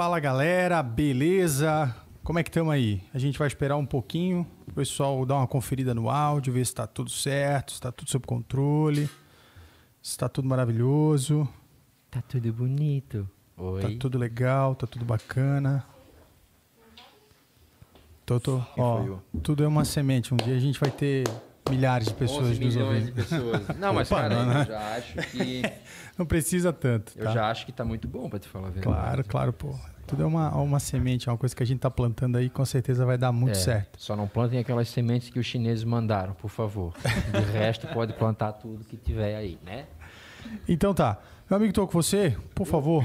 Fala, 0.00 0.18
galera, 0.18 0.82
beleza? 0.82 1.94
Como 2.24 2.38
é 2.38 2.42
que 2.42 2.48
estamos 2.48 2.72
aí? 2.72 3.02
A 3.12 3.18
gente 3.18 3.38
vai 3.38 3.46
esperar 3.46 3.76
um 3.76 3.84
pouquinho, 3.84 4.46
o 4.66 4.72
pessoal 4.72 5.26
dar 5.26 5.34
uma 5.34 5.46
conferida 5.46 5.94
no 5.94 6.08
áudio, 6.08 6.54
ver 6.54 6.64
se 6.64 6.70
está 6.70 6.86
tudo 6.86 7.10
certo, 7.10 7.72
se 7.72 7.74
está 7.74 7.92
tudo 7.92 8.10
sob 8.10 8.26
controle, 8.26 9.04
se 10.00 10.12
está 10.12 10.26
tudo 10.26 10.48
maravilhoso, 10.48 11.46
Tá 12.10 12.22
tudo 12.22 12.50
bonito. 12.50 13.28
Oi. 13.58 13.82
tá 13.82 13.88
tudo 14.00 14.16
legal, 14.16 14.74
tá 14.74 14.86
tudo 14.86 15.04
bacana. 15.04 15.84
Tô, 18.24 18.40
tô, 18.40 18.62
ó, 18.78 19.18
tudo 19.42 19.62
é 19.62 19.68
uma 19.68 19.84
semente. 19.84 20.32
Um 20.32 20.38
dia 20.38 20.56
a 20.56 20.60
gente 20.60 20.80
vai 20.80 20.90
ter 20.90 21.24
milhares 21.68 22.08
de 22.08 22.14
pessoas 22.14 22.46
11 22.46 22.64
nos 22.64 22.74
milhões 22.74 23.04
de 23.04 23.10
ouvindo. 23.10 23.14
pessoas. 23.14 23.68
Não, 23.78 23.92
mas 23.92 24.10
Opa, 24.10 24.22
cara, 24.22 24.34
não, 24.34 24.54
né? 24.54 24.62
eu 24.62 24.64
já 24.64 24.96
acho 24.96 25.14
que 25.30 25.62
Não 26.16 26.26
precisa 26.26 26.72
tanto, 26.72 27.12
eu 27.16 27.24
tá? 27.24 27.32
já 27.32 27.50
acho 27.50 27.66
que 27.66 27.72
tá 27.72 27.84
muito 27.84 28.08
bom 28.08 28.28
pra 28.28 28.38
te 28.38 28.48
falar 28.48 28.68
a 28.68 28.70
verdade. 28.70 28.94
Claro, 28.94 29.24
claro, 29.24 29.52
pô. 29.52 29.74
Tudo 30.10 30.22
é 30.22 30.26
uma, 30.26 30.50
uma 30.56 30.78
semente, 30.80 31.28
é 31.28 31.32
uma 31.32 31.38
coisa 31.38 31.54
que 31.54 31.62
a 31.62 31.66
gente 31.66 31.78
tá 31.80 31.90
plantando 31.90 32.36
aí, 32.36 32.50
com 32.50 32.64
certeza 32.64 33.06
vai 33.06 33.16
dar 33.16 33.32
muito 33.32 33.52
É, 33.56 33.60
certo. 33.60 33.90
Só 33.98 34.14
não 34.16 34.26
plantem 34.26 34.58
aquelas 34.58 34.88
sementes 34.88 35.30
que 35.30 35.38
os 35.38 35.46
chineses 35.46 35.84
mandaram, 35.84 36.34
por 36.34 36.50
favor. 36.50 36.92
De 37.32 37.52
resto, 37.52 37.86
pode 37.88 38.12
plantar 38.14 38.52
tudo 38.54 38.84
que 38.84 38.96
tiver 38.96 39.36
aí, 39.36 39.58
né? 39.64 39.84
Então 40.68 40.92
tá. 40.94 41.18
Meu 41.48 41.56
amigo, 41.56 41.72
tô 41.72 41.86
com 41.86 41.92
você, 41.92 42.36
por 42.54 42.66
favor. 42.66 43.04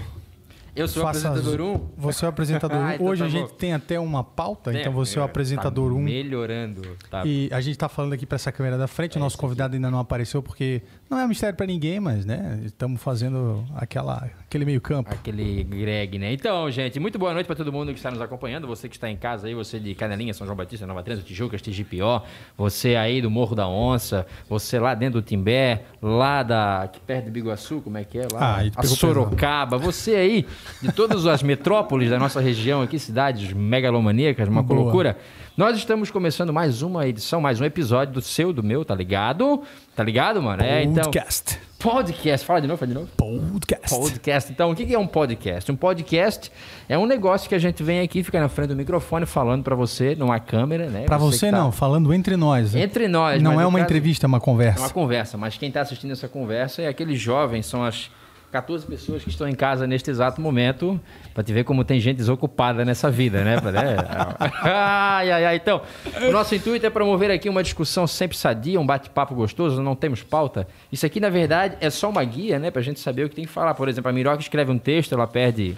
Eu 0.75 0.89
sou 0.89 1.03
o 1.03 1.07
apresentador 1.07 1.53
as- 1.53 1.59
1. 1.81 1.89
Você 1.97 2.25
é 2.25 2.27
o 2.27 2.29
apresentador 2.29 2.77
1. 2.77 2.83
Ah, 2.85 2.95
então 2.95 3.07
Hoje 3.07 3.21
tá 3.21 3.25
a 3.25 3.29
gente 3.29 3.53
tem 3.53 3.73
até 3.73 3.97
uma 3.97 4.23
pauta, 4.25 4.73
então 4.77 4.91
você 4.91 5.17
é 5.17 5.21
o 5.21 5.25
apresentador 5.25 5.89
tá 5.89 5.95
1. 5.95 6.01
Melhorando. 6.01 6.81
Tá. 7.09 7.25
E 7.25 7.49
a 7.53 7.61
gente 7.61 7.77
tá 7.77 7.87
falando 7.87 8.11
aqui 8.11 8.25
para 8.25 8.35
essa 8.35 8.51
câmera 8.51 8.77
da 8.77 8.85
frente, 8.87 9.15
o 9.15 9.17
É, 9.17 9.21
nosso 9.21 9.35
esse 9.35 9.41
convidado 9.41 9.73
ainda 9.75 9.89
não 9.89 9.99
apareceu 9.99 10.43
porque 10.43 10.81
não 11.09 11.19
é 11.19 11.25
um 11.25 11.27
mistério 11.27 11.55
para 11.55 11.65
ninguém, 11.65 11.99
mas 11.99 12.25
né, 12.25 12.59
estamos 12.65 13.01
fazendo 13.01 13.63
aquela 13.75 14.29
aquele 14.41 14.65
meio-campo. 14.65 15.11
Aquele 15.13 15.63
Greg, 15.63 16.17
né? 16.17 16.31
Então, 16.33 16.69
gente, 16.71 16.99
muito 16.99 17.19
boa 17.19 17.33
noite 17.33 17.45
para 17.45 17.55
todo 17.55 17.71
mundo 17.71 17.91
que 17.91 17.97
está 17.99 18.09
nos 18.09 18.21
acompanhando. 18.21 18.65
Você 18.67 18.87
que 18.87 18.95
está 18.95 19.09
em 19.09 19.17
casa 19.17 19.47
aí, 19.47 19.53
você 19.53 19.79
de 19.79 19.93
Canelinha, 19.93 20.33
São 20.33 20.47
João 20.47 20.55
Batista, 20.55 20.87
Nova 20.87 21.03
Trento, 21.03 21.21
Tijucas, 21.23 21.61
TGPO, 21.61 22.21
você 22.57 22.95
aí 22.95 23.21
do 23.21 23.29
Morro 23.29 23.55
da 23.55 23.67
Onça, 23.67 24.25
você 24.49 24.79
lá 24.79 24.95
dentro 24.95 25.21
do 25.21 25.25
Timbé, 25.25 25.83
lá 26.01 26.41
da 26.41 26.83
aqui 26.83 26.99
perto 27.01 27.25
de 27.25 27.31
Biguaçu, 27.31 27.81
como 27.81 27.97
é 27.97 28.03
que 28.03 28.17
é? 28.17 28.27
Lá, 28.31 28.59
Ah, 28.59 28.71
a 28.75 28.83
Sorocaba, 28.83 29.77
você 29.77 30.15
aí 30.15 30.45
de 30.81 30.91
todas 30.91 31.25
as 31.25 31.43
metrópoles 31.43 32.09
da 32.09 32.17
nossa 32.17 32.39
região 32.39 32.81
aqui, 32.81 32.97
cidades 32.97 33.51
megalomaníacas, 33.53 34.47
uma 34.47 34.63
Boa. 34.63 34.81
loucura. 34.81 35.17
Nós 35.57 35.77
estamos 35.77 36.11
começando 36.11 36.51
mais 36.51 36.81
uma 36.81 37.07
edição, 37.07 37.39
mais 37.39 37.61
um 37.61 37.63
episódio 37.63 38.13
do 38.15 38.21
seu, 38.21 38.51
do 38.51 38.61
meu, 38.61 38.83
tá 38.83 38.93
ligado? 38.93 39.61
Tá 39.95 40.03
ligado, 40.03 40.41
mano? 40.41 40.61
É, 40.61 40.83
então. 40.83 41.03
Podcast. 41.05 41.57
Podcast, 41.79 42.45
fala 42.45 42.59
de 42.59 42.67
novo, 42.67 42.77
fala 42.77 42.89
de 42.89 42.93
novo. 42.95 43.07
Podcast. 43.15 43.95
Podcast. 43.97 44.51
Então, 44.51 44.71
o 44.71 44.75
que 44.75 44.93
é 44.93 44.99
um 44.99 45.07
podcast? 45.07 45.71
Um 45.71 45.75
podcast 45.77 46.51
é 46.89 46.97
um 46.97 47.05
negócio 47.05 47.47
que 47.47 47.55
a 47.55 47.59
gente 47.59 47.81
vem 47.83 48.01
aqui, 48.01 48.21
fica 48.21 48.37
na 48.39 48.49
frente 48.49 48.69
do 48.69 48.75
microfone 48.75 49.25
falando 49.25 49.63
pra 49.63 49.75
você, 49.75 50.13
numa 50.15 50.39
câmera, 50.41 50.89
né? 50.89 51.05
Para 51.05 51.17
você 51.17 51.45
que 51.45 51.51
tá- 51.53 51.57
não, 51.57 51.71
falando 51.71 52.13
entre 52.13 52.35
nós. 52.35 52.73
né? 52.73 52.81
Entre 52.81 53.07
nós. 53.07 53.41
não 53.41 53.53
é 53.53 53.65
uma 53.65 53.79
caso- 53.79 53.85
entrevista, 53.85 54.25
é 54.25 54.27
uma 54.27 54.37
É 54.39 54.41
conversa. 54.41 54.79
uma 54.81 54.89
conversa, 54.89 55.37
mas 55.37 55.57
quem 55.57 55.69
está 55.69 55.79
assistindo 55.81 56.11
essa 56.11 56.27
conversa 56.27 56.81
é 56.81 56.87
aqueles 56.89 57.17
jovens, 57.21 57.65
são 57.65 57.81
as 57.81 58.09
14 58.55 58.85
pessoas 58.85 59.21
que 59.23 59.29
estão 59.29 59.47
em 59.49 59.53
casa 59.53 59.85
neste 59.85 60.09
exato 60.09 60.39
momento, 60.39 60.97
para 61.33 61.43
te 61.43 61.51
ver 61.51 61.65
como 61.65 61.83
tem 61.83 61.99
gente 61.99 62.15
desocupada 62.17 62.85
nessa 62.85 63.11
vida, 63.11 63.43
né? 63.43 63.55
Né? 63.57 63.95
ai, 64.63 65.29
ai, 65.31 65.45
ai. 65.45 65.55
Então, 65.57 65.81
o 66.27 66.31
nosso 66.31 66.55
intuito 66.55 66.85
é 66.85 66.89
promover 66.89 67.29
aqui 67.31 67.49
uma 67.49 67.61
discussão 67.61 68.07
sempre 68.07 68.37
sadia, 68.37 68.79
um 68.79 68.85
bate-papo 68.85 69.35
gostoso, 69.35 69.81
não 69.81 69.93
temos 69.95 70.23
pauta. 70.23 70.67
Isso 70.91 71.05
aqui, 71.05 71.19
na 71.19 71.29
verdade, 71.29 71.75
é 71.81 71.89
só 71.89 72.09
uma 72.09 72.23
guia, 72.23 72.57
né? 72.59 72.71
Pra 72.71 72.81
gente 72.81 72.99
saber 73.01 73.25
o 73.25 73.29
que 73.29 73.35
tem 73.35 73.45
que 73.45 73.51
falar. 73.51 73.73
Por 73.73 73.89
exemplo, 73.89 74.09
a 74.09 74.13
Miroca 74.13 74.41
escreve 74.41 74.71
um 74.71 74.77
texto, 74.77 75.13
ela 75.13 75.27
perde... 75.27 75.75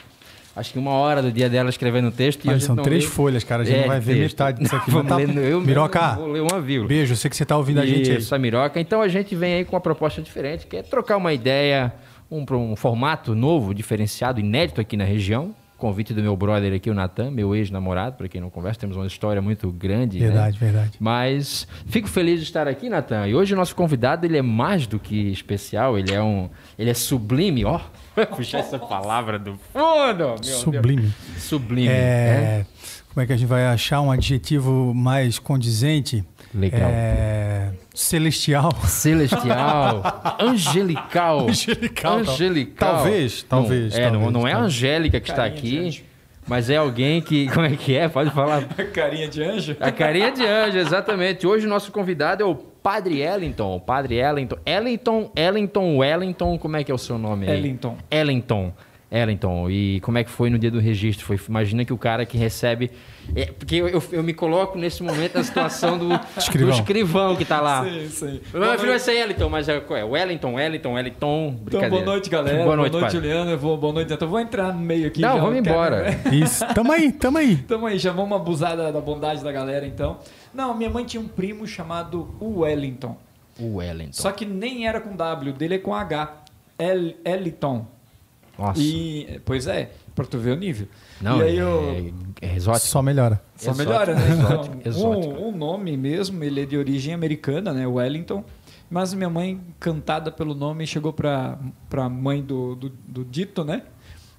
Acho 0.55 0.73
que 0.73 0.79
uma 0.79 0.91
hora 0.93 1.21
do 1.21 1.31
dia 1.31 1.47
dela 1.47 1.69
escrevendo 1.69 2.07
um 2.07 2.11
texto 2.11 2.43
e 2.45 2.49
a 2.49 2.53
Mas 2.53 2.63
são 2.63 2.75
três 2.77 3.03
lê. 3.03 3.09
folhas, 3.11 3.43
cara. 3.43 3.61
A 3.61 3.65
gente 3.65 3.75
É, 3.77 3.81
não 3.81 3.87
vai 3.89 3.99
ver 3.99 4.13
texto. 4.15 4.33
metade 4.33 4.59
disso 4.59 4.75
aqui. 4.75 4.89
Vamos 4.89 5.07
tá- 5.07 5.15
ler, 5.17 5.37
eu 5.37 5.61
Miroca, 5.61 6.15
vou 6.15 6.31
ler 6.31 6.41
uma 6.41 6.59
vírgula. 6.59 6.87
beijo. 6.89 7.13
Eu 7.13 7.15
sei 7.15 7.29
que 7.29 7.35
você 7.37 7.45
tá 7.45 7.55
ouvindo 7.55 7.79
a 7.79 7.85
gente 7.85 8.09
aí. 8.09 8.17
Isso, 8.17 8.33
a 8.33 8.39
Miroca. 8.39 8.79
Então 8.79 8.99
a 8.99 9.07
gente 9.07 9.35
vem 9.35 9.53
aí 9.53 9.65
com 9.65 9.75
uma 9.75 9.79
proposta 9.81 10.19
diferente, 10.19 10.65
que 10.65 10.77
é 10.77 10.81
trocar 10.81 11.17
uma 11.17 11.31
ideia, 11.31 11.93
um, 12.29 12.45
um 12.53 12.75
formato 12.75 13.33
novo, 13.35 13.73
diferenciado, 13.73 14.39
inédito 14.39 14.81
aqui 14.81 14.95
na 14.97 15.03
região. 15.03 15.53
Convite 15.77 16.11
do 16.11 16.23
meu 16.23 16.35
brother 16.35 16.73
aqui, 16.73 16.89
o 16.89 16.93
Natan, 16.93 17.29
meu 17.29 17.55
ex-namorado, 17.55 18.15
para 18.15 18.27
quem 18.27 18.41
não 18.41 18.49
conversa, 18.49 18.79
temos 18.79 18.97
uma 18.97 19.05
história 19.05 19.39
muito 19.43 19.71
grande. 19.71 20.17
né? 20.19 20.25
Verdade, 20.25 20.57
verdade. 20.57 20.91
Mas 20.99 21.67
fico 21.85 22.07
feliz 22.07 22.39
de 22.39 22.45
estar 22.47 22.67
aqui, 22.67 22.89
Natan. 22.89 23.27
E 23.27 23.35
hoje 23.35 23.53
o 23.53 23.55
nosso 23.55 23.75
convidado, 23.75 24.25
ele 24.25 24.37
é 24.37 24.41
mais 24.41 24.87
do 24.87 24.97
que 24.97 25.29
especial, 25.31 25.95
ele 25.95 26.11
é 26.11 26.21
um. 26.21 26.49
Ele 26.79 26.89
é 26.89 26.95
sublime, 26.95 27.63
ó. 27.63 27.79
Puxar 28.35 28.57
essa 28.59 28.79
palavra 28.79 29.37
do 29.37 29.55
fundo, 29.71 30.17
meu 30.17 30.35
Deus. 30.39 30.47
Sublime. 30.47 31.13
Sublime. 31.37 31.87
É, 31.89 32.65
Como 33.13 33.23
é 33.23 33.27
que 33.27 33.33
a 33.33 33.37
gente 33.37 33.47
vai 33.47 33.67
achar 33.67 34.01
um 34.01 34.09
adjetivo 34.11 34.93
mais 34.95 35.37
condizente? 35.37 36.25
Legal. 36.55 36.89
É, 36.91 37.71
celestial. 37.97 38.71
Celestial, 38.85 40.03
angelical. 40.39 41.47
Angelical, 41.49 42.23
tal- 42.23 42.33
Angelical. 42.33 42.95
talvez, 42.95 43.43
Não, 43.43 43.49
talvez, 43.61 43.95
É, 43.95 44.05
não, 44.05 44.11
talvez, 44.11 44.33
não 44.33 44.47
é 44.47 44.51
a 44.51 44.55
talvez. 44.55 44.73
Angélica 44.75 45.19
que 45.19 45.29
está 45.29 45.43
Carinha 45.49 45.61
de 45.61 45.87
aqui, 45.89 46.03
mas 46.47 46.69
é 46.69 46.77
alguém 46.77 47.21
que. 47.21 47.47
Como 47.51 47.65
é 47.65 47.75
que 47.75 47.95
é? 47.95 48.07
Pode 48.07 48.29
falar. 48.31 48.63
Carinha 48.93 49.27
de 49.27 49.43
anjo? 49.43 49.75
A 49.79 49.91
carinha 49.91 50.31
de 50.31 50.45
anjo, 50.45 50.77
exatamente. 50.77 51.45
Hoje 51.47 51.65
o 51.65 51.69
nosso 51.69 51.91
convidado 51.91 52.43
é 52.43 52.45
o 52.45 52.55
Padre 52.55 53.19
Ellington. 53.21 53.75
O 53.75 53.79
Padre 53.81 54.15
Ellington. 54.15 54.57
Ellington, 54.65 55.31
Ellington, 55.35 55.97
Wellington, 55.97 56.57
como 56.57 56.77
é 56.77 56.83
que 56.83 56.91
é 56.91 56.95
o 56.95 56.97
seu 56.97 57.17
nome 57.17 57.49
aí? 57.49 57.57
Ellington. 57.57 57.97
Ellington. 58.09 58.73
Ellington. 59.09 59.69
E 59.69 59.99
como 60.01 60.17
é 60.17 60.23
que 60.23 60.29
foi 60.29 60.49
no 60.49 60.59
dia 60.59 60.69
do 60.69 60.79
registro? 60.79 61.25
Foi, 61.25 61.39
imagina 61.47 61.85
que 61.85 61.93
o 61.93 61.97
cara 61.97 62.25
que 62.25 62.37
recebe. 62.37 62.91
é, 63.35 63.45
porque 63.45 63.75
eu, 63.75 63.87
eu, 63.87 64.03
eu 64.11 64.23
me 64.23 64.33
coloco 64.33 64.77
nesse 64.77 65.01
momento 65.01 65.35
na 65.35 65.43
situação 65.43 65.97
do 65.97 66.09
Escrivão. 66.37 66.69
do 66.69 66.79
escrivão 66.79 67.35
que 67.35 67.45
tá 67.45 67.61
lá. 67.61 67.85
Sim, 67.85 68.09
sim. 68.09 68.41
Meu 68.53 68.65
nome 68.65 68.77
vai 68.77 68.99
ser 68.99 69.13
Ellington, 69.13 69.49
mas 69.49 69.69
é, 69.69 69.81
é? 69.89 70.03
Wellington, 70.03 70.55
Wellington, 70.55 70.93
Wellington. 70.93 71.59
Então, 71.65 71.89
boa 71.89 72.03
noite, 72.03 72.29
galera. 72.29 72.63
Boa 72.63 72.75
noite, 72.75 72.93
padre. 72.93 73.11
Juliana. 73.11 73.51
Eu 73.51 73.57
vou, 73.57 73.77
boa 73.77 73.93
noite. 73.93 74.17
Eu 74.19 74.27
vou 74.27 74.39
entrar 74.39 74.73
no 74.73 74.79
meio 74.79 75.07
aqui. 75.07 75.21
Não, 75.21 75.35
já, 75.35 75.41
vamos 75.41 75.57
embora. 75.57 76.05
Isso. 76.31 76.65
Tamo 76.73 76.91
aí, 76.91 77.11
tamo 77.11 77.37
aí. 77.37 77.55
Tamo 77.57 77.87
aí, 77.87 77.97
já 77.97 78.11
vamos 78.11 78.37
abusar 78.37 78.75
da, 78.75 78.91
da 78.91 78.99
bondade 79.01 79.43
da 79.43 79.51
galera, 79.51 79.85
então. 79.85 80.19
Não, 80.53 80.75
minha 80.75 80.89
mãe 80.89 81.05
tinha 81.05 81.21
um 81.21 81.27
primo 81.27 81.65
chamado 81.65 82.35
Wellington. 82.41 83.17
O 83.59 83.77
Wellington. 83.77 84.13
Só 84.13 84.31
que 84.31 84.45
nem 84.45 84.87
era 84.87 84.99
com 84.99 85.15
W, 85.15 85.53
dele 85.53 85.75
é 85.75 85.79
com 85.79 85.93
H. 85.93 86.43
El, 86.77 87.13
Eliton. 87.25 87.87
Nossa. 88.57 88.81
E, 88.81 89.39
pois 89.45 89.67
é, 89.67 89.91
pra 90.15 90.25
tu 90.25 90.37
ver 90.37 90.51
o 90.51 90.55
nível. 90.55 90.87
Não, 91.21 91.39
e 91.39 91.43
aí 91.43 91.57
é, 91.57 91.61
eu... 91.61 92.13
é 92.41 92.55
exótico. 92.55 92.87
Só 92.87 93.01
melhora. 93.01 93.41
Só 93.55 93.71
Exótico, 93.71 93.89
melhora, 93.89 94.15
né? 94.15 94.29
exótico, 94.29 94.75
Então, 94.77 94.91
exótico. 94.91 95.33
O, 95.35 95.49
o 95.49 95.51
nome 95.55 95.95
mesmo, 95.97 96.43
ele 96.43 96.61
é 96.61 96.65
de 96.65 96.77
origem 96.77 97.13
americana, 97.13 97.73
né? 97.73 97.85
Wellington. 97.87 98.43
Mas 98.89 99.13
minha 99.13 99.29
mãe, 99.29 99.59
encantada 99.69 100.31
pelo 100.31 100.55
nome, 100.55 100.87
chegou 100.87 101.11
pra, 101.11 101.59
pra 101.89 102.07
mãe 102.07 102.41
do, 102.41 102.75
do, 102.75 102.89
do 102.89 103.25
dito, 103.25 103.63
né? 103.63 103.83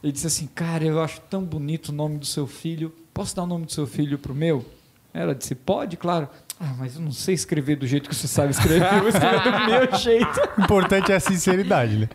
E 0.03 0.11
disse 0.11 0.27
assim, 0.27 0.47
cara, 0.47 0.85
eu 0.85 1.01
acho 1.03 1.21
tão 1.23 1.43
bonito 1.45 1.89
o 1.89 1.93
nome 1.93 2.19
do 2.19 2.27
seu 2.27 2.47
filho. 2.47 2.95
Posso 3.13 3.35
dar 3.37 3.43
o 3.43 3.47
nome 3.47 3.67
do 3.67 3.73
seu 3.73 3.87
filho 3.87 4.19
pro 4.19 4.35
meu? 4.35 4.65
Ela 5.13 5.35
disse, 5.35 5.55
pode, 5.55 5.97
claro. 5.97 6.29
Ah, 6.61 6.75
mas 6.79 6.97
eu 6.97 7.03
não 7.03 7.13
sei 7.13 7.35
escrever 7.35 7.77
do 7.77 7.87
jeito 7.87 8.09
que 8.09 8.15
você 8.15 8.27
sabe 8.27 8.51
escrever. 8.51 8.93
Eu 8.95 9.01
vou 9.01 9.09
escrever 9.09 9.43
do 9.43 9.67
meu 9.67 9.99
jeito. 9.99 10.41
O 10.59 10.63
importante 10.63 11.13
é 11.13 11.17
a 11.17 11.21
sinceridade, 11.21 11.97
né? 11.97 12.09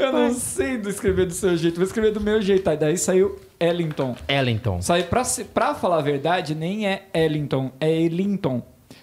Eu 0.00 0.12
não 0.12 0.34
sei 0.34 0.78
do 0.78 0.88
escrever 0.88 1.26
do 1.26 1.32
seu 1.34 1.56
jeito. 1.56 1.76
Vou 1.76 1.84
escrever 1.84 2.12
do 2.12 2.20
meu 2.20 2.40
jeito. 2.40 2.68
Aí 2.68 2.76
daí 2.76 2.96
saiu 2.96 3.38
Ellington. 3.58 4.16
Ellington. 4.28 4.80
Sai, 4.82 5.02
pra, 5.04 5.24
se- 5.24 5.44
pra 5.44 5.74
falar 5.74 5.98
a 5.98 6.02
verdade, 6.02 6.54
nem 6.54 6.86
é 6.86 7.04
Ellington, 7.14 7.70
é 7.80 7.90
Elinton. 7.90 8.62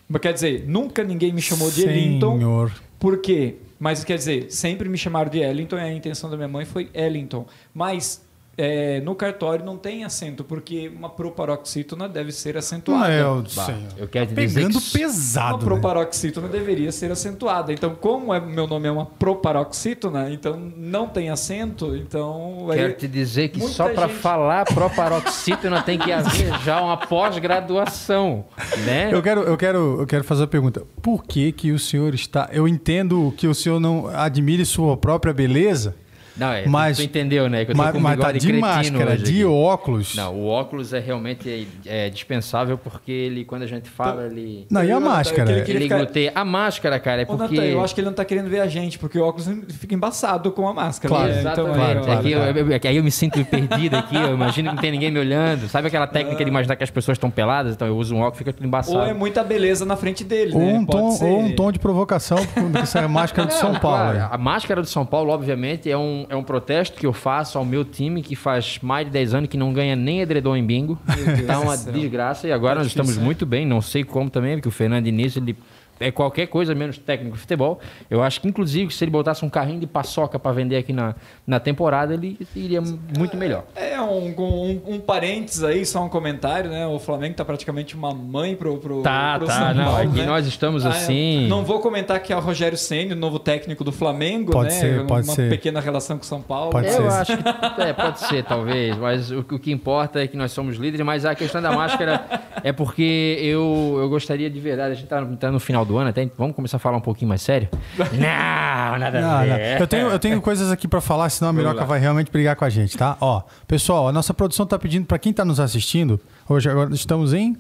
Mas 0.10 0.22
quer 0.22 0.34
dizer, 0.34 0.64
nunca 0.68 1.04
ninguém 1.04 1.32
me 1.34 1.42
chamou 1.42 1.70
de 1.70 1.84
Elinton. 1.84 2.38
Senhor. 2.38 2.72
Por 3.00 3.20
quê? 3.20 3.56
Mas 3.80 4.04
quer 4.04 4.18
dizer, 4.18 4.48
sempre 4.52 4.90
me 4.90 4.98
chamaram 4.98 5.30
de 5.30 5.40
Ellington 5.40 5.78
e 5.78 5.82
a 5.82 5.94
intenção 5.94 6.30
da 6.30 6.36
minha 6.36 6.48
mãe 6.48 6.66
foi 6.66 6.90
Ellington. 6.94 7.46
Mas 7.74 8.26
é, 8.58 9.00
no 9.02 9.14
cartório 9.14 9.64
não 9.64 9.78
tem 9.78 10.04
acento, 10.04 10.44
porque 10.44 10.90
uma 10.90 11.10
proparoxítona 11.10 12.10
deve 12.10 12.32
ser 12.32 12.58
acentuada. 12.58 13.08
Meu 13.08 13.44
Bah, 13.56 13.66
senhor. 13.66 13.82
eu 13.98 14.08
quero 14.08 14.26
te 14.28 14.34
dizer 14.36 14.56
Pegando 14.62 14.82
que- 14.82 14.98
Uma 14.98 15.08
pesado. 15.08 15.58
né? 15.60 15.64
proparoxítona 15.64 16.48
deveria 16.48 16.92
ser 16.92 17.12
acentuada. 17.12 17.72
Então, 17.72 17.94
como 17.96 18.34
é, 18.34 18.40
meu 18.40 18.66
nome 18.66 18.88
é 18.88 18.92
uma 18.92 19.06
proparoxítona, 19.06 20.32
então 20.32 20.58
não 20.76 21.08
tem 21.08 21.30
acento, 21.30 21.96
então... 21.96 22.68
aí- 22.72 22.78
Quero 22.80 22.94
te 22.94 23.08
dizer 23.08 23.50
que 23.50 23.62
só 23.62 23.90
para 23.90 24.08
gente- 24.08 24.18
falar 24.20 24.66
proparoxítona 24.74 25.82
tem 25.84 25.98
que 26.00 26.12
haver 26.12 26.52
já 26.66 26.82
uma 26.82 26.98
pós-graduação, 26.98 28.46
né? 28.86 29.10
Eu 29.14 29.22
quero, 29.22 29.42
eu, 29.42 29.58
quero, 29.58 30.02
eu 30.02 30.08
quero 30.08 30.24
fazer 30.24 30.44
a 30.44 30.48
pergunta. 30.48 30.84
Por 31.02 31.24
que, 31.24 31.52
que 31.52 31.72
o 31.72 31.80
senhor 31.80 32.14
está. 32.14 32.50
Eu 32.52 32.68
entendo 32.68 33.34
que 33.38 33.48
o 33.48 33.54
senhor 33.54 33.80
não 33.80 34.08
admire 34.08 34.66
sua 34.66 34.98
própria 34.98 35.34
beleza, 35.34 35.96
Não, 36.38 36.52
é, 36.54 36.66
Mas- 36.68 36.98
tu 36.98 37.04
entendeu, 37.04 37.50
né? 37.50 37.66
Que 37.66 37.72
eu 37.72 37.76
tô 37.76 37.82
Mas, 37.82 37.92
com 37.92 37.98
um 37.98 38.02
mas 38.02 38.20
tá 38.20 38.32
de 38.32 38.54
máscara, 38.54 39.18
de 39.18 39.24
aqui. 39.32 39.46
óculos. 39.46 40.16
Não, 40.16 40.36
o 40.36 40.48
óculos 40.48 40.94
é 40.94 41.00
realmente 41.00 41.68
é, 41.86 42.10
dispensável 42.10 42.78
porque 42.78 43.12
ele, 43.12 43.44
quando 43.46 43.64
a 43.64 43.68
gente 43.68 43.90
fala, 43.90 44.26
ele. 44.26 44.66
Não, 44.70 44.84
e 44.84 44.92
a 44.92 44.96
Eu- 44.96 45.02
máscara? 45.02 45.62
que- 45.64 45.72
Ele 45.72 45.82
fica- 45.82 45.98
gluteia. 45.98 46.32
A 46.36 46.46
máscara, 46.46 47.00
cara, 47.00 47.22
é 47.22 47.24
Ô, 47.24 47.28
porque. 47.38 47.56
Natan, 47.56 47.68
eu 47.68 47.84
acho 47.84 47.94
que 47.96 48.02
ele 48.02 48.08
não 48.08 48.14
tá 48.14 48.24
querendo 48.26 48.50
ver 48.50 48.60
a 48.60 48.68
gente, 48.68 49.00
porque 49.00 49.18
o 49.20 49.24
óculos 49.24 49.48
fica 49.80 49.94
embaçado 49.96 50.52
com 50.52 50.68
a 50.68 50.74
máscara. 50.74 51.14
Claro. 51.14 51.32
né? 51.34 51.40
Exatamente. 51.40 51.76
claro, 51.76 52.00
é, 52.00 52.04
claro, 52.04 52.22
que 52.22 52.32
eu- 52.32 52.40
claro. 52.40 52.74
é 52.74 52.80
que 52.80 52.88
aí 52.88 52.98
eu 52.98 53.04
me 53.04 53.12
sinto 53.12 53.44
perdido 53.46 53.96
aqui, 53.96 54.16
eu 54.16 54.34
imagino 54.34 54.70
que 54.70 54.76
não 54.76 54.82
tem 54.82 54.92
ninguém 54.92 55.12
me 55.12 55.20
olhando. 55.20 55.68
Sabe 55.68 55.88
aquela 55.88 56.08
técnica 56.08 56.44
de 56.44 56.50
imaginar 56.50 56.76
que 56.76 56.84
as 56.84 56.92
pessoas 56.92 57.16
estão 57.16 57.32
peladas? 57.32 57.74
Então 57.74 57.88
eu 57.88 57.98
uso 57.98 58.16
um 58.16 58.20
óculos 58.20 58.36
e 58.36 58.40
fica 58.40 58.54
tudo 58.54 58.66
embaçado. 58.66 58.98
Ou 58.98 59.04
é 59.06 59.14
muita 59.14 59.44
beleza 59.44 59.86
na 59.86 59.96
frente 59.96 60.24
dele, 60.24 60.54
Ou 60.54 60.60
né? 60.62 60.74
um, 60.74 60.86
tom, 60.86 61.12
ser. 61.12 61.26
ou 61.26 61.40
um 61.40 61.56
tom 61.56 61.72
de 61.72 61.80
provocação, 61.80 62.38
porque 62.46 62.78
essa 62.78 63.00
é 63.00 63.04
a 63.06 63.08
máscara 63.08 63.48
de 63.48 63.54
São 63.56 63.74
Paulo. 63.74 64.14
claro, 64.14 64.28
a 64.32 64.38
máscara 64.38 64.82
do 64.82 64.88
São 64.88 65.06
Paulo, 65.06 65.32
obviamente, 65.32 65.90
é 65.90 65.98
um, 65.98 66.27
é 66.30 66.36
um 66.36 66.44
protesto 66.44 66.98
que 67.00 67.06
eu 67.06 67.14
faço 67.14 67.58
ao 67.58 67.66
meu 67.66 67.84
time, 67.86 68.22
que 68.22 68.36
faz 68.36 68.80
mais 68.82 69.06
de 69.06 69.12
10 69.12 69.34
anos 69.34 69.50
que 69.50 69.58
não 69.58 69.72
ganha 69.74 69.96
nem 69.96 70.22
edredom 70.22 70.56
em 70.56 70.66
bingo. 70.66 71.00
Tá 71.46 71.60
uma 71.60 71.76
desgraça. 71.78 72.48
E 72.48 72.52
agora 72.52 72.76
Tá 72.76 72.80
nós 72.80 72.88
estamos 72.88 73.18
né? 73.18 73.24
muito 73.24 73.46
bem, 73.46 73.66
não 73.66 73.82
sei 73.82 74.04
como 74.04 74.30
também, 74.30 74.56
porque 74.58 74.68
o 74.68 74.72
Fernando 74.72 75.06
Diniz, 75.06 75.36
ele 75.38 75.56
é 76.00 76.12
qualquer 76.12 76.48
coisa 76.48 76.74
menos 76.76 76.98
técnico 76.98 77.36
de 77.36 77.42
futebol. 77.42 77.80
Eu 78.10 78.22
acho 78.24 78.42
que, 78.42 78.48
inclusive, 78.48 78.94
se 78.94 79.04
ele 79.04 79.12
botasse 79.12 79.44
um 79.44 79.50
carrinho 79.50 79.80
de 79.80 79.88
paçoca 79.88 80.38
para 80.40 80.52
vender 80.52 80.78
aqui 80.78 80.94
na, 80.94 81.16
na 81.46 81.60
temporada, 81.60 82.14
ele 82.14 82.38
iria 82.56 82.82
muito 83.18 83.36
melhor. 83.38 83.64
É, 83.76 84.00
um, 84.02 84.34
um, 84.38 84.82
um 84.96 85.00
parênteses 85.00 85.64
aí, 85.64 85.86
só 85.86 86.04
um 86.04 86.10
comentário, 86.10 86.70
né? 86.70 86.86
O 86.88 87.00
Flamengo 87.00 87.36
tá 87.36 87.46
praticamente 87.46 87.96
uma 87.96 88.14
mãe 88.14 88.56
pro, 88.56 88.78
pro, 88.78 89.02
Tá, 89.02 89.38
pro 89.38 89.48
tá, 89.48 89.54
São 89.54 89.74
não, 89.74 89.86
Paulo, 89.86 90.00
aqui 90.10 90.20
né? 90.20 90.26
nós 90.26 90.46
estamos 90.48 90.86
Ah, 90.86 90.90
é. 90.90 90.92
assim. 90.92 91.48
Não 91.48 91.64
vou 91.64 91.80
comentar 91.80 92.20
que 92.22 92.32
é 92.32 92.36
o 92.38 92.40
Rogério 92.40 92.78
Senna, 92.78 93.14
o 93.16 93.18
novo 93.18 93.40
técnico 93.40 93.84
do 93.84 93.92
Flamengo, 93.92 94.52
Pode 94.52 94.70
né? 94.74 94.80
ser, 94.80 95.06
pode 95.06 95.28
uma 95.28 95.36
ser. 95.36 95.50
pequena 95.50 95.80
relação 95.80 96.18
com 96.18 96.24
o 96.24 96.28
São 96.28 96.42
Paulo. 96.42 96.72
Pode 96.72 96.88
Eu 96.88 96.94
ser. 96.94 97.08
acho 97.08 97.38
que 97.38 97.82
é, 97.82 97.94
pode 97.94 98.20
ser, 98.20 98.44
talvez, 98.44 98.98
mas 98.98 99.32
o, 99.32 99.40
o 99.40 99.60
que 99.60 99.72
importa 99.72 100.22
é 100.22 100.28
que 100.28 100.38
nós 100.38 100.52
somos 100.52 100.78
líderes, 100.78 101.06
mas 101.06 101.26
a 101.26 101.34
questão 101.36 101.62
da 101.62 101.72
máscara 101.72 102.26
é 102.64 102.72
porque 102.72 103.38
eu, 103.42 103.98
eu 104.00 104.10
gostaria 104.10 104.50
de 104.50 104.60
verdade, 104.60 104.92
a 104.92 104.96
gente 104.96 105.08
tá, 105.08 105.24
tá 105.40 105.52
no 105.52 105.60
final 105.60 105.86
do 105.88 105.98
ano, 105.98 106.10
até, 106.10 106.30
vamos 106.38 106.56
começar 106.56 106.78
a 106.78 106.80
falar 106.80 106.98
um 106.98 107.02
pouquinho 107.02 107.30
mais 107.30 107.42
sério? 107.42 107.68
Não, 107.98 109.00
nada 109.00 109.20
Não, 109.22 109.30
a 109.30 109.46
não. 109.46 109.56
ver. 109.56 109.82
Eu, 109.82 109.88
tenho, 109.88 110.08
eu 110.10 110.20
tenho 110.20 110.42
coisas 110.42 110.72
aqui 110.72 110.88
pra 110.88 111.02
falar, 111.02 111.30
senão 111.30 111.50
a 111.50 111.54
Miroca 111.54 111.86
vai 111.86 112.00
realmente 112.00 112.32
brigar 112.32 112.56
com 112.56 112.66
a 112.66 112.70
gente, 112.70 112.98
tá? 112.98 113.18
Ó, 113.20 113.42
pessoal, 113.68 114.08
a 114.08 114.12
nossa 114.12 114.34
produção 114.34 114.66
tá 114.66 114.78
pedindo 114.78 115.06
pra 115.06 115.18
quem 115.18 115.34
tá 115.34 115.44
nos 115.46 115.60
assistindo, 115.60 116.20
hoje 116.48 116.70
agora 116.70 116.94
estamos 116.94 117.34
em... 117.34 117.56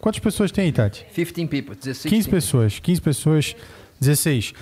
Quantas 0.00 0.20
pessoas 0.20 0.52
tem 0.52 0.66
aí, 0.66 0.72
Tati? 0.72 1.04
15 1.12 1.32
people, 1.48 1.74
16 1.74 2.02
15 2.02 2.10
people. 2.28 2.30
pessoas, 2.40 2.78
15 2.78 3.00
pessoas, 3.00 3.56
16. 4.00 4.52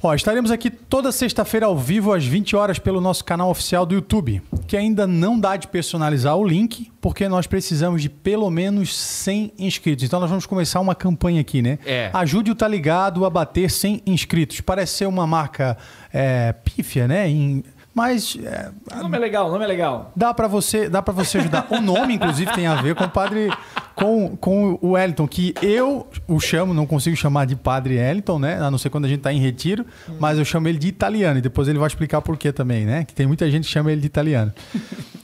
Ó, 0.00 0.14
estaremos 0.14 0.52
aqui 0.52 0.70
toda 0.70 1.10
sexta-feira 1.10 1.66
ao 1.66 1.76
vivo 1.76 2.12
às 2.12 2.24
20 2.24 2.54
horas 2.54 2.78
pelo 2.78 3.00
nosso 3.00 3.24
canal 3.24 3.50
oficial 3.50 3.84
do 3.84 3.96
YouTube, 3.96 4.40
que 4.68 4.76
ainda 4.76 5.08
não 5.08 5.38
dá 5.40 5.56
de 5.56 5.66
personalizar 5.66 6.36
o 6.36 6.46
link, 6.46 6.88
porque 7.00 7.28
nós 7.28 7.48
precisamos 7.48 8.00
de 8.00 8.08
pelo 8.08 8.48
menos 8.48 8.96
100 8.96 9.52
inscritos. 9.58 10.04
Então 10.04 10.20
nós 10.20 10.30
vamos 10.30 10.46
começar 10.46 10.78
uma 10.78 10.94
campanha 10.94 11.40
aqui, 11.40 11.60
né? 11.60 11.80
É. 11.84 12.10
Ajude 12.12 12.52
o 12.52 12.54
Tá 12.54 12.68
Ligado 12.68 13.24
a 13.24 13.30
bater 13.30 13.68
100 13.68 14.02
inscritos. 14.06 14.60
Parece 14.60 14.98
ser 14.98 15.06
uma 15.06 15.26
marca 15.26 15.76
é, 16.12 16.52
pífia, 16.52 17.08
né? 17.08 17.28
Em- 17.28 17.64
mas 17.98 18.38
é, 18.44 18.70
O 18.94 19.02
nome 19.02 19.16
é 19.16 19.20
legal, 19.20 19.48
o 19.48 19.50
nome 19.50 19.64
é 19.64 19.66
legal. 19.66 20.12
Dá 20.14 20.32
pra 20.32 20.46
você, 20.46 20.88
dá 20.88 21.02
para 21.02 21.12
você 21.12 21.38
ajudar. 21.38 21.66
O 21.68 21.80
nome, 21.80 22.14
inclusive, 22.14 22.52
tem 22.52 22.68
a 22.68 22.76
ver 22.76 22.94
com 22.94 23.02
o 23.02 23.10
padre, 23.10 23.50
com, 23.96 24.36
com 24.36 24.78
o 24.80 24.90
Wellington, 24.90 25.26
que 25.26 25.52
eu 25.60 26.06
o 26.28 26.38
chamo, 26.38 26.72
não 26.72 26.86
consigo 26.86 27.16
chamar 27.16 27.44
de 27.44 27.56
padre 27.56 27.98
Wellington, 27.98 28.38
né? 28.38 28.62
A 28.62 28.70
não 28.70 28.78
ser 28.78 28.88
quando 28.88 29.06
a 29.06 29.08
gente 29.08 29.20
tá 29.20 29.32
em 29.32 29.40
retiro, 29.40 29.84
mas 30.20 30.38
eu 30.38 30.44
chamo 30.44 30.68
ele 30.68 30.78
de 30.78 30.86
italiano 30.86 31.40
e 31.40 31.42
depois 31.42 31.66
ele 31.66 31.76
vai 31.78 31.88
explicar 31.88 32.22
por 32.22 32.36
quê 32.36 32.52
também, 32.52 32.86
né? 32.86 33.02
Que 33.02 33.12
tem 33.12 33.26
muita 33.26 33.50
gente 33.50 33.64
que 33.64 33.70
chama 33.70 33.90
ele 33.90 34.00
de 34.00 34.06
italiano. 34.06 34.52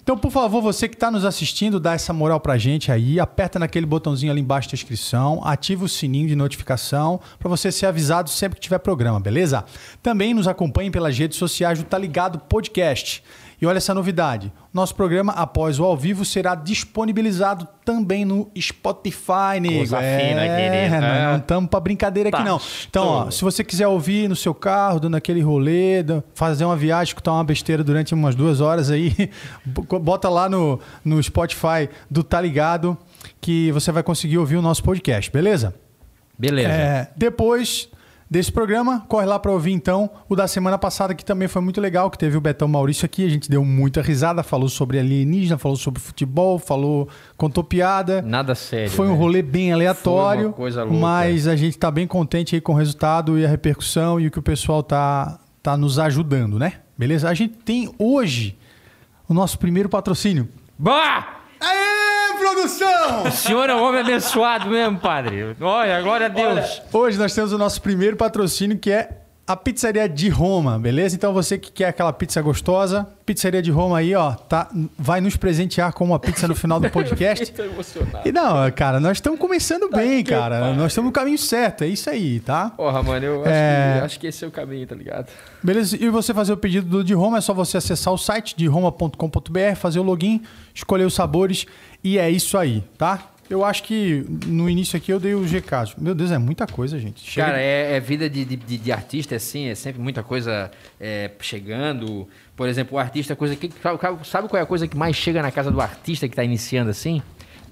Então, 0.02 0.18
por 0.18 0.30
favor, 0.30 0.60
você 0.60 0.86
que 0.88 0.96
está 0.96 1.10
nos 1.10 1.24
assistindo, 1.24 1.78
dá 1.80 1.94
essa 1.94 2.12
moral 2.12 2.38
pra 2.38 2.58
gente 2.58 2.92
aí, 2.92 3.18
aperta 3.18 3.58
naquele 3.58 3.86
botãozinho 3.86 4.30
ali 4.30 4.40
embaixo 4.40 4.68
da 4.68 4.72
descrição, 4.72 5.40
ativa 5.44 5.84
o 5.84 5.88
sininho 5.88 6.28
de 6.28 6.36
notificação 6.36 7.20
para 7.38 7.48
você 7.48 7.72
ser 7.72 7.86
avisado 7.86 8.28
sempre 8.28 8.56
que 8.56 8.62
tiver 8.62 8.78
programa, 8.80 9.18
beleza? 9.18 9.64
Também 10.02 10.34
nos 10.34 10.46
acompanhe 10.46 10.90
pelas 10.90 11.16
redes 11.16 11.38
sociais 11.38 11.78
do 11.78 11.84
Tá 11.84 11.96
Ligado 11.96 12.38
Podcast. 12.40 12.63
E 13.62 13.66
olha 13.66 13.78
essa 13.78 13.94
novidade: 13.94 14.52
nosso 14.72 14.94
programa, 14.94 15.32
após 15.32 15.78
o 15.78 15.84
ao 15.84 15.96
vivo, 15.96 16.24
será 16.24 16.54
disponibilizado 16.54 17.66
também 17.84 18.24
no 18.24 18.50
Spotify, 18.60 19.60
nego. 19.60 19.76
Coisa 19.78 19.98
fina, 19.98 20.40
querido. 20.46 21.00
nós 21.00 21.22
não 21.32 21.36
estamos 21.38 21.70
para 21.70 21.80
brincadeira 21.80 22.28
aqui, 22.30 22.38
Tá 22.38 22.44
não. 22.44 22.60
Então, 22.88 23.06
ó, 23.06 23.30
se 23.30 23.42
você 23.42 23.62
quiser 23.62 23.86
ouvir 23.86 24.28
no 24.28 24.36
seu 24.36 24.52
carro, 24.54 24.98
dando 25.00 25.16
aquele 25.16 25.40
rolê, 25.40 26.04
fazer 26.34 26.64
uma 26.64 26.76
viagem, 26.76 27.10
escutar 27.10 27.32
uma 27.32 27.44
besteira 27.44 27.82
durante 27.84 28.12
umas 28.12 28.34
duas 28.34 28.60
horas 28.60 28.90
aí, 28.90 29.30
bo- 29.64 29.98
bota 30.00 30.28
lá 30.28 30.48
no, 30.48 30.80
no 31.04 31.22
Spotify 31.22 31.88
do 32.10 32.22
Tá 32.24 32.40
Ligado 32.40 32.98
que 33.40 33.70
você 33.72 33.90
vai 33.92 34.02
conseguir 34.02 34.38
ouvir 34.38 34.56
o 34.56 34.62
nosso 34.62 34.82
podcast, 34.82 35.30
beleza? 35.30 35.74
Beleza. 36.38 36.68
É, 36.68 37.08
depois 37.16 37.88
desse 38.28 38.50
programa, 38.50 39.04
corre 39.08 39.26
lá 39.26 39.38
para 39.38 39.52
ouvir 39.52 39.72
então 39.72 40.10
o 40.28 40.34
da 40.34 40.48
semana 40.48 40.78
passada, 40.78 41.14
que 41.14 41.24
também 41.24 41.48
foi 41.48 41.62
muito 41.62 41.80
legal, 41.80 42.10
que 42.10 42.18
teve 42.18 42.36
o 42.36 42.40
Betão 42.40 42.66
Maurício 42.66 43.04
aqui, 43.04 43.24
a 43.24 43.28
gente 43.28 43.50
deu 43.50 43.64
muita 43.64 44.02
risada, 44.02 44.42
falou 44.42 44.68
sobre 44.68 44.98
alienígena, 44.98 45.58
falou 45.58 45.76
sobre 45.76 46.00
futebol, 46.00 46.58
falou, 46.58 47.08
contou 47.36 47.62
piada. 47.62 48.22
Nada 48.22 48.54
sério. 48.54 48.90
Foi 48.90 49.06
um 49.06 49.12
né? 49.12 49.18
rolê 49.18 49.42
bem 49.42 49.72
aleatório, 49.72 50.52
coisa 50.52 50.82
louca. 50.84 50.98
mas 50.98 51.46
a 51.46 51.56
gente 51.56 51.78
tá 51.78 51.90
bem 51.90 52.06
contente 52.06 52.54
aí 52.54 52.60
com 52.60 52.72
o 52.72 52.76
resultado 52.76 53.38
e 53.38 53.44
a 53.44 53.48
repercussão 53.48 54.20
e 54.20 54.26
o 54.26 54.30
que 54.30 54.38
o 54.38 54.42
pessoal 54.42 54.82
tá, 54.82 55.38
tá 55.62 55.76
nos 55.76 55.98
ajudando, 55.98 56.58
né? 56.58 56.74
Beleza? 56.96 57.28
A 57.28 57.34
gente 57.34 57.54
tem 57.58 57.92
hoje 57.98 58.56
o 59.28 59.34
nosso 59.34 59.58
primeiro 59.58 59.88
patrocínio. 59.88 60.48
Bah! 60.78 61.40
Aê, 61.60 61.93
produção! 62.44 63.22
O 63.24 63.30
senhor 63.30 63.70
é 63.70 63.74
um 63.74 63.82
homem 63.82 64.00
abençoado 64.00 64.68
mesmo, 64.68 64.98
padre. 64.98 65.56
Olha, 65.60 66.00
glória 66.02 66.26
a 66.26 66.28
Deus. 66.28 66.82
Hoje 66.92 67.18
nós 67.18 67.34
temos 67.34 67.52
o 67.52 67.58
nosso 67.58 67.80
primeiro 67.80 68.16
patrocínio 68.16 68.78
que 68.78 68.90
é 68.90 69.23
a 69.46 69.54
Pizzaria 69.56 70.08
de 70.08 70.28
Roma, 70.30 70.78
beleza? 70.78 71.14
Então 71.14 71.32
você 71.32 71.58
que 71.58 71.70
quer 71.70 71.86
aquela 71.88 72.12
pizza 72.12 72.40
gostosa, 72.40 73.06
Pizzaria 73.26 73.60
de 73.60 73.70
Roma 73.70 73.98
aí, 73.98 74.14
ó, 74.14 74.32
tá, 74.32 74.70
vai 74.98 75.20
nos 75.20 75.36
presentear 75.36 75.92
com 75.92 76.04
uma 76.04 76.18
pizza 76.18 76.48
no 76.48 76.54
final 76.54 76.80
do 76.80 76.88
podcast. 76.90 77.52
Tô 77.52 77.62
emocionado. 77.62 78.26
E 78.28 78.32
não, 78.32 78.70
cara, 78.72 78.98
nós 79.00 79.18
estamos 79.18 79.38
começando 79.38 79.88
bem, 79.90 80.24
cara. 80.24 80.72
Nós 80.74 80.92
estamos 80.92 81.08
no 81.08 81.12
caminho 81.12 81.36
certo, 81.38 81.84
é 81.84 81.86
isso 81.88 82.08
aí, 82.08 82.40
tá? 82.40 82.70
Porra, 82.70 83.02
mano, 83.02 83.24
eu 83.24 83.40
acho, 83.42 83.50
É. 83.50 83.96
que, 83.98 84.04
acho 84.04 84.20
que 84.20 84.26
esse 84.28 84.44
é 84.44 84.48
o 84.48 84.50
caminho, 84.50 84.86
tá 84.86 84.94
ligado? 84.94 85.28
Beleza? 85.62 85.96
E 86.00 86.08
você 86.08 86.32
fazer 86.32 86.52
o 86.52 86.56
pedido 86.56 86.88
do 86.88 87.04
de 87.04 87.12
Roma 87.14 87.38
é 87.38 87.40
só 87.40 87.52
você 87.52 87.76
acessar 87.76 88.12
o 88.14 88.18
site 88.18 88.56
de 88.56 88.66
roma.com.br, 88.66 89.76
fazer 89.76 89.98
o 89.98 90.02
login, 90.02 90.42
escolher 90.74 91.04
os 91.04 91.14
sabores 91.14 91.66
e 92.02 92.18
é 92.18 92.30
isso 92.30 92.56
aí, 92.56 92.82
tá? 92.98 93.22
Eu 93.48 93.64
acho 93.64 93.82
que 93.82 94.24
no 94.46 94.68
início 94.70 94.96
aqui 94.96 95.12
eu 95.12 95.20
dei 95.20 95.34
os 95.34 95.50
recados. 95.50 95.94
Meu 95.98 96.14
Deus, 96.14 96.30
é 96.30 96.38
muita 96.38 96.66
coisa, 96.66 96.98
gente. 96.98 97.22
Chega 97.28 97.46
Cara, 97.48 97.60
é, 97.60 97.96
é 97.96 98.00
vida 98.00 98.28
de, 98.28 98.44
de, 98.44 98.56
de- 98.56 98.92
artista, 98.92 99.36
assim, 99.36 99.66
é 99.68 99.74
sempre 99.74 100.00
muita 100.00 100.22
coisa 100.22 100.70
é, 101.00 101.30
chegando. 101.40 102.26
Por 102.56 102.68
exemplo, 102.68 102.96
o 102.96 102.98
artista, 102.98 103.36
coisa 103.36 103.54
que. 103.54 103.70
Sabe 104.24 104.48
qual 104.48 104.58
é 104.58 104.62
a 104.62 104.66
coisa 104.66 104.88
que 104.88 104.96
mais 104.96 105.14
chega 105.16 105.42
na 105.42 105.50
casa 105.50 105.70
do 105.70 105.80
artista 105.80 106.28
que 106.28 106.34
tá 106.34 106.42
iniciando 106.42 106.90
assim? 106.90 107.20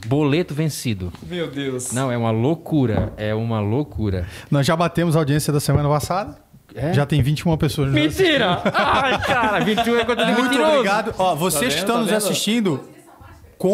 Boleto 0.07 0.53
vencido. 0.53 1.13
Meu 1.23 1.49
Deus. 1.49 1.93
Não, 1.93 2.11
é 2.11 2.17
uma 2.19 2.31
loucura. 2.33 3.13
É 3.17 3.33
uma 3.35 3.61
loucura. 3.61 4.27
Nós 4.51 4.67
já 4.67 4.75
batemos 4.77 5.15
a 5.17 5.21
audiência 5.21 5.53
da 5.53 5.61
semana 5.61 5.89
passada. 5.89 6.37
É? 6.75 6.93
Já 6.95 7.05
tem 7.07 7.23
21 7.23 7.57
pessoas. 7.59 7.93
Mentira! 7.93 8.63
Ai, 8.75 9.21
cara, 9.23 9.61
21 9.61 9.97
é 9.99 10.05
conta 10.07 10.25
de 10.25 10.33
Muito 10.33 10.43
mentiroso. 10.45 10.71
obrigado. 10.73 11.15
Ó, 11.19 11.35
vocês 11.37 11.75
que 11.75 11.81
vendo? 11.81 11.89
estão 11.89 11.95
Tá 11.97 12.01
nos 12.03 12.13
assistindo, 12.13 12.81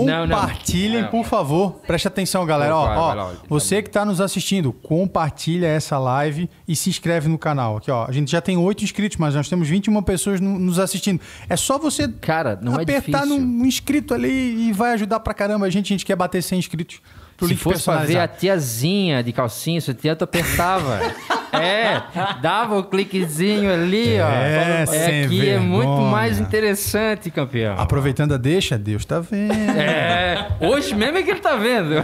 Não, 0.05 0.27
não. 0.27 0.37
compartilhem, 0.37 1.03
Não. 1.03 1.09
por 1.11 1.25
favor. 1.25 1.73
Preste 1.87 2.09
atenção, 2.09 2.45
galera. 2.47 2.75
Vai, 2.75 2.97
Ó, 2.97 3.15
vai 3.15 3.19
ó, 3.19 3.31
você 3.49 3.83
que 3.83 3.89
está 3.89 4.05
nos 4.05 4.21
assistindo, 4.21 4.73
compartilha 4.73 5.67
essa 5.67 5.99
live 5.99 6.49
e 6.67 6.75
se 6.77 6.91
inscreve 6.91 7.29
no 7.29 7.39
canal. 7.39 7.77
Aqui, 7.79 7.91
ó. 7.91 8.05
A 8.07 8.13
gente 8.13 8.31
já 8.31 8.41
tem 8.41 8.57
oito 8.57 8.85
inscritos, 8.85 9.17
mas 9.19 9.35
nós 9.35 9.49
temos 9.49 9.69
21 9.69 10.03
pessoas 10.03 10.41
no- 10.41 10.59
nos 10.59 10.79
assistindo. 10.79 11.21
É 11.49 11.57
só 11.57 11.79
você 11.79 12.09
Cara, 12.09 12.59
não 12.61 12.79
é 12.79 12.83
apertar 12.83 13.25
num 13.27 13.65
inscrito 13.65 14.15
ali 14.15 14.69
e 14.69 14.73
vai 14.73 14.93
ajudar 14.93 15.21
pra 15.21 15.33
caramba 15.35 15.67
a 15.67 15.71
gente. 15.71 15.87
A 15.87 15.95
gente 15.97 16.05
quer 16.05 16.17
bater 16.17 16.43
100 16.43 16.59
inscritos 16.59 17.01
Se 17.47 17.53
link 17.53 17.63
fosse 17.63 17.85
pra 17.85 17.99
ver 17.99 18.19
a 18.19 18.27
tiazinha 18.27 19.23
de 19.23 19.33
calcinha, 19.33 19.81
sutiã, 19.81 20.15
tu 20.15 20.25
apertava. 20.25 21.01
é, 21.53 22.03
dava 22.41 22.79
o 22.79 22.85
cliquezinho 22.85 23.73
ali, 23.73 24.19
ó. 24.21 24.29
É, 24.29 24.87
sem 24.87 25.25
aqui 25.25 25.49
é 25.49 25.59
muito 25.59 25.89
vergonha. 25.89 26.11
mais 26.11 26.41
interessante, 26.41 27.31
campeão. 27.31 27.79
Aproveitando 27.79 28.35
a 28.35 28.37
deixa, 28.37 28.77
Deus 28.77 29.05
tá 29.05 29.21
vendo. 29.21 29.53
É, 29.53 30.49
hoje 30.61 30.95
mesmo 30.95 31.19
é 31.19 31.23
que 31.23 31.31
ele 31.31 31.41
tá 31.41 31.55
vendo. 31.55 31.95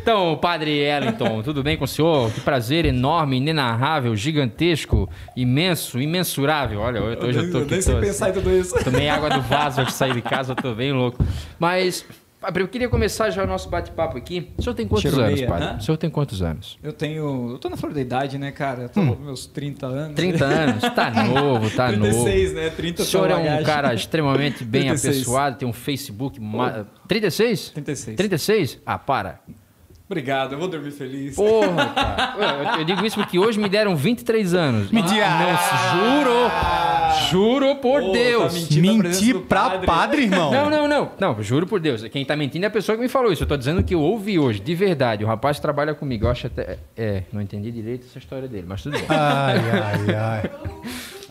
Então, 0.00 0.38
padre 0.38 0.70
Ellington, 0.78 1.42
tudo 1.42 1.62
bem 1.62 1.76
com 1.76 1.84
o 1.84 1.88
senhor? 1.88 2.30
Que 2.30 2.40
prazer 2.40 2.86
enorme, 2.86 3.36
inenarrável, 3.36 4.16
gigantesco, 4.16 5.08
imenso, 5.36 6.00
imensurável. 6.00 6.80
Olha, 6.80 6.98
eu 6.98 7.16
tô, 7.16 7.26
hoje 7.26 7.38
eu 7.38 7.50
tô 7.50 7.58
Eu 7.58 7.66
nem 7.66 7.82
sei 7.82 7.94
pensar 8.00 8.30
em 8.30 8.32
tudo 8.32 8.50
isso. 8.50 8.74
Tomei 8.82 9.08
água 9.08 9.28
do 9.28 9.42
vaso 9.42 9.80
antes 9.80 9.92
de 9.92 9.98
sair 9.98 10.14
de 10.14 10.22
casa, 10.22 10.52
eu 10.52 10.56
tô 10.56 10.74
bem 10.74 10.92
louco. 10.92 11.22
Mas 11.58 12.06
Eu 12.54 12.68
queria 12.68 12.88
começar 12.88 13.30
já 13.30 13.42
o 13.42 13.46
nosso 13.46 13.68
bate-papo 13.68 14.16
aqui. 14.16 14.52
O 14.56 14.62
senhor 14.62 14.74
tem 14.74 14.86
quantos 14.86 15.02
Cheiro 15.02 15.20
anos, 15.20 15.34
meia, 15.34 15.48
padre? 15.48 15.64
né? 15.66 15.76
O 15.78 15.82
senhor 15.82 15.96
tem 15.96 16.08
quantos 16.10 16.42
anos? 16.42 16.78
Eu 16.82 16.92
tenho. 16.92 17.50
Eu 17.52 17.58
tô 17.58 17.68
na 17.68 17.76
flor 17.76 17.92
da 17.92 18.00
idade, 18.00 18.38
né, 18.38 18.52
cara? 18.52 18.82
Eu 18.84 18.88
tô 18.88 19.00
Hum. 19.00 19.06
nos 19.06 19.18
meus 19.18 19.46
30 19.46 19.86
anos. 19.86 20.14
30 20.14 20.44
anos? 20.44 20.82
Tá 20.94 21.10
novo, 21.24 21.70
tá 21.70 21.88
36, 21.88 22.50
novo. 22.52 22.60
né? 22.64 22.70
30 22.70 23.02
O 23.02 23.04
senhor 23.04 23.30
é 23.30 23.34
um 23.34 23.38
bagagem. 23.38 23.64
cara 23.64 23.94
extremamente 23.94 24.64
bem 24.64 24.82
36. 24.88 25.16
apessoado, 25.16 25.56
tem 25.58 25.68
um 25.68 25.72
Facebook. 25.72 26.40
Ma... 26.40 26.86
36? 27.08 27.70
36. 27.70 28.16
36? 28.16 28.78
Ah, 28.86 28.98
para. 28.98 29.40
Obrigado, 30.08 30.52
eu 30.52 30.58
vou 30.58 30.68
dormir 30.68 30.92
feliz. 30.92 31.34
Porra, 31.34 31.86
cara. 31.92 32.74
Eu, 32.74 32.78
eu 32.80 32.84
digo 32.84 33.04
isso 33.04 33.16
porque 33.16 33.40
hoje 33.40 33.58
me 33.58 33.68
deram 33.68 33.96
23 33.96 34.54
anos. 34.54 34.90
Mentira. 34.92 35.26
Ah, 35.26 35.90
não, 35.92 36.22
juro. 36.22 36.50
Juro 37.28 37.76
por 37.76 38.00
tá 38.02 38.12
Deus. 38.12 38.52
presença 38.52 38.80
Mentir 38.80 39.40
pra 39.40 39.70
padre. 39.70 39.86
padre, 39.86 40.22
irmão. 40.22 40.52
Não, 40.52 40.70
não, 40.70 40.86
não. 40.86 41.10
Não, 41.18 41.42
juro 41.42 41.66
por 41.66 41.80
Deus. 41.80 42.02
Quem 42.08 42.24
tá 42.24 42.36
mentindo 42.36 42.64
é 42.64 42.68
a 42.68 42.70
pessoa 42.70 42.94
que 42.96 43.02
me 43.02 43.08
falou 43.08 43.32
isso. 43.32 43.42
Eu 43.42 43.48
tô 43.48 43.56
dizendo 43.56 43.82
que 43.82 43.94
eu 43.94 44.00
ouvi 44.00 44.38
hoje, 44.38 44.60
de 44.60 44.74
verdade. 44.76 45.24
O 45.24 45.26
rapaz 45.26 45.58
trabalha 45.58 45.92
comigo. 45.92 46.26
Eu 46.26 46.30
acho 46.30 46.46
até. 46.46 46.78
É, 46.96 47.24
não 47.32 47.40
entendi 47.40 47.72
direito 47.72 48.06
essa 48.08 48.18
história 48.18 48.46
dele, 48.46 48.66
mas 48.68 48.82
tudo 48.82 48.92
bem. 48.96 49.06
Ai, 49.08 49.56
ai, 49.58 50.14
ai. 50.14 50.50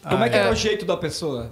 Como 0.09 0.23
é 0.23 0.29
que 0.29 0.35
era 0.35 0.49
é. 0.49 0.51
o 0.51 0.55
jeito 0.55 0.85
da 0.85 0.97
pessoa? 0.97 1.49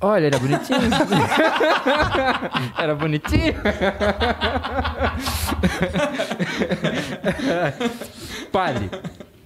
Olha, 0.00 0.26
era 0.26 0.38
bonitinho. 0.38 0.78
era 2.78 2.94
bonitinho. 2.94 3.54
Padre, 8.52 8.90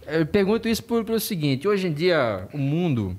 eu 0.09 0.27
pergunto 0.27 0.69
isso 0.69 0.83
por, 0.83 1.05
pelo 1.05 1.21
seguinte: 1.21 1.69
hoje 1.69 1.87
em 1.87 1.93
dia 1.93 2.49
o 2.53 2.59
mundo 2.59 3.17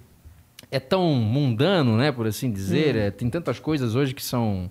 é 0.69 0.79
tão 0.79 1.15
mundano, 1.15 1.97
né, 1.97 2.11
por 2.11 2.27
assim 2.27 2.51
dizer, 2.51 2.95
é, 2.95 3.09
tem 3.11 3.29
tantas 3.29 3.59
coisas 3.59 3.95
hoje 3.95 4.13
que 4.13 4.23
são 4.23 4.69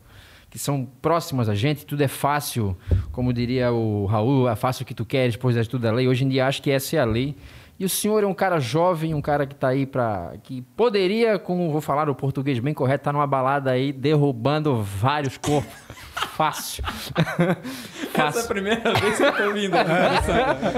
que 0.51 0.59
são 0.59 0.87
próximas 1.01 1.49
a 1.49 1.55
gente, 1.55 1.87
tudo 1.87 2.03
é 2.03 2.09
fácil, 2.09 2.77
como 3.13 3.33
diria 3.33 3.71
o 3.71 4.05
Raul, 4.07 4.49
é 4.49 4.57
fácil 4.57 4.83
o 4.83 4.87
que 4.87 4.95
tu 4.95 5.05
queres, 5.05 5.37
pois 5.37 5.57
és 5.57 5.69
tudo 5.69 5.87
a 5.87 5.93
lei. 5.93 6.09
Hoje 6.09 6.25
em 6.25 6.29
dia 6.29 6.45
acho 6.45 6.61
que 6.61 6.73
essa 6.73 6.97
é 6.97 6.99
a 6.99 7.05
lei. 7.05 7.37
E 7.81 7.85
o 7.87 7.89
senhor 7.89 8.23
é 8.23 8.27
um 8.27 8.35
cara 8.35 8.61
jovem, 8.61 9.15
um 9.15 9.23
cara 9.23 9.47
que 9.47 9.55
está 9.55 9.69
aí 9.69 9.87
para 9.87 10.35
que 10.43 10.61
poderia, 10.61 11.39
como 11.39 11.73
vou 11.73 11.81
falar 11.81 12.11
o 12.11 12.15
português 12.15 12.59
bem 12.59 12.75
correto, 12.75 13.01
estar 13.01 13.11
numa 13.11 13.27
balada 13.27 13.71
aí 13.71 13.91
derrubando 13.91 14.83
vários 14.83 15.39
corpos. 15.39 15.73
Fácil. 16.37 16.85
Essa 18.13 18.41
é 18.41 18.43
a 18.43 18.47
primeira 18.47 18.93
vez 18.93 19.17
que 19.17 19.23
eu 19.23 19.33
tô 19.33 19.45
ouvindo. 19.45 19.75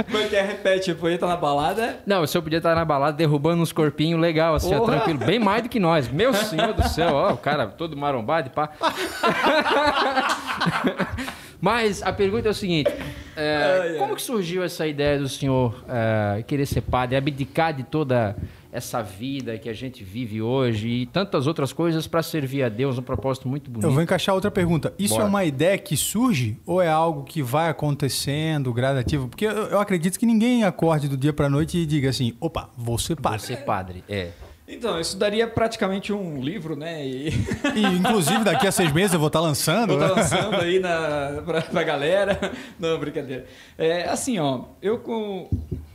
Como 0.09 0.23
é 0.23 0.29
que 0.29 0.37
é? 0.37 0.43
Repete, 0.43 0.93
tipo, 0.93 1.09
ele 1.09 1.19
tá 1.19 1.27
na 1.27 1.37
balada. 1.37 1.99
Não, 2.07 2.23
o 2.23 2.27
senhor 2.29 2.43
podia 2.43 2.59
estar 2.59 2.77
na 2.77 2.85
balada 2.85 3.17
derrubando 3.17 3.61
uns 3.61 3.73
corpinhos 3.73 4.21
legal, 4.21 4.55
assim, 4.55 4.73
ó, 4.73 4.85
tranquilo. 4.85 5.19
Bem 5.19 5.41
mais 5.41 5.65
do 5.65 5.69
que 5.69 5.81
nós. 5.81 6.09
Meu 6.09 6.33
senhor 6.33 6.73
do 6.73 6.89
céu, 6.89 7.15
ó, 7.15 7.33
o 7.33 7.37
cara 7.37 7.67
todo 7.67 7.97
marombado 7.97 8.47
e 8.47 8.51
pá. 8.51 8.71
Mas 11.63 12.03
a 12.03 12.13
pergunta 12.13 12.49
é 12.49 12.51
o 12.51 12.55
seguinte: 12.55 12.91
é, 13.37 13.79
Ai, 13.81 13.89
ai. 13.91 13.95
como 13.99 14.17
que 14.17 14.21
surgiu 14.23 14.65
essa 14.65 14.85
ideia 14.85 15.17
do 15.17 15.29
senhor 15.29 15.83
é, 15.89 16.43
querer 16.43 16.67
ser 16.67 16.81
padre, 16.81 17.17
abdicar 17.17 17.73
de 17.73 17.85
toda 17.85 18.37
essa 18.73 19.01
vida 19.03 19.57
que 19.59 19.69
a 19.69 19.73
gente 19.73 20.03
vive 20.03 20.43
hoje 20.43 20.89
e 20.89 21.07
tantas 21.07 21.47
outras 21.47 21.73
coisas 21.73 22.07
para 22.09 22.21
servir 22.23 22.65
a 22.65 22.69
Deus, 22.69 22.99
um 22.99 23.03
propósito 23.03 23.47
muito 23.47 23.71
bonito? 23.71 23.87
Eu 23.87 23.93
vou 23.93 24.03
encaixar 24.03 24.35
outra 24.35 24.51
pergunta. 24.51 24.93
Isso 24.99 25.15
Bora. 25.15 25.27
é 25.27 25.29
uma 25.29 25.45
ideia 25.45 25.79
que 25.79 25.97
surge 25.97 26.57
ou 26.67 26.83
é 26.83 26.89
algo 26.89 27.23
que 27.23 27.43
vai 27.43 27.69
acontecendo 27.69 28.73
gradativo? 28.73 29.29
Porque 29.29 29.47
eu, 29.47 29.53
eu 29.53 29.79
acredito 29.79 30.19
que 30.19 30.27
ninguém 30.27 30.65
acorde 30.65 31.07
do 31.09 31.17
dia 31.17 31.33
pra 31.33 31.49
noite 31.49 31.79
e 31.79 31.87
diga 31.87 32.09
assim: 32.11 32.35
opa, 32.41 32.71
vou 32.77 32.99
ser 32.99 33.15
Vou 33.15 33.23
padre. 33.23 33.41
ser 33.47 33.57
padre, 33.59 34.05
é. 34.09 34.31
Então, 34.75 34.99
isso 34.99 35.17
daria 35.17 35.47
praticamente 35.47 36.13
um 36.13 36.41
livro, 36.41 36.75
né? 36.75 37.07
E 37.07 37.29
E, 37.75 37.85
inclusive, 37.99 38.43
daqui 38.45 38.67
a 38.67 38.73
seis 38.73 38.93
meses 38.93 39.13
eu 39.13 39.19
vou 39.21 39.27
estar 39.29 39.41
lançando. 39.41 39.97
vou 39.97 40.03
estar 40.03 40.15
lançando 40.21 40.57
aí 40.57 40.79
na, 40.81 41.43
pra, 41.45 41.63
pra 41.63 41.83
galera. 41.83 42.39
Não, 42.79 42.99
brincadeira. 42.99 43.45
É, 43.77 44.09
assim, 44.09 44.39
ó, 44.39 44.63
eu 44.81 44.99
com. 44.99 45.49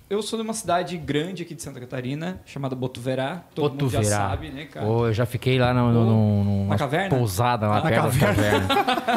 Eu 0.09 0.21
sou 0.21 0.39
de 0.39 0.43
uma 0.43 0.53
cidade 0.53 0.95
grande 0.97 1.43
aqui 1.43 1.53
de 1.53 1.61
Santa 1.61 1.81
Catarina, 1.81 2.39
chamada 2.45 2.73
Botuverá. 2.77 3.43
Todo 3.53 3.71
mundo 3.71 3.89
já 3.89 3.97
Botuverá. 3.99 4.29
sabe, 4.29 4.49
né, 4.51 4.63
cara? 4.63 4.85
Pô, 4.85 5.07
eu 5.07 5.13
já 5.13 5.25
fiquei 5.25 5.59
lá 5.59 5.73
no, 5.73 5.91
no, 5.91 6.05
no, 6.05 6.43
numa 6.45 6.69
Na 6.69 6.77
caverna? 6.77 7.09
pousada 7.09 7.67
lá 7.67 7.75
Na 7.81 7.89
perto 7.89 8.03
das 8.05 8.17
cavernas. 8.17 8.67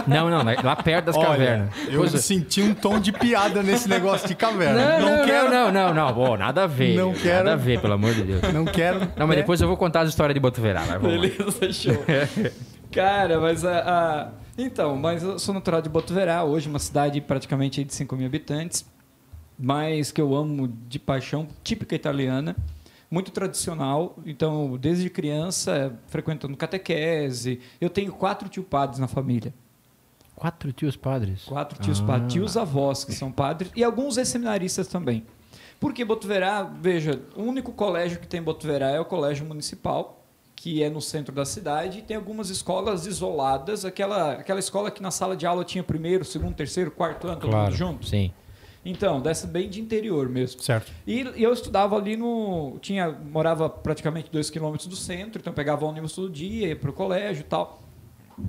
não, 0.08 0.28
não, 0.28 0.42
lá 0.64 0.74
perto 0.74 1.04
das 1.06 1.16
Olha, 1.16 1.26
cavernas. 1.28 1.70
eu 1.88 2.00
Coisa- 2.00 2.18
senti 2.18 2.60
um 2.60 2.74
tom 2.74 2.98
de 2.98 3.12
piada 3.12 3.62
nesse 3.62 3.88
negócio 3.88 4.26
de 4.26 4.34
caverna. 4.34 4.98
Não, 4.98 5.16
não, 5.18 5.24
quero. 5.26 5.50
não, 5.50 5.70
não, 5.72 5.94
não, 5.94 6.12
Pô, 6.12 6.36
nada 6.36 6.64
a 6.64 6.66
ver. 6.66 6.96
Não 6.96 7.10
Nada 7.10 7.20
quero. 7.22 7.50
a 7.50 7.56
ver, 7.56 7.80
pelo 7.80 7.94
amor 7.94 8.12
de 8.12 8.22
Deus. 8.24 8.52
Não 8.52 8.64
quero. 8.64 8.98
Não, 9.16 9.28
mas 9.28 9.36
né? 9.36 9.36
depois 9.36 9.60
eu 9.60 9.68
vou 9.68 9.76
contar 9.76 10.00
as 10.00 10.08
histórias 10.08 10.34
de 10.34 10.40
Botuverá. 10.40 10.84
Lá. 10.84 10.98
Beleza, 10.98 11.72
show. 11.72 12.04
Cara, 12.90 13.38
mas 13.38 13.64
a, 13.64 13.78
a- 13.78 14.28
Então, 14.58 14.96
mas 14.96 15.22
eu 15.22 15.38
sou 15.38 15.54
natural 15.54 15.80
de 15.80 15.88
Botuverá, 15.88 16.42
hoje 16.42 16.68
uma 16.68 16.80
cidade 16.80 17.20
praticamente 17.20 17.84
de 17.84 17.94
5 17.94 18.16
mil 18.16 18.26
habitantes, 18.26 18.84
mas 19.60 20.10
que 20.10 20.20
eu 20.20 20.34
amo 20.34 20.68
de 20.88 20.98
paixão, 20.98 21.46
típica 21.62 21.94
italiana, 21.94 22.56
muito 23.10 23.30
tradicional. 23.30 24.16
Então, 24.24 24.76
desde 24.78 25.10
criança, 25.10 25.98
frequentando 26.06 26.56
catequese. 26.56 27.60
Eu 27.80 27.90
tenho 27.90 28.12
quatro 28.12 28.48
tio 28.48 28.62
padres 28.62 28.98
na 28.98 29.06
família. 29.08 29.52
Quatro 30.34 30.72
tios 30.72 30.96
padres. 30.96 31.44
Quatro 31.44 31.78
tios 31.82 32.00
Ah. 32.00 32.06
padres, 32.06 32.32
tios 32.32 32.56
avós 32.56 33.04
que 33.04 33.12
são 33.12 33.30
padres 33.30 33.70
e 33.76 33.84
alguns 33.84 34.16
ex-seminaristas 34.16 34.86
também. 34.88 35.24
Porque 35.78 36.04
Botuverá, 36.04 36.62
veja, 36.62 37.20
o 37.36 37.42
único 37.42 37.72
colégio 37.72 38.18
que 38.18 38.26
tem 38.26 38.40
em 38.40 38.42
Botuverá 38.42 38.90
é 38.90 39.00
o 39.00 39.04
colégio 39.04 39.44
municipal, 39.46 40.24
que 40.54 40.82
é 40.82 40.88
no 40.90 41.00
centro 41.00 41.34
da 41.34 41.44
cidade, 41.44 41.98
e 41.98 42.02
tem 42.02 42.16
algumas 42.16 42.48
escolas 42.50 43.06
isoladas, 43.06 43.84
aquela, 43.84 44.32
aquela 44.32 44.60
escola 44.60 44.90
que 44.90 45.02
na 45.02 45.10
sala 45.10 45.34
de 45.36 45.46
aula 45.46 45.64
tinha 45.64 45.82
primeiro, 45.82 46.22
segundo, 46.24 46.54
terceiro, 46.54 46.90
quarto 46.90 47.26
ano, 47.28 47.40
todo 47.40 47.54
mundo 47.56 47.72
junto. 47.74 48.06
Sim. 48.06 48.30
Então, 48.84 49.20
dessa 49.20 49.46
bem 49.46 49.68
de 49.68 49.78
interior 49.80 50.28
mesmo. 50.28 50.62
Certo. 50.62 50.90
E, 51.06 51.20
e 51.36 51.42
eu 51.42 51.52
estudava 51.52 51.96
ali 51.96 52.16
no. 52.16 52.78
Tinha, 52.80 53.10
morava 53.10 53.68
praticamente 53.68 54.30
dois 54.32 54.48
quilômetros 54.48 54.86
do 54.88 54.96
centro, 54.96 55.38
então 55.40 55.50
eu 55.50 55.54
pegava 55.54 55.84
ônibus 55.84 56.12
todo 56.14 56.30
dia, 56.30 56.68
ia 56.68 56.76
para 56.76 56.88
o 56.88 56.92
colégio 56.92 57.40
e 57.42 57.44
tal. 57.44 57.82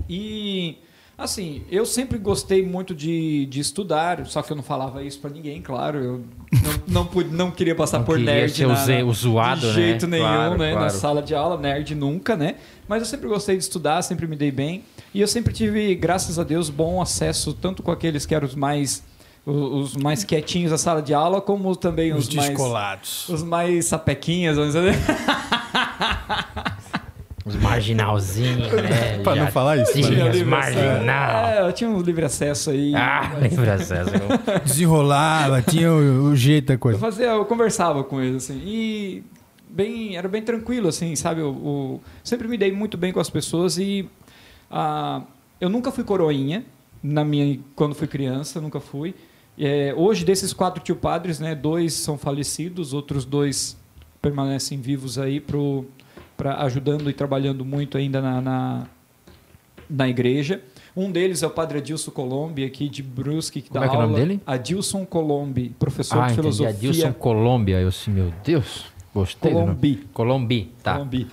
E, 0.09 0.77
assim, 1.17 1.63
eu 1.69 1.85
sempre 1.85 2.17
gostei 2.17 2.65
muito 2.65 2.95
de, 2.95 3.45
de 3.47 3.59
estudar, 3.59 4.25
só 4.25 4.41
que 4.41 4.51
eu 4.51 4.55
não 4.55 4.63
falava 4.63 5.03
isso 5.03 5.19
para 5.19 5.29
ninguém, 5.29 5.61
claro. 5.61 5.97
Eu 5.99 6.23
não, 6.63 6.83
não, 6.87 7.05
pude, 7.05 7.29
não 7.29 7.51
queria 7.51 7.75
passar 7.75 7.99
Não 7.99 8.05
por 8.05 8.17
queria 8.17 8.33
nerd. 8.33 8.53
ser 8.55 8.65
o 8.67 8.75
ze- 8.75 9.03
o 9.03 9.11
zoado, 9.13 9.61
de 9.61 9.67
né? 9.67 9.73
jeito 9.73 10.07
nenhum, 10.07 10.23
Claro, 10.23 10.57
né? 10.57 10.71
Na 10.71 10.77
claro. 10.79 10.93
sala 10.93 11.21
de 11.21 11.35
aula, 11.35 11.57
nerd 11.57 11.93
nunca, 11.93 12.37
né? 12.37 12.55
Mas 12.87 13.01
eu 13.01 13.05
sempre 13.05 13.27
gostei 13.27 13.57
de 13.57 13.63
estudar, 13.63 14.01
sempre 14.01 14.25
me 14.27 14.35
dei 14.37 14.51
bem. 14.51 14.83
E 15.13 15.19
eu 15.19 15.27
sempre 15.27 15.53
tive, 15.53 15.93
graças 15.95 16.39
a 16.39 16.43
Deus, 16.45 16.69
bom 16.69 17.01
acesso, 17.01 17.53
tanto 17.53 17.83
com 17.83 17.91
aqueles 17.91 18.25
que 18.25 18.33
eram 18.33 18.47
os 18.47 18.55
mais. 18.55 19.03
Os 19.45 19.93
os 19.93 19.95
mais 19.97 20.23
quietinhos 20.23 20.71
da 20.71 20.77
sala 20.77 21.01
de 21.01 21.13
aula, 21.13 21.41
como 21.41 21.75
também 21.75 22.13
Os 22.13 22.27
os, 22.27 22.35
mais 22.35 22.49
descolados. 22.49 23.27
os 23.29 23.41
mais 23.43 23.85
sapequinhas, 23.85 24.55
vamos 24.55 24.73
dizer. 24.73 24.93
Os 27.43 27.55
marginalzinhos, 27.55 28.69
né? 28.71 29.17
Pra 29.23 29.35
não 29.35 29.47
falar 29.47 29.77
isso, 29.77 29.93
tinha 29.93 30.09
né? 30.11 30.29
os 30.29 30.35
Livre 30.35 30.45
marginal. 30.49 31.45
É, 31.47 31.67
eu 31.67 31.73
tinha 31.73 31.89
um 31.89 31.99
livre 31.99 32.23
acesso 32.23 32.69
aí. 32.69 32.93
Ah, 32.95 33.31
lembra 33.41 33.79
César? 33.79 34.21
Desenrolava, 34.63 35.59
tinha 35.61 35.91
o, 35.91 36.25
o 36.25 36.35
jeito 36.35 36.67
da 36.67 36.73
Eu 36.75 36.79
coisa. 36.79 36.99
fazia, 36.99 37.25
eu 37.31 37.43
conversava 37.45 38.03
com 38.03 38.21
eles 38.21 38.43
assim 38.43 38.61
e 38.63 39.23
bem, 39.67 40.15
era 40.15 40.27
bem 40.27 40.43
tranquilo 40.43 40.87
assim, 40.87 41.15
sabe? 41.15 41.41
Eu, 41.41 41.47
eu 41.65 42.01
sempre 42.23 42.47
me 42.47 42.57
dei 42.59 42.71
muito 42.71 42.95
bem 42.95 43.11
com 43.11 43.19
as 43.19 43.29
pessoas 43.29 43.79
e 43.79 44.07
ah, 44.69 45.21
eu 45.59 45.67
nunca 45.67 45.91
fui 45.91 46.03
coroinha 46.03 46.63
na 47.01 47.25
minha 47.25 47.59
quando 47.75 47.95
fui 47.95 48.07
criança, 48.07 48.61
nunca 48.61 48.79
fui. 48.79 49.15
É, 49.57 49.93
hoje 49.95 50.23
desses 50.25 50.53
quatro 50.53 50.81
tio 50.83 50.95
padres, 50.95 51.39
né, 51.39 51.53
dois 51.53 51.93
são 51.93 52.17
falecidos, 52.17 52.93
outros 52.93 53.25
dois 53.25 53.77
permanecem 54.21 54.79
vivos 54.79 55.17
aí 55.17 55.39
pro 55.39 55.85
para 56.37 56.63
ajudando 56.63 57.07
e 57.07 57.13
trabalhando 57.13 57.63
muito 57.63 57.97
ainda 57.99 58.19
na, 58.19 58.41
na, 58.41 58.87
na 59.87 60.09
igreja. 60.09 60.59
Um 60.97 61.11
deles 61.11 61.43
é 61.43 61.47
o 61.47 61.51
padre 61.51 61.77
Adilson 61.77 62.09
Colombi, 62.09 62.65
aqui 62.65 62.89
de 62.89 63.03
Brusque, 63.03 63.61
que 63.61 63.69
Como 63.69 63.79
dá 63.79 63.85
é 63.85 63.89
que 63.89 63.95
é 63.95 63.97
o 63.99 64.01
aula. 64.01 64.11
nome 64.11 64.25
dele? 64.27 64.41
Adilson 64.45 65.05
Colombi, 65.05 65.69
professor 65.77 66.17
Ah, 66.17 66.27
de 66.27 66.33
entendi. 66.33 66.41
filosofia. 66.41 66.69
Adilson 66.89 67.13
Colômbia. 67.13 67.79
Eu 67.79 67.87
assim, 67.89 68.09
meu 68.11 68.33
Deus. 68.43 68.85
Gostei. 69.13 69.51
Colombi. 69.51 70.07
Colombi, 70.13 70.71
tá. 70.81 70.93
Colombi. 70.95 71.27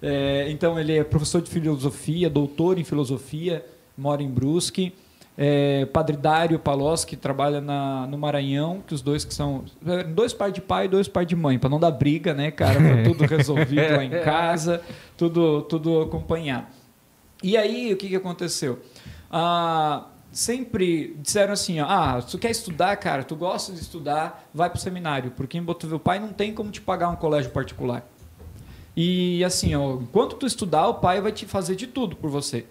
É, 0.00 0.46
então, 0.50 0.80
ele 0.80 0.96
é 0.96 1.04
professor 1.04 1.42
de 1.42 1.50
filosofia, 1.50 2.30
doutor 2.30 2.78
em 2.78 2.84
filosofia, 2.84 3.64
mora 3.98 4.22
em 4.22 4.28
Brusque. 4.28 4.94
É, 5.36 5.84
padre 5.86 6.16
Dário 6.16 6.58
Palós, 6.60 7.04
que 7.04 7.16
trabalha 7.16 7.60
na, 7.60 8.06
no 8.06 8.16
Maranhão, 8.16 8.82
que 8.86 8.94
os 8.94 9.02
dois 9.02 9.24
que 9.24 9.34
são. 9.34 9.64
é, 9.84 10.04
Dois 10.04 10.32
pais 10.32 10.52
de 10.52 10.60
pai 10.60 10.84
e 10.84 10.88
dois 10.88 11.08
pais 11.08 11.26
de 11.26 11.34
mãe, 11.34 11.58
para 11.58 11.68
não 11.68 11.80
dar 11.80 11.90
briga, 11.90 12.32
né, 12.32 12.50
cara? 12.52 12.78
Pra 12.80 13.02
tudo 13.02 13.24
resolvido 13.26 13.96
lá 13.96 14.04
em 14.04 14.10
casa, 14.22 14.80
tudo, 15.16 15.62
tudo 15.62 16.02
acompanhar. 16.02 16.70
E 17.42 17.56
aí, 17.56 17.92
o 17.92 17.96
que, 17.96 18.08
que 18.08 18.16
aconteceu? 18.16 18.78
Ah, 19.30 20.06
sempre 20.30 21.16
disseram 21.20 21.52
assim, 21.52 21.80
ó, 21.80 21.86
ah, 21.88 22.22
tu 22.22 22.38
quer 22.38 22.50
estudar, 22.50 22.96
cara, 22.96 23.24
tu 23.24 23.34
gosta 23.34 23.72
de 23.72 23.80
estudar, 23.80 24.48
vai 24.54 24.70
pro 24.70 24.78
seminário, 24.80 25.32
porque 25.32 25.58
em 25.58 25.62
Botuverá 25.62 25.96
o 25.96 26.00
pai 26.00 26.20
não 26.20 26.28
tem 26.32 26.54
como 26.54 26.70
te 26.70 26.80
pagar 26.80 27.08
um 27.08 27.16
colégio 27.16 27.50
particular. 27.50 28.08
E 28.96 29.42
assim, 29.44 29.74
ó, 29.74 29.94
enquanto 29.94 30.36
tu 30.36 30.46
estudar, 30.46 30.86
o 30.86 30.94
pai 30.94 31.20
vai 31.20 31.32
te 31.32 31.44
fazer 31.44 31.74
de 31.74 31.88
tudo 31.88 32.14
por 32.14 32.30
você. 32.30 32.66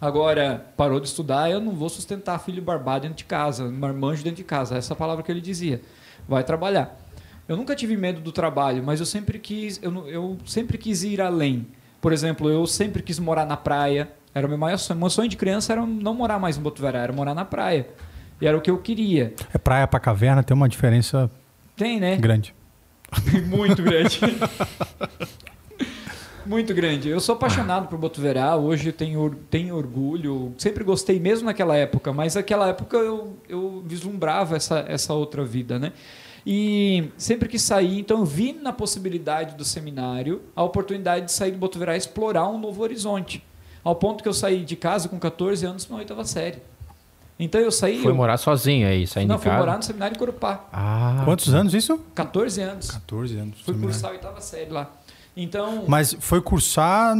Agora, 0.00 0.66
parou 0.76 0.98
de 0.98 1.08
estudar, 1.08 1.50
eu 1.50 1.60
não 1.60 1.72
vou 1.72 1.90
sustentar 1.90 2.38
filho 2.38 2.62
barbado 2.62 3.02
dentro 3.02 3.18
de 3.18 3.24
casa, 3.24 3.68
marmanjo 3.70 4.24
dentro 4.24 4.38
de 4.38 4.44
casa. 4.44 4.76
Essa 4.76 4.94
é 4.94 4.96
palavra 4.96 5.22
que 5.22 5.30
ele 5.30 5.42
dizia. 5.42 5.82
Vai 6.26 6.42
trabalhar. 6.42 6.98
Eu 7.46 7.56
nunca 7.56 7.74
tive 7.76 7.96
medo 7.96 8.20
do 8.20 8.32
trabalho, 8.32 8.82
mas 8.82 9.00
eu 9.00 9.06
sempre 9.06 9.38
quis, 9.38 9.78
eu, 9.82 10.08
eu 10.08 10.38
sempre 10.46 10.78
quis 10.78 11.02
ir 11.02 11.20
além. 11.20 11.66
Por 12.00 12.12
exemplo, 12.12 12.48
eu 12.48 12.66
sempre 12.66 13.02
quis 13.02 13.18
morar 13.18 13.44
na 13.44 13.56
praia. 13.56 14.10
Era 14.34 14.46
o 14.46 14.48
meu 14.48 14.56
maior 14.56 14.78
sonho. 14.78 14.98
Meu 14.98 15.10
sonho 15.10 15.28
de 15.28 15.36
criança 15.36 15.72
era 15.72 15.84
não 15.84 16.14
morar 16.14 16.38
mais 16.38 16.56
em 16.56 16.62
Botuverá, 16.62 17.00
era 17.00 17.12
morar 17.12 17.34
na 17.34 17.44
praia. 17.44 17.88
E 18.40 18.46
era 18.46 18.56
o 18.56 18.60
que 18.60 18.70
eu 18.70 18.78
queria. 18.78 19.34
É 19.52 19.58
praia 19.58 19.86
para 19.86 20.00
caverna 20.00 20.42
tem 20.42 20.54
uma 20.56 20.68
diferença 20.68 21.30
Tem, 21.76 22.00
né? 22.00 22.16
grande. 22.16 22.54
Muito 23.46 23.82
grande. 23.82 24.18
Muito 26.50 26.74
grande. 26.74 27.08
Eu 27.08 27.20
sou 27.20 27.36
apaixonado 27.36 27.86
por 27.86 27.96
Botuverá. 27.96 28.56
Hoje 28.56 28.90
tenho, 28.90 29.36
tenho 29.48 29.76
orgulho. 29.76 30.52
Sempre 30.58 30.82
gostei, 30.82 31.20
mesmo 31.20 31.46
naquela 31.46 31.76
época. 31.76 32.12
Mas 32.12 32.34
naquela 32.34 32.66
época 32.66 32.96
eu, 32.96 33.36
eu 33.48 33.84
vislumbrava 33.86 34.56
essa, 34.56 34.84
essa 34.88 35.14
outra 35.14 35.44
vida, 35.44 35.78
né? 35.78 35.92
E 36.44 37.08
sempre 37.16 37.48
que 37.48 37.56
saí, 37.56 38.00
então 38.00 38.24
vi 38.24 38.52
na 38.52 38.72
possibilidade 38.72 39.54
do 39.54 39.64
seminário 39.64 40.42
a 40.56 40.64
oportunidade 40.64 41.26
de 41.26 41.32
sair 41.32 41.52
de 41.52 41.56
Botuverá 41.56 41.94
e 41.94 41.98
explorar 41.98 42.48
um 42.48 42.58
novo 42.58 42.82
horizonte. 42.82 43.44
Ao 43.84 43.94
ponto 43.94 44.20
que 44.20 44.28
eu 44.28 44.34
saí 44.34 44.64
de 44.64 44.74
casa 44.74 45.08
com 45.08 45.20
14 45.20 45.64
anos 45.64 45.84
para 45.84 45.94
uma 45.94 46.00
oitava 46.00 46.24
série. 46.24 46.58
Então 47.38 47.58
eu 47.58 47.70
saí. 47.70 48.02
Foi 48.02 48.10
eu, 48.10 48.14
morar 48.14 48.36
sozinho 48.36 48.86
aí, 48.86 49.06
saindo 49.06 49.28
não, 49.28 49.36
de 49.36 49.42
fui 49.42 49.52
morar 49.52 49.76
no 49.76 49.82
seminário 49.82 50.14
em 50.14 50.18
Corupá. 50.18 50.66
Ah, 50.70 51.22
Quantos 51.24 51.54
anos 51.54 51.72
isso? 51.72 51.98
14 52.14 52.60
anos. 52.60 52.90
14 52.90 53.38
anos. 53.38 53.54
Fui 53.60 53.72
seminário. 53.72 53.88
cursar 53.88 54.10
a 54.10 54.12
oitava 54.12 54.40
série 54.42 54.70
lá. 54.70 54.90
Então. 55.42 55.84
Mas 55.88 56.14
foi 56.20 56.40
cursar 56.42 57.16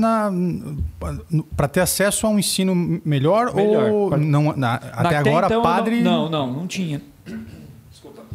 para 1.57 1.69
ter 1.69 1.81
acesso 1.81 2.27
a 2.27 2.31
um 2.31 2.39
ensino 2.39 2.75
melhor, 3.05 3.55
Melhor. 3.55 3.91
ou 3.91 4.17
não 4.19 4.55
na- 4.57 4.75
até 4.75 5.17
agora 5.17 5.47
então, 5.47 5.63
padre 5.63 6.03
Não, 6.03 6.29
não, 6.29 6.47
não, 6.47 6.53
não 6.61 6.67
tinha. 6.67 7.01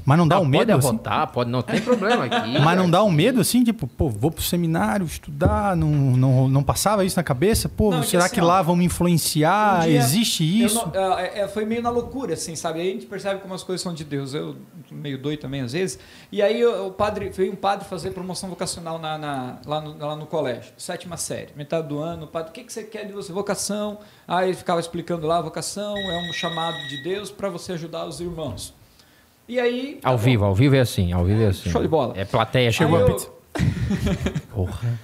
Mas 0.06 0.18
não 0.18 0.28
dá 0.28 0.36
Ah, 0.36 0.40
um 0.40 0.46
medo 0.46 0.68
pode 0.68 0.72
assim? 0.80 0.88
arrotar, 0.88 1.28
pode, 1.32 1.50
não 1.50 1.62
tem 1.62 1.82
problema 1.82 2.26
aqui. 2.26 2.60
Mas 2.64 2.78
não 2.78 2.90
dá 2.90 3.04
um 3.04 3.10
medo 3.12 3.42
assim, 3.42 3.64
tipo, 3.64 3.88
pô, 3.88 4.08
vou 4.10 4.30
pro 4.32 4.44
seminário 4.44 5.06
estudar, 5.06 5.76
não, 5.76 5.90
não, 5.90 6.48
não 6.48 6.64
passava 6.64 7.04
isso 7.04 7.18
na 7.18 7.24
cabeça? 7.24 7.68
Pô, 7.68 7.92
Não, 7.92 8.02
que 8.02 8.08
será 8.08 8.26
assim, 8.26 8.36
que 8.36 8.42
ó, 8.42 8.46
lá 8.46 8.62
vão 8.62 8.76
me 8.76 8.86
influenciar? 8.86 9.80
um 9.80 9.88
dia 9.88 9.98
Existe 9.98 10.44
Eu 10.62 10.68
isso? 10.68 10.76
não- 10.76 10.94
é, 11.20 11.40
é, 11.42 11.48
foi 11.48 11.66
meio 11.66 11.82
na 11.82 11.90
loucura, 11.90 12.34
assim, 12.36 12.56
sabe? 12.56 12.80
Aí 12.82 12.90
a 12.90 12.94
gente 12.94 13.06
percebe 13.08 13.42
como 13.42 13.54
as 13.54 13.64
coisas 13.64 13.82
são 13.82 13.94
de 13.94 14.04
Deus. 14.04 14.34
Eu 14.34 14.56
meio 14.92 15.18
doido 15.18 15.40
também 15.40 15.62
às 15.62 15.74
vezes. 15.74 15.98
E 16.32 16.42
aí 16.42 16.64
o 16.64 16.86
o 16.88 16.92
padre 16.92 17.30
veio 17.30 17.52
um 17.52 17.56
padre 17.56 17.86
fazer 17.88 18.12
promoção 18.12 18.48
vocacional 18.50 19.00
na, 19.00 19.18
na- 19.18 19.58
lá, 19.66 19.82
no, 19.82 19.98
lá 19.98 20.16
no 20.16 20.26
colégio, 20.28 20.72
sétima 20.78 21.18
série, 21.18 21.50
metade 21.56 21.88
do 21.88 21.98
ano. 22.00 22.26
O 22.26 22.28
padre, 22.28 22.50
o 22.52 22.54
que, 22.54 22.64
que 22.64 22.72
você 22.72 22.84
quer 22.84 23.06
de 23.06 23.12
você? 23.14 23.34
Vocação. 23.34 23.98
Aí 24.28 24.50
ele 24.50 24.56
ficava 24.58 24.80
explicando 24.80 25.26
lá, 25.26 25.42
vocação 25.42 25.96
é 25.98 26.30
um 26.30 26.34
chamado 26.34 26.78
de 26.88 27.02
Deus 27.04 27.32
para 27.32 27.50
você 27.50 27.74
ajudar 27.74 28.06
os 28.06 28.20
irmãos. 28.20 28.74
E 29.48 29.60
aí. 29.60 30.00
Ao 30.04 30.14
tá 30.14 30.18
bom. 30.18 30.24
vivo, 30.24 30.46
ao 30.46 30.56
vivo 30.56 30.75
é 30.75 30.80
assim, 30.80 31.12
ao 31.12 31.24
vivo 31.24 31.42
é 31.44 31.48
assim. 31.48 31.70
Show 31.70 31.82
de 31.82 31.88
bola. 31.88 32.14
É 32.18 32.25
plateia, 32.25 32.72
Chegou 32.72 33.04
a 33.04 33.06
pizza. 33.06 33.30
Porra. 34.54 35.00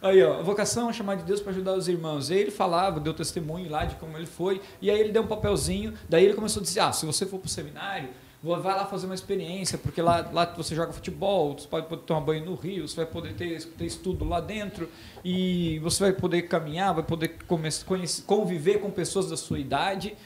Aí, 0.00 0.20
ó, 0.22 0.40
a 0.40 0.42
vocação 0.42 0.90
é 0.90 0.92
chamar 0.92 1.16
de 1.16 1.22
Deus 1.22 1.40
para 1.40 1.52
ajudar 1.52 1.74
os 1.74 1.86
irmãos. 1.86 2.28
E 2.28 2.34
aí 2.34 2.40
ele 2.40 2.50
falava, 2.50 2.98
deu 2.98 3.14
testemunho 3.14 3.70
lá 3.70 3.84
de 3.84 3.94
como 3.96 4.16
ele 4.16 4.26
foi. 4.26 4.60
E 4.80 4.90
aí 4.90 4.98
ele 4.98 5.12
deu 5.12 5.22
um 5.22 5.26
papelzinho. 5.26 5.94
Daí 6.08 6.24
ele 6.24 6.34
começou 6.34 6.60
a 6.60 6.62
dizer: 6.64 6.80
ah, 6.80 6.92
se 6.92 7.06
você 7.06 7.24
for 7.24 7.38
pro 7.38 7.48
seminário, 7.48 8.08
vou- 8.42 8.60
vai 8.60 8.74
lá 8.74 8.84
fazer 8.86 9.06
uma 9.06 9.14
experiência, 9.14 9.78
porque 9.78 10.02
lá, 10.02 10.28
lá 10.32 10.44
você 10.56 10.74
joga 10.74 10.92
futebol, 10.92 11.56
você 11.56 11.68
pode 11.68 11.86
poder 11.86 12.02
tomar 12.02 12.20
banho 12.22 12.44
no 12.44 12.56
rio, 12.56 12.88
você 12.88 12.96
vai 12.96 13.06
poder 13.06 13.34
ter, 13.34 13.62
ter 13.62 13.84
estudo 13.84 14.24
lá 14.24 14.40
dentro, 14.40 14.88
e 15.24 15.78
você 15.78 16.02
vai 16.02 16.12
poder 16.12 16.42
caminhar, 16.42 16.92
vai 16.94 17.04
poder 17.04 17.36
conviver 18.26 18.80
com 18.80 18.90
pessoas 18.90 19.30
da 19.30 19.36
sua 19.36 19.60
idade. 19.60 20.16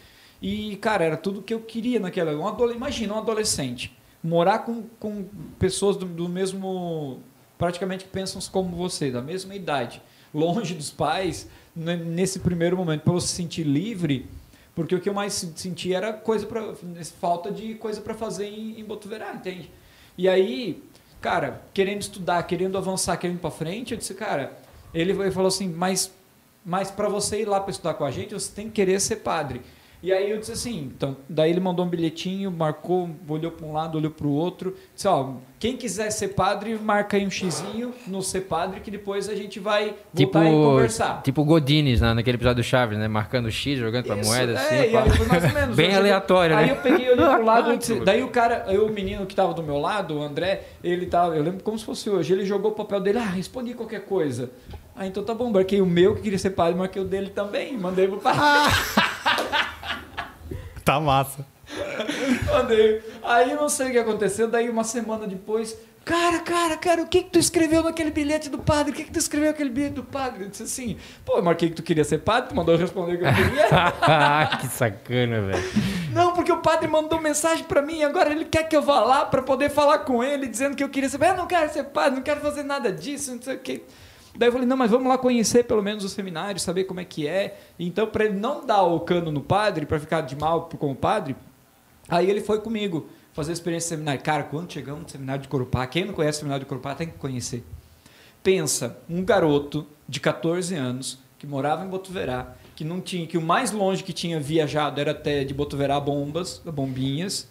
E, 0.40 0.76
cara, 0.76 1.04
era 1.04 1.16
tudo 1.16 1.42
que 1.42 1.54
eu 1.54 1.60
queria 1.60 1.98
naquela. 1.98 2.32
Um 2.32 2.70
imagina 2.72 3.14
um 3.14 3.18
adolescente 3.18 3.96
morar 4.22 4.60
com, 4.60 4.82
com 4.98 5.24
pessoas 5.58 5.96
do, 5.96 6.06
do 6.06 6.28
mesmo. 6.28 7.20
praticamente 7.56 8.04
que 8.04 8.10
pensam 8.10 8.40
como 8.50 8.76
você, 8.76 9.10
da 9.10 9.22
mesma 9.22 9.54
idade, 9.54 10.02
longe 10.34 10.74
dos 10.74 10.90
pais, 10.90 11.48
né, 11.74 11.96
nesse 11.96 12.40
primeiro 12.40 12.76
momento, 12.76 13.02
para 13.02 13.12
você 13.12 13.28
se 13.28 13.34
sentir 13.34 13.62
livre. 13.64 14.26
Porque 14.74 14.94
o 14.94 15.00
que 15.00 15.08
eu 15.08 15.14
mais 15.14 15.32
se- 15.32 15.52
senti 15.56 15.94
era 15.94 16.12
coisa 16.12 16.44
para 16.46 16.74
falta 17.18 17.50
de 17.50 17.74
coisa 17.76 18.00
para 18.00 18.14
fazer 18.14 18.46
em, 18.46 18.78
em 18.78 18.84
Botuverá, 18.84 19.32
entende? 19.34 19.70
E 20.18 20.28
aí, 20.28 20.82
cara, 21.20 21.62
querendo 21.72 22.02
estudar, 22.02 22.42
querendo 22.42 22.76
avançar, 22.76 23.16
querendo 23.16 23.36
ir 23.38 23.40
para 23.40 23.50
frente, 23.50 23.92
eu 23.92 23.98
disse, 23.98 24.14
cara, 24.14 24.58
ele 24.92 25.12
ele 25.12 25.30
falou 25.30 25.48
assim, 25.48 25.68
mas 25.68 26.12
mas 26.64 26.90
para 26.90 27.08
você 27.08 27.42
ir 27.42 27.44
lá 27.48 27.60
para 27.60 27.70
estudar 27.70 27.94
com 27.94 28.04
a 28.04 28.10
gente, 28.10 28.34
você 28.34 28.52
tem 28.52 28.66
que 28.66 28.72
querer 28.72 29.00
ser 29.00 29.16
padre. 29.16 29.62
E 30.06 30.12
aí 30.12 30.30
eu 30.30 30.38
disse 30.38 30.52
assim, 30.52 30.92
então, 30.94 31.16
daí 31.28 31.50
ele 31.50 31.58
mandou 31.58 31.84
um 31.84 31.88
bilhetinho, 31.88 32.48
marcou, 32.48 33.10
olhou 33.28 33.50
para 33.50 33.66
um 33.66 33.72
lado, 33.72 33.98
olhou 33.98 34.12
para 34.12 34.24
o 34.24 34.30
outro, 34.30 34.76
disse, 34.94 35.08
ó, 35.08 35.32
quem 35.58 35.76
quiser 35.76 36.10
ser 36.12 36.28
padre, 36.28 36.78
marca 36.80 37.16
aí 37.16 37.26
um 37.26 37.30
xizinho 37.30 37.92
no 38.06 38.22
ser 38.22 38.42
padre 38.42 38.78
que 38.78 38.88
depois 38.88 39.28
a 39.28 39.34
gente 39.34 39.58
vai 39.58 39.94
Tipo, 40.14 40.34
voltar 40.38 40.48
e 40.48 40.52
conversar. 40.52 41.22
tipo 41.22 41.44
Godines 41.44 42.00
na- 42.00 42.14
naquele 42.14 42.36
episódio 42.36 42.62
do 42.62 42.64
Chaves, 42.64 42.96
né? 42.96 43.08
Marcando 43.08 43.50
X, 43.50 43.80
jogando 43.80 44.06
Isso, 44.16 44.28
moeda, 44.30 44.52
é, 44.52 44.56
assim. 44.56 44.74
e 44.92 44.96
aí 44.96 45.10
foi 45.10 45.26
mais 45.26 45.42
ou 45.44 45.50
menos. 45.50 45.74
Bem 45.76 45.86
Eu 45.86 45.90
cheguei- 45.94 46.10
aleatório, 46.12 46.56
Aí 46.56 46.66
né? 46.66 46.72
eu 46.72 46.76
peguei, 46.76 47.10
olhei 47.10 47.26
pro 47.26 47.44
lado, 47.44 47.70
eu 47.72 47.76
disse- 47.76 47.98
daí 48.04 48.22
o 48.22 48.28
cara, 48.28 48.62
aí 48.68 48.78
o 48.78 48.88
menino 48.88 49.26
que 49.26 49.34
tava 49.34 49.52
do 49.54 49.62
meu 49.64 49.78
lado, 49.78 50.18
o 50.18 50.22
André, 50.22 50.68
ele 50.84 51.06
tava, 51.06 51.34
eu 51.36 51.42
lembro 51.42 51.64
como 51.64 51.76
se 51.76 51.84
fosse 51.84 52.08
hoje, 52.08 52.32
ele 52.32 52.46
jogou 52.46 52.70
o 52.70 52.74
papel 52.76 53.00
dele, 53.00 53.18
ah, 53.18 53.22
respondi 53.22 53.74
qualquer 53.74 54.02
coisa. 54.04 54.50
Ah, 54.94 55.04
então 55.04 55.24
tá 55.24 55.34
bom, 55.34 55.50
marquei 55.50 55.80
o 55.80 55.86
meu 55.86 56.14
que 56.14 56.22
queria 56.22 56.38
ser 56.38 56.50
padre, 56.50 56.78
marquei 56.78 57.02
o 57.02 57.04
dele 57.04 57.30
também, 57.30 57.76
mandei 57.76 58.06
pro 58.06 58.18
padre. 58.18 58.40
Tá 60.86 61.00
massa. 61.00 61.44
Mandei. 62.46 63.02
Aí 63.24 63.50
eu 63.50 63.56
não 63.56 63.68
sei 63.68 63.88
o 63.88 63.90
que 63.90 63.98
aconteceu, 63.98 64.46
daí 64.46 64.70
uma 64.70 64.84
semana 64.84 65.26
depois, 65.26 65.76
cara, 66.04 66.38
cara, 66.38 66.76
cara, 66.76 67.02
o 67.02 67.08
que 67.08 67.24
que 67.24 67.30
tu 67.30 67.40
escreveu 67.40 67.82
naquele 67.82 68.12
bilhete 68.12 68.48
do 68.48 68.58
padre? 68.58 68.92
O 68.92 68.94
que 68.94 69.02
que 69.02 69.10
tu 69.10 69.18
escreveu 69.18 69.48
naquele 69.48 69.70
bilhete 69.70 69.94
do 69.94 70.04
padre? 70.04 70.44
Eu 70.44 70.48
disse 70.48 70.62
assim, 70.62 70.96
pô, 71.24 71.38
eu 71.38 71.42
marquei 71.42 71.70
que 71.70 71.74
tu 71.74 71.82
queria 71.82 72.04
ser 72.04 72.18
padre, 72.18 72.50
tu 72.50 72.54
mandou 72.54 72.72
eu 72.76 72.78
responder 72.78 73.16
o 73.16 73.18
que 73.18 73.24
eu 73.24 73.34
queria. 73.34 74.46
que 74.62 74.68
sacana, 74.68 75.40
velho. 75.42 75.64
Não, 76.12 76.32
porque 76.34 76.52
o 76.52 76.58
padre 76.58 76.86
mandou 76.86 77.20
mensagem 77.20 77.64
pra 77.64 77.82
mim, 77.82 78.04
agora 78.04 78.30
ele 78.30 78.44
quer 78.44 78.68
que 78.68 78.76
eu 78.76 78.82
vá 78.82 79.00
lá 79.00 79.24
pra 79.24 79.42
poder 79.42 79.70
falar 79.70 79.98
com 79.98 80.22
ele, 80.22 80.46
dizendo 80.46 80.76
que 80.76 80.84
eu 80.84 80.88
queria 80.88 81.08
ser 81.08 81.18
padre. 81.18 81.34
Eu 81.34 81.38
não 81.38 81.48
quero 81.48 81.72
ser 81.72 81.84
padre, 81.86 82.14
não 82.14 82.22
quero 82.22 82.40
fazer 82.40 82.62
nada 82.62 82.92
disso, 82.92 83.34
não 83.34 83.42
sei 83.42 83.56
o 83.56 83.58
que. 83.58 83.82
Daí 84.38 84.48
eu 84.48 84.52
falei, 84.52 84.66
não, 84.66 84.76
mas 84.76 84.90
vamos 84.90 85.08
lá 85.08 85.16
conhecer 85.16 85.64
pelo 85.64 85.82
menos 85.82 86.04
o 86.04 86.08
seminário, 86.08 86.60
saber 86.60 86.84
como 86.84 87.00
é 87.00 87.04
que 87.04 87.26
é. 87.26 87.58
Então, 87.78 88.06
pra 88.06 88.24
ele 88.24 88.34
não 88.38 88.64
dar 88.66 88.82
o 88.82 89.00
cano 89.00 89.30
no 89.32 89.40
padre, 89.40 89.86
pra 89.86 89.98
ficar 89.98 90.20
de 90.22 90.36
mal 90.36 90.68
com 90.78 90.90
o 90.92 90.96
padre, 90.96 91.34
aí 92.08 92.28
ele 92.28 92.40
foi 92.40 92.60
comigo 92.60 93.08
fazer 93.32 93.52
a 93.52 93.54
experiência 93.54 93.88
de 93.88 93.96
seminário. 93.96 94.22
Cara, 94.22 94.42
quando 94.44 94.72
chegamos 94.72 95.02
no 95.02 95.08
seminário 95.08 95.42
de 95.42 95.48
Corupá, 95.48 95.86
quem 95.86 96.04
não 96.04 96.12
conhece 96.14 96.38
o 96.38 96.40
seminário 96.40 96.64
de 96.64 96.68
Corupá 96.68 96.94
tem 96.94 97.08
que 97.08 97.18
conhecer. 97.18 97.64
Pensa, 98.42 98.98
um 99.08 99.24
garoto 99.24 99.86
de 100.08 100.20
14 100.20 100.74
anos 100.74 101.18
que 101.38 101.46
morava 101.46 101.84
em 101.84 101.88
Botuverá, 101.88 102.54
que 102.74 102.84
não 102.84 103.00
tinha, 103.00 103.26
que 103.26 103.36
o 103.36 103.42
mais 103.42 103.72
longe 103.72 104.02
que 104.04 104.12
tinha 104.12 104.38
viajado 104.38 105.00
era 105.00 105.10
até 105.10 105.44
de 105.44 105.52
Botuverá 105.52 105.98
Bombas, 105.98 106.62
Bombinhas, 106.64 107.48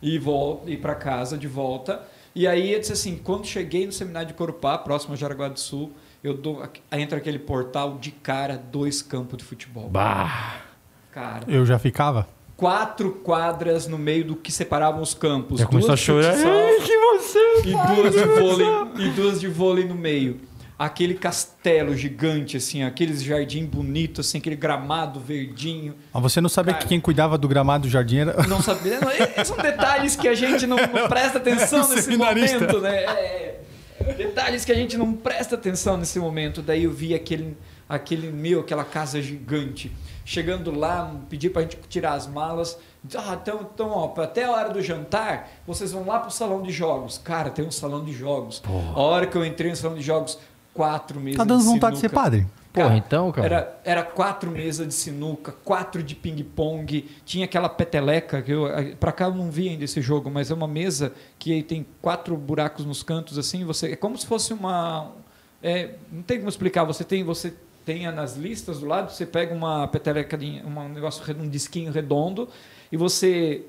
e 0.00 0.18
vol- 0.18 0.64
ir 0.66 0.78
para 0.78 0.94
casa 0.94 1.38
de 1.38 1.46
volta. 1.46 2.02
E 2.34 2.46
aí 2.46 2.72
eu 2.72 2.80
disse 2.80 2.92
assim, 2.92 3.16
quando 3.22 3.46
cheguei 3.46 3.86
no 3.86 3.92
seminário 3.92 4.28
de 4.28 4.34
Corupá, 4.34 4.76
próximo 4.78 5.14
a 5.14 5.16
Jaraguá 5.16 5.48
do 5.48 5.60
Sul, 5.60 5.92
eu 6.22 6.34
dou, 6.34 6.62
entra 6.92 7.18
aquele 7.18 7.38
portal 7.38 7.98
de 8.00 8.10
cara, 8.10 8.56
dois 8.56 9.02
campos 9.02 9.38
de 9.38 9.44
futebol. 9.44 9.88
Bah. 9.88 10.56
Cara, 11.10 11.44
Eu 11.46 11.66
já 11.66 11.78
ficava? 11.78 12.26
quatro 12.56 13.10
quadras 13.24 13.88
no 13.88 13.98
meio 13.98 14.24
do 14.24 14.36
que 14.36 14.52
separavam 14.52 15.02
os 15.02 15.14
campos. 15.14 15.58
Já 15.58 15.66
começou 15.66 15.92
a 15.94 15.96
chorar. 15.96 16.32
Ai, 16.34 16.80
que 16.84 16.96
você. 16.96 17.62
e 17.64 17.72
duas 17.96 18.14
de 18.14 18.24
vôlei 18.24 18.66
e 18.98 19.10
duas 19.10 19.40
de 19.40 19.48
vôlei 19.48 19.84
no 19.84 19.96
meio. 19.96 20.40
Aquele 20.78 21.14
castelo 21.14 21.94
gigante 21.96 22.56
assim, 22.56 22.82
aqueles 22.84 23.22
jardim 23.22 23.64
bonito 23.66 24.20
assim, 24.20 24.38
aquele 24.38 24.54
gramado 24.56 25.18
verdinho. 25.20 25.94
Mas 26.12 26.22
você 26.22 26.40
não 26.40 26.48
sabia 26.48 26.72
Cara. 26.72 26.84
que 26.84 26.88
quem 26.88 27.00
cuidava 27.00 27.36
do 27.36 27.48
gramado 27.48 27.88
do 27.88 27.90
jardim 27.90 28.18
era. 28.18 28.46
Não 28.46 28.62
sabia, 28.62 28.98
são 29.44 29.56
detalhes 29.56 30.14
que 30.16 30.28
a 30.28 30.34
gente 30.34 30.66
não, 30.66 30.76
não 30.76 31.06
presta 31.10 31.38
atenção 31.38 31.88
nesse 31.88 32.02
Seminarista. 32.02 32.58
momento, 32.60 32.80
né? 32.80 32.96
É, 33.04 33.51
detalhes 34.02 34.64
que 34.64 34.72
a 34.72 34.74
gente 34.74 34.96
não 34.96 35.12
presta 35.12 35.54
atenção 35.54 35.96
nesse 35.96 36.18
momento. 36.18 36.62
Daí 36.62 36.84
eu 36.84 36.90
vi 36.90 37.14
aquele 37.14 37.56
aquele 37.88 38.32
meu, 38.32 38.60
aquela 38.60 38.84
casa 38.84 39.20
gigante. 39.20 39.92
Chegando 40.24 40.70
lá, 40.70 41.14
pedi 41.28 41.50
pra 41.50 41.62
gente 41.62 41.76
tirar 41.88 42.14
as 42.14 42.26
malas. 42.26 42.78
Ah, 43.14 43.38
então, 43.40 43.68
então 43.74 43.90
ó, 43.90 44.20
até 44.20 44.44
a 44.44 44.52
hora 44.52 44.70
do 44.70 44.80
jantar, 44.80 45.50
vocês 45.66 45.92
vão 45.92 46.06
lá 46.06 46.20
pro 46.20 46.30
salão 46.30 46.62
de 46.62 46.72
jogos. 46.72 47.18
Cara, 47.18 47.50
tem 47.50 47.66
um 47.66 47.70
salão 47.70 48.02
de 48.04 48.12
jogos. 48.12 48.62
A 48.94 49.00
hora 49.00 49.26
que 49.26 49.36
eu 49.36 49.44
entrei 49.44 49.70
no 49.70 49.76
salão 49.76 49.96
de 49.96 50.02
jogos, 50.02 50.38
quatro 50.72 51.20
mesas 51.20 51.36
Tá 51.36 51.44
dando 51.44 51.60
de 51.60 51.66
vontade 51.66 51.96
de 51.96 52.00
ser 52.00 52.08
padre? 52.08 52.46
Porra, 52.72 52.96
então, 52.96 53.30
cara. 53.30 53.46
Era, 53.46 53.80
era 53.84 54.02
quatro 54.02 54.50
mesas 54.50 54.88
de 54.88 54.94
sinuca, 54.94 55.52
quatro 55.64 56.02
de 56.02 56.14
ping-pong, 56.14 57.06
tinha 57.24 57.44
aquela 57.44 57.68
peteleca, 57.68 58.40
que 58.40 58.50
eu, 58.50 58.66
pra 58.98 59.12
cá 59.12 59.26
eu 59.26 59.34
não 59.34 59.50
vi 59.50 59.68
ainda 59.68 59.84
esse 59.84 60.00
jogo, 60.00 60.30
mas 60.30 60.50
é 60.50 60.54
uma 60.54 60.66
mesa 60.68 61.12
que 61.38 61.62
tem 61.62 61.86
quatro 62.00 62.34
buracos 62.36 62.86
nos 62.86 63.02
cantos, 63.02 63.36
assim, 63.36 63.64
você 63.64 63.92
é 63.92 63.96
como 63.96 64.16
se 64.16 64.26
fosse 64.26 64.54
uma... 64.54 65.12
é, 65.62 65.90
não 66.10 66.22
tem 66.22 66.38
como 66.38 66.48
explicar, 66.48 66.84
você 66.84 67.04
tem, 67.04 67.22
você 67.22 67.52
tenha 67.84 68.10
nas 68.10 68.36
listas 68.36 68.80
do 68.80 68.86
lado, 68.86 69.10
você 69.12 69.26
pega 69.26 69.54
uma 69.54 69.86
peteleca, 69.88 70.38
um 70.64 70.88
negócio, 70.88 71.22
um 71.36 71.48
disquinho 71.48 71.92
redondo, 71.92 72.48
e 72.90 72.96
você 72.96 73.66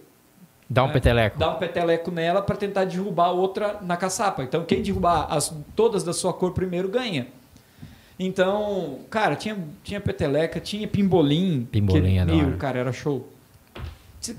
Dá 0.70 0.86
um 0.86 0.88
É, 0.88 0.94
peteleco. 0.94 1.38
dá 1.38 1.52
um 1.52 1.60
peteleco 1.60 2.10
nela 2.10 2.42
para 2.42 2.56
tentar 2.56 2.86
derrubar 2.86 3.32
outra 3.32 3.80
na 3.82 3.98
caçapa. 3.98 4.44
Então, 4.44 4.64
quem 4.64 4.82
derrubar 4.82 5.28
as, 5.30 5.54
todas 5.76 6.04
da 6.04 6.14
sua 6.14 6.34
cor 6.34 6.52
primeiro 6.54 6.88
ganha. 6.88 7.28
Então, 8.26 9.00
cara, 9.10 9.36
tinha, 9.36 9.58
tinha 9.84 10.00
peteleca, 10.00 10.60
tinha 10.60 10.88
pimbolim. 10.88 11.68
Pimbolim 11.72 12.18
é 12.18 12.26
meu, 12.26 12.58
cara, 12.58 12.80
era 12.80 12.92
show. 12.92 13.30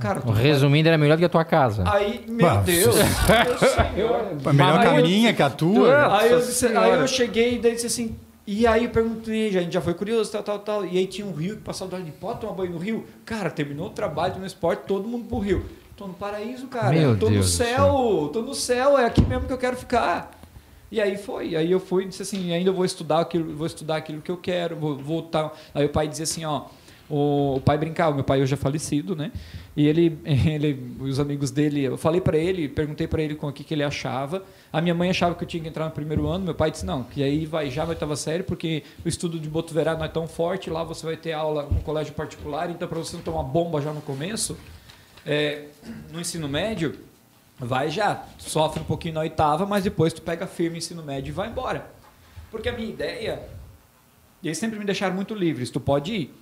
Cara, 0.00 0.20
Resumindo, 0.32 0.88
era 0.88 0.96
melhor 0.96 1.16
do 1.16 1.18
que 1.18 1.26
a 1.26 1.28
tua 1.28 1.44
casa. 1.44 1.84
Aí, 1.86 2.24
meu 2.26 2.38
Bah, 2.46 2.62
Deus. 2.62 2.96
meu 2.96 3.04
senhor. 3.68 4.26
A 4.46 4.52
melhor 4.54 4.82
caminha 4.82 5.34
que 5.34 5.42
a 5.42 5.50
tua. 5.50 6.18
Aí 6.20 6.30
eu, 6.32 6.38
disse- 6.40 6.66
aí 6.68 6.90
eu 6.92 7.06
cheguei 7.06 7.56
e 7.56 7.58
daí 7.58 7.72
disse 7.74 7.86
assim. 7.88 8.16
E 8.46 8.66
aí 8.66 8.84
eu 8.84 8.90
perguntei, 8.90 9.50
já- 9.52 9.60
a 9.60 9.62
gente 9.62 9.72
já 9.74 9.82
foi 9.82 9.92
curioso, 9.92 10.32
tal, 10.32 10.42
tal, 10.42 10.58
tal. 10.60 10.86
E 10.86 10.96
aí 10.96 11.06
tinha 11.06 11.26
um 11.26 11.32
rio 11.34 11.56
que 11.56 11.62
passava 11.62 11.90
do 11.90 11.96
lado 11.96 12.06
de 12.06 12.12
pode 12.12 12.40
tomar 12.40 12.54
banho 12.54 12.72
no 12.72 12.78
rio? 12.78 13.04
Cara, 13.26 13.50
terminou 13.50 13.88
o 13.88 13.90
trabalho 13.90 14.36
no 14.38 14.46
esporte, 14.46 14.84
todo 14.86 15.06
mundo 15.06 15.26
pro 15.28 15.38
rio. 15.38 15.66
Tô 15.98 16.06
no 16.06 16.14
paraíso, 16.14 16.66
cara. 16.68 16.88
Meu 16.90 17.18
tô 17.18 17.26
Deus 17.28 17.32
no 17.36 17.40
do 17.42 17.46
céu, 17.46 18.30
tô 18.32 18.40
no 18.40 18.54
céu, 18.54 18.98
é 18.98 19.04
aqui 19.04 19.20
mesmo 19.24 19.46
que 19.46 19.52
eu 19.52 19.58
quero 19.58 19.76
ficar. 19.76 20.30
E 20.94 21.00
aí 21.00 21.16
foi, 21.16 21.56
aí 21.56 21.72
eu 21.72 21.80
fui 21.80 22.04
e 22.04 22.06
disse 22.06 22.22
assim, 22.22 22.52
ainda 22.52 22.70
vou 22.70 22.84
estudar 22.84 23.18
aquilo, 23.18 23.52
vou 23.56 23.66
estudar 23.66 23.96
aquilo 23.96 24.22
que 24.22 24.30
eu 24.30 24.36
quero, 24.36 24.76
vou 24.76 24.96
voltar. 24.96 25.52
Aí 25.74 25.84
o 25.84 25.88
pai 25.88 26.06
dizia 26.06 26.22
assim, 26.22 26.44
ó, 26.44 26.66
o, 27.10 27.56
o 27.56 27.60
pai 27.60 27.76
brincava, 27.76 28.14
meu 28.14 28.22
pai 28.22 28.40
hoje 28.40 28.54
é 28.54 28.56
falecido, 28.56 29.16
né? 29.16 29.32
E 29.76 29.88
ele, 29.88 30.16
ele 30.24 30.94
os 31.00 31.18
amigos 31.18 31.50
dele, 31.50 31.82
eu 31.82 31.98
falei 31.98 32.20
para 32.20 32.38
ele, 32.38 32.68
perguntei 32.68 33.08
para 33.08 33.20
ele 33.20 33.34
com 33.34 33.48
o 33.48 33.52
que, 33.52 33.64
que 33.64 33.74
ele 33.74 33.82
achava. 33.82 34.44
A 34.72 34.80
minha 34.80 34.94
mãe 34.94 35.10
achava 35.10 35.34
que 35.34 35.42
eu 35.42 35.48
tinha 35.48 35.60
que 35.64 35.68
entrar 35.68 35.86
no 35.86 35.90
primeiro 35.90 36.28
ano, 36.28 36.44
meu 36.44 36.54
pai 36.54 36.70
disse 36.70 36.86
não, 36.86 37.02
que 37.02 37.24
aí 37.24 37.44
vai 37.44 37.68
já 37.72 37.84
vai 37.84 37.94
estava 37.94 38.14
sério, 38.14 38.44
porque 38.44 38.84
o 39.04 39.08
estudo 39.08 39.40
de 39.40 39.48
Botuverá 39.48 39.96
não 39.96 40.04
é 40.04 40.08
tão 40.08 40.28
forte, 40.28 40.70
lá 40.70 40.84
você 40.84 41.04
vai 41.04 41.16
ter 41.16 41.32
aula 41.32 41.64
no 41.64 41.80
colégio 41.80 42.14
particular, 42.14 42.70
então 42.70 42.86
para 42.86 43.00
você 43.00 43.16
não 43.16 43.24
tomar 43.24 43.42
bomba 43.42 43.80
já 43.80 43.92
no 43.92 44.00
começo, 44.00 44.56
é, 45.26 45.64
no 46.12 46.20
ensino 46.20 46.48
médio, 46.48 46.94
vai 47.58 47.90
já, 47.90 48.24
sofre 48.38 48.80
um 48.80 48.84
pouquinho 48.84 49.14
na 49.14 49.20
oitava, 49.20 49.66
mas 49.66 49.84
depois 49.84 50.12
tu 50.12 50.22
pega 50.22 50.46
firme 50.46 50.78
ensino 50.78 51.02
médio 51.02 51.30
e 51.30 51.32
vai 51.32 51.48
embora. 51.48 51.86
Porque 52.50 52.68
a 52.68 52.72
minha 52.72 52.88
ideia, 52.88 53.42
e 54.42 54.48
eles 54.48 54.58
sempre 54.58 54.78
me 54.78 54.84
deixaram 54.84 55.14
muito 55.14 55.34
livres, 55.34 55.70
tu 55.70 55.80
pode 55.80 56.12
ir. 56.12 56.34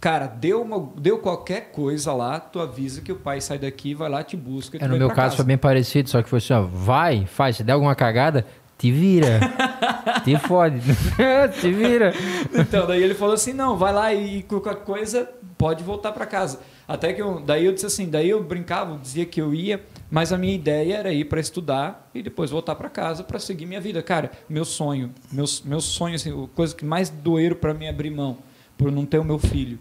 Cara, 0.00 0.26
deu, 0.26 0.62
uma, 0.62 0.90
deu 0.98 1.18
qualquer 1.18 1.70
coisa 1.72 2.12
lá, 2.12 2.38
tu 2.38 2.60
avisa 2.60 3.00
que 3.00 3.10
o 3.10 3.16
pai 3.16 3.40
sai 3.40 3.58
daqui, 3.58 3.94
vai 3.94 4.10
lá, 4.10 4.22
te 4.22 4.36
busca. 4.36 4.76
e 4.76 4.80
tu 4.80 4.84
É, 4.84 4.88
no 4.88 4.96
meu 4.96 5.08
caso 5.08 5.20
casa. 5.20 5.36
foi 5.36 5.44
bem 5.46 5.56
parecido, 5.56 6.10
só 6.10 6.22
que 6.22 6.28
foi 6.28 6.38
assim, 6.38 6.52
ó, 6.52 6.62
vai, 6.62 7.24
faz, 7.26 7.56
se 7.56 7.64
der 7.64 7.72
alguma 7.72 7.94
cagada, 7.94 8.46
te 8.78 8.92
vira. 8.92 9.40
te 10.22 10.38
fode. 10.38 10.80
te 11.60 11.72
vira. 11.72 12.12
Então, 12.52 12.86
daí 12.86 13.02
ele 13.02 13.14
falou 13.14 13.34
assim: 13.34 13.52
não, 13.52 13.76
vai 13.76 13.92
lá 13.92 14.12
e 14.12 14.42
qualquer 14.42 14.76
coisa 14.76 15.28
pode 15.56 15.82
voltar 15.82 16.12
para 16.12 16.26
casa. 16.26 16.60
Até 16.86 17.12
que 17.12 17.22
eu, 17.22 17.40
daí 17.40 17.64
eu 17.64 17.72
disse 17.72 17.86
assim: 17.86 18.08
daí 18.08 18.28
eu 18.28 18.42
brincava, 18.42 18.98
dizia 18.98 19.24
que 19.24 19.40
eu 19.40 19.54
ia, 19.54 19.82
mas 20.10 20.32
a 20.32 20.38
minha 20.38 20.54
ideia 20.54 20.96
era 20.96 21.12
ir 21.12 21.24
para 21.24 21.40
estudar 21.40 22.10
e 22.14 22.22
depois 22.22 22.50
voltar 22.50 22.74
para 22.74 22.88
casa 22.88 23.24
para 23.24 23.38
seguir 23.38 23.66
minha 23.66 23.80
vida. 23.80 24.02
Cara, 24.02 24.30
meu 24.48 24.64
sonho, 24.64 25.12
meus, 25.30 25.62
meus 25.62 25.84
sonhos, 25.84 26.22
assim, 26.22 26.44
a 26.44 26.48
coisa 26.54 26.74
que 26.74 26.84
mais 26.84 27.10
doeram 27.10 27.56
para 27.56 27.74
mim 27.74 27.88
abrir 27.88 28.10
mão, 28.10 28.38
por 28.76 28.92
não 28.92 29.04
ter 29.04 29.18
o 29.18 29.24
meu 29.24 29.38
filho. 29.38 29.78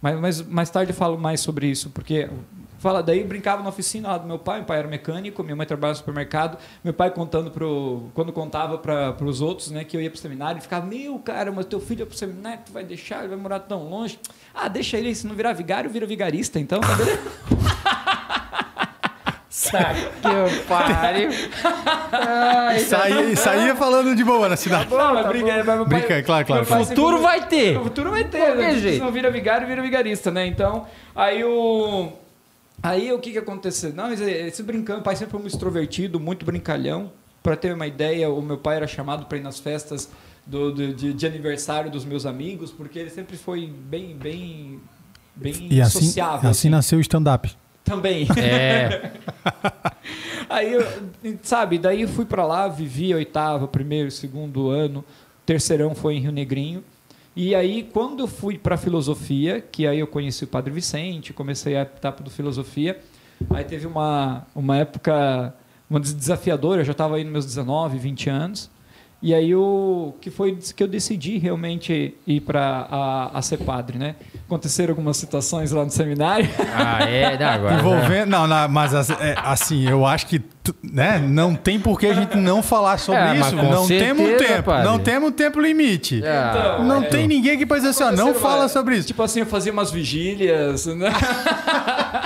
Mas, 0.00 0.20
mas 0.20 0.42
mais 0.42 0.70
tarde 0.70 0.92
eu 0.92 0.96
falo 0.96 1.18
mais 1.18 1.40
sobre 1.40 1.66
isso, 1.66 1.90
porque 1.90 2.28
fala 2.78 3.02
daí 3.02 3.24
brincava 3.24 3.62
na 3.62 3.68
oficina 3.68 4.08
lá 4.08 4.18
do 4.18 4.26
meu 4.26 4.38
pai, 4.38 4.58
meu 4.58 4.66
pai 4.66 4.78
era 4.78 4.88
mecânico, 4.88 5.42
minha 5.42 5.56
mãe 5.56 5.66
trabalhava 5.66 5.94
no 5.94 5.98
supermercado, 5.98 6.58
meu 6.84 6.92
pai 6.92 7.10
contando 7.10 7.50
pro 7.50 8.08
quando 8.14 8.32
contava 8.32 8.78
para 8.78 9.24
os 9.24 9.40
outros, 9.40 9.70
né, 9.70 9.84
que 9.84 9.96
eu 9.96 10.00
ia 10.00 10.10
pro 10.10 10.18
seminário, 10.18 10.54
ele 10.54 10.60
ficava: 10.60 10.86
"Meu, 10.86 11.18
cara, 11.18 11.50
mas 11.50 11.66
teu 11.66 11.80
filho 11.80 12.02
é 12.02 12.06
pro 12.06 12.16
seminário, 12.16 12.60
tu 12.64 12.72
vai 12.72 12.84
deixar, 12.84 13.20
ele 13.20 13.28
vai 13.28 13.38
morar 13.38 13.60
tão 13.60 13.88
longe". 13.88 14.18
Ah, 14.54 14.68
deixa 14.68 14.98
ele, 14.98 15.14
se 15.14 15.26
não 15.26 15.34
virar 15.34 15.54
vigário, 15.54 15.90
vira 15.90 16.06
vigarista, 16.06 16.60
então, 16.60 16.80
tá 16.80 16.88
beleza? 19.72 20.10
Que 20.22 20.60
pariu. 20.68 21.30
Ai, 22.12 22.80
Saía, 22.80 23.36
saía 23.36 23.74
falando 23.76 24.14
de 24.14 24.24
boa 24.24 24.48
na 24.48 24.56
cidade. 24.56 24.88
mas 24.90 25.26
briga, 25.28 25.64
mas 25.64 25.66
pai- 25.66 25.84
Brinca, 25.84 26.22
claro, 26.22 26.46
claro, 26.46 26.62
meu 26.62 26.66
pai 26.66 26.66
claro. 26.66 26.84
sempre 26.84 26.96
Futuro 26.96 27.16
foi- 27.18 27.22
vai 27.26 27.46
ter. 27.48 27.78
O 27.78 27.84
futuro 27.84 28.10
vai 28.10 28.24
ter, 28.24 28.38
Qualquer 28.38 28.56
né? 28.56 28.72
Se 28.74 28.80
jeito. 28.80 29.04
não 29.04 29.12
vira 29.12 29.30
vigário, 29.30 29.66
vira 29.66 29.82
vigarista, 29.82 30.30
né? 30.30 30.46
Então, 30.46 30.86
aí 31.14 31.44
o. 31.44 32.12
Aí 32.82 33.10
o 33.12 33.18
que 33.18 33.32
que 33.32 33.38
aconteceu? 33.38 33.92
Não, 33.94 34.04
mas 34.10 34.20
é, 34.20 34.48
esse 34.48 34.62
brincando, 34.62 35.00
o 35.00 35.02
pai 35.02 35.16
sempre 35.16 35.32
foi 35.32 35.40
muito 35.40 35.52
extrovertido, 35.54 36.20
muito 36.20 36.44
brincalhão. 36.44 37.10
Pra 37.42 37.56
ter 37.56 37.72
uma 37.72 37.86
ideia, 37.86 38.28
o 38.28 38.42
meu 38.42 38.58
pai 38.58 38.76
era 38.76 38.86
chamado 38.88 39.26
para 39.26 39.38
ir 39.38 39.40
nas 39.40 39.58
festas 39.58 40.10
do, 40.44 40.72
do- 40.72 40.92
de, 40.94 41.12
de 41.14 41.26
aniversário 41.26 41.90
dos 41.90 42.04
meus 42.04 42.26
amigos, 42.26 42.70
porque 42.72 42.98
ele 42.98 43.10
sempre 43.10 43.36
foi 43.36 43.66
bem, 43.66 44.16
bem, 44.16 44.80
bem 45.34 45.68
E 45.70 45.80
assim, 45.80 46.06
sociável. 46.06 46.50
assim 46.50 46.68
nasceu 46.68 46.98
o 46.98 47.00
stand-up. 47.00 47.56
Também. 47.86 48.26
É, 48.36 49.12
Aí, 50.50 50.72
eu, 50.72 50.86
sabe, 51.42 51.78
daí 51.78 52.02
eu 52.02 52.08
fui 52.08 52.24
pra 52.24 52.46
lá, 52.46 52.68
vivi 52.68 53.12
a 53.12 53.16
oitava, 53.16 53.66
primeiro, 53.66 54.10
segundo 54.10 54.68
ano, 54.68 55.04
terceirão 55.44 55.94
foi 55.94 56.14
em 56.16 56.20
Rio 56.20 56.32
Negrinho. 56.32 56.84
E 57.34 57.54
aí, 57.54 57.88
quando 57.92 58.20
eu 58.20 58.26
fui 58.28 58.56
para 58.58 58.76
filosofia, 58.76 59.60
que 59.60 59.86
aí 59.86 59.98
eu 59.98 60.06
conheci 60.06 60.44
o 60.44 60.46
Padre 60.46 60.72
Vicente, 60.72 61.32
comecei 61.32 61.76
a 61.76 61.82
etapa 61.82 62.22
do 62.22 62.30
filosofia, 62.30 62.98
aí 63.50 63.64
teve 63.64 63.86
uma, 63.86 64.46
uma 64.54 64.76
época 64.76 65.54
uma 65.88 66.00
des- 66.00 66.14
desafiadora, 66.14 66.80
eu 66.80 66.84
já 66.84 66.92
estava 66.92 67.16
aí 67.16 67.24
nos 67.24 67.32
meus 67.32 67.46
19, 67.46 67.98
20 67.98 68.30
anos, 68.30 68.70
e 69.22 69.34
aí 69.34 69.54
o 69.54 70.14
que 70.20 70.30
foi 70.30 70.56
que 70.76 70.82
eu 70.82 70.86
decidi 70.86 71.38
realmente 71.38 72.14
ir 72.26 72.40
para 72.42 72.86
a, 72.90 73.38
a 73.38 73.42
ser 73.42 73.56
padre, 73.58 73.98
né? 73.98 74.14
Aconteceram 74.46 74.92
algumas 74.92 75.16
situações 75.16 75.72
lá 75.72 75.84
no 75.84 75.90
seminário. 75.90 76.48
ah, 76.74 77.02
é, 77.08 77.36
não, 77.38 77.46
agora. 77.48 77.74
Envolvendo. 77.76 78.28
Não, 78.30 78.46
não, 78.46 78.68
mas 78.68 78.94
as- 78.94 79.10
é, 79.10 79.34
assim, 79.38 79.88
eu 79.88 80.06
acho 80.06 80.26
que 80.26 80.40
né, 80.82 81.18
não 81.18 81.54
tem 81.54 81.78
por 81.80 81.98
que 81.98 82.06
a 82.06 82.14
gente 82.14 82.36
não 82.36 82.62
falar 82.62 82.98
sobre 82.98 83.20
É, 83.22 83.34
mas 83.34 83.46
isso. 83.46 83.56
com 83.56 83.62
Não 83.70 83.86
temos 83.86 84.26
certeza, 84.28 84.54
tempo. 84.54 84.62
padre. 84.64 84.84
Não 84.88 84.98
temos 84.98 85.30
tempo 85.32 85.60
limite. 85.60 86.22
Ah, 86.24 86.78
Não 86.82 87.02
é. 87.02 87.06
tem 87.06 87.26
ninguém 87.26 87.56
que 87.58 87.64
pode 87.66 87.80
dizer 87.80 87.90
assim, 87.90 88.04
ó, 88.04 88.16
não 88.16 88.34
fala 88.34 88.68
sobre 88.68 88.96
isso. 88.96 89.06
Tipo 89.08 89.22
assim, 89.22 89.40
eu 89.40 89.46
fazia 89.46 89.72
umas 89.72 89.90
vigílias, 89.90 90.86
né? 90.86 91.10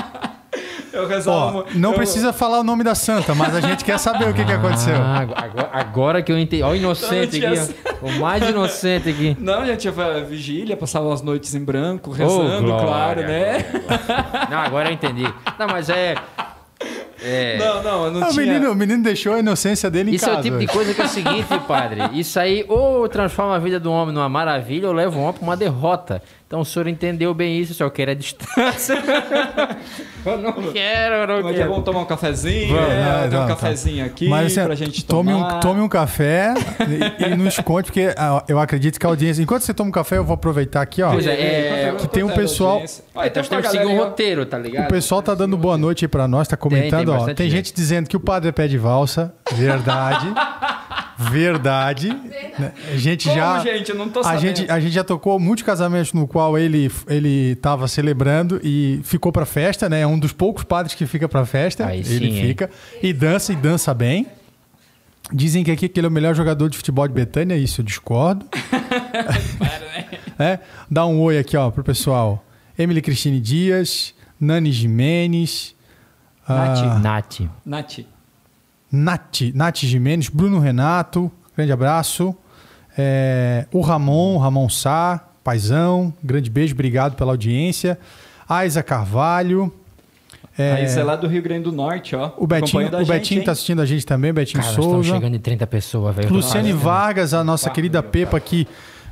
eu 1.00 1.08
rezava. 1.08 1.58
Ó, 1.58 1.64
não 1.74 1.90
eu- 1.90 1.96
precisa 1.96 2.32
falar 2.32 2.60
o 2.60 2.64
nome 2.64 2.84
da 2.84 2.94
santa, 2.94 3.34
mas 3.34 3.54
a 3.54 3.60
gente 3.60 3.84
quer 3.84 3.98
saber 3.98 4.28
o 4.28 4.34
que, 4.34 4.44
que 4.44 4.52
aconteceu. 4.52 4.94
Ah, 4.96 5.18
agora, 5.20 5.70
agora 5.72 6.22
que 6.22 6.30
eu 6.32 6.38
entendi. 6.38 6.62
Olha 6.62 6.72
o 6.74 6.76
inocente 6.76 7.38
Não, 7.40 7.52
aqui, 7.52 7.60
ó. 8.02 8.06
O 8.06 8.12
mais 8.20 8.48
inocente 8.48 9.08
aqui. 9.08 9.36
Não, 9.40 9.64
já 9.66 9.76
tinha 9.76 9.92
vigília, 10.24 10.76
passava 10.76 11.12
as 11.12 11.22
noites 11.22 11.54
em 11.54 11.64
branco, 11.64 12.10
rezando, 12.10 12.62
glória, 12.66 12.86
claro, 12.86 13.20
né? 13.22 13.64
Não, 14.50 14.58
agora 14.58 14.88
eu 14.88 14.92
entendi. 14.94 15.24
Não, 15.58 15.66
mas 15.68 15.88
é. 15.88 16.14
É. 17.22 17.58
Não, 17.58 17.82
não, 17.82 18.04
eu 18.06 18.10
não 18.12 18.22
Ah, 18.24 18.28
o, 18.28 18.32
tinha. 18.32 18.46
menino, 18.46 18.72
o 18.72 18.74
menino 18.74 19.02
deixou 19.02 19.34
a 19.34 19.40
inocência 19.40 19.90
dele 19.90 20.10
em 20.10 20.14
Isso 20.14 20.24
é 20.24 20.28
casa. 20.28 20.40
o 20.40 20.42
tipo 20.42 20.58
de 20.58 20.66
coisa 20.66 20.94
que 20.94 21.02
é 21.02 21.04
o 21.04 21.08
seguinte, 21.08 21.46
padre. 21.68 22.00
Isso 22.14 22.40
aí 22.40 22.64
ou 22.66 23.06
transforma 23.10 23.54
a 23.56 23.58
vida 23.58 23.78
do 23.78 23.92
homem 23.92 24.14
numa 24.14 24.28
maravilha 24.28 24.88
ou 24.88 24.94
leva 24.94 25.18
o 25.18 25.20
homem 25.20 25.34
para 25.34 25.42
uma 25.42 25.56
derrota. 25.56 26.22
Então 26.50 26.62
o 26.62 26.64
senhor 26.64 26.88
entendeu 26.88 27.32
bem 27.32 27.60
isso, 27.60 27.70
o 27.70 27.74
senhor 27.76 27.90
quer 27.92 28.08
a 28.08 28.14
distância. 28.14 28.96
eu 30.26 30.36
não 30.36 30.52
quero, 30.72 31.14
eu 31.14 31.26
não 31.28 31.42
Mas 31.44 31.54
é 31.54 31.58
quero. 31.58 31.70
bom 31.70 31.80
tomar 31.80 32.00
um 32.00 32.04
cafezinho, 32.04 32.74
Vamos, 32.74 32.88
não, 32.88 33.30
Tem 33.30 33.38
um 33.38 33.42
tá. 33.42 33.46
cafezinho 33.46 34.04
aqui 34.04 34.28
Mas 34.28 34.46
assim, 34.58 34.66
pra 34.66 34.74
gente 34.74 35.04
tome 35.04 35.30
tomar. 35.30 35.54
um, 35.58 35.60
tome 35.60 35.80
um 35.80 35.88
café 35.88 36.52
e, 37.20 37.24
e 37.32 37.36
nos 37.36 37.56
conte, 37.60 37.84
porque 37.86 38.12
ah, 38.18 38.42
eu 38.48 38.58
acredito 38.58 38.98
que 38.98 39.06
a 39.06 39.08
audiência. 39.08 39.40
Enquanto 39.40 39.62
você 39.62 39.72
toma 39.72 39.90
um 39.90 39.92
café, 39.92 40.16
eu 40.16 40.24
vou 40.24 40.34
aproveitar 40.34 40.82
aqui, 40.82 41.00
ó. 41.04 41.12
Pois 41.12 41.24
é, 41.24 41.86
é, 41.90 41.94
que 41.96 42.08
tem 42.08 42.24
um 42.24 42.30
pessoal- 42.30 42.82
Ah, 43.14 43.28
Então 43.28 43.44
temos 43.44 43.66
que 43.68 43.70
seguir 43.72 43.86
um 43.86 43.96
roteiro, 43.98 44.44
tá 44.44 44.58
ligado? 44.58 44.86
O 44.86 44.88
pessoal 44.88 45.22
tá 45.22 45.36
dando 45.36 45.56
boa 45.56 45.78
noite 45.78 46.04
aí 46.04 46.08
pra 46.08 46.26
nós, 46.26 46.48
tá 46.48 46.56
comentando, 46.56 47.12
Tem, 47.12 47.14
tem 47.14 47.30
ó. 47.30 47.34
Tem 47.34 47.48
gente. 47.48 47.66
gente. 47.68 47.74
dizendo 47.76 48.08
que 48.08 48.16
o 48.16 48.20
padre 48.20 48.48
é 48.48 48.52
pé 48.52 48.66
de 48.66 48.76
valsa. 48.76 49.32
Verdade. 49.52 50.26
Verdade. 51.30 52.08
Né? 52.08 52.72
A 52.92 52.96
gente 52.96 53.24
Como, 53.28 53.36
já. 53.40 53.58
gente? 53.60 53.90
Eu 53.90 53.96
não 53.96 54.08
tô 54.08 54.20
A 54.20 54.24
sabendo. 54.24 54.40
gente, 54.40 54.70
a 54.70 54.80
gente 54.80 54.92
já 54.92 55.04
tocou 55.04 55.38
muitos 55.38 55.64
casamentos 55.64 56.12
no 56.12 56.26
qual 56.26 56.56
ele 56.58 56.90
ele 57.08 57.52
estava 57.52 57.86
celebrando 57.88 58.60
e 58.64 59.00
ficou 59.04 59.30
pra 59.30 59.44
festa, 59.44 59.88
né? 59.88 60.00
É 60.00 60.06
um 60.06 60.18
dos 60.18 60.32
poucos 60.32 60.64
padres 60.64 60.94
que 60.94 61.06
fica 61.06 61.28
pra 61.28 61.44
festa. 61.44 61.86
Aí 61.86 61.98
ele 62.00 62.04
sim, 62.04 62.24
hein? 62.38 62.46
fica 62.48 62.70
e 63.02 63.12
dança 63.12 63.52
e 63.52 63.56
dança 63.56 63.92
bem. 63.92 64.26
Dizem 65.32 65.62
que 65.62 65.70
aqui 65.70 65.88
que 65.88 66.00
ele 66.00 66.06
é 66.06 66.08
o 66.08 66.12
melhor 66.12 66.34
jogador 66.34 66.68
de 66.68 66.76
futebol 66.76 67.06
de 67.06 67.14
Betânia, 67.14 67.54
isso 67.56 67.80
eu 67.80 67.84
discordo. 67.84 68.46
É, 70.38 70.58
dá 70.90 71.04
um 71.04 71.20
oi 71.20 71.36
aqui, 71.38 71.54
ó, 71.54 71.70
pro 71.70 71.84
pessoal. 71.84 72.42
Emily 72.78 73.02
Cristine 73.02 73.38
Dias, 73.38 74.14
Nani 74.40 74.72
Jimenez, 74.72 75.74
Nath. 76.48 76.78
ah, 76.78 76.98
Nath. 76.98 77.40
Nath. 77.66 77.98
Nath, 78.90 79.40
Nath 79.54 79.78
Jimenez, 79.78 80.28
Bruno 80.28 80.58
Renato, 80.58 81.30
grande 81.56 81.72
abraço. 81.72 82.34
É, 82.98 83.66
o 83.72 83.80
Ramon, 83.80 84.36
Ramon 84.38 84.68
Sá, 84.68 85.24
paizão, 85.44 86.12
grande 86.22 86.50
beijo, 86.50 86.74
obrigado 86.74 87.14
pela 87.14 87.32
audiência. 87.32 87.98
Aiza 88.48 88.82
Carvalho. 88.82 89.72
é, 90.58 90.72
Aí 90.72 90.88
você 90.88 91.00
é 91.00 91.04
lá 91.04 91.14
do 91.14 91.28
Rio 91.28 91.40
Grande 91.42 91.64
do 91.64 91.72
Norte, 91.72 92.16
ó. 92.16 92.32
o 92.36 92.46
Betinho, 92.46 92.88
o 92.88 92.98
gente, 92.98 93.06
Betinho 93.08 93.40
hein? 93.40 93.44
tá 93.46 93.52
assistindo 93.52 93.80
a 93.80 93.86
gente 93.86 94.04
também, 94.04 94.32
Betinho 94.32 94.60
Cara, 94.60 94.72
estamos 94.74 94.90
Souza. 95.06 95.14
chegando 95.14 95.36
em 95.36 95.38
30 95.38 95.66
pessoas, 95.68 96.16
velho. 96.16 96.32
Luciane 96.32 96.72
Vargas, 96.72 97.32
a 97.32 97.44
nossa 97.44 97.70
querida 97.70 98.02
Pepa 98.02 98.36
aqui, 98.36 98.66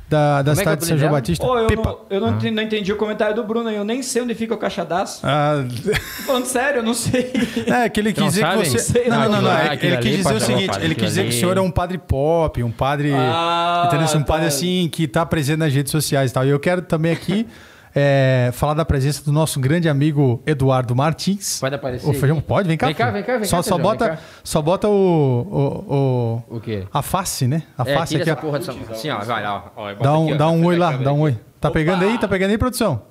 da, 0.09 0.41
da 0.41 0.51
Como 0.51 0.51
é 0.51 0.55
que 0.55 0.59
é 0.59 0.63
cidade 0.63 0.81
de 0.81 0.87
São 0.87 0.97
João? 0.97 1.11
Batista. 1.11 1.45
Ô, 1.45 1.57
eu, 1.57 1.67
Pepa. 1.67 1.83
não, 1.83 1.99
eu 2.09 2.19
não, 2.19 2.29
entendi, 2.29 2.51
não 2.51 2.63
entendi 2.63 2.91
o 2.93 2.95
comentário 2.97 3.35
do 3.35 3.43
Bruno, 3.43 3.69
eu 3.69 3.83
nem 3.83 4.01
sei 4.01 4.21
onde 4.23 4.33
fica 4.33 4.55
o 4.55 4.57
caixadaço. 4.57 5.19
Ah, 5.23 5.63
Tô 5.85 6.23
falando 6.23 6.45
sério, 6.45 6.79
eu 6.79 6.83
não 6.83 6.93
sei. 6.95 7.31
é, 7.67 7.87
que 7.87 7.99
ele 7.99 8.11
quis 8.11 8.21
Não 8.21 8.27
dizer 8.29 8.41
que 8.45 8.51
sabe? 8.51 8.69
você. 8.69 8.79
Sei 8.79 9.07
Não, 9.07 9.19
não, 9.23 9.29
não. 9.33 9.41
não. 9.43 9.51
aquilo 9.51 9.93
é- 9.93 9.97
ali, 9.97 10.07
Ele 10.07 10.17
quis 10.17 10.17
dizer 10.17 10.33
o 10.35 10.39
seguinte: 10.39 10.67
padre, 10.67 10.85
ele 10.85 10.95
quis 10.95 11.07
dizer 11.09 11.23
que 11.23 11.29
o 11.29 11.33
senhor 11.33 11.57
é 11.57 11.61
um 11.61 11.71
padre 11.71 11.97
pop, 11.97 12.63
um 12.63 12.71
padre. 12.71 13.13
Ah, 13.13 13.83
entendeu? 13.87 14.07
Um 14.17 14.23
padre 14.23 14.43
tá. 14.43 14.47
assim 14.47 14.89
que 14.91 15.07
tá 15.07 15.25
presente 15.25 15.57
nas 15.59 15.73
redes 15.73 15.91
sociais 15.91 16.31
e 16.31 16.33
tal. 16.33 16.45
E 16.45 16.49
eu 16.49 16.59
quero 16.59 16.81
também 16.81 17.11
aqui 17.11 17.45
é, 17.95 18.49
falar 18.53 18.73
da 18.75 18.85
presença 18.85 19.23
do 19.23 19.31
nosso 19.31 19.59
grande 19.59 19.89
amigo 19.89 20.41
Eduardo 20.45 20.95
Martins. 20.95 21.59
Pode 21.59 21.75
aparecer. 21.75 22.07
Ô, 22.09 22.13
Feijão, 22.13 22.39
pode? 22.41 22.67
Vem 22.67 22.77
cá. 22.77 22.87
Vem 22.87 22.95
cá, 22.95 23.11
vem 23.11 23.23
cá, 23.23 23.37
vem 23.37 23.45
só, 23.45 23.57
cá, 23.57 23.63
Só 23.63 23.75
Feijão, 23.75 23.91
bota, 23.91 24.07
vem 24.07 24.15
cá. 24.17 24.21
só 24.43 24.61
bota 24.61 24.87
o, 24.87 24.91
o, 24.91 26.43
o- 26.49 26.57
O 26.57 26.61
quê? 26.61 26.85
A 26.93 27.01
face, 27.01 27.47
né? 27.47 27.63
A 27.77 27.83
É, 27.89 27.95
face 27.95 28.15
aqui. 28.15 28.29
essa 28.29 28.39
porra 28.39 28.59
dessa... 28.59 28.71
Assim, 28.91 29.09
ó, 29.09 29.19
vai 29.19 29.43
lá. 29.43 29.71
ó, 29.75 29.89
bota 29.93 30.03
Dá 30.03 30.17
um, 30.17 30.23
aqui, 30.25 30.33
ó, 30.33 30.37
dá 30.37 30.49
um 30.49 30.65
oi 30.65 30.77
lá, 30.77 30.91
dá 30.97 31.13
um 31.13 31.21
oi. 31.21 31.37
Tá 31.59 31.71
pegando 31.71 32.03
aí? 32.05 32.17
Tá 32.17 32.27
pegando 32.27 32.51
aí, 32.51 32.57
produção? 32.57 33.01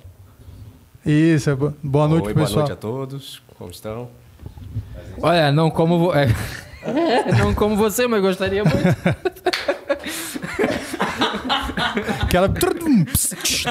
Isso, 1.05 1.49
é 1.49 1.55
bo- 1.55 1.73
boa 1.83 2.07
noite, 2.07 2.27
Oi, 2.27 2.33
boa 2.33 2.45
pessoal. 2.45 2.65
noite 2.67 2.73
a 2.73 2.75
todos. 2.75 3.41
Como 3.57 3.71
estão? 3.71 4.09
Olha, 5.21 5.51
não 5.51 5.69
como... 5.69 5.99
vo- 5.99 6.13
é. 6.13 6.27
não 7.37 7.53
como 7.53 7.75
você, 7.75 8.07
mas 8.07 8.21
gostaria 8.21 8.63
muito. 8.63 8.79
Aquela... 12.21 12.49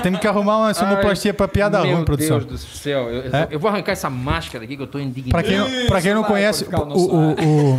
Tem 0.03 0.13
que 0.17 0.27
arrumar 0.27 0.59
uma 0.59 0.75
sonoplastia 0.75 1.33
pra 1.35 1.47
piada 1.49 1.81
Meu 1.83 1.97
ruim, 1.97 2.05
produção. 2.05 2.39
Deus 2.39 2.51
do 2.51 2.59
céu. 2.59 3.09
Eu, 3.11 3.35
É? 3.35 3.49
eu 3.51 3.59
vou 3.61 3.71
arrancar 3.71 3.93
essa 3.93 4.11
máscara 4.11 4.65
aqui 4.65 4.77
que 4.77 4.83
eu 4.83 4.87
tô 4.87 4.99
indignado. 4.99 5.31
Pra 5.31 5.43
quem, 5.43 5.59
não- 5.59 5.87
pra 5.87 6.01
quem 6.03 6.15
não 6.15 6.25
conhece, 6.25 6.65
o, 6.65 6.77
o, 6.77 7.77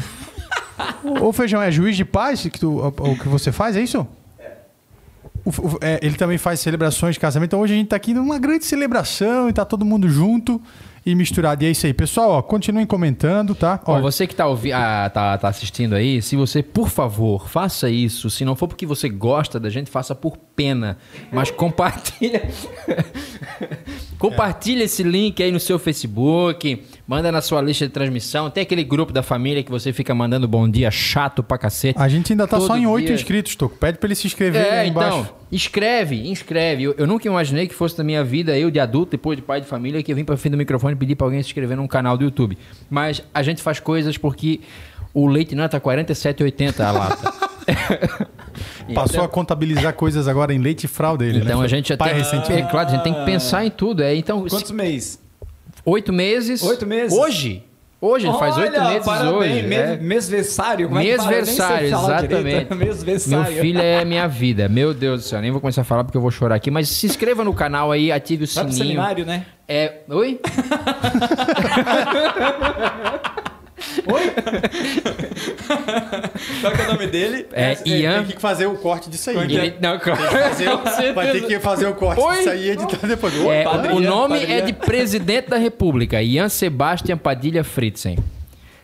o, 1.23 1.27
o- 1.27 1.33
Feijão 1.33 1.61
é 1.61 1.71
juiz 1.71 1.95
de 1.97 2.05
paz 2.05 2.41
que 2.41 2.59
tu, 2.59 2.69
o, 2.79 2.87
o 3.11 3.17
que 3.17 3.27
você 3.27 3.51
faz, 3.51 3.75
é 3.75 3.81
isso? 3.81 4.07
O- 5.45 5.49
o- 5.49 5.77
é, 5.81 5.99
ele 6.01 6.15
também 6.15 6.37
faz 6.37 6.59
celebrações 6.59 7.15
de 7.15 7.19
casamento. 7.19 7.49
Então 7.49 7.59
hoje 7.61 7.73
a 7.73 7.77
gente 7.77 7.87
tá 7.87 7.95
aqui 7.95 8.13
numa 8.13 8.37
grande 8.39 8.65
celebração 8.65 9.49
e 9.49 9.53
tá 9.53 9.65
todo 9.65 9.85
mundo 9.85 10.07
junto 10.09 10.61
e 11.05 11.15
misturado. 11.15 11.63
E 11.63 11.67
é 11.67 11.71
isso 11.71 11.85
aí. 11.85 11.93
Pessoal, 11.93 12.31
ó, 12.31 12.41
continuem 12.41 12.85
comentando, 12.85 13.53
tá? 13.55 13.79
Ó, 13.85 13.99
você 14.01 14.27
que 14.27 14.35
tá, 14.35 14.47
ouvi- 14.47 14.73
ah, 14.73 15.09
tá, 15.13 15.37
tá 15.37 15.47
assistindo 15.47 15.93
aí, 15.95 16.21
se 16.21 16.35
você, 16.35 16.61
por 16.61 16.89
favor, 16.89 17.47
faça 17.47 17.89
isso. 17.89 18.29
Se 18.29 18.43
não 18.45 18.55
for 18.55 18.67
porque 18.67 18.85
você 18.85 19.09
gosta 19.09 19.59
da 19.59 19.69
gente, 19.69 19.89
faça 19.89 20.13
por 20.13 20.37
pena. 20.55 20.97
Mas 21.31 21.51
compartilha. 21.51 22.49
compartilha 24.17 24.83
esse 24.83 25.03
link 25.03 25.41
aí 25.41 25.51
no 25.51 25.59
seu 25.59 25.79
Facebook. 25.79 26.83
Manda 27.09 27.31
na 27.31 27.41
sua 27.41 27.59
lista 27.59 27.87
de 27.87 27.91
transmissão. 27.91 28.51
Tem 28.51 28.61
aquele 28.61 28.83
grupo 28.83 29.11
da 29.11 29.23
família 29.23 29.63
que 29.63 29.71
você 29.71 29.91
fica 29.91 30.13
mandando 30.13 30.47
bom 30.47 30.69
dia 30.69 30.91
chato 30.91 31.41
pra 31.41 31.57
cacete. 31.57 31.97
a 31.99 32.07
gente 32.07 32.31
ainda 32.33 32.47
tá 32.47 32.57
todo 32.57 32.67
só 32.67 32.77
em 32.77 32.85
oito 32.85 33.11
inscritos, 33.11 33.55
Toco. 33.55 33.75
Pede 33.77 33.97
pra 33.97 34.05
ele 34.05 34.13
se 34.13 34.27
inscrever 34.27 34.61
É, 34.63 34.79
aí 34.81 34.89
embaixo. 34.89 35.17
então, 35.21 35.35
escreve, 35.51 36.29
inscreve. 36.29 36.83
Eu, 36.83 36.93
eu 36.99 37.07
nunca 37.07 37.27
imaginei 37.27 37.67
que 37.67 37.73
fosse 37.73 37.97
da 37.97 38.03
minha 38.03 38.23
vida, 38.23 38.55
eu 38.55 38.69
de 38.69 38.79
adulto, 38.79 39.09
depois 39.13 39.35
de 39.35 39.41
pai 39.41 39.59
de 39.59 39.65
família, 39.65 40.03
que 40.03 40.11
eu 40.11 40.15
vim 40.15 40.23
para 40.23 40.37
fim 40.37 40.51
do 40.51 40.57
microfone 40.57 40.95
pedir 40.95 41.15
para 41.15 41.25
alguém 41.25 41.41
se 41.41 41.47
inscrever 41.47 41.75
num 41.75 41.87
canal 41.87 42.15
do 42.15 42.23
YouTube. 42.25 42.55
Mas 42.87 43.23
a 43.33 43.41
gente 43.41 43.63
faz 43.63 43.79
coisas 43.79 44.15
porque 44.15 44.59
o 45.11 45.25
leite 45.25 45.55
não 45.55 45.67
tá 45.67 45.79
47,80 45.79 46.79
a 46.79 46.91
lata. 46.91 47.33
Passou 48.93 49.23
a 49.23 49.27
contabilizar 49.27 49.93
coisas 49.93 50.27
agora 50.27 50.53
em 50.53 50.59
leite 50.59 50.83
e 50.83 50.87
fralda 50.87 51.25
dele, 51.25 51.39
Então 51.39 51.59
né? 51.59 51.65
a 51.65 51.67
gente 51.67 51.89
já 51.89 51.97
Pai 51.97 52.09
tem, 52.09 52.19
recentemente. 52.19 52.67
é 52.67 52.69
claro, 52.69 52.87
a 52.89 52.91
gente 52.91 53.03
tem 53.03 53.15
que 53.15 53.25
pensar 53.25 53.65
em 53.65 53.71
tudo. 53.71 54.03
É, 54.03 54.13
então, 54.15 54.43
se- 54.43 54.49
Quantos 54.55 54.69
meses? 54.69 55.27
Oito 55.85 56.11
meses. 56.13 56.61
Oito 56.63 56.85
meses? 56.85 57.17
Hoje. 57.17 57.63
Hoje, 58.01 58.27
ele 58.27 58.37
faz 58.37 58.55
oito 58.57 58.71
Olha, 58.79 58.89
meses 58.91 59.05
parabéns, 59.05 59.33
hoje. 59.35 59.61
me- 59.67 59.75
é. 59.75 59.97
Mesversário. 59.97 60.87
é 60.87 60.89
Mesversário, 61.03 61.89
falar 61.89 62.19
exatamente. 62.23 62.71
Mesversário. 62.73 63.51
Meu 63.55 63.61
filho 63.61 63.81
é 63.81 64.05
minha 64.05 64.25
vida. 64.25 64.69
Meu 64.69 64.93
Deus 64.93 65.21
do 65.23 65.27
céu, 65.27 65.41
nem 65.41 65.51
vou 65.51 65.59
começar 65.59 65.81
a 65.81 65.83
falar 65.83 66.05
porque 66.05 66.15
eu 66.17 66.21
vou 66.21 66.31
chorar 66.31 66.55
aqui. 66.55 66.71
Mas 66.71 66.87
se 66.87 67.05
inscreva 67.07 67.43
no 67.43 67.53
canal 67.53 67.91
aí, 67.91 68.09
ative 68.09 68.45
o 68.45 68.47
Vai 68.47 68.63
pro 68.63 68.71
sininho. 68.73 68.93
seminário, 68.93 69.25
né? 69.25 69.45
É. 69.67 69.95
Oi? 70.09 70.39
Qual 76.61 76.73
que 76.73 76.81
é 76.81 76.85
o 76.85 76.91
nome 76.93 77.07
dele? 77.07 77.45
É 77.53 77.77
Ian. 77.85 78.23
Tem 78.25 78.35
que 78.35 78.41
fazer 78.41 78.65
o 78.65 78.75
corte 78.75 79.09
disso 79.09 79.29
aí. 79.29 79.37
Ele, 79.37 79.75
não, 79.81 79.99
claro. 79.99 80.19
Vai 81.13 81.31
ter 81.31 81.45
que 81.45 81.59
fazer 81.59 81.87
o 81.87 81.95
corte 81.95 82.21
Oi? 82.21 82.37
disso 82.37 82.49
aí 82.49 82.67
e 82.67 82.71
editar 82.71 83.07
depois. 83.07 83.33
É, 83.35 83.67
o 83.93 83.99
nome 83.99 84.39
Padre 84.39 84.53
é 84.53 84.61
de 84.61 84.73
presidente 84.73 85.49
da 85.49 85.57
República, 85.57 86.21
Ian 86.21 86.49
Sebastian 86.49 87.17
Padilha 87.17 87.63
Fritzen. 87.63 88.17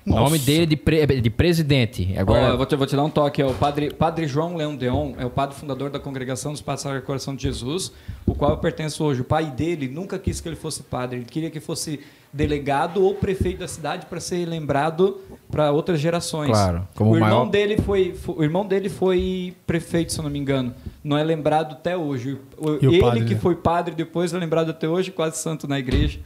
O 0.05 0.09
Nossa. 0.11 0.21
nome 0.21 0.37
dele 0.37 0.63
é 0.63 0.65
de, 0.67 0.75
pre- 0.77 1.05
de 1.19 1.29
presidente. 1.31 2.13
Agora, 2.15 2.49
eu 2.49 2.57
vou 2.57 2.65
te, 2.67 2.75
vou 2.75 2.85
te 2.85 2.95
dar 2.95 3.03
um 3.03 3.09
toque. 3.09 3.41
É 3.41 3.45
o 3.45 3.55
padre, 3.55 3.91
padre 3.91 4.27
João 4.27 4.55
Leão 4.55 4.75
Deon 4.75 5.13
é 5.17 5.25
o 5.25 5.31
padre 5.31 5.55
fundador 5.55 5.89
da 5.89 5.99
Congregação 5.99 6.51
dos 6.51 6.61
Padres 6.61 6.83
Sagrados 6.83 7.07
Coração 7.07 7.35
de 7.35 7.41
Jesus, 7.41 7.91
o 8.23 8.35
qual 8.35 8.51
eu 8.51 8.57
pertenço 8.57 9.03
hoje. 9.03 9.21
O 9.21 9.23
pai 9.23 9.45
dele 9.45 9.87
nunca 9.87 10.19
quis 10.19 10.39
que 10.39 10.47
ele 10.47 10.55
fosse 10.55 10.83
padre. 10.83 11.17
Ele 11.17 11.25
queria 11.25 11.49
que 11.49 11.59
fosse 11.59 11.99
delegado 12.35 13.01
ou 13.01 13.15
prefeito 13.15 13.59
da 13.59 13.67
cidade 13.67 14.05
para 14.07 14.19
ser 14.19 14.45
lembrado 14.45 15.21
para 15.49 15.71
outras 15.71 15.99
gerações. 16.01 16.49
Claro, 16.51 16.85
como 16.93 17.11
o 17.11 17.13
o 17.13 17.15
irmão 17.17 17.29
maior- 17.29 17.49
dele 17.49 17.77
foi, 17.81 18.13
fo- 18.13 18.35
o 18.37 18.43
irmão 18.43 18.65
dele 18.65 18.89
foi 18.89 19.55
prefeito, 19.65 20.11
se 20.11 20.19
eu 20.19 20.23
não 20.23 20.29
me 20.29 20.37
engano. 20.37 20.73
Não 21.01 21.17
é 21.17 21.23
lembrado 21.23 21.71
até 21.71 21.95
hoje. 21.95 22.37
O- 22.57 22.71
E 22.81 22.87
o 22.87 22.91
ele 22.91 22.99
padre, 22.99 23.25
que 23.25 23.33
né? 23.35 23.39
foi 23.39 23.55
padre 23.55 23.95
depois 23.95 24.33
é 24.33 24.37
lembrado 24.37 24.69
até 24.69 24.87
hoje, 24.87 25.11
quase 25.11 25.37
santo 25.37 25.65
na 25.65 25.79
igreja. 25.79 26.19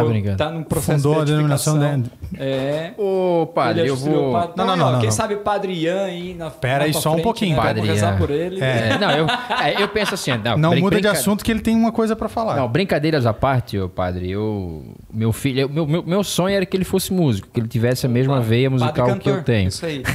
Tá 0.00 0.04
brincando. 0.04 0.36
Tá 0.36 0.50
num 0.50 0.62
processo 0.62 1.02
Fundou 1.02 1.20
a 1.20 1.24
de 1.24 1.30
denominação, 1.32 1.76
né? 1.76 2.02
É. 2.38 2.92
ô 2.98 3.46
padre, 3.54 3.82
Ele 3.82 3.90
eu 3.90 3.96
vou. 3.96 4.32
padre- 4.32 4.52
Não, 4.56 4.66
não, 4.66 4.76
não, 4.76 4.92
não, 4.92 4.98
Quem 5.00 5.08
não. 5.08 5.16
sabe 5.16 5.36
Padre 5.36 5.72
Ian 5.72 6.04
aí 6.04 6.34
na 6.34 6.50
Pera 6.50 6.84
aí 6.84 6.92
só 6.92 7.10
um 7.10 7.12
frente, 7.12 7.24
pouquinho, 7.24 7.56
né? 7.56 7.62
Padre 7.62 7.82
rezar 7.86 8.18
por 8.18 8.30
ele. 8.30 8.60
É, 8.62 8.98
não, 8.98 9.10
eu, 9.10 9.26
é, 9.62 9.82
eu 9.82 9.88
penso 9.88 10.14
assim, 10.14 10.30
não, 10.44 10.56
Não 10.58 10.70
brin- 10.70 10.80
muda 10.82 10.96
de 10.96 11.02
brinca- 11.02 11.18
assunto 11.18 11.44
que 11.44 11.50
ele 11.50 11.60
tem 11.60 11.74
uma 11.76 11.92
coisa 11.92 12.14
pra 12.16 12.28
falar. 12.28 12.56
Não, 12.56 12.68
brincadeiras 12.68 13.24
à 13.26 13.32
parte, 13.32 13.78
ô 13.78 13.88
padre, 13.88 14.30
eu. 14.30 14.82
Meu 15.12 15.32
filho. 15.32 15.60
eu- 15.60 15.68
meu, 15.68 15.86
meu, 15.86 16.02
meu 16.02 16.24
sonho 16.24 16.54
era 16.56 16.66
que 16.66 16.76
ele 16.76 16.84
fosse 16.84 17.12
músico, 17.12 17.48
que 17.52 17.60
ele 17.60 17.68
tivesse 17.68 18.04
a 18.06 18.08
mesma 18.08 18.40
veia 18.40 18.68
Padre 18.70 18.84
musical 18.84 19.06
que 19.06 19.12
cantor, 19.12 19.36
eu 19.38 19.42
tenho. 19.44 19.68
Isso 19.68 19.86
aí. 19.86 20.02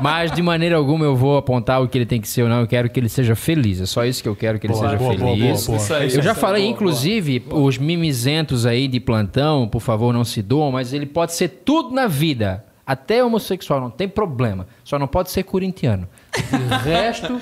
Mas 0.00 0.30
de 0.32 0.42
maneira 0.42 0.76
alguma 0.76 1.04
eu 1.04 1.16
vou 1.16 1.36
apontar 1.36 1.82
o 1.82 1.88
que 1.88 1.98
ele 1.98 2.06
tem 2.06 2.20
que 2.20 2.28
ser 2.28 2.42
ou 2.42 2.48
não. 2.48 2.60
Eu 2.60 2.66
quero 2.66 2.88
que 2.88 2.98
ele 3.00 3.08
seja 3.08 3.34
feliz. 3.34 3.80
É 3.80 3.86
só 3.86 4.04
isso 4.04 4.22
que 4.22 4.28
eu 4.28 4.36
quero 4.36 4.58
que 4.58 4.66
ele 4.66 4.74
Boa, 4.74 4.84
seja 4.86 4.96
boa, 4.96 5.10
feliz. 5.12 5.22
boa, 5.26 5.36
boa. 5.38 5.76
Isso 5.76 5.94
aí, 5.94 6.02
Eu 6.02 6.06
isso 6.08 6.22
já 6.22 6.34
falei, 6.34 6.62
boa, 6.62 6.72
inclusive, 6.72 7.44
os 7.50 7.78
mimizentos 7.78 8.66
aí 8.66 8.86
de 8.88 9.00
plantão, 9.00 9.68
por 9.68 9.80
favor, 9.80 10.12
não 10.12 10.24
se 10.24 10.42
doam, 10.42 10.70
mas 10.72 10.92
ele 10.92 11.06
pode 11.06 11.32
ser 11.34 11.48
tudo 11.64 11.94
na 11.94 12.06
vida. 12.06 12.64
Até 12.86 13.22
homossexual, 13.22 13.80
não 13.80 13.90
tem 13.90 14.08
problema. 14.08 14.66
Só 14.82 14.98
não 14.98 15.06
pode 15.06 15.30
ser 15.30 15.42
corintiano. 15.42 16.08
De 16.34 16.74
resto, 16.88 17.38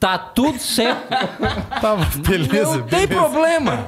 tá 0.00 0.18
tudo 0.18 0.58
certo. 0.58 1.08
Tá, 1.80 1.96
beleza. 2.26 2.78
não 2.78 2.82
tem 2.88 3.06
problema. 3.06 3.86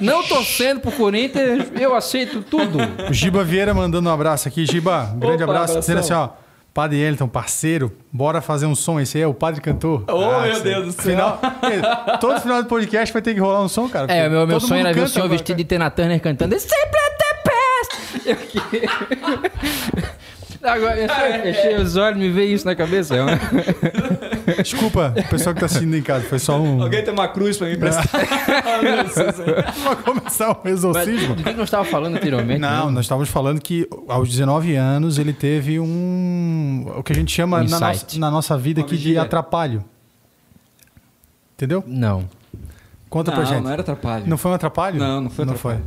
Não 0.00 0.24
torcendo 0.24 0.80
pro 0.80 0.90
Corinthians, 0.90 1.70
eu 1.78 1.94
aceito 1.94 2.42
tudo. 2.42 2.78
O 3.08 3.12
Giba 3.12 3.44
Vieira 3.44 3.72
mandando 3.72 4.08
um 4.08 4.12
abraço 4.12 4.48
aqui. 4.48 4.66
Giba, 4.66 5.12
um 5.14 5.20
grande 5.20 5.44
Opa, 5.44 5.52
abraço. 5.52 5.78
Dizendo 5.78 5.98
assim, 6.00 6.14
ó. 6.14 6.30
Padre 6.72 6.98
Elton, 7.00 7.26
parceiro, 7.28 7.92
bora 8.12 8.40
fazer 8.40 8.66
um 8.66 8.74
som. 8.76 9.00
Esse 9.00 9.18
aí 9.18 9.24
é 9.24 9.26
o 9.26 9.34
Padre 9.34 9.60
Cantor. 9.60 10.04
Oh, 10.08 10.40
meu 10.42 10.52
esse 10.52 10.62
Deus 10.62 10.86
do 10.86 10.92
céu. 10.92 11.02
Final, 11.12 11.40
todo 12.20 12.40
final 12.40 12.62
do 12.62 12.68
podcast 12.68 13.12
vai 13.12 13.20
ter 13.22 13.34
que 13.34 13.40
rolar 13.40 13.60
um 13.62 13.68
som, 13.68 13.88
cara. 13.88 14.10
É, 14.12 14.28
meu, 14.28 14.46
meu 14.46 14.60
sonho 14.60 14.80
era 14.80 14.92
ver 14.92 15.02
o 15.02 15.08
senhor 15.08 15.24
agora, 15.24 15.36
vestido 15.38 15.56
de 15.56 15.64
Tina 15.64 15.90
Turner 15.90 16.20
cantando 16.20 16.58
simply 16.58 16.78
the 17.18 17.50
best. 17.50 18.28
Eu 18.28 18.36
que- 18.36 20.19
Agora, 20.62 20.98
eu 20.98 21.08
fechei- 21.42 21.76
os 21.76 21.96
olhos 21.96 22.18
e 22.18 22.20
me 22.20 22.30
veio 22.30 22.54
isso 22.54 22.66
na 22.66 22.74
cabeça. 22.74 23.14
É. 23.16 24.60
Desculpa, 24.62 25.14
o 25.16 25.28
pessoal 25.30 25.54
que 25.54 25.60
tá 25.60 25.66
assistindo 25.66 25.96
em 25.96 26.02
casa. 26.02 26.24
Foi 26.26 26.38
só 26.38 26.60
um. 26.60 26.82
Alguém 26.82 27.02
tem 27.02 27.12
uma 27.14 27.28
cruz 27.28 27.56
pra 27.56 27.66
me 27.66 27.74
emprestar? 27.76 28.06
Ah. 28.12 28.80
Pra 29.82 29.96
começar 30.04 30.50
um 30.50 30.56
Mas, 30.62 30.72
exorcismo. 30.74 31.34
do 31.34 31.42
que 31.42 31.52
nós 31.52 31.64
estávamos 31.64 31.90
falando 31.90 32.16
anteriormente? 32.16 32.60
Não, 32.60 32.86
né? 32.86 32.92
nós 32.92 33.04
estávamos 33.06 33.28
falando 33.30 33.60
que 33.60 33.88
aos 34.08 34.28
19 34.28 34.74
anos 34.76 35.18
ele 35.18 35.32
teve 35.32 35.80
um. 35.80 36.84
O 36.96 37.02
que 37.02 37.12
a 37.12 37.16
gente 37.16 37.32
chama 37.32 37.60
Um 37.60 37.64
na, 37.68 37.80
nossa, 37.80 38.18
na 38.18 38.30
nossa 38.30 38.58
vida 38.58 38.80
Uma 38.80 38.86
aqui 38.86 38.96
de 38.96 39.02
vigília. 39.02 39.22
atrapalho. 39.22 39.82
Entendeu? 41.56 41.82
Não. 41.86 42.28
Conta 43.10 43.32
pra 43.32 43.40
Não, 43.40 43.46
gente. 43.46 43.62
não 43.64 43.70
era 43.72 43.82
atrapalho. 43.82 44.24
Não 44.26 44.38
foi 44.38 44.50
um 44.52 44.54
atrapalho? 44.54 44.96
Não, 44.98 45.20
não 45.22 45.30
foi 45.30 45.44
Não 45.44 45.52
atrapalho. 45.54 45.84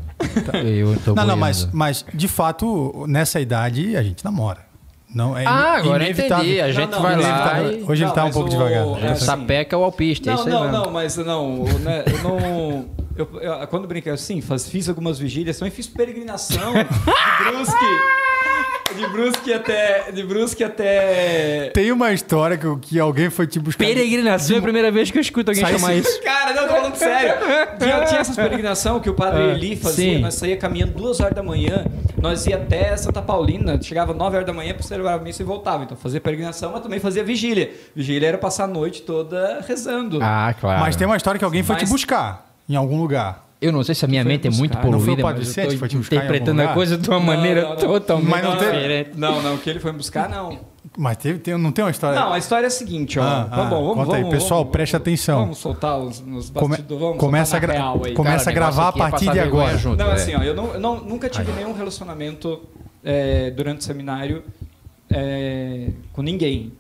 Eu 0.68 0.98
tô 1.00 1.16
Não, 1.16 1.26
não, 1.26 1.36
boiando. 1.38 1.38
mas, 1.38 1.70
mas 1.72 2.06
de 2.14 2.28
fato, 2.28 3.06
nessa 3.08 3.40
idade 3.40 3.96
a 3.96 4.04
gente 4.04 4.24
namora. 4.26 4.60
Não, 5.16 5.38
é 5.38 5.46
Ah, 5.46 5.76
agora 5.78 6.04
inevitável. 6.04 6.44
entendi. 6.44 6.60
A 6.62 6.72
gente 6.72 6.90
não, 6.90 7.02
vai 7.02 7.16
lá 7.16 7.62
e... 7.72 7.84
Hoje 7.84 8.04
ele 8.04 8.12
tá 8.12 8.26
um 8.26 8.32
pouco 8.32 8.48
o- 8.48 8.52
devagar. 8.52 8.86
é 9.04 9.12
assim, 9.12 9.26
Sapeca 9.26 9.78
o 9.78 9.84
alpiste, 9.84 10.28
é 10.28 10.34
Não, 10.34 10.40
isso 10.40 10.48
aí 10.50 10.54
não, 10.54 10.62
mesmo. 10.64 10.78
não, 10.86 10.92
mas 10.92 11.18
não, 11.18 11.64
né, 11.80 12.04
eu 12.08 12.24
não. 12.24 12.86
Eu, 13.16 13.30
eu- 13.40 13.68
quando 13.68 13.84
eu 13.84 13.88
brinquei 13.88 14.12
assim, 14.12 14.42
faz, 14.42 14.68
fiz 14.68 14.90
algumas 14.90 15.20
vigílias, 15.20 15.58
também 15.60 15.72
fiz 15.72 15.86
peregrinação 15.88 16.74
de 16.74 16.84
Brusque. 17.52 17.86
De 18.96 19.08
Brusque 19.08 19.54
até. 19.54 20.12
De 20.12 20.24
Brusque 20.24 20.64
até. 20.64 21.72
Tem 21.74 21.92
uma 21.92 22.12
história 22.14 22.58
que, 22.58 22.76
que 22.80 23.00
alguém 23.00 23.30
foi 23.30 23.48
te 23.48 23.60
buscar. 23.60 23.84
Peregrinação 23.86 24.56
é 24.56 24.60
a 24.60 24.62
primeira 24.62 24.92
vez 24.92 25.10
que 25.12 25.18
eu 25.18 25.22
escuto 25.22 25.52
alguém 25.52 25.64
Sai 25.64 25.74
chamar 25.74 25.94
isso. 25.96 26.22
Cara, 26.24 26.54
não, 26.54 26.68
tô 26.68 26.74
falando 26.76 26.96
sério. 26.96 27.36
Tinha, 27.80 28.06
tinha 28.06 28.20
essas 28.22 28.36
peregrinação 28.36 29.00
que 29.00 29.10
o 29.10 29.14
padre 29.14 29.42
Ah, 29.42 29.54
Eli 29.54 29.76
fazia, 29.76 30.16
sim. 30.16 30.20
nós 30.22 30.36
saía 30.36 30.58
caminhando 30.58 30.94
duas 30.94 31.20
horas 31.20 31.34
da 31.36 31.44
manhã, 31.44 31.86
nós 32.18 32.46
ia 32.46 32.56
até 32.56 32.96
Santa 32.98 33.22
Paulina, 33.22 33.82
chegava 33.82 34.14
9 34.14 34.36
horas 34.36 34.48
da 34.48 34.54
manhã 34.54 34.74
para 34.74 34.84
celebrar 34.84 35.20
a 35.20 35.22
missa 35.22 35.42
e 35.42 35.46
voltava. 35.46 35.84
Então 35.84 35.98
fazia 35.98 36.22
peregrinação, 36.22 36.72
mas 36.72 36.82
também 36.82 37.00
fazia 37.00 37.24
vigília. 37.24 37.72
Vigília 37.96 38.28
era 38.30 38.38
passar 38.38 38.66
a 38.66 38.68
noite 38.68 39.02
toda 39.02 39.64
rezando. 39.68 40.20
Ah, 40.22 40.54
claro. 40.60 40.80
Mas 40.82 40.96
tem 40.96 41.06
uma 41.08 41.18
história 41.18 41.38
que 41.40 41.46
alguém 41.46 41.64
foi 41.64 41.76
te 41.76 41.82
Mas- 41.82 41.90
buscar 41.90 42.50
em 42.70 42.76
algum 42.76 43.00
lugar. 43.00 43.44
Eu 43.64 43.72
não 43.72 43.84
sei 43.84 43.96
se 43.96 44.04
a 44.04 44.08
minha 44.08 44.24
Foi 44.24 44.32
mente 44.32 44.48
é 44.48 44.52
muito 44.52 44.72
buscar. 44.74 44.86
Não 44.86 45.00
foi 45.00 45.00
o 45.00 45.16
poluída, 45.16 45.22
Padre 45.24 45.46
mas 45.46 45.56
que 45.56 45.78
foi 45.78 45.88
te 45.88 45.98
buscar 45.98 46.16
interpretando 46.18 46.62
a 46.62 46.68
coisa 46.74 46.98
de 46.98 47.10
uma 47.10 47.18
Não, 47.20 47.26
maneira 47.26 47.62
não, 47.62 47.70
não. 47.70 47.76
totalmente 47.78 48.30
Mas 48.30 48.44
não 48.44 48.58
tem- 48.58 48.72
diferente. 48.72 49.10
Não, 49.16 49.42
não, 49.42 49.56
o 49.56 49.58
que 49.58 49.70
ele 49.70 49.80
foi 49.80 49.92
me 49.92 49.98
buscar, 49.98 50.30
não. 50.30 50.60
Mas 50.98 51.18
teve, 51.18 51.40
tem- 51.40 51.58
não 51.58 51.72
tem 51.72 51.84
uma 51.84 51.90
história. 51.92 52.20
Não, 52.20 52.34
a 52.34 52.38
história 52.38 52.66
é 52.66 52.68
a 52.68 52.72
seguinte, 52.72 53.18
ó. 53.20 53.24
Ah, 53.24 53.46
tá 53.50 53.62
ah, 53.62 53.66
bom, 53.66 53.82
vamos, 53.88 54.04
conta 54.06 54.18
aí, 54.18 54.22
vamos, 54.24 54.36
pessoal, 54.38 54.60
vamos, 54.60 54.72
preste 54.74 54.96
atenção. 54.96 55.40
Vamos 55.40 55.58
soltar 55.58 55.98
os, 55.98 56.20
Come- 56.20 56.42
bastidores, 56.52 57.02
vamos 57.04 57.18
começa 57.18 57.52
soltar 57.52 57.70
a 57.70 57.74
gra- 57.74 57.90
aí. 57.92 57.98
come- 58.00 58.14
Começa 58.14 58.38
Cara, 58.46 58.52
a 58.52 58.54
gravar 58.54 58.86
a 58.86 58.90
é 58.90 58.92
partir 59.00 59.26
passar 59.26 59.34
de 59.34 59.40
agora. 59.40 59.78
junto, 59.78 59.98
Não, 59.98 60.10
é. 60.12 60.14
assim, 60.14 60.36
ó, 60.36 60.44
eu, 60.44 60.54
não, 60.54 60.80
não- 60.80 61.00
nunca 61.04 61.30
tive 61.30 61.52
nenhum 61.54 61.74
relacionamento 61.74 62.60
é, 63.04 63.50
durante 63.52 63.80
o 63.80 63.84
seminário 63.84 64.44
é, 65.10 65.88
com 66.12 66.22
ninguém. 66.22 66.72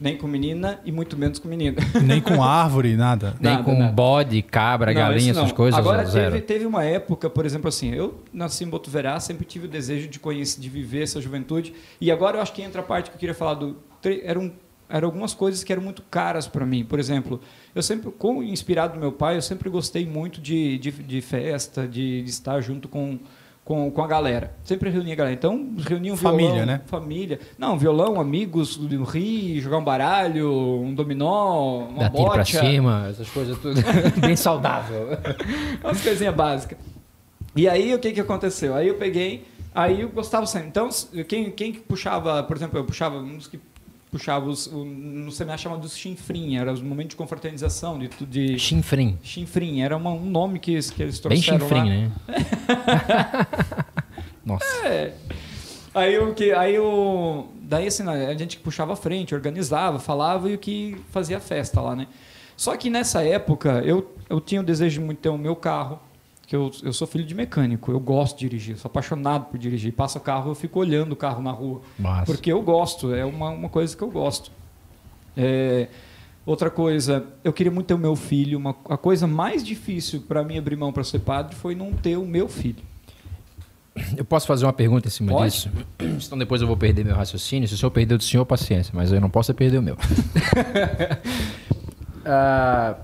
Nem 0.00 0.16
com 0.18 0.26
menina 0.26 0.80
e 0.84 0.90
muito 0.90 1.16
menos 1.16 1.38
com 1.38 1.46
menino. 1.48 1.76
Nem 2.02 2.20
com 2.20 2.42
árvore, 2.42 2.96
nada. 2.96 3.36
Nem 3.40 3.52
Nada, 3.52 3.64
com 3.64 3.78
nada. 3.78 3.92
bode, 3.92 4.42
cabra, 4.42 4.92
Não, 4.92 5.00
galinha, 5.00 5.30
essas 5.30 5.52
coisas, 5.52 5.78
Agora 5.78 6.04
zero. 6.04 6.32
teve, 6.32 6.44
teve 6.44 6.66
uma 6.66 6.82
época, 6.84 7.30
por 7.30 7.46
exemplo, 7.46 7.68
assim, 7.68 7.94
eu 7.94 8.20
nasci 8.32 8.64
em 8.64 8.68
Botuverá, 8.68 9.18
sempre 9.20 9.44
tive 9.44 9.66
o 9.66 9.68
desejo 9.68 10.08
de 10.08 10.18
conhecer, 10.18 10.60
de 10.60 10.68
viver 10.68 11.02
essa 11.04 11.20
juventude. 11.20 11.72
E 12.00 12.10
agora 12.10 12.36
eu 12.38 12.42
acho 12.42 12.52
que 12.52 12.60
entra 12.60 12.80
a 12.80 12.84
parte 12.84 13.08
que 13.10 13.16
eu 13.16 13.20
queria 13.20 13.34
falar 13.34 13.54
do. 13.54 13.76
Eram, 14.24 14.52
eram 14.88 15.06
algumas 15.08 15.32
coisas 15.32 15.62
que 15.62 15.72
eram 15.72 15.82
muito 15.82 16.02
caras 16.10 16.46
para 16.48 16.66
mim. 16.66 16.84
Por 16.84 16.98
exemplo, 16.98 17.40
eu 17.74 17.82
sempre, 17.82 18.10
com 18.10 18.42
inspirado 18.42 18.94
no 18.96 19.00
meu 19.00 19.12
pai, 19.12 19.36
eu 19.36 19.42
sempre 19.42 19.70
gostei 19.70 20.04
muito 20.04 20.40
de, 20.40 20.76
de, 20.78 20.90
de 20.90 21.20
festa, 21.20 21.86
de, 21.86 22.20
de 22.22 22.30
estar 22.30 22.60
junto 22.60 22.88
com, 22.88 23.18
com, 23.64 23.90
com 23.90 24.02
a 24.02 24.06
galera. 24.06 24.54
Sempre 24.62 24.90
reunia 24.90 25.14
a 25.14 25.16
galera. 25.16 25.34
Então, 25.34 25.74
reunia 25.78 26.12
um 26.12 26.16
Família, 26.16 26.50
violão, 26.52 26.66
né? 26.66 26.80
família. 26.86 27.40
Não, 27.58 27.78
violão, 27.78 28.20
amigos, 28.20 28.76
do 28.76 29.02
rio, 29.04 29.60
jogar 29.60 29.78
um 29.78 29.84
baralho, 29.84 30.50
um 30.52 30.94
dominó, 30.94 31.78
uma 31.78 32.00
Dar 32.00 32.10
tiro 32.10 32.24
pra 32.26 32.38
bocha. 32.38 32.60
cima, 32.60 33.06
essas 33.08 33.30
coisas 33.30 33.58
tudo. 33.58 33.80
Bem 34.20 34.36
saudável. 34.36 35.08
Umas 35.82 36.00
coisinhas 36.02 36.34
básicas. 36.34 36.76
E 37.56 37.68
aí, 37.68 37.94
o 37.94 37.98
que, 37.98 38.12
que 38.12 38.20
aconteceu? 38.20 38.74
Aí 38.74 38.88
eu 38.88 38.96
peguei, 38.96 39.44
aí 39.74 40.02
eu 40.02 40.08
gostava 40.10 40.44
sempre. 40.46 40.68
Então, 40.68 40.88
quem, 41.26 41.50
quem 41.50 41.72
que 41.72 41.80
puxava, 41.80 42.42
por 42.42 42.56
exemplo, 42.56 42.78
eu 42.78 42.84
puxava 42.84 43.20
dos 43.20 43.46
que 43.46 43.58
puxava 44.14 44.46
os, 44.48 44.68
o, 44.68 44.84
no 44.84 45.32
seminário 45.32 45.60
chamado 45.60 45.80
dos 45.80 45.96
chinfrim, 45.96 46.56
era 46.56 46.72
os 46.72 46.80
momentos 46.80 47.10
de 47.10 47.16
confraternização, 47.16 47.98
de, 47.98 48.06
tu- 48.06 48.24
de 48.24 48.56
Chinfrim. 48.60 49.18
chinfrim, 49.24 49.82
era 49.82 49.96
uma- 49.96 50.12
um 50.12 50.24
nome 50.24 50.60
que, 50.60 50.70
eles- 50.74 50.88
que 50.88 51.02
eles 51.02 51.18
Bem 51.18 51.42
trouxeram 51.42 51.58
chinfrim, 51.68 51.78
lá. 51.80 51.84
né? 51.84 52.12
Nossa. 54.46 54.64
É. 54.86 55.14
Aí 55.92 56.16
o 56.18 56.32
que, 56.32 56.52
aí 56.52 56.78
o, 56.78 57.46
daí 57.60 57.88
assim, 57.88 58.08
a 58.08 58.34
gente 58.34 58.56
puxava 58.58 58.92
a 58.92 58.96
frente, 58.96 59.34
organizava, 59.34 59.98
falava 59.98 60.48
e 60.48 60.54
o 60.54 60.58
que 60.58 60.96
fazia 61.10 61.40
festa 61.40 61.80
lá, 61.80 61.96
né? 61.96 62.06
Só 62.56 62.76
que 62.76 62.88
nessa 62.88 63.24
época 63.24 63.82
eu, 63.84 64.14
eu 64.30 64.40
tinha 64.40 64.60
o 64.60 64.64
desejo 64.64 65.00
de 65.00 65.04
muito 65.06 65.18
ter 65.18 65.28
o 65.28 65.36
meu 65.38 65.56
carro, 65.56 65.98
que 66.46 66.54
eu, 66.54 66.70
eu 66.82 66.92
sou 66.92 67.06
filho 67.06 67.24
de 67.24 67.34
mecânico, 67.34 67.90
eu 67.90 68.00
gosto 68.00 68.38
de 68.38 68.48
dirigir, 68.48 68.76
sou 68.76 68.88
apaixonado 68.88 69.46
por 69.46 69.58
dirigir. 69.58 69.92
Passa 69.92 70.18
o 70.18 70.20
carro, 70.20 70.50
eu 70.50 70.54
fico 70.54 70.78
olhando 70.78 71.12
o 71.12 71.16
carro 71.16 71.42
na 71.42 71.50
rua, 71.50 71.80
Massa. 71.98 72.26
porque 72.26 72.52
eu 72.52 72.60
gosto, 72.62 73.14
é 73.14 73.24
uma, 73.24 73.50
uma 73.50 73.68
coisa 73.68 73.96
que 73.96 74.02
eu 74.02 74.10
gosto. 74.10 74.50
É, 75.36 75.88
outra 76.46 76.70
coisa, 76.70 77.24
eu 77.42 77.52
queria 77.52 77.72
muito 77.72 77.86
ter 77.86 77.94
o 77.94 77.98
meu 77.98 78.14
filho. 78.14 78.58
Uma, 78.58 78.76
a 78.88 78.96
coisa 78.96 79.26
mais 79.26 79.64
difícil 79.64 80.22
para 80.22 80.42
mim 80.44 80.58
abrir 80.58 80.76
mão 80.76 80.92
para 80.92 81.04
ser 81.04 81.20
padre 81.20 81.54
foi 81.56 81.74
não 81.74 81.92
ter 81.92 82.16
o 82.16 82.24
meu 82.24 82.48
filho. 82.48 82.82
Eu 84.16 84.24
posso 84.24 84.46
fazer 84.46 84.66
uma 84.66 84.72
pergunta 84.72 85.06
em 85.06 85.10
cima 85.10 85.30
Pode. 85.32 85.52
disso? 85.52 85.70
Senão 86.20 86.38
depois 86.38 86.60
eu 86.60 86.66
vou 86.66 86.76
perder 86.76 87.04
meu 87.04 87.14
raciocínio. 87.14 87.68
Se 87.68 87.74
o 87.74 87.78
senhor 87.78 87.90
perdeu 87.92 88.18
do 88.18 88.24
senhor, 88.24 88.44
paciência. 88.44 88.92
Mas 88.94 89.12
eu 89.12 89.20
não 89.20 89.30
posso 89.30 89.54
perder 89.54 89.78
o 89.78 89.82
meu. 89.82 89.96
Ah, 92.26 92.96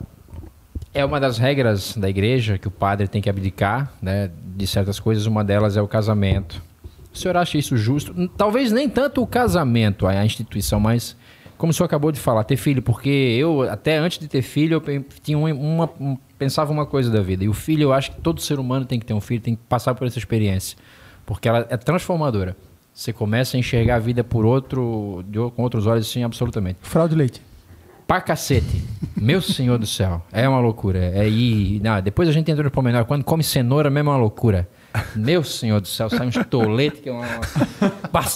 é 0.92 1.04
uma 1.04 1.20
das 1.20 1.38
regras 1.38 1.96
da 1.96 2.08
igreja 2.08 2.58
que 2.58 2.66
o 2.68 2.70
padre 2.70 3.06
tem 3.08 3.22
que 3.22 3.30
abdicar 3.30 3.92
né, 4.02 4.30
de 4.56 4.66
certas 4.66 4.98
coisas. 4.98 5.26
Uma 5.26 5.44
delas 5.44 5.76
é 5.76 5.82
o 5.82 5.88
casamento. 5.88 6.62
O 7.12 7.16
senhor 7.18 7.36
acha 7.36 7.58
isso 7.58 7.76
justo? 7.76 8.28
Talvez 8.36 8.70
nem 8.72 8.88
tanto 8.88 9.22
o 9.22 9.26
casamento, 9.26 10.06
a 10.06 10.24
instituição, 10.24 10.78
mas 10.80 11.16
como 11.58 11.70
o 11.70 11.74
senhor 11.74 11.86
acabou 11.86 12.10
de 12.10 12.18
falar, 12.18 12.42
ter 12.44 12.56
filho, 12.56 12.80
porque 12.82 13.08
eu, 13.10 13.62
até 13.62 13.98
antes 13.98 14.18
de 14.18 14.26
ter 14.28 14.42
filho, 14.42 14.82
eu 14.86 15.04
tinha 15.22 15.36
uma, 15.36 15.52
uma- 15.52 15.90
um- 16.00 16.16
pensava 16.38 16.72
uma 16.72 16.86
coisa 16.86 17.10
da 17.10 17.20
vida. 17.20 17.44
E 17.44 17.48
o 17.48 17.52
filho, 17.52 17.82
eu 17.82 17.92
acho 17.92 18.12
que 18.12 18.20
todo 18.20 18.40
ser 18.40 18.58
humano 18.58 18.84
tem 18.86 18.98
que 18.98 19.04
ter 19.04 19.12
um 19.12 19.20
filho, 19.20 19.40
tem 19.42 19.54
que 19.56 19.62
passar 19.68 19.94
por 19.94 20.06
essa 20.06 20.18
experiência. 20.18 20.78
Porque 21.26 21.48
ela 21.48 21.66
é 21.68 21.76
transformadora. 21.76 22.56
Você 22.94 23.12
começa 23.12 23.56
a 23.56 23.60
enxergar 23.60 23.96
a 23.96 23.98
vida 23.98 24.24
por 24.24 24.44
outro, 24.46 25.24
com 25.54 25.62
outros 25.62 25.86
olhos, 25.86 26.10
sim, 26.10 26.22
absolutamente. 26.24 26.78
Fraude 26.82 27.14
de 27.14 27.18
leite. 27.18 27.42
Pra 28.10 28.20
cacete. 28.20 28.82
Meu 29.16 29.40
senhor 29.40 29.78
do 29.78 29.86
céu. 29.86 30.20
É 30.32 30.48
uma 30.48 30.58
loucura. 30.58 30.98
É 30.98 31.28
ir. 31.28 31.80
Não, 31.80 32.02
depois 32.02 32.28
a 32.28 32.32
gente 32.32 32.50
entra 32.50 32.64
no 32.64 32.68
pormenor. 32.68 33.04
Quando 33.04 33.22
come 33.22 33.44
cenoura 33.44 33.88
mesmo 33.88 34.10
é 34.10 34.12
uma 34.14 34.18
loucura. 34.18 34.68
Meu 35.14 35.44
senhor 35.44 35.80
do 35.80 35.86
céu, 35.86 36.10
sai 36.10 36.26
um 36.26 36.28
estolete 36.30 37.02
que 37.02 37.08
é 37.08 37.12
uma. 37.12 37.24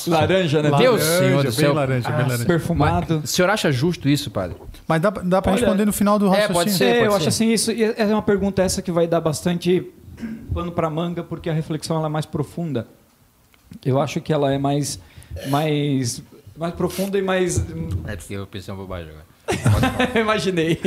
Laranja, 0.06 0.62
né? 0.62 0.70
Deus 0.78 1.02
Laranja, 1.02 1.18
senhor 1.18 1.38
do 1.38 1.42
bem 1.42 1.52
céu. 1.52 1.74
laranja, 1.74 2.08
bem 2.08 2.18
Ah, 2.20 2.22
laranja. 2.22 2.44
Perfumado. 2.44 3.18
O 3.24 3.26
senhor 3.26 3.50
acha 3.50 3.72
justo 3.72 4.08
isso, 4.08 4.30
padre? 4.30 4.56
Mas 4.86 5.02
dá, 5.02 5.10
dá 5.10 5.42
pra 5.42 5.50
Olha, 5.50 5.60
responder 5.60 5.84
no 5.86 5.92
final 5.92 6.20
do 6.20 6.26
é, 6.26 6.28
raciocínio. 6.28 6.54
pode 6.54 6.70
ser. 6.70 6.84
É, 6.84 6.98
eu 7.00 7.04
pode 7.06 7.16
acho 7.16 7.28
assim, 7.30 7.52
isso 7.52 7.72
é 7.72 8.04
uma 8.06 8.22
pergunta 8.22 8.62
essa 8.62 8.80
que 8.80 8.92
vai 8.92 9.08
dar 9.08 9.20
bastante 9.20 9.90
pano 10.54 10.70
para 10.70 10.88
manga, 10.88 11.24
porque 11.24 11.50
a 11.50 11.52
reflexão 11.52 11.96
ela 11.96 12.06
é 12.06 12.10
mais 12.10 12.26
profunda. 12.26 12.86
Eu 13.84 14.00
acho 14.00 14.20
que 14.20 14.32
ela 14.32 14.52
é 14.52 14.56
mais, 14.58 15.00
mais, 15.48 16.22
mais 16.56 16.72
profunda 16.74 17.18
e 17.18 17.22
mais. 17.22 17.58
É 18.06 18.14
porque 18.14 18.34
eu 18.34 18.46
pensei 18.46 18.72
uma 18.72 18.80
bobagem 18.80 19.10
agora. 19.10 19.33
Imaginei. 20.18 20.80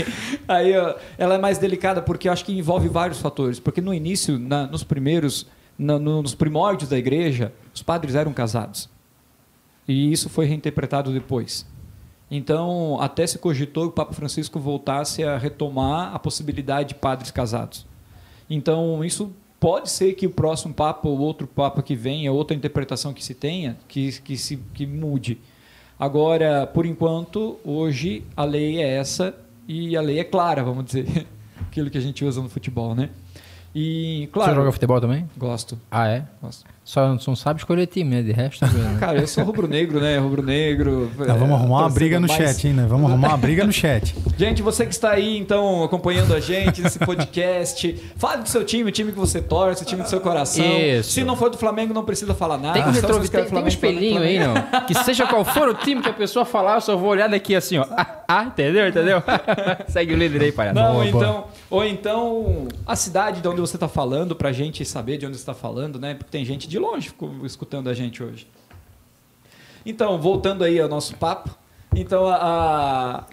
Aí 0.48 0.76
ó, 0.78 0.96
ela 1.18 1.36
é 1.36 1.38
mais 1.38 1.58
delicada 1.58 2.02
porque 2.02 2.28
eu 2.28 2.34
acho 2.34 2.44
que 2.46 2.58
envolve 2.58 2.88
vários 2.88 3.20
fatores. 3.20 3.60
Porque 3.60 3.82
no 3.82 3.94
início, 3.94 4.38
na- 4.40 4.68
nos 4.68 4.84
primeiros, 4.84 5.46
na- 5.78 6.00
no- 6.00 6.22
nos 6.22 6.34
primórdios 6.36 6.90
da 6.90 6.98
igreja, 6.98 7.54
os 7.74 7.82
padres 7.84 8.16
eram 8.16 8.34
casados. 8.34 8.90
E 9.88 10.12
isso 10.12 10.30
foi 10.30 10.46
reinterpretado 10.46 11.14
depois. 11.14 11.66
Então, 12.30 12.98
até 13.00 13.26
se 13.26 13.40
cogitou 13.40 13.84
que 13.84 13.90
o 13.90 13.94
Papa 13.94 14.14
Francisco 14.14 14.60
voltasse 14.60 15.24
a 15.24 15.38
retomar 15.38 16.14
a 16.14 16.20
possibilidade 16.20 16.90
de 16.90 16.96
padres 16.96 17.32
casados. 17.32 17.86
Então, 18.50 19.04
isso 19.04 19.32
pode 19.62 19.90
ser 19.90 20.14
que 20.14 20.28
o 20.28 20.30
próximo 20.30 20.74
Papa 20.74 21.08
ou 21.08 21.18
outro 21.20 21.48
Papa 21.48 21.82
que 21.82 21.96
venha, 21.96 22.32
outra 22.34 22.56
interpretação 22.56 23.14
que 23.14 23.24
se 23.24 23.34
tenha, 23.34 23.78
que, 23.88 24.12
que, 24.22 24.38
se, 24.38 24.58
que 24.74 24.86
mude. 24.86 25.38
Agora, 26.00 26.68
por 26.68 26.86
enquanto, 26.86 27.58
hoje 27.64 28.24
a 28.36 28.44
lei 28.44 28.80
é 28.82 28.98
essa 28.98 29.34
e 29.68 29.98
a 29.98 30.02
lei 30.02 30.20
é 30.20 30.24
clara, 30.24 30.64
vamos 30.64 30.86
dizer. 30.86 31.26
Aquilo 31.70 31.90
que 31.90 31.98
a 31.98 32.02
gente 32.02 32.24
usa 32.24 32.42
no 32.42 32.50
futebol, 32.50 32.94
né? 32.96 33.10
E, 33.74 34.30
claro, 34.32 34.52
senhor 34.52 34.62
joga 34.62 34.72
futebol 34.72 35.02
também? 35.02 35.30
gosto, 35.38 35.78
Ah, 35.92 36.08
é? 36.08 36.24
gosto. 36.42 36.66
Só 36.88 37.18
não 37.28 37.36
sabe 37.36 37.60
escolher 37.60 37.86
time, 37.86 38.16
né? 38.16 38.22
De 38.22 38.32
resto. 38.32 38.66
né? 38.66 38.96
Cara, 38.98 39.20
eu 39.20 39.28
sou 39.28 39.44
rubro-negro, 39.44 40.00
né? 40.00 40.18
Rubro-negro. 40.20 41.12
Vamos 41.18 41.52
arrumar 41.52 41.80
uma 41.82 41.90
briga 41.90 42.18
no 42.18 42.30
mais- 42.30 42.42
chat, 42.42 42.66
hein? 42.66 42.74
Nós 42.74 42.88
vamos 42.88 43.12
arrumar 43.12 43.28
uma 43.28 43.38
briga 43.38 43.66
no 43.66 43.74
chat. 43.74 44.16
Gente, 44.38 44.62
você 44.62 44.86
que 44.86 44.94
está 44.94 45.12
aí, 45.12 45.38
então, 45.38 45.84
acompanhando 45.84 46.34
a 46.34 46.40
gente 46.40 46.82
nesse 46.82 46.98
podcast, 46.98 47.94
fale 48.16 48.44
do 48.44 48.48
seu 48.48 48.64
time, 48.64 48.88
o 48.90 48.92
time 48.94 49.12
que 49.12 49.18
você 49.20 49.42
torce, 49.42 49.84
o 49.84 49.86
time 49.86 50.02
do 50.02 50.08
seu 50.08 50.22
coração. 50.22 50.64
Isso. 50.64 51.12
Se 51.12 51.26
não 51.26 51.36
for 51.36 51.50
do 51.50 51.58
Flamengo, 51.58 51.94
não 51.94 52.06
precisa 52.06 52.34
falar 52.34 52.58
nada. 52.58 52.76
Tem 52.76 52.84
um, 52.84 52.92
retrovisor, 52.92 53.18
vocês 53.18 53.30
querem 53.32 53.46
tem, 53.48 53.54
tem 53.54 53.68
um 53.68 53.72
Flamengo, 53.72 54.16
espelhinho 54.16 54.22
aí, 54.22 54.40
Flamengo. 54.40 54.68
não? 54.72 54.86
Que 54.86 54.94
seja 55.04 55.28
qual 55.28 55.44
for 55.44 55.68
o 55.68 55.74
time 55.74 56.02
que 56.02 56.10
a 56.10 56.14
pessoa 56.14 56.46
falar, 56.46 56.76
eu 56.76 56.82
só 56.82 56.96
vou 56.96 57.10
olhar 57.10 57.28
daqui 57.28 57.54
assim, 57.54 57.80
ó. 57.80 57.86
Ah, 57.98 58.24
ah, 58.30 58.44
entendeu? 58.46 58.88
Entendeu? 58.88 59.22
Segue 59.90 60.14
o 60.14 60.18
líder 60.18 60.42
aí, 60.42 60.52
palhaço. 60.54 60.76
Não, 60.76 60.94
Boa, 60.94 61.06
então, 61.08 61.46
ou 61.70 61.84
então 61.84 62.68
a 62.86 62.96
cidade 62.96 63.42
de 63.42 63.48
onde 63.48 63.60
você 63.60 63.76
está 63.76 63.90
falando, 63.90 64.38
pra 64.38 64.54
gente 64.54 64.86
saber 64.86 65.18
de 65.18 65.26
onde 65.26 65.36
você 65.36 65.42
está 65.42 65.54
falando, 65.54 66.00
né? 66.00 66.14
Porque 66.14 66.32
tem 66.32 66.46
gente 66.46 66.68
de 66.68 66.77
longe 66.78 67.10
ficou 67.10 67.46
escutando 67.46 67.90
a 67.90 67.94
gente 67.94 68.22
hoje. 68.24 68.48
Então, 69.86 70.20
voltando 70.20 70.64
aí 70.64 70.80
ao 70.80 70.90
nosso 70.90 71.16
papo. 71.16 71.56
Então, 71.96 72.28
a. 72.28 72.36
a- 72.36 73.24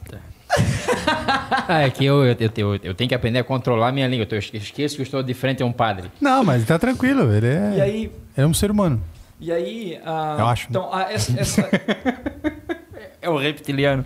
Ah, 1.68 1.82
é 1.82 1.90
que 1.90 2.04
eu, 2.04 2.24
eu, 2.24 2.36
eu, 2.56 2.74
eu 2.82 2.94
tenho 2.94 3.08
que 3.08 3.14
aprender 3.14 3.40
a 3.40 3.44
controlar 3.44 3.90
minha 3.90 4.06
língua. 4.06 4.26
Eu 4.30 4.38
esque- 4.38 4.56
esqueço 4.56 4.94
que 4.94 5.02
eu 5.02 5.04
estou 5.04 5.22
de 5.22 5.34
frente 5.34 5.62
a 5.62 5.66
um 5.66 5.72
padre. 5.72 6.10
Não, 6.20 6.44
mas 6.44 6.64
tá 6.64 6.78
tranquilo. 6.78 7.32
Ele 7.32 7.46
é, 7.48 7.72
E 7.76 7.80
aí, 7.80 8.02
ele 8.04 8.12
é 8.36 8.46
um 8.46 8.54
ser 8.54 8.70
humano. 8.70 9.02
e 9.40 9.50
aí 9.50 9.98
a- 10.04 10.36
Eu 10.38 10.46
acho? 10.46 10.66
Então, 10.70 10.92
a- 10.94 11.10
essa, 11.12 11.38
essa- 11.40 11.68
É 13.20 13.28
o 13.28 13.36
reptiliano. 13.38 14.04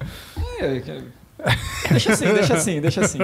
É, 0.60 0.80
que- 0.80 1.04
deixa 1.90 2.12
assim, 2.12 2.32
deixa 2.32 2.54
assim, 2.54 2.80
deixa 2.80 3.00
assim. 3.02 3.18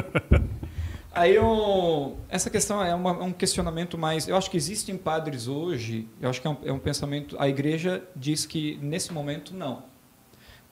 Aí 1.14 1.34
eu, 1.36 2.18
essa 2.28 2.50
questão 2.50 2.82
é 2.84 2.94
uma- 2.94 3.12
um 3.22 3.32
questionamento 3.32 3.96
mais. 3.96 4.26
Eu 4.26 4.36
acho 4.36 4.50
que 4.50 4.56
existem 4.56 4.96
padres 4.96 5.46
hoje. 5.48 6.08
Eu 6.20 6.28
acho 6.30 6.40
que 6.40 6.46
é 6.46 6.50
um, 6.50 6.56
é 6.64 6.72
um 6.72 6.78
pensamento. 6.78 7.36
A 7.38 7.48
igreja 7.48 8.02
diz 8.16 8.44
que 8.46 8.76
nesse 8.82 9.12
momento 9.12 9.54
não. 9.54 9.82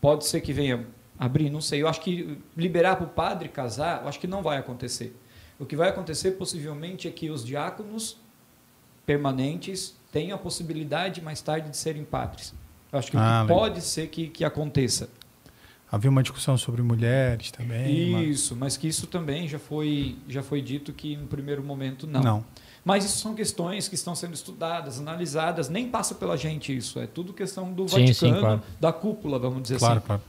Pode 0.00 0.26
ser 0.26 0.40
que 0.40 0.52
venha 0.52 0.86
abrir, 1.18 1.48
não 1.48 1.60
sei. 1.60 1.80
Eu 1.82 1.88
acho 1.88 2.00
que 2.00 2.36
liberar 2.56 2.96
para 2.96 3.06
o 3.06 3.08
padre 3.08 3.48
casar, 3.48 4.02
eu 4.02 4.08
acho 4.08 4.18
que 4.18 4.26
não 4.26 4.42
vai 4.42 4.58
acontecer. 4.58 5.16
O 5.60 5.64
que 5.64 5.76
vai 5.76 5.88
acontecer 5.90 6.32
possivelmente 6.32 7.06
é 7.06 7.10
que 7.12 7.30
os 7.30 7.44
diáconos 7.44 8.16
permanentes 9.06 9.96
tenham 10.10 10.34
a 10.36 10.38
possibilidade 10.38 11.20
mais 11.22 11.40
tarde 11.40 11.70
de 11.70 11.76
serem 11.76 12.04
padres. 12.04 12.52
Eu 12.92 12.98
acho 12.98 13.10
que 13.10 13.16
Ah, 13.16 13.44
pode 13.48 13.80
ser 13.80 14.08
que, 14.08 14.28
que 14.28 14.44
aconteça. 14.44 15.08
Havia 15.92 16.10
uma 16.10 16.22
discussão 16.22 16.56
sobre 16.56 16.80
mulheres 16.82 17.50
também. 17.50 18.08
uma- 18.08 18.22
Isso, 18.22 18.56
mas 18.56 18.78
que 18.78 18.88
isso 18.88 19.06
também 19.06 19.46
já 19.46 19.58
foi, 19.58 20.16
já 20.26 20.42
foi 20.42 20.62
dito 20.62 20.90
que 20.92 21.16
no 21.16 21.26
primeiro 21.26 21.62
momento 21.62 22.06
não. 22.06 22.22
Não. 22.22 22.44
Mas 22.82 23.04
isso 23.04 23.18
são 23.18 23.34
questões 23.34 23.86
que 23.88 23.94
estão 23.94 24.14
sendo 24.14 24.32
estudadas, 24.34 24.98
analisadas, 24.98 25.68
nem 25.68 25.88
passa 25.88 26.14
pela 26.14 26.34
gente 26.36 26.74
isso, 26.74 26.98
é 26.98 27.06
tudo 27.06 27.32
questão 27.34 27.72
do 27.72 27.86
Sim, 27.88 28.06
sim, 28.06 28.30
Vaticano, 28.30 28.40
claro. 28.40 28.62
da 28.80 28.90
cúpula, 28.92 29.38
vamos 29.38 29.62
dizer 29.62 29.78
Claro, 29.78 29.98
assim. 29.98 30.06
claro. 30.06 30.22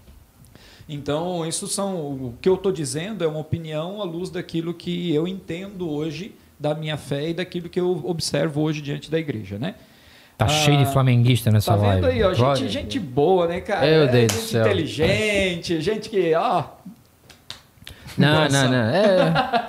Então, 0.88 1.46
isso 1.48 1.68
são 1.68 1.96
o 1.96 2.38
que 2.42 2.50
eu 2.50 2.56
estou 2.56 2.72
dizendo 2.72 3.24
é 3.24 3.28
uma 3.28 3.40
opinião 3.40 4.02
à 4.02 4.04
luz 4.04 4.30
daquilo 4.30 4.74
que 4.74 5.14
eu 5.14 5.28
entendo 5.28 5.90
hoje 5.90 6.36
da 6.60 6.76
minha 6.76 6.98
fé 6.98 7.30
e 7.30 7.34
daquilo 7.34 7.70
que 7.70 7.80
eu 7.80 8.02
observo 8.06 8.62
hoje 8.62 8.82
diante 8.82 9.10
da 9.10 9.18
igreja, 9.18 9.58
né? 9.58 9.76
Tá 10.38 10.46
Ah, 10.46 10.50
cheio 10.50 10.78
de 10.78 10.86
flamenguista 10.92 11.52
nessa 11.52 11.72
Tá 11.72 11.78
vendo 11.78 12.04
live. 12.04 12.08
aí, 12.08 12.24
ó, 12.24 12.36
Glória 12.36 12.56
gente, 12.62 12.72
gente 12.72 13.00
boa, 13.00 13.48
né, 13.48 13.62
cara? 13.62 13.82
Meu 13.86 14.04
É 14.04 14.08
Deus 14.08 14.28
do 14.32 14.34
gente 14.40 14.50
céu. 14.50 14.62
inteligente, 14.66 15.82
gente 15.82 16.10
que, 16.10 16.34
ó, 16.34 16.64
Não, 18.18 18.44
Nossa. 18.44 18.64
não, 18.64 18.72
não. 18.72 18.78
É, 18.90 19.66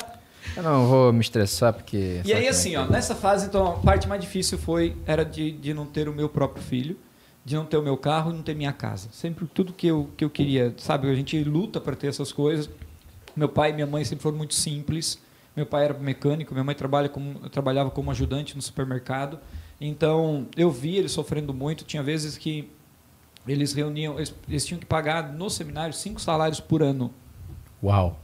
eu 0.56 0.62
não 0.62 0.86
vou 0.86 1.12
me 1.12 1.20
estressar 1.20 1.72
porque. 1.72 2.20
E 2.24 2.32
aí, 2.32 2.46
é 2.46 2.48
assim, 2.50 2.70
que 2.70 2.76
ó, 2.76 2.84
é. 2.84 2.88
nessa 2.88 3.14
fase, 3.14 3.46
então, 3.46 3.66
a 3.68 3.72
parte 3.78 4.06
mais 4.08 4.20
difícil 4.20 4.58
foi, 4.58 4.96
era 5.06 5.24
de, 5.24 5.50
de 5.52 5.72
não 5.74 5.86
ter 5.86 6.08
o 6.08 6.12
meu 6.14 6.28
próprio 6.28 6.62
filho, 6.62 6.96
de 7.44 7.54
não 7.56 7.64
ter 7.64 7.76
o 7.76 7.82
meu 7.82 7.96
carro 7.96 8.30
e 8.30 8.34
não 8.34 8.42
ter 8.42 8.54
minha 8.54 8.72
casa. 8.72 9.08
Sempre 9.12 9.46
tudo 9.46 9.72
que 9.72 9.86
eu, 9.86 10.08
que 10.16 10.24
eu 10.24 10.30
queria, 10.30 10.74
sabe? 10.78 11.10
A 11.10 11.14
gente 11.14 11.42
luta 11.44 11.80
para 11.80 11.94
ter 11.96 12.06
essas 12.08 12.32
coisas. 12.32 12.68
Meu 13.36 13.48
pai 13.48 13.70
e 13.70 13.72
minha 13.72 13.86
mãe 13.86 14.04
sempre 14.04 14.22
foram 14.22 14.36
muito 14.38 14.54
simples. 14.54 15.18
Meu 15.56 15.66
pai 15.66 15.84
era 15.84 15.94
mecânico, 15.94 16.52
minha 16.52 16.64
mãe 16.64 16.74
trabalha 16.74 17.08
como, 17.08 17.38
trabalhava 17.50 17.90
como 17.90 18.10
ajudante 18.10 18.56
no 18.56 18.62
supermercado. 18.62 19.38
Então, 19.80 20.46
eu 20.56 20.70
vi 20.70 20.96
eles 20.96 21.12
sofrendo 21.12 21.52
muito. 21.52 21.84
Tinha 21.84 22.02
vezes 22.02 22.38
que 22.38 22.70
eles 23.46 23.72
reuniam, 23.72 24.16
eles, 24.16 24.34
eles 24.48 24.64
tinham 24.64 24.78
que 24.78 24.86
pagar 24.86 25.32
no 25.32 25.50
seminário 25.50 25.92
cinco 25.92 26.20
salários 26.20 26.60
por 26.60 26.82
ano 26.82 27.12
Uau. 27.82 28.18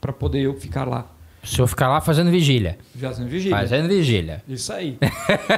para 0.00 0.12
poder 0.12 0.40
eu 0.40 0.54
ficar 0.58 0.88
lá, 0.88 1.08
O 1.40 1.46
senhor 1.46 1.66
fica 1.68 1.86
lá 1.86 2.00
fazendo 2.00 2.30
vigília. 2.30 2.76
fazendo 2.98 3.28
vigília. 3.28 3.56
Fazendo 3.56 3.88
vigília. 3.88 4.42
Isso 4.48 4.72
aí. 4.72 4.98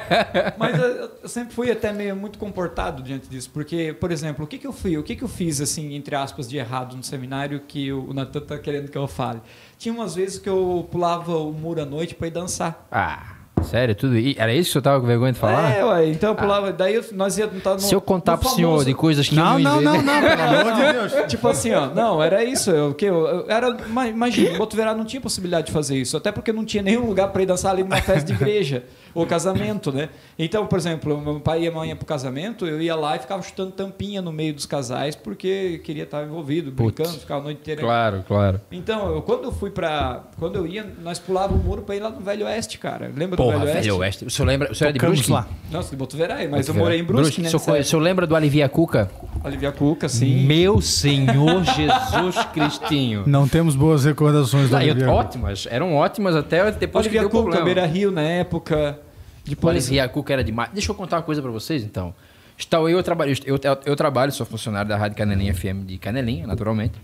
Mas 0.59 0.79
eu, 0.79 1.11
eu 1.23 1.29
sempre 1.29 1.55
fui 1.55 1.71
até 1.71 1.93
meio 1.93 2.15
muito 2.15 2.39
comportado 2.39 3.03
diante 3.03 3.27
disso, 3.29 3.51
porque, 3.55 3.95
por 3.99 4.11
exemplo, 4.11 4.45
o 4.45 4.49
que, 4.49 4.59
que 4.59 4.67
eu 4.67 4.73
fui, 4.73 4.99
o 4.99 5.03
que, 5.03 5.17
que 5.17 5.25
eu 5.25 5.29
fiz 5.29 5.61
assim, 5.63 5.95
entre 5.95 6.15
aspas, 6.15 6.47
de 6.49 6.59
errado 6.59 6.95
no 6.97 7.03
seminário 7.03 7.61
que 7.61 7.91
o, 7.93 8.11
o 8.11 8.13
Natan 8.15 8.41
tá 8.41 8.59
querendo 8.59 8.91
que 8.91 8.99
eu 8.99 9.07
fale? 9.09 9.41
Tinha 9.79 9.95
umas 9.95 10.15
vezes 10.15 10.39
que 10.39 10.49
eu 10.49 10.87
pulava 10.91 11.37
o 11.39 11.53
muro 11.53 11.81
à 11.81 11.87
noite 11.87 12.15
para 12.15 12.27
ir 12.27 12.31
dançar. 12.33 12.87
Ah, 12.91 13.37
sério, 13.65 13.95
tudo. 13.95 14.17
i- 14.17 14.37
Era 14.39 14.53
isso 14.55 14.65
que 14.65 14.71
o 14.71 14.73
senhor 14.75 14.83
tava 14.83 15.01
com 15.01 15.07
vergonha 15.07 15.33
de 15.33 15.39
falar? 15.39 15.71
É, 15.77 15.85
ué, 15.85 16.09
então 16.09 16.31
eu 16.31 16.35
pulava, 16.37 16.73
daí 16.73 16.95
eu- 16.95 17.05
nós 17.13 17.37
ia 17.39 17.47
estar 17.47 17.75
no 17.75 17.81
Se 17.81 17.95
eu 17.95 18.01
contar 18.01 18.37
pro 18.37 18.49
senhor 18.51 18.69
famoso- 18.71 18.85
de 18.85 18.95
coisas 18.95 19.29
que 19.29 19.35
Não, 19.35 19.59
eu 19.59 19.65
não, 19.65 19.81
inventei- 19.81 20.03
não, 20.03 20.21
não, 20.21 20.37
pelo 20.37 20.61
amor 20.61 20.73
de 20.75 20.93
Deus. 20.93 21.13
Tipo 21.29 21.49
assim, 21.49 21.73
ó, 21.73 21.87
não, 21.87 22.23
era 22.23 22.45
isso. 22.45 22.71
Eu, 22.71 22.95
que 22.95 23.05
eu, 23.05 23.27
eu 23.27 23.47
era, 23.51 23.77
ma- 23.89 24.07
imagina, 24.09 24.55
o 24.55 24.59
Botuverá 24.59 24.95
não 24.95 25.05
tinha 25.05 25.21
possibilidade 25.21 25.67
de 25.69 25.73
fazer 25.73 25.97
isso, 25.97 26.17
até 26.17 26.31
porque 26.31 26.53
não 26.53 26.65
tinha 26.65 26.83
nenhum 26.83 27.07
lugar 27.07 27.29
para 27.29 27.43
ir 27.43 27.47
dançar 27.47 27.73
ali 27.73 27.83
numa 27.83 27.97
festa 28.01 28.25
de 28.27 28.33
igreja 28.33 28.85
ou 29.15 29.27
casamento, 29.27 29.93
né? 29.93 30.09
Então, 30.39 30.67
por 30.67 30.79
exemplo, 30.79 31.21
meu 31.21 31.41
pai 31.41 31.63
e 31.63 31.69
a 31.69 31.73
mãe 31.73 31.89
iam 31.89 31.97
pro 31.97 32.07
casamento, 32.07 32.67
eu 32.67 32.81
ia 32.81 32.95
lá 32.97 33.17
e 33.17 33.19
ficava 33.19 33.43
chutando 33.43 33.71
tampinha 33.73 34.21
no 34.21 34.33
meio 34.33 34.53
dos 34.55 34.67
casais 34.67 35.15
porque 35.15 35.81
queria 35.85 36.05
estar 36.05 36.25
envolvido, 36.25 36.73
Putz. 36.73 36.95
brincando, 36.97 37.19
ficava 37.21 37.41
a 37.41 37.45
noite 37.45 37.59
inteira. 37.61 37.81
Claro, 37.81 38.25
claro. 38.27 38.61
Então, 38.73 39.15
eu, 39.15 39.23
quando 39.23 39.45
eu 39.45 39.53
fui 39.53 39.71
pra. 39.71 40.23
Quando 40.39 40.57
eu 40.57 40.67
ia, 40.67 40.85
nós 41.03 41.19
pulávamos 41.19 41.65
o 41.65 41.67
muro 41.67 41.83
para 41.83 41.95
ir 41.97 42.01
lá 42.01 42.11
no 42.11 42.21
Velho 42.21 42.47
Oeste, 42.47 42.79
cara. 42.79 43.11
Lembra 43.15 43.37
Porra, 43.37 43.53
do 43.53 43.54
Velho 43.59 43.67
Oeste? 43.73 43.83
Velho 43.83 43.97
Oeste. 43.99 44.25
O 44.25 44.31
senhor 44.31 44.47
lembra? 44.49 44.73
O 44.73 44.75
senhor 44.75 44.91
é 44.91 44.93
de 44.93 44.99
Brusque? 44.99 45.31
lá. 45.33 45.47
Nossa, 45.71 45.91
de 45.91 45.97
Botuverá, 45.97 46.37
mas 46.51 46.69
eu 46.69 46.75
morei 46.75 47.01
em 47.01 47.05
Brusque, 47.05 47.41
né? 47.41 47.49
O 47.53 47.59
senhor, 47.59 47.81
o 47.81 47.85
senhor 47.85 48.03
lembra 48.03 48.27
do 48.27 48.35
Alivia 48.37 48.69
Cuca? 48.69 49.11
Olivia 49.45 49.73
Cuca, 49.73 50.09
sim. 50.09 50.45
Meu 50.47 50.81
Senhor 50.81 51.63
Jesus 51.65 52.37
Cristinho. 52.53 53.25
Não 53.27 53.47
temos 53.47 53.77
boas 53.77 54.05
recordações 54.05 54.71
do 54.71 54.77
Ah, 54.77 54.81
Oliveira. 54.81 55.13
ótimas, 55.13 55.67
eram 55.71 55.95
ótimas 55.95 56.35
até 56.37 56.71
depois 56.73 57.05
Olivia 57.07 57.21
que 57.23 57.29
deu 57.29 57.31
Cuca, 57.31 57.43
problema. 57.43 57.65
Beira 57.65 57.87
Rio 57.87 58.11
na 58.11 58.23
época. 58.23 58.99
O 59.47 59.49
Depois. 59.51 59.77
Alivia 59.77 60.09
Cuca 60.09 60.33
era 60.33 60.43
demais. 60.45 60.71
Deixa 60.73 60.91
eu 60.91 60.95
contar 60.95 61.17
uma 61.17 61.23
coisa 61.23 61.43
pra 61.43 61.51
vocês, 61.51 61.83
então. 61.83 62.15
Está 62.57 62.79
eu, 62.79 62.89
eu 62.89 63.03
trabalho, 63.03 63.35
eu, 63.45 63.59
eu, 63.63 63.79
eu 63.85 63.97
trabalho, 63.97 64.31
sou 64.33 64.47
funcionário 64.47 64.89
da 64.89 64.97
Rádio 64.97 65.17
Canelinha 65.19 65.53
FM 65.53 65.85
de 65.87 65.99
Canelinha, 65.99 66.47
naturalmente. 66.47 66.95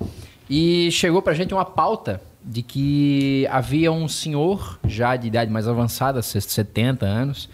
E 0.48 0.90
chegou 0.92 1.20
pra 1.20 1.34
gente 1.34 1.52
uma 1.52 1.64
pauta 1.64 2.20
de 2.44 2.62
que 2.62 3.46
havia 3.50 3.92
um 3.92 4.08
senhor, 4.08 4.78
já 4.86 5.16
de 5.16 5.28
idade 5.28 5.50
mais 5.50 5.68
avançada, 5.68 6.22
70 6.22 7.04
anos, 7.06 7.48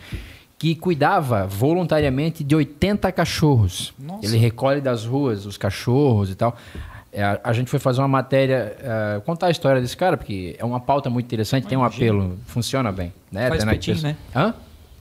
que 0.58 0.74
cuidava 0.74 1.46
voluntariamente 1.46 2.42
de 2.42 2.54
80 2.54 3.10
cachorros. 3.12 3.92
Nossa. 3.98 4.24
Ele 4.24 4.38
recolhe 4.38 4.80
das 4.80 5.04
ruas 5.04 5.44
os 5.44 5.56
cachorros 5.56 6.30
e 6.30 6.34
tal. 6.34 6.56
É, 7.12 7.40
a, 7.42 7.52
gente 7.52 7.70
foi 7.70 7.78
fazer 7.78 8.00
uma 8.00 8.08
matéria, 8.08 8.76
é, 8.78 9.20
contar 9.20 9.46
a 9.46 9.50
história 9.50 9.80
desse 9.80 9.96
cara, 9.96 10.16
porque 10.16 10.54
é 10.58 10.64
uma 10.64 10.78
pauta 10.78 11.08
muito 11.08 11.24
interessante, 11.24 11.66
tem 11.66 11.76
um 11.76 11.84
apelo, 11.84 12.38
funciona 12.46 12.92
bem. 12.92 13.12
Né? 13.32 13.48
Faz 13.48 13.62
espetinho, 13.62 14.02
né? 14.02 14.16
Hã? 14.34 14.54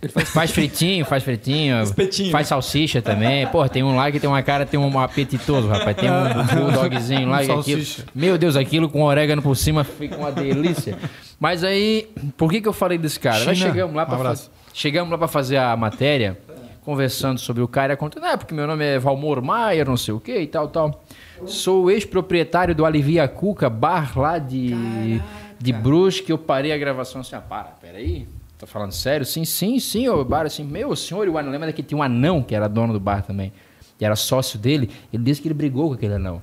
Ele 0.06 0.14
faz 0.14 0.30
Faz 0.30 0.52
fritinho, 0.52 1.04
faz 1.04 1.24
fritinho. 1.24 1.82
Espetinho. 1.82 2.32
Faz 2.32 2.48
salsicha 2.48 3.02
também. 3.02 3.48
Pô, 3.48 3.68
tem 3.68 3.84
um 3.84 3.96
lá 3.96 4.12
que 4.12 4.20
tem 4.20 4.30
uma 4.30 4.42
cara, 4.44 4.66
tem 4.66 4.80
um 4.80 5.00
apetitoso, 5.00 5.68
rapaz. 5.68 5.98
Tem 5.98 6.10
um 6.10 6.46
bulldogzinho 6.46 7.28
lá. 7.28 7.38
Um 7.38 7.46
que 7.46 7.52
aquilo, 7.52 7.82
salsicha. 7.82 8.06
meu 8.14 8.38
Deus, 8.38 8.56
aquilo 8.56 8.88
com 8.88 9.02
orégano 9.02 9.42
por 9.42 9.56
cima 9.58 9.84
fica 9.84 10.16
uma 10.16 10.32
delícia. 10.32 10.98
Mas 11.40 11.64
aí, 11.64 12.08
por 12.38 12.52
que, 12.52 12.62
que 12.62 12.68
eu 12.68 12.74
falei 12.74 12.98
desse 12.98 13.20
cara? 13.20 13.44
Nós 13.46 13.58
chegamos 13.58 13.96
lá 13.96 14.04
um 14.04 14.24
fazer, 14.24 14.50
chegamos 14.74 15.12
lá 15.12 15.18
pra 15.18 15.28
fazer 15.28 15.58
a 15.58 15.76
matéria, 15.76 16.38
conversando 16.84 17.40
sobre 17.40 17.64
o 17.64 17.68
cara, 17.68 17.98
contando, 17.98 18.26
ah, 18.26 18.38
porque 18.38 18.54
meu 18.54 18.68
nome 18.68 18.86
é 18.86 19.00
Valmor 19.00 19.42
Maier, 19.42 19.88
não 19.88 19.98
sei 19.98 20.14
o 20.14 20.20
que 20.20 20.38
e 20.38 20.48
tal, 20.48 20.68
tal. 20.68 21.04
Sou 21.48 21.86
o 21.86 21.92
ex-proprietário 21.92 22.76
do 22.76 22.86
Alivia 22.86 23.28
Cuca, 23.28 23.70
bar 23.70 24.18
lá 24.18 24.38
de, 24.38 25.20
de 25.60 25.74
Brusque. 25.74 26.32
Eu 26.32 26.38
parei 26.38 26.72
a 26.72 26.78
gravação 26.78 27.22
assim, 27.22 27.36
ah, 27.36 27.42
para, 27.42 27.70
peraí. 27.82 28.28
Tá 28.58 28.66
falando 28.66 28.92
sério? 28.92 29.26
Sim, 29.26 29.44
sim, 29.44 29.80
sim, 29.80 30.08
o 30.08 30.24
bar 30.24 30.46
assim, 30.46 30.64
meu 30.64 30.96
senhor 30.96 31.28
e 31.28 31.30
o 31.30 31.38
anão. 31.38 31.52
Lembra 31.52 31.72
que 31.74 31.84
tinha 31.84 31.98
um 31.98 32.04
anão 32.04 32.42
que 32.42 32.56
era 32.56 32.68
dono 32.68 32.94
do 32.94 33.00
bar 33.00 33.22
também, 33.22 33.52
que 33.98 34.06
era 34.06 34.16
sócio 34.16 34.58
dele. 34.58 34.90
Ele 35.12 35.24
disse 35.24 35.42
que 35.42 35.48
ele 35.48 35.54
brigou 35.54 35.90
com 35.90 35.96
aquele 35.96 36.14
anão. 36.14 36.42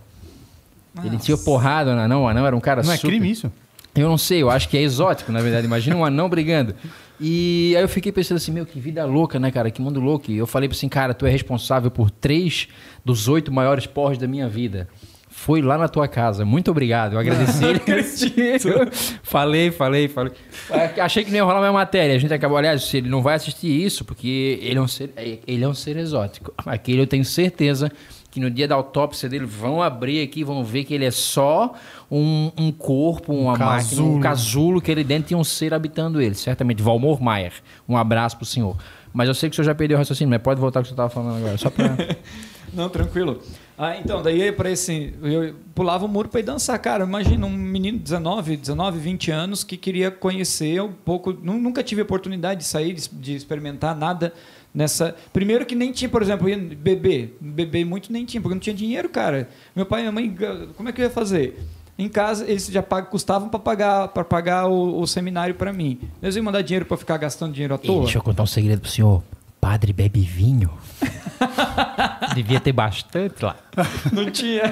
Ele 1.03 1.17
tinha 1.17 1.39
porrada 1.39 1.95
no 1.95 2.01
anão, 2.01 2.25
o 2.25 2.29
anão 2.29 2.47
era 2.47 2.55
um 2.55 2.61
cara 2.61 2.83
Não 2.83 2.93
é 2.93 2.97
super... 2.97 3.09
crime 3.09 3.31
isso? 3.31 3.51
Eu 3.95 4.09
não 4.09 4.17
sei, 4.17 4.43
eu 4.43 4.51
acho 4.51 4.69
que 4.69 4.77
é 4.77 4.83
exótico, 4.83 5.31
na 5.33 5.41
verdade. 5.41 5.67
Imagina 5.67 5.97
um 5.97 6.05
anão 6.05 6.29
brigando. 6.29 6.75
E 7.21 7.75
aí 7.77 7.83
eu 7.83 7.89
fiquei 7.89 8.11
pensando 8.11 8.39
assim, 8.39 8.51
meu, 8.51 8.65
que 8.65 8.81
vida 8.81 9.05
louca, 9.05 9.39
né, 9.39 9.51
cara? 9.51 9.71
Que 9.71 9.83
mundo 9.83 10.01
louco. 10.01 10.31
E 10.31 10.37
eu 10.37 10.47
falei 10.47 10.69
assim, 10.71 10.89
cara, 10.89 11.13
tu 11.13 11.27
é 11.27 11.31
responsável 11.31 11.91
por 11.91 12.11
três 12.11 12.69
dos 13.05 13.29
oito 13.29 13.53
maiores 13.53 13.87
porres 13.87 14.19
da 14.19 14.27
minha 14.27 14.49
vida. 14.49 14.89
Foi 15.43 15.61
lá 15.61 15.76
na 15.76 15.88
tua 15.88 16.07
casa. 16.07 16.45
Muito 16.45 16.70
obrigado. 16.70 17.14
Eu 17.14 17.18
agradeci 17.18 17.64
ele. 17.66 17.80
falei, 19.24 19.72
falei, 19.72 20.07
falei. 20.07 20.32
Achei 21.03 21.24
que 21.24 21.30
não 21.30 21.38
ia 21.38 21.43
rolar 21.43 21.59
minha 21.59 21.72
matéria. 21.72 22.14
A 22.14 22.18
gente 22.18 22.32
acabou, 22.32 22.57
aliás, 22.57 22.95
ele 22.95 23.09
não 23.09 23.20
vai 23.20 23.34
assistir 23.34 23.66
isso, 23.66 24.05
porque 24.05 24.61
ele 24.62 24.78
é 24.78 24.80
um 24.80 24.86
ser, 24.86 25.12
ele 25.45 25.64
é 25.64 25.66
um 25.66 25.74
ser 25.74 25.97
exótico. 25.97 26.55
Aquele 26.64 27.03
eu 27.03 27.09
tenho 27.09 27.24
certeza 27.24 27.90
que 28.30 28.38
no 28.38 28.49
dia 28.53 28.68
da 28.68 28.76
autópsia 28.76 29.28
dele 29.28 29.45
vão 29.45 29.82
abrir 29.82 30.22
aqui, 30.22 30.45
vão 30.45 30.62
ver 30.62 30.84
que 30.84 30.95
ele 30.95 31.07
é 31.07 31.11
só 31.11 31.74
um, 32.09 32.53
um 32.57 32.70
corpo, 32.70 33.34
uma 33.34 33.57
máquina, 33.59 34.01
um 34.01 34.20
casulo. 34.20 34.20
casulo 34.20 34.80
que 34.80 34.93
ele 34.93 35.03
dentro 35.03 35.26
tinha 35.26 35.38
um 35.38 35.43
ser 35.43 35.74
habitando 35.74 36.22
ele. 36.22 36.36
Certamente, 36.36 36.80
Valmor 36.80 37.20
Maier. 37.20 37.53
Um 37.88 37.97
abraço 37.97 38.36
pro 38.36 38.47
senhor. 38.47 38.76
Mas 39.12 39.26
eu 39.26 39.34
sei 39.34 39.51
que 39.51 39.55
o 39.55 39.57
senhor 39.57 39.66
já 39.66 39.74
perdeu 39.74 39.97
o 39.97 39.99
raciocínio, 39.99 40.30
mas 40.30 40.40
pode 40.40 40.61
voltar 40.61 40.78
ao 40.78 40.82
que 40.84 40.88
você 40.88 40.93
estava 40.93 41.11
falando 41.11 41.38
agora. 41.38 41.59
Só 41.59 41.68
pra... 41.68 41.97
Não, 42.72 42.88
tranquilo. 42.88 43.43
Ah, 43.79 43.97
então, 43.97 44.23
daí 44.23 44.53
para 44.53 44.70
esse. 44.70 45.14
Eu 45.23 45.55
pulava 45.75 46.05
o 46.05 46.09
muro 46.09 46.29
para 46.29 46.41
ir 46.41 46.45
dançar. 46.45 46.79
Cara, 46.79 47.05
imagina 47.05 47.47
um 47.47 47.51
menino 47.51 47.99
de 47.99 48.05
19, 48.05 48.57
19, 48.57 48.99
20 48.99 49.31
anos 49.31 49.64
que 49.64 49.77
queria 49.77 50.11
conhecer 50.11 50.81
um 50.83 50.93
pouco. 50.93 51.33
nu- 51.33 51.59
Nunca 51.59 51.83
tive 51.83 52.03
oportunidade 52.03 52.61
de 52.61 52.66
sair, 52.66 52.95
de, 52.95 53.35
experimentar 53.35 53.97
nada 53.97 54.33
nessa. 54.75 55.16
Primeiro 55.33 55.64
que 55.66 55.75
nem 55.75 55.91
tinha, 55.91 56.09
por 56.09 56.23
exemplo, 56.23 56.47
beber. 56.77 57.37
Beber 57.41 57.85
muito 57.85 58.12
nem 58.12 58.25
tinha, 58.25 58.41
porque 58.41 58.55
não 58.55 58.61
tinha 58.61 58.75
dinheiro, 58.77 59.09
cara. 59.09 59.49
Meu 59.75 59.87
pai 59.87 60.01
e 60.01 60.03
minha 60.03 60.12
mãe, 60.12 60.37
como 60.77 60.89
é 60.89 60.93
que 60.93 61.01
eu 61.01 61.05
ia 61.07 61.11
fazer? 61.11 61.59
Em 61.99 62.09
casa, 62.09 62.49
eles 62.49 62.66
já 62.66 62.83
pag- 62.83 63.09
custavam 63.11 63.49
para 63.49 63.61
pagar, 63.61 64.09
pra 64.09 64.25
pagar 64.25 64.66
o, 64.66 65.01
o 65.01 65.07
seminário 65.07 65.55
para 65.55 65.73
mim. 65.73 65.99
Eles 66.23 66.37
iam 66.37 66.45
mandar 66.45 66.62
dinheiro 66.62 66.87
para 66.87 66.97
ficar 66.97 67.16
gastando 67.16 67.53
dinheiro 67.53 67.75
à 67.75 67.79
Ei, 67.83 67.87
toa. 67.87 68.03
deixa 68.03 68.18
eu 68.18 68.23
contar 68.23 68.43
um 68.43 68.47
segredo 68.47 68.81
pro 68.81 68.91
senhor. 68.91 69.23
Padre 69.63 69.93
bebe 69.93 70.23
vinho? 70.23 70.77
Devia 72.35 72.59
ter 72.59 72.73
bastante 72.73 73.45
lá. 73.45 73.55
Não 74.13 74.29
tinha. 74.29 74.63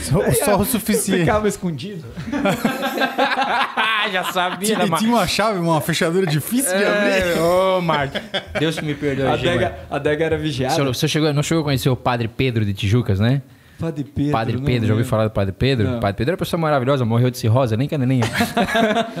Só, 0.00 0.32
só 0.44 0.56
o 0.56 0.64
suficiente. 0.64 1.20
Ficava 1.20 1.46
escondido. 1.46 2.04
Já 4.12 4.24
sabia, 4.32 4.74
Tinha, 4.74 4.86
né, 4.86 4.96
tinha 4.98 5.10
uma 5.10 5.26
chave, 5.26 5.58
uma 5.60 5.80
fechadura 5.80 6.26
difícil 6.26 6.76
de 6.76 6.84
abrir. 6.84 7.36
É, 7.36 7.40
Ô, 7.40 7.80
Marcos. 7.80 8.20
Deus 8.58 8.78
que 8.78 8.84
me 8.84 8.94
perdoe, 8.94 9.26
A 9.26 9.34
adega, 9.34 9.78
a 9.90 9.96
adega 9.96 10.24
era 10.24 10.36
O 10.36 10.40
vigiada. 10.40 10.74
senhor, 10.74 10.88
o 10.88 10.94
senhor 10.94 11.08
chegou, 11.10 11.32
não 11.32 11.42
chegou 11.42 11.60
a 11.60 11.64
conhecer 11.64 11.88
o 11.90 11.96
Padre 11.96 12.26
Pedro 12.26 12.64
de 12.64 12.72
Tijucas, 12.74 13.20
né? 13.20 13.42
Padre 13.78 14.04
Pedro. 14.04 14.32
Padre 14.32 14.56
não 14.56 14.64
Pedro, 14.64 14.86
já 14.88 14.92
ouviu 14.92 14.96
lembro. 14.96 15.08
falar 15.10 15.24
do 15.28 15.30
Padre 15.30 15.52
Pedro? 15.56 15.88
Não. 15.88 16.00
Padre 16.00 16.16
Pedro 16.18 16.32
é 16.32 16.34
uma 16.34 16.38
pessoa 16.38 16.60
maravilhosa, 16.60 17.04
morreu 17.04 17.30
de 17.30 17.38
cirrose, 17.38 17.76
nem 17.76 17.86
canelinha. 17.88 18.24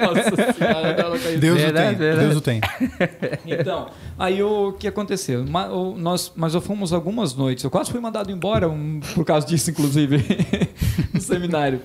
Nossa 0.00 0.52
senhora, 0.52 0.96
não, 1.02 1.10
não 1.10 1.18
conheço. 1.18 1.38
Deus 1.38 1.58
Verdade, 1.60 1.86
o 1.86 1.88
tem. 1.90 1.98
verdade. 1.98 2.26
Deus 2.26 2.36
o 2.36 2.40
tem. 2.40 2.60
Então, 3.46 3.90
aí 4.18 4.42
o 4.42 4.72
que 4.72 4.86
aconteceu? 4.88 5.44
Nós, 5.96 6.32
mas 6.36 6.54
eu 6.54 6.60
fomos 6.60 6.92
algumas 6.92 7.34
noites. 7.34 7.64
Eu 7.64 7.70
quase 7.70 7.90
fui 7.90 8.00
mandado 8.00 8.30
embora 8.30 8.68
um, 8.68 9.00
por 9.14 9.24
causa 9.24 9.46
disso, 9.46 9.70
inclusive, 9.70 10.18
no 11.12 11.20
seminário. 11.20 11.80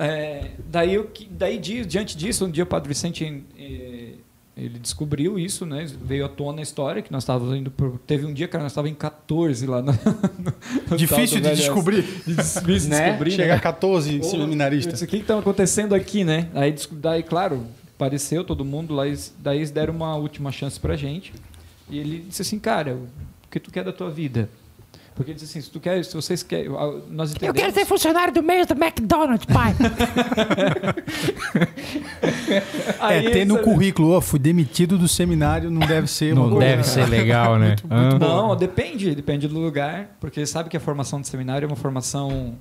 É, 0.00 0.50
daí, 0.70 0.94
eu 0.94 1.04
que- 1.06 1.28
daí 1.28 1.58
di- 1.58 1.84
diante 1.84 2.16
disso, 2.16 2.44
um 2.46 2.50
dia 2.50 2.62
o 2.62 2.66
Padre 2.66 2.88
Vicente 2.88 3.42
eh, 3.58 4.07
ele 4.58 4.78
descobriu 4.78 5.38
isso, 5.38 5.64
né? 5.64 5.86
Veio 6.04 6.24
à 6.24 6.28
tona 6.28 6.60
a 6.60 6.62
história 6.62 7.00
que 7.00 7.12
nós 7.12 7.22
estávamos 7.22 7.56
indo 7.56 7.70
por, 7.70 7.98
teve 8.06 8.26
um 8.26 8.32
dia 8.34 8.48
que 8.48 8.56
nós 8.58 8.72
estávamos 8.72 8.92
em 8.92 8.98
14 8.98 9.66
lá 9.66 9.80
no, 9.80 9.92
no 10.90 10.96
Difícil 10.96 11.40
de 11.40 11.54
descobrir. 11.54 12.02
Difícil 12.26 12.62
de 12.82 12.88
Né? 12.88 13.06
descobrir, 13.06 13.30
Chegar 13.30 13.52
a 13.52 13.56
né? 13.56 13.62
14 13.62 14.16
Eu 14.16 14.22
seminaristas. 14.24 15.00
o 15.00 15.06
que 15.06 15.16
está 15.16 15.38
acontecendo 15.38 15.94
aqui, 15.94 16.24
né? 16.24 16.48
Aí, 16.54 16.74
daí, 16.92 17.22
claro, 17.22 17.64
apareceu 17.94 18.42
todo 18.44 18.64
mundo 18.64 18.94
lá, 18.94 19.04
daí 19.38 19.58
eles 19.58 19.70
deram 19.70 19.94
uma 19.94 20.16
última 20.16 20.50
chance 20.50 20.78
pra 20.78 20.96
gente. 20.96 21.32
E 21.88 21.98
ele 21.98 22.24
disse 22.28 22.42
assim, 22.42 22.58
cara, 22.58 22.94
o 22.94 23.06
que 23.50 23.58
tu 23.60 23.70
quer 23.70 23.84
da 23.84 23.92
tua 23.92 24.10
vida? 24.10 24.48
Porque 25.18 25.32
ele 25.32 25.38
disse 25.40 25.58
assim, 25.58 25.66
se 25.66 25.70
tu 25.72 25.80
quer, 25.80 26.04
se 26.04 26.14
vocês 26.14 26.44
querem, 26.44 26.68
nós 27.10 27.30
Eu 27.32 27.36
entendemos... 27.36 27.60
quero 27.60 27.74
ser 27.74 27.84
funcionário 27.84 28.32
do 28.32 28.40
mês 28.40 28.66
do 28.68 28.74
McDonald's, 28.74 29.44
pai. 29.46 29.74
É, 33.10 33.30
ter 33.30 33.44
no 33.44 33.58
currículo, 33.58 34.12
ó, 34.12 34.20
fui 34.20 34.38
demitido 34.38 34.96
do 34.98 35.08
seminário, 35.08 35.70
não 35.70 35.86
deve 35.86 36.06
ser 36.06 36.34
Não 36.34 36.48
coisa- 36.50 36.58
deve 36.58 36.84
ser 36.84 37.06
legal, 37.06 37.58
né? 37.58 37.76
Ah. 37.90 38.18
Não, 38.18 38.56
depende, 38.56 39.14
depende 39.14 39.46
do 39.48 39.58
lugar, 39.58 40.16
porque 40.20 40.44
sabe 40.46 40.68
que 40.68 40.76
a 40.76 40.80
formação 40.80 41.20
de 41.20 41.28
seminário 41.28 41.66
é 41.66 41.68
uma 41.68 41.76
formação 41.76 42.54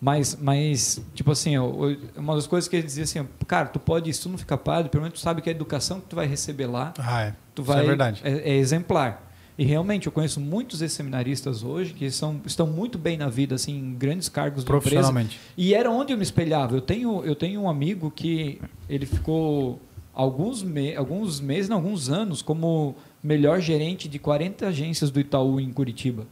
mais, 0.00 0.36
mais 0.36 1.02
tipo 1.14 1.30
assim, 1.30 1.56
uma 1.58 2.34
das 2.34 2.46
coisas 2.46 2.68
que 2.68 2.76
ele 2.76 2.86
dizia 2.86 3.04
assim, 3.04 3.26
cara, 3.46 3.66
tu 3.66 3.78
pode, 3.78 4.12
se 4.12 4.22
tu 4.22 4.28
não 4.28 4.38
ficar 4.38 4.56
padre, 4.58 4.88
pelo 4.90 5.02
menos 5.02 5.18
tu 5.18 5.22
sabe 5.22 5.42
que 5.42 5.48
a 5.48 5.52
educação 5.52 6.00
que 6.00 6.06
tu 6.06 6.16
vai 6.16 6.26
receber 6.26 6.66
lá 6.66 6.94
Ah, 6.98 7.22
é. 7.22 7.34
tu 7.54 7.62
Isso 7.62 7.70
vai 7.72 7.82
é 7.84 7.86
verdade. 7.86 8.20
É, 8.24 8.50
é 8.52 8.56
exemplar. 8.56 9.29
E 9.60 9.64
realmente 9.64 10.06
eu 10.06 10.12
conheço 10.12 10.40
muitos 10.40 10.80
ex-seminaristas 10.80 11.62
hoje 11.62 11.92
que 11.92 12.10
são, 12.10 12.40
estão 12.46 12.66
muito 12.66 12.96
bem 12.96 13.18
na 13.18 13.28
vida, 13.28 13.56
assim, 13.56 13.76
em 13.76 13.92
grandes 13.92 14.26
cargos 14.26 14.64
de 14.64 14.72
empresa. 14.72 14.80
Profissionalmente. 14.80 15.38
E 15.54 15.74
era 15.74 15.90
onde 15.90 16.14
eu 16.14 16.16
me 16.16 16.22
espelhava. 16.22 16.74
Eu 16.74 16.80
tenho, 16.80 17.22
eu 17.26 17.36
tenho 17.36 17.60
um 17.60 17.68
amigo 17.68 18.10
que 18.10 18.58
ele 18.88 19.04
ficou 19.04 19.78
alguns, 20.14 20.62
me, 20.62 20.96
alguns 20.96 21.40
meses, 21.40 21.68
não, 21.68 21.76
alguns 21.76 22.08
anos, 22.08 22.40
como 22.40 22.96
melhor 23.22 23.60
gerente 23.60 24.08
de 24.08 24.18
40 24.18 24.66
agências 24.66 25.10
do 25.10 25.20
Itaú 25.20 25.60
em 25.60 25.70
Curitiba. 25.70 26.26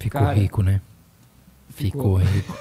Ficou 0.00 0.20
Cara, 0.20 0.34
rico, 0.34 0.60
né? 0.60 0.80
ficou. 1.68 2.18
Ficou 2.18 2.32
rico. 2.34 2.52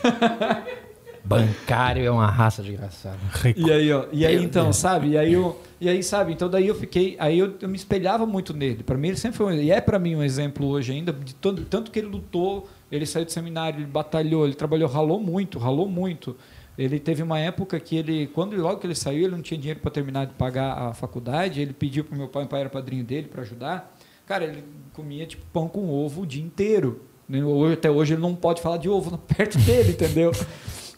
Bancário 1.27 2.05
é 2.05 2.09
uma 2.11 2.27
raça 2.27 2.61
desgraçada. 2.63 3.17
Rico. 3.41 3.59
E 3.59 3.71
aí, 3.71 3.91
ó, 3.91 4.05
e 4.11 4.25
aí 4.25 4.41
então, 4.43 4.65
Deus. 4.65 4.77
sabe? 4.77 5.09
E 5.09 5.17
aí, 5.17 5.33
eu, 5.33 5.59
e 5.79 5.89
aí, 5.89 6.01
sabe? 6.01 6.31
Então 6.33 6.49
daí 6.49 6.67
eu 6.67 6.75
fiquei, 6.75 7.15
aí 7.19 7.37
eu, 7.37 7.53
eu 7.61 7.67
me 7.69 7.75
espelhava 7.75 8.25
muito 8.25 8.53
nele. 8.53 8.81
Para 8.83 8.97
mim 8.97 9.09
ele 9.09 9.17
sempre 9.17 9.37
foi, 9.37 9.45
um- 9.53 9.59
e 9.61 9.69
é 9.71 9.81
para 9.81 9.99
mim 9.99 10.15
um 10.15 10.23
exemplo 10.23 10.65
hoje 10.67 10.91
ainda 10.93 11.11
de 11.11 11.35
tanto, 11.35 11.63
tanto 11.65 11.91
que 11.91 11.99
ele 11.99 12.07
lutou, 12.07 12.67
ele 12.91 13.05
saiu 13.05 13.25
do 13.25 13.31
seminário, 13.31 13.79
ele 13.79 13.85
batalhou, 13.87 14.45
ele 14.45 14.55
trabalhou, 14.55 14.87
ralou 14.89 15.19
muito, 15.19 15.59
ralou 15.59 15.87
muito. 15.89 16.35
Ele 16.77 16.99
teve 16.99 17.23
uma 17.23 17.39
época 17.39 17.79
que 17.79 17.95
ele, 17.95 18.27
quando 18.27 18.55
logo 18.55 18.79
que 18.79 18.85
ele 18.87 18.93
saiu, 18.95 19.23
ele 19.25 19.35
não 19.35 19.41
tinha 19.41 19.57
dinheiro 19.57 19.79
para 19.79 19.89
terminar 19.91 20.27
de 20.27 20.33
pagar 20.33 20.73
a 20.77 20.93
faculdade, 20.93 21.59
ele 21.59 21.73
pediu 21.73 22.03
pro 22.05 22.15
meu 22.15 22.27
pai, 22.27 22.43
meu 22.43 22.49
pai 22.49 22.59
era 22.61 22.69
padrinho 22.69 23.03
dele 23.03 23.27
para 23.27 23.41
ajudar. 23.41 23.97
Cara, 24.27 24.43
ele 24.45 24.63
comia 24.93 25.25
tipo 25.25 25.43
pão 25.51 25.67
com 25.67 25.89
ovo 25.89 26.21
o 26.21 26.25
dia 26.25 26.43
inteiro. 26.43 27.01
né? 27.27 27.43
Hoje, 27.43 27.73
até 27.73 27.89
hoje 27.89 28.13
ele 28.13 28.21
não 28.21 28.35
pode 28.35 28.61
falar 28.61 28.77
de 28.77 28.87
ovo 28.87 29.17
perto 29.35 29.57
dele, 29.57 29.91
entendeu? 29.91 30.31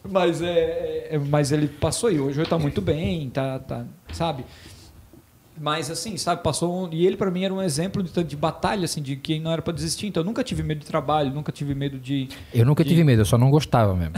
Mas, 0.07 0.41
é, 0.41 1.07
é- 1.11 1.19
mas 1.19 1.51
ele 1.51 1.67
passou 1.67 2.11
e 2.11 2.19
hoje 2.19 2.37
ele 2.37 2.43
está 2.43 2.57
muito 2.57 2.81
bem, 2.81 3.29
tá, 3.29 3.59
tá, 3.59 3.85
sabe? 4.13 4.45
Mas 5.59 5.91
assim, 5.91 6.15
sabe, 6.17 6.41
passou 6.41 6.85
um- 6.85 6.89
e 6.93 7.05
ele 7.05 7.17
para 7.17 7.29
mim 7.29 7.43
era 7.43 7.53
um 7.53 7.61
exemplo 7.61 8.01
de, 8.01 8.23
de 8.23 8.35
batalha 8.35 8.85
assim, 8.85 9.01
de 9.01 9.15
quem 9.15 9.39
não 9.41 9.51
era 9.51 9.61
para 9.61 9.73
desistir. 9.73 10.07
Então 10.07 10.21
eu 10.21 10.25
nunca 10.25 10.43
tive 10.43 10.63
medo 10.63 10.79
de 10.79 10.85
trabalho, 10.85 11.31
nunca 11.33 11.51
tive 11.51 11.75
medo 11.75 11.97
de 11.99 12.29
Eu 12.53 12.65
nunca 12.65 12.83
De- 12.83 12.89
tive 12.89 13.03
medo, 13.03 13.21
eu 13.21 13.25
só 13.25 13.37
não 13.37 13.51
gostava 13.51 13.93
mesmo. 13.95 14.13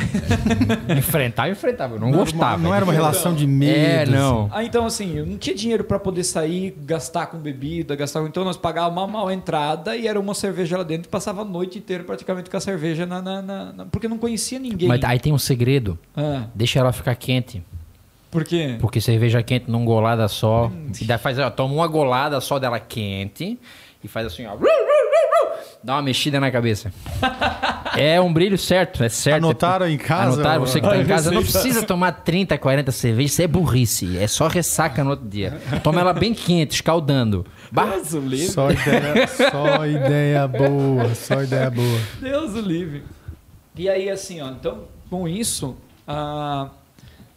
enfrentar, 0.98 1.48
eu 1.48 1.54
enfrentava, 1.54 1.96
eu 1.96 2.00
não, 2.00 2.12
Não, 2.12 2.20
gostava. 2.20 2.58
Não 2.62 2.74
era 2.74 2.84
uma 2.86 2.94
relação 2.94 3.34
de 3.34 3.48
medo. 3.48 3.72
É, 3.78 4.06
não. 4.06 4.50
Ah, 4.52 4.64
então 4.64 4.86
assim, 4.86 5.18
eu 5.18 5.26
não 5.26 5.38
tinha 5.38 5.56
dinheiro 5.56 5.84
para 5.84 6.00
poder 6.00 6.24
sair, 6.24 6.76
gastar 6.86 7.28
com 7.28 7.38
bebida, 7.38 7.96
gastar 7.96 8.22
com... 8.22 8.28
Então 8.28 8.44
nós 8.44 8.58
pagávamos 8.58 9.02
uma 9.04 9.08
mal 9.08 9.32
entrada 9.32 9.96
e 9.96 10.08
era 10.08 10.20
uma 10.20 10.34
cerveja 10.34 10.78
lá 10.78 10.84
dentro 10.84 11.08
e 11.08 11.10
passava 11.10 11.42
a 11.42 11.46
noite 11.46 11.78
inteira 11.80 12.04
praticamente 12.04 12.50
com 12.50 12.58
a 12.58 12.62
cerveja 12.62 13.06
na... 13.06 13.22
na- 13.22 13.42
na- 13.42 13.74
na- 13.74 13.86
Porque 13.86 14.08
não 14.08 14.18
conhecia 14.18 14.60
ninguém. 14.60 14.88
Mas 14.88 15.04
aí 15.04 15.20
tem 15.20 15.34
um 15.34 15.38
segredo. 15.40 15.98
Ah, 16.16 16.46
Deixa 16.54 16.80
ela 16.80 16.92
ficar 16.92 17.16
quente. 17.16 17.64
Por 18.32 18.46
quê? 18.46 18.78
Porque 18.80 19.02
cerveja 19.02 19.44
quente 19.44 19.70
num 19.70 19.84
golada 19.84 20.28
só. 20.30 20.72
E 21.00 21.06
daí 21.06 21.18
faz, 21.18 21.38
ó, 21.38 21.50
toma 21.50 21.74
uma 21.74 21.88
golada 21.88 22.40
só 22.40 22.58
dela 22.58 22.80
quente 22.80 23.60
e 24.02 24.08
faz 24.08 24.26
assim, 24.26 24.46
ó. 24.46 24.56
Dá 25.84 25.96
uma 25.96 26.02
mexida 26.02 26.40
na 26.40 26.50
cabeça. 26.50 26.92
É 27.94 28.22
um 28.22 28.32
brilho 28.32 28.58
certo, 28.58 29.04
é 29.04 29.10
certo. 29.10 29.44
Anotaram 29.44 29.86
em 29.86 29.98
casa? 29.98 30.36
Anotaram, 30.36 30.66
você 30.66 30.80
que 30.80 30.88
tá 30.88 30.98
em 30.98 31.06
casa 31.06 31.30
não 31.30 31.42
precisa 31.42 31.84
tomar 31.84 32.14
30, 32.14 32.58
40 32.58 32.90
cervejas, 32.90 33.34
isso 33.34 33.42
é 33.42 33.48
burrice. 33.48 34.18
É 34.18 34.28
só 34.28 34.48
ressaca 34.48 35.04
no 35.04 35.10
outro 35.10 35.28
dia. 35.28 35.60
Toma 35.84 36.00
ela 36.00 36.14
bem 36.14 36.34
quente, 36.34 36.76
escaldando. 36.76 37.46
Deus 37.70 38.14
o 38.14 38.20
livre. 38.22 38.48
Só 38.48 38.72
ideia, 38.72 39.28
só 39.28 39.86
ideia 39.86 40.48
boa, 40.48 41.14
só 41.16 41.44
ideia 41.44 41.70
boa. 41.70 42.00
Deus 42.22 42.54
o 42.56 42.62
livre. 42.62 43.04
E 43.76 43.90
aí, 43.90 44.10
assim, 44.10 44.40
ó, 44.40 44.48
então, 44.52 44.86
com 45.10 45.28
isso, 45.28 45.76
ah, 46.08 46.70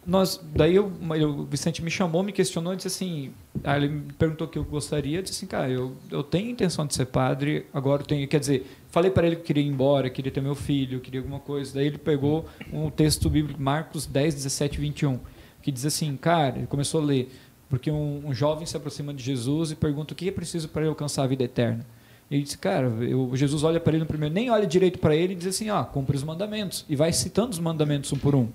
nós, 0.05 0.39
daí 0.53 0.75
eu, 0.75 0.85
o 0.85 1.45
Vicente 1.45 1.83
me 1.83 1.89
chamou, 1.89 2.21
me 2.21 2.31
questionou 2.31 2.73
e 2.73 2.75
disse 2.75 2.87
assim, 2.87 3.33
aí 3.63 3.83
ele 3.83 3.89
me 3.89 4.13
perguntou 4.13 4.45
o 4.45 4.49
que 4.49 4.59
eu 4.59 4.63
gostaria, 4.63 5.17
eu 5.17 5.21
disse 5.23 5.35
assim, 5.35 5.47
cara, 5.47 5.69
eu, 5.69 5.95
eu 6.11 6.21
tenho 6.21 6.49
intenção 6.49 6.85
de 6.85 6.93
ser 6.93 7.07
padre, 7.07 7.65
agora 7.73 8.03
eu 8.03 8.05
tenho, 8.05 8.27
quer 8.27 8.39
dizer, 8.39 8.67
falei 8.89 9.09
para 9.09 9.25
ele 9.25 9.37
que 9.37 9.43
queria 9.43 9.63
ir 9.63 9.67
embora, 9.67 10.09
queria 10.09 10.31
ter 10.31 10.41
meu 10.41 10.53
filho, 10.53 10.99
queria 10.99 11.19
alguma 11.21 11.39
coisa, 11.39 11.73
daí 11.73 11.87
ele 11.87 11.97
pegou 11.97 12.45
um 12.71 12.89
texto 12.91 13.29
bíblico, 13.29 13.59
Marcos 13.59 14.05
10, 14.05 14.35
17, 14.35 14.79
21, 14.79 15.19
que 15.61 15.71
diz 15.71 15.85
assim, 15.85 16.15
cara, 16.15 16.57
ele 16.57 16.67
começou 16.67 17.01
a 17.01 17.03
ler, 17.03 17.31
porque 17.67 17.89
um, 17.89 18.27
um 18.27 18.33
jovem 18.33 18.65
se 18.65 18.77
aproxima 18.77 19.11
de 19.11 19.23
Jesus 19.23 19.71
e 19.71 19.75
pergunta 19.75 20.13
o 20.13 20.15
que 20.15 20.29
é 20.29 20.31
preciso 20.31 20.69
para 20.69 20.83
ele 20.83 20.89
alcançar 20.89 21.23
a 21.23 21.27
vida 21.27 21.43
eterna. 21.43 21.85
Ele 22.29 22.41
disse, 22.41 22.57
cara, 22.57 22.87
eu, 23.01 23.31
Jesus 23.35 23.63
olha 23.63 23.79
para 23.79 23.93
ele 23.93 23.99
no 23.99 24.05
primeiro, 24.05 24.33
nem 24.33 24.49
olha 24.49 24.65
direito 24.65 24.97
para 24.97 25.15
ele 25.15 25.33
e 25.33 25.35
diz 25.35 25.47
assim, 25.47 25.69
ó, 25.69 25.83
cumpre 25.83 26.15
os 26.15 26.23
mandamentos. 26.23 26.83
E 26.89 26.95
vai 26.95 27.13
citando 27.13 27.51
os 27.51 27.59
mandamentos 27.59 28.11
um 28.11 28.17
por 28.17 28.33
um. 28.33 28.49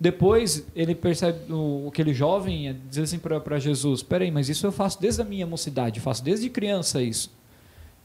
Depois 0.00 0.64
ele 0.76 0.94
percebe, 0.94 1.52
o, 1.52 1.88
aquele 1.88 2.14
jovem 2.14 2.76
diz 2.88 2.98
assim 2.98 3.18
para 3.18 3.58
Jesus, 3.58 4.02
peraí, 4.02 4.30
mas 4.30 4.48
isso 4.48 4.66
eu 4.66 4.70
faço 4.70 5.00
desde 5.00 5.20
a 5.20 5.24
minha 5.24 5.46
mocidade, 5.46 5.98
faço 5.98 6.22
desde 6.22 6.48
criança 6.48 7.02
isso. 7.02 7.36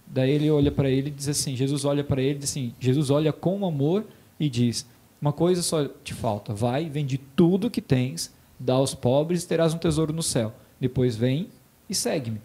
Daí 0.08 0.32
ele 0.32 0.50
olha 0.50 0.72
para 0.72 0.90
ele 0.90 1.10
e 1.10 1.12
diz 1.12 1.28
assim, 1.28 1.56
Jesus 1.56 1.86
olha 1.86 2.04
para 2.04 2.22
ele 2.22 2.36
e 2.36 2.40
diz 2.40 2.50
assim, 2.50 2.74
Jesus 2.80 3.10
olha 3.10 3.32
com 3.32 3.66
amor 3.66 4.06
e 4.40 4.50
diz, 4.50 4.88
uma 5.22 5.32
coisa 5.32 5.62
só 5.62 5.88
te 6.04 6.14
falta, 6.14 6.54
vai, 6.54 6.90
vende 6.90 7.18
tudo 7.18 7.70
que 7.70 7.82
tens, 7.82 8.34
dá 8.60 8.74
aos 8.74 8.96
pobres 8.96 9.44
e 9.44 9.48
terás 9.48 9.74
um 9.74 9.78
tesouro 9.78 10.12
no 10.12 10.24
céu. 10.24 10.52
Depois 10.80 11.16
vem 11.16 11.50
e 11.90 11.94
segue-me. 11.94 12.42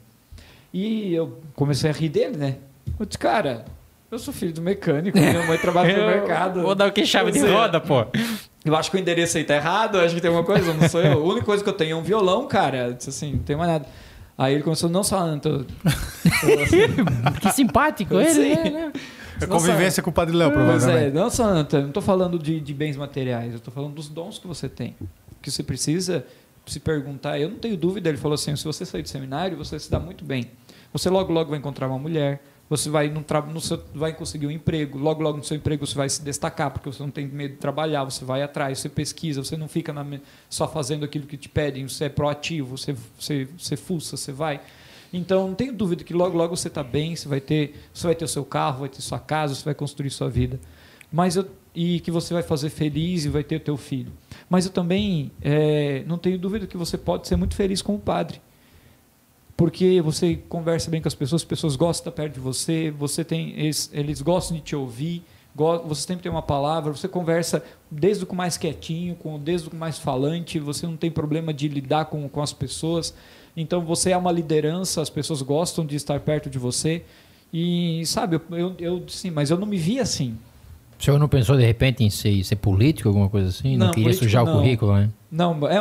E 0.73 1.15
eu 1.15 1.41
comecei 1.55 1.89
a 1.91 1.93
rir 1.93 2.11
dele, 2.11 2.37
né? 2.37 2.57
Eu 2.99 3.07
disse, 3.07 3.19
cara, 3.19 3.65
eu 4.11 4.19
sou 4.19 4.33
filho 4.33 4.53
do 4.53 4.63
mecânico, 4.63 5.19
minha 5.19 5.47
mãe 5.47 5.59
trabalha 5.59 5.97
no 5.97 6.07
mercado. 6.07 6.63
Vou 6.63 6.75
dar 6.75 6.89
o 6.89 6.93
que? 6.93 7.05
Chave 7.05 7.33
de 7.33 7.39
dizer, 7.39 7.53
roda, 7.53 7.81
pô. 7.81 8.07
Eu 8.69 8.77
acho 8.77 8.91
que 8.91 8.97
o 8.97 9.01
endereço 9.01 9.37
aí 9.39 9.45
tá 9.45 9.57
errado, 9.57 9.99
acho 9.99 10.15
que 10.15 10.21
tem 10.21 10.31
uma 10.31 10.45
coisa, 10.45 10.73
não 10.75 10.89
sou 10.89 11.01
eu. 11.01 11.13
A 11.13 11.25
única 11.25 11.47
coisa 11.47 11.63
que 11.63 11.69
eu 11.69 11.75
tenho 11.75 11.93
é 11.93 11.97
um 11.97 12.03
violão, 12.03 12.47
cara. 12.47 12.89
Eu 12.89 12.95
disse 12.95 13.11
assim, 13.11 13.33
não 13.33 13.43
tem 13.43 13.57
mais 13.57 13.71
nada. 13.71 13.87
Aí 14.37 14.55
ele 14.55 14.63
começou, 14.63 14.89
não, 14.89 15.03
Santo. 15.03 15.49
Eu, 15.49 16.63
assim, 16.63 16.79
Que 17.41 17.53
simpático 17.53 18.15
ele, 18.21 18.53
é, 18.53 18.71
né? 18.71 18.93
É 19.41 19.47
convivência 19.47 20.03
com 20.03 20.11
o 20.11 20.13
Padre 20.13 20.37
Léo, 20.37 20.51
é, 20.51 20.53
provavelmente. 20.53 21.15
não, 21.15 21.31
Santa, 21.31 21.81
não 21.81 21.89
estou 21.89 22.03
falando 22.03 22.39
de, 22.39 22.61
de 22.61 22.75
bens 22.75 22.97
materiais, 22.97 23.53
eu 23.53 23.59
estou 23.59 23.73
falando 23.73 23.95
dos 23.95 24.09
dons 24.09 24.39
que 24.39 24.47
você 24.47 24.69
tem. 24.69 24.97
Que 25.41 25.51
você 25.51 25.63
precisa 25.63 26.25
se 26.67 26.81
perguntar. 26.81 27.39
Eu 27.39 27.49
não 27.49 27.59
tenho 27.59 27.77
dúvida, 27.77 28.09
ele 28.09 28.19
falou 28.19 28.35
assim: 28.35 28.55
se 28.55 28.65
você 28.65 28.85
sair 28.85 29.03
do 29.03 29.09
seminário, 29.09 29.57
você 29.57 29.79
se 29.79 29.91
dá 29.91 29.99
muito 29.99 30.25
bem. 30.25 30.51
Você 30.93 31.09
logo, 31.09 31.33
logo 31.33 31.51
vai 31.51 31.59
encontrar 31.59 31.89
uma 31.89 31.99
mulher, 31.99 32.43
você 32.69 32.91
vai, 32.91 33.09
no, 33.09 33.25
no 33.53 33.61
seu, 33.61 33.83
vai 33.95 34.13
conseguir 34.13 34.47
um 34.47 34.51
emprego, 34.51 34.99
logo, 34.99 35.23
logo 35.23 35.39
no 35.39 35.45
seu 35.45 35.57
emprego 35.57 35.87
você 35.87 35.95
vai 35.95 36.09
se 36.09 36.23
destacar, 36.23 36.71
porque 36.71 36.91
você 36.91 37.03
não 37.03 37.11
tem 37.11 37.27
medo 37.27 37.55
de 37.55 37.59
trabalhar, 37.59 38.05
você 38.05 38.25
vai 38.25 38.43
atrás, 38.43 38.79
você 38.79 38.89
pesquisa, 38.89 39.43
você 39.43 39.57
não 39.57 39.69
fica 39.69 39.93
na 39.93 40.05
só 40.51 40.69
fazendo 40.69 41.05
aquilo 41.05 41.27
que 41.27 41.37
te 41.37 41.49
pedem, 41.49 41.89
você 41.89 42.05
é 42.05 42.09
proativo, 42.09 42.77
você, 42.77 42.95
você, 43.19 43.49
você 43.57 43.77
fuça, 43.77 44.17
você 44.17 44.33
vai. 44.33 44.61
Então, 45.13 45.49
não 45.49 45.55
tenho 45.55 45.73
dúvida 45.73 46.05
que 46.05 46.13
logo, 46.13 46.37
logo 46.37 46.55
você 46.55 46.69
está 46.69 46.83
bem, 46.83 47.17
você 47.17 47.27
vai, 47.27 47.41
ter, 47.41 47.75
você 47.93 48.07
vai 48.07 48.15
ter 48.15 48.25
o 48.25 48.29
seu 48.29 48.45
carro, 48.45 48.81
vai 48.81 48.89
ter 48.91 49.01
sua 49.01 49.19
casa, 49.19 49.55
você 49.55 49.65
vai 49.65 49.75
construir 49.75 50.11
sua 50.11 50.29
vida. 50.29 50.61
Mas 51.11 51.37
eu, 51.37 51.49
e 51.75 52.01
que 52.01 52.11
você 52.11 52.35
vai 52.35 52.43
fazer 52.43 52.69
feliz 52.69 53.25
e 53.25 53.29
vai 53.29 53.43
ter 53.43 53.57
o 53.57 53.61
teu 53.61 53.77
filho. 53.77 54.13
Mas 54.51 54.67
eu 54.67 54.73
também 54.73 55.31
é, 55.41 56.03
não 56.07 56.19
tenho 56.19 56.39
dúvida 56.39 56.67
que 56.67 56.77
você 56.77 56.99
pode 56.99 57.27
ser 57.27 57.37
muito 57.37 57.55
feliz 57.55 57.81
como 57.81 57.99
padre. 57.99 58.41
Porque 59.59 60.01
você 60.01 60.37
conversa 60.49 60.89
bem 60.89 61.03
com 61.03 61.09
as 61.09 61.17
pessoas, 61.17 61.43
as 61.43 61.45
pessoas 61.45 61.75
gostam 61.75 62.05
de 62.05 62.11
estar 62.11 62.23
perto 62.23 62.35
de 62.35 62.39
você, 62.41 62.93
você 62.93 63.25
tem, 63.25 63.59
eles, 63.59 63.91
eles 63.93 64.23
gostam 64.23 64.57
de 64.57 64.63
te 64.63 64.77
ouvir, 64.77 65.25
você 65.85 66.03
sempre 66.03 66.23
tem 66.23 66.31
uma 66.31 66.41
palavra, 66.41 66.93
você 66.93 67.09
conversa 67.09 67.61
desde 67.91 68.25
o 68.25 68.35
mais 68.37 68.57
quietinho, 68.57 69.17
com, 69.17 69.37
desde 69.37 69.69
o 69.69 69.75
mais 69.75 69.99
falante, 69.99 70.61
você 70.61 70.87
não 70.87 70.97
tem 70.97 71.11
problema 71.11 71.53
de 71.53 71.67
lidar 71.67 72.05
com, 72.05 72.29
com 72.29 72.41
as 72.41 72.53
pessoas. 72.53 73.13
Então 73.57 73.81
você 73.81 74.13
é 74.13 74.17
uma 74.17 74.31
liderança, 74.31 75.03
as 75.03 75.11
pessoas 75.11 75.43
gostam 75.43 75.85
de 75.85 75.97
estar 75.97 76.21
perto 76.21 76.49
de 76.49 76.57
você. 76.57 77.03
E 77.53 78.07
sabe, 78.07 78.41
eu, 78.53 78.77
eu 78.79 79.09
sim, 79.09 79.33
mas 79.33 79.51
eu 79.51 79.59
não 79.59 79.67
me 79.67 79.77
vi 79.77 79.99
assim. 79.99 80.39
O 80.99 81.05
senhor 81.05 81.19
não 81.19 81.29
pensou 81.29 81.57
de 81.57 81.65
repente 81.65 82.03
em 82.03 82.11
ser, 82.11 82.43
ser 82.43 82.57
político, 82.57 83.09
alguma 83.09 83.29
coisa 83.29 83.49
assim? 83.49 83.77
Não, 83.77 83.87
Não, 83.87 83.93
queria 83.93 84.07
político 84.07 84.25
sujar 84.25 84.45
não. 84.45 84.53
o 84.53 84.57
currículo, 84.57 84.97
né? 84.97 85.11
Não, 85.31 85.57
é, 85.69 85.79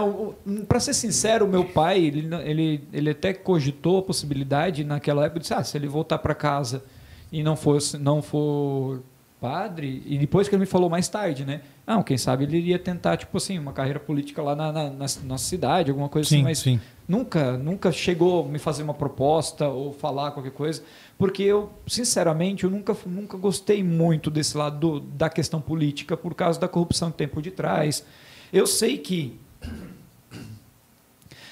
para 0.68 0.80
ser 0.80 0.94
sincero, 0.94 1.46
o 1.46 1.48
meu 1.48 1.66
pai, 1.66 2.04
ele, 2.04 2.30
ele, 2.44 2.84
ele 2.94 3.10
até 3.10 3.34
cogitou 3.34 3.98
a 3.98 4.02
possibilidade 4.04 4.84
naquela 4.84 5.26
época, 5.26 5.40
disse, 5.40 5.54
ah, 5.54 5.64
se 5.64 5.76
ele 5.78 5.88
voltar 5.88 6.20
para 6.20 6.36
casa 6.36 6.84
e 7.32 7.42
não 7.42 7.56
for, 7.56 7.80
não 8.00 8.22
for 8.22 9.02
padre, 9.40 10.04
e 10.06 10.18
depois 10.18 10.48
que 10.48 10.56
ele 10.56 10.62
me 10.62 10.66
falou 10.66 10.90
mais 10.90 11.08
tarde, 11.08 11.46
né? 11.46 11.62
Não, 11.86 12.04
quem 12.04 12.18
sabe 12.18 12.44
ele 12.44 12.58
iria 12.58 12.78
tentar, 12.78 13.18
tipo 13.18 13.38
assim, 13.38 13.58
uma 13.58 13.72
carreira 13.72 14.00
política 14.00 14.42
lá 14.42 14.56
na, 14.56 14.72
na, 14.72 14.84
na 14.90 15.06
nossa 15.24 15.46
cidade, 15.46 15.90
alguma 15.90 16.10
coisa 16.10 16.28
assim, 16.28 16.38
Sim, 16.38 16.44
mas 16.44 16.60
sim. 16.60 16.80
Nunca, 17.08 17.58
nunca 17.58 17.92
chegou 17.92 18.46
a 18.46 18.48
me 18.48 18.60
fazer 18.60 18.84
uma 18.84 18.94
proposta 18.94 19.68
ou 19.70 19.94
falar 19.94 20.32
qualquer 20.32 20.52
coisa, 20.52 20.84
porque 21.18 21.44
eu, 21.44 21.70
sinceramente, 21.88 22.64
eu 22.64 22.70
nunca, 22.70 22.96
nunca 23.06 23.38
gostei 23.38 23.84
muito 23.84 24.30
desse 24.30 24.58
lado 24.58 24.78
do- 24.80 25.00
da 25.00 25.30
questão 25.30 25.62
política 25.62 26.18
por 26.18 26.36
causa 26.36 26.60
da 26.60 26.68
corrupção 26.68 27.12
que 27.12 27.18
tem 27.18 27.28
por 27.28 27.42
detrás. 27.42 28.04
Eu 28.52 28.68
sei 28.68 28.98
que 28.98 29.40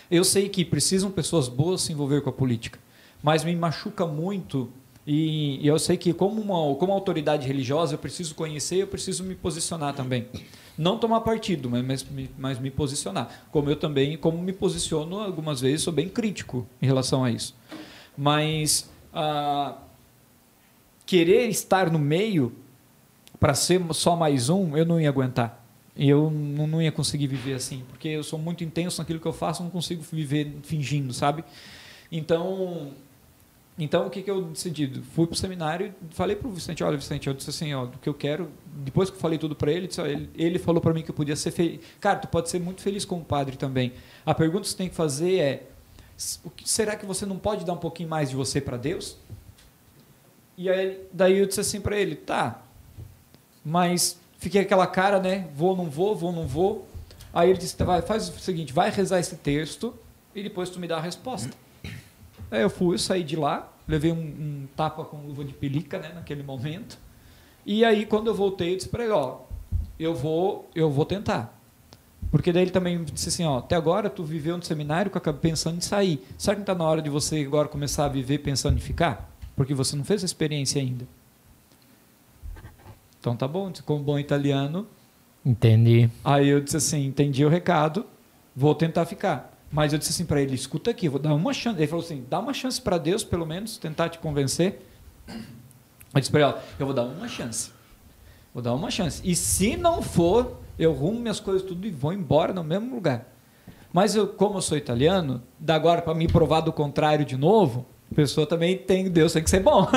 eu 0.09 0.23
sei 0.23 0.49
que 0.49 0.63
precisam 0.63 1.09
pessoas 1.11 1.47
boas 1.47 1.81
se 1.81 1.91
envolver 1.91 2.21
com 2.21 2.29
a 2.29 2.33
política, 2.33 2.79
mas 3.23 3.43
me 3.43 3.55
machuca 3.55 4.05
muito 4.05 4.69
e 5.07 5.59
e 5.63 5.67
eu 5.67 5.77
sei 5.79 5.97
que 5.97 6.13
como 6.13 6.41
uma 6.41 6.75
como 6.75 6.91
autoridade 6.93 7.47
religiosa 7.47 7.95
eu 7.95 7.97
preciso 7.97 8.35
conhecer, 8.35 8.77
eu 8.77 8.87
preciso 8.87 9.23
me 9.23 9.35
posicionar 9.35 9.93
também. 9.95 10.27
Não 10.77 10.97
tomar 10.97 11.21
partido, 11.21 11.69
mas, 11.69 11.85
mas, 11.85 12.05
mas 12.37 12.59
me 12.59 12.69
posicionar. 12.69 13.45
Como 13.51 13.69
eu 13.69 13.75
também, 13.75 14.17
como 14.17 14.37
me 14.37 14.51
posiciono 14.51 15.19
algumas 15.19 15.61
vezes, 15.61 15.81
sou 15.81 15.93
bem 15.93 16.09
crítico 16.09 16.67
em 16.81 16.85
relação 16.85 17.23
a 17.23 17.31
isso. 17.31 17.55
Mas 18.17 18.89
ah, 19.13 19.77
querer 21.05 21.47
estar 21.47 21.89
no 21.89 21.99
meio 21.99 22.53
para 23.39 23.53
ser 23.53 23.81
só 23.93 24.15
mais 24.15 24.49
um, 24.49 24.75
eu 24.75 24.85
não 24.85 24.99
ia 24.99 25.09
aguentar. 25.09 25.63
E 25.95 26.09
eu 26.09 26.29
não, 26.29 26.81
ia 26.81 26.91
conseguir 26.91 27.27
viver 27.27 27.53
assim, 27.53 27.83
porque 27.87 28.09
eu 28.09 28.23
sou 28.23 28.37
muito 28.37 28.63
intenso 28.65 28.99
naquilo 29.01 29.19
que 29.19 29.25
eu 29.25 29.31
faço, 29.31 29.63
não 29.63 29.69
consigo 29.69 30.03
viver 30.11 30.57
fingindo, 30.63 31.13
sabe? 31.13 31.45
Então, 32.11 32.91
então 33.79 34.07
o 34.07 34.09
que, 34.09 34.21
que 34.21 34.29
eu 34.29 34.41
decidi? 34.41 35.01
Fui 35.13 35.25
pro 35.25 35.37
seminário 35.37 35.93
e 36.11 36.13
falei 36.13 36.35
pro 36.35 36.49
Vicente, 36.49 36.83
olha, 36.83 36.97
Vicente, 36.97 37.27
eu 37.27 37.33
disse 37.33 37.49
assim, 37.49 37.73
ó, 37.73 37.85
do 37.85 37.97
que 37.97 38.09
eu 38.09 38.13
quero, 38.13 38.51
depois 38.75 39.09
que 39.09 39.15
eu 39.15 39.19
falei 39.19 39.39
tudo 39.39 39.55
para 39.55 39.71
ele, 39.71 39.89
ele, 40.35 40.59
falou 40.59 40.81
para 40.81 40.93
mim 40.93 41.01
que 41.01 41.09
eu 41.09 41.15
podia 41.15 41.35
ser 41.35 41.51
feliz. 41.51 41.79
Cara, 42.01 42.19
tu 42.19 42.27
pode 42.27 42.49
ser 42.49 42.59
muito 42.59 42.81
feliz 42.81 43.05
como 43.05 43.23
padre 43.23 43.55
também. 43.55 43.93
A 44.25 44.33
pergunta 44.33 44.63
que 44.63 44.69
você 44.69 44.77
tem 44.77 44.89
que 44.89 44.95
fazer 44.95 45.39
é, 45.39 45.63
será 46.17 46.95
que 46.97 47.05
você 47.05 47.25
não 47.25 47.37
pode 47.37 47.63
dar 47.63 47.73
um 47.73 47.77
pouquinho 47.77 48.09
mais 48.09 48.29
de 48.29 48.35
você 48.35 48.59
para 48.59 48.75
Deus? 48.75 49.17
E 50.57 50.69
aí, 50.69 51.07
daí 51.11 51.37
eu 51.37 51.45
disse 51.45 51.61
assim 51.61 51.79
para 51.79 51.97
ele, 51.97 52.15
tá, 52.15 52.61
mas 53.63 54.19
fiquei 54.37 54.61
aquela 54.61 54.87
cara, 54.87 55.19
né? 55.19 55.47
Vou, 55.53 55.75
não 55.75 55.89
vou, 55.89 56.15
vou, 56.15 56.31
não 56.31 56.45
vou. 56.45 56.87
Aí 57.33 57.49
ele 57.49 57.59
disse, 57.59 57.75
tá, 57.75 57.85
vai, 57.85 58.01
faz 58.01 58.29
o 58.29 58.39
seguinte, 58.39 58.73
vai 58.73 58.89
rezar 58.89 59.19
esse 59.19 59.37
texto 59.37 59.93
e 60.33 60.43
depois 60.43 60.69
tu 60.69 60.79
me 60.79 60.87
dá 60.87 60.97
a 60.97 61.01
resposta. 61.01 61.55
Aí 62.51 62.61
eu 62.61 62.69
fui, 62.69 62.95
eu 62.95 62.99
saí 62.99 63.23
de 63.23 63.35
lá, 63.35 63.71
levei 63.87 64.11
um, 64.11 64.17
um 64.17 64.67
tapa 64.75 65.03
com 65.03 65.17
luva 65.17 65.43
de 65.43 65.53
pelica, 65.53 65.99
né, 65.99 66.11
naquele 66.13 66.43
momento. 66.43 67.04
E 67.65 67.83
aí 67.83 68.05
quando 68.05 68.27
eu 68.27 68.35
voltei, 68.35 68.73
eu 68.73 68.77
disse 68.77 68.89
para 68.89 69.03
ele, 69.03 69.13
ó, 69.13 69.39
eu 69.99 70.13
vou, 70.13 70.69
eu 70.75 70.89
vou 70.89 71.05
tentar. 71.05 71.55
Porque 72.31 72.51
daí 72.51 72.63
ele 72.63 72.71
também 72.71 73.03
disse 73.03 73.29
assim, 73.29 73.45
ó, 73.45 73.59
até 73.59 73.75
agora 73.75 74.09
tu 74.09 74.23
viveu 74.23 74.57
no 74.57 74.63
seminário 74.63 75.09
que 75.09 75.17
eu 75.17 75.21
acabei 75.21 75.41
pensando 75.41 75.77
em 75.77 75.81
sair. 75.81 76.25
Será 76.37 76.55
que 76.55 76.59
não 76.59 76.63
está 76.63 76.75
na 76.75 76.83
hora 76.83 77.01
de 77.01 77.09
você 77.09 77.39
agora 77.39 77.67
começar 77.67 78.05
a 78.05 78.09
viver 78.09 78.39
pensando 78.39 78.77
em 78.77 78.81
ficar? 78.81 79.31
Porque 79.55 79.73
você 79.73 79.95
não 79.95 80.03
fez 80.03 80.21
a 80.21 80.25
experiência 80.25 80.81
ainda. 80.81 81.07
Então 83.19 83.35
tá 83.35 83.47
bom, 83.47 83.71
como 83.85 84.03
bom 84.03 84.19
italiano. 84.19 84.85
Entendi. 85.45 86.09
Aí 86.23 86.49
eu 86.49 86.59
disse 86.59 86.77
assim, 86.77 87.05
entendi 87.05 87.45
o 87.45 87.49
recado, 87.49 88.05
vou 88.55 88.75
tentar 88.75 89.05
ficar. 89.05 89.57
Mas 89.71 89.93
eu 89.93 89.99
disse 89.99 90.11
assim 90.11 90.25
para 90.25 90.41
ele, 90.41 90.55
escuta 90.55 90.91
aqui, 90.91 91.07
vou 91.07 91.19
dar 91.19 91.33
uma 91.33 91.53
chance. 91.53 91.77
Ele 91.79 91.87
falou 91.87 92.03
assim, 92.03 92.23
dá 92.29 92.39
uma 92.39 92.53
chance 92.53 92.81
para 92.81 92.97
Deus, 92.97 93.23
pelo 93.23 93.45
menos, 93.45 93.77
tentar 93.77 94.09
te 94.09 94.19
convencer. 94.19 94.81
Eu 96.15 96.21
disse 96.21 96.31
para 96.31 96.41
ele, 96.41 96.49
ó, 96.49 96.53
eu 96.79 96.85
vou 96.85 96.95
dar 96.95 97.03
uma 97.03 97.27
chance. 97.27 97.71
Vou 98.53 98.63
dar 98.63 98.73
uma 98.73 98.89
chance. 98.89 99.21
E 99.23 99.35
se 99.35 99.75
não 99.75 100.01
for, 100.01 100.59
eu 100.79 100.93
rumo 100.93 101.19
minhas 101.19 101.39
coisas 101.41 101.61
tudo 101.61 101.85
e 101.85 101.91
vou 101.91 102.13
embora 102.13 102.53
no 102.53 102.63
mesmo 102.63 102.95
lugar. 102.95 103.25
Mas 103.91 104.15
eu, 104.15 104.27
como 104.27 104.57
eu 104.57 104.61
sou 104.61 104.77
italiano, 104.77 105.43
da 105.59 105.75
agora 105.75 106.01
para 106.01 106.13
me 106.13 106.27
provar 106.27 106.61
do 106.61 106.71
contrário 106.71 107.25
de 107.25 107.35
novo, 107.37 107.85
a 108.11 108.15
pessoa 108.15 108.45
também 108.47 108.77
tem, 108.77 109.09
Deus 109.09 109.33
tem 109.33 109.43
que 109.43 109.49
ser 109.49 109.59
bom. 109.61 109.87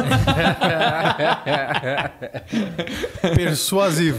Persuasivo. 3.34 4.18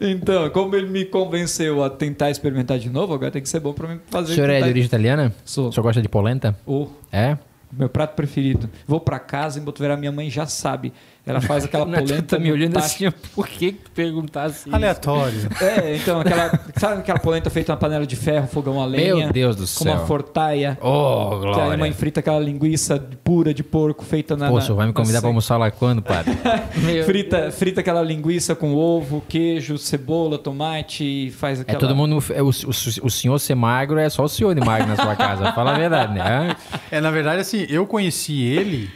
então, 0.00 0.48
como 0.50 0.74
ele 0.76 0.88
me 0.88 1.04
convenceu 1.04 1.82
a 1.82 1.90
tentar 1.90 2.30
experimentar 2.30 2.78
de 2.78 2.90
novo, 2.90 3.14
agora 3.14 3.30
tem 3.30 3.42
que 3.42 3.48
ser 3.48 3.60
bom 3.60 3.72
para 3.72 3.88
mim 3.88 3.96
O 3.96 4.10
fazer. 4.10 4.34
senhor 4.34 4.50
é 4.50 4.58
de 4.62 4.68
origem 4.68 4.86
italiana? 4.86 5.34
Sou. 5.44 5.68
O 5.68 5.72
senhor 5.72 5.82
gosta 5.82 6.02
de 6.02 6.08
polenta? 6.08 6.56
Oh, 6.66 6.88
É? 7.12 7.38
meu 7.70 7.90
prato 7.90 8.14
preferido. 8.14 8.66
Vou 8.86 8.98
para 8.98 9.18
casa 9.18 9.60
em 9.60 9.62
Botuverá, 9.62 9.94
minha 9.94 10.10
mãe 10.10 10.30
já 10.30 10.46
sabe. 10.46 10.90
Ela 11.28 11.40
faz 11.40 11.64
aquela 11.64 11.84
polenta. 11.90 12.22
tá 12.22 12.38
me 12.38 12.50
olhando 12.50 12.76
assim, 12.78 13.10
por 13.34 13.46
que 13.46 13.72
que 13.72 13.78
tu 13.84 13.90
perguntasse 13.92 14.68
isso? 14.68 14.74
Aleatório. 14.74 15.48
É, 15.60 15.96
então, 15.96 16.20
aquela, 16.20 16.58
sabe 16.76 17.00
aquela 17.00 17.18
polenta 17.18 17.50
feita 17.50 17.72
na 17.72 17.76
panela 17.76 18.06
de 18.06 18.16
ferro, 18.16 18.46
fogão 18.48 18.80
a 18.80 18.86
lenha? 18.86 19.14
Meu 19.16 19.32
Deus 19.32 19.56
do 19.56 19.62
Com 19.62 19.66
céu. 19.84 19.92
uma 19.94 20.06
fortaia. 20.06 20.78
Oh, 20.80 21.40
Que 21.54 21.60
a 21.60 21.66
mãe 21.68 21.76
glória. 21.76 21.94
frita 21.94 22.20
aquela 22.20 22.38
linguiça 22.40 22.98
pura 23.22 23.52
de 23.52 23.62
porco 23.62 24.04
feita 24.04 24.36
na. 24.36 24.48
Senhor 24.60 24.76
vai 24.76 24.86
me 24.86 24.92
convidar 24.92 25.18
pra 25.18 25.20
seca. 25.20 25.28
almoçar 25.28 25.56
lá 25.56 25.70
quando, 25.70 26.02
padre? 26.02 26.36
Meu 26.84 27.04
Frita, 27.04 27.50
frita 27.50 27.80
aquela 27.80 28.02
linguiça 28.02 28.54
com 28.54 28.74
ovo, 28.74 29.22
queijo, 29.28 29.78
cebola, 29.78 30.38
tomate 30.38 31.04
e 31.04 31.30
faz 31.30 31.58
É 31.58 31.62
aquela. 31.62 31.78
todo 31.78 31.94
mundo. 31.94 32.22
é, 32.34 32.42
O, 32.42 32.46
o, 32.48 32.50
o 32.50 33.10
senhor 33.10 33.38
ser 33.38 33.54
magro 33.54 33.98
é 33.98 34.08
só 34.08 34.24
o 34.24 34.28
senhor 34.28 34.54
de 34.54 34.60
magro 34.60 34.86
na 34.88 34.96
sua 34.96 35.14
casa. 35.14 35.52
Fala 35.52 35.74
a 35.74 35.78
verdade, 35.78 36.14
né? 36.14 36.56
É, 36.90 37.00
na 37.00 37.10
verdade, 37.10 37.40
assim, 37.40 37.66
eu 37.68 37.86
conheci 37.86 38.42
ele, 38.42 38.90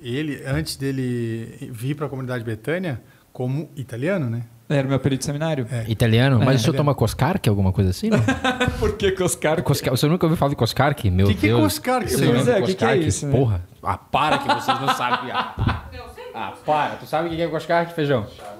ele, 0.00 0.42
antes 0.46 0.76
dele 0.76 1.70
vir 1.72 1.94
para 1.94 2.06
a 2.06 2.08
comunidade 2.08 2.44
Betânia, 2.44 3.00
como 3.32 3.68
italiano, 3.76 4.30
né? 4.30 4.42
Era 4.68 4.86
meu 4.88 4.96
apelido 4.96 5.20
de 5.20 5.24
seminário? 5.24 5.66
É. 5.70 5.84
Italiano? 5.88 6.40
Mas 6.40 6.56
É. 6.56 6.58
o 6.58 6.58
senhor 6.58 6.74
toma 6.76 6.92
Coscarque, 6.94 7.48
alguma 7.48 7.72
coisa 7.72 7.90
assim? 7.90 8.10
Não? 8.10 8.18
Por 8.80 8.96
que 8.96 9.12
que 9.12 9.22
os 9.22 9.36
caras. 9.36 9.62
Coscar... 9.64 9.92
O 9.92 9.96
senhor 9.96 10.10
nunca 10.10 10.26
ouviu 10.26 10.36
falar 10.36 10.50
de 10.50 10.56
Coscarque? 10.56 11.08
Meu 11.08 11.28
Que 11.28 11.34
que 11.34 11.46
é 11.46 11.50
Deus. 11.50 11.62
Coscarque, 11.62 12.10
Você 12.10 12.16
senhor? 12.18 12.34
lembra 12.34 12.44
Pois 12.44 12.56
é, 12.56 12.60
de 12.60 12.66
que 12.66 12.74
que 12.74 12.84
é 12.84 12.88
Coscarque? 12.88 13.06
isso, 13.06 13.26
né? 13.28 13.32
Porra. 13.32 13.62
Ah, 13.82 13.96
para 13.96 14.38
que 14.38 14.48
vocês 14.48 14.80
não 14.80 14.88
sabem. 14.94 15.30
Ah, 15.30 15.84
ah 16.34 16.52
para. 16.64 16.96
Tu 16.96 17.06
sabe 17.06 17.28
o 17.28 17.30
que 17.30 17.40
é 17.40 17.46
Coscarque, 17.46 17.94
feijão? 17.94 18.26
É 18.40 18.55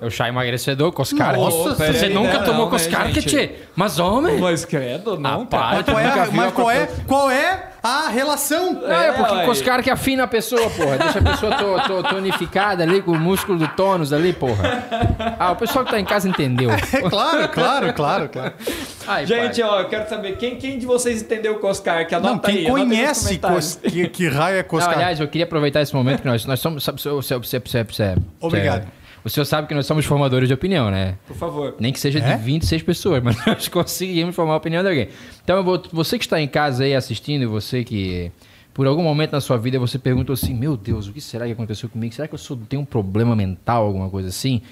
o 0.00 0.10
chá 0.10 0.28
emagrecedor, 0.28 0.92
Coscarque. 0.92 1.38
Nossa, 1.40 1.74
Você 1.92 2.08
nunca 2.08 2.38
não, 2.38 2.44
tomou 2.44 2.64
né, 2.66 2.70
Coscarque, 2.70 3.20
gente? 3.20 3.28
tchê? 3.28 3.50
Mas 3.76 3.98
homem... 3.98 4.38
Mas 4.38 4.64
credo, 4.64 5.18
não, 5.18 5.42
Ah, 5.42 5.46
cara. 5.46 5.82
para. 5.82 5.84
Qual 5.84 5.98
é, 6.00 6.28
mas 6.32 6.52
qual 6.52 6.70
é, 6.70 6.88
qual 7.06 7.30
é 7.30 7.66
a 7.82 8.08
relação? 8.08 8.72
Não, 8.74 8.90
é 8.90 9.12
porque 9.12 9.34
ué. 9.34 9.44
Coscarque 9.46 9.90
afina 9.90 10.24
a 10.24 10.26
pessoa, 10.26 10.68
porra. 10.70 10.98
Deixa 10.98 11.18
a 11.18 11.22
pessoa 11.22 11.56
to- 11.56 12.02
to- 12.02 12.08
tonificada 12.14 12.82
ali, 12.82 13.02
com 13.02 13.12
o 13.12 13.18
músculo 13.18 13.58
do 13.58 13.68
tônus 13.68 14.12
ali, 14.12 14.32
porra. 14.32 14.84
Ah, 15.38 15.52
o 15.52 15.56
pessoal 15.56 15.84
que 15.84 15.90
tá 15.90 16.00
em 16.00 16.04
casa 16.04 16.28
entendeu. 16.28 16.70
É 16.70 16.76
claro, 17.08 17.48
claro, 17.48 17.92
claro, 17.92 18.28
claro. 18.28 18.52
Ai, 19.06 19.26
Gente, 19.26 19.60
pai. 19.60 19.70
ó, 19.70 19.80
eu 19.80 19.88
quero 19.88 20.08
saber 20.08 20.36
quem, 20.36 20.56
quem 20.56 20.78
de 20.78 20.86
vocês 20.86 21.22
entendeu 21.22 21.54
o 21.54 21.58
Coscar? 21.58 22.06
Que 22.06 22.14
anota 22.14 22.32
Não, 22.32 22.38
quem 22.40 22.66
aí, 22.66 22.70
conhece 22.70 23.38
cos, 23.38 23.76
que, 23.82 24.08
que 24.08 24.28
raio 24.28 24.56
é 24.58 24.62
Não, 24.62 24.68
Coscar? 24.68 24.94
aliás, 24.94 25.20
eu 25.20 25.28
queria 25.28 25.44
aproveitar 25.44 25.80
esse 25.80 25.94
momento 25.94 26.20
que 26.22 26.26
nós, 26.28 26.44
nós 26.46 26.60
somos. 26.60 26.86
Obrigado. 28.40 28.99
O 29.24 29.28
senhor 29.28 29.44
sabe 29.44 29.66
que 29.68 29.74
nós 29.74 29.86
somos 29.86 30.04
formadores 30.04 30.48
de 30.48 30.54
opinião, 30.54 30.90
né? 30.90 31.16
Por 31.26 31.36
favor. 31.36 31.74
Nem 31.78 31.92
que 31.92 32.00
seja 32.00 32.18
É? 32.20 32.36
de 32.36 32.42
26 32.42 32.82
pessoas, 32.82 33.20
mas 33.24 33.36
nós 33.46 33.68
conseguimos 33.68 34.34
formar 34.34 34.54
a 34.54 34.56
opinião 34.56 34.82
de 34.82 34.88
alguém. 34.88 35.08
Então, 35.44 35.56
eu 35.56 35.64
vou, 35.64 35.82
você 35.92 36.18
que 36.18 36.24
está 36.24 36.40
em 36.40 36.48
casa 36.48 36.84
aí 36.84 36.94
assistindo, 36.94 37.48
você 37.50 37.84
que 37.84 38.30
por 38.72 38.86
algum 38.86 39.02
momento 39.02 39.32
na 39.32 39.40
sua 39.40 39.56
vida 39.58 39.78
você 39.78 39.98
perguntou 39.98 40.32
assim: 40.34 40.54
Meu 40.54 40.76
Deus, 40.76 41.08
o 41.08 41.12
que 41.12 41.20
será 41.20 41.44
que 41.46 41.52
aconteceu 41.52 41.88
comigo? 41.88 42.14
Será 42.14 42.26
que 42.28 42.34
eu 42.34 42.38
sou, 42.38 42.56
tenho 42.56 42.82
um 42.82 42.84
problema 42.86 43.34
mental, 43.36 43.84
alguma 43.86 44.08
coisa 44.08 44.28
assim? 44.28 44.62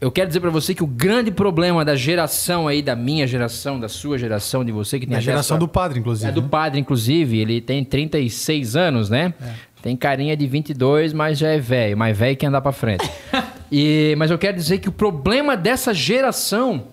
eu 0.00 0.10
quero 0.10 0.28
dizer 0.28 0.40
pra 0.40 0.48
você 0.48 0.74
que 0.74 0.82
o 0.82 0.86
grande 0.86 1.30
problema 1.30 1.84
da 1.84 1.94
geração 1.94 2.66
aí, 2.66 2.80
da 2.80 2.96
minha 2.96 3.26
geração, 3.26 3.78
da 3.78 3.86
sua 3.86 4.16
geração, 4.16 4.64
de 4.64 4.72
você 4.72 4.98
que 4.98 5.04
tem 5.04 5.12
Na 5.12 5.18
acesso 5.18 5.30
geração 5.30 5.56
a- 5.58 5.60
do 5.60 5.68
padre, 5.68 5.98
inclusive. 6.00 6.26
é 6.30 6.32
do 6.32 6.40
né? 6.40 6.48
padre, 6.50 6.80
inclusive, 6.80 7.38
ele 7.38 7.60
tem 7.60 7.84
36 7.84 8.76
anos, 8.76 9.10
né? 9.10 9.34
Tem 9.82 9.94
carinha 9.94 10.34
de 10.34 10.46
22, 10.46 11.12
mas 11.12 11.38
já 11.38 11.48
é 11.48 11.58
velho, 11.58 11.98
mais 11.98 12.16
velho 12.16 12.34
que 12.34 12.46
andar 12.46 12.62
pra 12.62 12.72
frente. 12.72 13.04
e, 13.70 14.14
mas 14.18 14.30
eu 14.30 14.38
quero 14.38 14.56
dizer 14.56 14.78
que 14.78 14.88
o 14.88 14.92
problema 14.92 15.56
dessa 15.56 15.94
geração 15.94 16.84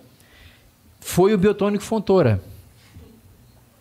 foi 0.99 1.33
o 1.33 1.37
biotônico 1.37 1.83
Fontoura. 1.83 2.41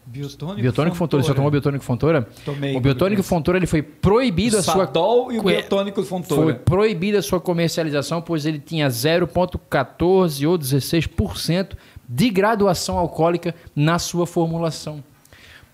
Biotônico, 0.08 0.62
Biotônico 0.62 0.96
Fontoura, 0.96 1.22
você 1.24 1.28
já 1.28 1.34
tomou 1.34 1.50
biotônico 1.50 1.84
Fontoura? 1.84 2.28
Tomei, 2.44 2.76
O 2.76 2.80
biotônico 2.80 3.22
Fontoura 3.24 3.58
ele 3.58 3.66
foi 3.66 3.82
proibido 3.82 4.56
a 4.56 4.62
sua 4.62 4.86
Sadol 4.86 5.32
e 5.32 5.38
o 5.38 5.42
biotônico 5.42 6.02
foi 6.04 6.22
Fontoura. 6.22 6.54
proibida 6.54 7.18
a 7.18 7.22
sua 7.22 7.40
comercialização, 7.40 8.22
pois 8.22 8.46
ele 8.46 8.60
tinha 8.60 8.88
0,14 8.88 10.48
ou 10.48 10.56
16% 10.56 11.72
de 12.08 12.30
graduação 12.30 12.96
alcoólica 12.96 13.52
na 13.74 13.98
sua 13.98 14.26
formulação. 14.26 15.02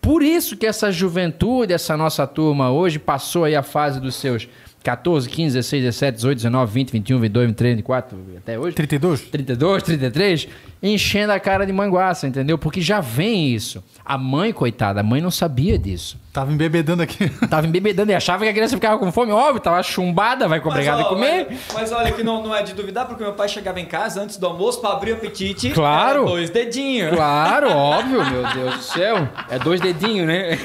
Por 0.01 0.23
isso 0.23 0.57
que 0.57 0.67
essa 0.67 0.91
juventude, 0.91 1.73
essa 1.73 1.97
nossa 1.97 2.27
turma 2.27 2.73
hoje 2.73 2.99
passou 2.99 3.45
aí 3.45 3.55
a 3.55 3.63
fase 3.63 4.01
dos 4.01 4.17
seus 4.17 4.49
14, 4.83 5.29
15, 5.29 5.55
16, 5.55 5.83
17, 5.83 6.15
18, 6.17 6.37
19, 6.39 6.73
20, 6.73 6.91
21, 6.93 7.21
22, 7.21 7.47
23, 7.49 7.77
24, 7.77 8.19
até 8.37 8.59
hoje. 8.59 8.77
32? 8.77 9.21
32, 9.23 9.83
33, 9.83 10.49
enchendo 10.83 11.33
a 11.33 11.41
cara 11.41 11.65
de 11.65 11.73
manguaça, 11.73 12.27
entendeu? 12.27 12.59
Porque 12.59 12.81
já 12.81 13.01
vem 13.01 13.55
isso. 13.55 13.83
A 14.05 14.19
mãe, 14.19 14.53
coitada, 14.53 15.01
a 15.01 15.03
mãe 15.03 15.21
não 15.21 15.31
sabia 15.31 15.79
disso. 15.79 16.19
Tava 16.33 16.51
embebedando 16.51 17.03
aqui. 17.03 17.29
Tava 17.51 17.67
embebedando 17.67 18.11
e 18.11 18.15
achava 18.15 18.45
que 18.45 18.49
a 18.49 18.53
criança 18.55 18.75
ficava 18.75 18.99
com 18.99 19.13
fome, 19.13 19.33
óbvio, 19.33 19.61
tava 19.61 19.83
chumbada, 19.83 20.49
vai 20.49 20.61
obrigada 20.61 21.03
a 21.03 21.05
comer. 21.05 21.47
Mas, 21.51 21.61
mas 21.75 21.93
olha 21.93 22.11
que 22.11 22.23
não, 22.23 22.43
não 22.43 22.55
é 22.57 22.63
de 22.63 22.73
duvidar, 22.73 23.07
porque 23.07 23.23
meu 23.23 23.35
pai 23.35 23.51
chegava 23.51 23.79
em 23.79 23.85
casa 23.85 24.23
antes 24.23 24.39
do 24.39 24.47
almoço 24.47 24.81
pra 24.81 24.93
abrir 24.93 25.13
o 25.13 25.15
apetite. 25.17 25.71
Claro. 25.73 26.21
era 26.21 26.27
dois 26.31 26.49
dedinhos. 26.49 27.15
Claro, 27.15 27.69
óbvio, 27.77 28.25
meu 28.31 28.43
Deus 28.55 28.77
do 28.77 28.83
céu. 28.83 29.29
É 29.51 29.59
dois 29.59 29.79
dedinhos, 29.79 30.27
né? 30.27 30.59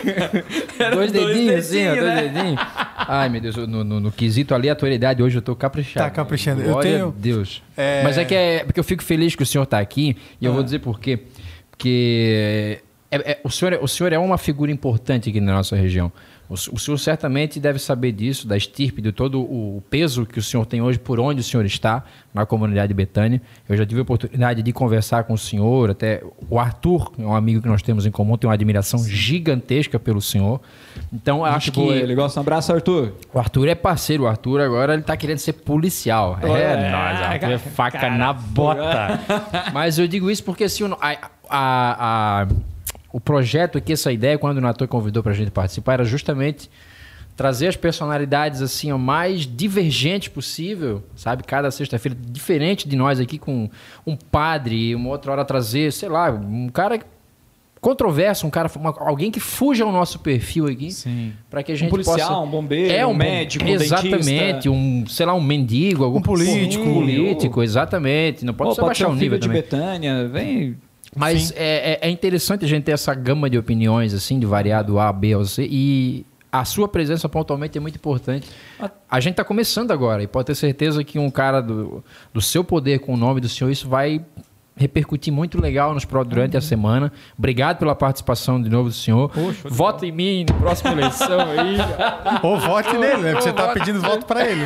Era 0.80 0.95
dois 0.95 1.11
dois 1.11 1.28
dedinhos, 1.36 1.65
sim, 1.65 1.82
é 1.82 1.89
dedinhos, 1.95 1.99
dois 1.99 2.15
né? 2.15 2.22
dedinhos. 2.30 2.61
Ai, 2.95 3.28
meu 3.30 3.41
Deus, 3.41 3.55
no, 3.57 3.84
no, 3.84 3.99
no 3.99 4.11
quesito 4.11 4.55
aleatoriedade 4.55 5.22
hoje 5.22 5.38
eu 5.38 5.41
tô 5.41 5.53
caprichado. 5.53 6.05
Tá 6.05 6.09
caprichando. 6.09 6.61
Eu 6.61 6.72
Glória 6.72 6.91
tenho- 6.91 7.11
Deus. 7.18 7.61
É- 7.76 8.03
Mas 8.03 8.18
é 8.18 8.24
que 8.24 8.34
é 8.34 8.63
porque 8.63 8.80
eu 8.80 8.84
fico 8.86 9.03
feliz 9.03 9.36
que 9.36 9.43
o 9.43 9.45
senhor 9.45 9.65
tá 9.65 9.80
aqui 9.80 10.15
e 10.39 10.45
eu 10.45 10.53
vou 10.53 10.63
dizer 10.63 10.80
por 10.80 10.97
quê. 10.97 11.20
Porque 11.72 12.80
é- 13.12 13.32
é- 13.32 13.39
o, 13.43 13.49
senhor, 13.49 13.74
é- 13.74 13.80
o 13.82 13.88
senhor 13.88 14.12
é 14.14 14.20
uma 14.20 14.38
figura 14.38 14.72
importante 14.72 15.30
aqui 15.30 15.39
na 15.39 15.53
nossa 15.53 15.76
região. 15.76 16.12
O, 16.49 16.53
o 16.53 16.80
senhor 16.80 16.97
certamente 16.97 17.60
deve 17.60 17.78
saber 17.78 18.14
disso, 18.14 18.47
da 18.47 18.55
estirpe, 18.55 19.01
de 19.01 19.12
todo 19.12 19.41
o 19.41 19.84
peso 19.89 20.26
que 20.26 20.39
o 20.39 20.41
senhor 20.43 20.66
tem 20.66 20.82
hoje, 20.82 20.97
por 20.97 21.20
onde 21.20 21.41
o 21.41 21.43
senhor 21.43 21.66
está 21.66 22.05
na 22.34 22.45
comunidade 22.45 22.88
de 22.88 22.93
Betânia. 22.93 23.41
Eu 23.68 23.76
já 23.76 23.86
tive 23.86 23.99
a 23.99 24.03
oportunidade 24.03 24.62
de 24.64 24.72
conversar 24.72 25.26
com 25.26 25.34
o 25.34 25.38
senhor, 25.38 25.89
até 25.89 26.24
o 26.49 26.58
Arthur, 26.58 27.12
é 27.20 27.24
um 27.24 27.36
amigo 27.36 27.62
que 27.62 27.68
nós 27.68 27.82
temos 27.82 28.05
em 28.05 28.12
comum, 28.12 28.38
tem 28.38 28.47
uma 28.47 28.53
admiração 28.53 29.03
gigantesca 29.05 29.99
pelo 29.99 30.22
senhor. 30.22 30.62
Então, 31.12 31.43
acho 31.43 31.58
Acho 31.58 31.72
que 31.74 31.82
que 31.82 31.89
ele 31.89 32.16
gosta. 32.16 32.39
Um 32.39 32.43
abraço, 32.43 32.72
Arthur. 32.72 33.14
o 33.34 33.39
Arthur 33.39 33.68
é 33.68 33.76
parceiro, 33.76 34.24
o 34.24 34.28
Arthur 34.28 34.62
agora 34.62 34.93
ele 34.93 35.03
tá 35.03 35.18
querendo 35.18 35.39
ser 35.39 35.51
policial. 35.51 36.39
É, 36.41 36.47
É, 36.47 36.91
nós, 36.91 37.22
Arthur 37.22 37.51
é 37.51 37.58
faca 37.58 37.99
cara, 37.99 38.16
na 38.18 38.32
bota. 38.32 39.20
Mas 39.74 39.99
eu 39.99 40.08
digo 40.08 40.32
isso 40.32 40.43
porque 40.45 40.64
assim, 40.64 40.86
o- 40.86 40.97
a, 41.01 41.10
a- 41.49 42.41
a- 42.43 42.47
o 43.12 43.20
projeto 43.20 43.78
aqui, 43.78 43.93
essa 43.93 44.12
ideia, 44.12 44.38
quando 44.38 44.58
o 44.58 44.62
Natan 44.62 44.88
convidou 44.88 45.24
pra 45.24 45.34
gente 45.34 45.51
participar, 45.51 45.93
era 45.93 46.03
justamente 46.05 46.70
trazer 47.36 47.68
as 47.68 47.76
personalidades 47.76 48.62
assim 48.64 48.91
o 48.91 48.97
mais 48.97 49.41
divergentes 49.45 50.28
possível, 50.28 51.03
sabe? 51.16 51.43
Cada 51.43 51.70
sexta-feira, 51.70 52.18
diferente 52.20 52.88
de 52.89 52.95
nós 52.95 53.20
aqui 53.20 53.38
com 53.38 53.70
um 54.05 54.16
padre, 54.16 54.95
uma 54.95 55.10
outra 55.10 55.32
hora 55.32 55.45
trazer, 55.45 55.91
sei 55.93 56.10
lá, 56.10 56.32
um 56.32 56.68
cara 56.70 56.99
controverso, 57.80 58.47
um 58.47 58.49
cara, 58.49 58.70
uma- 58.76 58.93
alguém 58.97 59.30
que 59.30 59.39
fuja 59.39 59.84
ao 59.84 59.91
nosso 59.91 60.18
perfil 60.20 60.66
aqui, 60.66 60.89
para 61.47 61.62
que 61.62 61.72
a 61.72 61.76
Um 61.76 61.78
gente 61.78 61.89
policial, 61.91 62.18
possa 62.18 62.39
um 62.39 62.47
bombeiro, 62.49 62.91
é 62.91 63.05
um 63.05 63.12
um 63.12 63.14
médico, 63.14 63.64
um 63.64 63.68
exatamente, 63.70 64.68
um 64.68 65.05
sei 65.08 65.26
lá 65.28 65.36
um 65.36 65.41
mendigo, 65.41 66.03
algum 66.03 66.18
Um 66.18 66.22
político. 66.24 66.84
um 66.84 66.93
político, 66.95 67.62
exatamente, 67.62 68.43
não 68.43 68.53
pode 68.53 68.70
Pô, 68.72 68.76
só 68.76 68.82
pode 68.82 68.89
baixar 68.89 69.10
um 69.10 69.12
o 69.12 69.14
filho 69.14 69.24
nível 69.24 69.38
de 69.38 69.47
também. 69.47 69.62
Betânia. 69.62 70.28
Vem. 70.28 70.76
Mas 71.16 71.51
é, 71.55 71.93
é- 71.93 71.99
é 72.01 72.10
interessante 72.10 72.66
a 72.66 72.68
gente 72.68 72.84
ter 72.84 72.91
essa 72.91 73.14
gama 73.14 73.49
de 73.49 73.58
opiniões, 73.58 74.14
assim, 74.14 74.39
de 74.39 74.45
variado 74.45 74.99
A, 74.99 75.12
B 75.12 75.36
ou 75.36 75.45
C, 75.45 75.68
e 75.70 76.26
a 76.51 76.64
sua 76.66 76.88
presença 76.88 77.28
pontualmente 77.28 77.78
é 77.78 77.82
muito 77.82 77.95
importante. 77.95 78.47
A 79.10 79.20
gente 79.20 79.32
está 79.34 79.43
começando 79.43 79.91
agora, 79.91 80.24
e 80.24 80.28
pode 80.28 80.47
ter 80.47 80.55
certeza 80.55 81.03
que 81.03 81.20
um 81.20 81.30
cara 81.30 81.62
do, 81.62 82.03
do 82.34 82.41
seu 82.41 82.64
poder 82.64 82.99
com 82.99 83.14
o 83.14 83.18
nome 83.18 83.41
do 83.41 83.49
senhor, 83.49 83.70
isso 83.70 83.88
vai 83.88 84.24
repercutir 84.78 85.34
muito 85.34 85.59
legal 85.59 85.93
nos 85.93 86.05
pro- 86.05 86.23
durante 86.23 86.55
a 86.55 86.61
semana. 86.61 87.11
Obrigado 87.38 87.78
pela 87.78 87.95
participação 87.95 88.61
de 88.61 88.69
novo 88.69 88.89
do 88.89 88.95
senhor. 88.95 89.32
Vota 89.65 90.05
em 90.05 90.11
mim 90.11 90.45
na 90.47 90.55
próxima 90.55 90.91
eleição 90.91 91.39
aí. 91.41 91.78
Ou 92.43 92.57
vote 92.59 92.95
nele, 92.97 93.17
né? 93.17 93.32
Porque 93.32 93.43
você 93.43 93.53
tá 93.53 93.67
vote. 93.67 93.80
pedindo 93.80 94.01
voto 94.01 94.25
pra 94.25 94.47
ele. 94.49 94.63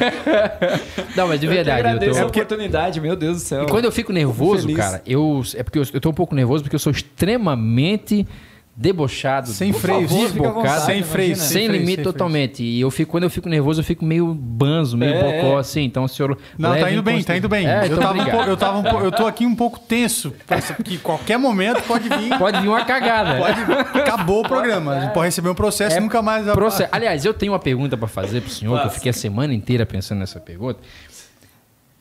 Não, 1.16 1.28
mas 1.28 1.40
de 1.40 1.48
verdade, 1.48 1.82
eu, 1.82 1.88
agradeço 1.88 2.20
tô... 2.20 2.26
a 2.26 2.28
oportunidade, 2.28 3.02
meu 3.02 3.16
Deus 3.16 3.38
do 3.38 3.44
céu. 3.44 3.64
E 3.64 3.68
quando 3.68 3.86
eu 3.86 3.92
fico 3.92 4.12
nervoso, 4.12 4.72
cara, 4.74 5.02
eu 5.06 5.42
é 5.56 5.64
porque 5.64 5.80
eu, 5.80 5.84
eu 5.94 6.02
tô 6.02 6.10
um 6.10 6.14
pouco 6.14 6.36
nervoso 6.36 6.64
porque 6.64 6.76
eu 6.76 6.80
sou 6.80 6.92
extremamente 6.92 8.28
debochado, 8.76 9.50
Sem 9.50 9.74
freio, 9.74 10.08
desbocado, 10.08 10.86
sem 10.86 11.04
freio, 11.04 11.36
sem, 11.36 11.48
sem 11.48 11.68
limite 11.68 11.94
freio. 11.96 12.04
totalmente. 12.12 12.64
E 12.64 12.80
eu 12.82 12.90
fico 12.90 13.12
quando 13.12 13.24
eu 13.26 13.30
fico 13.30 13.48
nervoso, 13.50 13.82
eu 13.82 13.84
fico 13.84 14.04
meio 14.06 14.34
banzo, 14.34 14.98
meio 14.98 15.14
É, 15.14 15.42
bocó 15.42 15.58
é. 15.58 15.60
assim. 15.60 15.82
Então 15.84 16.06
o 16.06 16.08
senhor 16.08 16.38
Não, 16.58 16.78
tá 16.78 16.92
indo 16.92 17.04
bem, 17.04 17.22
tá 17.24 17.36
indo 17.38 17.50
bem. 17.50 17.68
É, 17.68 17.82
eu, 17.82 17.86
então 17.88 17.98
tava 18.00 18.20
um 18.22 18.26
pouco, 18.26 18.50
eu, 18.50 18.58
tava 18.58 18.78
um 18.80 18.84
pouco- 18.84 19.06
eu 19.06 19.12
tô 19.12 19.28
aqui 19.28 19.46
um 19.46 19.56
pouco 19.56 19.78
tenso, 19.80 20.34
porque 20.78 20.98
qualquer 20.98 21.38
momento 21.38 21.82
pode 21.84 22.08
vir. 22.10 22.32
Pode 22.40 22.60
vir 22.62 22.68
uma 22.70 22.86
cagada. 22.86 23.38
Pode, 23.38 24.00
acabou 24.00 24.40
o 24.44 24.48
programa. 24.48 24.94
A 24.94 25.00
gente 25.02 25.14
pode 25.14 25.26
receber 25.26 25.50
um 25.50 25.56
processo 25.56 25.96
É 25.96 26.00
e 26.00 26.02
nunca 26.02 26.22
mais. 26.22 26.46
Proce- 26.48 26.88
Aliás, 26.92 27.24
eu 27.26 27.34
tenho 27.34 27.52
uma 27.52 27.60
pergunta 27.60 27.96
para 27.98 28.08
fazer 28.08 28.42
pro 28.42 28.50
senhor, 28.50 28.80
que 28.82 28.88
eu 28.88 28.92
fiquei 28.92 29.10
a 29.10 29.14
semana 29.14 29.54
inteira 29.54 29.86
pensando 29.86 30.20
nessa 30.20 30.40
pergunta. 30.40 30.80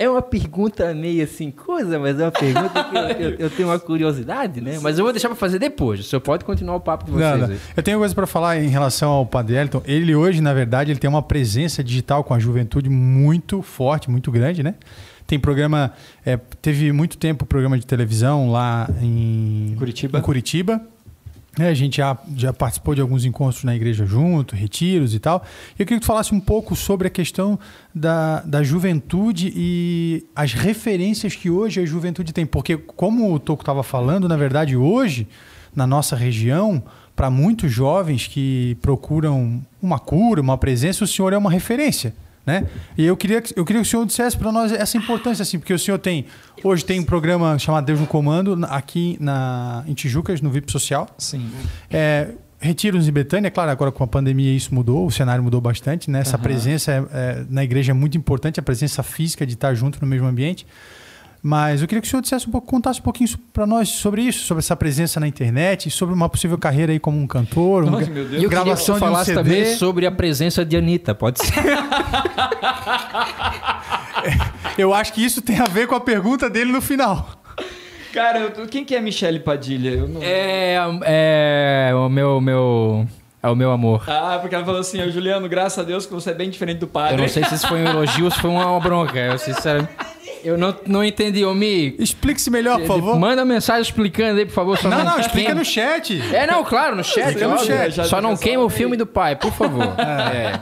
É 0.03 0.09
uma 0.09 0.23
pergunta 0.23 0.95
meio 0.95 1.23
assim, 1.23 1.51
coisa, 1.51 1.99
mas 1.99 2.19
é 2.19 2.25
uma 2.25 2.33
pergunta 2.33 2.85
que 2.85 2.97
eu, 2.97 3.03
eu- 3.31 3.37
eu 3.39 3.51
tenho 3.51 3.69
uma 3.69 3.79
curiosidade, 3.79 4.59
né? 4.61 4.79
Mas 4.83 4.99
eu 4.99 5.05
vou 5.05 5.13
deixar 5.13 5.29
para 5.29 5.37
fazer 5.37 5.59
depois. 5.59 6.01
O 6.01 6.03
senhor 6.03 6.21
pode 6.23 6.43
continuar 6.43 6.77
o 6.77 6.81
papo 6.81 7.05
de 7.05 7.11
vocês 7.11 7.31
Não, 7.33 7.39
não. 7.49 7.55
aí. 7.55 7.61
Eu 7.77 7.83
tenho 7.83 7.99
coisa 7.99 8.15
para 8.15 8.27
falar 8.27 8.57
em 8.59 8.69
relação 8.69 9.11
ao 9.11 9.27
Padre 9.27 9.57
Elton. 9.57 9.83
Ele 9.85 10.15
hoje, 10.15 10.41
na 10.41 10.55
verdade, 10.55 10.91
ele 10.91 10.99
tem 10.99 11.11
uma 11.11 11.23
presença 11.23 11.85
digital 11.85 12.25
com 12.25 12.33
a 12.33 12.39
juventude 12.39 12.89
muito 12.89 13.61
forte, 13.61 14.11
muito 14.11 14.31
grande, 14.33 14.63
né? 14.63 14.75
Tem 15.27 15.39
programa, 15.39 15.93
é, 16.25 16.37
teve 16.63 16.91
muito 16.93 17.19
tempo 17.19 17.45
programa 17.45 17.79
de 17.79 17.87
televisão 17.87 18.51
lá 18.51 18.89
em 19.03 19.75
Curitiba. 19.79 20.19
em 20.19 20.23
Curitiba. 20.23 20.81
É, 21.59 21.67
a 21.67 21.75
gente 21.75 21.97
já, 21.97 22.17
já 22.37 22.53
participou 22.53 22.95
de 22.95 23.01
alguns 23.01 23.25
encontros 23.25 23.65
na 23.65 23.75
igreja 23.75 24.07
junto, 24.07 24.55
retiros 24.55 25.15
e 25.15 25.19
tal. 25.19 25.45
Eu 25.79 25.85
queria 25.85 25.99
que 25.99 26.05
tu 26.05 26.07
falasse 26.07 26.33
um 26.33 26.39
pouco 26.39 26.77
sobre 26.77 27.09
a 27.09 27.11
questão 27.11 27.59
da, 27.95 28.41
da 28.43 28.63
juventude 28.63 29.53
e 29.55 30.25
as 30.35 30.53
referências 30.53 31.35
que 31.35 31.51
hoje 31.51 31.81
a 31.81 31.85
juventude 31.85 32.33
tem. 32.33 32.47
Porque, 32.47 32.77
como 32.77 33.35
o 33.35 33.39
Toco 33.41 33.63
estava 33.63 33.83
falando, 33.83 34.29
na 34.29 34.37
verdade, 34.37 34.77
hoje, 34.77 35.27
na 35.75 35.87
nossa 35.89 36.15
região, 36.15 36.83
para 37.17 37.29
muitos 37.31 37.73
jovens 37.73 38.29
que 38.29 38.77
procuram 38.81 39.61
uma 39.83 39.99
cura, 39.99 40.41
uma 40.41 40.57
presença, 40.57 41.03
o 41.03 41.07
senhor 41.07 41.33
é 41.33 41.39
uma 41.39 41.51
referência. 41.51 42.15
Né? 42.47 42.67
E 42.97 43.05
eu 43.05 43.17
queria, 43.17 43.41
que- 43.43 43.53
eu 43.59 43.65
queria 43.65 43.83
que 43.83 43.87
o 43.87 43.91
senhor 43.91 44.07
dissesse 44.07 44.37
para 44.37 44.51
nós 44.51 44.73
essa 44.73 44.97
importância, 44.97 45.43
assim, 45.43 45.59
porque 45.59 45.75
o 45.75 45.79
senhor 45.79 45.99
tem. 45.99 46.25
Hoje 46.65 46.85
tem 46.85 46.99
um 46.99 47.05
programa 47.05 47.59
chamado 47.59 47.85
Deus 47.85 48.01
no 48.01 48.07
Comando, 48.07 48.59
aqui 48.71 49.17
na, 49.21 49.85
em 49.87 49.93
Tijucas, 49.95 50.41
no 50.41 50.51
VIP 50.51 50.73
Social. 50.73 51.07
Sim. 51.19 51.51
É, 51.91 52.29
retiros 52.59 53.07
em 53.07 53.13
Betânia, 53.13 53.51
claro, 53.51 53.71
agora 53.71 53.93
com 53.93 54.03
a 54.03 54.07
pandemia 54.07 54.53
isso 54.55 54.75
mudou, 54.75 55.07
o 55.07 55.11
cenário 55.11 55.43
mudou 55.45 55.61
bastante, 55.61 56.11
né? 56.11 56.21
Essa 56.21 56.37
Aham. 56.37 56.43
presença 56.43 56.93
é- 56.93 57.05
é, 57.13 57.45
na 57.49 57.63
igreja 57.63 57.93
é 57.93 57.95
muito 57.95 58.17
importante, 58.19 58.59
a 58.59 58.63
presença 58.63 59.03
física 59.03 59.47
de 59.47 59.55
estar 59.55 59.75
junto 59.75 59.99
no 60.01 60.07
mesmo 60.07 60.27
ambiente. 60.27 60.67
Mas 61.43 61.81
eu 61.81 61.89
queria 61.89 62.03
que 62.03 62.07
o 62.07 62.11
senhor 62.11 62.21
dissesse 62.21 62.47
um 62.47 62.51
pouco, 62.51 62.67
contasse 62.67 63.01
um 63.01 63.03
pouquinho 63.03 63.31
para 63.53 63.67
nós 63.67 63.89
sobre 63.89 64.21
isso, 64.23 64.45
sobre 64.45 64.61
essa 64.61 64.77
presença 64.77 65.19
na 65.19 65.27
internet, 65.27 65.91
sobre 65.91 66.15
uma 66.15 66.29
possível 66.29 66.59
carreira 66.59 66.93
aí 66.93 66.99
como 66.99 67.19
um 67.19 67.27
cantor, 67.27 67.85
um, 67.85 67.91
Nossa, 67.91 68.11
meu 68.11 68.27
Deus. 68.27 68.43
E 68.43 68.45
eu 68.45 68.51
gravação 68.51 68.77
você 68.77 68.93
de 68.93 68.97
um 68.97 68.99
falasse 69.09 69.35
CD. 69.35 69.43
também 69.43 69.65
sobre 69.77 70.05
a 70.07 70.11
presença 70.13 70.65
de 70.67 70.77
Anitta, 70.77 71.15
pode 71.15 71.39
ser? 71.45 71.55
Eu 74.77 74.95
acho 74.95 75.13
que 75.13 75.25
isso 75.25 75.43
tem 75.43 75.59
a 75.61 75.65
ver 75.65 75.87
com 75.87 75.95
a 75.95 76.01
pergunta 76.01 76.49
dele 76.49 76.73
no 76.73 76.81
final. 76.81 77.29
Cara, 78.13 78.39
eu- 78.57 78.67
quem 78.67 78.85
que 78.85 78.95
é 78.95 79.01
Michele 79.01 79.39
Padilha? 79.39 79.91
Eu 79.91 80.09
não... 80.09 80.21
É, 80.23 80.79
é 81.05 81.95
o 81.95 82.09
meu, 82.09 82.41
meu, 82.41 83.07
é 83.43 83.49
o 83.49 83.55
meu 83.55 83.71
amor. 83.71 84.03
Ah, 84.09 84.39
porque 84.41 84.55
ela 84.55 84.65
falou 84.65 84.81
assim, 84.81 85.01
"Ô, 85.03 85.11
Juliano, 85.11 85.49
graças 85.49 85.79
a 85.79 85.83
Deus 85.83 86.07
que 86.07 86.13
você 86.13 86.31
é 86.31 86.35
bem 86.35 86.51
diferente 86.51 86.79
do 86.79 86.87
padre. 86.89 87.15
Eu 87.17 87.19
não 87.21 87.29
sei 87.29 87.45
se 87.45 87.55
isso 87.55 87.69
foi 87.69 87.79
um 87.81 87.87
elogio 87.87 88.25
ou 88.25 88.31
se 88.31 88.39
foi 88.41 88.51
uma 88.51 88.81
bronca. 88.81 89.17
Eu 89.19 89.39
sinceramente, 89.39 89.93
eu 90.45 90.57
não, 90.59 90.75
não 90.87 91.05
entendi, 91.05 91.45
ô 91.45 91.55
Mi. 91.55 91.95
Explique-se 91.99 92.51
melhor, 92.51 92.79
por 92.79 92.87
favor. 92.87 93.19
Manda 93.19 93.45
mensagem 93.45 93.83
explicando 93.83 94.39
aí, 94.39 94.47
por 94.47 94.53
favor. 94.55 94.79
Só 94.79 94.89
Não, 94.89 95.05
não, 95.05 95.21
explica 95.21 95.47
queima- 95.49 95.61
no 95.61 95.65
chat. 95.65 96.23
É, 96.35 96.47
não, 96.47 96.65
claro, 96.65 96.97
no 96.97 97.05
chat. 97.05 97.27
Explica 97.29 97.49
no 97.49 97.55
óbvio. 97.55 97.67
chat. 97.77 97.95
Só 97.95 98.05
já 98.05 98.21
não 98.21 98.37
queima 98.37 98.63
o 98.65 98.69
filme 98.71 98.97
do 98.97 99.07
pai, 99.07 99.37
por 99.37 99.53
favor. 99.53 99.95
É. 100.01 100.61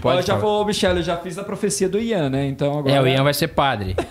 pode 0.00 0.18
eu 0.18 0.22
já 0.22 0.34
falar. 0.34 0.40
vou, 0.46 0.64
Michele, 0.64 1.00
eu 1.00 1.02
já 1.02 1.16
fiz 1.16 1.36
a 1.38 1.44
profecia 1.44 1.88
do 1.88 1.98
Ian, 1.98 2.30
né? 2.30 2.46
Então 2.46 2.78
agora. 2.78 2.94
É, 2.94 3.00
o 3.00 3.06
Ian 3.06 3.24
vai 3.24 3.34
ser 3.34 3.48
padre. 3.48 3.96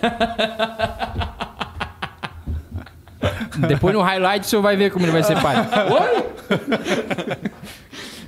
Depois 3.68 3.94
no 3.96 4.02
highlight 4.02 4.46
o 4.46 4.50
senhor 4.50 4.62
vai 4.62 4.76
ver 4.76 4.92
como 4.92 5.06
ele 5.06 5.14
vai 5.14 5.24
ser 5.24 5.40
padre. 5.42 5.66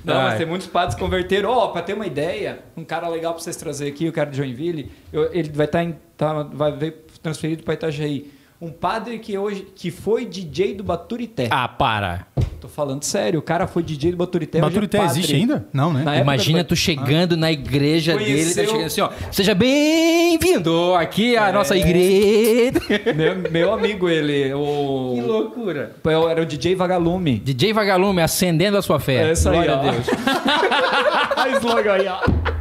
Não, 0.04 0.14
mas 0.14 0.38
tem 0.38 0.46
muitos 0.46 0.66
padres 0.66 0.94
que 0.94 1.00
converteram. 1.00 1.50
Ó, 1.50 1.68
pra 1.68 1.82
ter 1.82 1.94
uma 1.94 2.06
ideia, 2.06 2.60
um 2.76 2.84
cara 2.84 3.08
legal 3.08 3.34
pra 3.34 3.42
vocês 3.42 3.56
trazer 3.56 3.88
aqui, 3.88 4.08
o 4.08 4.12
cara 4.12 4.30
de 4.30 4.36
Joinville, 4.36 4.90
eu- 5.12 5.32
ele 5.32 5.50
vai 5.50 5.66
estar 5.66 5.86
tá, 6.16 6.42
vai 6.44 6.72
ver 6.72 7.04
transferido 7.22 7.62
pra 7.62 7.74
Itajaí. 7.74 8.30
Um 8.60 8.70
padre 8.72 9.20
que 9.20 9.38
hoje 9.38 9.68
que 9.76 9.88
foi 9.88 10.26
DJ 10.26 10.74
do 10.74 10.82
Baturité. 10.82 11.46
Ah, 11.48 11.68
para. 11.68 12.26
Tô 12.60 12.66
falando 12.66 13.04
sério, 13.04 13.38
o 13.38 13.42
cara 13.42 13.68
foi 13.68 13.84
DJ 13.84 14.10
do 14.10 14.16
Baturité. 14.16 14.58
é 14.58 14.60
Baturité 14.60 14.98
padre. 14.98 15.12
existe 15.12 15.36
ainda? 15.36 15.68
Não, 15.72 15.92
né? 15.92 16.02
Na 16.02 16.14
época 16.16 16.22
Imagina 16.24 16.64
do- 16.64 16.66
tu 16.68 16.74
chegando 16.76 17.36
na 17.36 17.52
igreja 17.52 18.16
dele 18.18 18.24
e 18.32 18.34
tá 18.34 18.64
Conheceu- 18.64 18.66
chegando 18.66 18.86
assim, 18.86 19.00
ó. 19.00 19.10
Seja 19.30 19.54
bem-vindo 19.54 20.92
aqui 20.96 21.36
à 21.36 21.52
nossa 21.52 21.76
igreja. 21.76 22.80
Meu, 23.14 23.50
meu 23.50 23.72
amigo, 23.72 24.08
ele, 24.08 24.52
o. 24.52 25.12
Que 25.14 25.20
loucura. 25.22 25.92
Eu 26.04 26.28
Era 26.28 26.42
o 26.42 26.46
DJ 26.46 26.74
Vagalume. 26.74 27.38
DJ 27.38 27.72
Vagalume 27.72 28.20
acendendo 28.22 28.76
a 28.76 28.82
sua 28.82 28.98
fé. 28.98 29.28
É 29.28 29.32
isso 29.34 29.48
aí, 29.48 29.54
Glória 29.54 29.76
ó. 29.76 29.78
a 29.78 29.90
Deus. 29.92 31.62
slogan 31.62 31.92
aí, 31.92 32.08
ó. 32.08 32.57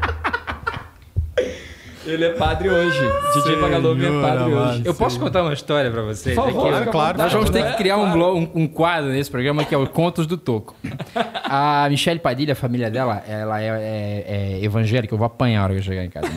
Ele 2.08 2.26
é 2.26 2.30
padre 2.34 2.70
hoje. 2.70 3.00
DJ 3.36 3.56
Vagalume 3.58 4.06
é 4.06 4.22
padre 4.22 4.44
amado. 4.54 4.70
hoje. 4.72 4.82
Eu 4.86 4.96
posso 4.96 5.20
contar 5.20 5.44
uma 5.44 5.54
história 5.54 5.92
pra 5.92 6.02
vocês? 6.04 6.36
Por 6.36 6.46
favor, 6.46 6.68
Aqui, 6.70 6.78
fica 6.78 6.90
à 6.90 6.92
claro. 6.92 7.18
Nós 7.18 7.34
vamos 7.34 7.50
ter 7.50 7.66
que 7.72 7.78
criar 7.78 7.98
né? 7.98 8.04
um, 8.04 8.12
Claro. 8.14 8.36
um, 8.38 8.50
um 8.64 8.68
quadro 8.68 9.12
nesse 9.12 9.30
programa 9.30 9.64
que 9.66 9.76
é 9.76 9.78
o 9.78 9.86
Contos 9.88 10.26
do 10.26 10.38
Toco. 10.38 10.76
A 11.44 11.88
Michelle 11.90 12.20
Padilha, 12.20 12.54
a 12.54 12.56
família 12.56 12.90
dela, 12.90 13.22
ela 13.28 13.62
é, 13.62 13.68
é- 13.68 14.58
é 14.60 14.64
evangélica. 14.64 15.14
Eu 15.14 15.18
vou 15.18 15.28
apanhar 15.28 15.62
a 15.62 15.64
hora 15.66 15.74
que 15.74 15.80
eu 15.80 15.84
chegar 15.84 16.06
em 16.06 16.10
casa. 16.10 16.28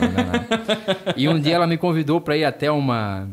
E 1.15 1.27
um 1.29 1.39
dia 1.39 1.55
ela 1.55 1.67
me 1.67 1.77
convidou 1.77 2.19
para 2.21 2.35
ir 2.35 2.43
até 2.45 2.69
uma, 2.71 3.27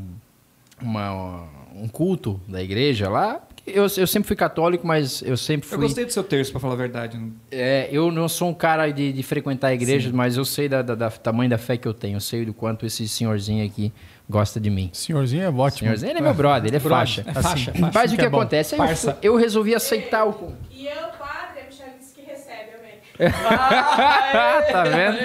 uma- 0.80 1.44
um 1.74 1.88
culto 1.88 2.40
da 2.48 2.62
igreja 2.62 3.08
lá. 3.08 3.40
Eu, 3.74 3.82
eu 3.96 4.06
sempre 4.06 4.26
fui 4.26 4.36
católico, 4.36 4.86
mas 4.86 5.22
eu 5.22 5.36
sempre 5.36 5.68
fui. 5.68 5.76
Eu 5.76 5.80
gostei 5.82 6.04
do 6.04 6.12
seu 6.12 6.22
terço, 6.24 6.50
pra 6.50 6.60
falar 6.60 6.74
a 6.74 6.76
verdade. 6.76 7.20
É, 7.50 7.88
eu 7.92 8.10
não 8.10 8.28
sou 8.28 8.48
um 8.48 8.54
cara 8.54 8.90
de, 8.90 9.12
de 9.12 9.22
frequentar 9.22 9.72
igrejas, 9.74 10.10
mas 10.12 10.36
eu 10.36 10.44
sei 10.44 10.68
da, 10.68 10.82
da- 10.82 10.94
da 10.94 11.10
tamanho 11.10 11.50
da 11.50 11.58
fé 11.58 11.76
que 11.76 11.86
eu 11.88 11.94
tenho. 11.94 12.16
Eu 12.16 12.20
sei 12.20 12.44
do 12.44 12.52
quanto 12.54 12.84
esse 12.86 13.06
senhorzinho 13.08 13.64
aqui 13.64 13.92
gosta 14.28 14.58
de 14.60 14.68
mim. 14.70 14.90
Senhorzinho 14.92 15.42
é 15.42 15.48
ótimo. 15.48 15.80
Senhorzinho, 15.88 16.10
ele 16.12 16.18
é 16.18 16.22
meu 16.22 16.34
brother, 16.34 16.68
ele 16.68 16.76
é 16.76 16.80
faixa. 16.80 17.24
É 17.26 17.32
faixa, 17.34 17.70
Assim. 17.70 17.80
faixa. 17.80 17.90
Mas 17.94 18.10
o 18.12 18.14
que, 18.14 18.20
que 18.20 18.24
é 18.24 18.28
acontece? 18.28 18.74
Aí 18.74 18.90
eu, 19.22 19.32
eu 19.34 19.36
resolvi 19.36 19.74
aceitar 19.74 20.26
o. 20.26 20.52
E 20.70 20.86
eu, 20.86 20.92
padre, 21.18 21.62
a 21.62 21.66
Michelle 21.66 21.92
disse 21.98 22.14
que 22.14 22.22
recebe, 22.22 22.70
amém. 22.78 23.32
tá 24.72 24.84
vendo? 24.84 25.18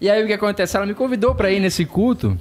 E 0.00 0.08
aí 0.10 0.22
o 0.22 0.26
que 0.26 0.32
acontece? 0.32 0.76
Ela 0.76 0.86
me 0.86 0.94
convidou 0.94 1.34
pra 1.34 1.50
ir 1.50 1.60
nesse 1.60 1.84
culto. 1.84 2.36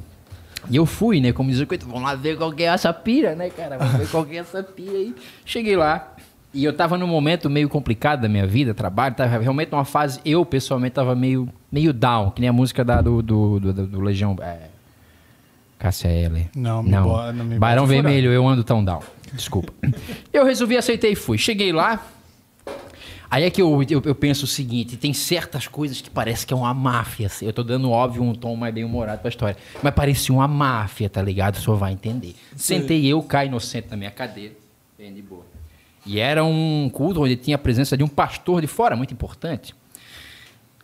E 0.69 0.75
eu 0.75 0.85
fui, 0.85 1.19
né? 1.21 1.31
Como 1.31 1.49
diz 1.49 1.59
o 1.59 1.67
coito, 1.67 1.85
vamos 1.85 2.03
lá 2.03 2.15
ver 2.15 2.37
qual 2.37 2.51
que 2.51 2.63
é 2.63 2.67
essa 2.67 2.93
pira, 2.93 3.35
né, 3.35 3.49
cara? 3.49 3.77
Vamos 3.77 3.95
ver 3.95 4.07
qual 4.09 4.25
que 4.25 4.35
é 4.35 4.39
essa 4.39 4.61
pira 4.63 4.93
aí. 4.93 5.13
Cheguei 5.45 5.75
lá. 5.75 6.13
E 6.53 6.63
eu 6.63 6.71
tava 6.71 6.97
num 6.97 7.07
momento 7.07 7.49
meio 7.49 7.67
complicado 7.67 8.21
da 8.21 8.29
minha 8.29 8.47
vida, 8.47 8.73
trabalho, 8.73 9.13
tava 9.13 9.37
realmente 9.37 9.71
numa 9.71 9.83
fase, 9.83 10.21
eu 10.23 10.45
pessoalmente 10.45 10.93
tava 10.93 11.13
meio, 11.13 11.49
meio 11.69 11.91
down, 11.91 12.31
que 12.31 12.39
nem 12.39 12.49
a 12.49 12.53
música 12.53 12.81
da, 12.83 13.01
do, 13.01 13.21
do, 13.21 13.59
do, 13.59 13.73
do 13.87 13.99
Legião. 13.99 14.37
É, 14.41 14.69
Cássia. 15.77 16.31
Não, 16.55 16.81
me 16.81 16.91
bo- 16.91 17.31
não 17.33 17.45
me 17.45 17.59
Barão. 17.59 17.85
Vermelho, 17.85 18.31
eu 18.31 18.47
ando 18.47 18.63
tão 18.63 18.83
down. 18.83 19.01
Desculpa. 19.33 19.73
eu 20.31 20.45
resolvi, 20.45 20.77
aceitei 20.77 21.11
e 21.11 21.15
fui. 21.15 21.37
Cheguei 21.37 21.73
lá, 21.73 22.01
Aí 23.35 23.43
é 23.43 23.49
que 23.49 23.61
eu, 23.61 23.83
eu, 23.89 24.01
eu 24.05 24.15
penso 24.15 24.45
o 24.45 24.47
seguinte, 24.47 24.95
tem 24.95 25.11
certas 25.11 25.67
coisas 25.67 25.99
que 25.99 26.09
parece 26.09 26.47
que 26.47 26.53
é 26.53 26.55
uma 26.55 26.73
máfia. 26.73 27.27
assim. 27.27 27.45
Eu 27.45 27.51
tô 27.51 27.63
dando, 27.63 27.91
óbvio, 27.91 28.23
um 28.23 28.33
tom 28.33 28.55
mais 28.55 28.73
bem 28.73 28.85
humorado 28.85 29.19
pra 29.19 29.27
história. 29.27 29.57
Mas 29.83 29.93
parecia 29.93 30.33
uma 30.33 30.47
máfia, 30.47 31.09
tá 31.09 31.21
ligado? 31.21 31.55
O 31.55 31.61
senhor 31.61 31.75
vai 31.75 31.91
entender. 31.91 32.33
Sentei 32.55 33.05
eu, 33.05 33.21
cá 33.21 33.43
inocente 33.43 33.89
na 33.91 33.97
minha 33.97 34.09
cadeira, 34.09 34.53
bem 34.97 35.13
de 35.13 35.21
boa. 35.21 35.45
E 36.05 36.17
era 36.17 36.45
um 36.45 36.89
culto 36.89 37.23
onde 37.23 37.35
tinha 37.35 37.55
a 37.55 37.57
presença 37.57 37.97
de 37.97 38.05
um 38.05 38.07
pastor 38.07 38.61
de 38.61 38.67
fora, 38.67 38.95
muito 38.95 39.13
importante. 39.13 39.75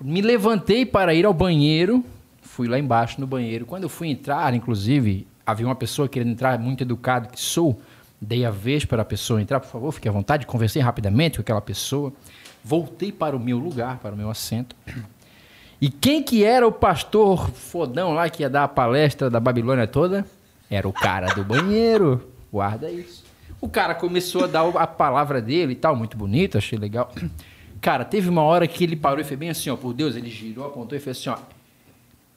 Me 0.01 0.21
levantei 0.21 0.85
para 0.85 1.13
ir 1.13 1.25
ao 1.25 1.33
banheiro, 1.33 2.03
fui 2.41 2.67
lá 2.67 2.77
embaixo 2.77 3.21
no 3.21 3.25
banheiro. 3.25 3.65
Quando 3.65 3.83
eu 3.83 3.89
fui 3.89 4.09
entrar, 4.09 4.53
inclusive, 4.53 5.25
havia 5.45 5.65
uma 5.65 5.75
pessoa 5.75 6.09
querendo 6.09 6.31
entrar, 6.31 6.59
muito 6.59 6.83
educado 6.83 7.29
que 7.29 7.39
sou. 7.39 7.81
Dei 8.19 8.43
a 8.43 8.51
vez 8.51 8.83
para 8.83 9.03
a 9.03 9.05
pessoa 9.05 9.41
entrar, 9.41 9.61
por 9.61 9.69
favor, 9.69 9.91
fique 9.93 10.09
à 10.09 10.11
vontade. 10.11 10.45
Conversei 10.45 10.81
rapidamente 10.81 11.37
com 11.37 11.41
aquela 11.41 11.61
pessoa. 11.61 12.11
Voltei 12.63 13.11
para 13.11 13.35
o 13.35 13.39
meu 13.39 13.57
lugar, 13.57 13.97
para 13.97 14.13
o 14.13 14.17
meu 14.17 14.29
assento. 14.29 14.75
E 15.79 15.89
quem 15.89 16.21
que 16.21 16.43
era 16.43 16.67
o 16.67 16.71
pastor 16.71 17.49
fodão 17.49 18.13
lá 18.13 18.29
que 18.29 18.43
ia 18.43 18.49
dar 18.49 18.65
a 18.65 18.67
palestra 18.67 19.29
da 19.29 19.39
Babilônia 19.39 19.87
toda? 19.87 20.25
Era 20.69 20.87
o 20.87 20.93
cara 20.93 21.33
do 21.33 21.43
banheiro. 21.43 22.29
Guarda 22.51 22.89
isso. 22.89 23.23
O 23.59 23.67
cara 23.67 23.95
começou 23.95 24.43
a 24.43 24.47
dar 24.47 24.67
a 24.67 24.87
palavra 24.87 25.41
dele 25.41 25.73
e 25.73 25.75
tal, 25.75 25.95
muito 25.95 26.15
bonito, 26.17 26.57
achei 26.57 26.77
legal. 26.77 27.11
Cara, 27.81 28.05
teve 28.05 28.29
uma 28.29 28.43
hora 28.43 28.67
que 28.67 28.83
ele 28.83 28.95
parou 28.95 29.19
e 29.19 29.23
fez 29.23 29.39
bem 29.39 29.49
assim, 29.49 29.69
ó, 29.69 29.75
por 29.75 29.93
Deus, 29.93 30.15
ele 30.15 30.29
girou, 30.29 30.65
apontou 30.65 30.95
e 30.97 31.01
fez 31.01 31.17
assim, 31.17 31.29
ó. 31.29 31.37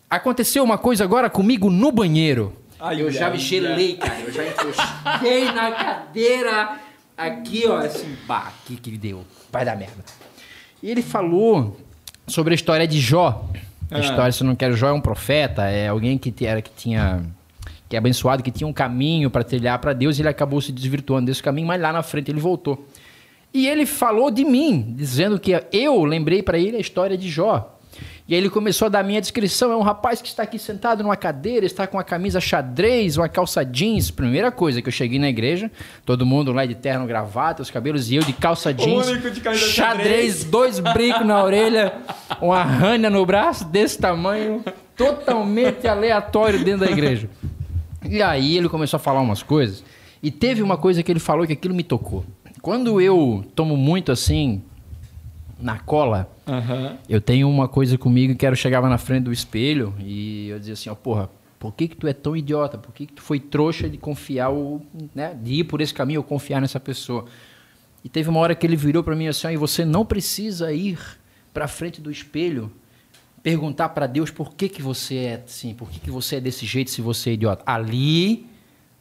Aconteceu 0.09 0.65
uma 0.65 0.79
coisa 0.79 1.05
agora 1.05 1.29
comigo 1.29 1.69
no 1.69 1.93
banheiro. 1.93 2.55
Ai, 2.81 3.03
eu 3.03 3.11
já 3.11 3.31
me 3.31 3.39
gelei, 3.39 3.97
cara. 3.97 4.21
Eu 4.21 4.33
já 4.33 4.47
encostei 4.47 5.45
na 5.53 5.73
cadeira 5.73 6.79
aqui, 7.17 7.67
ó, 7.67 7.79
assim, 7.79 8.15
pá, 8.27 8.53
que 8.67 8.77
que 8.77 8.91
deu? 8.97 9.25
Vai 9.53 9.65
dar 9.65 9.77
merda. 9.77 10.05
E 10.83 10.91
ele 10.91 11.03
falou 11.03 11.77
sobre 12.27 12.53
a 12.53 12.57
história 12.57 12.87
de 12.87 13.01
Jó. 13.01 13.49
A 13.91 13.97
Ah. 13.99 14.01
história, 14.01 14.33
se 14.33 14.43
eu 14.43 14.47
não 14.47 14.57
quero, 14.57 14.77
Jó 14.77 14.89
é 14.89 14.93
um 14.93 15.01
profeta, 15.01 15.63
é 15.69 15.89
alguém 15.89 16.17
que 16.19 16.47
era 16.47 16.61
que 16.63 16.71
tinha 16.71 17.23
que 17.89 17.97
é 17.97 17.99
abençoado, 17.99 18.43
que 18.43 18.51
tinha 18.51 18.67
um 18.67 18.73
caminho 18.73 19.31
para 19.31 19.45
trilhar 19.45 19.79
para 19.79 19.93
Deus, 19.93 20.19
e 20.19 20.23
ele 20.23 20.29
acabou 20.29 20.61
se 20.61 20.73
desvirtuando 20.73 21.27
desse 21.27 21.43
caminho, 21.43 21.67
mas 21.69 21.81
lá 21.81 21.93
na 21.93 22.03
frente 22.03 22.31
ele 22.31 22.41
voltou. 22.41 22.89
E 23.53 23.69
ele 23.69 23.85
falou 23.87 24.31
de 24.31 24.45
mim, 24.45 24.95
dizendo 24.97 25.39
que 25.39 25.53
eu 25.71 26.03
lembrei 26.05 26.43
para 26.43 26.59
ele 26.59 26.77
a 26.79 26.81
história 26.81 27.17
de 27.17 27.29
Jó. 27.31 27.74
E 28.27 28.35
aí 28.35 28.41
ele 28.41 28.49
começou 28.49 28.87
a 28.87 28.89
dar 28.89 29.01
a 29.01 29.03
minha 29.03 29.21
descrição. 29.21 29.71
É 29.71 29.77
um 29.77 29.83
rapaz 29.83 30.23
que 30.23 30.29
está 30.29 30.45
aqui 30.45 30.59
sentado 30.59 31.03
numa 31.03 31.17
cadeira, 31.17 31.67
está 31.67 31.87
com 31.87 31.99
uma 31.99 32.05
camisa 32.05 32.41
xadrez, 32.41 33.19
uma 33.19 33.29
calça 33.29 33.63
jeans. 33.63 34.11
Primeira 34.11 34.51
coisa 34.51 34.81
que 34.81 34.89
eu 34.89 34.93
cheguei 34.93 35.19
na 35.19 35.29
igreja, 35.29 35.71
todo 36.07 36.25
mundo 36.25 36.51
lá 36.51 36.65
de 36.65 36.75
terno, 36.75 37.07
gravata, 37.07 37.61
os 37.61 37.71
cabelos, 37.71 38.11
e 38.11 38.17
eu 38.17 38.23
de 38.23 38.33
calça 38.33 38.73
jeans, 38.73 39.09
único 39.09 39.31
de 39.31 39.43
camisa 39.43 39.67
xadrez, 39.67 40.43
dois 40.43 40.81
brincos 40.81 41.27
na 41.27 41.45
orelha, 41.45 41.93
uma 42.41 42.63
rana 42.63 43.11
no 43.11 43.27
braço 43.27 43.67
desse 43.67 43.99
tamanho, 43.99 44.65
totalmente 44.97 45.87
aleatório 45.87 46.65
dentro 46.65 46.87
da 46.87 46.91
igreja. 46.91 47.29
E 48.09 48.23
aí 48.23 48.57
ele 48.57 48.71
começou 48.71 48.97
a 48.97 49.01
falar 49.01 49.21
umas 49.21 49.43
coisas. 49.43 49.85
E 50.23 50.31
teve 50.31 50.63
uma 50.63 50.79
coisa 50.79 51.03
que 51.03 51.13
ele 51.13 51.21
falou 51.21 51.47
que 51.47 51.53
aquilo 51.53 51.75
me 51.75 51.83
tocou. 51.83 52.25
Quando 52.63 52.99
eu 53.03 53.45
tomo 53.55 53.77
muito 53.77 54.11
assim 54.11 54.63
na 55.65 55.79
cola, 55.79 56.31
Aham. 56.47 56.99
eu 57.09 57.23
tenho 57.23 57.49
uma 57.49 57.67
coisa 57.67 57.97
comigo 57.97 58.35
que 58.37 58.45
era 58.45 58.53
eu 58.53 58.57
chegava 58.59 58.87
na 58.87 58.99
frente 58.99 59.25
do 59.25 59.33
espelho 59.33 59.95
e 59.99 60.49
eu 60.51 60.59
dizia 60.59 60.75
assim, 60.75 60.91
ó, 60.91 60.95
porra, 60.95 61.31
por 61.59 61.73
que 61.73 61.89
que 61.89 61.97
tu 61.97 62.07
é 62.07 62.13
tão 62.13 62.37
idiota? 62.37 62.77
Por 62.77 62.93
que 62.93 63.07
que 63.07 63.15
tu 63.15 63.23
foi 63.23 63.41
trouxa 63.41 63.89
de 63.89 63.97
confiar 63.97 64.53
o, 64.53 64.83
né, 65.15 65.35
de 65.43 65.55
ir 65.55 65.65
por 65.65 65.81
esse 65.81 65.95
caminho 65.95 66.21
ou 66.21 66.25
confiar 66.25 66.61
nessa 66.61 66.79
pessoa? 66.79 67.25
E 68.05 68.11
teve 68.11 68.29
uma 68.29 68.41
hora 68.41 68.55
que 68.55 68.67
ele 68.67 68.77
virou 68.77 69.03
para 69.03 69.17
mim 69.17 69.27
assim, 69.27 69.49
e 69.49 69.57
você 69.57 69.87
não 69.87 70.05
precisa 70.05 70.71
ir 70.71 70.99
para 71.55 71.67
frente 71.67 71.99
do 71.99 72.11
espelho 72.11 72.71
perguntar 73.43 73.89
para 73.89 74.07
Deus 74.07 74.31
por 74.31 74.55
que 74.55 74.69
que 74.69 74.83
você 74.83 75.17
é 75.17 75.43
assim, 75.47 75.73
por 75.73 75.89
que 75.89 75.99
que 75.99 76.11
você 76.11 76.37
é 76.37 76.41
desse 76.41 76.67
jeito 76.67 76.91
se 76.91 77.01
você 77.01 77.31
é 77.31 77.33
idiota. 77.33 77.63
Ali, 77.65 78.47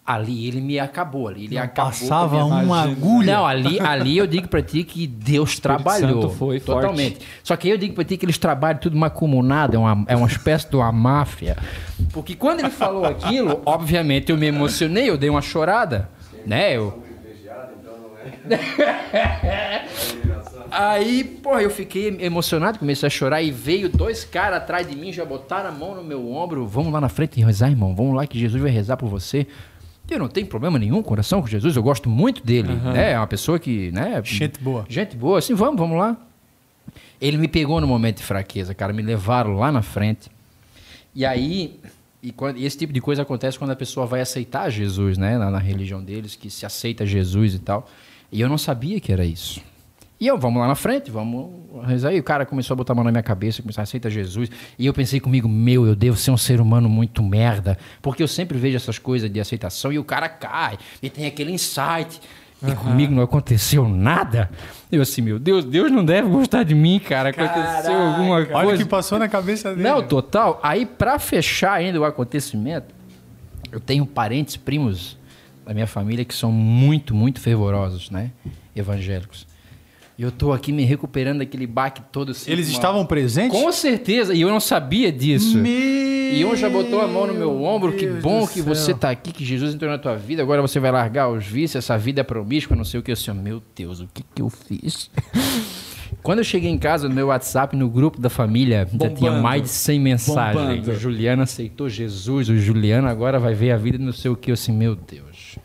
ali 0.06 0.48
ele 0.48 0.60
me 0.60 0.78
acabou, 0.80 1.30
ali 1.30 1.46
ele 1.46 1.56
Não 1.56 1.64
acabou 1.64 1.92
passava 1.92 2.44
uma 2.44 2.84
agulha. 2.84 3.36
não, 3.38 3.46
ali, 3.46 3.80
ali 3.80 4.18
eu 4.18 4.28
digo 4.28 4.50
pra 4.50 4.62
ti 4.62 4.84
que 4.84 5.08
Deus 5.08 5.60
trabalhou. 5.60 6.24
Santo 6.24 6.36
foi 6.36 6.60
forte. 6.60 6.82
totalmente. 6.82 7.20
Só 7.42 7.56
que 7.56 7.70
eu 7.70 7.78
digo 7.78 7.96
pra 7.96 8.04
ti 8.04 8.18
que 8.18 8.26
eles 8.26 8.38
trabalham 8.38 8.80
tudo 8.80 8.98
macumunado, 8.98 9.78
é 9.78 9.80
uma, 9.80 10.06
é 10.08 10.16
uma 10.16 10.28
espécie 10.28 10.70
de 10.70 10.76
uma 10.76 10.92
máfia. 10.92 11.56
Porque 12.12 12.36
quando 12.36 12.60
ele 12.60 12.70
falou 12.70 13.06
aquilo, 13.06 13.62
obviamente 13.66 14.30
eu 14.32 14.38
me 14.38 14.48
emocionei, 14.48 15.10
eu 15.10 15.18
dei 15.18 15.30
uma 15.30 15.42
chorada. 15.42 16.10
Né? 16.46 16.76
Eu... 16.76 17.02
Aí, 20.70 21.24
porra, 21.24 21.62
eu 21.62 21.70
fiquei 21.70 22.18
emocionado, 22.20 22.80
comecei 22.80 23.06
a 23.06 23.10
chorar 23.10 23.42
e 23.44 23.52
veio 23.52 23.88
dois 23.88 24.26
caras 24.26 24.58
atrás 24.58 24.88
de 24.88 24.96
mim, 24.96 25.14
já 25.14 25.24
botaram 25.24 25.70
a 25.70 25.72
mão 25.72 25.94
no 25.96 26.04
meu 26.04 26.32
ombro. 26.32 26.66
Vamos 26.66 26.92
lá 26.92 27.00
na 27.00 27.10
frente 27.10 27.40
e 27.40 27.44
rezar, 27.44 27.70
irmão. 27.70 27.96
Vamos 27.96 28.16
lá 28.16 28.26
que 28.26 28.40
Jesus 28.40 28.60
vai 28.62 28.72
rezar 28.72 28.98
por 28.98 29.08
você. 29.08 29.46
Eu 30.10 30.20
não 30.20 30.28
tenho 30.28 30.46
problema 30.48 30.78
nenhum 30.78 31.02
com 31.02 31.10
coração 31.10 31.42
com 31.42 31.48
Jesus, 31.48 31.76
eu 31.76 31.84
gosto 31.84 32.10
muito 32.10 32.44
dele. 32.46 32.74
né? 32.74 33.12
É 33.14 33.18
uma 33.18 33.28
pessoa 33.28 33.58
que, 33.58 33.92
né? 33.92 34.22
Gente 34.24 34.60
boa. 34.60 34.86
Gente 34.90 35.16
boa, 35.16 35.40
assim, 35.40 35.54
vamos, 35.54 35.78
vamos 35.78 35.98
lá. 35.98 36.18
Ele 37.22 37.38
me 37.38 37.48
pegou 37.48 37.80
no 37.80 37.88
momento 37.88 38.18
de 38.18 38.24
fraqueza, 38.24 38.74
cara, 38.74 38.92
me 38.92 39.02
levaram 39.02 39.56
lá 39.58 39.72
na 39.72 39.82
frente. 39.82 40.30
E 41.16 41.26
aí, 41.26 41.80
e 42.22 42.32
quando, 42.32 42.58
e 42.58 42.66
esse 42.66 42.78
tipo 42.78 42.92
de 42.92 43.00
coisa 43.00 43.22
acontece 43.22 43.58
quando 43.58 43.72
a 43.72 43.76
pessoa 43.76 44.06
vai 44.06 44.20
aceitar 44.20 44.70
Jesus, 44.70 45.18
né, 45.18 45.38
na, 45.38 45.50
na 45.50 45.60
religião 45.60 46.04
deles, 46.04 46.36
que 46.36 46.50
se 46.50 46.66
aceita 46.66 47.06
Jesus 47.06 47.56
e 47.56 47.60
tal. 47.60 47.90
E 48.32 48.42
eu 48.42 48.50
não 48.50 48.58
sabia 48.58 49.00
que 49.00 49.12
era 49.12 49.24
isso. 49.24 49.62
E 50.24 50.28
eu, 50.28 50.38
vamos 50.38 50.62
lá 50.62 50.70
na 50.70 50.76
frente, 50.76 51.12
vamos 51.12 51.52
rezar. 51.86 52.14
E 52.14 52.20
o 52.22 52.24
cara 52.24 52.46
começou 52.46 52.76
a 52.76 52.78
botar 52.78 52.94
a 52.94 52.96
mão 52.96 53.04
na 53.04 53.12
minha 53.12 53.22
cabeça, 53.22 53.62
começou 53.62 53.82
a 53.82 53.84
aceitar 53.84 54.10
Jesus. 54.10 54.50
E 54.80 54.86
eu 54.86 54.94
pensei 54.94 55.20
comigo, 55.20 55.50
meu, 55.50 55.86
eu 55.86 55.98
devo 55.98 56.16
ser 56.16 56.32
um 56.32 56.38
ser 56.38 56.62
humano 56.62 56.88
muito 56.88 57.22
merda. 57.22 57.78
Porque 58.02 58.24
eu 58.24 58.28
sempre 58.30 58.58
vejo 58.58 58.78
essas 58.78 58.98
coisas 58.98 59.30
de 59.30 59.38
aceitação 59.42 59.92
e 59.92 60.00
o 60.00 60.04
cara 60.06 60.30
cai. 60.30 60.78
E 61.02 61.10
tem 61.10 61.26
aquele 61.26 61.52
insight. 61.52 62.22
E 62.66 62.74
comigo 62.74 63.14
não 63.14 63.22
aconteceu 63.22 63.86
nada. 63.90 64.50
Eu 64.90 65.02
assim, 65.02 65.22
meu 65.22 65.38
Deus, 65.38 65.66
Deus 65.66 65.92
não 65.92 66.06
deve 66.06 66.30
gostar 66.30 66.64
de 66.64 66.74
mim, 66.74 67.00
cara. 67.00 67.32
Aconteceu 67.32 67.94
alguma 67.94 68.46
coisa. 68.46 68.56
Olha 68.56 68.76
o 68.76 68.78
que 68.78 68.86
passou 68.86 69.20
na 69.20 69.28
cabeça 69.28 69.72
dele. 69.72 69.84
Não, 69.84 70.02
total. 70.02 70.58
Aí, 70.64 70.86
pra 70.86 71.20
fechar 71.20 71.74
ainda 71.74 72.00
o 72.00 72.06
acontecimento, 72.06 72.96
eu 73.70 73.80
tenho 73.82 74.06
parentes, 74.06 74.56
primos 74.56 75.18
da 75.66 75.74
minha 75.74 75.86
família 75.86 76.24
que 76.24 76.34
são 76.34 76.50
muito, 76.50 77.14
muito 77.14 77.42
fervorosos, 77.42 78.10
né? 78.10 78.32
Evangélicos. 78.74 79.52
E 80.18 80.22
eu 80.22 80.32
tô 80.32 80.54
aqui 80.54 80.72
me 80.72 80.84
recuperando 80.84 81.40
daquele 81.40 81.66
baque 81.66 82.02
todo. 82.12 82.32
assim, 82.32 82.52
Eles 82.52 82.68
uma- 82.68 82.74
estavam 82.74 83.06
presentes? 83.06 83.60
Com 83.60 83.72
certeza, 83.72 84.34
e 84.34 84.42
eu 84.42 84.50
não 84.50 84.60
sabia 84.60 85.12
disso. 85.12 85.58
Meu 85.58 85.72
E 86.34 86.46
um 86.46 86.56
já 86.56 86.70
botou 86.70 87.02
a 87.02 87.08
mão 87.08 87.26
no 87.28 87.34
meu 87.34 87.64
ombro, 87.64 87.94
que 87.94 88.06
Deus 88.06 88.22
bom 88.22 88.42
do 88.42 88.48
que 88.48 88.62
céu. 88.62 88.76
você 88.76 88.94
tá 88.94 89.10
aqui, 89.10 89.32
que 89.32 89.44
Jesus 89.46 89.74
entrou 89.74 89.90
na 89.92 89.98
tua 89.98 90.16
vida, 90.16 90.42
agora 90.42 90.62
você 90.62 90.80
vai 90.80 90.92
largar 90.92 91.30
os 91.30 91.46
vícios, 91.46 91.84
essa 91.84 91.98
vida 91.98 92.22
é 92.22 92.24
promíscua, 92.24 92.76
não 92.76 92.84
sei 92.84 93.00
o 93.00 93.04
que. 93.04 93.12
Eu 93.12 93.14
assim, 93.14 93.32
meu 93.34 93.62
Deus, 93.76 94.00
o 94.02 94.08
que 94.14 94.24
que 94.36 94.42
eu 94.42 94.50
fiz? 94.50 95.10
Quando 96.22 96.40
eu 96.40 96.44
cheguei 96.44 96.70
em 96.70 96.78
casa, 96.78 97.10
no 97.10 97.16
meu 97.16 97.28
WhatsApp, 97.28 97.76
no 97.76 97.90
grupo 97.90 98.22
da 98.22 98.30
família, 98.30 98.88
já 98.92 98.98
tinha 99.10 99.10
Bombando. 99.32 99.42
mais 99.42 99.64
de 99.64 99.70
100 99.70 100.00
mensagens. 100.00 100.64
Bombando. 100.64 100.92
O 100.92 100.96
Juliano 100.96 101.42
aceitou 101.42 101.90
Jesus, 101.90 102.50
o 102.50 102.56
Juliano 102.58 103.08
agora 103.08 103.40
vai 103.40 103.54
ver 103.56 103.72
a 103.72 103.78
vida 103.78 103.98
não 103.98 104.14
sei 104.14 104.30
o 104.32 104.36
que. 104.36 104.52
Eu 104.52 104.54
assim, 104.54 104.72
meu 104.72 104.96
Deus. 104.96 105.58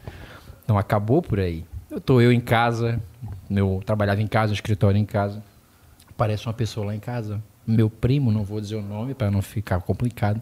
Não 0.66 0.78
acabou 0.78 1.20
por 1.22 1.38
aí. 1.38 1.64
Eu 1.90 2.01
tô 2.01 2.20
eu 2.20 2.32
em 2.32 2.40
casa, 2.40 3.01
meu 3.49 3.82
trabalhava 3.84 4.20
em 4.20 4.26
casa, 4.26 4.53
escritório 4.53 4.99
em 4.99 5.05
casa. 5.05 5.42
Aparece 6.09 6.46
uma 6.46 6.53
pessoa 6.53 6.86
lá 6.86 6.94
em 6.94 7.01
casa, 7.01 7.42
meu 7.66 7.88
primo, 7.88 8.32
não 8.32 8.44
vou 8.44 8.61
dizer 8.61 8.76
o 8.76 8.82
nome 8.82 9.14
para 9.14 9.30
não 9.30 9.42
ficar 9.42 9.80
complicado. 9.80 10.40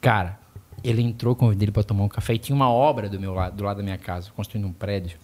Cara, 0.00 0.38
ele 0.82 1.02
entrou, 1.02 1.34
convidei 1.34 1.66
ele 1.66 1.72
para 1.72 1.82
tomar 1.82 2.04
um 2.04 2.08
café 2.08 2.34
e 2.34 2.38
tinha 2.38 2.54
uma 2.54 2.70
obra 2.70 3.08
do 3.08 3.18
meu 3.18 3.32
lado, 3.32 3.56
do 3.56 3.64
lado 3.64 3.78
da 3.78 3.82
minha 3.82 3.96
casa, 3.96 4.30
construindo 4.34 4.66
um 4.66 4.72
prédio. 4.72 5.18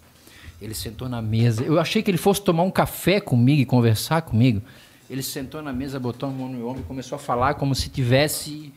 Ele 0.61 0.73
sentou 0.73 1.09
na 1.09 1.21
mesa. 1.21 1.63
Eu 1.63 1.79
achei 1.79 2.01
que 2.01 2.09
ele 2.09 2.17
fosse 2.17 2.41
tomar 2.41 2.63
um 2.63 2.71
café 2.71 3.19
comigo 3.19 3.61
e 3.61 3.65
conversar 3.65 4.21
comigo. 4.21 4.61
Ele 5.09 5.21
sentou 5.21 5.61
na 5.61 5.73
mesa, 5.73 5.99
botou 5.99 6.29
a 6.29 6.31
mão 6.31 6.47
no 6.47 6.67
ombro 6.67 6.81
e 6.81 6.85
começou 6.85 7.17
a 7.17 7.19
falar 7.19 7.55
como 7.55 7.75
se 7.75 7.89
tivesse 7.89 8.73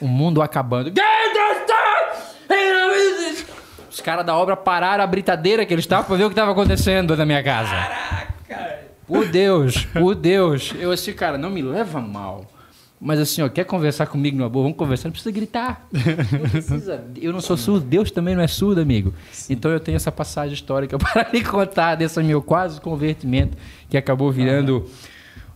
o 0.00 0.06
mundo 0.06 0.40
acabando. 0.40 0.92
Os 3.90 4.00
caras 4.00 4.24
da 4.24 4.36
obra 4.36 4.56
pararam 4.56 5.02
a 5.02 5.06
britadeira 5.06 5.66
que 5.66 5.74
eles 5.74 5.84
estavam 5.84 6.04
para 6.04 6.16
ver 6.16 6.24
o 6.24 6.28
que 6.28 6.32
estava 6.32 6.52
acontecendo 6.52 7.16
na 7.16 7.26
minha 7.26 7.42
casa. 7.42 7.74
Por 9.06 9.26
Deus, 9.26 9.84
por 9.86 10.14
Deus. 10.14 10.72
Eu 10.78 10.92
assim, 10.92 11.12
cara, 11.12 11.36
não 11.36 11.50
me 11.50 11.60
leva 11.60 12.00
mal. 12.00 12.46
Mas 13.00 13.18
assim, 13.18 13.42
ó, 13.42 13.48
quer 13.48 13.64
conversar 13.64 14.06
comigo 14.06 14.36
numa 14.36 14.48
boa? 14.48 14.64
Vamos 14.64 14.76
conversar, 14.76 15.08
não 15.08 15.12
precisa 15.12 15.32
gritar. 15.32 15.88
Não 15.90 16.50
precisa. 16.50 17.04
Eu 17.16 17.32
não 17.32 17.40
sou 17.40 17.56
surdo, 17.56 17.84
Deus 17.84 18.10
também 18.10 18.36
não 18.36 18.42
é 18.42 18.46
surdo, 18.46 18.80
amigo. 18.80 19.12
Então 19.48 19.70
eu 19.70 19.80
tenho 19.80 19.96
essa 19.96 20.12
passagem 20.12 20.52
histórica 20.52 20.96
para 21.00 21.28
lhe 21.32 21.42
contar 21.42 21.94
desse 21.94 22.22
meu 22.22 22.42
quase 22.42 22.80
convertimento 22.80 23.56
que 23.88 23.96
acabou 23.96 24.30
virando 24.30 24.88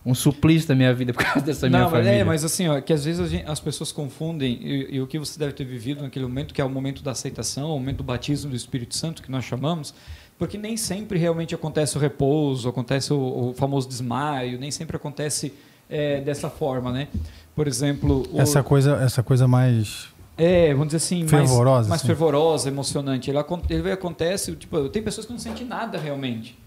um 0.05 0.13
suplício 0.13 0.67
da 0.67 0.75
minha 0.75 0.93
vida 0.93 1.11
por 1.13 1.23
causa 1.23 1.41
dessa 1.41 1.67
minha 1.67 1.79
Não, 1.81 1.89
mas 1.89 1.99
família. 2.05 2.19
é, 2.21 2.23
mas 2.23 2.43
assim, 2.43 2.67
ó, 2.67 2.79
que 2.79 2.93
às 2.93 3.03
vezes 3.05 3.19
a 3.19 3.27
gente- 3.27 3.49
as 3.49 3.59
pessoas 3.59 3.91
confundem 3.91 4.53
e, 4.61 4.95
e 4.95 5.01
o 5.01 5.07
que 5.07 5.17
você 5.17 5.39
deve 5.39 5.53
ter 5.53 5.63
vivido 5.65 6.03
naquele 6.03 6.25
momento, 6.25 6.53
que 6.53 6.61
é 6.61 6.65
o 6.65 6.69
momento 6.69 7.01
da 7.01 7.11
aceitação, 7.11 7.71
o 7.71 7.79
momento 7.79 7.97
do 7.97 8.03
batismo 8.03 8.51
do 8.51 8.55
Espírito 8.55 8.95
Santo, 8.95 9.23
que 9.23 9.31
nós 9.31 9.43
chamamos, 9.45 9.95
porque 10.37 10.57
nem 10.57 10.77
sempre 10.77 11.17
realmente 11.17 11.55
acontece 11.55 11.97
o 11.97 11.99
repouso, 11.99 12.69
acontece 12.69 13.11
o, 13.13 13.49
o 13.49 13.53
famoso 13.55 13.87
desmaio, 13.89 14.59
nem 14.59 14.69
sempre 14.69 14.95
acontece 14.95 15.53
é, 15.89 16.21
dessa 16.21 16.49
forma, 16.49 16.91
né? 16.91 17.07
Por 17.55 17.67
exemplo, 17.67 18.23
o- 18.31 18.39
Essa 18.41 18.61
coisa, 18.61 18.97
essa 18.97 19.23
coisa 19.23 19.47
mais. 19.47 20.07
é, 20.37 20.71
vamos 20.73 20.87
dizer 20.87 20.97
assim, 20.97 21.27
Fervorosa, 21.27 21.63
mais, 21.77 21.87
mais 21.87 22.01
assim. 22.01 22.07
fervorosa, 22.07 22.67
emocionante. 22.69 23.31
Ele, 23.31 23.39
ele 23.69 23.91
acontece, 23.91 24.51
tipo, 24.55 24.87
tem 24.89 25.01
pessoas 25.01 25.25
que 25.25 25.31
não 25.31 25.39
sentem 25.39 25.65
nada 25.65 25.97
realmente. 25.97 26.57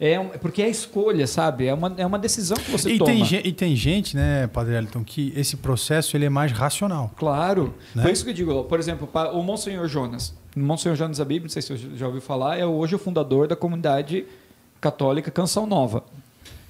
É 0.00 0.18
um- 0.20 0.28
porque 0.28 0.62
é 0.62 0.68
escolha, 0.68 1.26
sabe? 1.26 1.66
É 1.66 1.74
uma, 1.74 1.92
é 1.96 2.06
uma 2.06 2.18
decisão 2.18 2.56
que 2.56 2.70
você 2.70 2.92
E 2.92 2.98
toma. 2.98 3.10
tem, 3.26 3.40
e 3.46 3.52
tem 3.52 3.74
gente, 3.74 4.14
né, 4.16 4.46
Padre 4.46 4.74
Elton, 4.76 5.02
que 5.02 5.32
esse 5.36 5.56
processo 5.56 6.16
ele 6.16 6.24
é 6.26 6.28
mais 6.28 6.52
racional. 6.52 7.10
Claro. 7.16 7.74
Né? 7.94 8.02
Foi 8.04 8.12
isso 8.12 8.22
que 8.24 8.30
eu 8.30 8.34
digo. 8.34 8.64
Por 8.64 8.78
exemplo, 8.78 9.08
o 9.32 9.42
Monsenhor 9.42 9.88
Jonas. 9.88 10.32
O 10.56 10.60
Monsenhor 10.60 10.96
Jonas 10.96 11.18
da 11.18 11.24
Bíblia, 11.24 11.42
não 11.44 11.48
sei 11.50 11.62
se 11.62 11.76
você 11.76 11.96
já 11.96 12.06
ouviu 12.06 12.20
falar, 12.22 12.56
é 12.58 12.64
hoje 12.64 12.94
o 12.94 12.98
fundador 12.98 13.48
da 13.48 13.56
comunidade 13.56 14.24
católica 14.80 15.30
Canção 15.32 15.66
Nova, 15.66 16.04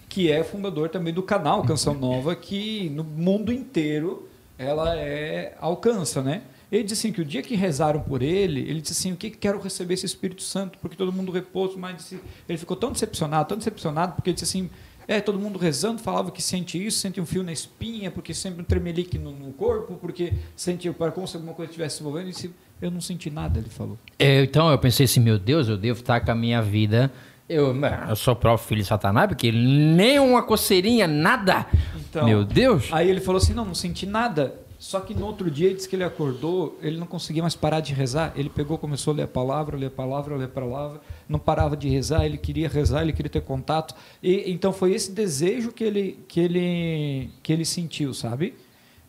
que 0.08 0.32
é 0.32 0.42
fundador 0.42 0.88
também 0.88 1.12
do 1.12 1.22
canal 1.22 1.62
Canção 1.64 1.92
Nova, 1.94 2.34
que 2.34 2.88
no 2.94 3.04
mundo 3.04 3.52
inteiro 3.52 4.26
ela 4.58 4.96
é 4.96 5.54
alcança, 5.60 6.22
né? 6.22 6.40
Ele 6.70 6.82
disse 6.84 7.06
assim 7.06 7.12
que 7.14 7.20
o 7.20 7.24
dia 7.24 7.42
que 7.42 7.54
rezaram 7.54 8.00
por 8.00 8.22
ele, 8.22 8.60
ele 8.60 8.80
disse 8.80 8.92
assim, 8.92 9.12
o 9.12 9.16
que 9.16 9.30
que 9.30 9.38
quero 9.38 9.58
receber 9.60 9.94
esse 9.94 10.04
Espírito 10.04 10.42
Santo, 10.42 10.78
porque 10.80 10.96
todo 10.96 11.10
mundo 11.12 11.32
repouso, 11.32 11.78
mas 11.78 11.96
disse- 11.96 12.20
ele 12.48 12.58
ficou 12.58 12.76
tão 12.76 12.92
decepcionado, 12.92 13.48
tão 13.48 13.56
decepcionado, 13.58 14.12
porque 14.14 14.30
ele 14.30 14.34
disse 14.34 14.44
assim, 14.44 14.68
é, 15.06 15.18
todo 15.22 15.38
mundo 15.38 15.58
rezando, 15.58 16.02
falava 16.02 16.30
que 16.30 16.42
sente 16.42 16.84
isso, 16.84 16.98
sente 16.98 17.18
um 17.18 17.24
fio 17.24 17.42
na 17.42 17.50
espinha, 17.52 18.10
porque 18.10 18.34
sempre 18.34 18.60
um 18.60 18.64
tremelique 18.64 19.18
no, 19.18 19.32
no 19.32 19.50
corpo, 19.54 19.94
porque 19.94 20.34
sente 20.54 20.90
para 20.90 21.10
como 21.10 21.26
se 21.26 21.36
alguma 21.36 21.54
coisa 21.54 21.70
estivesse 21.70 21.96
se 21.96 22.02
envolvendo. 22.02 22.24
Ele 22.24 22.32
disse, 22.32 22.50
eu 22.82 22.90
não 22.90 23.00
senti 23.00 23.30
nada, 23.30 23.58
ele 23.58 23.70
falou. 23.70 23.98
É, 24.18 24.42
então 24.42 24.70
eu 24.70 24.78
pensei 24.78 25.04
assim, 25.06 25.20
meu 25.20 25.38
Deus, 25.38 25.66
eu 25.68 25.78
devo 25.78 26.00
estar 26.00 26.20
com 26.20 26.30
a 26.30 26.34
minha 26.34 26.60
vida. 26.60 27.10
Eu, 27.48 27.74
eu 28.10 28.14
sou 28.16 28.36
próprio 28.36 28.68
filho 28.68 28.82
de 28.82 28.86
Satanás, 28.88 29.26
porque 29.28 29.50
nem 29.50 30.18
uma 30.18 30.42
coceirinha, 30.42 31.06
nada. 31.08 31.64
Então, 31.96 32.26
meu 32.26 32.44
Deus. 32.44 32.88
Aí 32.92 33.08
ele 33.08 33.22
falou 33.22 33.38
assim, 33.40 33.54
não, 33.54 33.64
não 33.64 33.74
senti 33.74 34.04
nada. 34.04 34.54
Só 34.78 35.00
que 35.00 35.12
no 35.12 35.26
outro 35.26 35.50
dia, 35.50 35.66
ele 35.66 35.74
disse 35.74 35.88
que 35.88 35.96
ele 35.96 36.04
acordou, 36.04 36.78
ele 36.80 36.98
não 36.98 37.06
conseguia 37.06 37.42
mais 37.42 37.56
parar 37.56 37.80
de 37.80 37.92
rezar. 37.92 38.32
Ele 38.36 38.48
pegou, 38.48 38.78
começou 38.78 39.12
a 39.12 39.16
ler 39.16 39.22
a 39.24 39.28
palavra, 39.28 39.76
ler 39.76 39.86
a 39.86 39.90
palavra, 39.90 40.36
ler 40.36 40.44
a 40.44 40.48
palavra, 40.48 41.00
não 41.28 41.38
parava 41.38 41.76
de 41.76 41.88
rezar, 41.88 42.24
ele 42.24 42.38
queria 42.38 42.68
rezar, 42.68 43.02
ele 43.02 43.12
queria 43.12 43.30
ter 43.30 43.42
contato. 43.42 43.94
E 44.22 44.50
então 44.50 44.72
foi 44.72 44.92
esse 44.92 45.10
desejo 45.10 45.72
que 45.72 45.82
ele 45.82 46.20
que 46.28 46.38
ele 46.38 47.30
que 47.42 47.52
ele 47.52 47.64
sentiu, 47.64 48.14
sabe? 48.14 48.54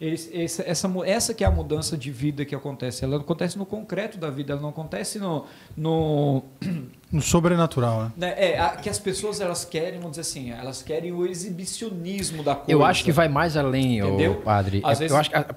Esse- 0.02 0.42
essa, 0.42 0.64
essa, 0.64 0.88
essa 1.06 1.34
que 1.34 1.44
é 1.44 1.48
a 1.48 1.52
mudança 1.52 1.98
de 1.98 2.10
vida 2.10 2.46
que 2.46 2.56
acontece. 2.56 3.04
Ela 3.04 3.18
acontece 3.18 3.58
no 3.58 3.66
concreto 3.66 4.18
da 4.18 4.30
vida, 4.30 4.54
ela 4.54 4.62
não 4.62 4.70
acontece 4.70 5.20
no, 5.20 5.46
no 5.76 6.44
No 7.12 7.22
sobrenatural, 7.22 8.04
né? 8.04 8.12
né, 8.16 8.34
é, 8.38 8.60
a- 8.60 8.78
que 8.78 8.90
as 8.90 8.98
pessoas 9.00 9.42
elas 9.42 9.66
querem, 9.66 9.96
vamos 10.00 10.12
dizer 10.12 10.22
assim, 10.22 10.52
elas 10.52 10.82
querem 10.82 11.12
o 11.12 11.26
exibicionismo 11.26 12.44
da 12.44 12.56
coisa. 12.56 12.72
Eu 12.72 12.86
acho 12.86 13.04
que 13.04 13.12
vai 13.12 13.28
mais 13.28 13.58
além, 13.58 14.00
Entendeu? 14.00 14.36
padre. 14.36 14.80
Às 14.86 14.98
É, 14.98 15.00
vezes- 15.02 15.12
Eu 15.14 15.20
acho 15.20 15.30
que 15.32 15.36
a- 15.36 15.56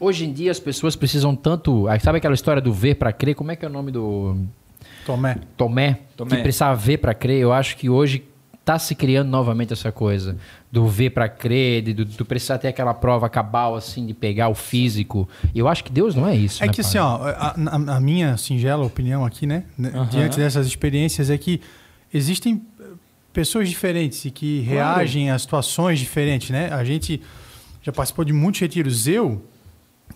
hoje 0.00 0.24
em 0.24 0.32
dia 0.32 0.50
as 0.50 0.60
pessoas 0.60 0.96
precisam 0.96 1.34
tanto. 1.36 1.86
Sabe 2.02 2.18
aquela 2.18 2.34
história 2.34 2.62
do 2.62 2.72
ver 2.72 2.94
para 2.94 3.12
crer? 3.12 3.34
Como 3.34 3.50
é 3.50 3.56
que 3.56 3.64
é 3.64 3.68
o 3.68 3.72
nome 3.72 3.90
do 3.90 4.36
Tomé. 5.04 5.36
Tomé? 5.56 5.98
Tomé. 6.16 6.36
Que 6.36 6.42
precisava 6.42 6.74
ver 6.76 6.96
para 6.98 7.12
crer. 7.12 7.40
Eu 7.42 7.52
acho 7.52 7.76
que 7.76 7.90
hoje 7.90 8.24
está 8.64 8.78
se 8.78 8.94
criando 8.94 9.28
novamente 9.28 9.74
essa 9.74 9.92
coisa 9.92 10.38
do 10.72 10.88
ver 10.88 11.10
para 11.10 11.28
crer, 11.28 11.82
de, 11.82 11.92
do, 11.92 12.04
do 12.06 12.24
precisar 12.24 12.56
ter 12.56 12.68
aquela 12.68 12.94
prova 12.94 13.28
cabal 13.28 13.76
assim 13.76 14.06
de 14.06 14.14
pegar 14.14 14.48
o 14.48 14.54
físico. 14.54 15.28
Eu 15.54 15.68
acho 15.68 15.84
que 15.84 15.92
Deus 15.92 16.14
não 16.14 16.26
é 16.26 16.34
isso. 16.34 16.64
É 16.64 16.66
né, 16.66 16.72
que 16.72 16.82
padre? 16.82 16.98
assim, 16.98 16.98
ó, 16.98 17.28
a, 17.28 17.96
a- 17.96 18.00
minha 18.00 18.38
singela 18.38 18.82
opinião 18.82 19.22
aqui, 19.22 19.46
né, 19.46 19.64
Aham. 19.78 20.06
diante 20.06 20.38
dessas 20.38 20.66
experiências 20.66 21.28
é 21.28 21.36
que 21.36 21.60
existem 22.12 22.62
eh, 22.80 22.84
pessoas 23.34 23.68
diferentes 23.68 24.24
e 24.24 24.30
que 24.30 24.60
reagem 24.60 25.30
a 25.30 25.38
situações 25.38 25.98
diferentes, 25.98 26.48
né? 26.48 26.72
A 26.72 26.82
gente 26.84 27.20
já 27.82 27.92
participou 27.92 28.24
de 28.24 28.32
muitos 28.32 28.62
retiros. 28.62 29.06
Eu 29.06 29.44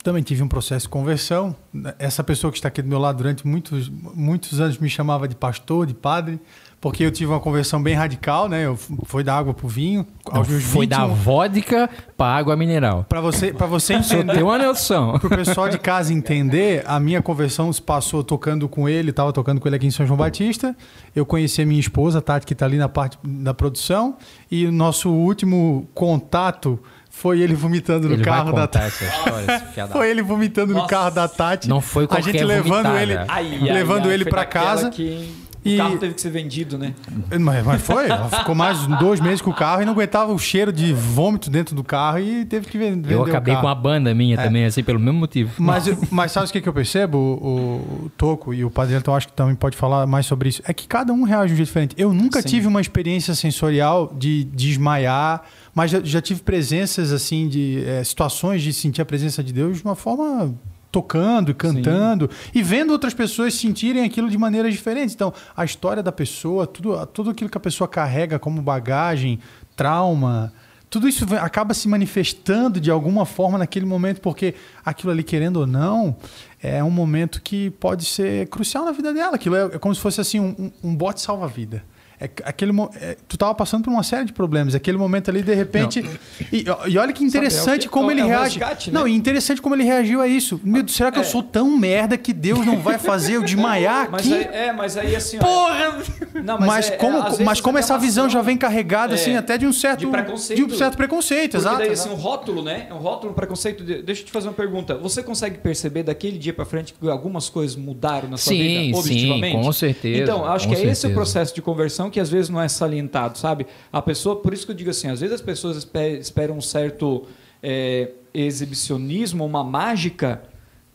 também 0.02 0.22
tive 0.22 0.42
um 0.42 0.48
processo 0.48 0.86
de 0.86 0.88
conversão. 0.90 1.54
Essa 1.98 2.24
pessoa 2.24 2.50
que 2.50 2.56
está 2.58 2.68
aqui 2.68 2.80
do 2.80 2.88
meu 2.88 2.98
lado 2.98 3.18
durante 3.18 3.46
muitos, 3.46 3.88
muitos 3.90 4.58
anos 4.58 4.78
me 4.78 4.88
chamava 4.88 5.28
de 5.28 5.34
pastor, 5.34 5.84
de 5.86 5.92
padre, 5.92 6.40
porque 6.80 7.02
eu 7.04 7.10
tive 7.10 7.30
uma 7.32 7.40
conversão 7.40 7.82
bem 7.82 7.94
radical, 7.94 8.48
né? 8.48 8.64
Eu 8.66 8.74
f- 8.76 8.94
foi 9.04 9.24
da 9.24 9.36
água 9.36 9.52
para 9.52 9.66
o 9.66 9.68
vinho. 9.68 10.06
Aos 10.30 10.46
meus 10.46 10.62
foi 10.62 10.86
da 10.86 10.98
21. 11.06 11.14
vodka 11.16 11.90
para 12.16 12.36
água 12.36 12.56
mineral. 12.56 13.04
Para 13.08 13.20
você, 13.20 13.52
para 13.52 13.66
você 13.66 13.94
Só 14.02 14.14
entender. 14.16 14.34
tem 14.34 14.42
uma 14.42 14.58
noção. 14.58 15.18
Para 15.18 15.26
o 15.26 15.30
pessoal 15.30 15.68
de 15.68 15.78
casa 15.78 16.12
entender, 16.14 16.84
a 16.86 17.00
minha 17.00 17.20
conversão 17.20 17.72
se 17.72 17.82
passou 17.82 18.22
tocando 18.22 18.68
com 18.68 18.88
ele, 18.88 19.10
estava 19.10 19.32
tocando 19.32 19.60
com 19.60 19.66
ele 19.68 19.74
aqui 19.76 19.86
em 19.86 19.90
São 19.90 20.06
João 20.06 20.16
Batista. 20.18 20.76
Eu 21.16 21.26
conheci 21.26 21.62
a 21.62 21.66
minha 21.66 21.80
esposa, 21.80 22.18
a 22.18 22.22
Tati, 22.22 22.46
que 22.46 22.52
está 22.52 22.66
ali 22.66 22.76
na 22.78 22.88
parte 22.88 23.18
da 23.24 23.52
produção. 23.52 24.16
E 24.50 24.64
o 24.66 24.70
nosso 24.72 25.10
último 25.10 25.88
contato 25.94 26.78
foi 27.10 27.40
ele 27.40 27.54
vomitando 27.54 28.06
no 28.08 28.14
Ele 28.14 28.22
carro 28.22 28.52
da 28.52 28.68
Tati. 28.68 28.86
essa 28.86 29.04
história. 29.04 29.88
Foi 29.90 30.08
ele 30.08 30.22
vomitando 30.22 30.68
no 30.72 30.80
Nossa. 30.80 30.88
carro 30.88 31.10
da 31.10 31.26
Tati. 31.26 31.68
Não 31.68 31.80
foi 31.80 32.04
A 32.04 32.06
qualquer 32.06 32.24
gente 32.32 32.44
levando 32.44 32.84
vomitada. 32.84 33.02
ele, 33.02 33.16
Ai, 33.16 33.26
ai, 33.28 33.72
levando 33.72 34.06
ai, 34.08 34.14
ele 34.14 34.24
para 34.26 34.44
casa. 34.44 34.90
que- 34.90 35.47
E- 35.68 35.74
O 35.74 35.78
carro 35.78 35.98
teve 35.98 36.14
que 36.14 36.20
ser 36.20 36.30
vendido, 36.30 36.76
né? 36.78 36.94
Mas, 37.40 37.64
mas 37.64 37.82
foi, 37.82 38.06
ela 38.08 38.28
ficou 38.28 38.54
mais 38.54 38.86
de 38.86 38.96
dois 38.98 39.20
meses 39.20 39.40
com 39.40 39.50
o 39.50 39.54
carro 39.54 39.82
e 39.82 39.84
não 39.84 39.92
aguentava 39.92 40.32
o 40.32 40.38
cheiro 40.38 40.72
de 40.72 40.92
vômito 40.92 41.50
dentro 41.50 41.74
do 41.74 41.84
carro 41.84 42.18
e 42.18 42.44
teve 42.44 42.66
que 42.66 42.76
ven- 42.78 42.92
vender 42.92 43.14
Eu 43.14 43.20
o 43.20 43.24
acabei 43.24 43.54
carro. 43.54 43.66
com 43.66 43.68
a 43.70 43.74
banda 43.74 44.14
minha 44.14 44.36
também, 44.36 44.64
assim, 44.64 44.82
pelo 44.82 44.98
mesmo 44.98 45.18
motivo. 45.20 45.50
Mas, 45.58 45.84
mas 46.10 46.32
sabe 46.32 46.48
o 46.48 46.52
que, 46.52 46.60
que 46.60 46.68
eu 46.68 46.72
percebo? 46.72 47.18
O, 47.18 48.04
o 48.06 48.10
Toco 48.16 48.52
e 48.54 48.64
o 48.64 48.70
Padre 48.70 48.94
Elton, 48.96 49.10
eu 49.12 49.16
acho 49.16 49.26
que 49.28 49.32
também 49.32 49.54
pode 49.54 49.76
falar 49.76 50.06
mais 50.06 50.26
sobre 50.26 50.48
isso. 50.48 50.62
É 50.64 50.72
que 50.72 50.86
cada 50.86 51.12
um 51.12 51.22
reage 51.24 51.48
de 51.48 51.52
um 51.54 51.56
jeito 51.56 51.66
diferente. 51.68 51.94
Eu 51.98 52.12
nunca 52.12 52.40
Sim. 52.42 52.48
tive 52.48 52.66
uma 52.66 52.80
experiência 52.80 53.34
sensorial 53.34 54.12
de 54.16 54.44
desmaiar, 54.44 55.42
mas 55.74 55.90
já, 55.90 56.00
já 56.02 56.20
tive 56.20 56.40
presenças, 56.40 57.12
assim, 57.12 57.48
de 57.48 57.82
eh, 57.86 58.02
situações 58.04 58.62
de 58.62 58.72
sentir 58.72 59.02
a 59.02 59.04
presença 59.04 59.42
de 59.42 59.52
Deus 59.52 59.78
de 59.78 59.84
uma 59.84 59.94
forma 59.94 60.54
tocando 60.90 61.50
e 61.50 61.54
cantando 61.54 62.30
e 62.54 62.62
vendo 62.62 62.90
outras 62.92 63.12
pessoas 63.14 63.54
sentirem 63.54 64.04
aquilo 64.04 64.28
de 64.30 64.38
maneiras 64.38 64.72
diferentes. 64.72 65.14
Então, 65.14 65.32
a 65.56 65.64
história 65.64 66.02
da 66.02 66.10
pessoa, 66.12 66.66
tudo, 66.66 67.06
tudo 67.06 67.30
aquilo 67.30 67.50
que 67.50 67.56
a 67.58 67.60
pessoa 67.60 67.86
carrega 67.86 68.38
como 68.38 68.62
bagagem, 68.62 69.38
trauma, 69.76 70.52
tudo 70.90 71.06
isso 71.06 71.26
acaba 71.36 71.74
se 71.74 71.86
manifestando 71.86 72.80
de 72.80 72.90
alguma 72.90 73.26
forma 73.26 73.58
naquele 73.58 73.84
momento, 73.84 74.20
porque 74.22 74.54
aquilo 74.84 75.12
ali, 75.12 75.22
querendo 75.22 75.58
ou 75.58 75.66
não, 75.66 76.16
é 76.62 76.82
um 76.82 76.90
momento 76.90 77.42
que 77.42 77.68
pode 77.72 78.06
ser 78.06 78.48
crucial 78.48 78.84
na 78.86 78.92
vida 78.92 79.12
dela. 79.12 79.36
Aquilo 79.36 79.54
é, 79.54 79.64
é 79.74 79.78
como 79.78 79.94
se 79.94 80.00
fosse 80.00 80.20
assim 80.20 80.40
um- 80.40 80.72
um 80.82 80.94
bote 80.96 81.20
salva-vida. 81.20 81.84
É, 82.20 82.28
aquele, 82.44 82.72
é, 83.00 83.16
tu 83.28 83.36
estava 83.36 83.54
passando 83.54 83.84
por 83.84 83.90
uma 83.90 84.02
série 84.02 84.24
de 84.24 84.32
problemas. 84.32 84.74
Aquele 84.74 84.96
momento 84.98 85.30
ali, 85.30 85.40
de 85.42 85.54
repente. 85.54 86.04
E, 86.52 86.64
e 86.88 86.98
olha 86.98 87.12
que 87.12 87.22
interessante 87.24 87.70
é 87.70 87.76
o 87.76 87.80
que- 87.82 87.88
como 87.88 88.10
é 88.10 88.14
ele 88.14 88.20
é 88.22 88.24
reage. 88.24 88.58
resgate, 88.58 88.90
né? 88.90 88.98
Não, 88.98 89.06
e 89.06 89.14
interessante 89.14 89.62
como 89.62 89.74
ele 89.74 89.84
reagiu 89.84 90.20
a 90.20 90.26
isso. 90.26 90.60
Meu 90.64 90.82
Deus, 90.82 90.96
será 90.96 91.12
que 91.12 91.18
eu 91.18 91.22
É. 91.22 91.24
sou 91.26 91.42
tão 91.42 91.76
merda 91.78 92.16
que 92.18 92.32
Deus 92.32 92.64
não 92.66 92.78
vai 92.78 92.98
fazer 92.98 93.34
eu 93.34 93.42
desmaiar 93.42 94.10
Mas 94.10 94.20
aqui? 94.22 94.34
aí, 94.34 94.44
é, 94.52 94.72
mas 94.72 94.96
aí 94.96 95.14
assim. 95.14 95.38
Porra! 95.38 95.98
Não, 96.42 96.58
Mas, 96.58 96.90
é- 96.90 96.94
é, 96.94 96.96
como, 96.96 97.44
mas 97.44 97.60
como 97.60 97.78
essa 97.78 97.96
visão 97.98 98.28
já 98.28 98.42
vem 98.42 98.56
carregada, 98.56 99.14
assim, 99.14 99.32
É, 99.32 99.36
até 99.38 99.56
de 99.58 99.66
um 99.66 99.72
certo. 99.72 100.00
de 100.00 100.06
preconceito. 100.06 100.56
de 100.58 100.64
um 100.74 100.76
certo 100.76 100.96
preconceito, 100.96 101.52
Porque 101.52 101.56
exato. 101.58 101.78
daí, 101.78 101.90
assim, 101.90 102.08
um 102.10 102.14
rótulo, 102.14 102.62
né? 102.62 102.86
É 102.90 102.94
um 102.94 102.98
rótulo, 102.98 103.32
um 103.32 103.34
preconceito. 103.34 103.84
de- 103.84 104.02
Deixa 104.02 104.22
eu 104.22 104.26
te 104.26 104.32
fazer 104.32 104.48
uma 104.48 104.54
pergunta. 104.54 104.96
Você 104.96 105.22
consegue 105.22 105.58
perceber 105.58 106.02
daquele 106.02 106.38
dia 106.38 106.52
pra 106.52 106.64
frente 106.64 106.94
que 106.98 107.08
algumas 107.08 107.48
coisas 107.48 107.76
mudaram 107.76 108.28
na 108.28 108.36
sua 108.36 108.52
Sim, 108.52 108.58
vida 108.58 108.80
sim, 108.80 108.90
positivamente? 108.92 109.56
com 109.56 109.72
certeza, 109.72 110.22
Então, 110.22 110.44
acho 110.46 110.66
que 110.68 110.74
é 110.74 110.78
esse 110.78 110.88
o 110.90 110.94
certeza. 110.94 111.14
processo 111.14 111.54
de 111.54 111.62
conversão 111.62 112.07
que 112.10 112.20
às 112.20 112.28
vezes 112.30 112.48
não 112.50 112.60
é 112.60 112.68
salientado, 112.68 113.36
sabe? 113.38 113.66
A 113.92 114.00
pessoa, 114.02 114.36
por 114.36 114.52
isso 114.52 114.64
que 114.66 114.72
eu 114.72 114.76
digo 114.76 114.90
assim, 114.90 115.08
às 115.08 115.20
vezes 115.20 115.34
as 115.34 115.40
pessoas 115.42 115.76
espe- 115.76 116.18
esperam 116.18 116.56
um 116.56 116.60
certo 116.60 117.26
é, 117.62 118.10
exibicionismo, 118.32 119.44
uma 119.44 119.64
mágica 119.64 120.42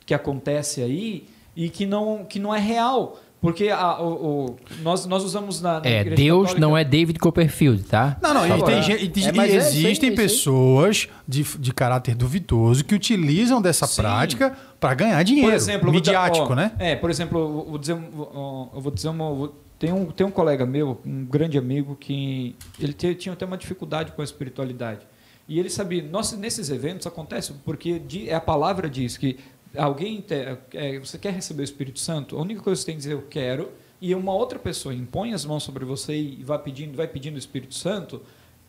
que 0.06 0.14
acontece 0.14 0.82
aí 0.82 1.26
e 1.56 1.70
que 1.70 1.86
não, 1.86 2.26
que 2.26 2.40
não 2.40 2.54
é 2.54 2.60
real. 2.60 3.20
Porque 3.42 3.68
a- 3.70 4.02
o, 4.02 4.46
o- 4.52 4.56
nós, 4.82 5.06
nós 5.06 5.22
usamos 5.22 5.60
na, 5.62 5.82
na 5.82 5.86
É, 5.86 6.00
igreja 6.00 6.16
Deus 6.16 6.42
católica- 6.44 6.62
não 6.66 6.78
é 6.78 6.84
David 6.86 7.20
Copperfield, 7.20 7.84
tá? 7.84 8.18
Não, 8.22 8.34
não, 8.34 8.46
e, 8.46 8.64
tem 8.64 8.76
e, 8.80 9.28
é, 9.28 9.32
mas 9.34 9.52
e 9.52 9.54
é 9.54 9.58
existem 9.58 10.12
é 10.12 10.16
pessoas 10.16 11.10
de, 11.28 11.44
de 11.60 11.74
caráter 11.74 12.16
duvidoso 12.16 12.86
que 12.86 12.96
utilizam 12.96 13.62
dessa 13.62 13.86
Sim. 13.86 14.02
prática 14.02 14.56
para 14.80 14.94
ganhar 14.94 15.22
dinheiro. 15.24 15.50
Por 15.50 15.56
exemplo, 15.56 15.90
eu 15.90 15.92
vou 15.92 16.02
dar- 16.02 16.08
midiático, 16.12 16.54
ó, 16.54 16.56
né? 16.56 16.72
É, 16.80 16.96
por 16.96 17.10
exemplo, 17.10 17.38
eu 17.38 17.66
vou 17.72 17.78
dizer, 17.78 17.92
eu 17.94 18.80
vou 18.82 18.92
dizer 18.94 19.10
uma. 19.10 19.26
eu 19.26 19.36
vou- 19.36 19.63
tem, 19.80 19.92
um, 19.92 20.06
tem 20.12 20.26
um 20.26 20.32
colega 20.32 20.66
meu, 20.66 21.02
um 21.06 21.26
grande 21.26 21.58
amigo, 21.58 21.96
que 21.96 22.56
ele 22.80 22.94
te- 22.94 23.16
tinha 23.16 23.34
até 23.34 23.46
uma 23.46 23.58
dificuldade 23.58 24.12
com 24.12 24.22
a 24.22 24.24
espiritualidade. 24.26 25.06
E 25.48 25.60
ele 25.60 25.70
sabia, 25.70 26.02
nós, 26.04 26.32
nesses 26.34 26.70
eventos 26.70 27.06
acontece 27.06 27.54
porque 27.66 28.00
di- 28.00 28.32
a 28.32 28.40
palavra 28.40 28.90
diz 28.90 29.18
que 29.18 29.38
alguém 29.76 30.22
te- 30.22 30.58
é, 30.74 31.00
você 31.00 31.18
quer 31.18 31.34
receber 31.34 31.62
o 31.62 31.66
Espírito 31.66 32.00
Santo, 32.00 32.38
a 32.38 32.42
única 32.42 32.62
coisa 32.62 32.80
que 32.80 32.84
você 32.84 32.86
tem 32.86 32.96
que 32.96 33.02
dizer 33.02 33.14
eu 33.14 33.24
quero, 33.30 33.72
e 34.00 34.14
uma 34.16 34.34
outra 34.34 34.58
pessoa 34.60 34.94
impõe 34.94 35.34
as 35.34 35.44
mãos 35.46 35.64
sobre 35.64 35.84
você 35.86 36.16
e 36.16 36.44
vai 36.44 36.60
pedindo, 36.60 36.96
vai 36.96 37.08
pedindo 37.08 37.36
o 37.36 37.40
Espírito 37.40 37.74
Santo, 37.74 38.22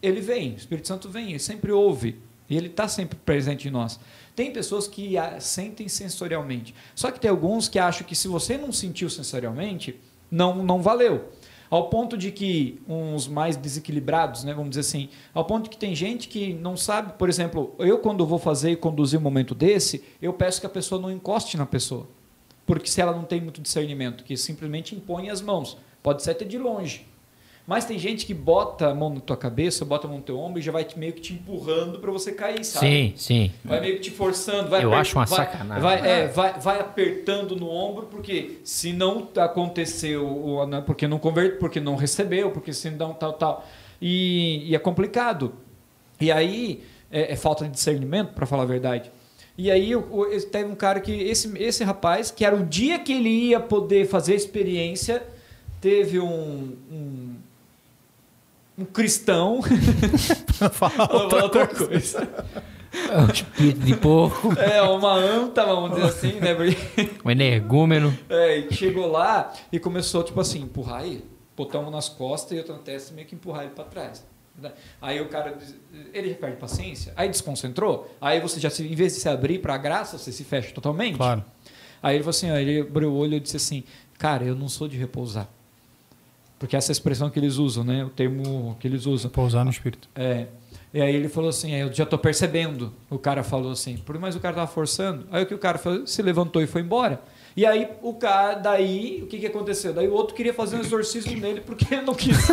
ele 0.02 0.20
vem, 0.20 0.52
o 0.54 0.56
Espírito 0.56 0.88
Santo 0.88 1.08
vem, 1.08 1.30
ele 1.30 1.38
sempre 1.38 1.70
ouve. 1.72 2.16
E 2.48 2.56
ele 2.58 2.66
está 2.66 2.86
sempre 2.86 3.16
presente 3.24 3.68
em 3.68 3.70
nós. 3.70 3.98
Tem 4.36 4.52
pessoas 4.52 4.86
que 4.86 5.14
sentem 5.40 5.88
sensorialmente. 5.88 6.74
Só 6.94 7.10
que 7.10 7.18
tem 7.18 7.30
alguns 7.30 7.68
que 7.68 7.78
acham 7.78 8.06
que 8.06 8.14
se 8.14 8.28
você 8.28 8.58
não 8.58 8.70
sentiu 8.70 9.08
sensorialmente, 9.08 9.98
não, 10.34 10.56
não 10.64 10.82
valeu. 10.82 11.28
Ao 11.70 11.88
ponto 11.88 12.16
de 12.16 12.30
que 12.30 12.82
uns 12.88 13.26
mais 13.26 13.56
desequilibrados, 13.56 14.44
né, 14.44 14.52
vamos 14.52 14.70
dizer 14.70 14.80
assim, 14.80 15.08
ao 15.32 15.44
ponto 15.44 15.70
que 15.70 15.76
tem 15.76 15.94
gente 15.94 16.28
que 16.28 16.52
não 16.52 16.76
sabe, 16.76 17.14
por 17.14 17.28
exemplo, 17.28 17.74
eu 17.78 17.98
quando 17.98 18.26
vou 18.26 18.38
fazer 18.38 18.72
e 18.72 18.76
conduzir 18.76 19.18
um 19.18 19.22
momento 19.22 19.54
desse, 19.54 20.04
eu 20.20 20.32
peço 20.32 20.60
que 20.60 20.66
a 20.66 20.70
pessoa 20.70 21.00
não 21.00 21.10
encoste 21.10 21.56
na 21.56 21.66
pessoa. 21.66 22.06
Porque 22.66 22.88
se 22.88 23.00
ela 23.00 23.12
não 23.12 23.24
tem 23.24 23.40
muito 23.40 23.60
discernimento, 23.60 24.24
que 24.24 24.36
simplesmente 24.36 24.94
impõe 24.94 25.30
as 25.30 25.40
mãos, 25.40 25.76
pode 26.02 26.22
ser 26.22 26.32
até 26.32 26.44
de 26.44 26.58
longe. 26.58 27.06
Mas 27.66 27.86
tem 27.86 27.98
gente 27.98 28.26
que 28.26 28.34
bota 28.34 28.88
a 28.90 28.94
mão 28.94 29.08
na 29.08 29.20
tua 29.20 29.38
cabeça, 29.38 29.86
bota 29.86 30.06
a 30.06 30.10
mão 30.10 30.18
no 30.18 30.22
teu 30.22 30.38
ombro 30.38 30.58
e 30.58 30.62
já 30.62 30.70
vai 30.70 30.84
te- 30.84 30.98
meio 30.98 31.14
que 31.14 31.20
te 31.22 31.32
empurrando 31.32 31.98
para 31.98 32.10
você 32.10 32.30
cair, 32.32 32.62
sabe? 32.62 32.86
Sim, 32.86 33.12
sim. 33.16 33.52
Vai 33.64 33.80
meio 33.80 33.94
que 33.94 34.00
te 34.02 34.10
forçando, 34.10 34.68
vai 34.68 34.84
Eu 34.84 34.88
aper- 34.90 35.00
acho 35.00 35.16
uma 35.16 35.24
vai- 35.24 35.38
sacanagem. 35.46 35.82
Vai, 35.82 36.06
é, 36.06 36.26
vai, 36.28 36.60
vai 36.60 36.78
apertando 36.80 37.56
no 37.56 37.70
ombro, 37.70 38.06
porque 38.10 38.58
se 38.64 38.92
não 38.92 39.26
aconteceu, 39.36 40.66
né, 40.68 40.82
porque 40.84 41.08
não 41.08 41.18
converte, 41.18 41.56
porque 41.58 41.80
não 41.80 41.96
recebeu, 41.96 42.50
porque 42.50 42.72
se 42.72 42.90
não 42.90 43.14
tal, 43.14 43.32
tal. 43.32 43.66
E, 44.00 44.62
e 44.70 44.74
é 44.74 44.78
complicado. 44.78 45.54
E 46.20 46.30
aí 46.30 46.82
é, 47.10 47.32
é 47.32 47.36
falta 47.36 47.64
de 47.64 47.70
discernimento, 47.70 48.34
para 48.34 48.44
falar 48.44 48.64
a 48.64 48.66
verdade. 48.66 49.10
E 49.56 49.70
aí 49.70 49.92
teve 50.50 50.68
um 50.68 50.74
cara 50.74 51.00
que, 51.00 51.12
esse, 51.12 51.50
esse 51.62 51.82
rapaz, 51.84 52.30
que 52.30 52.44
era 52.44 52.54
o 52.56 52.64
dia 52.64 52.98
que 52.98 53.12
ele 53.12 53.28
ia 53.30 53.60
poder 53.60 54.06
fazer 54.06 54.32
a 54.32 54.36
experiência, 54.36 55.22
teve 55.80 56.18
um, 56.18 56.76
um, 56.90 57.34
um 58.78 58.84
cristão. 58.84 59.60
Fala 60.72 61.42
outra 61.42 61.66
coisa. 61.66 62.28
É 63.10 63.18
o 63.18 63.30
espírito 63.32 63.80
de 63.80 63.96
porco, 63.96 64.52
É, 64.58 64.80
uma 64.82 65.14
anta, 65.14 65.64
vamos 65.64 65.96
dizer 65.96 66.04
assim, 66.08 66.40
né? 66.40 66.54
Um 67.24 67.30
energúmeno. 67.30 68.16
É, 68.28 68.58
e 68.58 68.72
chegou 68.72 69.10
lá 69.10 69.52
e 69.72 69.80
começou, 69.80 70.22
tipo 70.22 70.40
assim, 70.40 70.60
empurrar 70.62 71.04
ele. 71.04 71.24
Botar 71.56 71.80
uma 71.80 71.90
nas 71.90 72.08
costas 72.08 72.52
e 72.52 72.58
outra 72.58 72.74
na 72.74 72.80
testa, 72.80 73.12
meio 73.14 73.26
que 73.26 73.34
empurrar 73.34 73.62
ele 73.64 73.72
para 73.72 73.84
trás. 73.84 74.24
né? 74.60 74.72
Aí 75.02 75.20
o 75.20 75.28
cara, 75.28 75.58
ele 76.12 76.34
perde 76.34 76.56
paciência, 76.56 77.12
aí 77.16 77.28
desconcentrou, 77.28 78.08
aí 78.20 78.40
você 78.40 78.60
já, 78.60 78.70
se, 78.70 78.84
em 78.86 78.94
vez 78.94 79.14
de 79.14 79.20
se 79.20 79.28
abrir 79.28 79.58
para 79.60 79.74
a 79.74 79.78
graça, 79.78 80.16
você 80.16 80.30
se 80.30 80.44
fecha 80.44 80.72
totalmente. 80.72 81.16
Claro. 81.16 81.44
Aí 82.02 82.16
ele 82.16 82.22
falou 82.22 82.30
assim, 82.30 82.50
ó, 82.50 82.56
ele 82.56 82.80
abriu 82.80 83.10
o 83.10 83.16
olho 83.16 83.34
e 83.34 83.40
disse 83.40 83.56
assim, 83.56 83.82
cara, 84.18 84.44
eu 84.44 84.54
não 84.54 84.68
sou 84.68 84.86
de 84.86 84.96
repousar. 84.96 85.48
Porque 86.58 86.76
essa 86.76 86.90
é 86.90 86.94
expressão 86.94 87.28
que 87.30 87.38
eles 87.38 87.56
usam, 87.56 87.84
né? 87.84 88.04
O 88.04 88.10
termo 88.10 88.76
que 88.80 88.86
eles 88.88 89.06
usam. 89.06 89.30
Pousar 89.30 89.64
no 89.64 89.70
espírito. 89.70 90.08
É. 90.14 90.46
E 90.92 91.00
aí 91.00 91.14
ele 91.14 91.28
falou 91.28 91.50
assim, 91.50 91.72
"É, 91.74 91.82
eu 91.82 91.92
já 91.92 92.06
tô 92.06 92.16
percebendo. 92.16 92.92
O 93.10 93.18
cara 93.18 93.42
falou 93.42 93.72
assim, 93.72 93.96
por 93.96 94.16
mas 94.18 94.36
o 94.36 94.40
cara 94.40 94.54
tava 94.54 94.66
forçando. 94.70 95.26
Aí 95.30 95.42
o 95.42 95.46
que 95.46 95.54
o 95.54 95.58
cara 95.58 95.76
fez, 95.76 96.10
se 96.10 96.22
levantou 96.22 96.62
e 96.62 96.66
foi 96.66 96.82
embora. 96.82 97.20
E 97.56 97.66
aí 97.66 97.88
o 98.02 98.14
cara, 98.14 98.54
daí, 98.54 99.20
o 99.22 99.26
que 99.26 99.38
que 99.38 99.46
aconteceu? 99.46 99.92
Daí 99.92 100.08
o 100.08 100.12
outro 100.12 100.34
queria 100.34 100.54
fazer 100.54 100.76
um 100.76 100.80
exorcismo 100.80 101.36
nele 101.36 101.60
porque 101.60 101.94
ele 101.94 102.02
não 102.02 102.14
quis. 102.14 102.36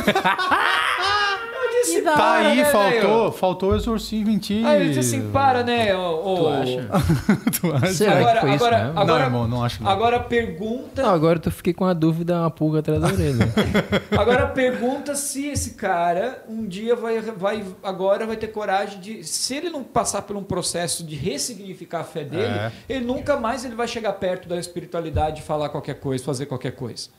Tá 2.03 2.15
para, 2.15 2.47
aí, 2.49 2.57
né, 2.57 2.65
faltou, 2.65 3.19
velho? 3.23 3.31
faltou 3.31 3.71
o 3.71 3.75
exorcismo 3.75 4.29
em 4.29 4.37
ti. 4.37 4.61
Aí 4.65 4.81
ele 4.81 4.89
disse 4.93 4.99
assim, 5.15 5.31
para, 5.31 5.63
né? 5.63 5.95
ô- 5.95 6.33
ô- 6.33 6.37
Tu 6.37 6.47
acha? 6.49 6.89
tu 7.61 7.71
acha? 7.73 7.93
Será 7.93 8.17
Agora, 8.19 8.33
que 8.33 8.39
foi 8.41 8.55
isso 8.55 8.65
agora, 8.65 8.83
mesmo? 8.85 8.99
agora, 8.99 9.19
Não, 9.19 9.25
irmão, 9.25 9.47
não 9.47 9.63
acho 9.63 9.83
não. 9.83 9.89
Agora 9.91 10.19
pergunta 10.19 11.01
Não, 11.01 11.09
agora 11.13 11.41
eu 11.43 11.51
fiquei 11.51 11.73
com 11.73 11.85
a 11.85 11.93
dúvida, 11.93 12.39
uma 12.39 12.49
pulga 12.51 12.79
atrás 12.79 13.01
da 13.01 13.07
orelha. 13.07 13.49
Agora 14.17 14.47
pergunta 14.47 15.15
se 15.15 15.47
esse 15.47 15.71
cara 15.75 16.43
um 16.47 16.65
dia 16.65 16.95
vai, 16.95 17.19
vai 17.21 17.63
agora 17.83 18.25
vai 18.25 18.35
ter 18.37 18.47
coragem 18.47 18.99
de, 18.99 19.23
se 19.23 19.55
ele 19.55 19.69
não 19.69 19.83
passar 19.83 20.21
por 20.23 20.35
um 20.35 20.43
processo 20.43 21.03
de 21.03 21.15
ressignificar 21.15 22.01
a 22.01 22.03
fé 22.03 22.23
dele, 22.23 22.43
É. 22.43 22.71
ele 22.89 23.05
nunca 23.05 23.37
mais 23.37 23.63
ele 23.65 23.75
vai 23.75 23.87
chegar 23.87 24.13
perto 24.13 24.47
da 24.47 24.57
espiritualidade 24.57 25.41
e 25.41 25.43
falar 25.43 25.69
qualquer 25.69 25.95
coisa, 25.95 26.23
fazer 26.23 26.45
qualquer 26.45 26.71
coisa. 26.71 27.09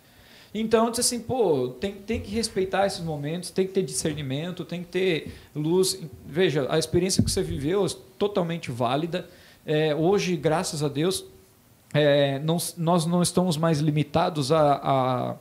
Então, 0.54 0.84
eu 0.84 0.90
disse 0.90 1.00
assim, 1.00 1.20
pô, 1.20 1.68
tem, 1.80 1.92
tem 1.94 2.20
que 2.20 2.30
respeitar 2.30 2.86
esses 2.86 3.00
momentos, 3.00 3.50
tem 3.50 3.66
que 3.66 3.72
ter 3.72 3.82
discernimento, 3.82 4.64
tem 4.64 4.82
que 4.82 4.88
ter 4.88 5.34
luz. 5.54 5.98
Veja, 6.26 6.66
a 6.68 6.78
experiência 6.78 7.22
que 7.22 7.30
você 7.30 7.42
viveu 7.42 7.86
é 7.86 7.88
totalmente 8.18 8.70
válida. 8.70 9.28
É, 9.64 9.94
hoje, 9.94 10.36
graças 10.36 10.82
a 10.82 10.88
Deus, 10.88 11.24
é, 11.94 12.38
não- 12.40 12.58
nós 12.76 13.06
não 13.06 13.22
estamos 13.22 13.56
mais 13.56 13.78
limitados 13.80 14.52
a, 14.52 14.72
a 14.82 15.36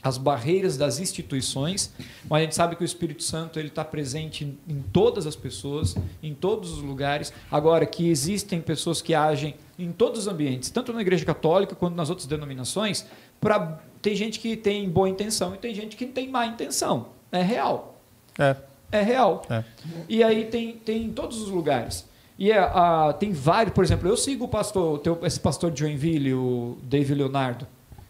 as 0.00 0.16
barreiras 0.16 0.76
das 0.76 1.00
instituições, 1.00 1.92
mas 2.30 2.38
a 2.38 2.42
gente 2.44 2.54
sabe 2.54 2.76
que 2.76 2.82
o 2.82 2.84
Espírito 2.84 3.20
Santo 3.22 3.58
ele 3.58 3.66
está 3.66 3.84
presente 3.84 4.44
em, 4.68 4.80
todas 4.92 5.26
as 5.26 5.34
pessoas, 5.34 5.96
em 6.22 6.32
todos 6.34 6.70
os 6.70 6.78
lugares. 6.78 7.32
Agora 7.50 7.84
que 7.84 8.08
existem 8.08 8.60
pessoas 8.60 9.02
que 9.02 9.12
agem 9.12 9.56
em 9.76 9.90
todos 9.90 10.20
os 10.20 10.28
ambientes, 10.28 10.70
tanto 10.70 10.92
na 10.92 11.00
Igreja 11.00 11.24
Católica 11.24 11.74
quanto 11.74 11.96
nas 11.96 12.10
outras 12.10 12.28
denominações, 12.28 13.04
para 13.40 13.78
tem 14.00 14.14
gente 14.14 14.38
que 14.38 14.56
tem 14.56 14.88
boa 14.88 15.08
intenção 15.08 15.54
e 15.54 15.58
tem 15.58 15.74
gente 15.74 15.96
que 15.96 16.06
tem 16.06 16.28
má 16.28 16.46
intenção. 16.46 17.08
É 17.32 17.42
real. 17.42 18.00
É, 18.38 18.56
É 18.92 19.02
real. 19.02 19.42
é. 19.50 19.64
E 20.08 20.22
aí 20.22 20.44
tem, 20.46 20.72
tem 20.72 21.04
em 21.04 21.10
todos 21.10 21.40
os 21.42 21.48
lugares. 21.50 22.08
E 22.38 22.52
é, 22.52 22.58
ah, 22.58 23.14
tem 23.18 23.32
vários, 23.32 23.74
por 23.74 23.82
exemplo, 23.84 24.08
eu 24.08 24.16
sigo 24.16 24.44
o 24.44 24.48
pastor, 24.48 24.94
o 24.94 24.98
teu- 24.98 25.18
esse 25.24 25.40
pastor 25.40 25.70
de 25.72 25.80
Joinville, 25.80 26.32
o 26.34 26.78
David 26.84 27.14
Leonardo. 27.16 27.66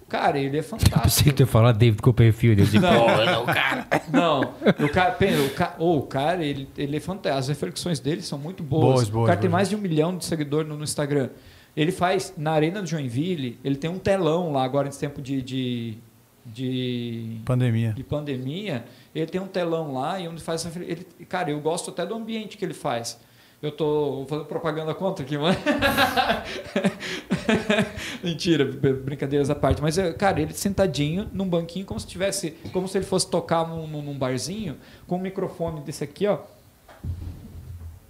Cara, 0.07 0.39
ele 0.39 0.57
é 0.59 0.63
Pensei 0.63 0.79
fantástico. 0.79 1.25
que 1.25 1.35
tu 1.35 1.41
ia 1.41 1.47
falar 1.47 1.73
David 1.73 2.01
Copperfield. 2.01 2.61
Eu 2.63 2.67
digo, 2.69 2.83
Não. 2.87 3.01
"Porra, 3.01 3.25
não, 3.27 3.45
cara. 3.47 3.87
Não, 4.13 4.41
o 4.85 4.89
cara, 4.91 5.11
pensa, 5.13 5.43
o 5.43 5.51
cara, 5.51 5.75
oh, 5.79 5.97
o 5.99 6.03
cara 6.03 6.43
ele, 6.45 6.67
ele 6.79 6.97
é 6.97 7.01
fantástico. 7.01 7.39
As 7.39 7.49
reflexões 7.49 8.01
dele 8.01 8.23
são 8.23 8.39
muito 8.39 8.63
boas. 8.63 8.83
Boas, 8.85 9.09
boas, 9.11 9.25
o 9.25 9.27
cara 9.27 9.39
tem 9.41 9.51
boas. 9.51 9.59
mais 9.59 9.69
de 9.69 9.77
um 9.77 9.79
milhão 9.79 10.17
de 10.17 10.25
seguidores 10.25 10.69
no, 10.69 10.77
no 10.79 10.85
Instagram. 10.85 11.29
Ele 11.77 11.93
faz, 11.93 12.35
na 12.37 12.53
Arena 12.53 12.83
do 12.83 12.89
Joinville, 12.89 13.59
ele 13.63 13.77
tem 13.77 13.89
um 13.89 13.99
telão 13.99 14.53
lá 14.53 14.65
agora 14.65 14.87
nesse 14.87 14.99
tempo 14.99 15.23
de, 15.23 15.41
de, 15.43 15.99
de, 16.45 17.41
Pandemia. 17.45 17.93
de 17.93 18.03
pandemia. 18.03 18.85
Ele 19.15 19.27
tem 19.27 19.41
um 19.41 19.47
telão 19.47 19.93
lá 19.93 20.19
e 20.21 20.27
onde 20.27 20.43
faz 20.43 20.67
essa. 20.67 20.79
Ele, 20.79 21.07
cara, 21.29 21.51
eu 21.51 21.61
gosto 21.61 21.91
até 21.91 22.05
do 22.05 22.15
ambiente 22.15 22.57
que 22.57 22.65
ele 22.65 22.75
faz. 22.75 23.19
Eu 23.61 23.73
tô 23.73 24.25
fazendo 24.29 24.47
propaganda 24.47 24.95
contra 24.95 25.25
aqui, 25.25 25.37
mas. 25.37 25.57
Mentira, 28.23 28.65
brincadeiras 28.65 29.51
à 29.51 29.55
parte. 29.55 29.83
Mas, 29.83 29.99
é, 29.99 30.13
cara, 30.13 30.41
ele 30.41 30.53
sentadinho 30.55 31.29
num 31.33 31.49
banquinho, 31.49 31.85
como 31.85 31.99
se 31.99 32.07
tivesse. 32.07 32.53
Como 32.73 32.89
se 32.89 32.99
ele 32.99 33.05
fosse 33.05 33.29
tocar 33.29 33.67
num, 33.67 33.87
num- 33.87 34.19
barzinho, 34.19 34.77
com 35.07 35.17
um 35.17 35.21
microfone 35.21 35.81
desse 35.81 36.05
aqui, 36.05 36.27
ó. 36.27 36.39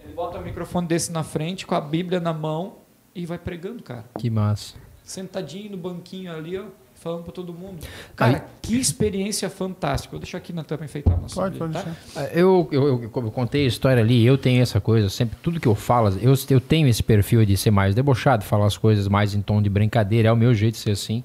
Ele 0.05 0.13
bota 0.15 0.39
o 0.39 0.43
microfone 0.43 0.87
desse 0.87 1.13
na 1.13 1.23
frente, 1.23 1.67
com 1.67 1.75
a 1.75 1.81
Bíblia 1.81 2.21
na 2.21 2.33
mão 2.33 2.77
e 3.23 3.27
vai 3.27 3.39
pregando, 3.39 3.83
cara. 3.83 4.05
Que 4.19 4.31
massa. 4.31 4.75
Sentadinho 5.05 5.71
no 5.73 5.77
banquinho 5.77 6.33
ali, 6.33 6.57
ó. 6.59 6.65
Falando 6.95 7.23
pra 7.23 7.33
todo 7.33 7.53
mundo. 7.55 7.79
Cara, 8.17 8.45
que 8.61 8.75
experiência 8.77 9.49
fantástica. 9.49 10.11
Vou 10.11 10.19
deixar 10.19 10.39
aqui 10.39 10.53
na 10.53 10.65
tampa 10.65 10.85
enfeitar 10.85 11.15
a 11.15 11.17
nossa 11.17 11.35
Pode, 11.37 11.57
pode 11.57 11.73
tá? 11.73 11.83
deixar. 11.85 12.37
Eu, 12.37 12.69
eu, 12.73 12.83
eu- 12.89 13.03
eu 13.15 13.31
contei 13.31 13.65
a 13.65 13.69
história 13.69 14.03
ali, 14.03 14.27
eu 14.27 14.37
tenho 14.37 14.61
essa 14.61 14.81
coisa, 14.81 15.09
sempre 15.09 15.39
tudo 15.41 15.61
que 15.61 15.69
eu 15.69 15.77
falo, 15.77 16.09
eu, 16.21 16.35
eu 16.51 16.61
tenho 16.61 16.89
esse 16.89 17.01
perfil 17.01 17.47
de 17.47 17.57
ser 17.57 17.71
mais 17.71 17.95
debochado, 17.95 18.45
falar 18.45 18.67
as 18.67 18.77
coisas 18.77 19.07
mais 19.07 19.33
em 19.33 19.41
tom 19.41 19.63
de 19.63 19.71
brincadeira, 19.71 20.29
é 20.29 20.33
o 20.33 20.37
meu 20.37 20.53
jeito 20.53 20.75
de 20.75 20.81
ser 20.81 20.91
assim. 20.91 21.23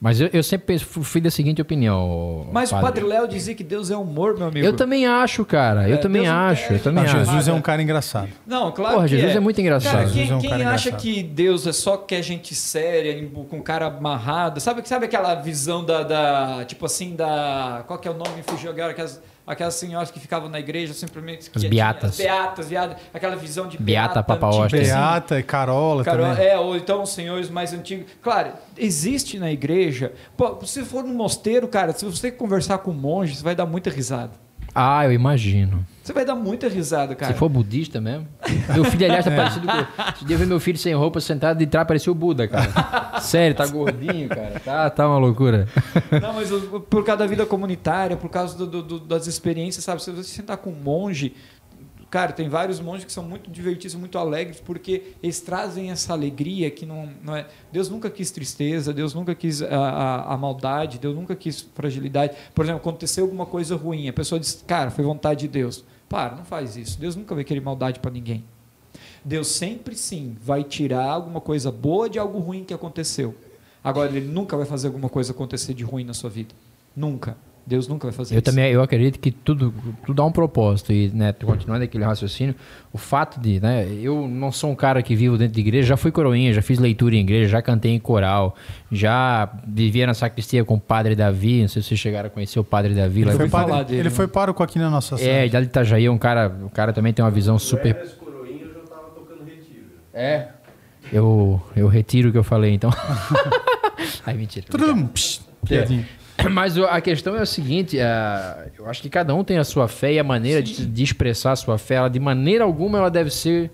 Mas 0.00 0.18
eu, 0.18 0.30
eu 0.32 0.42
sempre 0.42 0.78
fui 0.78 1.20
da 1.20 1.30
seguinte 1.30 1.60
opinião. 1.60 2.46
Mas 2.50 2.72
o 2.72 2.80
Padre 2.80 3.04
Léo 3.04 3.28
dizia 3.28 3.54
que 3.54 3.62
Deus 3.62 3.90
é 3.90 3.96
humor, 3.96 4.34
meu 4.38 4.48
amigo. 4.48 4.64
Eu 4.66 4.74
também 4.74 5.06
acho, 5.06 5.44
cara. 5.44 5.86
Eu 5.86 5.96
É, 5.96 5.98
também 5.98 6.22
Deus 6.22 6.34
não 6.34 6.40
acho. 6.42 6.68
quer, 6.68 6.74
Eu 6.74 6.78
também 6.82 7.04
Não, 7.04 7.10
acho. 7.10 7.18
Jesus 7.26 7.48
é 7.48 7.52
um 7.52 7.60
cara 7.60 7.82
engraçado. 7.82 8.28
Não, 8.46 8.72
claro 8.72 8.94
Porra, 8.94 9.08
que 9.08 9.16
Jesus 9.18 9.36
é 9.36 9.40
muito 9.40 9.60
engraçado. 9.60 9.92
Cara, 9.92 10.04
quem, 10.06 10.12
Jesus 10.14 10.30
é 10.30 10.34
um 10.36 10.40
quem 10.40 10.50
cara 10.50 10.70
acha 10.70 10.88
engraçado. 10.88 11.02
que 11.02 11.22
Deus 11.22 11.66
é 11.66 11.72
só 11.72 11.98
quer 11.98 12.22
gente 12.22 12.54
séria, 12.54 13.28
com 13.50 13.60
cara 13.60 13.86
amarrada, 13.88 14.58
sabe, 14.58 14.80
sabe 14.88 15.04
aquela 15.04 15.34
visão 15.34 15.84
da, 15.84 16.02
da- 16.02 16.64
tipo 16.64 16.86
assim, 16.86 17.14
da... 17.14 17.84
Qual 17.86 17.98
que 17.98 18.08
é 18.08 18.10
o 18.10 18.14
nome? 18.14 18.42
Fugiu 18.46 18.70
agora, 18.70 18.92
aquelas, 18.92 19.20
aquelas 19.50 19.74
senhoras 19.74 20.10
que 20.10 20.20
ficavam 20.20 20.48
na 20.48 20.60
igreja 20.60 20.94
simplesmente... 20.94 21.50
As 21.54 21.64
beatas. 21.64 22.10
As 22.12 22.16
beatas, 22.16 22.68
beatas, 22.68 22.96
aquela 23.12 23.36
visão 23.36 23.66
de 23.66 23.76
Beata 23.76 24.14
beata, 24.14 24.22
Papa 24.22 24.66
assim. 24.66 24.76
Beata 24.76 25.38
e 25.38 25.42
Carola 25.42 26.04
Cara, 26.04 26.30
também. 26.30 26.46
é, 26.46 26.58
ou 26.58 26.76
então 26.76 27.02
os 27.02 27.10
senhores 27.10 27.50
mais 27.50 27.72
antigos. 27.72 28.06
Claro, 28.22 28.52
existe 28.76 29.38
na 29.38 29.50
igreja. 29.50 30.12
Pô, 30.36 30.64
se 30.64 30.84
for 30.84 31.02
no 31.02 31.12
mosteiro, 31.12 31.66
cara, 31.68 31.92
se 31.92 32.04
você 32.04 32.30
conversar 32.30 32.78
com 32.78 32.92
um 32.92 32.94
monge, 32.94 33.34
você 33.34 33.42
vai 33.42 33.54
dar 33.54 33.66
muita 33.66 33.90
risada. 33.90 34.32
Ah, 34.74 35.04
eu 35.04 35.12
imagino. 35.12 35.84
Você 36.02 36.12
vai 36.12 36.24
dar 36.24 36.34
muita 36.34 36.68
risada, 36.68 37.14
cara. 37.14 37.32
Se 37.32 37.38
for 37.38 37.48
budista 37.48 38.00
mesmo. 38.00 38.26
Meu 38.74 38.84
filho, 38.84 39.04
aliás, 39.06 39.24
tá 39.24 39.30
parecido 39.30 39.66
com. 39.66 40.24
Dia 40.26 40.34
eu 40.36 40.38
vi 40.40 40.46
meu 40.46 40.58
filho 40.58 40.78
sem 40.78 40.94
roupa, 40.94 41.20
sentado 41.20 41.58
de 41.58 41.66
trás, 41.66 41.86
parecia 41.86 42.10
o 42.10 42.14
Buda, 42.14 42.48
cara. 42.48 43.20
Sério, 43.20 43.54
tá 43.56 43.66
gordinho, 43.66 44.28
cara. 44.28 44.60
Tá, 44.64 44.90
tá 44.90 45.06
uma 45.08 45.18
loucura. 45.18 45.68
Não, 46.20 46.32
mas 46.34 46.50
por 46.88 47.04
causa 47.04 47.18
da 47.20 47.26
vida 47.26 47.44
comunitária, 47.46 48.16
por 48.16 48.28
causa 48.30 48.56
do- 48.66 48.82
do- 48.82 48.98
das 49.00 49.26
experiências, 49.26 49.84
sabe? 49.84 50.02
Se 50.02 50.10
você 50.10 50.24
sentar 50.24 50.56
com 50.56 50.70
um 50.70 50.74
monge, 50.82 51.34
cara, 52.10 52.32
tem 52.32 52.48
vários 52.48 52.80
monges 52.80 53.04
que 53.04 53.12
são 53.12 53.22
muito 53.24 53.50
divertidos, 53.50 53.94
muito 53.94 54.18
alegres, 54.18 54.60
porque 54.60 55.14
eles 55.22 55.40
trazem 55.40 55.90
essa 55.90 56.12
alegria 56.12 56.70
que 56.70 56.84
não, 56.84 57.08
não 57.22 57.36
é. 57.36 57.46
Deus 57.70 57.88
nunca 57.88 58.10
quis 58.10 58.30
tristeza, 58.30 58.92
Deus 58.92 59.14
nunca 59.14 59.34
quis 59.34 59.62
a, 59.62 59.68
a- 59.68 60.34
a 60.34 60.36
maldade, 60.36 60.98
Deus 60.98 61.14
nunca 61.14 61.36
quis 61.36 61.60
fragilidade. 61.74 62.34
Por 62.54 62.64
exemplo, 62.64 62.80
aconteceu 62.80 63.24
alguma 63.24 63.46
coisa 63.46 63.76
ruim, 63.76 64.08
a 64.08 64.12
pessoa 64.12 64.40
diz, 64.40 64.62
cara, 64.66 64.90
foi 64.90 65.04
vontade 65.04 65.40
de 65.40 65.48
Deus. 65.48 65.84
Para, 66.08 66.34
não 66.34 66.44
faz 66.44 66.76
isso. 66.76 66.98
Deus 66.98 67.14
nunca 67.14 67.34
vai 67.34 67.44
querer 67.44 67.60
maldade 67.60 68.00
para 68.00 68.10
ninguém. 68.10 68.42
Deus 69.24 69.46
sempre 69.48 69.94
sim 69.94 70.36
vai 70.42 70.64
tirar 70.64 71.04
alguma 71.08 71.40
coisa 71.40 71.70
boa 71.70 72.08
de 72.10 72.18
algo 72.18 72.38
ruim 72.40 72.64
que 72.64 72.74
aconteceu. 72.74 73.34
Agora, 73.84 74.10
ele 74.10 74.26
nunca 74.26 74.56
vai 74.56 74.66
fazer 74.66 74.88
alguma 74.88 75.08
coisa 75.08 75.32
acontecer 75.32 75.72
de 75.74 75.84
ruim 75.84 76.04
na 76.04 76.12
sua 76.12 76.28
vida. 76.28 76.54
Nunca. 76.96 77.36
Deus 77.70 77.86
nunca 77.86 78.08
vai 78.08 78.12
fazer 78.12 78.34
Eu 78.34 78.38
isso. 78.40 78.44
também 78.44 78.72
eu 78.72 78.82
acredito 78.82 79.18
que 79.20 79.30
tudo, 79.30 79.72
tudo 80.04 80.20
há 80.20 80.26
um 80.26 80.32
propósito. 80.32 80.92
E, 80.92 81.08
né, 81.10 81.32
continuando 81.32 81.84
aquele 81.84 82.02
raciocínio, 82.04 82.54
o 82.92 82.98
fato 82.98 83.38
de, 83.40 83.60
né, 83.60 83.86
eu 84.02 84.26
não 84.26 84.50
sou 84.50 84.70
um 84.70 84.74
cara 84.74 85.00
que 85.02 85.14
vivo 85.14 85.38
dentro 85.38 85.54
de 85.54 85.60
igreja, 85.60 85.86
já 85.88 85.96
fui 85.96 86.10
coroinha, 86.10 86.52
já 86.52 86.60
fiz 86.60 86.80
leitura 86.80 87.14
em 87.14 87.20
igreja, 87.20 87.48
já 87.48 87.62
cantei 87.62 87.92
em 87.94 87.98
coral, 88.00 88.56
já 88.90 89.48
vivia 89.66 90.06
na 90.06 90.14
sacristia 90.14 90.64
com 90.64 90.74
o 90.74 90.80
padre 90.80 91.14
Davi. 91.14 91.62
Não 91.62 91.68
sei 91.68 91.80
se 91.80 91.88
vocês 91.88 92.00
chegaram 92.00 92.26
a 92.26 92.30
conhecer 92.30 92.58
o 92.58 92.64
padre 92.64 92.92
Davi. 92.92 93.24
lá 93.24 93.30
Ele, 93.30 93.36
foi, 93.36 93.44
ouvi 93.44 93.52
padre- 93.52 93.84
dele, 93.84 94.00
ele 94.00 94.08
né? 94.08 94.14
foi 94.14 94.26
pároco 94.26 94.62
aqui 94.62 94.78
na 94.78 94.90
nossa 94.90 95.14
É, 95.14 95.48
sala. 95.48 95.62
de 95.62 95.68
Itajaí, 95.68 96.08
um 96.08 96.18
cara, 96.18 96.48
o 96.64 96.70
cara 96.70 96.92
também 96.92 97.12
tem 97.12 97.24
uma 97.24 97.30
visão 97.30 97.58
super. 97.58 97.94
Era 97.94 98.06
coroinha, 98.16 98.62
eu 98.64 98.72
já 98.74 98.80
tava 98.80 99.10
tocando 99.14 99.44
retiro. 99.44 99.84
É. 100.12 100.48
Eu, 101.12 101.62
eu 101.76 101.86
retiro 101.88 102.28
o 102.28 102.32
que 102.32 102.38
eu 102.38 102.44
falei, 102.44 102.74
então. 102.74 102.90
Ai, 104.26 104.34
mentira. 104.34 104.66
Tudum, 104.68 105.06
psh, 105.06 105.40
piadinha. 105.66 106.06
Mas 106.50 106.76
o- 106.76 106.84
a 106.84 107.00
questão 107.00 107.36
é 107.36 107.42
o 107.42 107.46
seguinte, 107.46 107.96
eu 108.78 108.86
acho 108.88 109.02
que 109.02 109.08
cada 109.10 109.34
um 109.34 109.42
tem 109.44 109.58
a 109.58 109.64
sua 109.64 109.88
fé 109.88 110.12
e 110.14 110.18
a 110.18 110.24
maneira 110.24 110.62
de, 110.62 110.86
de 110.86 111.02
expressar 111.02 111.52
a 111.52 111.56
sua 111.56 111.76
fé, 111.78 111.96
ela, 111.96 112.08
de 112.08 112.20
maneira 112.20 112.64
alguma 112.64 112.98
ela 112.98 113.10
deve 113.10 113.30
ser 113.30 113.70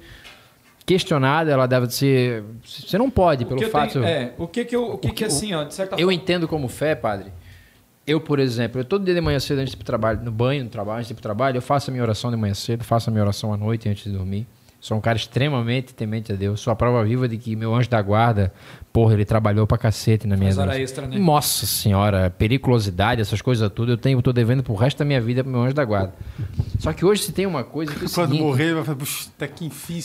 questionada, 0.85 1.51
ela 1.51 1.67
deve 1.67 1.89
ser... 1.91 2.45
Você 2.65 2.97
não 2.97 3.11
pode, 3.11 3.45
O 3.45 3.49
pelo 3.49 3.61
que 3.61 3.67
fato... 3.69 3.95
tenho- 3.95 4.05
é, 4.05 4.33
o 4.39 4.47
que 4.47 4.65
que 4.65 4.77
eu, 4.77 4.93
o 4.93 4.99
que, 4.99 5.11
que 5.11 5.25
assim, 5.25 5.53
ó, 5.55 5.65
de 5.65 5.75
certa 5.75 5.95
Eu 5.97 5.99
forma, 6.01 6.15
entendo 6.15 6.47
como 6.47 6.69
fé, 6.69 6.95
padre. 6.95 7.33
Eu, 8.07 8.21
por 8.21 8.39
exemplo, 8.39 8.81
eu 8.81 8.85
todo 8.85 9.05
dia 9.05 9.15
de 9.15 9.21
manhã 9.21 9.41
cedo 9.41 9.59
antes 9.59 9.71
de 9.73 9.77
ir 9.77 9.79
pro 9.79 9.85
trabalho, 9.87 10.21
no 10.23 10.31
banho, 10.31 10.63
no 10.63 10.71
trabalho, 10.71 10.99
antes 10.99 11.09
de 11.09 11.13
ir 11.13 11.17
pro 11.17 11.23
trabalho, 11.23 11.57
eu 11.57 11.63
faço 11.63 11.91
a 11.91 11.93
minha 11.93 12.05
oração 12.05 12.31
de 12.31 12.37
manhã 12.37 12.55
cedo, 12.55 12.85
faço 12.85 13.11
a 13.11 13.13
minha 13.13 13.23
oração 13.25 13.53
à 13.53 13.57
noite 13.57 13.89
antes 13.89 14.05
de 14.05 14.11
dormir. 14.17 14.47
Sou 14.79 14.97
um 14.97 15.01
cara 15.01 15.17
extremamente 15.17 15.93
temente 15.95 16.33
a 16.33 16.37
Deus. 16.37 16.61
Sou 16.61 16.73
a 16.73 16.77
prova 16.77 17.03
viva 17.05 17.27
de 17.27 17.37
que 17.39 17.57
meu 17.57 17.75
anjo 17.75 17.89
da 17.89 18.01
guarda, 18.01 18.53
porra, 18.93 19.15
ele 19.15 19.25
trabalhou 19.25 19.67
pra 19.67 19.77
cacete 19.77 20.27
na 20.29 20.37
minha 20.37 20.49
Faz 20.51 20.59
hora 20.59 20.73
vida. 20.73 20.83
extra, 20.85 21.07
né? 21.07 21.19
Nossa 21.19 21.67
senhora, 21.67 22.31
periculosidade, 22.31 23.21
essas 23.21 23.43
coisas 23.43 23.69
tudo, 23.73 23.93
eu 23.93 23.97
tenho, 23.97 24.19
eu 24.19 24.23
tô 24.23 24.33
devendo 24.33 24.63
pro 24.63 24.75
resto 24.75 24.99
da 24.99 25.05
minha 25.05 25.21
vida 25.21 25.43
pro 25.43 25.51
meu 25.51 25.63
anjo 25.63 25.75
da 25.75 25.85
guarda. 25.85 26.13
Só 26.79 26.93
que 26.93 27.05
hoje 27.05 27.23
se 27.25 27.33
tem 27.33 27.47
uma 27.47 27.65
coisa 27.65 27.93
que 27.93 28.05
é 28.05 28.07
o 28.07 28.11
Quando 28.11 28.29
seguinte, 28.29 28.43
morrer, 28.43 28.65
ele 28.65 28.75
vai 28.75 28.85
falar, 28.85 28.99
puxa, 28.99 29.29
até 29.37 29.49
que 29.49 29.65
enfim. 29.65 30.01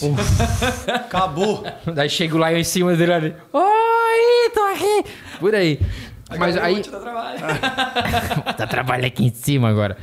Acabou. 0.88 1.64
daí 1.94 2.10
chego 2.10 2.38
lá 2.38 2.52
eu 2.52 2.58
em 2.58 2.64
cima 2.64 2.96
dele 2.96 3.14
ali, 3.14 3.36
oi, 3.54 4.50
tô 4.54 4.62
aqui, 4.64 5.04
por 5.40 5.54
aí. 5.54 5.80
Mas 6.40 6.56
aí, 6.58 6.82
dar 6.82 7.00
trabalho. 7.00 7.40
tá 8.58 8.66
trabalhando 8.66 9.06
aqui 9.06 9.26
em 9.26 9.34
cima 9.34 9.70
agora. 9.70 9.98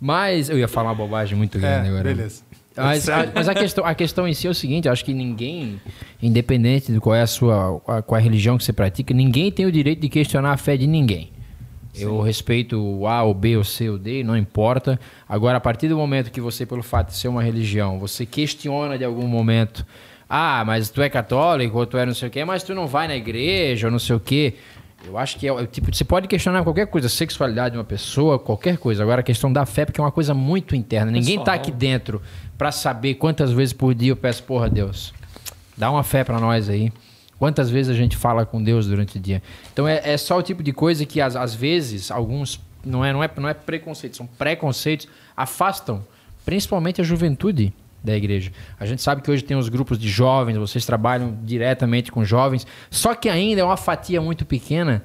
Mas 0.00 0.48
eu 0.48 0.58
ia 0.58 0.66
falar 0.66 0.88
uma 0.88 0.94
bobagem 0.94 1.36
muito 1.36 1.58
grande 1.58 1.86
É, 1.86 1.90
agora. 1.90 2.02
beleza. 2.04 2.42
Mas, 2.76 3.08
a, 3.08 3.26
mas 3.34 3.48
a, 3.48 3.54
questão, 3.54 3.84
a 3.84 3.94
questão 3.94 4.28
em 4.28 4.32
si 4.32 4.46
é 4.46 4.50
o 4.50 4.54
seguinte, 4.54 4.86
eu 4.86 4.92
acho 4.92 5.04
que 5.04 5.12
ninguém, 5.12 5.80
independente 6.22 6.92
de 6.92 7.00
qual 7.00 7.14
é 7.16 7.22
a 7.22 7.26
sua 7.26 7.80
a- 7.86 8.02
qual 8.02 8.16
é 8.18 8.20
a 8.20 8.24
religião 8.24 8.56
que 8.56 8.64
você 8.64 8.72
pratica, 8.72 9.12
ninguém 9.12 9.50
tem 9.50 9.66
o 9.66 9.72
direito 9.72 10.00
de 10.00 10.08
questionar 10.08 10.52
a 10.52 10.56
fé 10.56 10.76
de 10.76 10.86
ninguém. 10.86 11.30
Eu 11.92 12.20
respeito 12.20 12.78
o 12.80 13.06
A, 13.08 13.24
o 13.24 13.34
B, 13.34 13.56
o 13.56 13.64
C, 13.64 13.88
o 13.90 13.98
D, 13.98 14.22
não 14.22 14.36
importa. 14.36 14.98
Agora, 15.28 15.56
a 15.58 15.60
partir 15.60 15.88
do 15.88 15.96
momento 15.96 16.30
que 16.30 16.40
você, 16.40 16.64
pelo 16.64 16.84
fato 16.84 17.08
de 17.08 17.16
ser 17.16 17.26
uma 17.26 17.42
religião, 17.42 17.98
você 17.98 18.24
questiona 18.24 18.96
de 18.96 19.04
algum 19.04 19.26
momento, 19.26 19.84
ah, 20.28 20.62
mas 20.64 20.88
tu 20.88 21.02
é 21.02 21.08
católico, 21.10 21.76
ou 21.76 21.84
tu 21.86 21.98
é 21.98 22.06
não 22.06 22.14
sei 22.14 22.28
o 22.28 22.30
quê, 22.30 22.44
mas 22.44 22.62
tu 22.62 22.76
não 22.76 22.86
vai 22.86 23.08
na 23.08 23.16
igreja, 23.16 23.88
ou 23.88 23.90
não 23.90 23.98
sei 23.98 24.14
o 24.14 24.20
quê. 24.20 24.54
Eu 25.06 25.16
acho 25.16 25.38
que 25.38 25.46
é 25.46 25.52
o 25.52 25.66
tipo, 25.66 25.94
você 25.94 26.04
pode 26.04 26.28
questionar 26.28 26.62
qualquer 26.62 26.86
coisa, 26.86 27.08
sexualidade 27.08 27.72
de 27.72 27.78
uma 27.78 27.84
pessoa, 27.84 28.38
qualquer 28.38 28.76
coisa. 28.76 29.02
Agora, 29.02 29.20
a 29.20 29.24
questão 29.24 29.52
da 29.52 29.64
fé, 29.64 29.84
porque 29.84 30.00
é 30.00 30.04
uma 30.04 30.12
coisa 30.12 30.34
muito 30.34 30.76
interna. 30.76 31.10
Ninguém 31.10 31.38
tá 31.38 31.52
Pessoal. 31.52 31.56
aqui 31.56 31.72
dentro 31.72 32.22
pra 32.58 32.70
saber 32.70 33.14
quantas 33.14 33.50
vezes 33.50 33.72
por 33.72 33.94
dia 33.94 34.12
eu 34.12 34.16
peço, 34.16 34.42
porra, 34.42 34.68
Deus, 34.68 35.14
dá 35.76 35.90
uma 35.90 36.04
fé 36.04 36.22
pra 36.22 36.38
nós 36.38 36.68
aí. 36.68 36.92
Quantas 37.38 37.70
vezes 37.70 37.90
a 37.90 37.96
gente 37.96 38.18
fala 38.18 38.44
com 38.44 38.62
Deus 38.62 38.86
durante 38.86 39.16
o 39.16 39.20
dia? 39.20 39.42
Então 39.72 39.88
é, 39.88 40.00
é 40.04 40.16
só 40.18 40.36
o 40.36 40.42
tipo 40.42 40.62
de 40.62 40.72
coisa 40.74 41.06
que 41.06 41.22
às, 41.22 41.34
às 41.34 41.54
vezes 41.54 42.10
alguns 42.10 42.60
não 42.84 43.02
é 43.02 43.12
não 43.14 43.24
é 43.24 43.30
não 43.38 43.48
é 43.48 43.54
preconceito, 43.54 44.18
são 44.18 44.26
preconceitos 44.26 45.08
afastam 45.34 46.04
principalmente 46.44 47.00
a 47.00 47.04
juventude 47.04 47.72
da 48.02 48.16
igreja. 48.16 48.50
A 48.78 48.86
gente 48.86 49.02
sabe 49.02 49.22
que 49.22 49.30
hoje 49.30 49.42
tem 49.42 49.56
os 49.56 49.68
grupos 49.68 49.98
de 49.98 50.08
jovens, 50.08 50.56
vocês 50.56 50.84
trabalham 50.86 51.38
diretamente 51.42 52.10
com 52.10 52.24
jovens, 52.24 52.66
só 52.90 53.14
que 53.14 53.28
ainda 53.28 53.60
é 53.60 53.64
uma 53.64 53.76
fatia 53.76 54.20
muito 54.20 54.44
pequena 54.44 55.02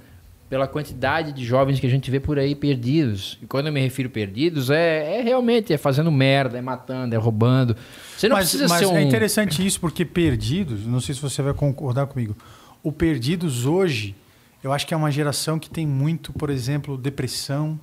pela 0.49 0.67
quantidade 0.67 1.31
de 1.31 1.43
jovens 1.43 1.79
que 1.79 1.87
a 1.87 1.89
gente 1.89 2.09
vê 2.11 2.19
por 2.19 2.37
aí 2.37 2.55
perdidos. 2.55 3.37
E 3.41 3.47
quando 3.47 3.67
eu 3.67 3.73
me 3.73 3.81
refiro 3.81 4.09
perdidos, 4.09 4.69
é, 4.69 5.19
é 5.19 5.21
realmente 5.21 5.73
é 5.73 5.77
fazendo 5.77 6.11
merda, 6.11 6.57
é 6.57 6.61
matando, 6.61 7.15
é 7.15 7.17
roubando. 7.17 7.75
Você 8.15 8.29
não 8.29 8.35
mas 8.35 8.45
precisa 8.45 8.67
mas 8.67 8.79
ser 8.79 8.85
um 8.85 8.97
é 8.97 9.01
interessante 9.01 9.65
isso, 9.65 9.79
porque 9.79 10.05
Perdidos, 10.05 10.85
não 10.85 11.01
sei 11.01 11.15
se 11.15 11.21
você 11.21 11.41
vai 11.41 11.53
concordar 11.53 12.05
comigo, 12.05 12.35
o 12.83 12.91
Perdidos 12.91 13.65
hoje, 13.65 14.15
eu 14.63 14.71
acho 14.71 14.85
que 14.85 14.93
é 14.93 14.97
uma 14.97 15.11
geração 15.11 15.57
que 15.57 15.69
tem 15.69 15.85
muito, 15.85 16.31
por 16.31 16.49
exemplo, 16.49 16.97
depressão. 16.97 17.79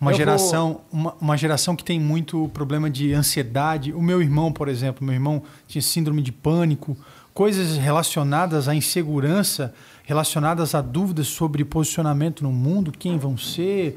Uma 0.00 0.12
Eu 0.12 0.16
geração, 0.16 0.80
uma, 0.90 1.14
uma 1.20 1.36
geração 1.36 1.76
que 1.76 1.84
tem 1.84 2.00
muito 2.00 2.48
problema 2.54 2.88
de 2.88 3.12
ansiedade. 3.12 3.92
O 3.92 4.00
meu 4.00 4.22
irmão, 4.22 4.50
por 4.50 4.66
exemplo, 4.68 5.04
meu 5.04 5.14
irmão 5.14 5.42
tinha 5.68 5.82
síndrome 5.82 6.22
de 6.22 6.32
pânico. 6.32 6.96
coisas 7.34 7.76
relacionadas 7.76 8.66
à 8.66 8.74
insegurança, 8.74 9.74
relacionadas 10.04 10.74
a 10.74 10.80
dúvidas 10.80 11.28
sobre 11.28 11.64
posicionamento 11.64 12.42
no 12.42 12.50
mundo, 12.50 12.90
quem 12.90 13.18
vão 13.18 13.36
ser, 13.36 13.96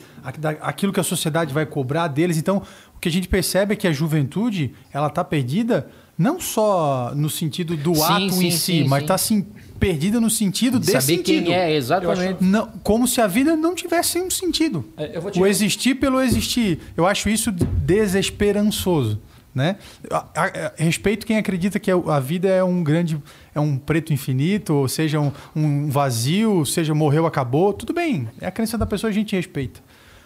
aquilo 0.61 0.93
que 0.93 0.99
a 0.99 1.03
sociedade 1.03 1.53
vai 1.53 1.65
cobrar 1.65 2.07
deles. 2.07 2.37
Então, 2.37 2.61
o 2.95 2.99
que 2.99 3.09
a 3.09 3.11
gente 3.11 3.27
percebe 3.27 3.73
é 3.73 3.75
que 3.75 3.87
a 3.87 3.91
juventude 3.91 4.73
ela 4.91 5.07
está 5.07 5.23
perdida 5.23 5.89
não 6.17 6.39
só 6.39 7.11
no 7.15 7.29
sentido 7.29 7.75
do 7.75 7.95
Sim, 7.95 8.03
ato 8.03 8.33
sim, 8.33 8.47
em 8.47 8.51
si, 8.51 8.57
sim, 8.59 8.83
mas 8.87 8.99
sim. 8.99 9.03
está 9.03 9.15
assim, 9.15 9.47
perdida 9.85 10.19
no 10.19 10.29
sentido 10.29 10.79
De 10.79 10.85
desse 10.85 11.01
saber 11.01 11.17
sentido. 11.17 11.45
quem 11.45 11.53
é, 11.53 11.75
exatamente. 11.75 12.43
Não, 12.43 12.67
como 12.83 13.07
se 13.07 13.19
a 13.19 13.27
vida 13.27 13.55
não 13.55 13.75
tivesse 13.75 14.19
um 14.19 14.29
sentido. 14.29 14.85
É, 14.95 15.17
eu 15.17 15.21
vou 15.21 15.29
te- 15.31 15.39
O 15.39 15.45
existir 15.45 15.95
pelo 15.95 16.21
existir. 16.21 16.79
Eu 16.95 17.05
acho 17.05 17.27
isso 17.29 17.51
desesperançoso. 17.51 19.19
Né? 19.53 19.75
A- 20.09 20.25
a- 20.35 20.45
a- 20.45 20.71
respeito 20.77 21.27
quem 21.27 21.37
acredita 21.37 21.79
que 21.79 21.91
a 21.91 22.19
vida 22.19 22.47
é 22.49 22.63
um 22.63 22.83
grande. 22.83 23.21
é 23.53 23.59
um 23.59 23.77
preto 23.77 24.11
infinito, 24.11 24.73
ou 24.73 24.87
seja, 24.87 25.19
um, 25.19 25.31
um 25.55 25.87
vazio, 25.89 26.65
seja 26.65 26.95
morreu, 26.95 27.27
acabou. 27.27 27.71
Tudo 27.71 27.93
bem. 27.93 28.27
É 28.41 28.47
a 28.47 28.51
crença 28.51 28.79
da 28.79 28.85
pessoa, 28.87 29.11
a 29.11 29.13
gente 29.13 29.35
respeita. 29.35 29.79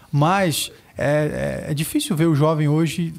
Mas 0.10 0.72
é, 0.98 1.66
é- 1.68 1.72
é 1.72 1.74
difícil 1.74 2.16
ver 2.16 2.28
o 2.28 2.34
jovem 2.36 2.70
hoje 2.70 3.14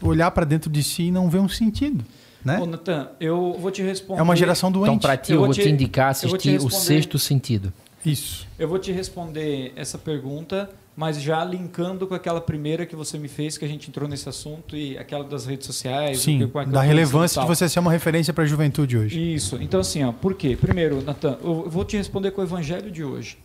olhar 0.00 0.30
para 0.30 0.44
dentro 0.44 0.70
de 0.70 0.80
si 0.82 1.04
e 1.04 1.10
não 1.10 1.28
ver 1.28 1.40
um 1.40 1.48
sentido. 1.48 2.04
Né? 2.44 2.58
Ô, 2.60 2.66
Natan, 2.66 3.10
eu 3.20 3.56
vou 3.58 3.70
te 3.70 3.82
responder. 3.82 4.20
É 4.20 4.22
uma 4.22 4.34
geração 4.36 4.68
Então, 4.70 4.82
doente. 4.84 5.02
pra 5.02 5.16
ti, 5.16 5.32
Eu 5.32 5.40
eu 5.40 5.44
vou 5.46 5.54
te- 5.54 5.62
te 5.62 5.68
indicar 5.68 6.12
vou 6.14 6.36
te 6.38 6.48
assistir 6.50 6.66
o. 6.66 6.70
Sexto 6.70 7.18
Sentido. 7.18 7.72
Isso. 8.04 8.48
Eu 8.58 8.68
vou 8.68 8.78
te 8.80 8.90
responder 8.90 9.72
essa 9.76 9.96
pergunta, 9.96 10.68
mas 10.96 11.22
já 11.22 11.44
linkando 11.44 12.04
com 12.06 12.14
aquela 12.14 12.40
primeira 12.40 12.84
que 12.84 12.96
você 12.96 13.16
me 13.16 13.28
fez, 13.28 13.56
que 13.56 13.64
a 13.64 13.68
gente 13.68 13.88
entrou 13.88 14.08
nesse 14.08 14.28
assunto, 14.28 14.76
e 14.76 14.98
aquela 14.98 15.22
das 15.22 15.46
redes 15.46 15.66
sociais. 15.66 16.18
Sim, 16.18 16.48
que- 16.48 16.64
da 16.70 16.82
relevância 16.82 17.40
de 17.40 17.46
você 17.46 17.68
ser 17.68 17.78
uma 17.78 17.92
referência 17.92 18.32
para 18.32 18.42
a 18.42 18.46
juventude 18.46 18.98
hoje. 18.98 19.34
Isso. 19.34 19.56
Então, 19.60 19.78
assim, 19.78 20.02
ó, 20.02 20.10
por 20.10 20.34
quê? 20.34 20.56
Primeiro, 20.60 21.00
Natan, 21.00 21.38
eu 21.44 21.70
vou 21.70 21.84
te 21.84 21.96
responder 21.96 22.32
com 22.32 22.40
o 22.40 22.44
evangelho 22.44 22.90
de 22.90 23.04
hoje. 23.04 23.38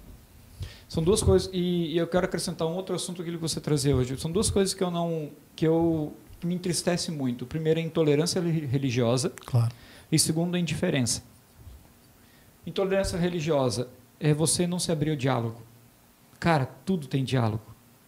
São 0.90 1.04
duas 1.04 1.22
coisas, 1.22 1.50
e, 1.54 1.94
e 1.94 1.98
eu 1.98 2.08
quero 2.08 2.26
acrescentar 2.26 2.68
um 2.68 2.74
outro 2.74 2.96
assunto 2.96 3.24
que 3.24 3.30
você 3.38 3.60
trazer 3.60 3.94
hoje. 3.94 4.18
São 4.18 4.32
duas 4.32 4.50
coisas 4.50 4.74
que 4.74 4.84
eu 4.84 4.90
não. 4.90 5.30
que 5.56 5.68
eu 5.68 6.14
me 6.44 6.54
entristece 6.56 7.12
muito. 7.12 7.46
Primeiro 7.46 7.80
é 7.80 7.84
a 7.84 7.86
intolerância 7.86 8.42
re- 8.42 8.66
religiosa, 8.66 9.32
Claro. 9.46 9.72
e 10.12 10.18
segundo, 10.20 10.56
a 10.56 10.60
indiferença. 10.60 11.24
Intolerância 12.66 13.18
religiosa 13.18 13.88
é 14.20 14.34
você 14.34 14.68
não 14.68 14.80
se 14.80 14.92
abrir 14.92 15.12
ao 15.12 15.16
diálogo. 15.16 15.62
Cara, 16.40 16.66
tudo 16.86 17.08
tem 17.08 17.24
diálogo. 17.24 17.64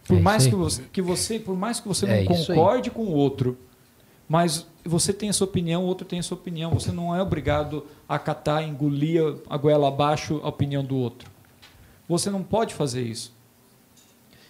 Por 0.06 0.18
É 0.18 0.20
mais 0.20 0.46
que 0.46 0.54
você, 0.54 0.82
que 0.92 1.00
você, 1.02 1.38
por 1.38 1.56
mais 1.56 1.80
que 1.80 1.88
você 1.88 2.06
É 2.06 2.20
não 2.24 2.26
concorde 2.26 2.90
com 2.90 3.02
o 3.02 3.12
outro, 3.12 3.56
mas 4.28 4.66
você 4.84 5.12
tem 5.12 5.28
a 5.28 5.32
sua 5.32 5.46
opinião, 5.46 5.82
o 5.84 5.86
outro 5.86 6.06
tem 6.06 6.18
a 6.18 6.22
sua 6.22 6.36
opinião. 6.36 6.72
Você 6.74 6.92
não 6.92 7.14
é 7.14 7.22
obrigado 7.22 7.86
a 8.08 8.14
acatar, 8.16 8.62
engolir 8.62 9.22
a 9.48 9.56
goela 9.56 9.88
abaixo 9.88 10.40
a 10.42 10.48
opinião 10.48 10.84
do 10.84 10.96
outro. 10.96 11.30
Você 12.08 12.28
não 12.30 12.42
pode 12.42 12.74
fazer 12.74 13.02
isso. 13.02 13.32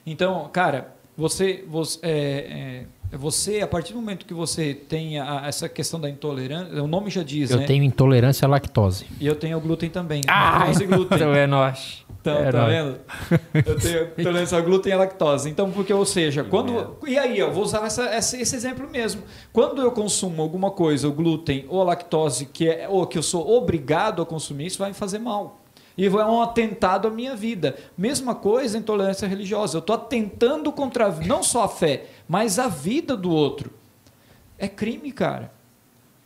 Então, 0.04 0.48
cara, 0.52 0.96
você, 1.16 1.64
você, 1.68 1.98
é, 2.02 2.10
é, 2.12 2.86
você 3.12 3.60
a 3.60 3.66
partir 3.66 3.92
do 3.92 3.98
momento 4.00 4.24
que 4.24 4.32
você 4.34 4.72
tem 4.74 5.18
a- 5.18 5.42
essa 5.46 5.68
questão 5.68 5.98
da 6.00 6.08
intolerância, 6.08 6.82
o 6.82 6.86
nome 6.86 7.10
já 7.10 7.22
diz, 7.22 7.50
Eu 7.50 7.58
né? 7.58 7.66
tenho 7.66 7.82
intolerância 7.84 8.46
à 8.46 8.48
lactose. 8.48 9.06
E 9.20 9.26
eu 9.26 9.34
tenho 9.34 9.58
o 9.58 9.60
glúten 9.60 9.90
também. 9.90 10.22
Ah, 10.28 10.66
e 10.80 10.86
glúten. 10.86 11.16
então 11.18 11.34
é 11.34 11.46
nós. 11.46 12.04
Então, 12.20 12.36
é 12.36 12.52
tá 12.52 12.58
nóis. 12.58 12.72
vendo? 12.72 13.00
Eu 13.66 13.76
tenho 13.80 14.08
intolerância 14.18 14.58
ao 14.58 14.62
glúten 14.62 14.90
e 14.90 14.94
à 14.94 14.98
lactose. 14.98 15.48
Então, 15.48 15.70
porque, 15.70 15.92
ou 15.92 16.04
seja, 16.04 16.44
quando. 16.44 16.98
E 17.06 17.18
aí, 17.18 17.38
eu 17.38 17.50
vou 17.52 17.64
usar 17.64 17.84
essa, 17.86 18.04
essa- 18.04 18.36
esse 18.36 18.54
exemplo 18.54 18.88
mesmo. 18.90 19.22
Quando 19.52 19.80
eu 19.80 19.90
consumo 19.90 20.42
alguma 20.42 20.70
coisa, 20.70 21.08
o 21.08 21.12
glúten 21.12 21.64
ou 21.68 21.80
a 21.80 21.84
lactose, 21.84 22.44
que 22.46 22.68
é, 22.68 22.86
ou 22.88 23.06
que 23.06 23.16
eu 23.16 23.22
sou 23.22 23.50
obrigado 23.56 24.20
a 24.22 24.26
consumir, 24.26 24.66
isso 24.66 24.78
vai 24.78 24.88
me 24.90 24.94
fazer 24.94 25.18
mal. 25.18 25.56
E 25.98 26.06
é 26.06 26.10
um 26.10 26.40
atentado 26.40 27.08
à 27.08 27.10
minha 27.10 27.34
vida. 27.34 27.74
Mesma 27.98 28.34
coisa 28.34 28.78
a 28.78 28.80
intolerância 28.80 29.26
religiosa. 29.28 29.76
Eu 29.76 29.80
estou 29.80 29.96
atentando 29.96 30.70
contra 30.72 31.06
a- 31.06 31.10
não 31.10 31.42
só 31.42 31.64
a 31.64 31.68
fé, 31.68 32.04
mas 32.30 32.60
a 32.60 32.68
vida 32.68 33.16
do 33.16 33.28
outro. 33.28 33.72
É 34.56 34.68
crime, 34.68 35.10
cara. 35.10 35.52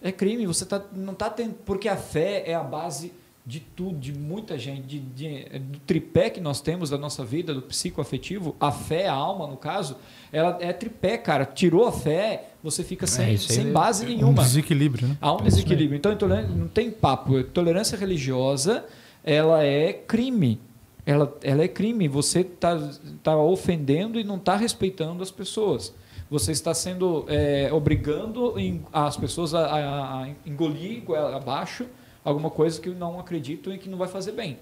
É 0.02 0.12
crime. 0.12 0.46
Você 0.46 0.66
tá, 0.66 0.82
não 0.94 1.14
está 1.14 1.30
tendo. 1.30 1.54
Porque 1.64 1.88
a 1.88 1.96
fé 1.96 2.42
é 2.46 2.54
a 2.54 2.62
base 2.62 3.10
de 3.46 3.60
tudo, 3.60 3.98
de 3.98 4.12
muita 4.12 4.58
gente, 4.58 4.82
de, 4.86 4.98
de- 4.98 5.58
do 5.60 5.78
tripé 5.80 6.28
que 6.28 6.40
nós 6.42 6.60
temos 6.60 6.90
da 6.90 6.98
nossa 6.98 7.24
vida, 7.24 7.54
do 7.54 7.62
psicoafetivo, 7.62 8.54
a 8.60 8.70
fé, 8.72 9.06
a 9.08 9.12
alma, 9.14 9.46
no 9.46 9.56
caso, 9.56 9.96
ela 10.32 10.58
é 10.60 10.72
tripé, 10.74 11.16
cara. 11.16 11.46
Tirou 11.46 11.86
a 11.86 11.92
fé, 11.92 12.48
você 12.62 12.82
fica 12.84 13.06
sem, 13.06 13.32
isso 13.32 13.50
aí 13.52 13.56
sem 13.58 13.72
base 13.72 14.04
Um 14.04 14.08
nenhuma. 14.08 14.42
desequilíbrio, 14.42 15.08
né? 15.08 15.16
Há 15.22 15.32
um 15.32 15.42
desequilíbrio. 15.42 15.96
Então, 15.96 16.12
não 16.56 16.68
tem 16.68 16.90
papo. 16.90 17.42
Tolerância 17.44 17.96
religiosa, 17.96 18.84
ela 19.22 19.62
é 19.64 19.92
crime. 19.92 20.60
Ela, 21.06 21.36
ela 21.42 21.62
é 21.62 21.68
crime. 21.68 22.08
Você 22.08 22.40
está 22.40 22.76
tá 23.22 23.36
ofendendo 23.36 24.18
e 24.18 24.24
não 24.24 24.36
está 24.36 24.56
respeitando 24.56 25.22
as 25.22 25.30
pessoas. 25.30 25.94
Você 26.30 26.52
está 26.52 26.72
sendo 26.72 27.24
é, 27.28 27.70
obrigando 27.72 28.54
as 28.92 29.16
pessoas 29.16 29.52
a, 29.54 29.66
a- 29.66 30.22
a 30.22 30.28
engolir 30.46 31.02
abaixo 31.34 31.86
alguma 32.24 32.48
coisa 32.50 32.80
que 32.80 32.88
não 32.88 33.20
acreditam 33.20 33.72
e 33.74 33.78
que 33.78 33.88
não 33.88 33.98
vai 33.98 34.08
fazer 34.08 34.32
bem. 34.32 34.58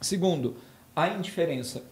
Segundo, 0.00 0.56
a 0.96 1.08
indiferença. 1.08 1.82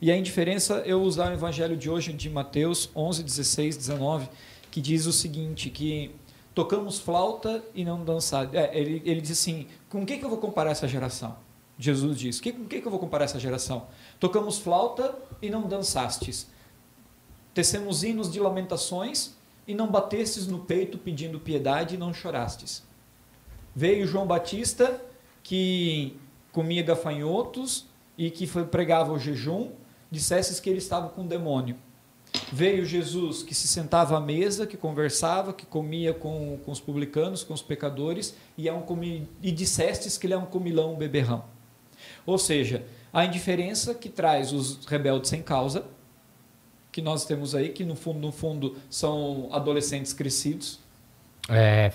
E 0.00 0.12
a 0.12 0.16
indiferença, 0.16 0.82
eu 0.84 1.00
usar 1.02 1.30
o 1.30 1.32
evangelho 1.32 1.74
de 1.76 1.88
hoje 1.88 2.12
de 2.12 2.28
Mateus 2.28 2.90
11, 2.94 3.22
16, 3.22 3.76
19, 3.78 4.28
que 4.70 4.80
diz 4.82 5.06
o 5.06 5.12
seguinte, 5.12 5.70
que 5.70 6.14
tocamos 6.54 6.98
flauta 6.98 7.64
e 7.74 7.82
não 7.82 8.04
dançar. 8.04 8.54
É, 8.54 8.78
ele, 8.78 9.00
ele 9.06 9.22
diz 9.22 9.30
assim, 9.32 9.66
com 9.88 10.02
o 10.02 10.06
que, 10.06 10.18
que 10.18 10.24
eu 10.24 10.28
vou 10.28 10.38
comparar 10.38 10.70
essa 10.72 10.86
geração? 10.86 11.34
Jesus 11.78 12.18
diz, 12.18 12.40
que, 12.40 12.52
com 12.52 12.64
que, 12.64 12.80
que 12.80 12.86
eu 12.86 12.90
vou 12.90 13.00
comparar 13.00 13.24
essa 13.24 13.38
geração? 13.38 13.86
Tocamos 14.18 14.58
flauta 14.58 15.14
e 15.42 15.50
não 15.50 15.62
dançastes. 15.68 16.48
Tecemos 17.52 18.02
hinos 18.02 18.30
de 18.30 18.40
lamentações 18.40 19.34
e 19.66 19.74
não 19.74 19.90
batestes 19.90 20.46
no 20.46 20.60
peito 20.60 20.96
pedindo 20.96 21.40
piedade 21.40 21.94
e 21.94 21.98
não 21.98 22.14
chorastes. 22.14 22.82
Veio 23.74 24.06
João 24.06 24.26
Batista, 24.26 25.02
que 25.42 26.16
comia 26.50 26.82
gafanhotos 26.82 27.86
e 28.16 28.30
que 28.30 28.46
foi, 28.46 28.64
pregava 28.64 29.12
o 29.12 29.18
jejum, 29.18 29.72
dissesses 30.10 30.58
que 30.60 30.70
ele 30.70 30.78
estava 30.78 31.10
com 31.10 31.26
demônio. 31.26 31.76
Veio 32.52 32.84
Jesus, 32.84 33.42
que 33.42 33.54
se 33.54 33.68
sentava 33.68 34.16
à 34.16 34.20
mesa, 34.20 34.66
que 34.66 34.76
conversava, 34.76 35.52
que 35.52 35.66
comia 35.66 36.14
com, 36.14 36.58
com 36.64 36.70
os 36.70 36.80
publicanos, 36.80 37.44
com 37.44 37.52
os 37.52 37.62
pecadores, 37.62 38.34
e, 38.56 38.68
é 38.68 38.72
um 38.72 38.82
comi, 38.82 39.28
e 39.42 39.50
dissestes 39.50 40.16
que 40.16 40.26
ele 40.26 40.34
é 40.34 40.38
um 40.38 40.46
comilão, 40.46 40.94
um 40.94 40.96
beberrão. 40.96 41.44
Ou 42.26 42.36
seja, 42.38 42.84
a 43.12 43.24
indiferença 43.24 43.94
que 43.94 44.08
traz 44.08 44.52
os 44.52 44.84
rebeldes 44.84 45.30
sem 45.30 45.40
causa, 45.42 45.84
que 46.92 47.00
nós 47.00 47.24
temos 47.24 47.54
aí, 47.54 47.68
que 47.70 47.84
no 47.84 47.94
fundo, 47.94 48.18
no 48.18 48.32
fundo 48.32 48.76
são 48.90 49.48
adolescentes 49.52 50.12
crescidos, 50.12 50.80
É, 51.48 51.92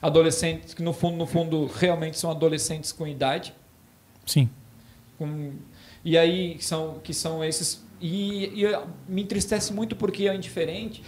adolescentes 0.00 0.72
que 0.72 0.82
no 0.82 0.92
fundo, 0.94 1.16
no 1.18 1.26
fundo, 1.26 1.66
realmente 1.66 2.18
são 2.18 2.30
adolescentes 2.30 2.90
com 2.92 3.06
idade, 3.06 3.52
Sim. 4.24 4.48
com- 5.18 5.52
e 6.04 6.16
aí 6.16 6.56
são 6.60 7.00
que 7.02 7.12
são 7.12 7.44
esses 7.44 7.82
e, 8.00 8.62
e 8.64 8.78
me 9.08 9.22
entristece 9.22 9.72
muito 9.72 9.94
porque 9.96 10.28
é 10.28 10.34
indiferente. 10.34 11.02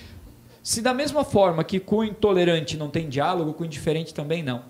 Se 0.63 0.83
da 0.83 0.93
mesma 0.93 1.25
forma 1.25 1.63
que 1.65 1.79
com 1.79 1.97
o 1.99 2.05
intolerante 2.05 2.77
não 2.77 2.89
tem 2.91 3.09
diálogo, 3.09 3.55
com 3.55 3.63
o 3.63 3.67
indiferente 3.67 4.13
também 4.13 4.43
não. 4.43 4.65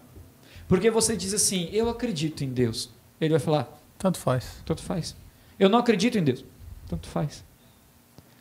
Porque 0.69 0.91
você 0.91 1.17
diz 1.17 1.33
assim, 1.33 1.69
eu 1.73 1.89
acredito 1.89 2.43
em 2.45 2.49
Deus. 2.53 2.91
Ele 3.21 3.31
vai 3.31 3.41
falar, 3.41 3.81
Tanto 4.07 4.19
faz. 4.19 4.63
tanto 4.65 4.83
faz. 4.83 5.17
Eu 5.59 5.69
não 5.69 5.79
acredito 5.79 6.17
em 6.19 6.23
Deus. 6.25 6.45
Tanto 6.89 7.09
faz. 7.09 7.45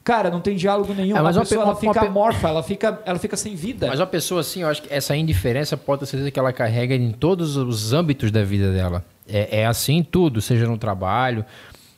Cara, 0.04 0.30
não 0.30 0.40
tem 0.40 0.56
diálogo 0.56 0.94
nenhum. 0.94 1.18
É, 1.18 1.22
mas 1.22 1.36
a 1.36 1.40
uma 1.40 1.46
pessoa 1.46 1.62
pe- 1.62 1.64
ela 1.64 1.74
uma- 1.74 1.80
fica 1.94 2.02
uma 2.06 2.10
amorfa, 2.12 2.48
ela 2.50 2.62
fica, 2.62 3.02
ela 3.06 3.18
fica 3.18 3.36
sem 3.36 3.56
vida. 3.56 3.88
Mas 3.88 4.00
uma 4.00 4.06
pessoa 4.06 4.42
assim, 4.42 4.62
eu 4.62 4.68
acho 4.68 4.84
que 4.84 4.94
essa 4.94 5.16
indiferença 5.16 5.76
pode 5.76 6.02
ter 6.02 6.06
certeza 6.06 6.30
que 6.30 6.38
ela 6.40 6.54
carrega 6.54 6.94
em 6.94 7.12
todos 7.12 7.58
os 7.58 7.92
âmbitos 7.92 8.30
da 8.32 8.44
vida 8.44 8.72
dela. 8.72 9.04
É, 9.28 9.62
é 9.62 9.66
assim 9.66 9.96
em 9.98 10.04
tudo, 10.04 10.42
seja 10.42 10.68
no 10.68 10.78
trabalho. 10.78 11.44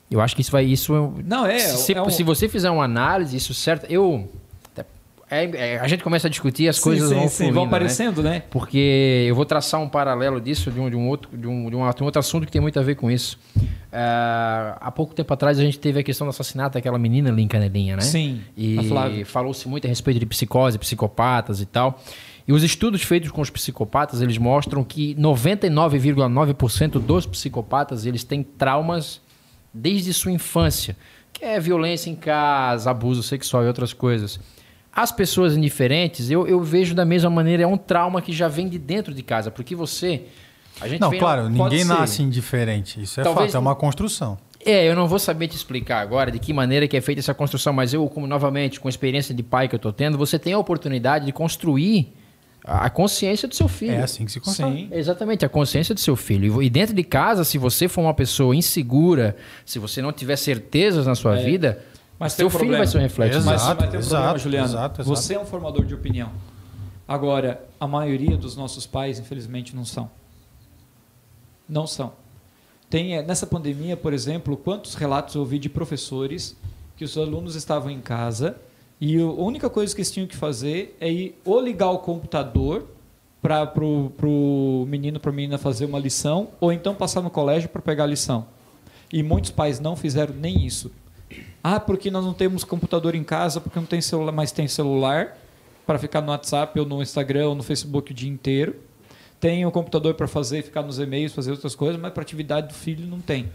Eu 0.10 0.22
acho 0.22 0.34
que 0.34 0.42
isso 0.42 0.52
vai. 0.52 0.64
Isso 0.64 0.94
Não, 1.26 1.46
é. 1.46 1.60
se, 1.60 1.94
é 1.94 2.02
um- 2.02 2.10
se 2.10 2.24
você 2.24 2.48
fizer 2.48 2.70
uma 2.70 2.86
análise, 2.86 3.36
isso 3.36 3.54
certo. 3.54 3.86
Eu. 3.92 4.30
É- 5.30 5.74
é- 5.76 5.80
a 5.80 5.88
gente 5.88 6.04
começa 6.04 6.28
a 6.28 6.30
discutir, 6.30 6.68
as 6.68 6.78
Sim, 6.78 6.82
coisas 6.84 7.10
sim, 7.10 7.16
vão 7.16 7.28
sim, 7.28 7.36
fluindo, 7.38 7.54
vão 7.56 7.64
né? 7.64 7.68
aparecendo, 7.70 8.24
né? 8.24 8.44
Porque 8.50 9.26
eu 9.28 9.36
vou 9.36 9.46
traçar 9.46 9.82
um 9.82 9.90
paralelo 9.90 10.40
disso, 10.40 10.72
de 10.72 10.80
um, 10.80 10.90
de 10.90 10.96
um 10.96 11.08
outro, 11.08 11.38
de 11.38 11.48
um, 11.48 11.70
de 11.70 11.76
um 11.76 11.82
outro 12.06 12.20
assunto 12.20 12.46
que 12.46 12.52
tem 12.52 12.62
muito 12.62 12.80
a 12.80 12.84
ver 12.84 12.96
com 12.96 13.12
isso. 13.12 13.38
Ah, 13.92 14.78
há 14.80 14.92
pouco 14.92 15.14
tempo 15.14 15.34
atrás 15.34 15.60
a 15.60 15.62
gente 15.64 15.80
teve 15.80 16.00
a 16.00 16.04
questão 16.04 16.26
do 16.28 16.30
assassinato 16.30 16.76
daquela 16.76 16.98
menina 16.98 17.30
ali 17.30 17.42
em 17.44 17.48
Canelinha, 17.48 17.96
né? 17.96 18.02
Sim, 18.02 18.42
a 18.56 18.60
E 18.60 18.88
Flávia. 18.88 19.26
falou-se 19.26 19.68
muito 19.68 19.86
a 19.86 19.88
respeito 19.90 20.20
de 20.20 20.26
psicose, 20.26 20.78
psicopatas 20.78 21.62
e 21.62 21.66
tal. 21.66 22.00
E 22.48 22.54
os 22.54 22.64
estudos 22.64 23.02
feitos 23.04 23.30
com 23.30 23.42
os 23.42 23.50
psicopatas, 23.50 24.22
eles 24.22 24.38
mostram 24.38 24.82
que 24.84 25.14
99,9% 25.16 27.00
dos 27.00 27.26
psicopatas, 27.26 28.06
eles 28.06 28.24
têm 28.24 28.42
traumas 28.44 29.20
desde 29.74 30.14
sua 30.14 30.32
infância, 30.32 30.96
que 31.34 31.44
é 31.44 31.60
violência 31.60 32.10
em 32.10 32.16
casa, 32.16 32.90
abuso 32.90 33.22
sexual 33.22 33.64
e 33.64 33.68
outras 33.68 33.94
coisas. 33.94 34.40
As 34.98 35.12
pessoas 35.12 35.56
indiferentes, 35.56 36.32
eu, 36.32 36.48
eu 36.48 36.60
vejo 36.60 36.96
da 36.96 37.06
mesma 37.06 37.30
maneira, 37.30 37.62
é 37.62 37.68
um 37.68 37.78
trauma 37.78 38.20
que 38.20 38.34
já 38.34 38.48
vem 38.48 38.68
de 38.68 38.80
dentro 38.80 39.14
de 39.14 39.22
casa, 39.22 39.52
porque 39.52 39.76
você. 39.76 40.24
A 40.82 40.88
gente 40.88 41.00
Não, 41.00 41.12
vem- 41.12 41.20
claro, 41.20 41.48
ninguém 41.48 41.80
ser. 41.80 41.86
nasce 41.86 42.24
indiferente. 42.24 43.00
Isso 43.04 43.22
é 43.22 43.24
Talvez 43.24 43.52
fato, 43.52 43.58
é 43.58 43.60
uma 43.60 43.76
construção. 43.76 44.40
É, 44.66 44.90
eu 44.90 44.96
não 44.96 45.08
vou 45.08 45.20
saber 45.20 45.48
te 45.48 45.56
explicar 45.56 46.02
agora 46.02 46.32
de 46.32 46.40
que 46.40 46.52
maneira 46.52 46.88
que 46.88 46.98
é 46.98 47.02
feita 47.02 47.22
essa 47.22 47.34
construção, 47.36 47.72
mas 47.74 47.94
eu, 47.94 48.10
como 48.10 48.26
novamente, 48.26 48.80
com 48.80 48.88
a 48.88 48.90
experiência 48.90 49.36
de 49.36 49.44
pai 49.44 49.68
que 49.68 49.76
eu 49.76 49.80
tô 49.80 49.94
tendo, 49.94 50.18
você 50.18 50.40
tem 50.40 50.54
a 50.54 50.58
oportunidade 50.58 51.28
de 51.28 51.32
construir 51.32 52.12
a 52.66 52.86
a 52.86 52.90
consciência 52.90 53.48
do 53.48 53.54
seu 53.56 53.68
filho. 53.68 53.94
É 53.94 54.02
assim 54.02 54.26
que 54.26 54.32
se 54.32 54.40
constrói. 54.40 54.72
Sim. 54.72 54.90
Exatamente, 54.92 55.46
a 55.46 55.50
consciência 55.50 55.94
do 55.96 56.00
seu 56.02 56.16
filho. 56.16 56.62
E 56.62 56.70
dentro 56.72 56.94
de 56.96 57.04
casa, 57.04 57.44
se 57.44 57.58
você 57.60 57.88
for 57.88 58.02
uma 58.02 58.14
pessoa 58.16 58.56
insegura, 58.56 59.38
se 59.64 59.78
você 59.80 60.02
não 60.02 60.12
tiver 60.12 60.36
certezas 60.36 61.06
na 61.06 61.14
sua 61.16 61.36
vida, 61.38 61.80
Mas 62.20 62.36
tem 62.36 62.46
um 62.46 62.50
filho 62.50 62.60
problema. 62.60 62.84
vai 62.84 62.88
ser 62.88 62.98
um 62.98 63.02
reflexo. 63.02 63.38
Exato. 63.38 63.52
Mas, 63.52 63.64
mas 63.64 63.90
tem 63.90 64.00
um 64.00 64.02
exato, 64.02 64.10
problema, 64.10 64.38
Juliano. 64.40 64.68
exato, 64.68 65.02
exato. 65.02 65.16
Você 65.16 65.34
é 65.36 65.40
um 65.40 65.46
formador 65.46 65.86
de 65.86 65.94
opinião. 65.94 66.32
Agora, 67.08 67.64
a 67.80 67.88
maioria 67.88 68.36
dos 68.36 68.56
nossos 68.56 68.86
pais, 68.86 69.20
infelizmente, 69.20 69.76
não 69.76 69.86
são. 69.86 70.10
Não 71.70 71.88
são. 71.88 72.14
Tem, 72.90 73.16
eh, 73.16 73.22
nessa 73.22 73.46
pandemia, 73.46 73.96
por 73.96 74.14
exemplo, 74.14 74.58
quantos 74.58 74.96
relatos 74.96 75.36
eu 75.36 75.42
ouvi 75.42 75.60
de 75.60 75.70
professores 75.70 76.56
que 76.96 77.06
os 77.06 77.18
alunos 77.18 77.56
estavam 77.56 77.92
em 77.92 78.02
casa 78.02 78.58
e 79.00 79.20
a 79.20 79.26
única 79.26 79.70
coisa 79.70 79.94
que 79.94 80.02
eles 80.02 80.12
tinham 80.12 80.28
que 80.28 80.36
fazer 80.36 80.98
é 81.00 81.12
ir 81.12 81.40
ou 81.46 81.62
ligar 81.62 81.92
o 81.92 82.00
computador 82.00 82.88
para 83.42 83.72
o 83.80 84.86
menino, 84.88 85.20
para 85.20 85.30
a 85.30 85.34
menina 85.34 85.58
fazer 85.58 85.86
uma 85.86 86.00
lição, 86.00 86.50
ou 86.60 86.74
então 86.74 86.96
passar 86.96 87.22
no 87.22 87.30
colégio 87.30 87.70
para 87.70 87.82
pegar 87.82 88.06
a 88.06 88.08
lição. 88.08 88.46
E 89.14 89.22
muitos 89.22 89.52
pais 89.52 89.80
não 89.80 89.96
fizeram 89.96 90.34
nem 90.34 90.66
isso. 90.66 90.92
Ah, 91.64 91.80
porque 91.80 92.10
nós 92.10 92.24
não 92.24 92.34
temos 92.34 92.64
computador 92.64 93.14
em 93.16 93.24
casa, 93.24 93.60
porque 93.60 93.78
não 93.80 93.86
tem 93.86 94.00
celular, 94.02 94.32
mas 94.32 94.52
tem 94.52 94.68
celular 94.68 95.38
para 95.86 96.00
ficar 96.00 96.22
no 96.22 96.30
WhatsApp 96.32 96.80
ou 96.80 96.86
no 96.86 97.02
Instagram 97.02 97.50
ou 97.50 97.56
no 97.56 97.64
Facebook 97.64 98.12
o 98.12 98.16
dia 98.16 98.30
inteiro. 98.30 98.76
Tem 99.40 99.66
o 99.66 99.72
computador 99.72 100.14
para 100.16 100.28
fazer, 100.28 100.64
ficar 100.64 100.82
nos 100.82 100.98
e-mails, 101.00 101.32
fazer 101.34 101.52
outras 101.52 101.76
coisas, 101.76 102.00
mas 102.02 102.12
para 102.12 102.24
atividade 102.24 102.70
do 102.70 102.74
filho 102.74 103.06
não 103.06 103.20
tem. 103.20 103.50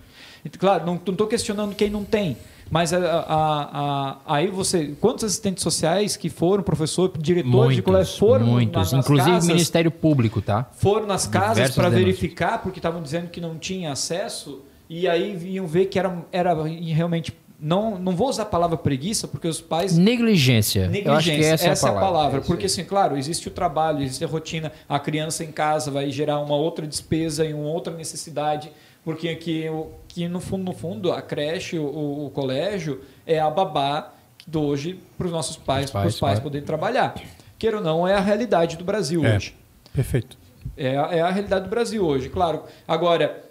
E, 0.44 0.48
claro, 0.50 0.84
não 0.86 0.94
estou 0.96 1.26
questionando 1.26 1.74
quem 1.74 1.88
não 1.90 2.04
tem, 2.04 2.36
mas 2.70 2.92
a- 2.92 2.98
a- 2.98 3.68
a- 3.72 4.16
aí 4.26 4.48
você, 4.48 4.94
quantos 5.00 5.24
assistentes 5.24 5.62
sociais 5.62 6.16
que 6.16 6.28
foram 6.28 6.62
professor, 6.62 7.10
diretores 7.18 7.76
de 7.76 7.82
colégio 7.82 8.18
foram 8.18 8.46
muitos. 8.46 8.72
nas, 8.76 8.92
nas 8.92 9.04
Inclusive 9.04 9.30
casas, 9.30 9.48
Ministério 9.48 9.90
Público, 9.90 10.40
tá? 10.42 10.68
foram 10.76 11.06
nas 11.06 11.26
casas 11.26 11.70
para 11.74 11.88
verificar 11.88 12.60
porque 12.62 12.78
estavam 12.78 13.02
dizendo 13.02 13.28
que 13.28 13.40
não 13.40 13.56
tinha 13.56 13.92
acesso 13.92 14.62
e 14.88 15.08
aí 15.08 15.36
iam 15.54 15.66
ver 15.66 15.86
que 15.86 15.98
era, 15.98 16.24
era 16.32 16.54
realmente 16.64 17.32
não 17.62 17.96
não 17.98 18.16
vou 18.16 18.28
usar 18.28 18.42
a 18.42 18.46
palavra 18.46 18.76
preguiça 18.76 19.28
porque 19.28 19.46
os 19.46 19.60
pais 19.60 19.96
Negligência. 19.96 20.88
negligência 20.88 21.08
Eu 21.08 21.14
acho 21.16 21.30
que 21.30 21.44
essa, 21.44 21.68
essa, 21.68 21.88
é 21.88 21.90
a 21.90 21.94
palavra. 21.94 22.38
É 22.38 22.42
porque 22.42 22.66
assim 22.66 22.84
claro 22.84 23.16
existe 23.16 23.46
o 23.46 23.50
trabalho 23.52 24.02
existe 24.02 24.24
a 24.24 24.26
rotina 24.28 24.72
a 24.88 24.98
criança 24.98 25.44
em 25.44 25.52
casa 25.52 25.90
vai 25.90 26.10
gerar 26.10 26.40
uma 26.40 26.56
outra 26.56 26.86
despesa 26.86 27.44
e 27.44 27.54
uma 27.54 27.68
outra 27.70 27.94
necessidade 27.94 28.72
porque 29.04 29.28
aqui 29.28 29.66
que 30.08 30.26
no 30.28 30.40
fundo 30.40 30.64
no 30.64 30.72
fundo 30.74 31.12
a 31.12 31.22
creche 31.22 31.78
o, 31.78 32.26
o- 32.26 32.30
colégio 32.30 33.00
é 33.26 33.38
a 33.38 33.48
babá 33.48 34.12
de 34.46 34.58
hoje 34.58 34.98
para 35.16 35.26
os 35.28 35.32
nossos 35.32 35.56
pais 35.56 35.84
Os 35.86 35.90
para 35.92 36.00
pais, 36.02 36.14
os 36.14 36.20
pais 36.20 36.32
claro. 36.34 36.42
poderem 36.42 36.66
trabalhar 36.66 37.14
queira 37.58 37.76
ou 37.76 37.82
não 37.82 38.08
é 38.08 38.14
a 38.14 38.20
realidade 38.20 38.76
do 38.76 38.84
Brasil 38.84 39.24
É. 39.24 39.36
hoje 39.36 39.54
Perfeito. 39.94 40.36
é 40.76 40.94
é 40.94 41.20
a 41.20 41.30
realidade 41.30 41.64
do 41.66 41.70
Brasil 41.70 42.04
hoje, 42.04 42.28
claro. 42.28 42.62
Agora, 42.88 43.44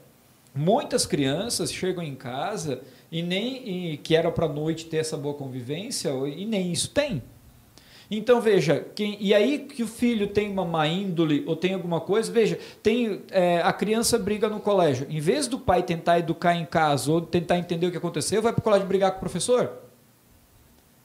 muitas 0.53 1.05
crianças 1.05 1.71
chegam 1.71 2.03
em 2.03 2.15
casa 2.15 2.81
e 3.11 3.21
nem 3.21 3.93
e 3.93 3.97
que 3.97 4.15
era 4.15 4.31
para 4.31 4.47
noite 4.47 4.85
ter 4.85 4.97
essa 4.97 5.17
boa 5.17 5.33
convivência 5.33 6.09
e 6.27 6.45
nem 6.45 6.71
isso 6.71 6.89
tem. 6.89 7.21
Então 8.13 8.41
veja, 8.41 8.85
quem, 8.93 9.15
e 9.21 9.33
aí 9.33 9.59
que 9.59 9.83
o 9.83 9.87
filho 9.87 10.27
tem 10.27 10.51
uma 10.51 10.65
má 10.65 10.85
índole 10.85 11.45
ou 11.47 11.55
tem 11.55 11.73
alguma 11.73 12.01
coisa, 12.01 12.29
veja, 12.29 12.59
tem 12.83 13.21
é, 13.31 13.61
a 13.61 13.71
criança 13.71 14.19
briga 14.19 14.49
no 14.49 14.59
colégio. 14.59 15.07
Em 15.09 15.21
vez 15.21 15.47
do 15.47 15.57
pai 15.57 15.81
tentar 15.81 16.19
educar 16.19 16.53
em 16.53 16.65
casa 16.65 17.09
ou 17.09 17.21
tentar 17.21 17.57
entender 17.57 17.87
o 17.87 17.91
que 17.91 17.95
aconteceu, 17.95 18.41
vai 18.41 18.51
para 18.51 18.59
o 18.59 18.63
colégio 18.63 18.85
brigar 18.85 19.11
com 19.11 19.17
o 19.17 19.19
professor. 19.21 19.71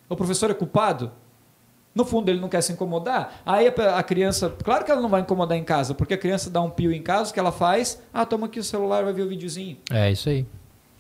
O 0.09 0.17
professor 0.17 0.51
é 0.51 0.55
culpado? 0.55 1.13
No 1.97 2.05
fundo, 2.05 2.29
ele 2.31 2.39
não 2.39 2.49
quer 2.49 2.61
se 2.61 2.73
incomodar. 2.73 3.41
Aí 3.45 3.67
a, 3.69 3.99
a 3.99 4.03
criança, 4.03 4.55
claro 4.63 4.85
que 4.85 4.91
ela 4.93 5.01
não 5.01 5.09
vai 5.09 5.23
incomodar 5.23 5.57
em 5.59 5.65
casa, 5.65 5.95
porque 5.95 6.13
a 6.15 6.19
criança 6.19 6.51
dá 6.51 6.61
um 6.61 6.69
pio 6.71 6.93
em 6.93 7.03
casa, 7.03 7.31
o 7.31 7.35
que 7.35 7.41
ela 7.41 7.51
faz? 7.51 8.01
Ah, 8.13 8.27
toma 8.27 8.47
aqui 8.47 8.61
o 8.61 8.65
celular, 8.65 9.03
vai 9.03 9.13
ver 9.15 9.23
o 9.23 9.29
videozinho. 9.29 9.79
É 9.91 10.13
isso 10.13 10.29
aí. 10.29 10.47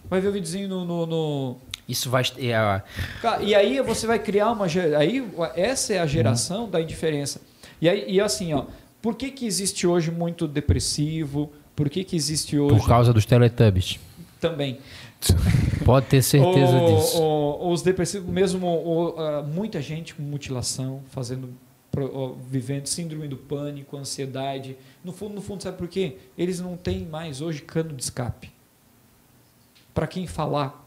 Vai 0.08 0.20
ver 0.20 0.28
o 0.28 0.32
videozinho 0.32 0.68
no. 0.68 0.84
no- 0.86 1.06
no- 1.06 1.56
Isso 1.88 2.08
vai. 2.10 2.22
É, 2.38 2.82
E 3.44 3.54
aí 3.54 3.80
você 3.82 4.06
vai 4.06 4.18
criar 4.18 4.50
uma. 4.52 4.66
Aí 4.98 5.24
essa 5.54 5.92
é 5.94 5.98
a 6.00 6.06
geração 6.06 6.68
da 6.68 6.80
indiferença. 6.80 7.40
E, 7.80 7.88
aí, 7.88 8.04
e 8.08 8.20
assim, 8.20 8.54
ó, 8.54 8.64
por 9.02 9.14
que, 9.16 9.30
que 9.30 9.46
existe 9.46 9.86
hoje 9.86 10.10
muito 10.10 10.48
depressivo? 10.48 11.52
Por 11.76 11.90
que, 11.90 12.02
que 12.04 12.16
existe 12.16 12.58
hoje 12.58 12.74
por 12.78 12.88
causa 12.88 13.12
dos 13.12 13.26
Teletubbies. 13.26 13.98
também? 14.40 14.78
Pode 15.84 16.06
ter 16.06 16.22
certeza 16.22 16.76
O- 16.76 16.86
disso. 16.96 17.18
o- 17.22 17.70
os 17.72 17.82
depressivos, 17.82 18.28
mesmo 18.28 18.66
o- 18.66 19.42
muita 19.44 19.80
gente 19.80 20.14
com 20.14 20.22
mutilação, 20.22 21.00
fazendo, 21.10 21.50
pro- 21.90 22.36
vivendo 22.50 22.86
síndrome 22.86 23.28
do 23.28 23.36
pânico, 23.36 23.96
ansiedade. 23.96 24.76
No 25.04 25.12
fundo, 25.12 25.34
no 25.34 25.40
fundo, 25.40 25.62
sabe 25.62 25.78
por 25.78 25.88
quê? 25.88 26.16
Eles 26.36 26.60
não 26.60 26.76
têm 26.76 27.04
mais 27.06 27.40
hoje 27.40 27.62
cano 27.62 27.92
de 27.92 28.02
escape. 28.02 28.50
Para 29.94 30.06
quem 30.06 30.26
falar? 30.26 30.86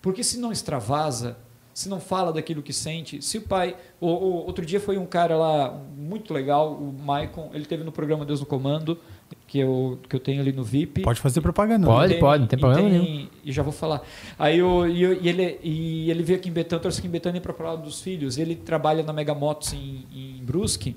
Porque 0.00 0.22
se 0.24 0.38
não 0.38 0.52
extravasa, 0.52 1.36
se 1.74 1.88
não 1.88 2.00
fala 2.00 2.32
daquilo 2.32 2.62
que 2.62 2.72
sente, 2.72 3.20
se 3.22 3.38
o 3.38 3.42
pai. 3.42 3.76
o- 4.00 4.06
o- 4.06 4.46
outro 4.46 4.64
dia 4.64 4.80
foi 4.80 4.96
um 4.96 5.04
cara 5.06 5.36
lá 5.36 5.70
muito 5.96 6.32
legal, 6.32 6.72
o 6.72 6.92
Maicon, 6.92 7.50
ele 7.52 7.66
teve 7.66 7.82
no 7.84 7.90
programa 7.92 8.24
Deus 8.24 8.40
no 8.40 8.46
Comando, 8.46 8.98
que 9.46 9.58
eu, 9.58 9.98
que 10.08 10.14
eu 10.16 10.20
tenho 10.20 10.40
ali 10.40 10.52
no 10.52 10.62
VIP. 10.62 11.02
Pode 11.02 11.20
fazer 11.20 11.40
propaganda. 11.40 11.86
Pode. 11.86 12.14
E 12.14 12.20
não 12.40 12.46
tem 12.46 12.56
e 12.58 12.60
problema 12.60 12.88
tem- 12.88 13.30
E 13.44 13.52
já 13.52 13.62
vou 13.62 13.72
falar. 13.72 14.02
Aí 14.38 14.58
eu, 14.58 14.86
e, 14.88 15.02
eu- 15.02 15.22
e 15.22 15.28
ele, 15.28 15.58
e 15.62 16.10
ele 16.10 16.22
veio 16.22 16.38
aqui 16.38 16.48
em 16.48 16.52
Betânia, 16.52 16.80
trouxe 16.80 16.98
aqui 16.98 17.08
em 17.08 17.10
Betânia 17.10 17.40
para 17.40 17.52
falar 17.54 17.76
dos 17.76 18.00
filhos. 18.02 18.36
Ele 18.38 18.54
trabalha 18.54 19.02
na 19.02 19.12
Mega 19.12 19.34
Motos 19.34 19.72
em, 19.72 20.04
em 20.14 20.42
Brusque. 20.44 20.96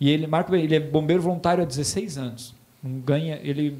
E 0.00 0.08
ele, 0.10 0.26
Marco, 0.26 0.54
ele 0.54 0.74
é 0.76 0.80
bombeiro 0.80 1.22
voluntário 1.22 1.62
há 1.62 1.66
16 1.66 2.16
anos. 2.18 2.54
Não 2.82 3.00
ganha, 3.00 3.40
ele 3.42 3.76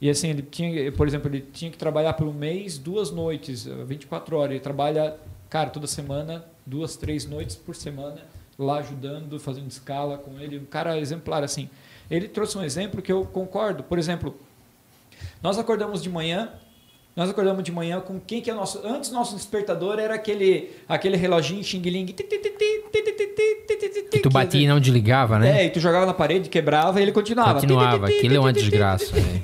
e 0.00 0.10
assim, 0.10 0.30
ele 0.30 0.42
tinha, 0.42 0.90
por 0.90 1.06
exemplo, 1.06 1.28
ele 1.30 1.46
tinha 1.52 1.70
que 1.70 1.78
trabalhar 1.78 2.14
por 2.14 2.26
um 2.26 2.32
mês, 2.32 2.76
duas 2.76 3.12
noites, 3.12 3.68
eh, 3.68 3.84
24 3.86 4.36
horas. 4.36 4.50
Ele 4.50 4.58
trabalha, 4.60 5.14
cara, 5.48 5.70
toda 5.70 5.86
semana, 5.86 6.44
duas, 6.66 6.96
três 6.96 7.24
noites 7.24 7.54
por 7.54 7.76
semana, 7.76 8.16
lá 8.58 8.78
ajudando, 8.78 9.38
fazendo 9.38 9.70
escala 9.70 10.18
com 10.18 10.40
ele. 10.40 10.58
Um 10.58 10.64
cara 10.64 10.98
exemplar, 10.98 11.44
assim. 11.44 11.70
Ele 12.10 12.28
trouxe 12.28 12.56
um 12.58 12.62
exemplo 12.62 13.00
que 13.02 13.10
eu 13.12 13.24
concordo. 13.24 13.82
Por 13.82 13.98
exemplo, 13.98 14.36
nós 15.42 15.58
acordamos 15.58 16.02
de 16.02 16.10
manhã, 16.10 16.50
nós 17.16 17.28
acordamos 17.30 17.62
de 17.64 17.72
manhã 17.72 18.00
com 18.00 18.18
quem 18.20 18.40
que 18.40 18.50
é 18.50 18.54
nosso. 18.54 18.80
Antes 18.86 19.10
nosso 19.10 19.34
despertador 19.36 19.98
era 19.98 20.14
aquele 20.14 20.70
aquele 20.88 21.16
reloginho 21.16 21.62
xing-ling. 21.64 22.06
Que 24.10 24.20
tu 24.20 24.30
batia 24.30 24.60
e 24.60 24.66
não 24.66 24.78
desligava, 24.80 25.38
né? 25.38 25.62
É, 25.62 25.66
e 25.66 25.70
tu 25.70 25.80
jogava 25.80 26.06
na 26.06 26.14
parede, 26.14 26.48
quebrava 26.48 27.00
e 27.00 27.02
ele 27.02 27.12
continuava. 27.12 27.54
Continuava. 27.60 28.06
Aquilo 28.06 28.36
é 28.36 28.40
uma 28.40 28.52
desgraça. 28.52 29.14
né? 29.16 29.42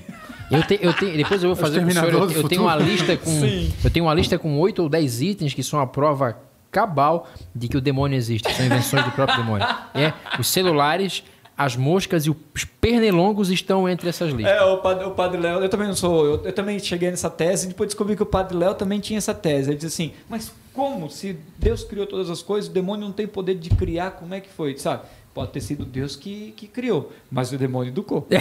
Eu, 0.51 0.63
te- 0.63 0.79
eu 0.81 0.95
tenho, 0.95 1.15
depois 1.17 1.43
eu 1.43 1.51
vou 1.51 1.57
fazer 1.57 1.81
com 1.83 1.89
o 1.89 1.93
senhor, 1.93 2.11
eu, 2.11 2.31
eu 2.31 2.49
tenho 2.49 2.63
uma 2.63 2.75
lista 2.77 3.15
com 3.19 3.31
Sim. 3.31 3.71
eu 3.85 3.91
tenho 3.91 4.07
uma 4.07 4.15
lista 4.15 4.39
com 4.39 4.59
oito 4.61 4.83
ou 4.83 4.89
dez 4.89 5.21
itens 5.21 5.53
que 5.53 5.63
são 5.63 5.79
a 5.79 5.87
prova 5.87 6.39
cabal 6.71 7.29
de 7.55 7.69
que 7.69 7.77
o 7.77 7.83
demônio 7.83 8.17
existe, 8.17 8.51
são 8.55 8.65
invenções 8.65 9.05
do 9.05 9.11
próprio 9.11 9.37
demônio. 9.39 9.67
É, 9.95 10.11
os 10.39 10.47
celulares, 10.49 11.23
as 11.59 11.75
moscas 11.75 12.25
e 12.25 12.31
os 12.31 12.65
pernilongos 12.81 13.51
estão 13.51 13.89
entre 13.89 14.09
essas 14.09 14.33
listas. 14.33 14.57
É, 14.57 14.63
o 14.63 14.79
padre, 14.79 15.05
o 15.05 15.11
padre 15.11 15.41
Léo, 15.41 15.59
eu 15.59 15.69
também 15.69 15.89
não 15.89 15.97
sou, 15.97 16.25
eu, 16.25 16.45
eu 16.45 16.53
também 16.53 16.79
cheguei 16.79 17.11
nessa 17.11 17.29
tese 17.29 17.67
e 17.67 17.69
depois 17.71 17.89
descobri 17.89 18.15
que 18.15 18.23
o 18.23 18.27
padre 18.27 18.57
Léo 18.57 18.77
também 18.77 19.01
tinha 19.01 19.19
essa 19.19 19.35
tese. 19.35 19.71
Ele 19.71 19.77
diz 19.77 19.93
assim, 19.93 20.13
mas 20.29 20.53
como? 20.73 21.11
Se 21.11 21.37
Deus 21.59 21.83
criou 21.83 22.07
todas 22.07 22.31
as 22.31 22.43
coisas, 22.43 22.71
o 22.71 22.73
demônio 22.73 23.05
não 23.05 23.13
tem 23.13 23.27
poder 23.27 23.57
de 23.57 23.71
criar, 23.71 24.13
como 24.13 24.33
é 24.35 24.41
que 24.41 24.49
foi? 24.49 24.79
Sabe? 24.79 25.03
Pode 25.35 25.51
ter 25.51 25.61
sido 25.61 25.85
Deus 25.85 26.15
que, 26.15 26.53
que 26.57 26.69
criou, 26.69 27.13
mas 27.31 27.53
o 27.53 27.59
demônio 27.59 27.91
educou. 27.91 28.27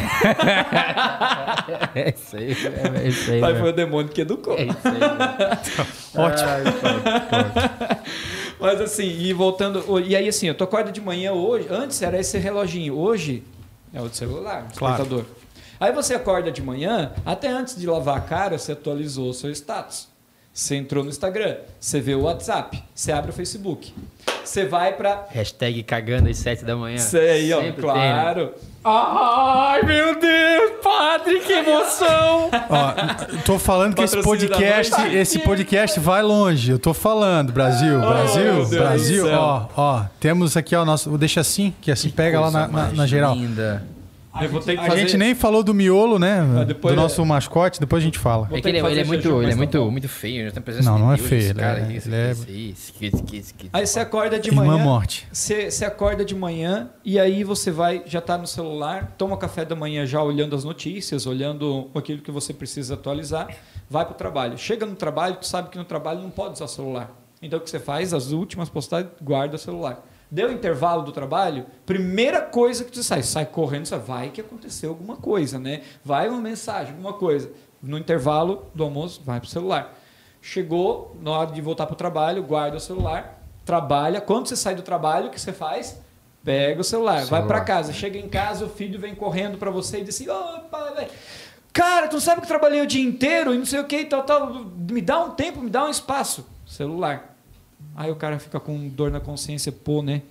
É 1.93 2.13
isso 2.15 2.37
aí, 2.37 2.51
é, 2.51 3.07
isso 3.07 3.31
aí. 3.31 3.41
Mas 3.41 3.53
né? 3.53 3.59
foi 3.59 3.69
o 3.69 3.73
demônio 3.73 4.11
que 4.11 4.21
educou. 4.21 4.53
É 4.53 4.63
isso 4.63 4.87
aí. 4.87 4.99
né? 4.99 5.59
Ótimo. 6.15 6.49
Mas 8.59 8.81
assim, 8.81 9.07
e 9.07 9.33
voltando. 9.33 9.83
E 9.99 10.15
aí, 10.15 10.27
assim, 10.27 10.47
eu 10.47 10.55
tô 10.55 10.63
acorda 10.63 10.91
de 10.91 11.01
manhã 11.01 11.33
hoje. 11.33 11.67
Antes 11.69 12.01
era 12.01 12.19
esse 12.19 12.37
reloginho. 12.37 12.97
Hoje 12.97 13.43
é 13.93 14.01
o 14.01 14.09
celular, 14.09 14.67
o 14.73 14.77
Claro. 14.77 15.25
Aí 15.79 15.91
você 15.91 16.15
acorda 16.15 16.51
de 16.51 16.61
manhã, 16.61 17.13
até 17.23 17.49
antes 17.49 17.75
de 17.75 17.85
lavar 17.85 18.17
a 18.17 18.21
cara, 18.21 18.57
você 18.57 18.71
atualizou 18.71 19.29
o 19.29 19.33
seu 19.33 19.51
status. 19.51 20.07
Você 20.57 20.75
entrou 20.75 21.03
no 21.03 21.11
Instagram, 21.11 21.57
você 21.79 22.01
vê 22.01 22.15
o 22.15 22.21
WhatsApp, 22.23 22.83
você 22.95 23.11
abre 23.11 23.29
o 23.29 23.33
Facebook. 23.33 23.93
você 24.43 24.65
vai 24.65 24.91
pra. 24.93 25.27
Hashtag 25.29 25.83
cagando 25.83 26.29
às 26.29 26.37
7 26.39 26.65
da 26.65 26.75
manhã. 26.75 26.97
Sei 26.97 27.29
aí, 27.29 27.53
ó, 27.53 27.61
Sempre 27.61 27.83
tem, 27.83 27.93
né? 27.93 28.21
claro. 28.21 28.53
Ai, 28.83 29.83
meu 29.83 30.19
Deus, 30.19 30.71
padre, 30.81 31.41
que 31.41 31.53
emoção! 31.53 32.49
Ó, 32.71 33.39
tô 33.45 33.59
falando 33.59 33.93
que 33.95 34.01
esse 34.01 34.19
podcast, 34.23 35.15
esse 35.15 35.39
podcast 35.39 35.99
vai 35.99 36.23
longe. 36.23 36.71
Eu 36.71 36.79
tô 36.79 36.91
falando, 36.93 37.51
Brasil, 37.53 37.99
meu 37.99 38.09
Brasil, 38.09 38.65
Brasil. 38.69 39.27
Ó, 39.31 39.67
ó, 39.77 40.03
temos 40.19 40.57
aqui 40.57 40.75
ó 40.75 40.83
nosso, 40.83 41.15
deixa 41.19 41.41
assim, 41.41 41.71
que 41.81 41.91
assim 41.91 42.09
pega 42.09 42.39
lá 42.39 42.49
na, 42.49 42.67
na- 42.67 42.91
na 42.93 43.05
geral. 43.05 43.35
Linda. 43.35 43.83
Eu 44.41 44.49
vou 44.49 44.59
ter 44.61 44.73
que 44.75 44.81
A 44.81 44.85
fazer. 44.87 45.01
gente 45.01 45.17
nem 45.17 45.33
falou 45.35 45.63
do 45.63 45.73
miolo, 45.73 46.19
né? 46.19 46.63
depois 46.65 46.93
do 46.93 46.99
é- 46.99 47.03
nosso 47.03 47.25
mascote, 47.25 47.79
depois 47.79 48.03
a 48.03 48.05
gente 48.05 48.19
fala. 48.19 48.47
É 48.51 48.61
que 48.61 48.67
ele, 48.67 48.77
é- 48.77 48.79
ele 48.79 48.79
é 48.79 48.81
fazer 48.81 49.05
muito, 49.05 49.41
ele 49.41 49.51
é 49.51 49.55
muito, 49.55 49.91
muito 49.91 50.09
feio, 50.09 50.45
né? 50.45 50.51
Não, 50.83 50.99
não 50.99 51.13
é 51.13 51.15
Deus, 51.17 51.27
feio, 51.27 51.41
ele 51.49 51.53
cara 51.59 51.79
é- 51.79 51.95
esse 51.95 52.07
ele 52.09 52.15
é- 52.15 52.31
esse- 52.31 52.93
esse- 53.01 53.35
esse- 53.35 53.53
Aí 53.73 53.85
você 53.87 53.99
acorda 53.99 54.39
de 54.39 54.49
Irmã 54.49 54.65
manhã. 54.65 54.83
morte. 54.83 55.27
Você, 55.31 55.71
você 55.71 55.85
acorda 55.85 56.23
de 56.23 56.35
manhã 56.35 56.89
e 57.03 57.19
aí 57.19 57.43
você 57.43 57.71
vai, 57.71 58.03
já 58.05 58.21
tá 58.21 58.37
no 58.37 58.47
celular, 58.47 59.13
toma 59.17 59.37
café 59.37 59.65
da 59.65 59.75
manhã 59.75 60.05
já 60.05 60.21
olhando 60.21 60.55
as 60.55 60.63
notícias, 60.63 61.25
olhando 61.25 61.89
aquilo 61.95 62.21
que 62.21 62.31
você 62.31 62.53
precisa 62.53 62.93
atualizar, 62.93 63.47
vai 63.89 64.05
pro 64.05 64.13
trabalho. 64.15 64.57
Chega 64.57 64.85
no 64.85 64.95
trabalho, 64.95 65.35
tu 65.35 65.47
sabe 65.47 65.69
que 65.69 65.77
no 65.77 65.85
trabalho 65.85 66.21
não 66.21 66.29
pode 66.29 66.53
usar 66.53 66.65
o 66.65 66.67
celular. 66.67 67.11
Então 67.41 67.59
o 67.59 67.61
que 67.61 67.69
você 67.69 67.79
faz? 67.79 68.13
As 68.13 68.31
últimas 68.31 68.67
postagens, 68.69 69.11
guarda 69.21 69.55
o 69.55 69.59
celular. 69.59 70.03
Deu 70.29 70.51
intervalo 70.51 71.03
do 71.03 71.11
trabalho, 71.11 71.65
primeira 71.85 72.41
coisa 72.41 72.83
que 72.83 72.91
tu 72.91 73.01
sai, 73.01 73.23
sai 73.23 73.45
correndo, 73.45 73.85
você 73.85 73.97
vai 73.97 74.29
que 74.29 74.41
aconteceu 74.41 74.89
alguma 74.89 75.15
coisa, 75.15 75.57
né? 75.57 75.81
Vai 76.03 76.27
uma 76.27 76.41
mensagem, 76.41 76.91
alguma 76.93 77.13
coisa. 77.13 77.49
No 77.81 77.97
intervalo 77.97 78.65
do 78.75 78.83
almoço, 78.83 79.21
vai 79.23 79.39
pro 79.39 79.47
celular. 79.49 79.93
Chegou, 80.41 81.15
na 81.21 81.31
hora 81.31 81.51
de 81.51 81.61
voltar 81.61 81.85
pro 81.85 81.95
trabalho, 81.95 82.43
guarda 82.43 82.77
o 82.77 82.79
celular, 82.79 83.41
trabalha. 83.65 84.19
Quando 84.19 84.47
você 84.47 84.55
sai 84.55 84.75
do 84.75 84.81
trabalho, 84.81 85.27
o 85.27 85.29
que 85.29 85.39
você 85.39 85.53
faz? 85.53 86.01
Pega 86.43 86.79
o 86.79 86.83
celular, 86.83 87.15
vai 87.17 87.25
Celular. 87.25 87.47
para 87.47 87.61
casa. 87.61 87.91
Chega 87.93 88.17
em 88.17 88.29
casa, 88.29 88.65
o 88.65 88.69
filho 88.69 88.99
vem 88.99 89.13
correndo 89.15 89.57
para 89.57 89.69
você 89.71 89.99
e 89.99 90.03
diz 90.03 90.15
assim: 90.15 90.29
Ô, 90.29 90.59
pai, 90.69 90.93
velho, 90.93 91.11
cara, 91.73 92.07
tu 92.07 92.13
não 92.13 92.21
sabe 92.21 92.41
que 92.41 92.45
eu 92.45 92.49
trabalhei 92.49 92.81
o 92.81 92.87
dia 92.87 93.03
inteiro 93.03 93.53
e 93.53 93.57
não 93.57 93.65
sei 93.65 93.79
o 93.79 93.85
que 93.85 93.97
e 93.99 94.05
tal, 94.05 94.23
tal. 94.23 94.53
Me 94.75 95.01
dá 95.01 95.19
um 95.23 95.31
tempo, 95.31 95.61
me 95.61 95.69
dá 95.69 95.85
um 95.85 95.89
espaço. 95.89 96.45
Celular. 96.65 97.36
Aí 97.95 98.11
o 98.11 98.15
cara 98.15 98.39
fica 98.39 98.59
com 98.59 98.87
dor 98.89 99.11
na 99.11 99.19
consciência, 99.19 99.71
pô, 99.71 100.01
né? 100.01 100.21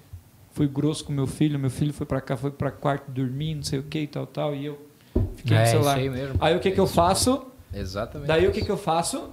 Fui 0.52 0.66
grosso 0.66 1.04
com 1.04 1.12
meu 1.12 1.26
filho, 1.26 1.58
meu 1.58 1.68
filho 1.70 1.92
foi 1.92 2.06
para 2.06 2.20
cá, 2.20 2.36
foi 2.36 2.50
para 2.50 2.70
quarto 2.70 3.10
dormir, 3.10 3.54
não 3.54 3.62
sei 3.62 3.78
o 3.78 3.82
que 3.82 4.00
e 4.00 4.06
tal, 4.06 4.26
tal. 4.26 4.54
E 4.54 4.64
eu 4.66 4.78
fiquei 5.36 5.56
É, 5.56 5.60
no 5.60 5.64
isso 5.64 5.72
celular. 5.72 5.96
aí 5.98 6.08
mesmo. 6.08 6.36
Aí 6.40 6.56
o 6.56 6.60
que, 6.60 6.68
É 6.68 6.70
que 6.70 6.80
eu 6.80 6.84
isso. 6.84 6.94
faço? 6.94 7.46
Exatamente. 7.74 8.28
Daí 8.28 8.46
o 8.46 8.52
que, 8.52 8.64
que 8.64 8.70
eu 8.70 8.76
faço? 8.78 9.28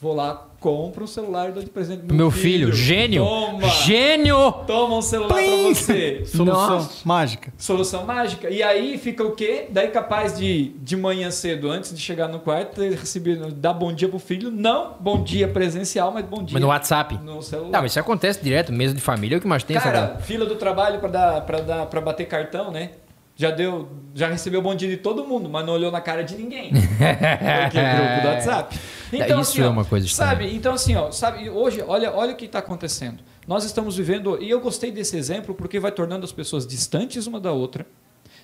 Vou 0.00 0.14
lá, 0.14 0.45
compro 0.60 1.04
um 1.04 1.06
celular 1.06 1.48
e 1.48 1.52
dou 1.52 1.62
de 1.62 1.70
presente 1.70 2.02
pro 2.02 2.14
Meu 2.16 2.30
filho, 2.30 2.72
gênio! 2.72 3.24
Toma! 3.24 3.68
Gênio! 3.68 4.52
Toma 4.66 4.96
um 4.96 5.02
celular 5.02 5.34
pra 5.34 5.56
você. 5.68 6.24
Solução 6.24 6.70
Nossa. 6.70 7.02
mágica. 7.04 7.52
Solução 7.56 8.04
mágica. 8.04 8.50
E 8.50 8.62
aí 8.62 8.98
fica 8.98 9.22
o 9.22 9.32
quê? 9.32 9.66
Daí 9.70 9.88
capaz 9.88 10.36
de, 10.38 10.68
de 10.78 10.96
manhã 10.96 11.30
cedo, 11.30 11.70
antes 11.70 11.94
de 11.94 12.00
chegar 12.00 12.28
no 12.28 12.40
quarto, 12.40 12.80
recebido, 12.80 13.52
dar 13.52 13.72
bom 13.72 13.92
dia 13.92 14.08
pro 14.08 14.18
filho. 14.18 14.50
Não 14.50 14.94
bom 14.98 15.22
dia 15.22 15.48
presencial, 15.48 16.10
mas 16.12 16.24
bom 16.24 16.42
dia 16.42 16.54
Mas 16.54 16.62
no 16.62 16.68
WhatsApp. 16.68 17.18
no 17.22 17.42
celular. 17.42 17.70
Não, 17.70 17.82
mas 17.82 17.92
isso 17.92 18.00
acontece 18.00 18.42
direto, 18.42 18.72
mesa 18.72 18.94
de 18.94 19.00
família 19.00 19.36
é 19.36 19.38
o 19.38 19.40
que 19.40 19.46
mais 19.46 19.62
tem 19.62 19.76
Cara, 19.76 20.18
fila 20.20 20.46
do 20.46 20.56
trabalho 20.56 20.98
pra, 20.98 21.08
dar, 21.08 21.40
pra, 21.42 21.60
dar, 21.60 21.86
pra 21.86 22.00
bater 22.00 22.26
cartão, 22.26 22.70
né? 22.70 22.90
Já 23.38 23.50
deu, 23.50 23.86
já 24.14 24.28
recebeu 24.28 24.62
bom 24.62 24.74
dia 24.74 24.88
de 24.88 24.96
todo 24.96 25.22
mundo, 25.22 25.46
mas 25.46 25.64
não 25.64 25.74
olhou 25.74 25.92
na 25.92 26.00
cara 26.00 26.24
de 26.24 26.34
ninguém. 26.34 26.72
Porque 26.72 27.78
é 27.78 27.96
grupo 27.96 28.22
do 28.22 28.28
WhatsApp. 28.28 28.80
Isso 29.12 29.62
é 29.62 29.68
uma 29.68 29.84
coisa 29.84 30.06
estranha. 30.06 30.30
Sabe, 30.30 30.56
então 30.56 30.72
assim, 30.72 30.96
ó, 30.96 31.10
sabe, 31.10 31.50
hoje, 31.50 31.84
olha, 31.86 32.10
olha 32.14 32.32
o 32.32 32.36
que 32.36 32.46
está 32.46 32.60
acontecendo. 32.60 33.22
Nós 33.46 33.64
estamos 33.64 33.94
vivendo, 33.94 34.42
e 34.42 34.48
eu 34.48 34.58
gostei 34.58 34.90
desse 34.90 35.18
exemplo 35.18 35.54
porque 35.54 35.78
vai 35.78 35.92
tornando 35.92 36.24
as 36.24 36.32
pessoas 36.32 36.66
distantes 36.66 37.26
uma 37.26 37.38
da 37.38 37.52
outra. 37.52 37.86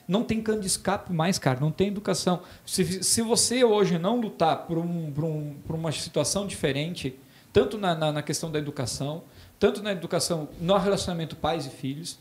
Não 0.07 0.23
tem 0.23 0.43
cano 0.43 0.61
de 0.61 0.67
escape 0.67 1.11
mais, 1.11 1.39
cara, 1.39 1.59
não 1.59 1.71
tem 1.71 1.89
educação. 1.89 2.41
Se, 2.67 3.03
se 3.03 3.23
você 3.23 3.65
hoje 3.65 3.99
não 3.99 4.21
lutar 4.21 4.67
por, 4.67 4.77
um, 4.77 5.11
por, 5.11 5.25
um, 5.25 5.55
por 5.67 5.75
uma 5.75 5.91
situação 5.91 6.47
diferente, 6.47 7.19
tanto 7.51 7.79
na, 7.79 7.95
na, 7.95 8.13
na 8.13 8.23
questão 8.23 8.51
da 8.51 8.59
educação, 8.59 9.23
tanto 9.59 9.83
na 9.83 9.93
educação, 9.93 10.49
no 10.61 10.77
relacionamento 10.77 11.35
pais 11.35 11.65
e 11.65 11.71
filhos, 11.71 12.19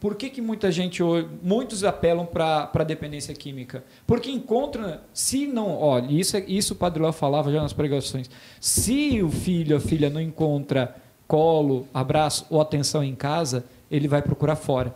por 0.00 0.14
que, 0.16 0.30
que 0.30 0.40
muita 0.40 0.72
gente, 0.72 1.02
hoje- 1.02 1.28
muitos 1.42 1.84
apelam 1.84 2.24
para 2.26 2.70
a 2.74 2.84
dependência 2.84 3.34
química? 3.34 3.84
Porque 4.06 4.30
encontra, 4.30 5.02
se 5.12 5.46
não, 5.46 5.78
olha, 5.78 6.10
isso, 6.10 6.36
é- 6.36 6.44
isso 6.48 6.72
o 6.72 6.76
Padre 6.76 7.02
Léo 7.02 7.12
falava 7.12 7.52
já 7.52 7.60
nas 7.62 7.72
pregações, 7.74 8.30
se 8.58 9.22
o 9.22 9.30
filho, 9.30 9.76
a 9.76 9.80
filha 9.80 10.08
não 10.08 10.20
encontra 10.20 10.96
colo, 11.28 11.86
abraço 11.94 12.46
ou 12.50 12.60
atenção 12.60 13.04
em 13.04 13.14
casa, 13.14 13.64
ele 13.90 14.08
vai 14.08 14.22
procurar 14.22 14.56
fora. 14.56 14.94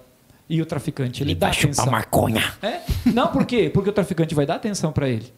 E 0.48 0.60
o 0.60 0.66
traficante, 0.66 1.22
ele, 1.22 1.34
dá 1.34 1.48
atenção. 1.48 1.86
maconha. 1.90 2.42
É? 2.62 2.80
Não, 3.12 3.28
por 3.28 3.46
quê? 3.46 3.70
Porque 3.72 3.88
o 3.90 3.92
traficante 3.92 4.34
vai 4.34 4.44
dar 4.44 4.56
atenção 4.56 4.92
para 4.92 5.08
ele. 5.08 5.32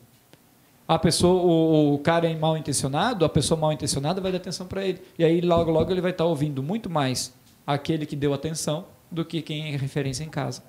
A 0.89 0.99
pessoa, 0.99 1.43
o, 1.43 1.95
o 1.95 1.99
cara 1.99 2.29
é 2.29 2.35
mal 2.37 2.57
intencionado, 2.57 3.25
a 3.25 3.29
pessoa 3.29 3.59
mal 3.59 3.73
intencionada 3.73 4.21
vai 4.21 4.31
dar 4.33 4.39
atenção 4.39 4.67
para 4.67 4.85
ele. 4.85 5.01
E 5.19 5.25
aí 5.25 5.41
logo 5.41 5.71
logo 5.71 5.91
ele 5.93 6.01
vai 6.01 6.13
estar 6.13 6.25
ouvindo 6.25 6.63
muito 6.63 6.89
mais 6.89 7.33
aquele 7.67 8.07
que 8.07 8.15
deu 8.17 8.33
atenção 8.33 8.85
do 9.11 9.25
que 9.25 9.43
quem 9.43 9.75
é 9.75 9.77
referência 9.77 10.25
em 10.25 10.29
casa. 10.29 10.63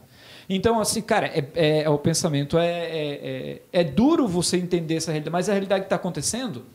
Então, 0.49 0.79
assim, 0.79 1.01
cara, 1.01 1.27
é, 1.27 1.45
é- 1.55 1.81
é- 1.83 1.89
o 1.89 1.97
pensamento 1.97 2.57
é, 2.57 2.67
é, 2.67 3.61
é, 3.73 3.81
é 3.81 3.83
duro 3.83 4.27
você 4.27 4.57
entender 4.57 4.95
essa 4.95 5.11
realidade, 5.11 5.31
mas 5.31 5.49
é 5.49 5.51
a 5.51 5.55
realidade 5.55 5.81
que 5.81 5.85
está 5.87 5.97
acontecendo. 5.97 6.65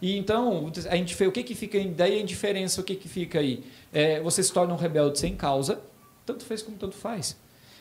E 0.00 0.16
então, 0.16 0.70
a 0.90 0.96
gente, 0.96 1.24
o 1.24 1.30
que, 1.30 1.42
que 1.44 1.54
fica 1.54 1.78
aí? 1.78 1.88
Daí 1.88 2.18
a 2.18 2.20
indiferença, 2.20 2.80
o 2.80 2.84
que, 2.84 2.96
que 2.96 3.08
fica 3.08 3.38
aí? 3.38 3.62
É, 3.92 4.20
você 4.20 4.42
se 4.42 4.52
torna 4.52 4.72
um 4.74 4.76
rebelde 4.76 5.18
sem 5.18 5.36
causa, 5.36 5.80
tanto 6.26 6.44
fez 6.44 6.62
como 6.62 6.76
tanto 6.76 6.96
faz. 6.96 7.36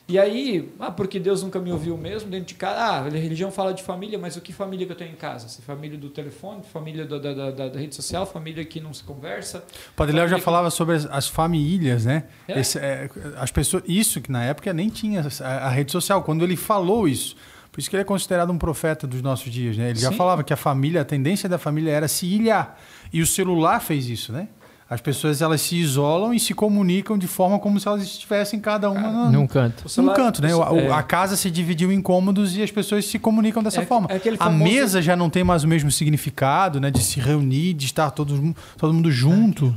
E 0.08 0.20
aí, 0.20 0.70
ah, 0.80 0.92
porque 0.92 1.20
Deus 1.20 1.42
nunca 1.42 1.58
me 1.60 1.72
ouviu 1.72 1.96
mesmo 1.98 2.30
dentro 2.30 2.48
de 2.48 2.56
casa. 2.56 2.76
Ah, 2.80 2.98
a 3.06 3.10
religião 3.10 3.50
fala 3.50 3.74
de 3.74 3.82
família, 3.82 4.20
mas 4.20 4.36
o 4.36 4.42
que 4.42 4.52
família 4.52 4.86
que 4.86 4.92
eu 4.92 4.96
tenho 4.96 5.12
em 5.12 5.16
casa? 5.16 5.48
Se 5.48 5.62
família 5.62 5.98
do 5.98 6.10
telefone, 6.10 6.64
família 6.64 7.06
da, 7.06 7.18
da, 7.18 7.34
da- 7.52 7.70
da 7.70 7.80
rede 7.80 7.96
social, 7.96 8.26
família 8.26 8.66
que 8.66 8.82
não 8.82 8.94
se 8.94 9.04
conversa. 9.04 9.64
O 9.92 9.96
Padre 9.96 10.16
Léo 10.16 10.28
já 10.28 10.36
que- 10.36 10.42
falava 10.42 10.70
sobre 10.70 10.96
as, 10.96 11.06
as 11.06 11.28
famílias, 11.30 12.04
né? 12.06 12.26
É. 12.48 12.60
Esse, 12.60 12.78
é, 12.80 13.10
as 13.38 13.52
pessoas, 13.52 13.84
isso 13.88 14.20
que 14.20 14.32
na 14.32 14.44
época 14.44 14.74
nem 14.74 14.90
tinha 14.90 15.26
a, 15.42 15.48
a 15.68 15.70
rede 15.70 15.92
social. 15.94 16.24
Quando 16.24 16.44
ele 16.44 16.58
falou 16.58 17.08
isso, 17.08 17.38
por 17.72 17.80
isso 17.80 17.90
que 17.90 17.96
ele 17.96 18.02
é 18.02 18.06
considerado 18.06 18.52
um 18.52 18.58
profeta 18.58 19.08
dos 19.08 19.22
nossos 19.22 19.50
dias, 19.50 19.78
né? 19.78 19.92
Ele 19.92 20.00
já 20.00 20.10
Sim. 20.10 20.18
falava 20.18 20.44
que 20.44 20.52
a 20.52 20.58
família, 20.58 21.00
a 21.02 21.06
tendência 21.06 21.48
da 21.48 21.58
família 21.58 21.90
era 21.92 22.10
se 22.10 22.26
ilhar. 22.26 22.78
E 23.14 23.22
o 23.22 23.26
celular 23.28 23.80
fez 23.80 24.10
isso, 24.10 24.34
né? 24.34 24.50
As 24.92 25.00
pessoas 25.00 25.42
elas 25.42 25.62
se 25.62 25.78
isolam 25.78 26.34
e 26.34 26.40
se 26.40 26.54
comunicam 26.54 27.18
de 27.18 27.26
forma 27.26 27.58
como 27.60 27.80
se 27.80 27.88
elas 27.88 28.02
estivessem 28.04 28.60
cada 28.60 28.92
uma 28.92 29.10
no, 29.10 29.32
Num 29.32 29.48
canto. 29.48 29.86
Num 30.02 30.14
canto, 30.14 30.42
né? 30.42 30.54
O- 30.54 30.76
é. 30.78 30.92
A 30.92 31.02
casa 31.02 31.38
se 31.38 31.50
dividiu 31.50 31.94
em 31.94 32.02
cômodos 32.02 32.58
e 32.58 32.62
as 32.62 32.72
pessoas 32.72 33.06
se 33.06 33.18
comunicam 33.18 33.64
dessa 33.64 33.84
É- 33.84 33.86
forma. 33.86 34.08
é 34.12 34.18
aquele 34.18 34.36
A 34.36 34.40
famoso- 34.44 34.64
mesa 34.66 35.02
já 35.02 35.16
não 35.16 35.30
tem 35.30 35.46
mais 35.46 35.64
o 35.64 35.68
mesmo 35.70 35.90
significado, 35.90 36.82
né? 36.82 36.92
De 36.92 37.02
se 37.02 37.22
reunir, 37.22 37.74
de 37.74 37.86
estar 37.86 38.12
todos, 38.12 38.38
todo 38.78 38.94
mundo 38.94 39.10
junto. 39.10 39.74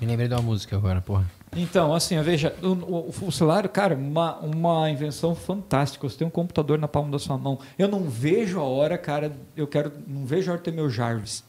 Me 0.00 0.06
lembrei 0.06 0.28
de 0.28 0.34
uma 0.34 0.42
música 0.42 0.76
agora, 0.76 1.00
porra. 1.00 1.24
Então, 1.56 1.92
assim, 1.92 2.18
veja, 2.22 2.54
o, 2.62 2.68
o, 2.68 3.14
o 3.26 3.32
celular, 3.32 3.66
cara, 3.68 3.96
uma, 3.96 4.36
uma 4.38 4.88
invenção 4.88 5.34
fantástica. 5.34 6.08
Você 6.08 6.18
tem 6.18 6.26
um 6.26 6.30
computador 6.30 6.78
na 6.78 6.86
palma 6.86 7.10
da 7.10 7.18
sua 7.18 7.36
mão. 7.36 7.58
Eu 7.76 7.88
não 7.88 8.04
vejo 8.04 8.60
a 8.60 8.62
hora, 8.62 8.96
cara, 8.96 9.32
eu 9.56 9.66
quero, 9.66 9.90
não 10.06 10.24
vejo 10.24 10.50
a 10.50 10.54
hora 10.54 10.58
de 10.62 10.64
ter 10.70 10.72
meu 10.72 10.88
Jarvis. 10.88 11.42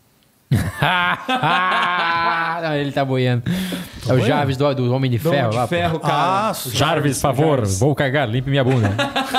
Não, 2.61 2.73
ele 2.75 2.91
tá 2.91 3.03
boiando. 3.05 3.43
É 4.07 4.13
o 4.13 4.19
Jarvis 4.19 4.57
do, 4.57 4.73
do 4.75 4.93
Homem 4.93 5.09
de 5.09 5.17
Dom 5.17 5.29
Ferro. 5.31 5.49
de 5.51 5.55
lá, 5.55 5.61
pô. 5.63 5.67
ferro, 5.69 5.99
cara. 5.99 6.49
Ah, 6.49 6.53
Jarvis, 6.67 7.21
favor, 7.21 7.57
Jarvis. 7.59 7.79
vou 7.79 7.95
cagar, 7.95 8.27
limpe 8.29 8.49
minha 8.49 8.63
bunda. 8.63 8.89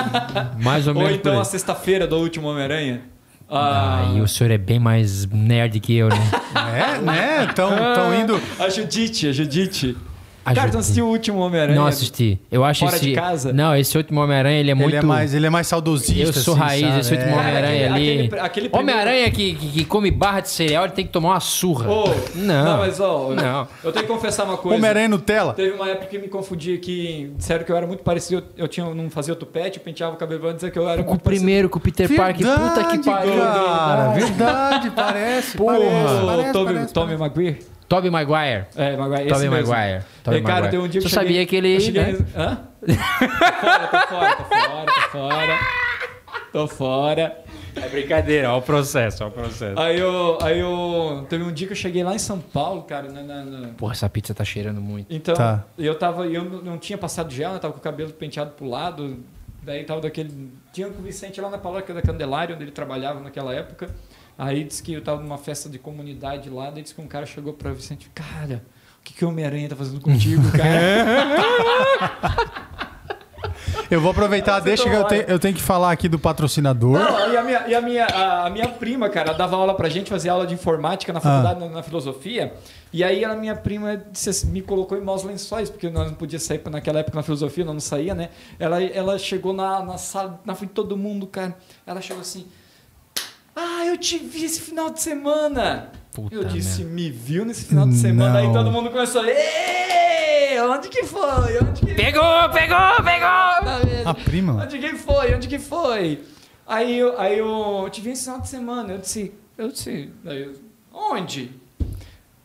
Mais 0.62 0.86
ou 0.86 0.95
Ou 0.95 1.01
menos. 1.03 1.16
então 1.16 1.35
a 1.36 1.39
aí. 1.41 1.45
sexta-feira 1.45 2.07
do 2.07 2.16
último 2.16 2.49
Homem-Aranha. 2.49 3.03
Ah, 3.51 4.05
Ah, 4.11 4.15
e 4.16 4.20
o 4.20 4.27
senhor 4.28 4.51
é 4.51 4.59
bem 4.59 4.78
mais 4.78 5.27
nerd 5.27 5.78
que 5.81 5.95
eu, 5.97 6.09
né? 6.09 6.16
É, 6.55 6.99
né? 7.01 7.45
Estão 7.49 8.15
indo. 8.19 8.41
a 8.59 8.69
Judite, 8.69 9.28
a 9.28 9.32
Judite. 9.32 9.97
A 10.44 10.52
Cara, 10.54 10.70
tu 10.70 10.76
assistiu 10.78 11.06
o 11.06 11.08
último 11.10 11.38
Homem-Aranha? 11.38 11.78
Não 11.78 11.86
assisti. 11.86 12.38
Eu 12.52 12.62
acho 12.64 12.84
Fora 12.84 12.96
esse. 12.96 13.06
de 13.06 13.12
casa? 13.14 13.50
Não, 13.52 13.74
esse 13.74 13.96
último 13.96 14.20
Homem-Aranha, 14.20 14.60
ele 14.60 14.70
é 14.70 14.74
muito. 14.74 14.90
Ele 14.90 14.96
é 14.98 15.02
mais, 15.02 15.32
ele 15.34 15.46
é 15.46 15.50
mais 15.50 15.66
saudosista. 15.66 16.22
Eu 16.22 16.32
sou 16.34 16.52
assim, 16.54 16.62
raiz, 16.62 16.86
sabe? 16.86 17.00
esse 17.00 17.12
último 17.14 17.30
É. 17.30 17.34
Homem-Aranha 17.38 17.86
ali. 17.94 18.10
aquele- 18.26 18.40
aquele 18.40 18.68
primeiro- 18.68 18.98
Homem-Aranha 19.00 19.30
que, 19.30 19.54
que, 19.54 19.68
que 19.68 19.84
come 19.86 20.10
barra 20.10 20.40
de 20.40 20.50
cereal, 20.50 20.84
ele 20.84 20.92
tem 20.92 21.06
que 21.06 21.12
tomar 21.12 21.30
uma 21.30 21.40
surra. 21.40 21.90
Ô, 21.90 22.04
não. 22.34 22.76
mas 22.78 23.00
ó, 23.00 23.30
Não. 23.30 23.66
eu 23.82 23.90
tenho 23.90 24.04
que 24.06 24.12
confessar 24.12 24.44
uma 24.44 24.58
coisa. 24.58 24.76
Homem-Aranha 24.76 25.08
Nutella. 25.08 25.54
Teve 25.54 25.72
uma 25.76 25.88
época 25.88 26.06
que 26.06 26.18
me 26.18 26.28
confundi 26.28 26.76
que 26.76 27.32
disseram 27.38 27.64
que 27.64 27.72
eu 27.72 27.76
era 27.76 27.86
muito 27.86 28.02
parecido. 28.02 28.44
Eu 28.56 28.68
tinha, 28.68 28.92
não 28.94 29.08
fazia 29.08 29.34
tupete, 29.34 29.78
eu 29.78 29.84
penteava 29.84 30.14
o 30.14 30.18
cabelo 30.18 30.44
antes 30.46 30.56
dizer 30.56 30.70
que 30.70 30.78
eu 30.78 30.86
era 30.88 31.02
Com 31.02 31.08
o 31.08 31.12
muito 31.12 31.22
primeiro, 31.22 31.70
com 31.70 31.78
o 31.78 31.80
Peter 31.80 32.14
Parker, 32.14 32.46
puta 32.46 32.84
que 32.84 32.98
pariu. 33.02 33.34
Cara, 33.40 34.08
verdade, 34.12 34.90
parece. 34.90 35.56
Porra. 35.56 35.78
parece, 35.78 35.94
O 36.22 36.26
parece, 36.26 36.52
Tommy, 36.52 36.74
parece, 36.74 36.92
Tommy 36.92 37.16
parece. 37.16 37.74
Tobey 37.94 38.10
Maguire. 38.10 38.66
É, 38.76 38.96
Maguire. 38.96 39.28
Tobey 39.28 39.48
mesmo. 39.48 39.72
Maguire. 39.72 40.02
Tobey 40.22 40.42
cara, 40.42 40.54
Maguire. 40.54 40.70
tem 40.70 40.80
um 40.80 40.88
dia 40.88 40.98
eu 41.00 41.08
cheguei- 41.08 41.14
sabia 41.24 41.46
que 41.46 41.56
ele, 41.56 41.76
eu 41.76 41.80
cheguei- 41.80 42.02
né? 42.12 42.18
Hã? 42.36 42.58
Tô 42.86 44.06
fora, 44.08 44.36
tô 44.36 44.44
fora, 44.44 44.86
tô 44.86 44.92
fora, 44.92 44.92
tô 44.92 45.08
fora. 45.10 45.58
tô 46.52 46.68
fora. 46.68 47.44
É 47.76 47.88
brincadeira, 47.88 48.52
ó 48.52 48.58
o 48.58 48.62
processo, 48.62 49.24
ó 49.24 49.28
o 49.28 49.30
processo. 49.32 49.78
Aí 49.80 49.98
eu, 49.98 50.38
aí 50.40 50.60
eu. 50.60 51.26
Teve 51.28 51.42
um 51.42 51.52
dia 51.52 51.66
que 51.66 51.72
eu 51.72 51.76
cheguei 51.76 52.04
lá 52.04 52.14
em 52.14 52.18
São 52.20 52.38
Paulo, 52.38 52.82
cara, 52.82 53.10
na- 53.10 53.22
na- 53.22 53.44
na, 53.44 53.68
Porra, 53.70 53.92
essa 53.92 54.08
pizza 54.08 54.32
tá 54.32 54.44
cheirando 54.44 54.80
muito. 54.80 55.12
Então, 55.12 55.34
Tá. 55.34 55.64
eu 55.76 55.94
tava, 55.98 56.26
eu 56.26 56.44
não- 56.44 56.78
tinha 56.78 56.96
passado 56.96 57.32
gel, 57.32 57.52
né? 57.52 57.58
Tava 57.58 57.72
com 57.72 57.80
o 57.80 57.82
cabelo 57.82 58.12
penteado 58.12 58.52
pro 58.52 58.68
lado. 58.68 59.18
Daí 59.62 59.82
tava 59.84 60.00
daquele. 60.02 60.52
Tinha 60.72 60.88
com 60.88 61.00
o 61.00 61.02
Vicente 61.04 61.40
lá 61.40 61.48
na 61.50 61.58
paróquia 61.58 61.94
da 61.94 62.02
Candelária, 62.02 62.54
onde 62.54 62.64
ele 62.64 62.70
trabalhava 62.70 63.18
naquela 63.20 63.52
época. 63.54 63.88
Aí 64.36 64.65
disse 64.65 64.82
que 64.82 64.93
eu 64.93 65.02
tava 65.02 65.23
numa 65.23 65.39
festa 65.39 65.69
de 65.69 65.78
comunidade 65.78 66.51
lá, 66.51 66.70
daí 66.70 66.82
disse 66.82 66.94
que 66.94 67.01
um 67.01 67.06
cara 67.06 67.24
chegou 67.24 67.52
pra 67.52 67.73
Vicente, 67.73 68.11
cara, 68.15 68.65
o 69.01 69.05
que, 69.05 69.15
que 69.15 69.24
o 69.24 69.28
Homem-Aranha 69.28 69.69
tá 69.69 69.77
fazendo 69.77 70.01
contigo, 70.01 70.43
cara? 70.51 72.74
Eu 73.90 74.01
vou 74.01 74.11
aproveitar, 74.11 74.61
Você 74.61 74.65
deixa 74.65 74.89
que 74.89 74.97
eu 74.97 75.05
tenho, 75.05 75.23
eu 75.23 75.39
tenho 75.39 75.55
que 75.55 75.62
falar 75.62 75.93
aqui 75.93 76.09
do 76.09 76.19
patrocinador. 76.19 76.98
Não, 76.98 77.32
e 77.32 77.36
a 77.36 77.43
minha, 77.43 77.69
e 77.69 77.74
a 77.74 77.81
minha, 77.81 78.06
a, 78.06 78.47
a 78.47 78.51
minha 78.51 78.69
prima, 78.69 79.09
cara, 79.09 79.32
dava 79.32 79.56
aula 79.56 79.74
pra 79.74 79.89
gente, 79.89 80.11
fazia 80.11 80.32
aula 80.32 80.47
de 80.47 80.55
informática 80.55 81.12
na 81.12 81.20
faculdade, 81.20 81.61
na, 81.61 81.69
na 81.69 81.82
filosofia. 81.82 82.55
E 82.93 83.05
aí 83.05 83.24
a 83.24 83.35
minha 83.35 83.55
prima 83.55 84.02
disse 84.11 84.31
assim, 84.31 84.51
me 84.51 84.62
colocou 84.62 84.97
em 84.97 85.01
maus 85.01 85.23
lençóis, 85.23 85.69
porque 85.69 85.90
nós 85.90 86.09
não 86.09 86.15
podíamos 86.15 86.44
sair 86.44 86.61
naquela 86.70 87.01
época 87.01 87.16
na 87.16 87.23
filosofia, 87.23 87.65
nós 87.65 87.74
não 87.74 87.81
saía, 87.81 88.15
né? 88.15 88.31
Ela, 88.59 88.82
ela 88.82 89.19
chegou 89.19 89.52
na, 89.52 89.85
na 89.85 89.98
sala, 89.98 90.40
na 90.44 90.55
frente 90.55 90.70
de 90.70 90.74
todo 90.74 90.97
mundo, 90.97 91.27
cara. 91.27 91.56
Ela 91.86 92.01
chegou 92.01 92.23
assim. 92.23 92.47
Ah, 93.56 93.85
eu 93.86 93.97
te 93.97 94.18
vi 94.18 94.44
esse 94.44 94.60
final 94.60 94.90
de 94.90 95.01
semana. 95.01 95.90
Puta 96.12 96.35
eu 96.35 96.44
disse, 96.44 96.81
merda. 96.81 96.94
me 96.94 97.10
viu 97.10 97.44
nesse 97.44 97.64
final 97.64 97.86
de 97.89 97.97
semana. 97.97 98.39
Aí 98.39 98.47
Não. 98.47 98.52
todo 98.52 98.70
mundo 98.70 98.90
começou. 98.90 99.24
Ei, 99.24 100.60
onde 100.60 100.89
que 100.89 101.05
foi? 101.05 101.59
Onde 101.60 101.81
que 101.86 101.94
Pegou, 101.94 102.22
pegou, 102.52 103.02
pegou! 103.05 104.06
A 104.06 104.14
prima. 104.24 104.62
Onde 104.62 104.78
que 104.78 104.94
foi? 104.97 105.35
Onde 105.35 105.48
que 105.48 105.59
foi? 105.59 106.22
Aí, 106.66 106.98
eu- 106.98 107.18
aí 107.20 107.39
eu, 107.39 107.81
eu 107.85 107.90
te 107.90 108.01
vi 108.01 108.10
esse 108.10 108.24
final 108.24 108.40
de 108.40 108.48
semana. 108.48 108.93
Eu 108.94 108.98
disse, 108.98 109.32
eu 109.59 109.68
disse, 109.68 110.10
aí 110.26 110.43
eu, 110.43 110.52
onde? 110.93 111.51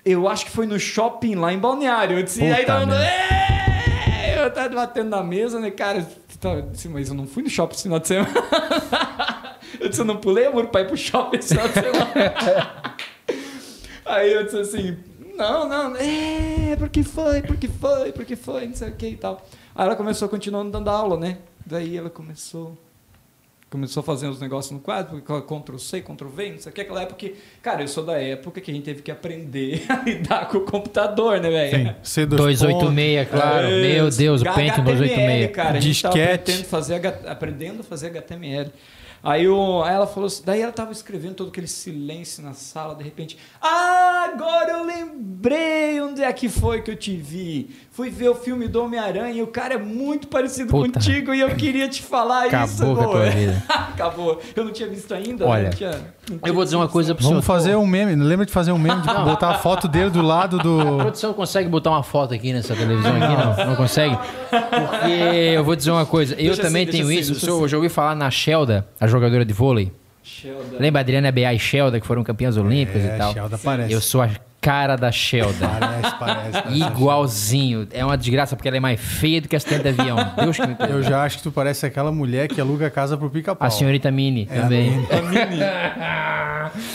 Eu 0.03 0.27
acho 0.27 0.45
que 0.45 0.51
foi 0.51 0.65
no 0.65 0.79
shopping 0.79 1.35
lá 1.35 1.53
em 1.53 1.59
Balneário. 1.59 2.17
Eu 2.19 2.23
disse, 2.23 2.39
Puta 2.39 2.55
aí 2.55 2.65
todo 2.65 2.79
mundo. 2.81 2.93
"Ê!" 2.95 4.39
eu 4.43 4.51
tava 4.51 4.69
batendo 4.69 5.09
na 5.09 5.21
mesa, 5.23 5.59
né, 5.59 5.69
cara? 5.71 6.07
Eu 6.43 6.61
disse, 6.71 6.87
mas 6.87 7.09
eu 7.09 7.15
não 7.15 7.27
fui 7.27 7.43
no 7.43 7.49
shopping 7.49 7.73
esse 7.75 7.83
final 7.83 7.99
de 7.99 8.07
semana. 8.07 8.29
eu 9.79 9.89
disse, 9.89 10.01
eu 10.01 10.05
não 10.05 10.17
pulei 10.17 10.45
amor 10.45 10.67
pra 10.67 10.81
ir 10.81 10.87
pro 10.87 10.97
shopping 10.97 11.37
esse 11.37 11.49
final 11.49 11.67
de 11.67 11.73
semana. 11.73 12.95
Aí 14.05 14.33
eu 14.33 14.43
disse 14.43 14.59
assim, 14.59 14.97
não, 15.35 15.67
não, 15.67 15.95
é, 15.95 16.75
porque 16.77 17.03
foi, 17.03 17.41
porque 17.41 17.67
foi, 17.67 18.11
porque 18.11 18.35
foi, 18.35 18.67
não 18.67 18.75
sei 18.75 18.89
o 18.89 18.95
que 18.95 19.07
e 19.07 19.15
tal. 19.15 19.47
Aí 19.75 19.85
ela 19.85 19.95
começou 19.95 20.27
continuando 20.27 20.71
dando 20.71 20.89
aula, 20.89 21.17
né? 21.17 21.37
Daí 21.65 21.95
ela 21.95 22.09
começou 22.09 22.77
começou 23.69 24.01
a 24.01 24.03
fazer 24.03 24.27
os 24.27 24.41
negócios 24.41 24.71
no 24.71 24.79
quadro, 24.79 25.21
Ctrl 25.21 25.77
C, 25.77 26.01
Ctrl 26.01 26.27
V, 26.27 26.51
não 26.53 26.59
sei 26.59 26.71
o 26.71 26.75
que, 26.75 26.81
aquela 26.81 27.03
época 27.03 27.17
que, 27.17 27.35
cara, 27.61 27.83
eu 27.83 27.87
sou 27.87 28.03
da 28.03 28.19
época 28.19 28.59
que 28.59 28.71
a 28.71 28.73
gente 28.73 28.83
teve 28.83 29.01
que 29.01 29.11
aprender 29.11 29.85
a 29.87 30.01
lidar 30.03 30.47
com 30.47 30.57
o 30.57 30.61
computador, 30.61 31.39
né, 31.39 31.49
velho? 31.49 31.95
Sim, 32.01 32.25
C2 32.25 32.35
286, 32.35 33.29
claro. 33.29 33.67
Meu 33.67 34.09
Deus, 34.09 34.41
o 34.41 34.45
Pentium 34.45 34.83
HTML, 34.83 35.47
286. 35.47 35.51
cara, 35.51 35.77
a 35.77 35.79
gente 35.79 36.01
tava 36.01 36.15
Disquete. 36.15 36.51
aprendendo 36.51 36.61
a 36.61 36.69
fazer, 36.69 37.07
aprendendo 37.27 37.79
a 37.81 37.83
fazer 37.83 38.07
HTML. 38.07 38.71
Aí, 39.23 39.47
o, 39.47 39.83
aí 39.83 39.93
ela 39.95 40.07
falou 40.07 40.27
assim, 40.27 40.43
daí 40.45 40.61
ela 40.61 40.71
tava 40.71 40.91
escrevendo 40.91 41.35
todo 41.35 41.49
aquele 41.49 41.67
silêncio 41.67 42.43
na 42.43 42.53
sala, 42.53 42.95
de 42.95 43.03
repente, 43.03 43.37
ah, 43.61 44.29
agora 44.33 44.71
eu 44.71 44.85
lembrei 44.85 46.01
onde 46.01 46.23
é 46.23 46.31
que 46.31 46.47
foi 46.49 46.81
que 46.81 46.91
eu 46.91 46.95
te 46.95 47.15
vi. 47.15 47.69
Fui 47.91 48.09
ver 48.09 48.29
o 48.29 48.35
filme 48.35 48.67
do 48.67 48.81
Homem-Aranha 48.83 49.33
e 49.33 49.41
o 49.41 49.47
cara 49.47 49.73
é 49.73 49.77
muito 49.77 50.27
parecido 50.27 50.69
Puta. 50.71 50.93
contigo 50.93 51.33
e 51.33 51.39
eu 51.41 51.49
queria 51.55 51.87
te 51.89 52.01
falar 52.01 52.47
isso. 52.47 52.55
Acabou 52.83 52.95
com 52.95 53.01
a 53.01 53.05
tua 53.07 53.21
amor." 53.23 53.31
vida. 53.31 53.63
Acabou. 53.69 54.41
Eu 54.55 54.63
não 54.65 54.71
tinha 54.71 54.87
visto 54.87 55.13
ainda. 55.13 55.45
Olha, 55.45 55.63
não 55.63 55.69
tinha, 55.71 55.91
não 55.91 56.37
tinha 56.37 56.39
Eu 56.45 56.53
vou 56.53 56.63
dizer 56.63 56.77
uma 56.77 56.87
coisa 56.87 57.13
pro 57.13 57.23
Vamos 57.25 57.43
senhor. 57.43 57.57
fazer 57.57 57.75
um 57.75 57.85
meme. 57.85 58.15
Lembra 58.15 58.45
de 58.45 58.51
fazer 58.53 58.71
um 58.71 58.77
meme, 58.77 59.01
de 59.01 59.07
botar 59.25 59.49
a 59.49 59.53
foto 59.55 59.87
dele 59.89 60.09
do 60.09 60.21
lado 60.21 60.59
A 60.59 60.63
do. 60.63 60.97
produção 60.97 61.33
consegue 61.33 61.67
botar 61.67 61.89
uma 61.89 62.03
foto 62.03 62.33
aqui 62.33 62.53
nessa 62.53 62.73
televisão 62.75 63.11
aqui? 63.17 63.57
Não, 63.59 63.65
não 63.67 63.75
consegue? 63.75 64.17
Porque 64.49 65.11
eu 65.55 65.63
vou 65.63 65.75
dizer 65.75 65.91
uma 65.91 66.05
coisa. 66.05 66.33
Eu 66.35 66.47
Deixa 66.47 66.61
também 66.61 66.83
assim, 66.83 66.91
tenho 66.91 67.07
deixa 67.07 67.21
isso. 67.21 67.31
assim, 67.33 67.41
O 67.41 67.45
senhor 67.45 67.59
deixa 67.59 67.67
já 67.71 67.77
ouviu 67.77 67.89
falar 67.89 68.15
na 68.15 68.31
Shelda, 68.31 68.87
a 68.99 69.07
jogadora 69.09 69.43
de 69.45 69.53
vôlei? 69.53 69.91
Sheldon. 70.23 70.77
Lembra 70.79 70.99
a 70.99 71.01
Adriana 71.01 71.31
Bea 71.31 71.53
e 71.53 71.59
Shelda, 71.59 71.99
que 71.99 72.05
foram 72.05 72.23
campeãs 72.23 72.55
olímpicas 72.57 73.03
É, 73.03 73.15
e 73.15 73.17
tal? 73.17 73.33
Shelda 73.33 73.57
parece. 73.57 73.93
Eu 73.93 74.01
sou 74.01 74.21
a 74.21 74.29
cara 74.61 74.95
da 74.95 75.11
Shelda. 75.11 75.67
Parece, 75.79 76.15
parece. 76.19 76.51
parece. 76.63 76.79
Igualzinho. 76.79 77.87
É 77.91 78.03
uma 78.03 78.17
desgraça 78.17 78.55
porque 78.55 78.67
ela 78.67 78.77
é 78.77 78.79
mais 78.79 78.99
feia 78.99 79.41
do 79.41 79.47
que 79.47 79.55
acidente 79.55 79.83
de 79.83 79.89
avião. 80.01 80.17
Deus 80.37 80.57
que 80.57 80.67
me 80.67 80.75
perdoe. 80.75 80.97
Eu 80.97 81.03
já 81.03 81.23
acho 81.23 81.37
que 81.37 81.43
tu 81.43 81.51
parece 81.51 81.85
aquela 81.85 82.11
mulher 82.11 82.47
que 82.47 82.59
aluga 82.59 82.87
a 82.87 82.89
casa 82.91 83.17
pro 83.17 83.29
pica-pau. 83.29 83.65
A 83.67 83.71
senhorita 83.71 84.11
Mini 84.11 84.47
É, 84.51 84.61
também. 84.61 85.07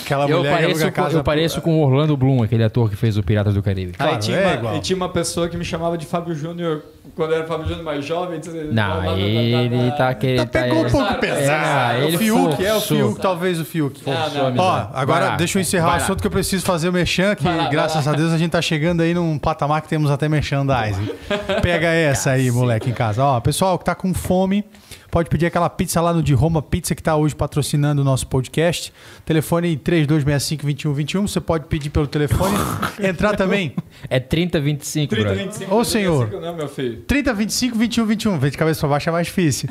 Aquela 0.05 0.29
Eu 0.29 0.39
mulher 0.39 0.51
que 0.51 0.55
pareço, 0.57 0.71
aluga 0.71 0.87
a 0.87 0.91
com, 0.93 1.03
casa 1.03 1.19
eu 1.19 1.25
pareço 1.25 1.61
com 1.61 1.79
o 1.81 1.85
Orlando 1.85 2.17
Bloom, 2.17 2.43
aquele 2.43 2.63
ator 2.65 2.89
que 2.91 2.97
fez 2.97 3.17
o 3.17 3.23
Piratas 3.23 3.55
do 3.55 3.63
Caribe. 3.63 3.93
Aí 3.99 4.07
Claro, 4.09 4.19
tinha, 4.23 4.37
é 4.37 4.47
uma, 4.47 4.55
igual. 4.55 4.77
e 4.77 4.81
tinha 4.81 4.97
uma 4.97 5.09
pessoa 5.09 5.49
que 5.49 5.57
me 5.57 5.65
chamava 5.65 5.99
de 5.99 6.07
Fábio 6.07 6.35
Júnior 6.35 6.83
quando 7.17 7.31
eu 7.33 7.39
era 7.39 7.47
Fábio 7.47 7.67
Júnior 7.67 7.85
mais 7.85 8.05
jovem. 8.05 8.41
Não, 8.73 9.03
na- 9.03 9.19
ele 9.19 9.91
tá 9.93 10.15
querendo. 10.15 10.47
Tá, 10.49 10.61
pegou 10.63 10.87
um 10.87 10.91
pouco 10.91 11.13
É, 11.13 11.17
pesado. 11.17 11.99
não, 12.01 12.07
ele 12.07 12.17
o 12.17 12.19
Fiuk, 12.19 12.65
é 12.65 12.75
o. 12.75 12.81
Fiuk, 12.81 13.21
talvez 13.21 13.61
o 13.61 13.65
Fiuk. 13.65 14.03
Ah, 14.07 14.31
não, 14.35 14.47
a 14.47 14.51
não. 14.51 14.65
Ó, 14.65 14.87
agora 14.95 15.31
deixa 15.37 15.59
eu 15.59 15.63
encerrar 15.63 15.89
o 15.89 15.97
assunto 15.97 16.21
que 16.21 16.27
eu 16.27 16.31
preciso 16.31 16.65
fazer 16.65 16.89
o 16.89 16.93
que 17.37 17.45
Vai 17.45 17.54
lá, 17.57 17.69
graças 17.69 18.07
lá. 18.07 18.13
a 18.13 18.17
Deus 18.17 18.33
a 18.33 18.39
gente 18.39 18.51
tá 18.51 18.63
chegando 18.63 19.03
aí 19.03 19.15
num 19.15 19.39
patamar 19.39 19.83
que 19.83 19.89
temos 19.89 20.11
até 20.11 20.29
merchandising. 20.29 21.09
Pega 21.63 21.89
essa 21.89 22.31
aí, 22.33 22.51
moleque, 22.51 22.91
em 22.91 22.95
casa. 22.95 23.23
Ó, 23.25 23.41
pessoal 23.41 23.79
que 23.79 23.85
tá 23.85 23.95
com 23.95 24.13
fome, 24.15 24.65
pode 25.11 25.29
pedir 25.29 25.47
aquela 25.47 25.69
pizza 25.71 26.01
lá 26.01 26.13
no 26.13 26.23
de 26.23 26.35
Roma 26.35 26.61
Pizza 26.63 26.95
que 26.95 27.03
tá 27.03 27.17
hoje 27.17 27.35
patrocinando 27.35 28.03
o 28.03 28.05
nosso 28.05 28.27
podcast. 28.27 28.93
Telefone 29.25 29.77
3265-2121, 29.77 31.23
você 31.29 31.41
pode 31.41 31.67
pedir 31.67 31.91
pelo 31.91 32.07
telefone. 32.07 32.55
Entrar 33.03 33.37
também, 33.37 33.75
É 34.09 34.21
3025, 34.21 35.15
30, 35.15 35.29
brother. 35.29 35.45
25. 35.47 35.75
Ô, 35.75 35.85
senhor. 35.85 36.27
35 36.29 36.47
Não, 36.47 36.57
meu 36.57 36.69
filho. 36.69 37.03
3025 37.07 37.77
2121. 37.77 38.39
Vem 38.39 38.51
de 38.51 38.59
cabeça 38.59 38.81
pra 38.81 38.89
baixo 38.89 39.09
é 39.09 39.13
mais 39.13 39.27
difícil. 39.27 39.69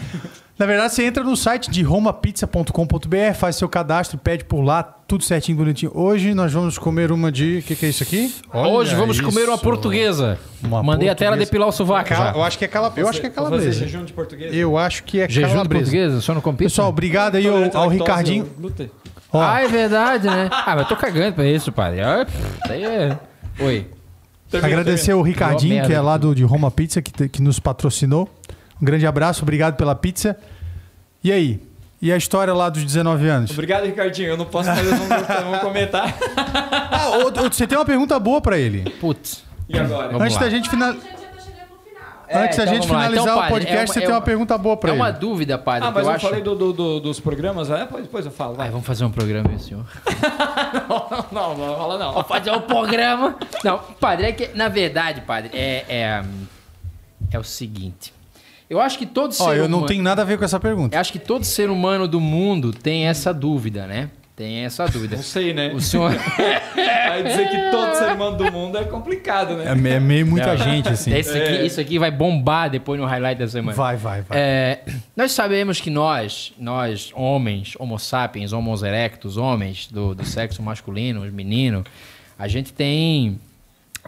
Na 0.58 0.68
verdade, 0.68 0.94
você 0.94 1.04
entra 1.06 1.24
no 1.24 1.36
site 1.36 1.72
de 1.72 1.82
romapizza.com.br, 1.82 3.34
faz 3.36 3.56
seu 3.56 3.68
cadastro, 3.68 4.18
pede 4.20 4.44
por 4.46 4.62
lá, 4.62 4.84
tudo 4.84 5.24
certinho, 5.24 5.58
bonitinho. 5.58 5.92
Hoje 5.96 6.34
nós 6.36 6.54
vamos 6.54 6.78
comer 6.78 7.12
uma 7.12 7.32
de. 7.32 7.58
O 7.58 7.62
que, 7.64 7.76
que 7.76 7.86
é 7.88 7.90
isso 7.90 8.04
aqui? 8.04 8.34
Hoje 8.54 8.92
Olha 8.92 8.96
vamos 8.98 9.20
comer 9.20 9.46
uma 9.46 9.56
isso. 9.56 9.64
portuguesa. 9.64 10.38
Uma 10.64 10.84
Mandei 10.84 11.10
até 11.10 11.26
ela 11.26 11.32
portuguesa. 11.36 11.52
depilar 11.52 11.70
o 11.70 11.72
sovaco. 11.72 12.10
Já. 12.10 12.32
eu 12.34 12.44
acho 12.44 12.58
que 12.60 12.66
é 12.66 12.68
cala, 12.68 12.94
eu 12.96 13.08
acho 13.10 13.20
que 13.20 13.26
é 13.28 13.30
Vou 13.32 13.44
fazer 13.46 13.50
calabresa. 13.58 13.80
jejum 13.86 14.06
de 14.06 14.14
português. 14.14 14.54
Eu 14.56 14.78
acho 14.78 15.04
que 15.04 15.20
é 15.22 15.28
Jejum 15.28 15.48
de 15.48 15.54
calabresa. 15.54 15.84
portuguesa? 15.86 16.22
Só 16.22 16.34
não 16.36 16.42
come 16.42 16.58
pizza? 16.58 16.70
Pessoal, 16.70 16.90
obrigado 16.90 17.36
aí 17.36 17.48
ao, 17.48 17.78
ao 17.84 17.88
Ricardinho. 17.90 18.48
Ó, 19.32 19.42
Ah, 19.42 19.62
é 19.62 19.68
verdade, 19.68 20.28
né? 20.28 20.50
Ah, 20.52 20.64
mas 20.76 20.82
eu 20.82 20.86
tô 20.86 20.96
cagando 20.96 21.34
pra 21.34 21.46
isso, 21.48 21.72
padre. 21.72 22.02
Ah, 22.02 22.26
pff, 22.26 22.38
Isso 22.64 22.72
aí 22.72 22.84
é... 22.84 23.18
Oi. 23.60 23.88
Agradecer 24.62 25.12
ao 25.14 25.22
Ricardinho, 25.24 25.84
que 25.84 25.92
é 25.92 26.00
lá 26.00 26.16
do, 26.16 26.36
de 26.36 26.44
Roma 26.44 26.70
Pizza, 26.70 27.02
que, 27.02 27.28
que 27.28 27.42
nos 27.42 27.60
patrocinou. 27.60 28.30
Um 28.82 28.86
grande 28.86 29.06
abraço, 29.08 29.44
obrigado 29.44 29.76
pela 29.76 29.96
pizza. 29.96 30.38
E 31.24 31.32
aí? 31.32 31.62
E 32.02 32.12
a 32.12 32.18
história 32.18 32.54
lá 32.54 32.70
dos 32.70 32.84
19 32.84 33.28
anos? 33.30 33.52
Obrigado, 33.52 33.86
Ricardinho. 33.86 34.30
Eu 34.30 34.38
não 34.38 34.46
posso 34.46 34.70
não, 34.70 35.52
não 35.52 35.60
comentar. 35.60 36.14
Ah, 36.96 37.10
ô, 37.18 37.50
você 37.50 37.66
tem 37.68 37.78
uma 37.78 37.84
pergunta 37.86 38.18
boa 38.20 38.40
pra 38.40 38.58
ele. 38.58 38.90
Putz. 39.02 39.44
E 39.68 39.78
agora? 39.78 40.08
Vamos 40.08 40.22
Antes 40.22 40.36
lá. 40.36 40.42
da 40.44 40.50
gente 40.50 40.70
final... 40.70 40.90
A 40.90 40.94
gente 40.94 41.04
já 41.04 41.12
tá 41.28 41.40
chegando 41.42 41.70
no 41.72 41.78
final. 41.90 42.04
É, 42.30 42.38
Antes 42.46 42.58
da 42.58 42.64
então 42.64 42.76
gente 42.76 42.88
finalizar 42.88 43.24
Então, 43.24 43.40
o 43.46 43.48
podcast, 43.50 43.76
é 43.76 43.80
uma- 43.82 43.88
você 43.88 44.00
é 44.00 44.02
tem 44.02 44.10
uma 44.10 44.16
uma- 44.18 44.22
pergunta 44.22 44.58
boa 44.58 44.78
pra 44.78 44.90
É 44.90 44.94
ele. 44.94 45.02
uma 45.02 45.12
dúvida, 45.12 45.58
padre. 45.58 45.84
Ah, 45.84 45.92
que 45.92 45.96
mas 45.96 46.04
eu, 46.06 46.10
eu, 46.12 46.16
acho... 46.16 46.26
falei 46.28 46.42
do, 46.42 46.56
do- 46.56 46.72
do- 46.74 47.00
dos 47.02 47.20
programas, 47.20 47.70
é? 47.70 47.80
Depois, 47.80 48.04
depois 48.04 48.26
eu 48.26 48.32
falo. 48.32 48.54
Vai. 48.54 48.68
Ai, 48.68 48.72
vamos 48.72 48.86
fazer 48.88 49.04
um 49.04 49.12
programa, 49.12 49.50
meu 49.50 49.60
senhor. 49.60 49.84
Não, 51.32 51.56
não, 51.56 51.58
não, 51.58 51.76
fala 51.78 51.98
não. 51.98 52.12
Vamos 52.14 52.28
fazer 52.28 52.52
um 52.52 52.62
programa. 52.62 53.36
Não, 53.64 53.80
padre, 54.00 54.28
é 54.28 54.32
que, 54.32 54.50
na 54.56 54.70
verdade, 54.70 55.22
padre, 55.22 55.50
é, 55.54 55.84
é, 55.90 56.24
é 57.32 57.40
o 57.40 57.44
seguinte. 57.44 58.13
Eu 58.74 58.82
acho 58.82 58.98
que 58.98 59.06
todo 59.06 59.34
ser 59.34 59.44
Ó, 59.44 59.54
eu 59.54 59.66
humano... 59.66 59.82
não 59.82 59.86
tenho 59.86 60.02
nada 60.02 60.24
a 60.24 60.26
ver 60.26 60.36
com 60.36 60.44
essa 60.44 60.60
pergunta. 60.60 60.96
Eu 60.96 61.00
acho 61.00 61.12
que 61.12 61.20
todo 61.20 61.46
ser 61.46 61.70
humano 61.70 62.08
do 62.08 62.20
mundo 62.20 62.74
tem 62.74 63.06
essa 63.06 63.32
dúvida, 63.32 63.86
né? 63.86 64.10
Tem 64.36 64.66
essa 64.66 64.88
dúvida. 64.88 65.16
Não 65.18 65.24
sei, 65.24 65.54
né? 65.54 65.72
O 65.76 65.80
senhor... 65.80 66.12
Aí 67.12 67.22
dizer 67.22 67.50
que 67.52 67.70
todo 67.70 67.94
ser 67.94 68.14
humano 68.14 68.36
do 68.36 68.52
mundo 68.52 68.80
é 68.80 68.84
complicado, 68.86 69.56
né? 69.56 69.66
É, 69.66 69.96
é 69.96 70.00
meio 70.00 70.26
muita 70.26 70.56
Não. 70.56 70.58
gente, 70.58 70.90
assim. 70.90 71.16
Isso 71.16 71.38
aqui, 71.38 71.40
É. 71.40 71.66
isso 71.68 71.80
aqui 71.80 72.00
vai 72.00 72.10
bombar 72.10 72.72
depois 72.72 73.00
no 73.00 73.06
highlight 73.06 73.38
da 73.38 73.48
semana. 73.48 73.78
Vai, 73.78 73.96
vai, 73.96 74.24
vai. 74.24 74.36
É, 74.40 74.80
nós 75.16 75.34
sabemos 75.34 75.80
que 75.80 75.92
nós, 75.92 76.52
nós 76.58 77.12
homens, 77.14 77.76
homo 77.78 78.00
sapiens, 78.00 78.54
homos 78.54 78.82
erectus, 78.82 79.38
homens 79.38 79.86
do, 79.86 80.16
do 80.16 80.26
sexo 80.26 80.64
masculino, 80.64 81.22
os 81.22 81.32
meninos, 81.32 81.84
a 82.40 82.48
gente 82.48 82.74
tem 82.74 83.40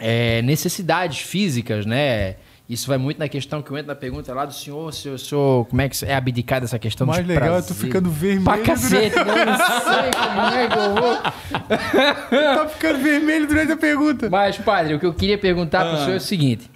é, 0.01 0.41
necessidades 0.41 1.19
físicas, 1.19 1.85
né? 1.85 2.37
Isso 2.67 2.87
vai 2.87 2.97
muito 2.97 3.19
na 3.19 3.29
questão 3.29 3.61
que 3.61 3.69
eu 3.69 3.77
entro 3.77 3.89
na 3.89 3.95
pergunta 3.95 4.33
lá 4.33 4.43
do 4.43 4.53
senhor, 4.53 4.91
se 4.91 5.07
o 5.07 5.19
senhor, 5.19 5.65
como 5.67 5.81
é 5.83 5.87
que 5.89 6.03
é 6.03 6.15
abdicar 6.15 6.59
dessa 6.59 6.79
questão 6.79 7.05
mais 7.05 7.25
legal 7.25 7.43
é 7.57 7.61
tu 7.61 7.65
prazeres? 7.67 7.77
ficando 7.83 8.09
vermelho. 8.09 8.43
Pra 8.43 8.53
durante- 8.55 8.67
cacete, 8.71 9.15
né? 9.23 9.41
eu 9.41 9.45
não 9.45 9.57
sei 9.57 10.11
como 10.17 10.41
é 10.41 10.67
que 10.67 10.77
eu 10.79 10.95
vou... 10.95 11.15
tá 12.55 12.67
ficando 12.69 12.99
vermelho 13.03 13.47
durante 13.47 13.71
a 13.71 13.77
pergunta. 13.77 14.29
Mas, 14.31 14.57
padre, 14.57 14.95
o 14.95 14.99
que 14.99 15.05
eu 15.05 15.13
queria 15.13 15.37
perguntar 15.37 15.85
pro 15.85 15.93
Ah. 15.95 15.97
senhor 15.99 16.13
é 16.13 16.17
o 16.17 16.19
seguinte. 16.21 16.71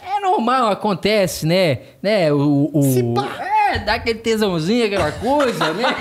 É 0.00 0.20
normal, 0.20 0.68
acontece, 0.70 1.44
né? 1.44 1.78
né 2.00 2.32
o, 2.32 2.70
o- 2.72 3.14
É, 3.40 3.56
É, 3.74 3.78
dá 3.80 3.94
aquele 3.94 4.20
tesãozinho, 4.20 4.86
aquela 4.86 5.10
coisa, 5.10 5.72
né? 5.74 5.84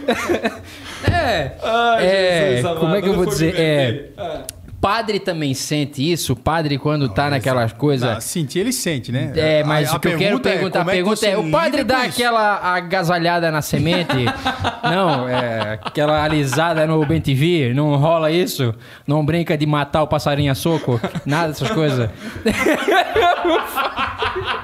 é. 1.10 1.52
Ai, 1.62 2.06
é, 2.06 2.56
Jesus 2.56 2.78
como 2.78 2.94
é 2.94 3.02
que 3.02 3.08
eu 3.08 3.14
vou 3.14 3.26
dizer? 3.26 3.54
É. 3.58 4.10
Ah. 4.16 4.42
Padre 4.80 5.20
também 5.20 5.52
sente 5.54 6.10
isso? 6.10 6.34
Padre, 6.34 6.78
quando 6.78 7.08
tá 7.08 7.28
naquelas 7.28 7.72
coisas. 7.72 8.14
Não, 8.14 8.20
sentir, 8.20 8.60
ele 8.60 8.72
sente, 8.72 9.12
né? 9.12 9.32
É, 9.36 9.62
mas 9.62 9.90
A- 9.90 9.92
a 9.92 9.96
o 9.96 10.00
que 10.00 10.08
eu 10.08 10.18
quero 10.18 10.40
pergunta 10.40 10.48
é, 10.48 10.52
perguntar, 10.52 10.78
a 10.78 10.82
como 10.82 10.90
é 10.90 10.94
pergunta 10.94 11.16
você 11.16 11.26
é, 11.26 11.38
o 11.38 11.50
padre 11.50 11.84
dá 11.84 12.06
isso? 12.06 12.20
aquela 12.20 12.74
agasalhada 12.74 13.50
na 13.50 13.60
semente? 13.62 14.16
não, 14.82 15.28
é, 15.28 15.78
aquela 15.82 16.22
alisada 16.24 16.86
no 16.86 17.04
Ben 17.04 17.20
TV, 17.20 17.72
não 17.74 17.94
rola 17.96 18.30
isso? 18.30 18.74
Não 19.06 19.24
brinca 19.24 19.56
de 19.56 19.66
matar 19.66 20.02
o 20.02 20.06
passarinho 20.06 20.50
a 20.50 20.54
soco? 20.54 20.98
Nada 21.26 21.48
dessas 21.48 21.70
coisas. 21.70 22.10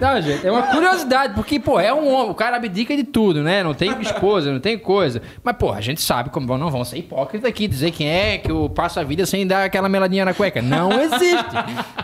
Não, 0.00 0.20
gente, 0.20 0.46
é 0.46 0.50
uma 0.50 0.62
curiosidade, 0.64 1.34
porque, 1.34 1.58
pô, 1.58 1.80
é 1.80 1.92
um 1.92 2.12
homem, 2.12 2.30
o 2.30 2.34
cara 2.34 2.56
abdica 2.56 2.94
de 2.96 3.04
tudo, 3.04 3.42
né? 3.42 3.62
Não 3.62 3.72
tem 3.74 3.90
esposa, 4.00 4.52
não 4.52 4.60
tem 4.60 4.78
coisa. 4.78 5.22
Mas, 5.42 5.56
pô, 5.56 5.72
a 5.72 5.80
gente 5.80 6.00
sabe 6.02 6.30
como 6.30 6.56
não 6.58 6.70
vão 6.70 6.84
ser 6.84 6.98
hipócritas 6.98 7.48
aqui, 7.48 7.66
dizer 7.66 7.90
quem 7.92 8.08
é 8.08 8.38
que 8.38 8.52
o 8.52 8.68
passa 8.68 9.00
a 9.00 9.04
vida 9.04 9.24
sem 9.24 9.46
dar 9.46 9.64
aquela 9.64 9.88
meladinha 9.88 10.24
na 10.24 10.34
cueca. 10.34 10.60
Não 10.60 10.92
existe. 11.00 11.54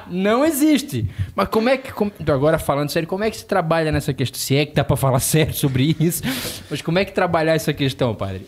Não 0.08 0.44
existe. 0.44 1.08
Mas 1.34 1.48
como 1.48 1.68
é 1.68 1.76
que. 1.76 1.92
como- 1.92 2.12
agora 2.28 2.58
falando 2.58 2.90
sério, 2.90 3.08
como 3.08 3.24
é 3.24 3.30
que 3.30 3.36
se 3.36 3.46
trabalha 3.46 3.92
nessa 3.92 4.12
questão? 4.14 4.38
Se 4.40 4.56
é 4.56 4.64
que 4.66 4.74
dá 4.74 4.82
pra 4.84 4.96
falar 4.96 5.20
sério 5.20 5.52
sobre 5.54 5.94
isso, 6.00 6.22
mas 6.70 6.80
como 6.82 6.98
é 6.98 7.04
que 7.04 7.12
trabalhar 7.12 7.54
essa 7.54 7.72
questão, 7.72 8.14
padre? 8.14 8.46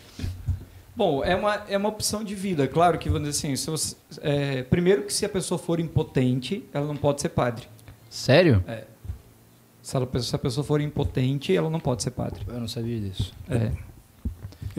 Bom, 0.95 1.23
é 1.23 1.35
uma, 1.35 1.61
é 1.69 1.77
uma 1.77 1.89
opção 1.89 2.23
de 2.23 2.33
vida. 2.33 2.67
Claro 2.67 2.97
que, 2.97 3.09
vamos 3.09 3.27
dizer 3.27 3.47
assim, 3.47 3.55
se 3.55 3.69
você- 3.69 3.95
é, 4.21 4.63
primeiro 4.63 5.03
que 5.03 5.13
se 5.13 5.25
a 5.25 5.29
pessoa 5.29 5.57
for 5.59 5.79
impotente, 5.79 6.63
ela 6.73 6.85
não 6.87 6.95
pode 6.95 7.19
ser 7.21 7.29
padre. 7.29 7.65
Sério? 8.09 8.63
Se, 9.85 9.95
ela, 9.95 10.09
se 10.19 10.35
a 10.35 10.39
pessoa 10.39 10.63
for 10.63 10.81
impotente, 10.81 11.55
ela 11.55 11.69
não 11.69 11.79
pode 11.79 12.01
ser 12.01 12.09
padre. 12.09 12.41
Eu 12.47 12.59
não 12.59 12.67
sabia 12.67 12.99
disso. 12.99 13.31
É. 13.47 13.69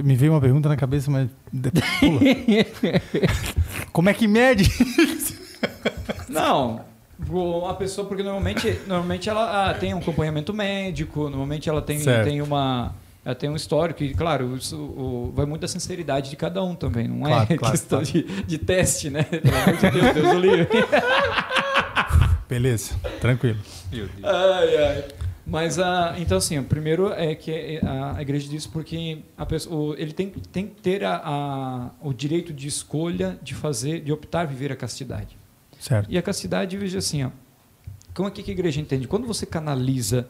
Me 0.03 0.17
veio 0.17 0.33
uma 0.33 0.41
pergunta 0.41 0.69
na 0.69 0.75
cabeça, 0.75 1.09
mas. 1.09 1.31
Pula. 2.01 2.21
Como 3.93 4.09
é 4.09 4.15
que 4.15 4.27
mede? 4.27 4.69
Não, 6.29 6.81
a 7.71 7.75
pessoa, 7.75 8.09
porque 8.09 8.25
normalmente, 8.25 8.81
normalmente 8.89 9.31
ela 9.31 9.71
ah, 9.71 9.75
tem 9.75 9.95
um 9.95 9.99
acompanhamento 9.99 10.53
médico, 10.53 11.21
normalmente 11.31 11.69
ela 11.69 11.81
tem, 11.81 12.01
Certo. 12.01 12.25
tem 12.25 12.43
uma. 12.43 12.93
Ela 13.25 13.37
tem 13.37 13.49
um 13.49 13.55
histórico 13.55 14.03
e, 14.03 14.13
claro, 14.13 14.57
isso, 14.57 14.77
o- 14.77 15.33
vai 15.37 15.47
muito 15.47 15.63
da 15.63 15.69
sinceridade 15.69 16.31
de 16.31 16.37
cada 16.37 16.65
um 16.65 16.75
também, 16.75 17.07
não 17.07 17.21
Claro, 17.21 17.47
é 17.53 17.57
claro, 17.57 17.71
questão 17.79 18.01
claro. 18.03 18.13
De, 18.13 18.43
de 18.43 18.59
teste, 18.59 19.09
né? 19.09 19.23
Pelo 19.23 19.57
amor 19.57 19.77
de 19.77 19.91
Deus, 20.01 20.15
Deus 20.15 20.35
o 20.35 20.41
livre. 20.41 20.69
Beleza, 22.49 22.95
tranquilo. 23.21 23.59
Ai, 24.23 24.77
ai. 24.77 25.05
Mas, 25.45 25.79
ah, 25.79 26.15
então, 26.19 26.39
assim, 26.39 26.59
o 26.59 26.65
primeiro 26.65 27.13
é 27.13 27.35
que 27.35 27.79
a, 27.85 28.17
a 28.17 28.23
igreja 28.23 28.49
diz 28.49 28.67
porque 28.67 29.19
a 29.37 29.47
pessoa, 29.47 29.95
ele 29.99 30.13
tem, 30.13 30.29
tem 30.31 30.67
que 30.67 30.81
ter 30.81 31.05
a, 31.05 31.21
a- 31.25 31.91
o 32.01 32.13
direito 32.13 32.53
de 32.53 32.67
escolha 32.67 33.39
de 33.43 33.55
fazer, 33.55 34.01
de 34.01 34.13
optar 34.13 34.45
viver 34.47 34.73
a 34.73 34.77
castidade. 34.77 35.37
Certo. 35.79 36.11
E 36.11 36.19
a 36.19 36.23
castidade, 36.23 36.77
veja 36.77 36.99
assim, 36.99 37.25
ó, 37.25 37.31
como 38.13 38.27
é 38.29 38.31
que 38.33 38.51
a 38.51 38.53
igreja 38.55 38.81
entende? 38.81 39.07
Quando 39.07 39.27
você 39.27 39.47
canaliza 39.47 40.29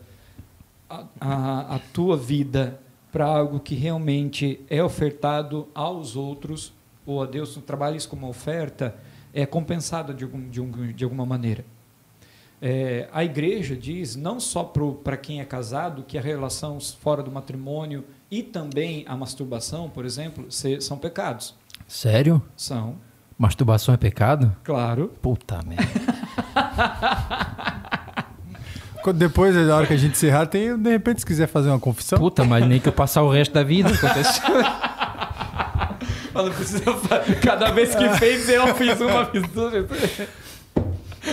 a, 0.89 1.05
a, 1.19 1.75
a 1.77 1.79
tua 1.95 2.17
vida 2.17 2.79
para 3.11 3.25
algo 3.25 3.59
que 3.61 3.75
realmente 3.75 4.61
é 4.69 4.83
ofertado 4.83 5.67
aos 5.75 6.15
outros, 6.15 6.75
ou 7.07 7.23
a 7.23 7.27
Deus, 7.27 7.57
trabalha 7.67 7.97
isso 7.97 8.09
como 8.09 8.29
oferta, 8.29 8.95
é 9.33 9.47
compensado 9.47 10.13
de, 10.13 10.25
algum, 10.25 10.47
de, 10.51 10.61
um- 10.61 10.93
de 10.93 11.05
alguma 11.05 11.25
maneira. 11.25 11.65
É, 12.61 13.09
a 13.13 13.23
igreja 13.25 13.77
diz, 13.77 14.17
não 14.17 14.41
só 14.41 14.65
para 15.05 15.17
quem 15.17 15.41
é 15.41 15.45
casado, 15.45 16.03
que 16.07 16.17
a 16.17 16.21
relação 16.23 16.79
fora 16.81 17.23
do 17.23 17.31
matrimônio 17.31 18.05
e 18.31 18.43
também 18.43 19.05
a 19.07 19.17
masturbação, 19.17 19.91
por 19.91 20.05
exemplo, 20.05 20.47
se- 20.51 20.81
são 20.81 20.97
pecados. 20.99 21.55
Sério? 21.87 22.43
São, 22.57 22.97
Masturbação 23.39 23.93
é 23.95 23.99
pecado? 23.99 24.57
claro. 24.65 25.13
Puta 25.21 25.61
merda. 25.63 25.85
Depois, 29.15 29.55
na 29.55 29.77
hora 29.77 29.87
que 29.87 29.93
a 29.93 29.97
gente 29.97 30.15
encerrar, 30.17 30.47
tem, 30.47 30.77
de 30.77 30.91
repente, 30.91 31.21
se 31.21 31.27
quiser 31.27 31.47
fazer 31.47 31.69
uma 31.69 31.79
confissão. 31.79 32.19
Puta, 32.19 32.43
mas 32.45 32.67
nem 32.67 32.81
que 32.81 32.89
eu 32.89 32.93
passar 32.93 33.23
o 33.23 33.31
resto 33.31 33.53
da 33.53 33.63
vida 33.63 33.91
Cada 37.43 37.71
vez 37.71 37.95
que 37.95 38.09
fez, 38.19 38.49
eu 38.49 38.75
fiz 38.75 39.01
uma, 39.01 39.25
fiz 39.27 39.43
duas. 39.49 39.73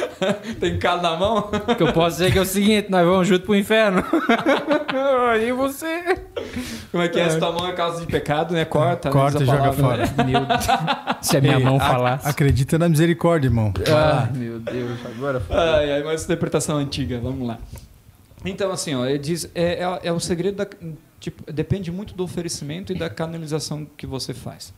Tem 0.59 0.77
calo 0.77 1.01
na 1.01 1.15
mão? 1.15 1.49
O 1.67 1.75
que 1.75 1.83
eu 1.83 1.93
posso 1.93 2.17
dizer 2.17 2.31
que 2.31 2.37
é 2.37 2.41
o 2.41 2.45
seguinte, 2.45 2.89
nós 2.89 3.05
vamos 3.05 3.27
junto 3.27 3.45
pro 3.45 3.55
inferno. 3.55 4.03
e 5.41 5.51
você? 5.51 6.19
Como 6.91 7.03
é 7.03 7.09
que 7.09 7.19
é? 7.19 7.29
Se 7.29 7.39
tua 7.39 7.51
mão 7.51 7.67
é 7.67 7.73
causa 7.73 8.01
de 8.01 8.07
pecado, 8.07 8.53
né? 8.53 8.65
Corta. 8.65 9.09
né? 9.09 9.13
Corta 9.13 9.43
e 9.43 9.45
joga 9.45 9.73
palavra, 9.73 9.83
fora. 9.83 10.05
né? 10.05 10.13
Meu 10.31 10.45
Deus. 10.45 10.65
Se 11.21 11.37
a 11.37 11.41
minha 11.41 11.57
Ei, 11.57 11.63
mão 11.63 11.79
falasse. 11.79 12.27
Acredita 12.27 12.77
na 12.77 12.89
misericórdia, 12.89 13.47
irmão. 13.47 13.73
Ah, 13.87 14.29
meu 14.33 14.59
Deus, 14.59 14.99
agora 15.05 15.39
foi. 15.39 15.55
Ai, 15.55 15.91
ai, 15.93 16.03
mas 16.03 16.23
interpretação 16.23 16.77
antiga, 16.77 17.19
vamos 17.19 17.47
lá. 17.47 17.57
Então, 18.45 18.71
assim, 18.71 18.93
ó, 18.93 19.05
ele 19.05 19.19
diz, 19.19 19.49
é, 19.55 19.83
é, 19.83 19.99
é 20.03 20.11
o 20.11 20.19
segredo 20.19 20.57
da. 20.57 20.67
Tipo, 21.19 21.51
depende 21.51 21.91
muito 21.91 22.13
do 22.13 22.23
oferecimento 22.23 22.91
e 22.91 22.95
da 22.97 23.09
canalização 23.09 23.87
que 23.97 24.05
você 24.05 24.33
faz. 24.33 24.73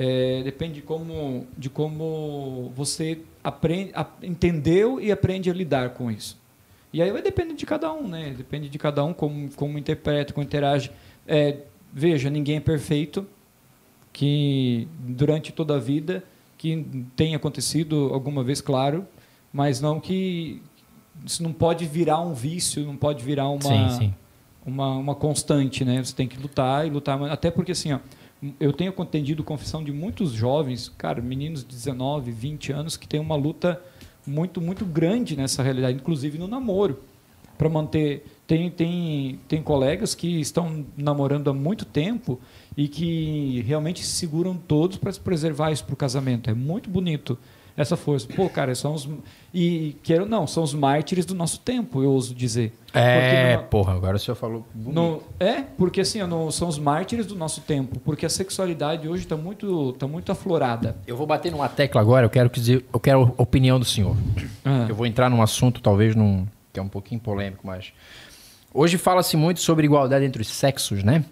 É, 0.00 0.42
depende 0.44 0.74
de 0.74 0.82
como, 0.82 1.44
de 1.58 1.68
como 1.68 2.70
você 2.76 3.18
aprende, 3.42 3.90
a- 3.96 4.06
entendeu 4.22 5.00
e 5.00 5.10
aprende 5.10 5.50
a 5.50 5.52
lidar 5.52 5.90
com 5.90 6.08
isso. 6.08 6.38
E 6.92 7.02
aí 7.02 7.10
vai 7.10 7.20
depender 7.20 7.54
de 7.54 7.66
cada 7.66 7.92
um, 7.92 8.06
né? 8.06 8.32
Depende 8.38 8.68
de 8.68 8.78
cada 8.78 9.04
um 9.04 9.12
como, 9.12 9.50
como 9.56 9.76
interpreta, 9.76 10.32
como 10.32 10.44
interage. 10.46 10.92
É, 11.26 11.56
veja, 11.92 12.30
ninguém 12.30 12.58
é 12.58 12.60
perfeito, 12.60 13.26
que 14.12 14.86
durante 15.00 15.52
toda 15.52 15.76
a 15.76 15.78
vida, 15.80 16.22
que 16.56 16.86
tem 17.16 17.34
acontecido 17.34 18.10
alguma 18.12 18.42
vez, 18.44 18.60
claro, 18.60 19.04
mas 19.52 19.80
não 19.80 20.00
que 20.00 20.62
isso 21.26 21.42
não 21.42 21.52
pode 21.52 21.86
virar 21.86 22.20
um 22.20 22.34
vício, 22.34 22.84
não 22.84 22.96
pode 22.96 23.24
virar 23.24 23.48
uma, 23.48 23.62
Sim, 23.62 23.88
sim. 23.90 24.14
uma, 24.64 24.92
uma 24.96 25.14
constante, 25.16 25.84
né? 25.84 26.02
Você 26.02 26.14
tem 26.14 26.28
que 26.28 26.38
lutar 26.38 26.86
e 26.86 26.90
lutar, 26.90 27.20
até 27.24 27.50
porque 27.50 27.72
assim, 27.72 27.92
ó, 27.92 27.98
eu 28.60 28.72
tenho 28.72 28.94
atendido 29.00 29.42
confissão 29.42 29.82
de 29.82 29.92
muitos 29.92 30.32
jovens, 30.32 30.88
cara, 30.96 31.20
meninos 31.20 31.62
de 31.62 31.68
19, 31.74 32.30
20 32.30 32.72
anos 32.72 32.96
que 32.96 33.08
têm 33.08 33.20
uma 33.20 33.34
luta 33.34 33.80
muito 34.26 34.60
muito 34.60 34.84
grande 34.84 35.36
nessa 35.36 35.62
realidade, 35.62 35.96
inclusive 35.96 36.38
no 36.38 36.46
namoro, 36.46 37.00
para 37.56 37.68
manter 37.68 38.24
tem, 38.46 38.70
tem, 38.70 39.40
tem 39.46 39.62
colegas 39.62 40.14
que 40.14 40.40
estão 40.40 40.86
namorando 40.96 41.50
há 41.50 41.52
muito 41.52 41.84
tempo 41.84 42.40
e 42.76 42.88
que 42.88 43.62
realmente 43.66 44.02
se 44.02 44.12
seguram 44.12 44.56
todos 44.56 44.96
para 44.96 45.12
se 45.12 45.20
preservar 45.20 45.70
isso 45.70 45.84
para 45.84 45.92
o 45.92 45.96
casamento. 45.96 46.48
É 46.48 46.54
muito 46.54 46.88
bonito 46.88 47.38
essa 47.78 47.96
força. 47.96 48.26
Pô, 48.34 48.50
cara, 48.50 48.74
são 48.74 48.92
os. 48.92 49.08
E 49.54 49.96
quero 50.02 50.26
não, 50.26 50.48
são 50.48 50.64
os 50.64 50.74
mártires 50.74 51.24
do 51.24 51.32
nosso 51.32 51.60
tempo, 51.60 52.02
eu 52.02 52.10
ouso 52.10 52.34
dizer. 52.34 52.72
É, 52.92 53.56
porra, 53.56 53.94
agora 53.94 54.16
o 54.16 54.18
senhor 54.18 54.34
falou. 54.34 54.66
não, 54.74 55.22
é, 55.38 55.62
porque 55.62 56.00
assim, 56.00 56.20
não, 56.24 56.50
são 56.50 56.66
os 56.66 56.76
mártires 56.76 57.24
do 57.24 57.36
nosso 57.36 57.60
tempo, 57.60 58.00
porque 58.00 58.26
a 58.26 58.28
sexualidade 58.28 59.08
hoje 59.08 59.22
está 59.22 59.36
muito, 59.36 59.92
tá 59.92 60.08
muito 60.08 60.32
aflorada. 60.32 60.96
Eu 61.06 61.16
vou 61.16 61.26
bater 61.26 61.52
numa 61.52 61.68
tecla 61.68 62.00
agora, 62.00 62.26
eu 62.26 62.30
quero 62.30 62.50
dizer, 62.50 62.84
eu 62.92 62.98
quero 62.98 63.32
a 63.38 63.42
opinião 63.42 63.78
do 63.78 63.84
senhor. 63.84 64.16
Ah. 64.64 64.86
Eu 64.88 64.96
vou 64.96 65.06
entrar 65.06 65.30
num 65.30 65.40
assunto, 65.40 65.80
talvez, 65.80 66.16
num, 66.16 66.46
que 66.72 66.80
é 66.80 66.82
um 66.82 66.88
pouquinho 66.88 67.20
polêmico, 67.20 67.64
mas. 67.64 67.92
Hoje 68.74 68.98
fala-se 68.98 69.36
muito 69.36 69.60
sobre 69.60 69.86
igualdade 69.86 70.24
entre 70.24 70.42
os 70.42 70.48
sexos, 70.48 71.04
né? 71.04 71.24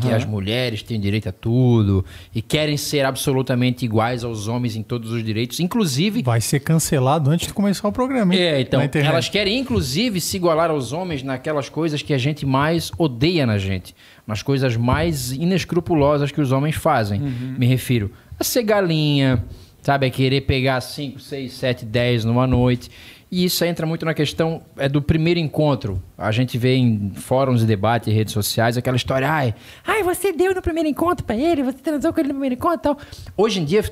Que 0.00 0.08
Aham. 0.08 0.16
as 0.16 0.24
mulheres 0.24 0.82
têm 0.82 0.98
direito 0.98 1.28
a 1.28 1.32
tudo 1.32 2.04
e 2.34 2.40
querem 2.40 2.76
ser 2.76 3.04
absolutamente 3.04 3.84
iguais 3.84 4.24
aos 4.24 4.48
homens 4.48 4.76
em 4.76 4.82
todos 4.82 5.12
os 5.12 5.22
direitos, 5.22 5.60
inclusive. 5.60 6.22
Vai 6.22 6.40
ser 6.40 6.60
cancelado 6.60 7.30
antes 7.30 7.46
de 7.46 7.52
começar 7.52 7.86
o 7.86 7.92
programa, 7.92 8.34
hein? 8.34 8.40
É, 8.40 8.60
então, 8.60 8.80
elas 8.80 9.28
querem 9.28 9.58
inclusive 9.58 10.20
se 10.20 10.38
igualar 10.38 10.70
aos 10.70 10.92
homens 10.92 11.22
naquelas 11.22 11.68
coisas 11.68 12.00
que 12.00 12.14
a 12.14 12.18
gente 12.18 12.46
mais 12.46 12.90
odeia 12.96 13.44
na 13.44 13.58
gente, 13.58 13.94
nas 14.26 14.42
coisas 14.42 14.74
mais 14.76 15.32
inescrupulosas 15.32 16.32
que 16.32 16.40
os 16.40 16.50
homens 16.50 16.76
fazem. 16.76 17.20
Me 17.20 17.66
refiro 17.66 18.10
a 18.40 18.44
ser 18.44 18.62
galinha, 18.62 19.44
sabe, 19.82 20.06
a 20.06 20.10
querer 20.10 20.42
pegar 20.42 20.80
5, 20.80 21.20
6, 21.20 21.52
7, 21.52 21.84
10 21.84 22.24
numa 22.24 22.46
noite. 22.46 22.90
E 23.30 23.44
isso 23.44 23.64
entra 23.64 23.84
muito 23.86 24.04
na 24.04 24.14
questão 24.14 24.62
é, 24.76 24.88
do 24.88 25.02
primeiro 25.02 25.40
encontro. 25.40 26.00
A 26.16 26.30
gente 26.30 26.56
vê 26.56 26.76
em 26.76 27.10
fóruns 27.14 27.60
de 27.60 27.66
debate 27.66 28.10
redes 28.10 28.32
sociais 28.32 28.76
aquela 28.76 28.96
história, 28.96 29.28
ai, 29.28 29.54
Ai, 29.84 30.02
você 30.02 30.32
deu 30.32 30.54
no 30.54 30.62
primeiro 30.62 30.88
encontro 30.88 31.24
pra 31.24 31.34
ele, 31.36 31.62
você 31.62 31.78
transou 31.78 32.12
com 32.12 32.20
ele 32.20 32.28
no 32.28 32.34
primeiro 32.34 32.54
encontro 32.54 32.78
e 32.78 32.82
tal. 32.82 32.98
Hoje 33.36 33.60
em 33.60 33.64
dia, 33.64 33.82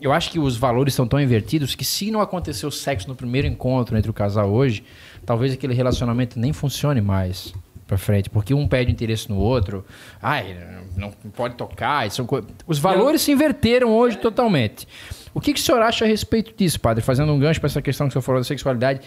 eu 0.00 0.12
acho 0.12 0.30
que 0.30 0.38
os 0.38 0.56
valores 0.56 0.94
são 0.94 1.06
tão 1.06 1.20
invertidos 1.20 1.74
que 1.74 1.84
se 1.84 2.10
não 2.10 2.20
acontecer 2.20 2.64
o 2.66 2.70
sexo 2.70 3.08
no 3.08 3.14
primeiro 3.16 3.48
encontro 3.48 3.96
entre 3.98 4.10
o 4.10 4.14
casal 4.14 4.48
hoje, 4.50 4.84
talvez 5.26 5.52
aquele 5.52 5.74
relacionamento 5.74 6.38
nem 6.38 6.52
funcione 6.52 7.00
mais. 7.00 7.52
pra 7.88 7.98
frente, 7.98 8.30
porque 8.30 8.54
um 8.54 8.68
pede 8.68 8.92
interesse 8.92 9.28
no 9.28 9.36
outro. 9.36 9.84
Ai, 10.22 10.56
não 10.96 11.10
pode 11.34 11.56
tocar. 11.56 12.08
São 12.12 12.24
co- 12.24 12.40
Os 12.64 12.78
valores 12.78 13.20
se 13.20 13.32
inverteram 13.32 13.88
hoje 13.92 14.16
totalmente. 14.16 14.86
O 15.32 15.40
que, 15.40 15.52
que 15.54 15.60
o 15.60 15.62
senhor 15.62 15.80
acha 15.82 16.04
a 16.04 16.08
respeito 16.08 16.52
disso, 16.56 16.80
padre? 16.80 17.02
Fazendo 17.02 17.32
um 17.32 17.38
gancho 17.38 17.60
para 17.60 17.68
essa 17.68 17.80
questão 17.82 18.06
que 18.06 18.10
o 18.10 18.12
senhor 18.14 18.22
falou 18.22 18.40
da 18.40 18.44
sexualidade, 18.44 19.00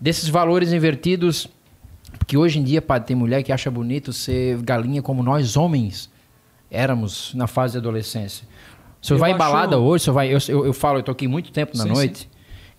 desses 0.00 0.28
valores 0.28 0.72
invertidos. 0.72 1.48
Porque 2.18 2.36
hoje 2.36 2.58
em 2.60 2.62
dia, 2.62 2.80
padre, 2.80 3.08
tem 3.08 3.16
mulher 3.16 3.42
que 3.42 3.50
acha 3.52 3.70
bonito 3.70 4.12
ser 4.12 4.62
galinha 4.62 5.02
como 5.02 5.22
nós 5.22 5.56
homens 5.56 6.08
éramos 6.70 7.32
na 7.34 7.46
fase 7.46 7.74
da 7.74 7.80
adolescência. 7.80 8.46
O 9.02 9.06
senhor 9.06 9.16
Eu 9.16 9.20
vai 9.20 9.30
em 9.30 9.34
acho- 9.34 9.38
balada 9.38 9.78
hoje, 9.78 10.02
o 10.02 10.04
senhor 10.04 10.14
vai, 10.14 10.28
eu, 10.32 10.38
eu, 10.48 10.66
eu 10.66 10.72
falo, 10.72 10.98
eu 10.98 11.02
toquei 11.02 11.28
muito 11.28 11.50
tempo 11.52 11.76
na 11.76 11.84
Sim, 11.84 11.90
noite 11.90 12.28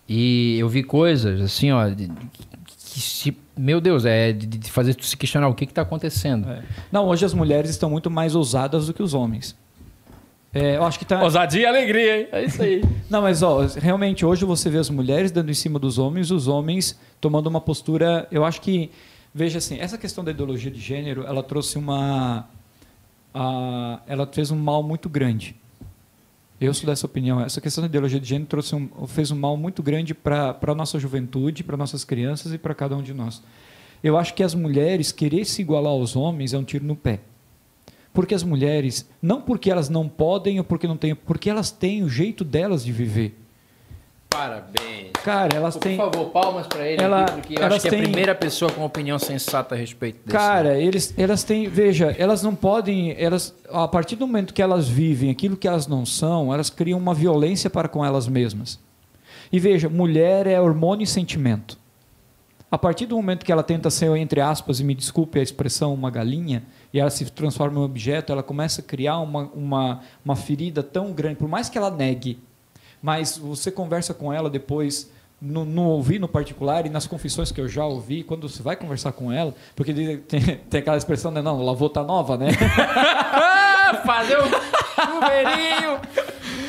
e 0.08 0.56
eu 0.58 0.68
vi 0.68 0.82
coisas 0.82 1.40
assim, 1.40 1.70
ó, 1.70 1.88
de- 1.88 2.08
que 2.08 3.00
se- 3.00 3.36
meu 3.56 3.80
Deus, 3.80 4.04
é 4.04 4.32
de, 4.32 4.46
de 4.46 4.70
fazer 4.70 4.96
se 5.00 5.16
questionar 5.16 5.48
o 5.48 5.54
que 5.54 5.64
está 5.64 5.82
acontecendo. 5.82 6.48
É. 6.48 6.62
Não, 6.90 7.06
hoje 7.06 7.24
as 7.24 7.32
mulheres 7.34 7.70
estão 7.70 7.88
muito 7.90 8.10
mais 8.10 8.34
ousadas 8.34 8.86
do 8.86 8.94
que 8.94 9.02
os 9.02 9.14
homens. 9.14 9.54
É, 10.56 10.76
eu 10.76 10.84
acho 10.84 10.98
que 10.98 11.04
tá. 11.04 11.22
Ousadia 11.22 11.60
e 11.60 11.66
alegria, 11.66 12.20
hein? 12.20 12.28
É 12.32 12.44
isso 12.44 12.62
aí. 12.62 12.82
Não, 13.10 13.20
mas 13.20 13.42
ó, 13.42 13.60
realmente 13.76 14.24
hoje 14.24 14.46
você 14.46 14.70
vê 14.70 14.78
as 14.78 14.88
mulheres 14.88 15.30
dando 15.30 15.50
em 15.50 15.54
cima 15.54 15.78
dos 15.78 15.98
homens, 15.98 16.30
os 16.30 16.48
homens 16.48 16.98
tomando 17.20 17.46
uma 17.46 17.60
postura. 17.60 18.26
Eu 18.30 18.42
acho 18.42 18.62
que 18.62 18.90
veja 19.34 19.58
assim, 19.58 19.78
essa 19.78 19.98
questão 19.98 20.24
da 20.24 20.30
ideologia 20.30 20.70
de 20.70 20.80
gênero, 20.80 21.24
ela 21.26 21.42
trouxe 21.42 21.76
uma, 21.76 22.48
ela 24.06 24.26
fez 24.32 24.50
um 24.50 24.56
mal 24.56 24.82
muito 24.82 25.10
grande. 25.10 25.54
Eu 26.58 26.72
sou 26.72 26.86
dessa 26.86 27.04
opinião. 27.04 27.38
Essa 27.38 27.60
questão 27.60 27.82
da 27.82 27.88
ideologia 27.88 28.18
de 28.18 28.26
gênero 28.26 28.48
trouxe 28.48 28.74
um, 28.74 28.88
fez 29.06 29.30
um 29.30 29.36
mal 29.36 29.58
muito 29.58 29.82
grande 29.82 30.14
para 30.14 30.56
a 30.58 30.74
nossa 30.74 30.98
juventude, 30.98 31.62
para 31.62 31.76
nossas 31.76 32.02
crianças 32.02 32.54
e 32.54 32.56
para 32.56 32.74
cada 32.74 32.96
um 32.96 33.02
de 33.02 33.12
nós. 33.12 33.42
Eu 34.02 34.16
acho 34.16 34.32
que 34.32 34.42
as 34.42 34.54
mulheres 34.54 35.12
querer 35.12 35.44
se 35.44 35.60
igualar 35.60 35.92
aos 35.92 36.16
homens 36.16 36.54
é 36.54 36.58
um 36.58 36.64
tiro 36.64 36.86
no 36.86 36.96
pé. 36.96 37.20
Porque 38.16 38.34
as 38.34 38.42
mulheres, 38.42 39.06
não 39.20 39.42
porque 39.42 39.70
elas 39.70 39.90
não 39.90 40.08
podem 40.08 40.58
ou 40.58 40.64
porque 40.64 40.88
não 40.88 40.96
têm, 40.96 41.14
porque 41.14 41.50
elas 41.50 41.70
têm 41.70 42.02
o 42.02 42.08
jeito 42.08 42.42
delas 42.42 42.82
de 42.82 42.90
viver. 42.90 43.38
Parabéns. 44.30 45.12
Cara, 45.22 45.54
elas 45.56 45.74
Por 45.74 45.82
têm. 45.82 45.96
favor, 45.96 46.30
palmas 46.30 46.66
para 46.66 46.86
ele, 46.86 47.02
Ela- 47.02 47.24
aqui, 47.24 47.32
porque 47.32 47.54
eu 47.54 47.58
elas 47.62 47.72
acho 47.74 47.82
que 47.82 47.88
é 47.88 47.90
têm- 47.90 48.00
a 48.00 48.02
primeira 48.04 48.34
pessoa 48.34 48.72
com 48.72 48.84
opinião 48.84 49.18
sensata 49.18 49.74
a 49.74 49.78
respeito 49.78 50.16
desse. 50.24 50.30
Cara, 50.36 50.78
eles, 50.78 51.12
elas 51.16 51.44
têm. 51.44 51.68
Veja, 51.68 52.14
elas 52.18 52.42
não 52.42 52.54
podem. 52.54 53.14
Elas, 53.18 53.54
a 53.70 53.86
partir 53.86 54.16
do 54.16 54.26
momento 54.26 54.52
que 54.54 54.60
elas 54.62 54.88
vivem 54.88 55.30
aquilo 55.30 55.56
que 55.56 55.68
elas 55.68 55.86
não 55.86 56.04
são, 56.06 56.52
elas 56.52 56.70
criam 56.70 56.98
uma 56.98 57.12
violência 57.14 57.68
para 57.70 57.86
com 57.86 58.04
elas 58.04 58.26
mesmas. 58.26 58.80
E 59.52 59.60
veja, 59.60 59.88
mulher 59.90 60.46
é 60.46 60.58
hormônio 60.60 61.04
e 61.04 61.06
sentimento. 61.06 61.78
A 62.76 62.78
partir 62.78 63.06
do 63.06 63.16
momento 63.16 63.42
que 63.42 63.50
ela 63.50 63.62
tenta 63.62 63.88
ser, 63.88 64.14
entre 64.18 64.38
aspas, 64.38 64.80
e 64.80 64.84
me 64.84 64.94
desculpe 64.94 65.38
a 65.38 65.42
expressão, 65.42 65.94
uma 65.94 66.10
galinha, 66.10 66.62
e 66.92 67.00
ela 67.00 67.08
se 67.08 67.24
transforma 67.24 67.78
em 67.78 67.80
um 67.80 67.84
objeto, 67.84 68.30
ela 68.30 68.42
começa 68.42 68.82
a 68.82 68.84
criar 68.84 69.18
uma, 69.20 69.44
uma, 69.54 70.00
uma 70.22 70.36
ferida 70.36 70.82
tão 70.82 71.10
grande, 71.10 71.36
por 71.36 71.48
mais 71.48 71.70
que 71.70 71.78
ela 71.78 71.90
negue, 71.90 72.38
mas 73.00 73.38
você 73.38 73.70
conversa 73.70 74.12
com 74.12 74.30
ela 74.30 74.50
depois, 74.50 75.10
no, 75.40 75.64
no 75.64 75.84
ouvir 75.84 76.18
no 76.18 76.28
particular 76.28 76.84
e 76.84 76.90
nas 76.90 77.06
confissões 77.06 77.50
que 77.50 77.62
eu 77.62 77.66
já 77.66 77.86
ouvi, 77.86 78.22
quando 78.22 78.46
você 78.46 78.62
vai 78.62 78.76
conversar 78.76 79.12
com 79.12 79.32
ela, 79.32 79.54
porque 79.74 79.94
tem, 79.94 80.58
tem 80.58 80.78
aquela 80.78 80.98
expressão, 80.98 81.30
né, 81.30 81.40
não, 81.40 81.64
lavou 81.64 81.88
tá 81.88 82.04
nova, 82.04 82.36
né? 82.36 82.48
Ah, 83.88 84.02
fazer 84.04 84.36
o 84.36 84.42
chuveirinho. 84.42 86.00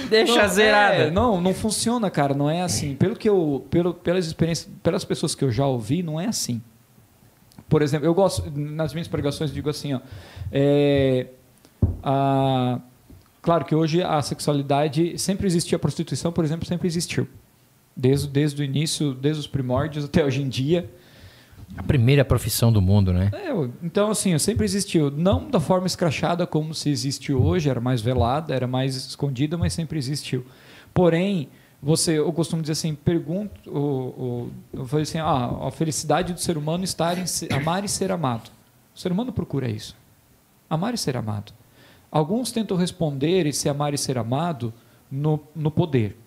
Deixa 0.10 0.42
Não, 0.42 0.50
zerada. 0.50 0.96
é, 0.96 1.12
não, 1.12 1.40
não 1.42 1.54
funciona, 1.54 2.10
cara. 2.10 2.34
Não 2.34 2.50
é 2.50 2.62
assim. 2.62 2.96
Pelo 2.96 3.16
que 3.16 3.28
eu, 3.28 3.66
pelo, 3.70 3.94
pelas 3.94 4.26
experiências, 4.26 4.70
pelas 4.82 5.04
pessoas 5.06 5.34
que 5.36 5.44
eu 5.44 5.52
já 5.52 5.66
ouvi, 5.66 6.02
não 6.04 6.20
é 6.20 6.26
assim. 6.28 6.62
Por 7.70 7.82
exemplo, 7.82 8.06
eu 8.08 8.14
gosto 8.14 8.50
nas 8.56 8.94
minhas 8.94 9.08
pregações 9.08 9.50
eu 9.50 9.54
digo 9.56 9.70
assim, 9.70 9.94
ó, 9.94 10.00
é, 10.52 11.28
a- 12.04 12.80
claro 13.42 13.66
que 13.66 13.76
hoje 13.76 14.02
a 14.02 14.22
sexualidade 14.22 15.18
sempre 15.18 15.46
existiu, 15.48 15.76
a 15.76 15.80
prostituição, 15.80 16.32
por 16.32 16.46
exemplo, 16.46 16.66
sempre 16.66 16.88
existiu. 16.88 17.28
Desde, 17.96 18.28
desde 18.28 18.62
o 18.62 18.64
início, 18.64 19.14
desde 19.14 19.40
os 19.42 19.48
primórdios 19.48 20.06
até 20.06 20.24
hoje 20.24 20.42
em 20.42 20.48
dia. 20.48 20.90
A 21.76 21.84
primeira 21.84 22.24
profissão 22.24 22.72
do 22.72 22.82
mundo, 22.82 23.12
né? 23.12 23.30
É, 23.34 23.50
então, 23.84 24.10
assim, 24.10 24.38
sempre 24.40 24.64
existiu. 24.66 25.12
Não 25.12 25.50
da 25.50 25.60
forma 25.60 25.86
escrachada 25.86 26.48
como 26.48 26.74
se 26.74 26.90
existe 26.90 27.34
hoje, 27.34 27.70
era 27.70 27.82
mais 27.82 28.02
velada, 28.02 28.56
era 28.56 28.66
mais 28.66 28.96
escondida, 28.96 29.58
mas 29.58 29.74
sempre 29.74 29.98
existiu. 30.00 30.46
Porém, 30.94 31.50
você, 31.82 32.18
eu 32.18 32.32
costumo 32.34 32.62
dizer 32.62 32.72
assim, 32.74 32.96
pergunto, 32.96 33.52
eu 34.74 34.86
falei 34.86 35.04
assim, 35.04 35.20
ah, 35.20 35.68
a 35.68 35.72
felicidade 35.72 36.34
do 36.34 36.40
ser 36.40 36.58
humano 36.58 36.84
está 36.84 37.14
em 37.14 37.28
se- 37.28 37.48
amar 37.54 37.84
e 37.84 37.90
ser 37.90 38.12
amado. 38.12 38.50
O 38.96 39.00
ser 39.00 39.12
humano 39.12 39.32
procura 39.32 39.70
isso. 39.70 39.96
Amar 40.70 40.94
e 40.94 40.98
ser 40.98 41.16
amado. 41.18 41.54
Alguns 42.12 42.52
tentam 42.52 42.76
responder 42.78 43.46
esse 43.46 43.70
amar 43.70 43.94
e 43.94 43.98
ser 43.98 44.18
amado 44.18 44.74
no, 45.12 45.40
no 45.56 45.70
poder. 45.70 46.18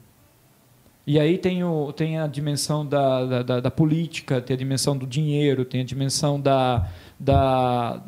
E 1.07 1.19
aí 1.19 1.39
tem, 1.39 1.65
o, 1.65 1.93
tem 1.93 2.19
a 2.19 2.27
dimensão 2.27 2.85
da, 2.87 3.25
da, 3.25 3.43
da- 3.43 3.61
da 3.61 3.71
política, 3.71 4.41
tem 4.41 4.55
a 4.55 4.59
dimensão 4.59 4.97
do 4.97 5.07
dinheiro, 5.07 5.65
tem 5.65 5.81
a 5.81 5.85
dimensão 5.85 6.39
da, 6.41 6.89
da 7.19 8.01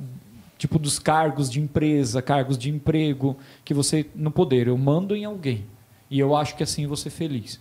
tipo 0.59 0.79
dos 0.79 0.99
cargos 0.99 1.51
de 1.51 1.61
empresa, 1.61 2.23
cargos 2.23 2.57
de 2.57 2.71
emprego 2.71 3.37
que 3.65 3.75
você 3.75 4.07
no 4.15 4.31
poder 4.31 4.69
eu 4.69 4.79
mando 4.79 5.17
em 5.17 5.25
alguém 5.25 5.65
e 6.11 6.19
eu 6.21 6.37
acho 6.37 6.55
que 6.55 6.63
assim 6.63 6.87
vou 6.87 6.97
ser 6.97 7.11
feliz. 7.11 7.61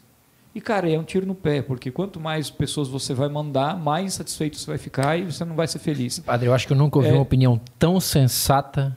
E 0.54 0.60
cara, 0.60 0.88
é 0.92 1.00
um 1.00 1.04
tiro 1.04 1.26
no 1.26 1.34
pé, 1.34 1.62
porque 1.62 1.90
quanto 1.90 2.20
mais 2.20 2.50
pessoas 2.52 2.90
você 2.90 3.14
vai 3.14 3.30
mandar, 3.30 3.78
mais 3.80 4.06
insatisfeito 4.06 4.58
você 4.58 4.68
vai 4.68 4.78
ficar 4.78 5.18
e 5.18 5.24
você 5.24 5.46
não 5.46 5.56
vai 5.56 5.66
ser 5.66 5.80
feliz. 5.80 6.20
Padre, 6.20 6.48
eu 6.50 6.54
acho 6.54 6.68
que 6.68 6.74
eu 6.74 6.78
nunca 6.78 6.98
ouvi 7.00 7.10
É. 7.10 7.14
uma 7.14 7.22
opinião 7.22 7.60
tão 7.80 8.00
sensata 8.02 8.96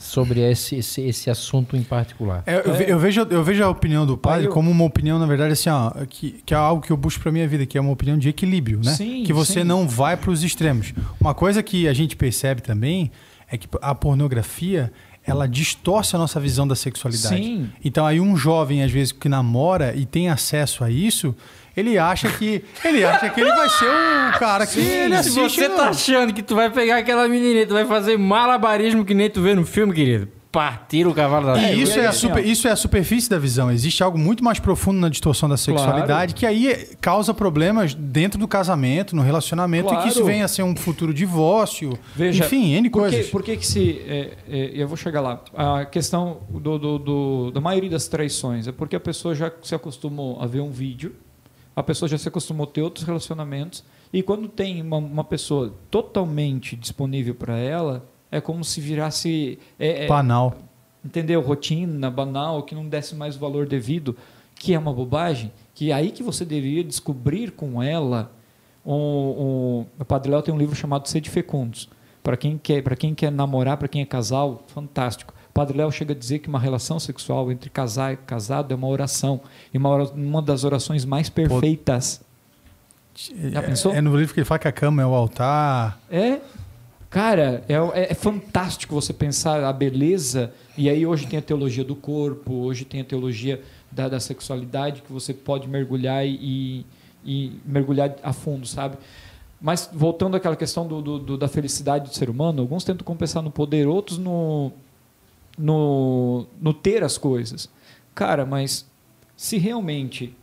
sobre 0.00 0.40
esse, 0.40 0.76
esse, 0.76 1.02
esse 1.02 1.28
assunto 1.30 1.76
em 1.76 1.82
particular. 1.82 2.42
É, 2.46 2.66
eu, 2.66 2.74
ve- 2.74 2.84
eu 2.88 2.98
vejo, 2.98 3.20
eu 3.30 3.44
vejo 3.44 3.62
a 3.62 3.68
opinião 3.68 4.06
do 4.06 4.16
padre 4.16 4.46
eu- 4.46 4.50
como 4.50 4.70
uma 4.70 4.84
opinião, 4.84 5.18
na 5.18 5.26
verdade, 5.26 5.52
assim, 5.52 5.68
ó, 5.68 5.90
que, 6.08 6.40
que 6.44 6.54
é 6.54 6.56
algo 6.56 6.82
que 6.82 6.90
eu 6.90 6.96
busco 6.96 7.22
pra 7.22 7.30
minha 7.30 7.46
vida, 7.46 7.66
que 7.66 7.76
é 7.76 7.80
uma 7.80 7.92
opinião 7.92 8.16
de 8.18 8.28
equilíbrio, 8.28 8.80
né? 8.82 8.92
Sim, 8.94 9.22
que 9.24 9.32
você 9.32 9.60
sim. 9.60 9.64
não 9.64 9.86
vai 9.86 10.16
pros 10.16 10.42
extremos. 10.42 10.94
Uma 11.20 11.34
coisa 11.34 11.62
que 11.62 11.86
a 11.86 11.92
gente 11.92 12.16
percebe 12.16 12.62
também 12.62 13.10
é 13.48 13.58
que 13.58 13.68
a 13.82 13.94
pornografia 13.94 14.90
ela 15.26 15.46
distorce 15.46 16.16
a 16.16 16.18
nossa 16.18 16.40
visão 16.40 16.66
da 16.66 16.74
sexualidade. 16.74 17.36
Sim. 17.36 17.68
Então 17.84 18.06
aí 18.06 18.18
um 18.20 18.34
jovem 18.36 18.82
às 18.82 18.90
vezes 18.90 19.12
que 19.12 19.28
namora 19.28 19.94
e 19.94 20.06
tem 20.06 20.30
acesso 20.30 20.82
a 20.82 20.90
isso, 20.90 21.34
ele 21.76 21.96
acha 21.98 22.28
que 22.30 22.64
ele 22.84 23.04
acha 23.04 23.30
que 23.30 23.40
ele 23.40 23.50
vai 23.52 23.68
ser 23.68 23.84
o 23.86 24.38
cara 24.38 24.66
que 24.66 24.80
ele 24.80 25.14
Se 25.22 25.38
assiste. 25.38 25.60
você 25.60 25.68
no- 25.68 25.76
tá 25.76 25.88
achando 25.90 26.32
que 26.32 26.42
tu 26.42 26.54
vai 26.54 26.70
pegar 26.70 26.98
aquela 26.98 27.28
menininha, 27.28 27.66
tu 27.66 27.74
vai 27.74 27.84
fazer 27.84 28.16
malabarismo 28.18 29.04
que 29.04 29.14
nem 29.14 29.28
tu 29.30 29.40
vê 29.42 29.54
no 29.54 29.64
filme, 29.64 29.92
querido. 29.92 30.28
Partir 30.52 31.06
o 31.06 31.14
cavalo 31.14 31.46
da 31.46 31.62
E 31.62 31.80
isso 31.80 31.96
é, 32.00 32.06
a 32.06 32.12
super- 32.12 32.44
isso 32.44 32.66
é 32.66 32.72
a 32.72 32.76
superfície 32.76 33.30
da 33.30 33.38
visão. 33.38 33.70
Existe 33.70 34.02
algo 34.02 34.18
muito 34.18 34.42
mais 34.42 34.58
profundo 34.58 34.98
na 34.98 35.08
distorção 35.08 35.48
da 35.48 35.56
sexualidade 35.56 36.34
que 36.34 36.44
aí 36.44 36.88
causa 37.00 37.32
problemas 37.32 37.94
dentro 37.94 38.36
do 38.36 38.48
casamento, 38.48 39.14
no 39.14 39.22
relacionamento, 39.22 39.94
e 39.94 39.96
que 39.98 40.08
isso 40.08 40.14
Claro. 40.18 40.26
venha 40.26 40.44
a 40.44 40.48
ser 40.48 40.64
um 40.64 40.74
futuro 40.74 41.14
divórcio. 41.14 41.96
Veja, 42.16 42.44
enfim, 42.44 42.72
N 42.74 42.90
por 42.90 43.04
que, 43.04 43.10
coisas. 43.10 43.30
por 43.30 43.42
que 43.44 43.56
que 43.58 43.64
se... 43.64 44.02
é, 44.08 44.32
é, 44.50 44.70
eu 44.74 44.88
vou 44.88 44.96
chegar 44.96 45.20
lá. 45.20 45.40
A 45.56 45.84
questão 45.84 46.38
do, 46.50 46.76
do- 46.80 46.98
do- 46.98 47.50
da 47.52 47.60
maioria 47.60 47.90
das 47.90 48.08
traições 48.08 48.66
é 48.66 48.72
porque 48.72 48.96
a 48.96 49.00
pessoa 49.00 49.36
já 49.36 49.52
se 49.62 49.76
acostumou 49.76 50.42
a 50.42 50.48
ver 50.48 50.58
um 50.62 50.70
vídeo, 50.72 51.14
a 51.80 51.82
pessoa 51.82 52.08
já 52.08 52.16
se 52.18 52.28
acostumou 52.28 52.64
a 52.64 52.70
ter 52.70 52.82
outros 52.82 53.04
relacionamentos, 53.04 53.84
e 54.12 54.22
quando 54.22 54.48
tem 54.48 54.82
uma, 54.82 54.96
uma 54.98 55.24
pessoa 55.24 55.72
totalmente 55.90 56.76
disponível 56.76 57.34
para 57.34 57.56
ela, 57.58 58.04
é 58.30 58.40
como 58.40 58.64
se 58.64 58.80
virasse... 58.80 59.58
é- 59.78 60.04
é- 60.04 60.06
Banal. 60.06 60.56
entendeu? 61.04 61.40
Rotina, 61.40 62.10
banal, 62.10 62.62
que 62.62 62.74
não 62.74 62.86
desse 62.86 63.14
mais 63.14 63.36
o 63.36 63.38
valor 63.38 63.66
devido, 63.66 64.16
que 64.54 64.74
é 64.74 64.78
uma 64.78 64.92
bobagem, 64.92 65.50
que 65.74 65.90
é 65.90 65.94
aí 65.94 66.10
que 66.10 66.22
você 66.22 66.44
deveria 66.44 66.84
descobrir 66.84 67.52
com 67.52 67.82
ela. 67.82 68.30
Um, 68.84 68.92
um, 68.94 69.86
o 69.98 70.04
Padre 70.04 70.30
Léo 70.30 70.42
tem 70.42 70.52
um 70.54 70.58
livro 70.58 70.74
chamado 70.76 71.08
Sede 71.08 71.30
Fecundos. 71.30 71.88
Para 72.22 72.36
quem 72.36 72.58
quer, 72.58 72.82
para 72.82 72.94
quem 72.94 73.14
quer 73.14 73.32
namorar, 73.32 73.78
para 73.78 73.88
quem 73.88 74.02
é 74.02 74.04
casal, 74.06 74.62
fantástico. 74.66 75.32
Padre 75.60 75.76
Léo 75.76 75.92
chega 75.92 76.14
a 76.14 76.16
dizer 76.16 76.38
que 76.38 76.48
uma 76.48 76.58
relação 76.58 76.98
sexual 76.98 77.52
entre 77.52 77.68
casar 77.68 78.14
e 78.14 78.16
casado 78.16 78.72
é 78.72 78.74
uma 78.74 78.86
oração, 78.88 79.40
e 79.74 79.76
uma, 79.76 80.04
uma 80.12 80.40
das 80.40 80.64
orações 80.64 81.04
mais 81.04 81.28
perfeitas. 81.28 82.22
Já 83.14 83.62
pensou? 83.62 83.92
É, 83.92 83.98
é 83.98 84.00
no 84.00 84.16
livro 84.16 84.32
que 84.32 84.40
ele 84.40 84.46
fala 84.46 84.58
que 84.58 84.68
a 84.68 84.72
cama 84.72 85.02
é 85.02 85.06
o 85.06 85.14
altar. 85.14 86.00
É, 86.10 86.38
cara, 87.10 87.62
é, 87.68 87.74
é- 87.74 88.12
é 88.12 88.14
fantástico 88.14 88.94
você 88.94 89.12
pensar 89.12 89.62
a 89.62 89.72
beleza. 89.72 90.50
E 90.78 90.88
aí 90.88 91.04
hoje 91.04 91.26
tem 91.26 91.38
a 91.38 91.42
teologia 91.42 91.84
do 91.84 91.94
corpo, 91.94 92.54
hoje 92.54 92.86
tem 92.86 93.02
a 93.02 93.04
teologia 93.04 93.60
da, 93.92 94.08
da 94.08 94.18
sexualidade 94.20 95.02
que 95.02 95.12
você 95.12 95.34
pode 95.34 95.68
mergulhar 95.68 96.24
e, 96.26 96.86
e 97.22 97.52
mergulhar 97.66 98.14
a 98.22 98.32
fundo, 98.32 98.66
sabe? 98.66 98.96
Mas 99.60 99.90
voltando 99.92 100.36
àquela 100.38 100.56
questão 100.56 100.86
do, 100.88 101.02
do- 101.02 101.18
do- 101.18 101.36
da 101.36 101.48
felicidade 101.48 102.08
do 102.08 102.14
ser 102.14 102.30
humano, 102.30 102.62
alguns 102.62 102.82
tentam 102.82 103.04
compensar 103.04 103.42
no 103.42 103.50
poder, 103.50 103.86
outros 103.86 104.16
no, 104.16 104.72
no, 105.60 106.46
no 106.60 106.72
ter 106.72 107.02
as 107.02 107.18
coisas. 107.18 107.68
Cara, 108.14 108.44
mas 108.46 108.86
se 109.36 109.58
realmente 109.58 110.34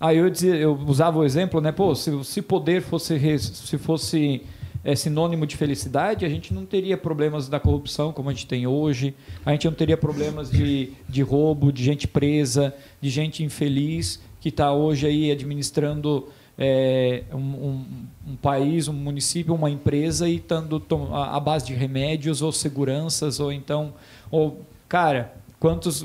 Aí 0.00 0.16
eu 0.18 0.28
dizia, 0.28 0.56
eu 0.56 0.74
usava 0.74 1.20
o 1.20 1.24
exemplo, 1.24 1.60
né? 1.60 1.70
Pô, 1.70 1.94
se, 1.94 2.24
se 2.24 2.42
poder 2.42 2.82
fosse 2.82 3.38
se 3.38 3.78
fosse 3.78 4.42
é 4.84 4.96
sinônimo 4.96 5.46
de 5.46 5.56
felicidade, 5.56 6.24
a 6.24 6.28
gente 6.28 6.52
não 6.52 6.66
teria 6.66 6.96
problemas 6.98 7.48
da 7.48 7.60
corrupção 7.60 8.12
como 8.12 8.28
a 8.28 8.32
gente 8.32 8.48
tem 8.48 8.66
hoje, 8.66 9.14
a 9.46 9.52
gente 9.52 9.64
não 9.66 9.72
teria 9.74 9.96
problemas 9.96 10.50
de, 10.50 10.90
de 11.08 11.22
roubo, 11.22 11.72
de 11.72 11.84
gente 11.84 12.08
presa, 12.08 12.74
de 13.00 13.08
gente 13.10 13.44
infeliz 13.44 14.20
que 14.40 14.48
está 14.48 14.72
hoje 14.72 15.06
aí 15.06 15.30
administrando 15.30 16.26
é, 16.58 17.22
um, 17.32 17.36
um- 17.38 17.84
um 18.32 18.36
país, 18.36 18.88
um 18.88 18.92
município, 18.92 19.54
uma 19.54 19.70
empresa 19.70 20.28
e 20.28 20.36
estando 20.36 20.82
à 21.12 21.38
base 21.38 21.64
de 21.66 21.74
remédios 21.74 22.42
ou 22.42 22.50
seguranças 22.50 23.38
ou 23.38 23.52
então, 23.52 23.94
ou 24.32 24.66
cara, 24.88 25.32
quantos 25.60 26.04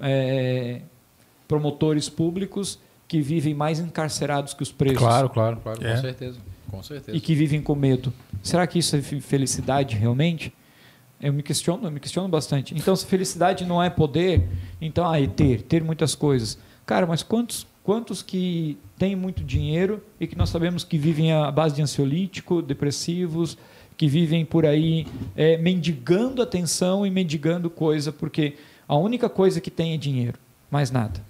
é, 0.00 0.82
promotores 1.48 2.08
públicos 2.08 2.78
que 3.06 3.20
vivem 3.20 3.54
mais 3.54 3.80
encarcerados 3.80 4.52
que 4.54 4.62
os 4.62 4.70
presos 4.70 4.98
Claro, 4.98 5.30
claro, 5.30 5.56
claro, 5.62 5.84
É. 5.84 5.94
com 5.94 6.00
certeza. 6.00 6.38
Com 6.70 6.82
certeza. 6.82 7.16
e 7.16 7.20
que 7.20 7.34
vivem 7.34 7.62
com 7.62 7.74
medo. 7.74 8.12
Será 8.42 8.66
que 8.66 8.78
isso 8.78 8.94
é 8.94 9.00
fe- 9.00 9.20
felicidade 9.22 9.96
realmente? 9.96 10.52
Eu 11.20 11.32
me 11.32 11.42
questiono, 11.42 11.86
eu 11.86 11.90
me 11.90 11.98
questiono 11.98 12.28
bastante. 12.28 12.74
Então, 12.76 12.94
se 12.94 13.06
felicidade 13.06 13.64
não 13.64 13.82
é 13.82 13.88
poder, 13.88 14.46
então 14.80 15.10
ah, 15.10 15.18
é 15.20 15.26
ter, 15.26 15.62
ter 15.62 15.82
muitas 15.82 16.14
coisas. 16.14 16.58
Cara, 16.84 17.06
mas 17.06 17.22
quantos, 17.22 17.66
quantos 17.82 18.22
que 18.22 18.78
têm 18.98 19.16
muito 19.16 19.42
dinheiro 19.42 20.02
e 20.20 20.26
que 20.26 20.36
nós 20.36 20.50
sabemos 20.50 20.84
que 20.84 20.98
vivem 20.98 21.32
à 21.32 21.50
base 21.50 21.74
de 21.74 21.80
ansiolítico, 21.82 22.60
depressivos, 22.60 23.56
que 23.98 24.06
vivem 24.08 24.44
por 24.46 24.64
aí 24.64 25.06
é, 25.36 25.58
mendigando 25.58 26.40
atenção 26.40 27.04
e 27.06 27.10
mendigando 27.10 27.68
coisa, 27.68 28.10
porque 28.12 28.54
a 28.88 28.96
única 28.96 29.28
coisa 29.28 29.60
que 29.60 29.70
tem 29.70 29.92
é 29.92 29.96
dinheiro, 29.98 30.38
mais 30.70 30.90
nada. 30.90 31.20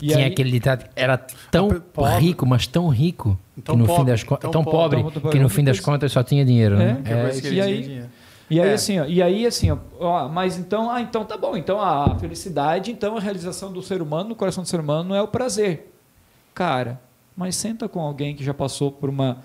E 0.00 0.06
Tinha 0.08 0.18
aí- 0.18 0.24
aquele 0.24 0.50
ditado 0.50 0.84
era 0.96 1.16
tão 1.50 1.68
pobre. 1.80 2.18
rico, 2.20 2.44
mas 2.44 2.66
tão 2.66 2.88
rico, 2.88 3.38
Tão 3.62 3.76
que 3.76 3.80
no 3.82 3.86
pobre, 3.86 4.02
fim 4.02 4.06
das 4.10 4.22
contas. 4.24 4.42
tão 4.42 4.50
Tão, 4.50 4.64
pobre. 4.64 5.00
pobre, 5.02 5.30
que 5.30 5.38
no 5.38 5.48
fim 5.48 5.62
das 5.62 5.78
contas 5.78 6.10
só 6.10 6.22
tinha 6.24 6.44
dinheiro, 6.44 6.76
né? 6.76 7.00
É, 7.04 7.12
é, 7.36 7.40
que 7.40 7.48
e 7.50 7.60
aí- 7.60 7.82
dinheiro. 7.82 8.08
E 8.50 8.60
aí 8.60 8.68
É. 8.68 8.72
assim, 8.74 8.98
ó, 8.98 9.04
e 9.06 9.22
aí 9.22 9.46
assim, 9.46 9.70
ó, 9.70 9.78
ó, 10.00 10.28
mas 10.28 10.58
então, 10.58 10.90
ah, 10.90 11.00
então 11.00 11.24
tá 11.24 11.36
bom. 11.36 11.56
Então 11.56 11.80
a 11.80 12.18
felicidade, 12.18 12.90
então 12.90 13.16
a 13.16 13.20
realização 13.20 13.72
do 13.72 13.80
ser 13.82 14.02
humano, 14.02 14.30
no 14.30 14.34
coração 14.34 14.62
do 14.64 14.68
ser 14.68 14.80
humano 14.80 15.14
é 15.14 15.22
o 15.22 15.28
prazer. 15.28 15.92
Cara, 16.54 17.00
mas 17.36 17.54
senta 17.56 17.88
com 17.88 18.00
alguém 18.00 18.34
que 18.34 18.42
já 18.44 18.52
passou 18.52 18.90
por 18.90 19.08
uma 19.08 19.38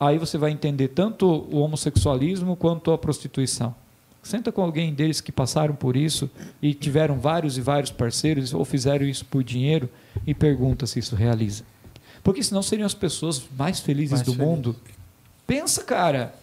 aí 0.00 0.18
você 0.18 0.38
vai 0.38 0.50
entender 0.50 0.88
tanto 0.88 1.26
o 1.26 1.58
homossexualismo 1.58 2.56
quanto 2.56 2.90
a 2.90 2.98
prostituição. 2.98 3.74
Senta 4.22 4.50
com 4.50 4.62
alguém 4.62 4.92
deles 4.92 5.20
que 5.20 5.30
passaram 5.30 5.74
por 5.74 5.96
isso 5.96 6.28
e 6.60 6.74
tiveram 6.74 7.18
vários 7.18 7.56
e 7.56 7.60
vários 7.60 7.90
parceiros 7.90 8.52
ou 8.52 8.64
fizeram 8.64 9.06
isso 9.06 9.24
por 9.24 9.44
dinheiro 9.44 9.88
e 10.26 10.34
pergunta 10.34 10.86
se 10.86 10.98
isso 10.98 11.14
realiza. 11.14 11.64
Porque 12.22 12.42
senão 12.42 12.62
seriam 12.62 12.86
as 12.86 12.94
pessoas 12.94 13.42
mais 13.56 13.80
felizes 13.80 14.12
Mais 14.12 14.22
do 14.22 14.32
felizes. 14.32 14.46
mundo. 14.46 14.76
Pensa, 15.46 15.82
cara. 15.84 16.34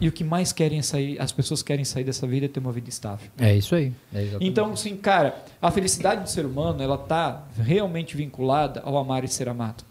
E 0.00 0.08
o 0.08 0.12
que 0.12 0.24
mais 0.24 0.52
querem 0.52 0.82
sair, 0.82 1.20
as 1.20 1.32
pessoas 1.32 1.62
querem 1.62 1.84
sair 1.84 2.02
dessa 2.02 2.26
vida 2.26 2.46
é 2.46 2.48
ter 2.48 2.60
uma 2.60 2.72
vida 2.72 2.88
estável. 2.88 3.30
É 3.38 3.54
isso 3.54 3.74
aí. 3.74 3.92
É. 4.12 4.36
Então, 4.40 4.72
assim, 4.72 4.96
cara, 4.96 5.44
a 5.62 5.70
felicidade 5.70 6.22
do 6.22 6.28
ser 6.28 6.44
humano, 6.44 6.82
ela 6.82 6.98
tá 6.98 7.42
realmente 7.58 8.16
vinculada 8.16 8.80
ao 8.84 8.96
amar 8.96 9.22
e 9.22 9.28
ser 9.28 9.48
amado. 9.48 9.84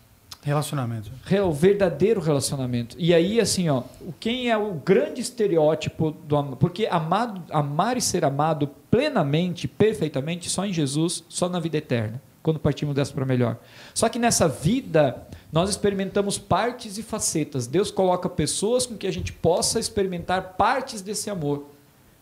Relacionamento. 0.44 1.10
O 1.46 1.52
verdadeiro 1.54 2.20
relacionamento. 2.20 2.98
E 3.00 3.14
aí, 3.14 3.40
assim, 3.40 3.70
ó, 3.70 3.84
quem 4.20 4.52
é 4.52 4.58
o 4.58 4.74
grande 4.74 5.22
estereótipo 5.22 6.12
do 6.12 6.36
amor? 6.36 6.58
Porque 6.58 6.86
amado, 6.86 7.42
amar 7.50 7.96
e 7.96 8.02
ser 8.02 8.26
amado 8.26 8.68
plenamente, 8.92 9.68
perfeitamente, 9.68 10.50
só 10.50 10.66
em 10.66 10.74
Jesus, 10.74 11.24
só 11.30 11.48
na 11.48 11.62
vida 11.62 11.78
eterna, 11.78 12.22
quando 12.42 12.60
partimos 12.60 12.94
dessa 12.94 13.14
para 13.14 13.26
melhor. 13.26 13.58
Só 13.94 14.10
que 14.10 14.20
nessa 14.20 14.50
vida, 14.50 15.26
nós 15.50 15.70
experimentamos 15.70 16.38
partes 16.38 16.98
e 16.98 17.04
facetas. 17.04 17.66
Deus 17.66 17.90
coloca 17.90 18.28
pessoas 18.28 18.86
com 18.86 18.98
que 18.98 19.08
a 19.08 19.14
gente 19.14 19.32
possa 19.32 19.80
experimentar 19.80 20.56
partes 20.58 21.02
desse 21.02 21.30
amor, 21.30 21.68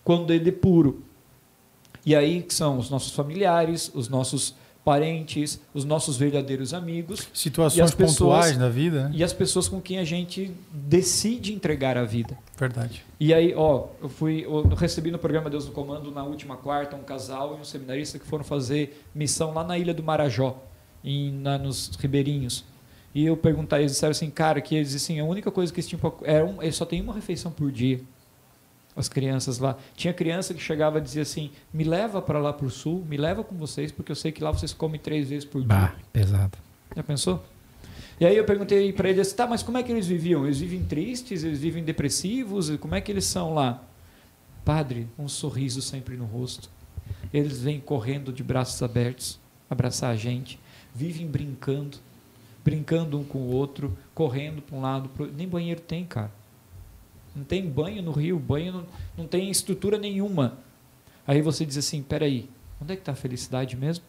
quando 0.03 0.31
ele 0.31 0.49
é 0.49 0.53
puro. 0.53 1.03
E 2.05 2.15
aí 2.15 2.43
que 2.43 2.53
são 2.53 2.77
os 2.77 2.89
nossos 2.89 3.13
familiares, 3.13 3.91
os 3.95 4.09
nossos 4.09 4.55
parentes, 4.83 5.59
os 5.73 5.85
nossos 5.85 6.17
verdadeiros 6.17 6.73
amigos 6.73 7.27
Situações 7.33 7.81
as 7.81 7.93
pessoas- 7.93 8.17
pontuais 8.17 8.57
da 8.57 8.67
vida, 8.69 9.09
né? 9.09 9.11
e 9.15 9.23
as 9.23 9.31
pessoas 9.31 9.67
com 9.67 9.79
quem 9.79 9.99
a 9.99 10.03
gente 10.03 10.51
decide 10.71 11.53
entregar 11.53 11.97
a 11.97 12.03
vida. 12.03 12.37
Verdade. 12.57 13.03
E 13.19 13.33
aí, 13.33 13.53
ó, 13.55 13.87
eu 14.01 14.09
fui, 14.09 14.43
eu 14.43 14.63
recebi 14.69 15.11
no 15.11 15.19
programa 15.19 15.49
Deus 15.49 15.65
no 15.65 15.71
Comando 15.71 16.11
na 16.11 16.23
última 16.23 16.57
quarta 16.57 16.95
um 16.95 17.03
casal 17.03 17.55
e 17.57 17.61
um 17.61 17.63
seminarista 17.63 18.17
que 18.17 18.25
foram 18.25 18.43
fazer 18.43 19.03
missão 19.13 19.53
lá 19.53 19.63
na 19.63 19.77
ilha 19.77 19.93
do 19.93 20.01
Marajó, 20.03 20.57
em, 21.03 21.31
na, 21.31 21.57
nos 21.57 21.89
ribeirinhos. 21.99 22.63
E 23.13 23.25
eu 23.25 23.35
perguntei, 23.35 23.79
eles 23.79 23.91
disseram 23.91 24.11
assim, 24.11 24.29
cara, 24.29 24.61
que 24.61 24.75
eles 24.75 24.95
assim, 24.95 25.19
a 25.19 25.25
única 25.25 25.51
coisa 25.51 25.71
que 25.71 25.79
eles 25.79 25.87
tinham 25.87 26.13
era 26.23 26.45
um, 26.45 26.61
eles 26.61 26.75
só 26.75 26.85
tem 26.85 27.01
uma 27.01 27.13
refeição 27.13 27.51
por 27.51 27.71
dia. 27.71 27.99
As 28.95 29.07
crianças 29.07 29.57
lá. 29.57 29.77
Tinha 29.95 30.13
criança 30.13 30.53
que 30.53 30.61
chegava 30.61 30.97
e 30.97 31.01
dizia 31.01 31.21
assim: 31.21 31.51
"Me 31.73 31.83
leva 31.83 32.21
para 32.21 32.39
lá 32.39 32.51
pro 32.51 32.69
sul, 32.69 33.05
me 33.07 33.17
leva 33.17 33.43
com 33.43 33.55
vocês, 33.55 33.91
porque 33.91 34.11
eu 34.11 34.15
sei 34.15 34.31
que 34.31 34.43
lá 34.43 34.51
vocês 34.51 34.73
comem 34.73 34.99
três 34.99 35.29
vezes 35.29 35.45
por 35.45 35.59
dia". 35.59 35.67
Bah, 35.67 35.95
pesado. 36.11 36.57
Já 36.95 37.01
pensou? 37.01 37.43
E 38.19 38.25
aí 38.25 38.37
eu 38.37 38.43
perguntei 38.43 38.93
para 38.93 39.09
eles, 39.09 39.33
tá, 39.33 39.47
mas 39.47 39.63
como 39.63 39.79
é 39.79 39.83
que 39.83 39.91
eles 39.91 40.05
viviam? 40.05 40.45
Eles 40.45 40.59
vivem 40.59 40.83
tristes, 40.83 41.43
eles 41.43 41.59
vivem 41.59 41.83
depressivos, 41.83 42.69
como 42.77 42.93
é 42.93 43.01
que 43.01 43.11
eles 43.11 43.25
são 43.25 43.53
lá? 43.53 43.83
Padre, 44.63 45.07
um 45.17 45.27
sorriso 45.27 45.81
sempre 45.81 46.15
no 46.15 46.25
rosto. 46.25 46.69
Eles 47.33 47.61
vêm 47.61 47.79
correndo 47.79 48.31
de 48.31 48.43
braços 48.43 48.83
abertos, 48.83 49.39
abraçar 49.67 50.11
a 50.11 50.15
gente, 50.15 50.59
vivem 50.93 51.25
brincando, 51.25 51.97
brincando 52.63 53.19
um 53.19 53.23
com 53.23 53.39
o 53.39 53.51
outro, 53.51 53.97
correndo 54.13 54.61
para 54.61 54.77
um 54.77 54.81
lado, 54.81 55.09
pro... 55.09 55.25
nem 55.25 55.47
banheiro 55.47 55.81
tem, 55.81 56.05
cara. 56.05 56.31
Não 57.35 57.43
tem 57.43 57.65
banho 57.65 58.01
no 58.01 58.11
rio, 58.11 58.37
banho 58.37 58.73
não, 58.73 58.85
não 59.17 59.27
tem 59.27 59.49
estrutura 59.49 59.97
nenhuma. 59.97 60.57
Aí 61.25 61.41
você 61.41 61.65
diz 61.65 61.77
assim, 61.77 62.01
peraí, 62.01 62.49
onde 62.81 62.93
é 62.93 62.95
que 62.95 63.01
está 63.01 63.13
a 63.13 63.15
felicidade 63.15 63.75
mesmo? 63.75 64.03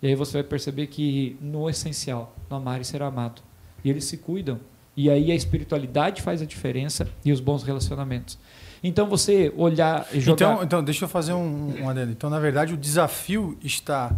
E 0.00 0.06
aí 0.06 0.14
você 0.14 0.34
vai 0.34 0.42
perceber 0.42 0.86
que 0.88 1.36
no 1.40 1.68
essencial, 1.68 2.34
no 2.50 2.56
amar 2.56 2.80
e 2.80 2.84
ser 2.84 3.02
amado. 3.02 3.42
E 3.84 3.90
eles 3.90 4.04
se 4.04 4.16
cuidam. 4.16 4.58
E 4.96 5.08
aí 5.08 5.30
a 5.30 5.34
espiritualidade 5.34 6.22
faz 6.22 6.42
a 6.42 6.44
diferença 6.44 7.08
e 7.24 7.32
os 7.32 7.40
bons 7.40 7.62
relacionamentos. 7.62 8.38
Então 8.82 9.08
você 9.08 9.52
olhar 9.56 10.06
e 10.12 10.20
jogar. 10.20 10.34
Então, 10.34 10.64
então, 10.64 10.84
deixa 10.84 11.04
eu 11.04 11.08
fazer 11.08 11.32
um, 11.32 11.82
um 11.82 11.88
adendo. 11.88 12.10
Então, 12.10 12.28
na 12.28 12.40
verdade, 12.40 12.74
o 12.74 12.76
desafio 12.76 13.56
está 13.62 14.12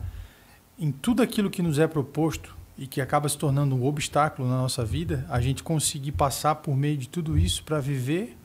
em 0.78 0.90
tudo 0.90 1.22
aquilo 1.22 1.50
que 1.50 1.62
nos 1.62 1.78
é 1.78 1.86
proposto 1.86 2.53
e 2.76 2.86
que 2.86 3.00
acaba 3.00 3.28
se 3.28 3.38
tornando 3.38 3.74
um 3.76 3.84
obstáculo 3.86 4.48
na 4.48 4.56
nossa 4.56 4.84
vida, 4.84 5.24
a 5.28 5.40
gente 5.40 5.62
conseguir 5.62 6.12
passar 6.12 6.56
por 6.56 6.76
meio 6.76 6.96
de 6.96 7.08
tudo 7.08 7.38
isso 7.38 7.62
para 7.62 7.78
viver 7.80 8.36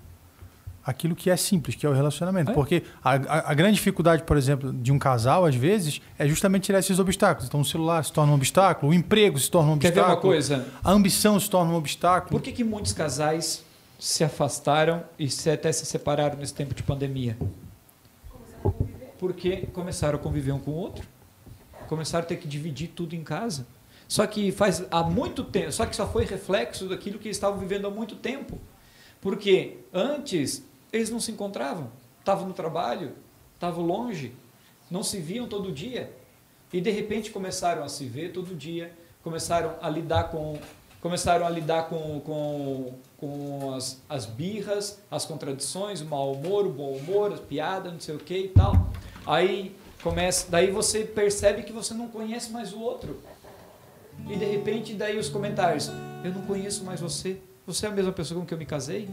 aquilo 0.86 1.16
que 1.16 1.30
é 1.30 1.36
simples, 1.38 1.76
que 1.76 1.86
é 1.86 1.90
o 1.90 1.94
relacionamento. 1.94 2.52
É. 2.52 2.54
Porque 2.54 2.84
a, 3.04 3.12
a- 3.16 3.52
a 3.52 3.54
grande 3.54 3.76
dificuldade, 3.76 4.24
por 4.24 4.38
exemplo, 4.38 4.72
de 4.74 4.92
um 4.92 4.98
casal, 5.00 5.46
às 5.46 5.54
vezes, 5.56 6.02
é 6.18 6.28
justamente 6.28 6.64
tirar 6.64 6.80
esses 6.80 6.98
obstáculos. 7.00 7.48
Então, 7.48 7.62
o 7.62 7.66
celular 7.66 8.04
se 8.04 8.12
torna 8.14 8.32
um 8.32 8.36
obstáculo, 8.36 8.92
o 8.92 8.96
emprego 8.96 9.38
se 9.40 9.50
torna 9.52 9.72
um 9.74 9.78
Quer 9.78 9.92
ver 9.92 10.00
obstáculo, 10.00 10.16
uma 10.28 10.34
coisa? 10.34 10.68
a 10.84 10.92
ambição 10.92 11.40
se 11.40 11.50
torna 11.50 11.72
um 11.74 11.76
obstáculo. 11.76 12.32
Por 12.32 12.42
que, 12.44 12.52
que 12.52 12.64
muitos 12.64 12.94
casais 12.94 13.64
se 14.00 14.24
afastaram 14.24 15.04
e 15.18 15.30
se- 15.30 15.50
até 15.50 15.72
se 15.72 15.86
separaram 15.86 16.38
nesse 16.38 16.54
tempo 16.54 16.74
de 16.74 16.82
pandemia? 16.82 17.38
Porque 19.20 19.68
começaram 19.74 20.18
a 20.18 20.22
conviver 20.22 20.52
um 20.54 20.60
com 20.60 20.72
o 20.72 20.76
outro. 20.76 21.06
Começaram 21.88 22.24
a 22.24 22.28
ter 22.28 22.38
que 22.38 22.48
dividir 22.48 22.90
tudo 22.96 23.16
em 23.16 23.24
casa. 23.24 23.66
Só 24.10 24.26
que 24.26 24.52
faz 24.52 24.84
há 24.90 25.04
muito 25.04 25.44
tempo, 25.44 25.72
só 25.72 25.86
que 25.86 25.96
só 25.96 26.08
foi 26.12 26.26
reflexo 26.26 26.90
daquilo 26.90 27.20
que 27.20 27.28
eles 27.28 27.38
estavam 27.38 27.60
vivendo 27.60 27.86
há 27.86 27.92
muito 27.92 28.16
tempo. 28.16 28.58
Porque 29.22 29.78
antes 29.94 30.66
eles 30.92 31.12
não 31.12 31.20
se 31.20 31.32
encontravam, 31.32 31.92
estavam 32.18 32.48
no 32.48 32.54
trabalho, 32.56 33.12
estavam 33.54 33.86
longe, 33.86 34.34
não 34.90 35.04
se 35.04 35.20
viam 35.20 35.48
todo 35.48 35.72
dia. 35.72 36.12
E 36.74 36.82
de 36.82 36.90
repente 36.90 37.30
começaram 37.30 37.84
a 37.84 37.88
se 37.88 38.06
ver 38.06 38.34
todo 38.34 38.56
dia, 38.56 38.92
começaram 39.24 39.76
a 39.80 39.88
lidar 39.88 40.32
com 40.32 40.58
começaram 41.00 41.46
a 41.46 41.50
lidar 41.50 41.88
com, 41.88 42.20
com, 42.22 42.94
com 43.16 43.74
as, 43.74 44.02
as 44.10 44.26
birras, 44.26 45.00
as 45.10 45.24
contradições, 45.24 46.02
o 46.02 46.06
mau 46.06 46.34
humor, 46.34 46.66
o 46.66 46.70
bom 46.70 46.92
humor, 46.92 47.32
as 47.32 47.40
piadas, 47.40 47.94
não 47.94 48.00
sei 48.00 48.16
o 48.16 48.20
que 48.20 48.38
e 48.38 48.48
tal. 48.50 48.90
Aí 49.26 49.74
começa, 50.02 50.48
daí 50.50 50.72
você 50.72 51.06
percebe 51.06 51.64
que 51.64 51.72
você 51.72 51.94
não 51.94 52.10
conhece 52.10 52.52
mais 52.52 52.74
o 52.74 52.80
outro. 52.82 53.22
E 54.28 54.36
de 54.36 54.46
repente 54.46 54.94
daí 54.94 55.18
os 55.18 55.30
comentários, 55.30 55.92
eu 56.24 56.32
não 56.32 56.42
conheço 56.42 56.84
mais 56.84 57.00
você. 57.00 57.38
Você 57.66 57.86
é 57.86 57.90
a 57.90 57.92
mesma 57.92 58.12
pessoa 58.12 58.40
com 58.40 58.46
que 58.46 58.54
eu 58.54 58.58
me 58.58 58.66
casei? 58.66 59.08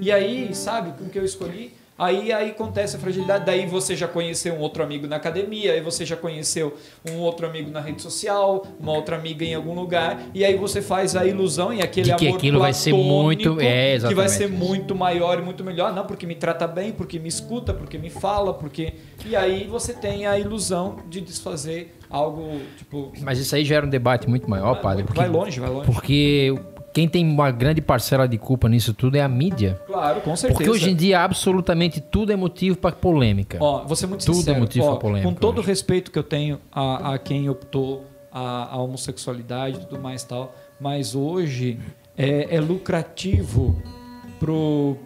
E 0.00 0.10
aí, 0.10 0.54
sabe, 0.54 0.92
com 0.98 1.08
que 1.08 1.18
eu 1.18 1.24
escolhi? 1.24 1.74
Aí, 1.98 2.32
aí 2.32 2.50
acontece 2.50 2.94
a 2.94 2.98
fragilidade. 2.98 3.44
Daí 3.44 3.66
você 3.66 3.96
já 3.96 4.06
conheceu 4.06 4.54
um 4.54 4.58
outro 4.60 4.84
amigo 4.84 5.08
na 5.08 5.16
academia, 5.16 5.72
aí 5.72 5.80
você 5.80 6.06
já 6.06 6.16
conheceu 6.16 6.76
um 7.10 7.16
outro 7.16 7.44
amigo 7.44 7.70
na 7.72 7.80
rede 7.80 8.00
social, 8.00 8.64
uma 8.78 8.92
outra 8.92 9.16
amiga 9.16 9.44
em 9.44 9.54
algum 9.54 9.74
lugar, 9.74 10.22
e 10.32 10.44
aí 10.44 10.54
você 10.56 10.80
faz 10.80 11.16
a 11.16 11.26
ilusão 11.26 11.72
e 11.74 11.82
aquele 11.82 12.14
que 12.14 12.26
amor 12.26 12.36
aquilo 12.38 12.60
vai 12.60 12.72
ser 12.72 12.92
muito- 12.92 13.60
é, 13.60 13.98
que 13.98 14.14
vai 14.14 14.28
ser 14.28 14.48
muito 14.48 14.94
maior 14.94 15.38
e 15.40 15.42
muito 15.42 15.64
melhor, 15.64 15.92
não 15.92 16.06
porque 16.06 16.24
me 16.24 16.36
trata 16.36 16.68
bem, 16.68 16.92
porque 16.92 17.18
me 17.18 17.28
escuta, 17.28 17.74
porque 17.74 17.98
me 17.98 18.10
fala, 18.10 18.54
porque 18.54 18.92
e 19.26 19.34
aí 19.34 19.66
você 19.66 19.92
tem 19.92 20.24
a 20.26 20.38
ilusão 20.38 20.96
de 21.08 21.20
desfazer 21.20 21.96
algo 22.08 22.60
tipo 22.76 23.12
Mas 23.20 23.38
isso 23.38 23.54
aí 23.54 23.64
gera 23.64 23.84
um 23.84 23.90
debate 23.90 24.28
muito 24.28 24.48
maior, 24.48 24.80
padre. 24.80 25.02
Porque, 25.02 25.20
vai 25.20 25.28
longe, 25.28 25.58
vai 25.60 25.68
longe. 25.70 25.90
Porque 25.90 26.54
quem 26.92 27.08
tem 27.08 27.24
uma 27.28 27.50
grande 27.50 27.80
parcela 27.80 28.26
de 28.26 28.38
culpa 28.38 28.68
nisso 28.68 28.92
tudo 28.94 29.16
é 29.16 29.20
a 29.22 29.28
mídia. 29.28 29.80
Claro, 29.86 30.20
com 30.20 30.34
certeza. 30.36 30.58
Porque 30.58 30.70
hoje 30.70 30.90
em 30.90 30.96
dia 30.96 31.20
absolutamente 31.22 32.00
tudo 32.00 32.32
é 32.32 32.36
motivo 32.36 32.76
para 32.78 32.94
polêmica. 32.96 33.58
Ó, 33.60 33.86
ser 33.94 34.06
muito 34.06 34.24
Tudo 34.24 34.34
é 34.36 34.38
sincero. 34.38 34.60
motivo 34.60 34.86
Ó, 34.86 34.90
pra 34.92 35.00
polêmica 35.00 35.28
Com 35.28 35.34
todo 35.34 35.58
o 35.58 35.62
respeito 35.62 36.10
que 36.10 36.18
eu 36.18 36.22
tenho 36.22 36.58
a, 36.72 37.14
a 37.14 37.18
quem 37.18 37.48
optou 37.48 38.04
a, 38.32 38.74
a 38.74 38.76
homossexualidade 38.82 39.76
e 39.76 39.80
tudo 39.86 40.00
mais 40.00 40.22
tal, 40.24 40.54
mas 40.80 41.14
hoje 41.14 41.78
é, 42.16 42.54
é 42.56 42.60
lucrativo 42.60 43.80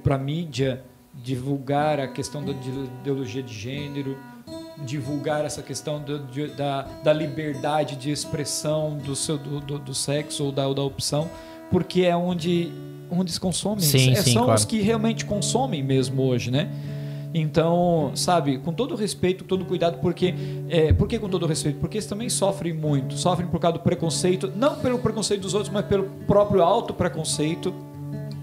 para 0.03 0.15
a 0.15 0.19
mídia 0.19 0.83
divulgar 1.15 2.01
a 2.01 2.09
questão 2.09 2.45
da 2.45 2.53
de- 2.53 2.71
ideologia 3.01 3.43
de 3.43 3.53
gênero, 3.55 4.17
divulgar 4.85 5.45
essa 5.45 5.63
questão 5.63 6.01
do- 6.01 6.19
de- 6.27 6.49
da, 6.49 6.83
da 7.05 7.13
liberdade 7.13 7.97
de 7.97 8.11
expressão 8.11 8.97
do, 8.99 9.15
seu, 9.15 9.39
do, 9.39 9.61
do, 9.61 9.79
do 9.79 9.95
sexo 9.95 10.45
ou 10.45 10.53
da, 10.53 10.67
ou 10.67 10.75
da 10.75 10.83
opção, 10.83 11.31
porque 11.73 12.03
é 12.03 12.15
onde, 12.17 12.71
onde 13.11 13.33
se 13.33 13.41
consomem. 13.41 13.81
Sim, 13.81 14.13
É- 14.13 14.23
sim, 14.23 14.33
são 14.35 14.45
claro. 14.45 14.59
os 14.59 14.65
que 14.65 14.81
realmente 14.81 15.25
consomem 15.25 15.83
mesmo 15.83 16.23
hoje, 16.23 16.51
né? 16.51 16.71
Então, 17.35 18.13
sabe, 18.15 18.59
com 18.59 18.75
todo 18.75 18.95
respeito, 18.95 19.43
todo 19.45 19.65
cuidado, 19.65 19.99
porque. 20.01 20.35
É, 20.69 20.93
por 20.93 21.09
que 21.09 21.19
com 21.19 21.31
todo 21.31 21.47
respeito? 21.47 21.79
Porque 21.81 21.97
eles 21.97 22.07
também 22.07 22.29
sofrem 22.29 22.75
muito. 22.75 23.15
Sofrem 23.15 23.49
por 23.49 23.59
causa 23.59 23.79
do 23.79 23.83
preconceito, 23.83 24.53
não 24.55 24.77
pelo 24.77 24.99
preconceito 24.99 25.41
dos 25.41 25.55
outros, 25.55 25.73
mas 25.73 25.87
pelo 25.87 26.05
próprio 26.27 26.63
auto-preconceito. 26.63 27.75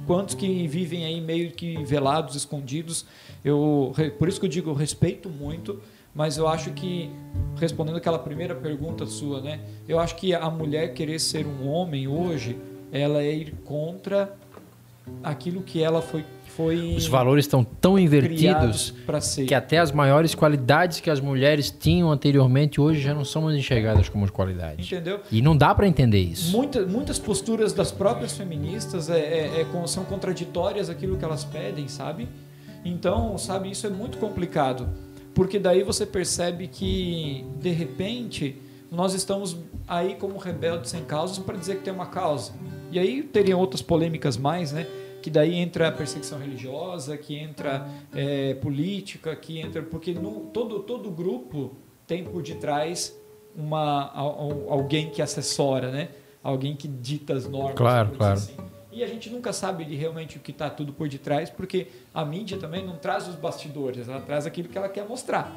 Quantos 0.08 0.34
que 0.34 0.68
vivem 0.68 1.06
aí 1.06 1.22
meio 1.22 1.52
que 1.52 1.84
velados, 1.84 2.36
escondidos. 2.36 3.06
Eu, 3.46 3.94
por 4.18 4.28
isso 4.28 4.40
que 4.40 4.48
eu 4.48 4.50
digo, 4.50 4.72
eu 4.72 4.74
respeito 4.74 5.30
muito, 5.30 5.80
mas 6.16 6.36
eu 6.36 6.48
acho 6.48 6.72
que, 6.72 7.12
respondendo 7.58 7.98
aquela 7.98 8.18
primeira 8.18 8.56
pergunta 8.56 9.06
sua, 9.06 9.40
né? 9.40 9.60
Eu 9.88 10.00
acho 10.00 10.16
que 10.16 10.34
a 10.34 10.50
mulher 10.50 10.94
querer 10.96 11.20
ser 11.20 11.46
um 11.46 11.70
homem 11.70 12.08
hoje, 12.08 12.58
ela 12.92 13.22
é 13.22 13.34
ir 13.34 13.54
contra 13.66 14.34
aquilo 15.24 15.62
que 15.62 15.82
ela 15.82 16.02
foi. 16.02 16.24
foi 16.46 16.96
Os 16.96 17.08
valores 17.08 17.46
estão 17.46 17.64
tão 17.64 17.98
invertidos 17.98 18.94
que 19.48 19.54
até 19.54 19.78
as 19.80 19.92
maiores 19.92 20.36
qualidades 20.36 21.00
que 21.00 21.10
as 21.10 21.20
mulheres 21.20 21.72
tinham 21.72 22.12
anteriormente 22.12 22.80
hoje 22.80 23.02
já 23.02 23.14
não 23.14 23.26
são 23.26 23.44
mais 23.44 23.58
enxergadas 23.58 24.10
como 24.10 24.30
qualidades. 24.32 24.86
Entendeu? 24.86 25.22
E 25.32 25.42
não 25.42 25.56
dá 25.56 25.74
para 25.74 25.88
entender 25.88 26.20
isso. 26.20 26.56
Muita, 26.56 26.86
muitas 26.86 27.18
posturas 27.18 27.74
das 27.74 27.92
próprias 27.92 28.34
feministas 28.36 29.10
é, 29.10 29.20
é- 29.20 29.62
é 29.62 29.88
são 29.88 30.04
contraditórias 30.06 30.90
aquilo 30.90 31.18
que 31.18 31.26
elas 31.26 31.44
pedem, 31.44 31.88
sabe? 31.88 32.28
Então, 32.84 33.38
sabe, 33.38 33.72
isso 33.72 33.86
é 33.88 33.90
muito 33.90 34.18
complicado. 34.18 34.88
Porque 35.34 35.60
daí 35.60 35.84
você 35.84 36.06
percebe 36.06 36.68
que, 36.68 37.46
de 37.60 37.70
repente, 37.70 38.56
nós 38.92 39.14
estamos 39.14 39.58
aí 39.88 40.16
como 40.16 40.38
rebeldes 40.38 40.90
sem 40.90 41.04
causa 41.04 41.42
para 41.42 41.58
dizer 41.58 41.78
que 41.78 41.84
tem 41.84 41.94
uma 41.94 42.08
causa. 42.08 42.52
E 42.92 42.98
aí 43.00 43.24
teriam 43.24 43.60
outras 43.60 43.82
polêmicas 43.82 44.38
mais, 44.38 44.72
né? 44.72 44.88
Que 45.22 45.30
daí 45.30 45.56
entra 45.56 45.90
a 45.90 45.92
perseguição 45.92 46.40
religiosa, 46.40 47.18
que 47.18 47.36
entra 47.36 47.88
é, 48.14 48.54
política, 48.56 49.36
que 49.36 49.60
entra. 49.60 49.82
Porque 49.84 50.14
no, 50.14 50.42
todo, 50.54 50.80
todo 50.80 51.12
grupo 51.12 51.74
tem 52.08 52.24
por 52.24 52.42
detrás 52.42 53.16
uma, 53.56 54.10
al- 54.14 54.40
al- 54.40 54.66
alguém 54.74 55.10
que 55.10 55.22
assessora, 55.22 55.92
né? 55.92 56.10
Alguém 56.42 56.76
que 56.76 56.88
dita 56.88 57.34
as 57.34 57.48
normas. 57.48 57.76
Claro, 57.76 58.12
claro. 58.16 58.34
assim. 58.34 58.54
E 58.92 59.04
a 59.04 59.08
gente 59.08 59.30
nunca 59.30 59.54
sabe 59.54 59.86
de 59.86 59.96
realmente 59.96 60.38
o 60.38 60.40
que 60.40 60.52
está 60.52 60.70
tudo 60.70 60.92
por 60.94 61.08
detrás, 61.08 61.50
porque 61.50 61.88
a 62.14 62.24
mídia 62.26 62.58
também 62.58 62.86
não 62.86 62.96
traz 62.96 63.28
os 63.28 63.36
bastidores, 63.36 64.08
ela 64.10 64.20
traz 64.22 64.46
aquilo 64.46 64.68
que 64.68 64.78
ela 64.78 64.90
quer 64.90 65.08
mostrar. 65.08 65.54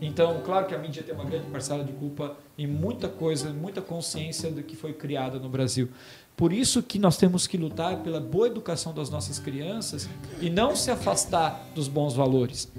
Então, 0.00 0.40
claro 0.44 0.66
que 0.66 0.74
a 0.74 0.78
mídia 0.78 1.02
tem 1.02 1.14
uma 1.14 1.24
grande 1.24 1.46
parcela 1.46 1.82
de 1.82 1.92
culpa 1.92 2.36
em 2.58 2.66
muita 2.66 3.08
coisa, 3.08 3.50
muita 3.50 3.80
consciência 3.80 4.50
do 4.50 4.62
que 4.62 4.76
foi 4.76 4.92
criada 4.92 5.38
no 5.38 5.48
Brasil. 5.48 5.88
Por 6.36 6.52
isso 6.52 6.82
que 6.82 6.98
nós 6.98 7.16
temos 7.16 7.46
que 7.46 7.56
lutar 7.56 7.96
pela 8.02 8.20
boa 8.20 8.46
educação 8.46 8.92
das 8.92 9.08
nossas 9.08 9.38
crianças 9.38 10.08
e 10.40 10.50
não 10.50 10.76
se 10.76 10.90
afastar 10.90 11.66
dos 11.74 11.88
bons 11.88 12.14
valores. 12.14 12.70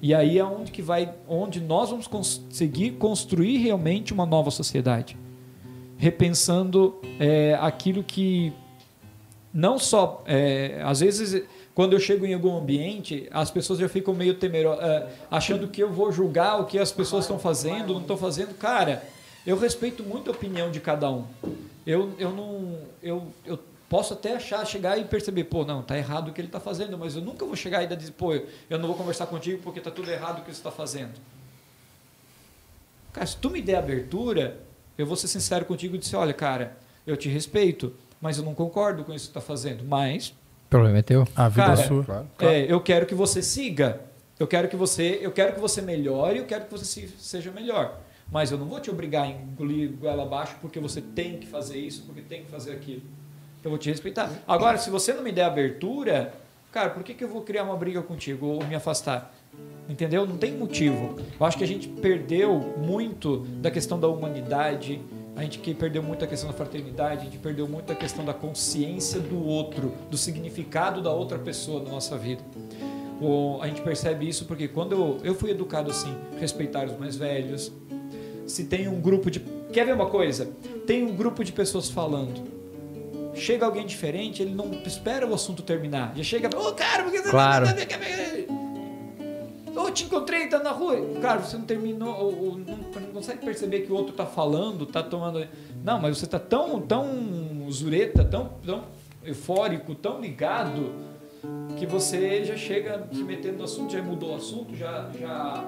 E 0.00 0.14
aí 0.14 0.38
é 0.38 0.44
onde 0.44 0.70
que 0.70 0.82
vai, 0.82 1.12
onde 1.28 1.60
nós 1.60 1.90
vamos 1.90 2.06
conseguir 2.06 2.92
construir 2.92 3.58
realmente 3.58 4.12
uma 4.12 4.26
nova 4.26 4.50
sociedade, 4.50 5.16
repensando 5.96 6.96
é, 7.18 7.56
aquilo 7.60 8.04
que 8.04 8.52
não 9.52 9.78
só 9.78 10.22
é, 10.26 10.80
às 10.84 11.00
vezes 11.00 11.44
quando 11.74 11.94
eu 11.94 12.00
chego 12.00 12.26
em 12.26 12.34
algum 12.34 12.56
ambiente 12.56 13.28
as 13.30 13.50
pessoas 13.50 13.78
já 13.78 13.88
ficam 13.88 14.14
meio 14.14 14.34
temerosas 14.34 15.08
achando 15.30 15.68
que 15.68 15.82
eu 15.82 15.90
vou 15.90 16.12
julgar 16.12 16.60
o 16.60 16.66
que 16.66 16.78
as 16.78 16.92
pessoas 16.92 17.24
estão 17.24 17.38
fazendo 17.38 17.94
não 17.94 18.00
estão 18.00 18.16
fazendo. 18.16 18.54
Cara 18.54 19.02
eu 19.46 19.58
respeito 19.58 20.02
muito 20.02 20.30
a 20.30 20.34
opinião 20.34 20.70
de 20.70 20.78
cada 20.80 21.10
um. 21.10 21.26
Eu, 21.86 22.14
eu 22.18 22.30
não 22.30 22.78
eu, 23.02 23.32
eu 23.44 23.58
posso 23.88 24.14
até 24.14 24.36
achar 24.36 24.64
chegar 24.64 24.98
e 24.98 25.04
perceber 25.04 25.44
pô 25.44 25.64
não 25.64 25.82
tá 25.82 25.96
errado 25.98 26.28
o 26.28 26.32
que 26.32 26.40
ele 26.40 26.48
está 26.48 26.60
fazendo 26.60 26.96
mas 26.96 27.16
eu 27.16 27.22
nunca 27.22 27.44
vou 27.44 27.56
chegar 27.56 27.82
e 27.82 27.96
dizer 27.96 28.12
pô 28.12 28.34
eu 28.34 28.78
não 28.78 28.86
vou 28.86 28.96
conversar 28.96 29.26
contigo 29.26 29.60
porque 29.62 29.80
tá 29.80 29.90
tudo 29.90 30.10
errado 30.10 30.38
o 30.38 30.42
que 30.42 30.50
você 30.50 30.58
está 30.58 30.70
fazendo. 30.70 31.12
Cara 33.12 33.26
se 33.26 33.36
tu 33.36 33.50
me 33.50 33.62
der 33.62 33.76
abertura 33.76 34.60
eu 34.96 35.06
vou 35.06 35.16
ser 35.16 35.28
sincero 35.28 35.64
contigo 35.64 35.96
e 35.96 35.98
dizer 35.98 36.16
olha 36.16 36.34
cara 36.34 36.76
eu 37.06 37.16
te 37.16 37.28
respeito 37.28 37.94
mas 38.20 38.38
eu 38.38 38.44
não 38.44 38.54
concordo 38.54 39.02
com 39.04 39.12
isso 39.12 39.26
que 39.26 39.32
você 39.32 39.38
está 39.38 39.40
fazendo 39.40 39.84
mas 39.84 40.34
problema 40.72 40.98
é 40.98 41.02
teu. 41.02 41.26
A 41.36 41.48
vida 41.48 41.66
Cara, 41.66 41.80
é 41.80 41.84
sua. 41.84 42.04
Claro. 42.04 42.26
é, 42.40 42.72
eu 42.72 42.80
quero 42.80 43.06
que 43.06 43.14
você 43.14 43.40
siga. 43.42 44.00
Eu 44.38 44.46
quero 44.46 44.66
que 44.68 44.74
você, 44.76 45.20
eu 45.22 45.30
quero 45.30 45.54
que 45.54 45.60
você 45.60 45.80
melhore, 45.80 46.38
eu 46.38 46.44
quero 46.46 46.64
que 46.64 46.70
você 46.72 46.84
se- 46.84 47.14
seja 47.18 47.50
melhor. 47.52 48.00
Mas 48.30 48.50
eu 48.50 48.58
não 48.58 48.66
vou 48.66 48.80
te 48.80 48.90
obrigar 48.90 49.24
a 49.24 49.28
engolir 49.28 49.92
goela 49.92 50.22
abaixo 50.24 50.56
porque 50.60 50.80
você 50.80 51.00
tem 51.00 51.38
que 51.38 51.46
fazer 51.46 51.78
isso, 51.78 52.02
porque 52.06 52.22
tem 52.22 52.42
que 52.44 52.50
fazer 52.50 52.72
aquilo. 52.72 53.02
Eu 53.62 53.70
vou 53.70 53.78
te 53.78 53.88
respeitar. 53.90 54.30
Agora, 54.48 54.78
se 54.78 54.90
você 54.90 55.12
não 55.12 55.22
me 55.22 55.30
der 55.30 55.44
abertura, 55.44 56.32
cara, 56.72 56.90
por 56.90 57.04
que, 57.04 57.14
que 57.14 57.22
eu 57.22 57.28
vou 57.28 57.42
criar 57.42 57.62
uma 57.62 57.76
briga 57.76 58.02
contigo 58.02 58.46
ou 58.46 58.64
me 58.64 58.74
afastar? 58.74 59.32
Entendeu? 59.88 60.26
Não 60.26 60.36
tem 60.38 60.52
motivo. 60.52 61.16
Eu 61.38 61.46
acho 61.46 61.58
que 61.58 61.64
a 61.64 61.66
gente 61.66 61.86
perdeu 61.88 62.58
muito 62.78 63.38
da 63.60 63.70
questão 63.70 64.00
da 64.00 64.08
humanidade, 64.08 65.00
a 65.34 65.42
gente 65.42 65.58
que 65.58 65.72
perdeu 65.74 66.02
muito 66.02 66.24
a 66.24 66.28
questão 66.28 66.48
da 66.50 66.54
fraternidade, 66.56 67.22
a 67.22 67.24
gente 67.24 67.38
perdeu 67.38 67.66
muito 67.66 67.90
a 67.92 67.94
questão 67.96 68.24
da 68.24 68.34
consciência 68.34 69.18
do 69.20 69.42
outro, 69.44 69.92
do 70.10 70.16
significado 70.16 71.00
da 71.00 71.10
outra 71.10 71.38
pessoa 71.38 71.82
na 71.82 71.90
nossa 71.90 72.16
vida. 72.18 72.42
O- 73.20 73.58
a 73.62 73.66
gente 73.68 73.80
percebe 73.82 74.28
isso 74.28 74.44
porque 74.46 74.68
quando 74.68 74.92
eu, 74.92 75.18
eu 75.24 75.34
fui 75.34 75.50
educado 75.50 75.90
assim, 75.90 76.14
respeitar 76.38 76.84
os 76.86 76.98
mais 76.98 77.16
velhos. 77.16 77.72
Se 78.46 78.64
tem 78.64 78.88
um 78.88 79.00
grupo 79.00 79.30
de. 79.30 79.40
Quer 79.72 79.86
ver 79.86 79.94
uma 79.94 80.06
coisa? 80.10 80.50
Tem 80.86 81.02
um 81.04 81.14
grupo 81.16 81.42
de 81.44 81.52
pessoas 81.52 81.88
falando. 81.88 82.42
Chega 83.34 83.64
alguém 83.64 83.86
diferente, 83.86 84.42
ele 84.42 84.54
não 84.54 84.70
espera 84.84 85.26
o 85.26 85.32
assunto 85.32 85.62
terminar. 85.62 86.12
Já 86.16 86.22
chega, 86.22 86.48
ô 86.58 86.72
cara, 86.72 87.04
porque 87.04 87.18
você 87.22 87.30
Claro. 87.30 87.64
Ô, 89.74 89.90
te 89.90 90.04
encontrei, 90.04 90.48
tá 90.48 90.58
na 90.58 90.70
rua. 90.70 90.96
Cara, 91.20 91.40
você 91.40 91.56
não 91.56 91.64
terminou, 91.64 92.14
ou, 92.14 92.44
ou 92.44 92.58
não, 92.58 92.76
não 92.76 93.12
consegue 93.12 93.44
perceber 93.44 93.80
que 93.80 93.92
o 93.92 93.94
outro 93.94 94.12
tá 94.12 94.26
falando, 94.26 94.84
tá 94.86 95.02
tomando. 95.02 95.46
Não, 95.82 96.00
mas 96.00 96.18
você 96.18 96.26
tá 96.26 96.38
tão, 96.38 96.80
tão 96.80 97.70
zureta, 97.70 98.24
tão, 98.24 98.50
tão 98.64 98.84
eufórico, 99.24 99.94
tão 99.94 100.20
ligado, 100.20 100.92
que 101.76 101.86
você 101.86 102.44
já 102.44 102.56
chega 102.56 103.06
se 103.12 103.22
metendo 103.22 103.58
no 103.58 103.64
assunto, 103.64 103.92
já 103.92 104.02
mudou 104.02 104.32
o 104.32 104.36
assunto, 104.36 104.76
já, 104.76 105.10
já, 105.18 105.64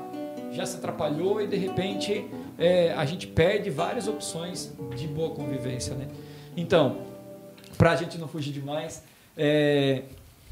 já 0.53 0.67
se 0.67 0.77
atrapalhou 0.77 1.41
e 1.41 1.47
de 1.47 1.57
repente 1.57 2.27
é, 2.59 2.93
a 2.93 3.05
gente 3.05 3.27
perde 3.27 3.71
várias 3.71 4.07
opções 4.07 4.73
de 4.97 5.09
boa 5.09 5.31
convivência, 5.31 5.95
né? 5.95 6.09
Então, 6.57 6.99
para 7.77 7.93
a 7.93 7.97
gente 7.97 8.19
não 8.19 8.29
fugir 8.29 8.53
demais, 8.53 9.03
é, 9.37 10.03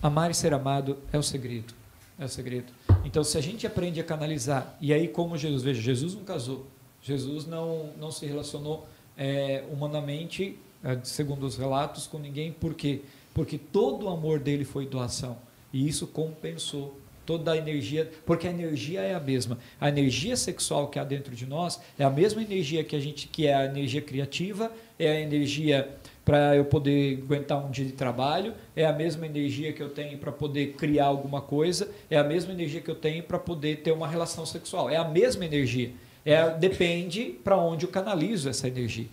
amar 0.03 0.31
e 0.31 0.35
ser 0.35 0.53
amado 0.53 0.99
é 1.13 1.19
o 1.19 1.23
segredo. 1.23 1.82
É 2.23 2.25
o 2.25 2.29
segredo. 2.29 2.73
Então, 3.05 3.25
se 3.25 3.37
a 3.37 3.41
gente 3.41 3.67
aprende 3.67 3.99
a 3.99 4.05
canalizar, 4.05 4.77
e 4.81 4.95
aí 4.95 5.09
como 5.09 5.37
Jesus, 5.37 5.61
veja, 5.65 5.83
Jesus 5.83 6.15
não 6.15 6.23
casou, 6.23 6.69
Jesus 7.03 7.47
não, 7.47 7.91
não 7.99 8.13
se 8.13 8.25
relacionou 8.27 8.87
é, 9.19 9.65
humanamente, 9.73 10.57
é, 10.85 11.01
segundo 11.03 11.45
os 11.45 11.57
relatos, 11.57 12.07
com 12.07 12.21
ninguém, 12.21 12.53
por 12.53 12.75
quê? 12.75 13.01
Porque 13.35 13.59
todo 13.59 14.07
o 14.07 14.09
amor 14.09 14.39
dele 14.39 14.65
foi 14.65 14.87
doação, 14.87 15.37
e 15.73 15.89
isso 15.89 16.07
compensou 16.07 16.97
toda 17.27 17.51
a 17.51 17.57
energia, 17.57 18.09
porque 18.25 18.47
a 18.47 18.51
energia 18.51 19.01
é 19.01 19.17
a 19.17 19.21
mesma. 19.21 19.59
A 19.81 19.89
energia 19.89 20.37
sexual 20.37 20.87
que 20.87 21.01
há 21.01 21.05
dentro 21.05 21.35
de 21.35 21.45
nós 21.45 21.81
é 21.99 22.05
a 22.05 22.11
mesma 22.11 22.41
energia 22.41 22.85
que 22.85 22.95
a 22.95 23.01
gente 23.01 23.27
que 23.27 23.49
é 23.49 23.55
a 23.55 23.65
energia 23.65 24.01
criativa, 24.01 24.71
é 24.97 25.09
a 25.09 25.21
energia 25.21 25.89
para 26.25 26.55
eu 26.57 26.65
poder 26.65 27.21
aguentar 27.25 27.59
um 27.65 27.71
dia 27.71 27.85
de 27.85 27.93
trabalho, 27.93 28.55
é 28.77 28.85
a 28.87 28.93
mesma 28.93 29.27
energia 29.27 29.73
que 29.73 29.83
eu 29.83 29.89
tenho 29.89 30.19
para 30.19 30.31
poder 30.31 30.75
criar 30.75 31.07
alguma 31.07 31.41
coisa, 31.41 31.89
é 32.11 32.17
a 32.17 32.23
mesma 32.25 32.53
energia 32.53 32.81
que 32.81 32.91
eu 32.91 32.95
tenho 32.95 33.23
para 33.25 33.39
poder 33.39 33.79
ter 33.79 33.91
uma 33.93 34.07
relação 34.07 34.47
sexual. 34.47 34.89
É 34.89 34.97
a 34.97 35.05
mesma 35.05 35.45
energia. 35.45 35.91
É, 36.25 36.51
depende 36.51 37.35
para 37.43 37.57
onde 37.57 37.85
eu 37.87 37.91
canalizo 37.91 38.49
essa 38.49 38.69
energia. 38.69 39.07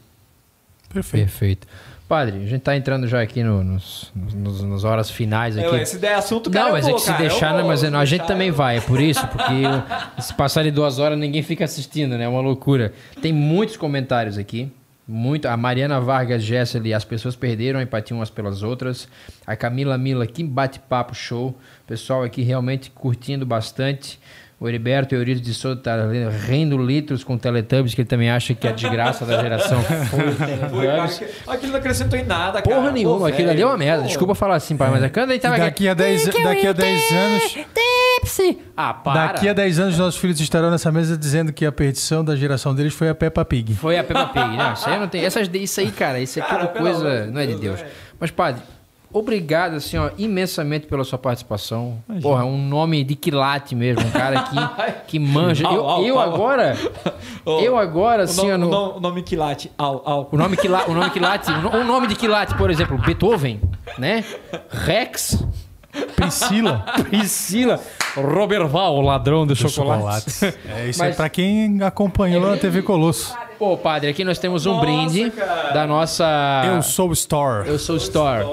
Perfeito. 0.93 1.23
Perfeito. 1.25 1.67
Padre, 2.07 2.37
a 2.43 2.47
gente 2.47 2.61
tá 2.61 2.75
entrando 2.75 3.07
já 3.07 3.21
aqui 3.21 3.43
no- 3.43 3.63
nos, 3.63 4.11
nos, 4.15 4.63
nas 4.63 4.83
horas 4.83 5.11
finais 5.11 5.55
aqui. 5.55 5.75
É, 5.75 5.85
se 5.85 5.99
der 5.99 6.15
assunto, 6.15 6.49
cara, 6.49 6.65
Não, 6.65 6.69
eu 6.69 6.73
mas 6.73 6.87
é 6.87 6.93
que 6.93 6.99
se 7.01 7.05
cara, 7.07 7.23
eu 7.23 7.29
deixar, 7.29 7.53
vou, 7.57 7.65
mas 7.67 7.83
a 7.83 8.05
gente 8.05 8.25
também 8.25 8.47
eu- 8.47 8.53
vai, 8.55 8.77
é 8.77 8.81
por 8.81 8.99
isso, 8.99 9.25
porque 9.29 9.53
eu- 9.53 10.21
se 10.21 10.33
passar 10.33 10.63
de 10.63 10.71
duas 10.71 10.97
horas 10.97 11.17
ninguém 11.19 11.43
fica 11.43 11.65
assistindo, 11.65 12.17
né? 12.17 12.23
É 12.23 12.27
uma 12.27 12.41
loucura. 12.41 12.93
Tem 13.21 13.31
muitos 13.31 13.77
comentários 13.77 14.39
aqui, 14.39 14.71
Muito. 15.11 15.47
A 15.47 15.57
Mariana 15.57 15.99
Vargas 15.99 16.43
Gesseli, 16.43 16.93
as 16.93 17.03
pessoas 17.03 17.35
perderam 17.35 17.79
a 17.79 17.83
empatia 17.83 18.15
umas 18.15 18.29
pelas 18.29 18.61
outras. 18.61 19.07
A 19.47 19.55
Camila 19.55 19.97
Mila, 19.97 20.27
que 20.27 20.43
bate-papo 20.43 21.15
show. 21.15 21.57
Pessoal 21.87 22.21
aqui 22.21 22.43
realmente 22.43 22.91
curtindo 22.91 23.43
bastante. 23.43 24.19
O 24.59 24.67
Heriberto 24.67 25.15
Eurido 25.15 25.41
de 25.41 25.51
Souza 25.51 25.77
tá 25.77 25.95
rindo 26.45 26.77
litros 26.77 27.23
com 27.23 27.37
Teletubbies, 27.37 27.95
que 27.95 28.01
ele 28.01 28.07
também 28.09 28.29
acha 28.29 28.53
que 28.53 28.67
é 28.67 28.69
a 28.69 28.73
desgraça 28.73 29.25
da 29.25 29.41
geração 29.41 29.81
foi 30.11 30.85
o 30.85 31.51
aquilo 31.51 31.71
não 31.71 31.79
acrescentou 31.79 32.19
em 32.19 32.25
nada, 32.25 32.61
cara. 32.61 32.75
Porra 32.75 32.91
nenhuma, 32.91 33.19
Pô, 33.19 33.25
aquilo 33.25 33.47
velho, 33.47 33.51
ali 33.51 33.61
é 33.61 33.65
uma 33.65 33.77
merda. 33.77 34.03
Desculpa 34.03 34.35
falar 34.35 34.55
assim, 34.55 34.77
pai, 34.77 34.91
mas 34.91 35.01
é 35.01 35.09
quando 35.09 35.31
ele 35.31 35.39
tava 35.39 35.55
aqui. 35.55 35.63
Daqui 35.63 35.87
a 35.87 35.93
10 35.93 36.25
daqui 36.43 36.67
a 36.67 36.73
10 36.73 37.11
anos. 37.11 37.57
Ah, 38.75 38.93
para. 38.93 39.27
Daqui 39.33 39.47
a 39.49 39.53
10 39.53 39.79
anos, 39.79 39.97
nossos 39.97 40.19
filhos 40.19 40.39
estarão 40.39 40.69
nessa 40.71 40.91
mesa 40.91 41.17
dizendo 41.17 41.51
que 41.53 41.65
a 41.65 41.71
perdição 41.71 42.23
da 42.23 42.35
geração 42.35 42.73
deles 42.75 42.93
foi 42.93 43.09
a 43.09 43.15
Peppa 43.15 43.43
Pig. 43.45 43.73
Foi 43.75 43.97
a 43.97 44.03
Peppa 44.03 44.27
Pig. 44.27 44.57
Não, 44.57 44.73
isso 44.73 44.89
aí 44.89 44.99
não 44.99 45.07
tem. 45.07 45.23
Essas, 45.25 45.49
isso 45.53 45.79
aí, 45.79 45.91
cara, 45.91 46.19
isso 46.19 46.39
é 46.39 46.41
Cara, 46.41 46.67
tudo 46.67 46.81
coisa. 46.81 46.99
amor 47.07 47.25
de 47.27 47.31
Não 47.31 47.41
é 47.41 47.45
de 47.45 47.55
Deus, 47.55 47.79
Deus. 47.79 47.91
Mas, 48.19 48.31
padre, 48.31 48.61
obrigado, 49.11 49.75
assim, 49.75 49.97
ó, 49.97 50.09
imensamente 50.17 50.85
pela 50.87 51.03
sua 51.03 51.17
participação. 51.17 51.97
Porra, 52.21 52.45
um 52.45 52.57
nome 52.67 53.03
de 53.03 53.15
quilate 53.15 53.75
mesmo, 53.75 54.05
um 54.05 54.11
cara 54.11 54.43
que, 54.43 54.55
que 55.07 55.19
manja. 55.19 55.65
Au, 55.67 55.73
Eu, 55.75 55.85
au, 55.89 56.05
eu 56.05 56.19
au. 56.19 56.33
agora. 56.33 56.77
Eu 57.45 57.77
agora, 57.77 58.21
O 58.21 58.25
assim, 58.25 58.47
nome, 58.47 58.51
ó, 58.53 58.57
no- 58.57 58.67
o 58.67 58.69
nome- 58.71 58.97
o 58.97 58.99
nome 58.99 59.23
quilate, 59.23 59.71
au, 59.77 60.01
au. 60.05 60.29
O 60.31 60.37
nome, 60.37 60.55
quila, 60.57 60.85
o 60.87 60.93
nome 60.93 61.09
quilate, 61.09 61.49
o 61.51 61.83
nome 61.83 62.07
de 62.07 62.15
quilate, 62.15 62.53
por 62.55 62.69
exemplo, 62.69 62.97
Beethoven, 62.99 63.59
né? 63.97 64.23
Rex, 64.69 65.43
Priscila. 66.15 66.85
Priscila, 67.09 67.79
Roberval, 68.15 68.95
o 68.95 69.01
ladrão 69.01 69.45
de 69.47 69.55
chocolate. 69.55 70.29
Chocolates. 70.31 70.41
É 70.69 70.87
isso 70.89 70.99
Mas- 70.99 71.09
aí 71.11 71.13
pra 71.15 71.29
quem 71.29 71.81
acompanhou 71.83 72.51
a 72.51 72.57
TV 72.57 72.81
Colosso. 72.81 73.35
Pô, 73.57 73.75
padre, 73.77 74.09
aqui 74.09 74.23
nós 74.23 74.37
temos 74.39 74.65
um 74.65 74.73
Nossa, 74.75 74.85
brinde 74.85 75.31
cara. 75.31 75.71
da 75.71 75.85
nossa. 75.87 76.25
Eu 76.65 76.81
sou 76.81 77.09
o 77.09 77.13
Store. 77.13 77.67
Eu 77.67 77.77
sou 77.79 77.97
Store. 77.97 78.45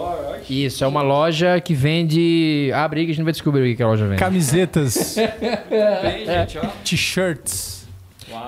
Isso, 0.48 0.82
é 0.82 0.86
uma 0.86 1.02
loja 1.02 1.60
que 1.60 1.74
vende. 1.74 2.70
Abre 2.74 3.00
aí 3.00 3.06
que 3.06 3.12
a 3.12 3.14
gente 3.14 3.24
vai 3.24 3.32
descobrir 3.32 3.72
o 3.72 3.76
que 3.76 3.82
a 3.82 3.86
loja 3.86 4.06
vende. 4.06 4.18
Camisetas, 4.20 5.16
Bem, 6.02 6.24
gente, 6.26 6.58
ó. 6.58 6.62
t-shirts. 6.84 7.86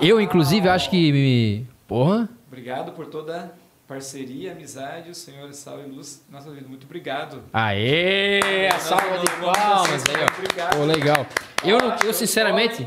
Eu, 0.01 0.21
inclusive, 0.21 0.69
acho 0.69 0.91
que. 0.91 1.13
me- 1.13 1.67
Porra. 1.87 2.29
Obrigado 2.49 2.93
por 2.93 3.07
toda 3.07 3.53
parceria, 3.89 4.53
amizade, 4.53 5.11
o 5.11 5.15
Senhor 5.15 5.51
salve 5.55 5.89
e 5.89 5.91
luz 5.91 6.23
na 6.29 6.39
nossa 6.39 6.51
vida. 6.53 6.69
Muito 6.69 6.85
obrigado. 6.85 7.43
Aê! 7.51 8.69
A 8.69 8.79
salva 8.79 9.19
de 9.19 9.31
palmas. 9.41 10.05
Obrigado. 10.37 10.77
Pô, 10.77 10.85
legal. 10.85 11.27
Eu, 11.65 11.79
eu 12.05 12.13
sinceramente, 12.13 12.87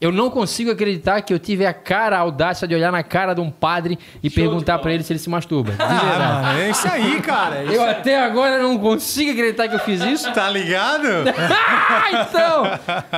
eu 0.00 0.12
não 0.12 0.28
consigo 0.30 0.70
acreditar 0.70 1.20
que 1.22 1.32
eu 1.32 1.38
tive 1.38 1.64
a 1.64 1.72
cara, 1.72 2.16
a 2.16 2.20
audácia 2.20 2.66
de 2.68 2.74
olhar 2.74 2.92
na 2.92 3.02
cara 3.02 3.34
de 3.34 3.40
um 3.40 3.50
padre 3.50 3.98
e 4.22 4.28
perguntar 4.28 4.78
pra 4.78 4.92
ele 4.92 5.02
se 5.02 5.12
ele 5.12 5.18
se 5.20 5.30
masturba. 5.30 5.72
De 5.72 5.82
Ah, 5.82 5.86
verdade. 5.98 6.60
é 6.60 6.70
isso 6.70 6.88
aí, 6.88 7.20
cara. 7.22 7.56
É 7.56 7.64
isso 7.64 7.72
Eu 7.74 7.82
até 7.88 8.22
agora 8.22 8.62
não 8.62 8.76
consigo 8.78 9.30
acreditar 9.32 9.68
que 9.68 9.74
eu 9.74 9.78
fiz 9.80 10.00
isso. 10.02 10.30
Tá 10.32 10.50
ligado? 10.50 11.06
Ah, 11.38 12.26
então! 12.28 12.64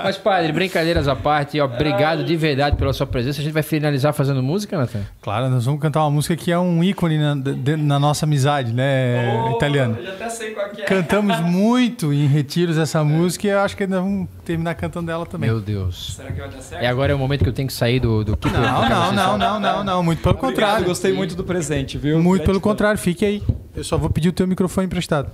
Mas, 0.04 0.16
padre, 0.16 0.52
brincadeiras 0.52 1.08
à 1.08 1.16
parte, 1.16 1.60
obrigado 1.60 2.22
de 2.24 2.36
verdade 2.36 2.76
pela 2.76 2.92
sua 2.92 3.06
presença. 3.06 3.40
A 3.40 3.44
gente 3.44 3.52
vai 3.52 3.62
finalizar 3.62 4.12
fazendo 4.12 4.42
música, 4.42 4.76
Nathan? 4.78 5.00
Claro, 5.20 5.48
nós 5.48 5.64
vamos 5.64 5.80
cantar 5.80 6.00
uma 6.04 6.10
música 6.10 6.36
que 6.36 6.52
é 6.52 6.58
um 6.58 6.82
ícone 6.84 7.18
na, 7.18 7.34
de- 7.34 7.76
na 7.76 7.98
nossa 7.98 8.24
amizade, 8.24 8.72
né, 8.72 9.50
italiano? 9.56 9.96
Eu 9.98 10.04
já 10.04 10.12
até 10.12 10.28
sei 10.28 10.50
qual 10.52 10.68
que 10.70 10.82
é. 10.82 10.84
Cantamos 10.84 11.40
muito 11.42 12.12
em 12.12 12.26
retiros 12.26 12.78
essa 12.78 13.02
música 13.02 13.46
e 13.46 13.50
eu 13.50 13.60
acho 13.60 13.76
que 13.76 13.86
nós 13.86 14.00
vamos 14.00 14.28
terminar 14.44 14.74
cantando 14.74 15.10
ela 15.10 15.26
também. 15.26 15.50
Meu 15.50 15.60
Deus. 15.60 16.14
Será 16.14 16.30
que 16.30 16.38
vai 16.40 16.48
dar 16.48 16.60
certo? 16.60 16.67
E 16.72 16.86
agora 16.86 17.12
é 17.12 17.14
o 17.14 17.18
momento 17.18 17.42
que 17.42 17.48
eu 17.48 17.52
tenho 17.52 17.68
que 17.68 17.74
sair 17.74 18.00
do, 18.00 18.24
do 18.24 18.36
Keeper. 18.36 18.60
Não, 18.60 18.88
não, 18.88 19.12
não, 19.12 19.38
não, 19.38 19.60
não, 19.60 19.84
não. 19.84 20.02
Muito 20.02 20.20
pelo 20.22 20.34
Obrigado, 20.34 20.54
contrário. 20.54 20.86
gostei 20.86 21.12
muito 21.12 21.34
do 21.34 21.44
presente, 21.44 21.96
viu? 21.98 22.20
Muito 22.22 22.44
pelo 22.44 22.60
contrário, 22.60 22.98
fique 22.98 23.24
aí. 23.24 23.42
Eu 23.74 23.84
só 23.84 23.96
vou 23.96 24.10
pedir 24.10 24.28
o 24.28 24.32
teu 24.32 24.46
microfone 24.46 24.86
emprestado. 24.86 25.30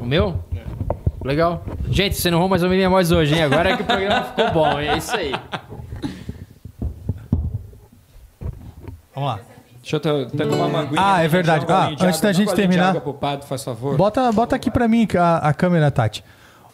O 0.00 0.04
meu? 0.04 0.42
Legal. 1.24 1.64
Gente, 1.88 2.16
você 2.16 2.30
não 2.30 2.38
roubou 2.38 2.50
mais 2.50 2.64
a 2.64 2.68
minha 2.68 2.88
voz 2.88 3.12
hoje, 3.12 3.34
hein? 3.34 3.42
Agora 3.44 3.70
é 3.70 3.76
que 3.76 3.82
o 3.82 3.86
programa 3.86 4.24
ficou 4.34 4.50
bom. 4.50 4.78
É 4.78 4.96
isso 4.98 5.14
aí. 5.14 5.32
Vamos 9.14 9.30
lá. 9.30 9.40
Deixa 9.82 9.96
eu 9.96 10.22
até, 10.24 10.44
tomar 10.46 10.66
uma 10.66 10.80
aguinha. 10.80 11.00
Ah, 11.04 11.22
é 11.22 11.28
verdade. 11.28 11.66
Ah, 11.68 11.90
antes 12.00 12.20
da 12.20 12.32
gente 12.32 12.54
terminar- 12.54 12.90
água 12.90 13.00
pro 13.00 13.14
padre, 13.14 13.46
faz 13.46 13.64
favor. 13.64 13.96
Bota, 13.96 14.30
bota 14.32 14.54
aqui 14.54 14.70
pra 14.70 14.86
mim 14.86 15.06
a, 15.18 15.48
a 15.48 15.52
câmera, 15.52 15.90
Tati. 15.90 16.24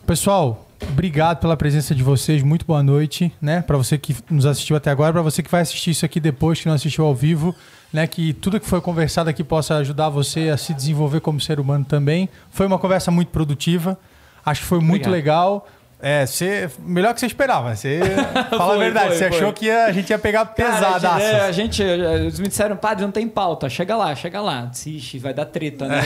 Pessoal, 0.06 0.66
obrigado 0.82 1.38
pela 1.38 1.56
presença 1.56 1.94
de 1.94 2.02
vocês. 2.02 2.42
Muito 2.42 2.66
boa 2.66 2.82
noite, 2.82 3.32
né? 3.40 3.62
Para 3.62 3.76
você 3.76 3.98
que 3.98 4.14
nos 4.30 4.46
assistiu 4.46 4.76
até 4.76 4.90
agora, 4.90 5.12
para 5.12 5.22
você 5.22 5.42
que 5.42 5.50
vai 5.50 5.62
assistir 5.62 5.90
isso 5.90 6.04
aqui 6.04 6.20
depois, 6.20 6.60
que 6.60 6.66
não 6.66 6.74
assistiu 6.74 7.04
ao 7.04 7.14
vivo, 7.14 7.54
né? 7.92 8.06
Que 8.06 8.32
tudo 8.32 8.60
que 8.60 8.66
foi 8.66 8.80
conversado 8.80 9.28
aqui 9.30 9.42
possa 9.42 9.76
ajudar 9.76 10.08
você 10.08 10.48
a 10.48 10.56
se 10.56 10.74
desenvolver 10.74 11.20
como 11.20 11.40
ser 11.40 11.58
humano 11.60 11.84
também. 11.84 12.28
Foi 12.50 12.66
uma 12.66 12.78
conversa 12.78 13.10
muito 13.10 13.28
produtiva. 13.28 13.98
Acho 14.44 14.62
que 14.62 14.66
foi 14.66 14.78
muito 14.78 15.08
Obrigado. 15.08 15.12
legal. 15.12 15.68
É, 16.00 16.24
você, 16.24 16.70
melhor 16.78 17.12
que 17.12 17.20
você 17.20 17.26
esperava. 17.26 17.74
Você 17.74 18.00
fala 18.50 18.64
a 18.64 18.66
Foi, 18.68 18.78
verdade. 18.78 19.08
foi, 19.08 19.16
você 19.16 19.28
foi. 19.28 19.38
achou 19.38 19.52
que 19.52 19.70
a 19.70 19.90
gente 19.92 20.10
ia 20.10 20.18
pegar 20.18 20.46
Cara, 20.46 20.70
pesadaço. 20.72 21.20
é, 21.24 21.40
a 21.40 21.52
gente, 21.52 21.82
eles 21.82 22.38
me 22.38 22.46
disseram, 22.48 22.76
padre, 22.76 23.04
não 23.04 23.10
tem 23.10 23.28
pauta. 23.28 23.68
Chega 23.68 23.96
lá, 23.96 24.14
chega 24.14 24.40
lá. 24.40 24.70
Ixi, 24.86 25.18
vai 25.18 25.34
dar 25.34 25.46
treta, 25.46 25.86
né? 25.88 26.02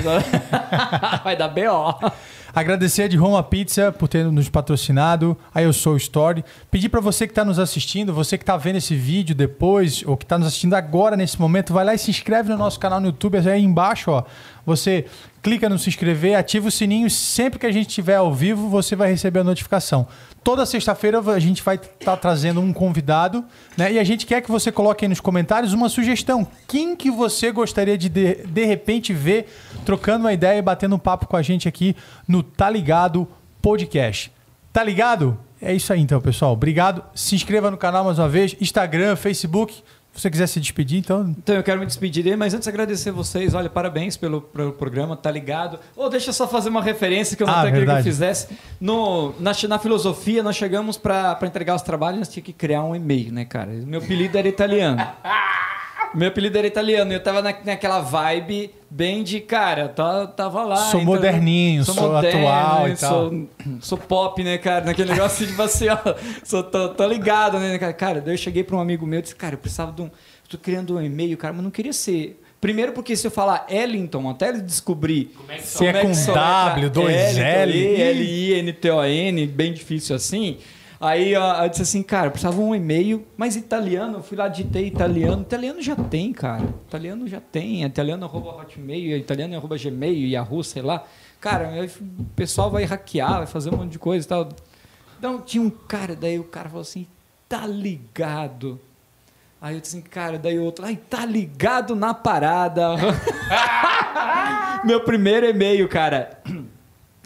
vai 1.23 1.37
dar 1.37 1.49
BO. 1.49 2.11
Agradecer 2.55 3.05
a 3.05 3.09
de 3.09 3.17
Roma 3.17 3.43
Pizza 3.43 3.91
por 3.93 4.09
ter 4.09 4.25
nos 4.27 4.49
patrocinado. 4.51 5.37
Aí 5.55 5.65
eu 5.65 5.73
sou 5.73 5.95
o 5.95 5.97
Story. 5.97 6.45
Pedir 6.71 6.91
para 6.91 7.01
você 7.01 7.27
que 7.27 7.33
está 7.33 7.45
nos 7.47 7.59
assistindo, 7.59 8.13
você 8.13 8.37
que 8.37 8.43
está 8.43 8.59
vendo 8.59 8.77
esse 8.77 8.95
vídeo 8.95 9.35
depois 9.35 10.03
ou 10.07 10.19
que 10.19 10.25
está 10.25 10.37
nos 10.39 10.49
assistindo 10.49 10.75
agora 10.75 11.17
nesse 11.17 11.41
momento, 11.41 11.73
vai 11.73 11.83
lá 11.85 11.95
e 11.95 11.99
se 11.99 12.11
inscreve 12.11 12.51
no 12.51 12.59
nosso 12.59 12.79
canal 12.79 13.01
no 13.01 13.07
YouTube. 13.07 13.39
É 13.39 13.53
aí 13.53 13.63
embaixo, 13.65 14.11
ó. 14.11 14.25
Você 14.65 15.07
clica 15.43 15.69
no 15.69 15.79
se 15.79 15.89
inscrever, 15.89 16.37
ativa 16.37 16.69
o 16.69 16.71
sininho. 16.71 17.11
Sempre 17.11 17.59
que 17.59 17.67
a 17.67 17.73
gente 17.73 17.89
estiver 17.89 18.17
ao 18.17 18.33
vivo, 18.33 18.69
você 18.69 18.95
vai 18.95 19.11
receber 19.11 19.41
a 19.41 19.45
notificação. 19.45 20.07
Toda 20.45 20.67
sexta-feira 20.67 21.21
a 21.21 21.39
gente 21.39 21.63
vai 21.63 21.77
estar 21.77 22.17
trazendo 22.17 22.61
um 22.61 22.73
convidado, 22.73 23.45
né? 23.77 23.93
E 23.93 23.99
a 23.99 24.05
gente 24.05 24.27
quer 24.27 24.41
que 24.41 24.51
você 24.51 24.73
coloque 24.73 25.05
aí 25.05 25.09
nos 25.09 25.21
comentários 25.21 25.73
uma 25.73 25.89
sugestão. 25.89 26.47
Quem 26.67 26.97
que 26.97 27.11
você 27.11 27.51
gostaria 27.53 27.97
de, 27.97 28.09
de 28.09 28.35
de 28.47 28.65
repente 28.65 29.13
ver 29.13 29.47
trocando 29.85 30.25
uma 30.25 30.33
ideia 30.33 30.59
e 30.59 30.63
batendo 30.63 30.97
um 30.97 30.99
papo 30.99 31.27
com 31.27 31.37
a 31.37 31.43
gente 31.43 31.69
aqui 31.69 31.97
no 32.27 32.43
Tá 32.43 32.69
Ligado 32.69 33.29
Podcast. 33.61 34.33
Tá 34.73 34.83
ligado? 34.83 35.39
É 35.61 35.73
isso 35.73 35.93
aí 35.93 36.01
então, 36.01 36.21
pessoal. 36.21 36.53
Obrigado. 36.53 37.05
Se 37.15 37.37
inscreva 37.37 37.71
no 37.71 37.77
canal 37.77 38.05
mais 38.05 38.19
uma 38.19 38.29
vez, 38.29 38.57
Instagram, 38.61 39.15
Facebook. 39.15 39.83
Se 40.15 40.21
você 40.21 40.31
quiser 40.31 40.47
se 40.47 40.61
despedir, 40.61 40.99
então 40.99 41.35
Então 41.39 41.57
eu 41.57 41.63
quero 41.63 41.81
me 41.81 41.87
despedir, 41.87 42.37
mas 42.37 42.53
antes 42.53 42.69
agradecer 42.69 43.11
vocês. 43.11 43.55
Olha, 43.55 43.71
parabéns 43.71 44.17
pelo, 44.17 44.43
pelo 44.43 44.73
programa, 44.73 45.17
tá 45.17 45.31
ligado? 45.31 45.79
Ou 45.97 46.11
deixa 46.11 46.29
eu 46.31 46.35
só 46.35 46.47
fazer 46.47 46.69
uma 46.69 46.83
referência 46.83 47.35
que 47.37 47.43
eu 47.43 47.47
não 47.47 47.55
Ah, 47.55 47.61
até 47.63 47.73
queria 47.73 47.87
que 47.87 48.01
eu 48.01 48.05
fizesse. 48.05 48.49
No, 48.79 49.35
na, 49.41 49.53
na 49.69 49.79
filosofia, 49.79 50.43
nós 50.43 50.55
chegamos 50.57 50.99
para 50.99 51.39
entregar 51.45 51.75
os 51.75 51.83
trabalhos, 51.83 52.19
nós 52.19 52.29
tínhamos 52.29 52.47
que 52.47 52.53
criar 52.53 52.85
um 52.85 52.95
e-mail, 52.95 53.33
né, 53.33 53.47
cara? 53.47 53.71
Meu 53.73 54.01
apelido 54.01 54.37
era 54.37 54.47
italiano. 54.47 55.03
Meu 56.15 56.29
apelido 56.29 56.59
era 56.59 56.67
italiano 56.67 57.11
e 57.11 57.15
eu 57.15 57.23
tava 57.23 57.41
na, 57.41 57.55
naquela 57.65 58.01
vibe 58.01 58.71
bem 58.93 59.23
de, 59.23 59.41
cara, 59.41 59.89
tá, 59.89 60.27
tava 60.27 60.63
lá. 60.65 60.77
Sou 60.91 61.01
moderninho, 61.01 61.83
sou 61.83 62.15
atual 62.15 62.89
e 62.89 62.97
sou, 62.97 63.49
sou 63.81 63.97
pop, 63.97 64.45
né, 64.45 64.59
cara? 64.59 64.85
Naquele 64.85 65.13
negócio 65.13 65.47
tipo 65.47 65.63
assim, 65.63 65.89
ó, 65.89 65.97
sou, 66.45 66.63
tô, 66.63 66.91
tô 66.91 67.07
ligado, 67.07 67.59
né, 67.59 67.79
cara? 67.79 67.93
Cara, 67.95 68.21
daí 68.21 68.35
eu 68.35 68.39
cheguei 68.39 68.63
pra 68.63 68.77
um 68.77 68.81
amigo 68.81 69.07
meu 69.07 69.21
e 69.21 69.23
disse, 69.23 69.35
cara, 69.35 69.55
eu 69.55 69.59
precisava 69.59 69.93
de 69.93 70.03
um. 70.03 70.11
Tô 70.49 70.59
criando 70.59 70.97
um 70.97 71.03
e-mail, 71.03 71.37
cara, 71.39 71.55
mas 71.55 71.65
não 71.65 71.71
queria 71.71 71.95
ser. 71.95 72.39
Primeiro 72.61 72.93
porque 72.93 73.17
se 73.17 73.27
eu 73.27 73.31
falar 73.31 73.67
Ellington, 73.69 74.29
até 74.29 74.51
ele 74.51 74.61
descobrir 74.61 75.35
Se 75.61 75.87
é 75.87 75.95
com 75.95 76.13
W, 76.13 76.91
dois 76.91 77.39
L. 77.39 77.97
L-I-N-T-O-N, 78.03 79.47
bem 79.47 79.73
difícil 79.73 80.15
assim. 80.15 80.59
Aí 81.03 81.35
ó, 81.35 81.65
eu 81.65 81.69
disse 81.69 81.83
assim, 81.83 82.01
cara, 82.01 82.31
precisava 82.31 82.61
um 82.61 82.73
e-mail, 82.73 83.27
mas 83.37 83.57
italiano, 83.57 84.19
eu 84.19 84.23
fui 84.23 84.37
lá, 84.37 84.47
digitei 84.47 84.87
italiano. 84.87 85.43
Italiano 85.43 85.83
já 85.83 85.97
tem, 85.97 86.33
cara. 86.33 86.63
Italiano 86.87 87.27
já 87.27 87.41
tem. 87.41 87.83
Italiano 87.83 88.25
arroba 88.25 88.51
hotmail, 88.51 89.17
italiano 89.17 89.57
arroba 89.57 89.77
gmail, 89.77 90.29
Yahoo, 90.29 90.63
sei 90.63 90.81
lá. 90.81 91.03
Cara, 91.41 91.73
o 92.01 92.25
pessoal 92.37 92.71
vai 92.71 92.85
hackear, 92.85 93.39
vai 93.39 93.47
fazer 93.49 93.75
um 93.75 93.79
monte 93.79 93.91
de 93.91 93.99
coisa 93.99 94.25
e 94.25 94.29
tal. 94.29 94.49
Então 95.19 95.41
tinha 95.41 95.61
um 95.61 95.71
cara, 95.71 96.15
daí 96.15 96.39
o 96.39 96.45
cara 96.45 96.69
falou 96.69 96.83
assim, 96.83 97.09
tá 97.49 97.67
ligado. 97.67 98.81
Aí 99.61 99.75
eu 99.75 99.81
disse 99.81 99.97
assim, 99.97 100.07
cara, 100.09 100.39
daí 100.39 100.57
outro, 100.61 100.85
ai, 100.85 100.95
tá 101.11 101.27
ligado 101.27 101.97
na 101.97 102.15
parada. 102.15 102.91
Meu 104.87 105.01
primeiro 105.01 105.47
e-mail, 105.47 105.89
cara. 105.89 106.41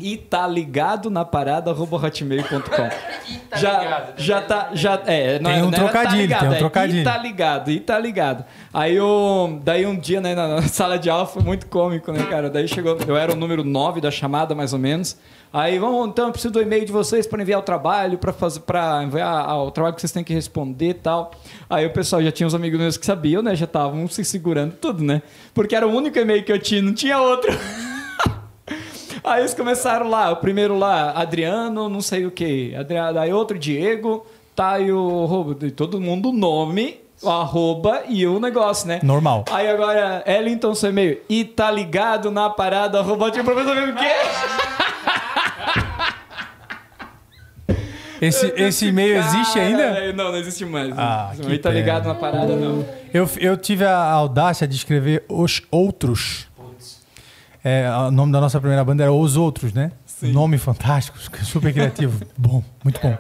E 0.01 0.17
tá 0.17 0.47
ligado 0.47 1.11
na 1.11 1.27
parada, 1.27 1.73
hotmail.com. 1.73 3.16
tá 3.51 3.57
já, 3.57 3.79
ligado, 3.79 4.13
já 4.17 4.41
tá, 4.41 4.71
já 4.73 5.03
é, 5.07 5.39
não 5.39 5.51
Tem 5.51 5.59
é- 5.59 5.63
um 5.63 5.65
não 5.67 5.73
trocadilho, 5.73 6.23
ligado, 6.23 6.41
tem 6.41 6.49
um 6.49 6.53
é 6.55 6.59
trocadilho. 6.59 7.01
E 7.01 7.05
tá 7.05 7.19
ligado, 7.19 7.71
e 7.71 7.81
tá 7.81 7.99
ligado. 7.99 8.45
Aí 8.73 8.97
eu, 8.97 9.61
daí 9.63 9.87
um 9.87 9.97
dia, 9.99 10.21
né, 10.21 10.35
na, 10.35 10.49
na 10.49 10.63
sala 10.69 10.99
de 10.99 11.11
aula 11.11 11.27
foi 11.27 11.43
muito 11.43 11.67
cômico, 11.67 12.13
né, 12.13 12.25
cara? 12.25 12.49
Daí 12.51 12.67
chegou, 12.69 12.97
eu 13.07 13.17
era 13.17 13.33
o 13.33 13.37
número 13.37 13.65
9 13.65 14.01
da 14.01 14.11
chamada, 14.11 14.55
mais 14.55 14.73
ou 14.73 14.79
menos. 14.79 15.17
Aí, 15.53 15.79
vamos, 15.79 16.09
então, 16.09 16.27
eu 16.27 16.33
preciso 16.33 16.53
do 16.53 16.61
e-mail 16.61 16.85
de 16.85 16.93
vocês 16.93 17.27
para 17.27 17.41
enviar 17.41 17.61
o 17.61 17.63
trabalho, 17.63 18.19
para 18.19 18.33
fazer, 18.33 18.61
para 18.61 19.03
enviar 19.03 19.49
ah, 19.49 19.63
o 19.63 19.71
trabalho 19.71 19.95
que 19.95 20.01
vocês 20.01 20.13
têm 20.13 20.23
que 20.23 20.35
responder 20.35 20.91
e 20.91 20.95
tal. 20.95 21.31
Aí 21.71 21.87
o 21.87 21.91
pessoal 21.91 22.23
já 22.23 22.31
tinha 22.31 22.47
uns 22.47 22.55
amigos 22.55 22.79
meus 22.79 22.97
que 22.99 23.07
sabiam, 23.07 23.43
né? 23.43 23.55
Já 23.55 23.65
estavam 23.65 24.07
se 24.09 24.23
segurando 24.25 24.75
tudo, 24.75 25.03
né? 25.03 25.23
Porque 25.55 25.75
era 25.75 25.87
o 25.87 25.91
único 25.91 26.19
e-mail 26.19 26.45
que 26.45 26.53
eu 26.53 26.59
tinha, 26.59 26.83
não 26.83 26.93
tinha 26.93 27.19
outro. 27.19 27.51
Aí 29.27 29.41
eles 29.41 29.55
começaram 29.55 30.09
lá, 30.09 30.31
o 30.31 30.37
primeiro 30.37 30.79
lá, 30.79 31.11
Adriano, 31.11 31.89
não 31.89 32.01
sei 32.01 32.25
o 32.25 32.31
que. 32.31 32.73
Adriano, 32.77 33.19
aí 33.19 33.33
outro 33.33 33.59
Diego, 33.59 34.25
tá 34.55 34.79
e 34.79 34.93
o 34.93 35.57
todo 35.75 36.01
mundo 36.01 36.29
o 36.29 36.33
nome, 36.33 37.01
o 37.21 37.29
arroba 37.29 38.05
e 38.09 38.25
o 38.25 38.39
negócio, 38.39 38.87
né? 38.87 39.01
Normal. 39.03 39.45
Aí 39.51 39.69
agora, 39.69 40.23
Ellington, 40.25 40.77
seu 40.77 40.91
e-mail. 40.91 41.21
E 41.29 41.45
tá 41.45 41.69
ligado 41.73 42.31
na 42.31 42.49
parada, 42.49 43.01
arroba, 43.01 43.29
tinha 43.33 43.43
professor 43.43 43.75
mesmo 43.75 43.95
o 43.95 43.97
quê? 43.97 44.07
Esse, 48.19 48.51
esse 48.57 48.87
e-mail 48.87 49.19
existe 49.19 49.59
ainda? 49.59 50.11
Não, 50.15 50.33
não 50.33 50.39
existe 50.39 50.65
mais. 50.65 50.91
Ah, 50.97 51.33
e-mail 51.39 51.61
tá 51.61 51.69
ligado 51.71 52.07
na 52.07 52.15
parada, 52.15 52.57
não. 52.57 52.83
Eu, 53.13 53.29
eu 53.39 53.59
tive 53.59 53.85
a 53.85 54.11
audácia 54.11 54.67
de 54.67 54.75
escrever 54.75 55.23
Os 55.29 55.61
Outros. 55.71 56.46
É, 57.69 57.91
o 58.07 58.13
nome 58.13 58.31
da 58.33 58.41
nossa 58.41 58.61
primeira 58.61 58.85
banda 58.85 59.03
era 59.03 59.13
Os 59.13 59.37
Outros, 59.37 59.73
né? 59.73 59.91
Nome 60.23 60.57
fantástico, 60.57 61.19
super 61.43 61.73
criativo. 61.73 62.25
bom, 62.39 62.63
muito 62.85 63.01
bom. 63.01 63.17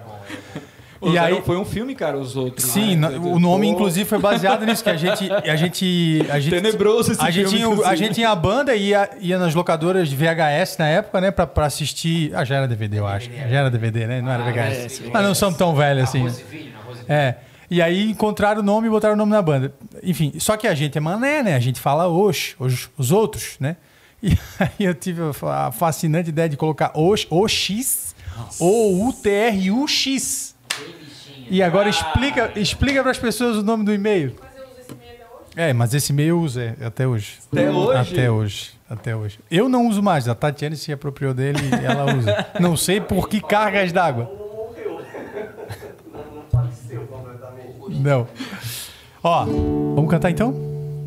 Os 1.00 1.12
E 1.12 1.18
aí- 1.18 1.32
eram- 1.32 1.42
foi 1.42 1.56
um 1.56 1.64
filme, 1.64 1.96
cara, 1.96 2.16
os 2.16 2.36
outros. 2.36 2.64
Sim, 2.64 2.94
né? 2.94 3.08
o 3.08 3.40
nome 3.40 3.66
Pô, 3.66 3.72
inclusive 3.72 4.08
foi 4.08 4.18
baseado 4.20 4.64
nisso, 4.64 4.84
que 4.84 4.88
a 4.90 4.96
gente. 4.96 5.28
A 5.32 5.56
gente, 5.56 6.24
a 6.30 6.38
gente 6.38 6.62
Tenebroso 6.62 7.10
esse 7.12 7.20
a 7.20 7.28
gente, 7.30 7.48
filme, 7.50 7.56
tinha, 7.56 7.68
o- 7.68 7.84
a 7.84 7.96
gente 7.96 8.14
tinha 8.14 8.30
a 8.30 8.36
banda 8.36 8.74
e 8.76 8.90
ia, 8.90 9.10
ia 9.20 9.36
nas 9.38 9.52
locadoras 9.54 10.08
de 10.08 10.14
VHS 10.14 10.78
na 10.78 10.86
época, 10.86 11.20
né? 11.20 11.30
Pra, 11.32 11.44
pra 11.46 11.66
assistir. 11.66 12.30
Ah, 12.34 12.44
já 12.44 12.54
era 12.56 12.68
DVD, 12.68 13.00
eu 13.00 13.06
acho. 13.06 13.28
Já 13.30 13.58
era 13.58 13.68
DVD, 13.70 14.06
né? 14.06 14.22
Não 14.22 14.30
era 14.30 14.44
VHS. 14.44 15.02
Mas 15.12 15.22
não 15.24 15.34
somos 15.34 15.58
tão 15.58 15.74
velhos 15.74 16.04
assim. 16.04 16.24
É. 17.08 17.34
E 17.68 17.82
aí 17.82 18.10
encontraram 18.12 18.60
o 18.60 18.64
nome 18.64 18.86
e 18.86 18.90
botaram 18.90 19.14
o 19.14 19.18
nome 19.18 19.32
na 19.32 19.42
banda. 19.42 19.74
Enfim, 20.04 20.34
só 20.38 20.56
que 20.56 20.68
a 20.68 20.74
gente 20.74 20.96
é 20.96 21.00
mané, 21.00 21.42
né? 21.42 21.56
A 21.56 21.60
gente 21.60 21.80
fala 21.80 22.06
os, 22.08 22.54
os, 22.60 22.88
os 22.96 23.10
outros, 23.10 23.56
né? 23.58 23.76
E 24.22 24.30
aí 24.58 24.70
eu 24.86 24.94
tive 24.94 25.22
a 25.22 25.32
fa- 25.32 25.66
a 25.66 25.72
fascinante 25.72 26.28
ideia 26.30 26.48
de 26.48 26.56
colocar 26.56 26.92
OX 26.94 28.14
ou 28.58 29.08
UTRUX. 29.08 30.54
E 31.48 31.62
agora 31.62 31.88
explica, 31.88 32.52
explica 32.56 33.02
para 33.02 33.10
as 33.12 33.18
pessoas 33.18 33.56
o 33.56 33.62
nome 33.62 33.84
do 33.84 33.92
e-mail. 33.94 34.34
Mas 34.40 34.56
eu 34.56 34.64
uso 34.64 34.80
esse 34.80 34.94
meio 34.94 35.12
até 35.14 35.26
hoje. 35.26 35.52
É, 35.56 35.72
mas 35.72 35.94
esse 35.94 36.12
e-mail 36.12 36.28
eu 36.30 36.40
uso 36.40 36.60
é, 36.60 36.74
até 36.84 37.06
hoje. 37.06 37.38
Até 37.52 37.70
hoje? 37.70 37.98
Até 38.12 38.30
hoje. 38.30 38.70
Até 38.88 39.16
hoje. 39.16 39.38
Eu 39.50 39.68
não 39.68 39.86
uso 39.88 40.02
mais. 40.02 40.28
A 40.28 40.34
Tatiane 40.34 40.76
se 40.76 40.92
apropriou 40.92 41.32
dele 41.34 41.58
e 41.80 41.84
ela 41.84 42.14
usa. 42.16 42.46
Não 42.60 42.76
sei 42.76 43.00
por 43.00 43.28
que 43.28 43.40
cargas 43.40 43.92
d'água. 43.92 44.30
Não 46.12 46.42
faleceu 46.50 47.02
completamente. 47.06 48.00
Não. 48.00 48.26
Ó, 49.22 49.44
vamos 49.44 50.10
cantar 50.10 50.30
então? 50.30 50.52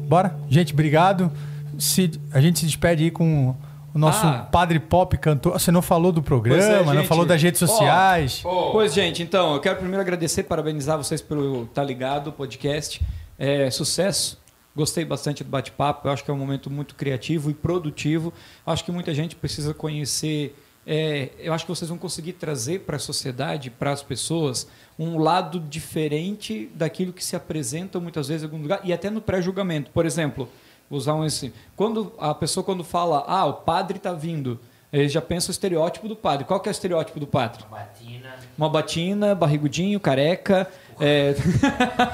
Bora? 0.07 0.35
Gente, 0.49 0.73
obrigado. 0.73 1.31
Se, 1.79 2.11
a 2.31 2.41
gente 2.41 2.59
se 2.59 2.65
despede 2.65 3.05
aí 3.05 3.11
com 3.11 3.55
o 3.93 3.97
nosso 3.97 4.25
Ah. 4.25 4.47
Padre 4.51 4.79
Pop 4.79 5.17
cantor. 5.17 5.53
Você 5.53 5.71
não 5.71 5.81
falou 5.81 6.11
do 6.11 6.21
programa, 6.21 6.61
Pois 6.61 6.69
é, 6.69 6.83
não 6.83 6.93
gente. 6.95 7.07
falou 7.07 7.25
das 7.25 7.41
redes 7.41 7.59
sociais. 7.59 8.41
Pois, 8.43 8.93
gente, 8.93 9.23
então, 9.23 9.53
eu 9.55 9.59
quero 9.59 9.77
primeiro 9.77 10.01
agradecer, 10.01 10.43
parabenizar 10.43 10.97
vocês 10.97 11.21
pelo 11.21 11.65
Tá 11.67 11.83
Ligado 11.83 12.31
podcast. 12.31 13.01
É, 13.37 13.71
sucesso. 13.71 14.37
Gostei 14.75 15.03
bastante 15.03 15.43
do 15.43 15.49
bate-papo. 15.49 16.07
Eu 16.07 16.11
acho 16.11 16.23
que 16.23 16.29
é 16.29 16.33
um 16.33 16.37
momento 16.37 16.69
muito 16.69 16.93
criativo 16.95 17.49
e 17.49 17.53
produtivo. 17.53 18.31
Acho 18.65 18.83
que 18.85 18.91
muita 18.91 19.13
gente 19.13 19.35
precisa 19.35 19.73
conhecer. 19.73 20.55
é, 20.85 21.29
eu 21.39 21.53
acho 21.53 21.65
que 21.65 21.69
vocês 21.69 21.87
vão 21.89 21.97
conseguir 21.97 22.33
trazer 22.33 22.79
para 22.81 22.95
a 22.95 22.99
sociedade, 22.99 23.69
para 23.69 23.91
as 23.91 24.01
pessoas, 24.01 24.67
um 24.97 25.17
lado 25.19 25.59
diferente 25.59 26.69
daquilo 26.73 27.11
que 27.13 27.23
se 27.23 27.35
apresenta 27.35 27.99
muitas 27.99 28.27
vezes 28.27 28.43
em 28.43 28.45
algum 28.45 28.61
lugar 28.61 28.79
e 28.83 28.91
até 28.93 29.09
no 29.09 29.21
pré-julgamento. 29.21 29.91
Por 29.91 30.05
exemplo, 30.05 30.47
vou 30.89 30.97
usar 30.97 31.13
um 31.15 31.23
assim. 31.23 31.51
Quando 31.75 32.11
a 32.17 32.33
pessoa 32.33 32.63
quando 32.63 32.83
fala, 32.83 33.23
ah, 33.27 33.45
o 33.45 33.53
padre 33.53 33.97
está 33.97 34.13
vindo, 34.13 34.59
ele 34.91 35.07
já 35.07 35.21
pensa 35.21 35.49
o 35.49 35.51
estereótipo 35.51 36.07
do 36.07 36.15
padre. 36.15 36.45
Qual 36.45 36.59
que 36.59 36.67
é 36.67 36.71
o 36.71 36.73
estereótipo 36.73 37.19
do 37.19 37.27
padre? 37.27 37.63
Batina. 37.69 38.29
Uma 38.57 38.69
batina, 38.69 39.35
barrigudinho, 39.35 39.99
careca. 39.99 40.67
É... 40.99 41.35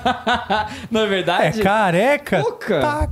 Na 0.92 1.02
É 1.02 1.08
verdade. 1.08 1.62
careca? 1.62 2.42
Pô, 2.42 2.52
cara. 2.54 2.82
Tá. 2.82 3.10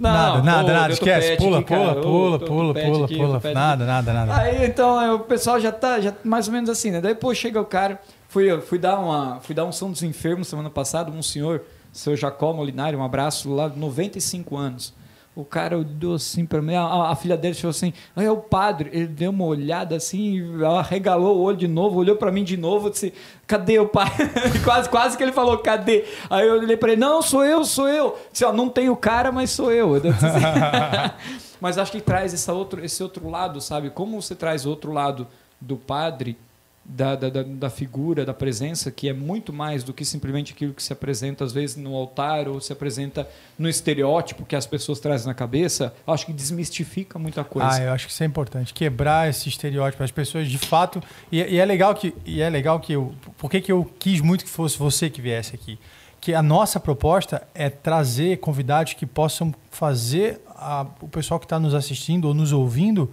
Não, 0.00 0.10
nada, 0.10 0.42
nada, 0.42 0.70
ô, 0.70 0.74
nada. 0.74 0.86
deu 0.86 0.94
Esquece. 0.94 1.36
Pula, 1.36 1.58
aqui, 1.58 1.74
pula, 1.74 1.94
pula, 2.00 2.38
deu 2.38 2.48
pula, 2.48 2.74
pula, 2.74 3.04
aqui, 3.04 3.16
pula. 3.18 3.40
Nada, 3.52 3.84
nada, 3.84 4.12
nada. 4.14 4.36
Aí 4.36 4.64
então 4.64 4.98
é, 4.98 5.12
o 5.12 5.18
pessoal 5.18 5.60
já 5.60 5.70
tá 5.70 6.00
já 6.00 6.14
mais 6.24 6.46
ou 6.48 6.54
menos 6.54 6.70
assim, 6.70 6.90
né? 6.90 7.02
Daí 7.02 7.14
pô, 7.14 7.34
chega 7.34 7.60
o 7.60 7.66
cara, 7.66 8.00
fui 8.26 8.58
fui 8.62 8.78
dar 8.78 8.98
uma 8.98 9.40
fui 9.40 9.54
dar 9.54 9.66
um 9.66 9.72
som 9.72 9.90
dos 9.90 10.02
enfermos 10.02 10.48
semana 10.48 10.70
passada, 10.70 11.10
um 11.10 11.22
senhor, 11.22 11.62
seu 11.92 12.16
Jacó 12.16 12.52
Molinari, 12.52 12.96
um 12.96 13.04
abraço 13.04 13.52
lá, 13.52 13.68
95 13.68 14.56
anos. 14.56 14.94
O 15.34 15.44
cara 15.44 15.78
olhou 15.78 16.14
assim 16.14 16.44
pra 16.44 16.60
mim, 16.60 16.74
a, 16.74 17.10
a 17.10 17.14
filha 17.14 17.36
dele 17.36 17.54
falou 17.54 17.70
assim: 17.70 17.92
"Ah, 18.16 18.22
é 18.22 18.30
o 18.30 18.38
padre". 18.38 18.90
Ele 18.92 19.06
deu 19.06 19.30
uma 19.30 19.44
olhada 19.44 19.94
assim, 19.94 20.60
ela 20.60 20.82
regalou 20.82 21.38
o 21.38 21.40
olho 21.40 21.56
de 21.56 21.68
novo, 21.68 22.00
olhou 22.00 22.16
pra 22.16 22.32
mim 22.32 22.42
de 22.42 22.56
novo, 22.56 22.90
disse: 22.90 23.14
"Cadê 23.46 23.78
o 23.78 23.86
pai?" 23.86 24.10
quase 24.64 24.88
quase 24.88 25.16
que 25.16 25.22
ele 25.22 25.32
falou: 25.32 25.56
"Cadê?". 25.58 26.04
Aí 26.28 26.46
eu 26.46 26.54
olhei 26.54 26.76
pra 26.76 26.92
ele: 26.92 27.00
"Não, 27.00 27.22
sou 27.22 27.44
eu, 27.44 27.64
sou 27.64 27.88
eu". 27.88 28.18
Disse, 28.32 28.44
ó, 28.44 28.52
não 28.52 28.68
tenho 28.68 28.94
cara, 28.96 29.30
mas 29.30 29.50
sou 29.50 29.70
eu. 29.70 29.94
Eu 29.94 30.00
disse 30.00 30.26
assim, 30.26 30.44
mas 31.60 31.78
acho 31.78 31.92
que 31.92 32.00
traz 32.00 32.34
essa 32.34 32.52
outro, 32.52 32.84
esse 32.84 33.00
outro 33.00 33.28
lado, 33.30 33.60
sabe? 33.60 33.88
Como 33.88 34.20
você 34.20 34.34
traz 34.34 34.66
o 34.66 34.70
outro 34.70 34.92
lado 34.92 35.28
do 35.60 35.76
padre, 35.76 36.36
da, 36.92 37.14
da, 37.14 37.42
da, 37.44 37.70
figura, 37.70 38.24
da 38.26 38.34
presença, 38.34 38.90
que 38.90 39.08
é 39.08 39.12
muito 39.12 39.52
mais 39.52 39.84
do 39.84 39.94
que 39.94 40.04
simplesmente 40.04 40.52
aquilo 40.52 40.74
que 40.74 40.82
se 40.82 40.92
apresenta, 40.92 41.44
às 41.44 41.52
vezes, 41.52 41.76
no 41.76 41.94
altar 41.94 42.48
ou 42.48 42.60
se 42.60 42.72
apresenta 42.72 43.28
no 43.56 43.68
estereótipo 43.68 44.44
que 44.44 44.56
as 44.56 44.66
pessoas 44.66 44.98
trazem 44.98 45.26
na 45.28 45.34
cabeça, 45.34 45.94
acho 46.06 46.26
que 46.26 46.32
desmistifica 46.32 47.18
muita 47.18 47.44
coisa. 47.44 47.68
Ah, 47.70 47.80
eu 47.80 47.92
acho 47.92 48.06
que 48.06 48.12
isso 48.12 48.22
é 48.22 48.26
importante. 48.26 48.74
Quebrar 48.74 49.28
esse 49.28 49.48
estereótipo. 49.48 50.02
As 50.02 50.10
pessoas, 50.10 50.48
de 50.48 50.58
fato. 50.58 51.00
E, 51.30 51.38
e 51.38 51.58
é 51.58 51.64
legal 51.64 51.94
que. 51.94 52.12
E 52.26 52.40
é 52.42 52.50
legal 52.50 52.80
que 52.80 52.92
eu. 52.92 53.14
Por 53.38 53.50
que, 53.50 53.60
que 53.60 53.70
eu 53.70 53.88
quis 53.98 54.20
muito 54.20 54.44
que 54.44 54.50
fosse 54.50 54.76
você 54.76 55.08
que 55.08 55.20
viesse 55.22 55.54
aqui? 55.54 55.78
Que 56.20 56.34
a 56.34 56.42
nossa 56.42 56.80
proposta 56.80 57.46
é 57.54 57.70
trazer 57.70 58.38
convidados 58.40 58.94
que 58.94 59.06
possam 59.06 59.54
fazer 59.70 60.40
a- 60.48 60.86
o 61.00 61.08
pessoal 61.08 61.38
que 61.38 61.46
está 61.46 61.58
nos 61.60 61.72
assistindo 61.72 62.26
ou 62.26 62.34
nos 62.34 62.52
ouvindo 62.52 63.10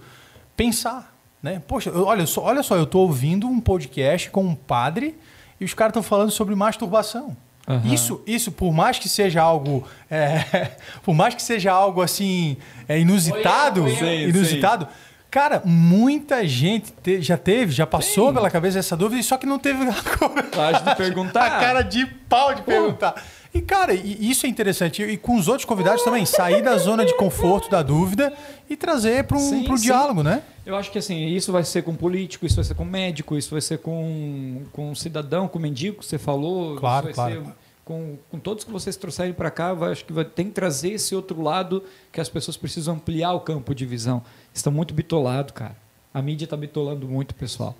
pensar. 0.56 1.16
Né? 1.42 1.62
Poxa, 1.66 1.90
eu- 1.90 2.04
olha, 2.04 2.26
só, 2.26 2.42
olha 2.42 2.62
só, 2.62 2.76
eu 2.76 2.84
estou 2.84 3.02
ouvindo 3.02 3.46
um 3.46 3.60
podcast 3.60 4.28
com 4.30 4.42
um 4.44 4.54
padre 4.54 5.16
e 5.60 5.64
os 5.64 5.72
caras 5.74 5.90
estão 5.92 6.02
falando 6.02 6.30
sobre 6.30 6.54
masturbação. 6.54 7.36
Aham. 7.66 7.82
Isso, 7.92 8.20
isso, 8.26 8.50
por 8.50 8.72
mais 8.72 8.98
que 8.98 9.08
seja 9.08 9.42
algo, 9.42 9.86
é, 10.10 10.70
por 11.04 11.14
mais 11.14 11.34
que 11.34 11.42
seja 11.42 11.70
algo 11.70 12.00
assim 12.02 12.56
é, 12.88 12.98
inusitado, 12.98 13.84
Oi, 13.84 13.90
oi, 13.92 13.92
oi. 13.92 13.98
Sim, 13.98 14.28
inusitado, 14.30 14.88
cara, 15.30 15.60
muita 15.64 16.46
gente 16.48 16.92
te- 17.02 17.20
já 17.20 17.36
teve, 17.36 17.70
já 17.72 17.86
passou 17.86 18.28
Sim. 18.28 18.34
pela 18.34 18.50
cabeça 18.50 18.78
essa 18.78 18.96
dúvida, 18.96 19.22
só 19.22 19.36
que 19.36 19.44
não 19.46 19.58
teve 19.58 19.84
a 19.88 19.94
Coragem 20.18 20.82
de 20.82 20.94
perguntar. 20.96 21.44
a 21.46 21.50
cara 21.60 21.82
de 21.82 22.06
pau 22.06 22.54
de 22.54 22.62
perguntar. 22.62 23.22
E, 23.58 23.62
cara, 23.62 23.92
e- 23.92 24.30
isso 24.30 24.46
é 24.46 24.48
interessante. 24.48 25.02
E 25.02 25.16
com 25.16 25.36
os 25.36 25.48
outros 25.48 25.64
convidados 25.64 26.04
também, 26.04 26.24
sair 26.24 26.62
da 26.62 26.78
zona 26.78 27.04
de 27.04 27.12
conforto 27.16 27.68
da 27.68 27.82
dúvida 27.82 28.32
e 28.70 28.76
trazer 28.76 29.24
para 29.24 29.36
um, 29.36 29.74
diálogo, 29.74 30.22
né? 30.22 30.44
Eu 30.64 30.76
acho 30.76 30.92
que 30.92 30.98
assim, 30.98 31.26
isso 31.26 31.50
vai 31.50 31.64
ser 31.64 31.82
com 31.82 31.92
político, 31.94 32.46
isso 32.46 32.54
vai 32.54 32.64
ser 32.64 32.74
com 32.74 32.84
médico, 32.84 33.36
isso 33.36 33.50
vai 33.50 33.60
ser 33.60 33.78
com, 33.78 34.62
com 34.72 34.94
cidadão, 34.94 35.48
com 35.48 35.58
mendigo, 35.58 35.98
que 35.98 36.06
você 36.06 36.18
falou. 36.18 36.76
Claro, 36.76 37.10
isso 37.10 37.16
vai 37.16 37.32
claro. 37.32 37.46
ser 37.46 37.52
com, 37.84 38.16
com 38.30 38.38
todos 38.38 38.62
que 38.62 38.70
vocês 38.70 38.94
trouxerem 38.96 39.32
para 39.32 39.50
cá, 39.50 39.74
vai, 39.74 39.90
acho 39.90 40.04
que 40.04 40.12
vai, 40.12 40.24
tem 40.24 40.46
que 40.46 40.52
trazer 40.52 40.90
esse 40.92 41.16
outro 41.16 41.42
lado 41.42 41.82
que 42.12 42.20
as 42.20 42.28
pessoas 42.28 42.56
precisam 42.56 42.94
ampliar 42.94 43.32
o 43.32 43.40
campo 43.40 43.74
de 43.74 43.84
visão. 43.84 44.22
Estão 44.54 44.72
muito 44.72 44.94
bitolados, 44.94 45.52
cara. 45.52 45.74
A 46.14 46.22
mídia 46.22 46.44
está 46.44 46.56
bitolando 46.56 47.08
muito, 47.08 47.34
pessoal. 47.34 47.74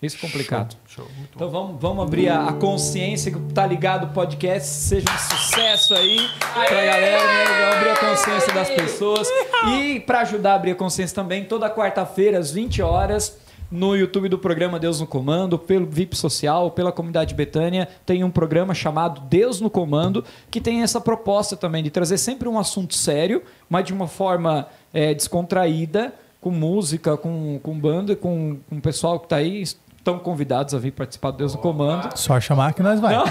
Isso 0.00 0.16
é 0.16 0.20
complicado. 0.20 0.76
Então 1.34 1.50
vamos, 1.50 1.80
vamos 1.80 2.04
abrir 2.04 2.28
a, 2.28 2.48
a 2.48 2.52
consciência 2.52 3.32
que 3.32 3.38
o 3.38 3.42
Tá 3.52 3.66
Ligado 3.66 4.14
Podcast 4.14 4.68
seja 4.68 5.06
um 5.12 5.18
sucesso 5.18 5.92
aí 5.92 6.20
pra 6.40 6.84
galera, 6.84 7.26
né? 7.26 7.44
Vamos 7.46 7.76
abrir 7.76 7.90
a 7.90 7.96
consciência 7.96 8.54
das 8.54 8.70
pessoas. 8.70 9.28
E 9.66 9.98
para 9.98 10.20
ajudar 10.20 10.52
a 10.52 10.54
abrir 10.54 10.70
a 10.70 10.74
consciência 10.76 11.16
também, 11.16 11.44
toda 11.44 11.68
quarta-feira, 11.68 12.38
às 12.38 12.52
20 12.52 12.80
horas, 12.80 13.38
no 13.70 13.96
YouTube 13.96 14.28
do 14.28 14.38
programa 14.38 14.78
Deus 14.78 15.00
no 15.00 15.06
Comando, 15.06 15.58
pelo 15.58 15.84
VIP 15.84 16.16
Social, 16.16 16.70
pela 16.70 16.92
comunidade 16.92 17.34
Betânia, 17.34 17.88
tem 18.06 18.22
um 18.22 18.30
programa 18.30 18.74
chamado 18.74 19.22
Deus 19.22 19.60
no 19.60 19.68
Comando, 19.68 20.24
que 20.48 20.60
tem 20.60 20.82
essa 20.82 21.00
proposta 21.00 21.56
também 21.56 21.82
de 21.82 21.90
trazer 21.90 22.18
sempre 22.18 22.48
um 22.48 22.56
assunto 22.56 22.94
sério, 22.94 23.42
mas 23.68 23.84
de 23.84 23.92
uma 23.92 24.06
forma 24.06 24.68
é, 24.94 25.12
descontraída, 25.12 26.14
com 26.40 26.50
música, 26.50 27.16
com, 27.16 27.58
com 27.60 27.76
banda, 27.78 28.14
com, 28.14 28.58
com 28.68 28.76
o 28.76 28.80
pessoal 28.80 29.18
que 29.18 29.26
está 29.26 29.36
aí 29.36 29.64
estão 30.08 30.18
convidados 30.18 30.74
a 30.74 30.78
vir 30.78 30.92
participar 30.92 31.30
do 31.32 31.38
Deus 31.38 31.54
no 31.54 31.60
Comando. 31.60 32.16
Só 32.16 32.40
chamar 32.40 32.72
que 32.72 32.82
nós 32.82 32.98
vai. 32.98 33.14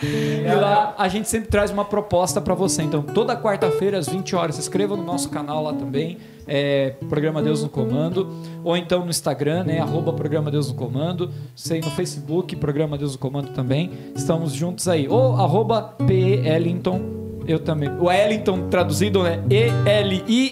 E 0.00 0.54
lá 0.54 0.94
a 0.96 1.08
gente 1.08 1.28
sempre 1.28 1.48
traz 1.48 1.70
uma 1.70 1.84
proposta 1.84 2.40
para 2.40 2.54
você. 2.54 2.82
Então, 2.82 3.02
toda 3.02 3.36
quarta-feira, 3.36 3.98
às 3.98 4.08
20 4.08 4.34
horas, 4.34 4.54
se 4.54 4.60
inscreva 4.60 4.96
no 4.96 5.02
nosso 5.02 5.28
canal 5.28 5.62
lá 5.62 5.72
também, 5.72 6.18
é, 6.46 6.94
Programa 7.08 7.42
Deus 7.42 7.62
no 7.62 7.68
Comando, 7.68 8.32
ou 8.64 8.76
então 8.76 9.04
no 9.04 9.10
Instagram, 9.10 9.64
né, 9.64 9.80
arroba 9.80 10.12
Programa 10.12 10.50
Deus 10.50 10.68
no 10.68 10.74
Comando, 10.74 11.30
sei 11.54 11.80
no 11.80 11.90
Facebook, 11.90 12.54
Programa 12.56 12.96
Deus 12.96 13.12
no 13.12 13.18
Comando 13.18 13.50
também. 13.50 13.90
Estamos 14.14 14.52
juntos 14.52 14.88
aí. 14.88 15.08
Ou 15.08 15.36
arroba 15.36 15.94
PELinton, 16.06 17.27
eu 17.48 17.58
também. 17.58 17.88
O 17.98 18.10
Ellington 18.12 18.68
traduzido 18.68 19.26
é 19.26 19.40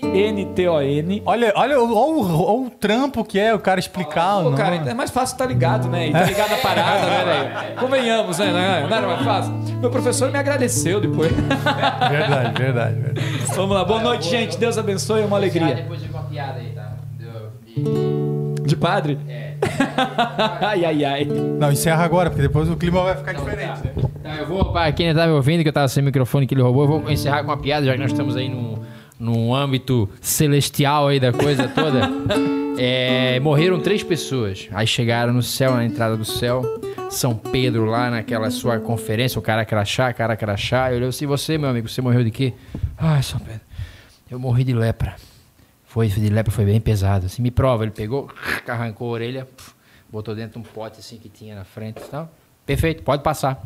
E-L-I-N-T-O-N. 0.06 1.22
Olha, 1.26 1.52
olha, 1.54 1.80
o- 1.80 1.94
olha 1.94 2.16
o, 2.16 2.42
olha 2.42 2.66
o 2.66 2.70
trampo 2.70 3.22
que 3.24 3.38
é 3.38 3.54
o 3.54 3.58
cara 3.58 3.78
explicar. 3.78 4.42
Pô, 4.42 4.52
cara, 4.52 4.76
é 4.76 4.94
mais 4.94 5.10
fácil 5.10 5.34
estar 5.34 5.46
ligado, 5.46 5.88
né? 5.88 6.08
E 6.08 6.12
tá 6.12 6.22
ligado 6.24 6.50
na 6.50 6.56
parada, 6.56 7.06
né, 7.06 7.24
velho? 7.24 7.76
Convenhamos, 7.80 8.38
né? 8.38 8.86
Não 8.88 8.96
era 8.96 9.06
mais 9.06 9.22
fácil. 9.24 9.52
Meu 9.80 9.90
professor 9.90 10.30
me 10.32 10.38
agradeceu 10.38 11.00
depois. 11.00 11.30
Verdade, 11.36 12.62
verdade, 12.62 12.94
verdade. 13.00 13.20
Vamos 13.54 13.76
lá, 13.76 13.84
boa 13.84 14.00
noite, 14.02 14.28
gente. 14.28 14.56
Deus 14.58 14.78
abençoe, 14.78 15.22
é 15.22 15.24
uma 15.26 15.36
alegria. 15.36 15.74
Depois 15.74 16.00
de 16.02 16.08
uma 16.08 16.22
piada 16.24 16.58
aí, 16.60 16.70
tá? 16.74 16.92
De- 17.18 18.62
De 18.66 18.76
padre? 18.76 19.18
É. 19.28 19.45
ai, 20.60 20.84
ai, 20.84 21.04
ai. 21.04 21.24
Não, 21.24 21.72
encerra 21.72 22.04
agora, 22.04 22.30
porque 22.30 22.42
depois 22.42 22.68
o 22.70 22.76
clima 22.76 23.02
vai 23.02 23.16
ficar 23.16 23.32
diferente. 23.32 23.80
né? 23.84 23.92
Tá, 24.22 24.36
eu 24.36 24.46
vou, 24.46 24.72
para 24.72 24.90
quem 24.92 25.14
tá 25.14 25.26
me 25.26 25.32
ouvindo, 25.32 25.62
que 25.62 25.68
eu 25.68 25.72
tava 25.72 25.88
sem 25.88 26.02
microfone 26.02 26.46
que 26.46 26.54
ele 26.54 26.62
roubou, 26.62 26.84
eu 26.84 27.00
vou 27.00 27.10
encerrar 27.10 27.38
com 27.44 27.50
uma 27.50 27.56
piada, 27.56 27.86
já 27.86 27.92
que 27.92 27.98
nós 27.98 28.10
estamos 28.10 28.36
aí 28.36 28.48
num, 28.48 28.78
num 29.18 29.54
âmbito 29.54 30.08
celestial 30.20 31.08
aí 31.08 31.20
da 31.20 31.32
coisa 31.32 31.68
toda. 31.68 32.08
É, 32.78 33.40
morreram 33.40 33.80
três 33.80 34.02
pessoas. 34.02 34.68
Aí 34.70 34.86
chegaram 34.86 35.32
no 35.32 35.42
céu, 35.42 35.74
na 35.74 35.82
entrada 35.86 36.14
do 36.14 36.26
céu. 36.26 36.62
São 37.08 37.34
Pedro 37.34 37.86
lá 37.86 38.10
naquela 38.10 38.50
sua 38.50 38.78
conferência, 38.78 39.38
o 39.38 39.42
cara 39.42 39.64
crachá, 39.64 40.12
cara 40.12 40.36
crachá. 40.36 40.90
Eu 40.90 40.96
olhei 40.98 41.08
assim, 41.08 41.24
você, 41.24 41.56
meu 41.56 41.70
amigo, 41.70 41.88
você 41.88 42.02
morreu 42.02 42.22
de 42.22 42.30
quê? 42.30 42.52
Ai, 42.98 43.22
São 43.22 43.40
Pedro, 43.40 43.62
eu 44.30 44.38
morri 44.38 44.62
de 44.62 44.74
lepra. 44.74 45.14
Foi, 45.96 46.08
de 46.08 46.28
lepra 46.28 46.52
foi 46.52 46.66
bem 46.66 46.78
pesado. 46.78 47.24
Assim, 47.24 47.40
me 47.40 47.50
prova, 47.50 47.82
ele 47.82 47.90
pegou, 47.90 48.30
arrancou 48.68 49.08
a 49.08 49.12
orelha, 49.12 49.48
botou 50.10 50.34
dentro 50.34 50.60
de 50.60 50.68
um 50.68 50.70
pote 50.70 51.00
assim 51.00 51.16
que 51.16 51.30
tinha 51.30 51.54
na 51.54 51.64
frente 51.64 52.02
e 52.02 52.04
tal. 52.04 52.30
Perfeito, 52.66 53.02
pode 53.02 53.22
passar. 53.22 53.64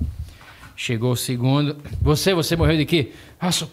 Chegou 0.76 1.10
o 1.10 1.16
segundo. 1.16 1.76
Você, 2.00 2.32
você 2.32 2.54
morreu 2.54 2.76
de 2.76 2.86
quê? 2.86 3.10
Ah, 3.40 3.50
só 3.50 3.68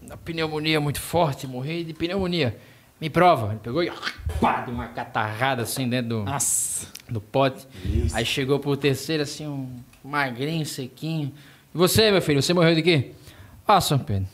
uma 0.00 0.16
pneumonia 0.18 0.80
muito 0.80 1.00
forte, 1.00 1.48
morri 1.48 1.82
de 1.82 1.92
pneumonia. 1.92 2.56
Me 3.00 3.10
prova. 3.10 3.50
Ele 3.50 3.58
pegou 3.60 3.82
e 3.82 3.90
pá, 4.40 4.60
deu 4.60 4.72
uma 4.72 4.86
catarrada 4.86 5.62
assim 5.62 5.88
dentro 5.88 6.10
do, 6.10 6.22
Nossa. 6.22 6.86
do 7.10 7.20
pote. 7.20 7.66
Aí 8.14 8.24
chegou 8.24 8.60
pro 8.60 8.76
terceiro, 8.76 9.24
assim, 9.24 9.48
um 9.48 9.68
magrinho, 10.04 10.64
sequinho. 10.64 11.32
E 11.74 11.76
você, 11.76 12.12
meu 12.12 12.22
filho, 12.22 12.40
você 12.40 12.54
morreu 12.54 12.76
de 12.76 12.82
quê? 12.82 13.10
Ah, 13.66 13.80
São 13.80 13.98
Pedro, 13.98 14.28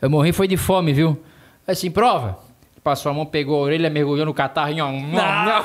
eu 0.00 0.08
morri 0.08 0.32
foi 0.32 0.46
de 0.46 0.56
fome, 0.56 0.92
viu? 0.92 1.20
Aí 1.66 1.72
assim, 1.72 1.90
prova. 1.90 2.49
Passou 2.82 3.10
a 3.10 3.14
mão, 3.14 3.26
pegou 3.26 3.56
a 3.56 3.62
orelha, 3.64 3.90
mergulhou 3.90 4.24
no 4.24 4.32
catarro. 4.32 4.72
Nham, 4.72 4.92
nham, 4.92 5.44
nham. 5.44 5.64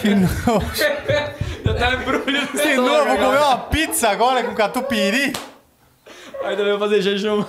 Que 0.00 0.14
nojo. 0.14 0.60
Já 1.64 1.74
tá 1.74 1.94
embrulho 1.94 2.46
Que 2.48 2.74
nojo, 2.76 3.04
vou 3.08 3.16
comer 3.16 3.38
uma 3.38 3.58
pizza 3.58 4.08
agora 4.10 4.44
com 4.44 4.54
catupiry. 4.54 5.32
Ainda 6.44 6.64
vai 6.64 6.78
fazer 6.78 7.00
jejum. 7.00 7.44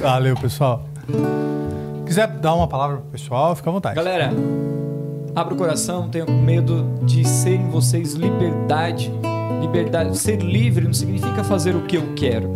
Valeu, 0.00 0.36
pessoal. 0.36 0.84
Quiser 2.06 2.28
dar 2.28 2.54
uma 2.54 2.68
palavra 2.68 2.98
pro 2.98 3.10
pessoal, 3.10 3.56
fica 3.56 3.68
à 3.68 3.72
vontade. 3.72 3.96
Galera, 3.96 4.30
abra 5.34 5.54
o 5.54 5.56
coração, 5.56 6.02
não 6.02 6.08
tenham 6.08 6.28
medo 6.28 6.98
de 7.02 7.26
ser 7.26 7.54
em 7.56 7.68
vocês 7.68 8.14
liberdade. 8.14 9.12
Liberdade, 9.60 10.16
ser 10.16 10.40
livre 10.40 10.84
não 10.84 10.92
significa 10.92 11.42
fazer 11.44 11.74
o 11.74 11.82
que 11.82 11.96
eu 11.96 12.14
quero. 12.14 12.50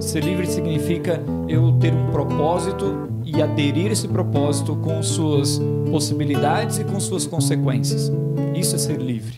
Ser 0.00 0.24
livre 0.24 0.46
significa 0.46 1.20
eu 1.48 1.72
ter 1.72 1.92
um 1.92 2.10
propósito 2.10 3.08
e 3.24 3.42
aderir 3.42 3.88
a 3.88 3.92
esse 3.92 4.06
propósito 4.06 4.76
com 4.76 5.02
suas 5.02 5.60
possibilidades 5.90 6.78
e 6.78 6.84
com 6.84 6.98
suas 7.00 7.26
consequências. 7.26 8.12
Isso 8.54 8.76
é 8.76 8.78
ser 8.78 9.00
livre. 9.00 9.34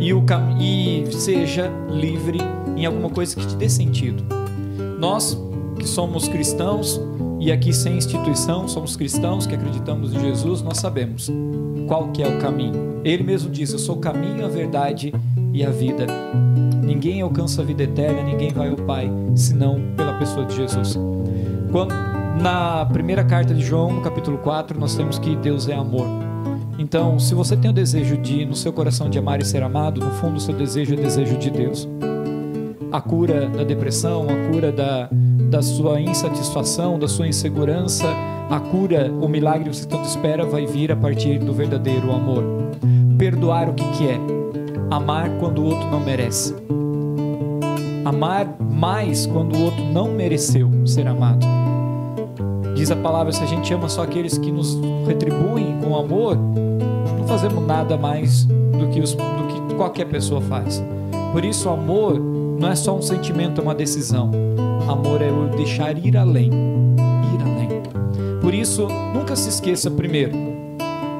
E, 0.00 0.12
o 0.12 0.22
cam- 0.22 0.56
e 0.60 1.04
seja 1.12 1.70
livre 1.88 2.38
em 2.76 2.84
alguma 2.84 3.10
coisa 3.10 3.36
que 3.36 3.46
te 3.46 3.54
dê 3.54 3.68
sentido. 3.68 4.24
Nós 4.98 5.38
que 5.78 5.86
somos 5.88 6.28
cristãos 6.28 7.00
e 7.38 7.50
aqui 7.50 7.72
sem 7.72 7.96
instituição, 7.96 8.68
somos 8.68 8.96
cristãos 8.96 9.46
que 9.46 9.54
acreditamos 9.54 10.12
em 10.12 10.20
Jesus, 10.20 10.62
nós 10.62 10.78
sabemos 10.78 11.30
qual 11.86 12.08
que 12.08 12.22
é 12.22 12.28
o 12.28 12.38
caminho. 12.38 13.00
Ele 13.04 13.22
mesmo 13.22 13.50
diz: 13.50 13.72
"Eu 13.72 13.78
sou 13.78 13.96
o 13.96 13.98
caminho, 13.98 14.44
a 14.44 14.48
verdade 14.48 15.12
e 15.52 15.64
a 15.64 15.70
vida". 15.70 16.06
Ninguém 16.82 17.20
alcança 17.20 17.62
a 17.62 17.64
vida 17.64 17.82
eterna, 17.82 18.22
ninguém 18.22 18.52
vai 18.52 18.68
ao 18.68 18.76
Pai 18.76 19.10
senão 19.34 19.80
pela 19.96 20.14
pessoa 20.14 20.44
de 20.46 20.56
Jesus. 20.56 20.98
Quando 21.70 21.94
na 22.40 22.84
primeira 22.86 23.24
carta 23.24 23.54
de 23.54 23.62
João, 23.62 23.92
no 23.92 24.00
capítulo 24.00 24.38
4, 24.38 24.78
nós 24.78 24.94
temos 24.94 25.18
que 25.18 25.36
Deus 25.36 25.68
é 25.68 25.74
amor. 25.74 26.06
Então, 26.78 27.18
se 27.18 27.34
você 27.34 27.56
tem 27.56 27.70
o 27.70 27.74
desejo 27.74 28.16
de 28.16 28.44
no 28.44 28.56
seu 28.56 28.72
coração 28.72 29.08
de 29.08 29.18
amar 29.18 29.40
e 29.40 29.44
ser 29.44 29.62
amado, 29.62 30.00
no 30.00 30.10
fundo 30.12 30.36
o 30.36 30.40
seu 30.40 30.54
desejo 30.54 30.94
é 30.94 30.96
desejo 30.96 31.36
de 31.38 31.50
Deus 31.50 31.88
a 32.92 33.00
cura 33.00 33.48
da 33.48 33.64
depressão, 33.64 34.26
a 34.28 34.52
cura 34.52 34.70
da, 34.70 35.08
da 35.50 35.62
sua 35.62 35.98
insatisfação, 35.98 36.98
da 36.98 37.08
sua 37.08 37.26
insegurança, 37.26 38.06
a 38.50 38.60
cura, 38.60 39.10
o 39.10 39.26
milagre 39.26 39.70
que 39.70 39.76
você 39.76 39.88
tanto 39.88 40.04
espera 40.04 40.44
vai 40.44 40.66
vir 40.66 40.92
a 40.92 40.96
partir 40.96 41.38
do 41.38 41.54
verdadeiro 41.54 42.12
amor. 42.12 42.44
Perdoar 43.16 43.70
o 43.70 43.72
que, 43.72 43.88
que 43.92 44.08
é? 44.08 44.41
Amar 44.90 45.30
quando 45.38 45.62
o 45.62 45.64
outro 45.64 45.90
não 45.90 46.00
merece. 46.00 46.54
Amar 48.04 48.56
mais 48.60 49.26
quando 49.26 49.56
o 49.56 49.64
outro 49.64 49.84
não 49.84 50.12
mereceu 50.12 50.70
ser 50.86 51.06
amado. 51.06 51.46
Diz 52.74 52.90
a 52.90 52.96
palavra: 52.96 53.32
se 53.32 53.42
a 53.42 53.46
gente 53.46 53.72
ama 53.72 53.88
só 53.88 54.02
aqueles 54.02 54.36
que 54.38 54.50
nos 54.50 54.78
retribuem 55.06 55.78
com 55.82 55.96
amor, 55.96 56.36
não 56.36 57.26
fazemos 57.26 57.64
nada 57.66 57.96
mais 57.96 58.44
do 58.44 58.88
que, 58.90 59.00
os, 59.00 59.12
do 59.14 59.46
que 59.68 59.74
qualquer 59.74 60.06
pessoa 60.06 60.40
faz. 60.40 60.82
Por 61.32 61.44
isso, 61.44 61.68
amor 61.68 62.18
não 62.18 62.68
é 62.68 62.74
só 62.74 62.96
um 62.96 63.02
sentimento, 63.02 63.60
é 63.60 63.64
uma 63.64 63.74
decisão. 63.74 64.30
Amor 64.88 65.22
é 65.22 65.30
o 65.30 65.48
deixar 65.56 65.96
ir 65.98 66.16
além. 66.16 66.50
Ir 66.50 67.42
além. 67.42 68.40
Por 68.40 68.54
isso, 68.54 68.86
nunca 69.14 69.34
se 69.36 69.48
esqueça, 69.48 69.90
primeiro, 69.90 70.32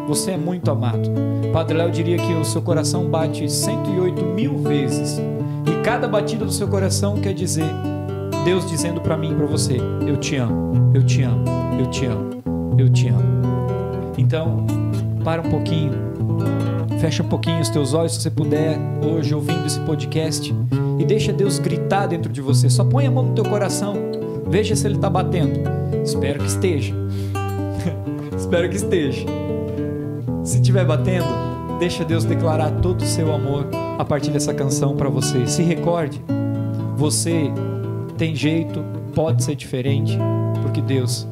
você 0.07 0.33
é 0.33 0.37
muito 0.37 0.71
amado. 0.71 1.11
Padre 1.53 1.77
Léo 1.77 1.91
diria 1.91 2.17
que 2.17 2.33
o 2.35 2.45
seu 2.45 2.63
coração 2.63 3.09
bate 3.09 3.51
108 3.51 4.25
mil 4.25 4.59
vezes. 4.59 5.21
E 5.67 5.83
cada 5.85 6.09
batida 6.09 6.45
do 6.45 6.53
seu 6.53 6.69
coração 6.69 7.17
quer 7.17 7.35
dizer 7.35 7.71
Deus 8.45 8.69
dizendo 8.69 9.01
para 9.01 9.17
mim 9.17 9.33
e 9.33 9.35
para 9.35 9.47
você: 9.47 9.79
Eu 10.07 10.17
te 10.17 10.37
amo, 10.37 10.93
eu 10.95 11.03
te 11.05 11.23
amo, 11.23 11.45
eu 11.79 11.87
te 11.91 12.07
amo, 12.07 12.31
eu 12.79 12.89
te 12.89 13.09
amo. 13.09 13.23
Então, 14.19 14.67
para 15.23 15.41
um 15.41 15.51
pouquinho, 15.51 15.93
fecha 16.99 17.23
um 17.23 17.29
pouquinho 17.29 17.61
os 17.61 17.69
teus 17.69 17.95
olhos, 17.95 18.15
se 18.15 18.23
você 18.23 18.31
puder, 18.31 18.79
hoje 19.05 19.35
ouvindo 19.35 19.67
esse 19.67 19.81
podcast, 19.81 20.53
e 20.99 21.05
deixa 21.05 21.33
Deus 21.33 21.59
gritar 21.59 22.07
dentro 22.07 22.33
de 22.33 22.41
você. 22.41 22.69
Só 22.69 22.85
põe 22.85 23.07
a 23.07 23.11
mão 23.11 23.27
no 23.27 23.35
teu 23.35 23.45
coração, 23.45 23.95
veja 24.49 24.75
se 24.75 24.87
ele 24.87 24.97
está 24.97 25.09
batendo. 25.09 25.61
Espero 26.03 26.41
que 26.41 26.47
esteja. 26.47 26.95
Espero 28.37 28.69
que 28.69 28.77
esteja. 28.77 29.25
Se 30.45 30.57
estiver 30.57 30.85
batendo, 30.85 31.79
deixa 31.79 32.05
Deus 32.05 32.25
declarar 32.25 32.71
todo 32.81 33.03
o 33.03 33.07
seu 33.07 33.33
amor 33.33 33.69
a 33.99 34.05
partir 34.05 34.31
dessa 34.31 34.53
canção 34.53 34.97
para 34.97 35.09
você. 35.09 35.47
Se 35.47 35.63
recorde, 35.63 36.23
você 36.97 37.51
tem 38.19 38.35
jeito, 38.35 38.85
pode 39.15 39.45
ser 39.45 39.55
diferente, 39.55 40.19
porque 40.63 40.81
Deus 40.81 41.29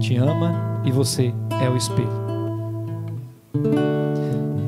te 0.00 0.16
ama 0.16 0.80
e 0.84 0.90
você 0.90 1.32
é 1.62 1.68
o 1.68 1.76
espelho. 1.76 2.28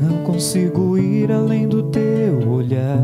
Não 0.00 0.24
consigo 0.24 0.96
ir 0.96 1.32
além 1.32 1.66
do 1.66 1.82
teu 1.84 2.48
olhar. 2.48 3.02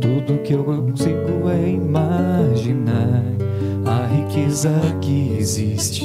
Tudo 0.00 0.42
que 0.42 0.52
eu 0.52 0.62
consigo 0.62 1.48
é 1.48 1.70
imaginar 1.70 3.37
riqueza 4.08 4.72
que 5.00 5.36
existe 5.38 6.04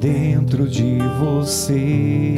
dentro 0.00 0.66
de 0.68 0.98
você. 1.20 2.34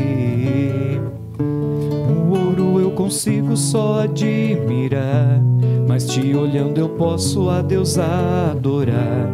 O 1.38 2.30
ouro 2.36 2.80
eu 2.80 2.90
consigo 2.90 3.56
só 3.56 4.02
admirar, 4.02 5.40
mas 5.86 6.06
te 6.06 6.34
olhando 6.34 6.78
eu 6.78 6.88
posso 6.90 7.48
a 7.48 7.62
Deus 7.62 7.96
adorar. 7.98 9.28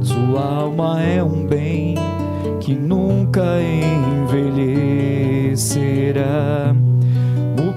Sua 0.00 0.40
alma 0.40 1.02
é 1.02 1.22
um 1.22 1.46
bem 1.46 1.96
que 2.60 2.74
nunca 2.74 3.60
envelhecerá. 3.60 5.26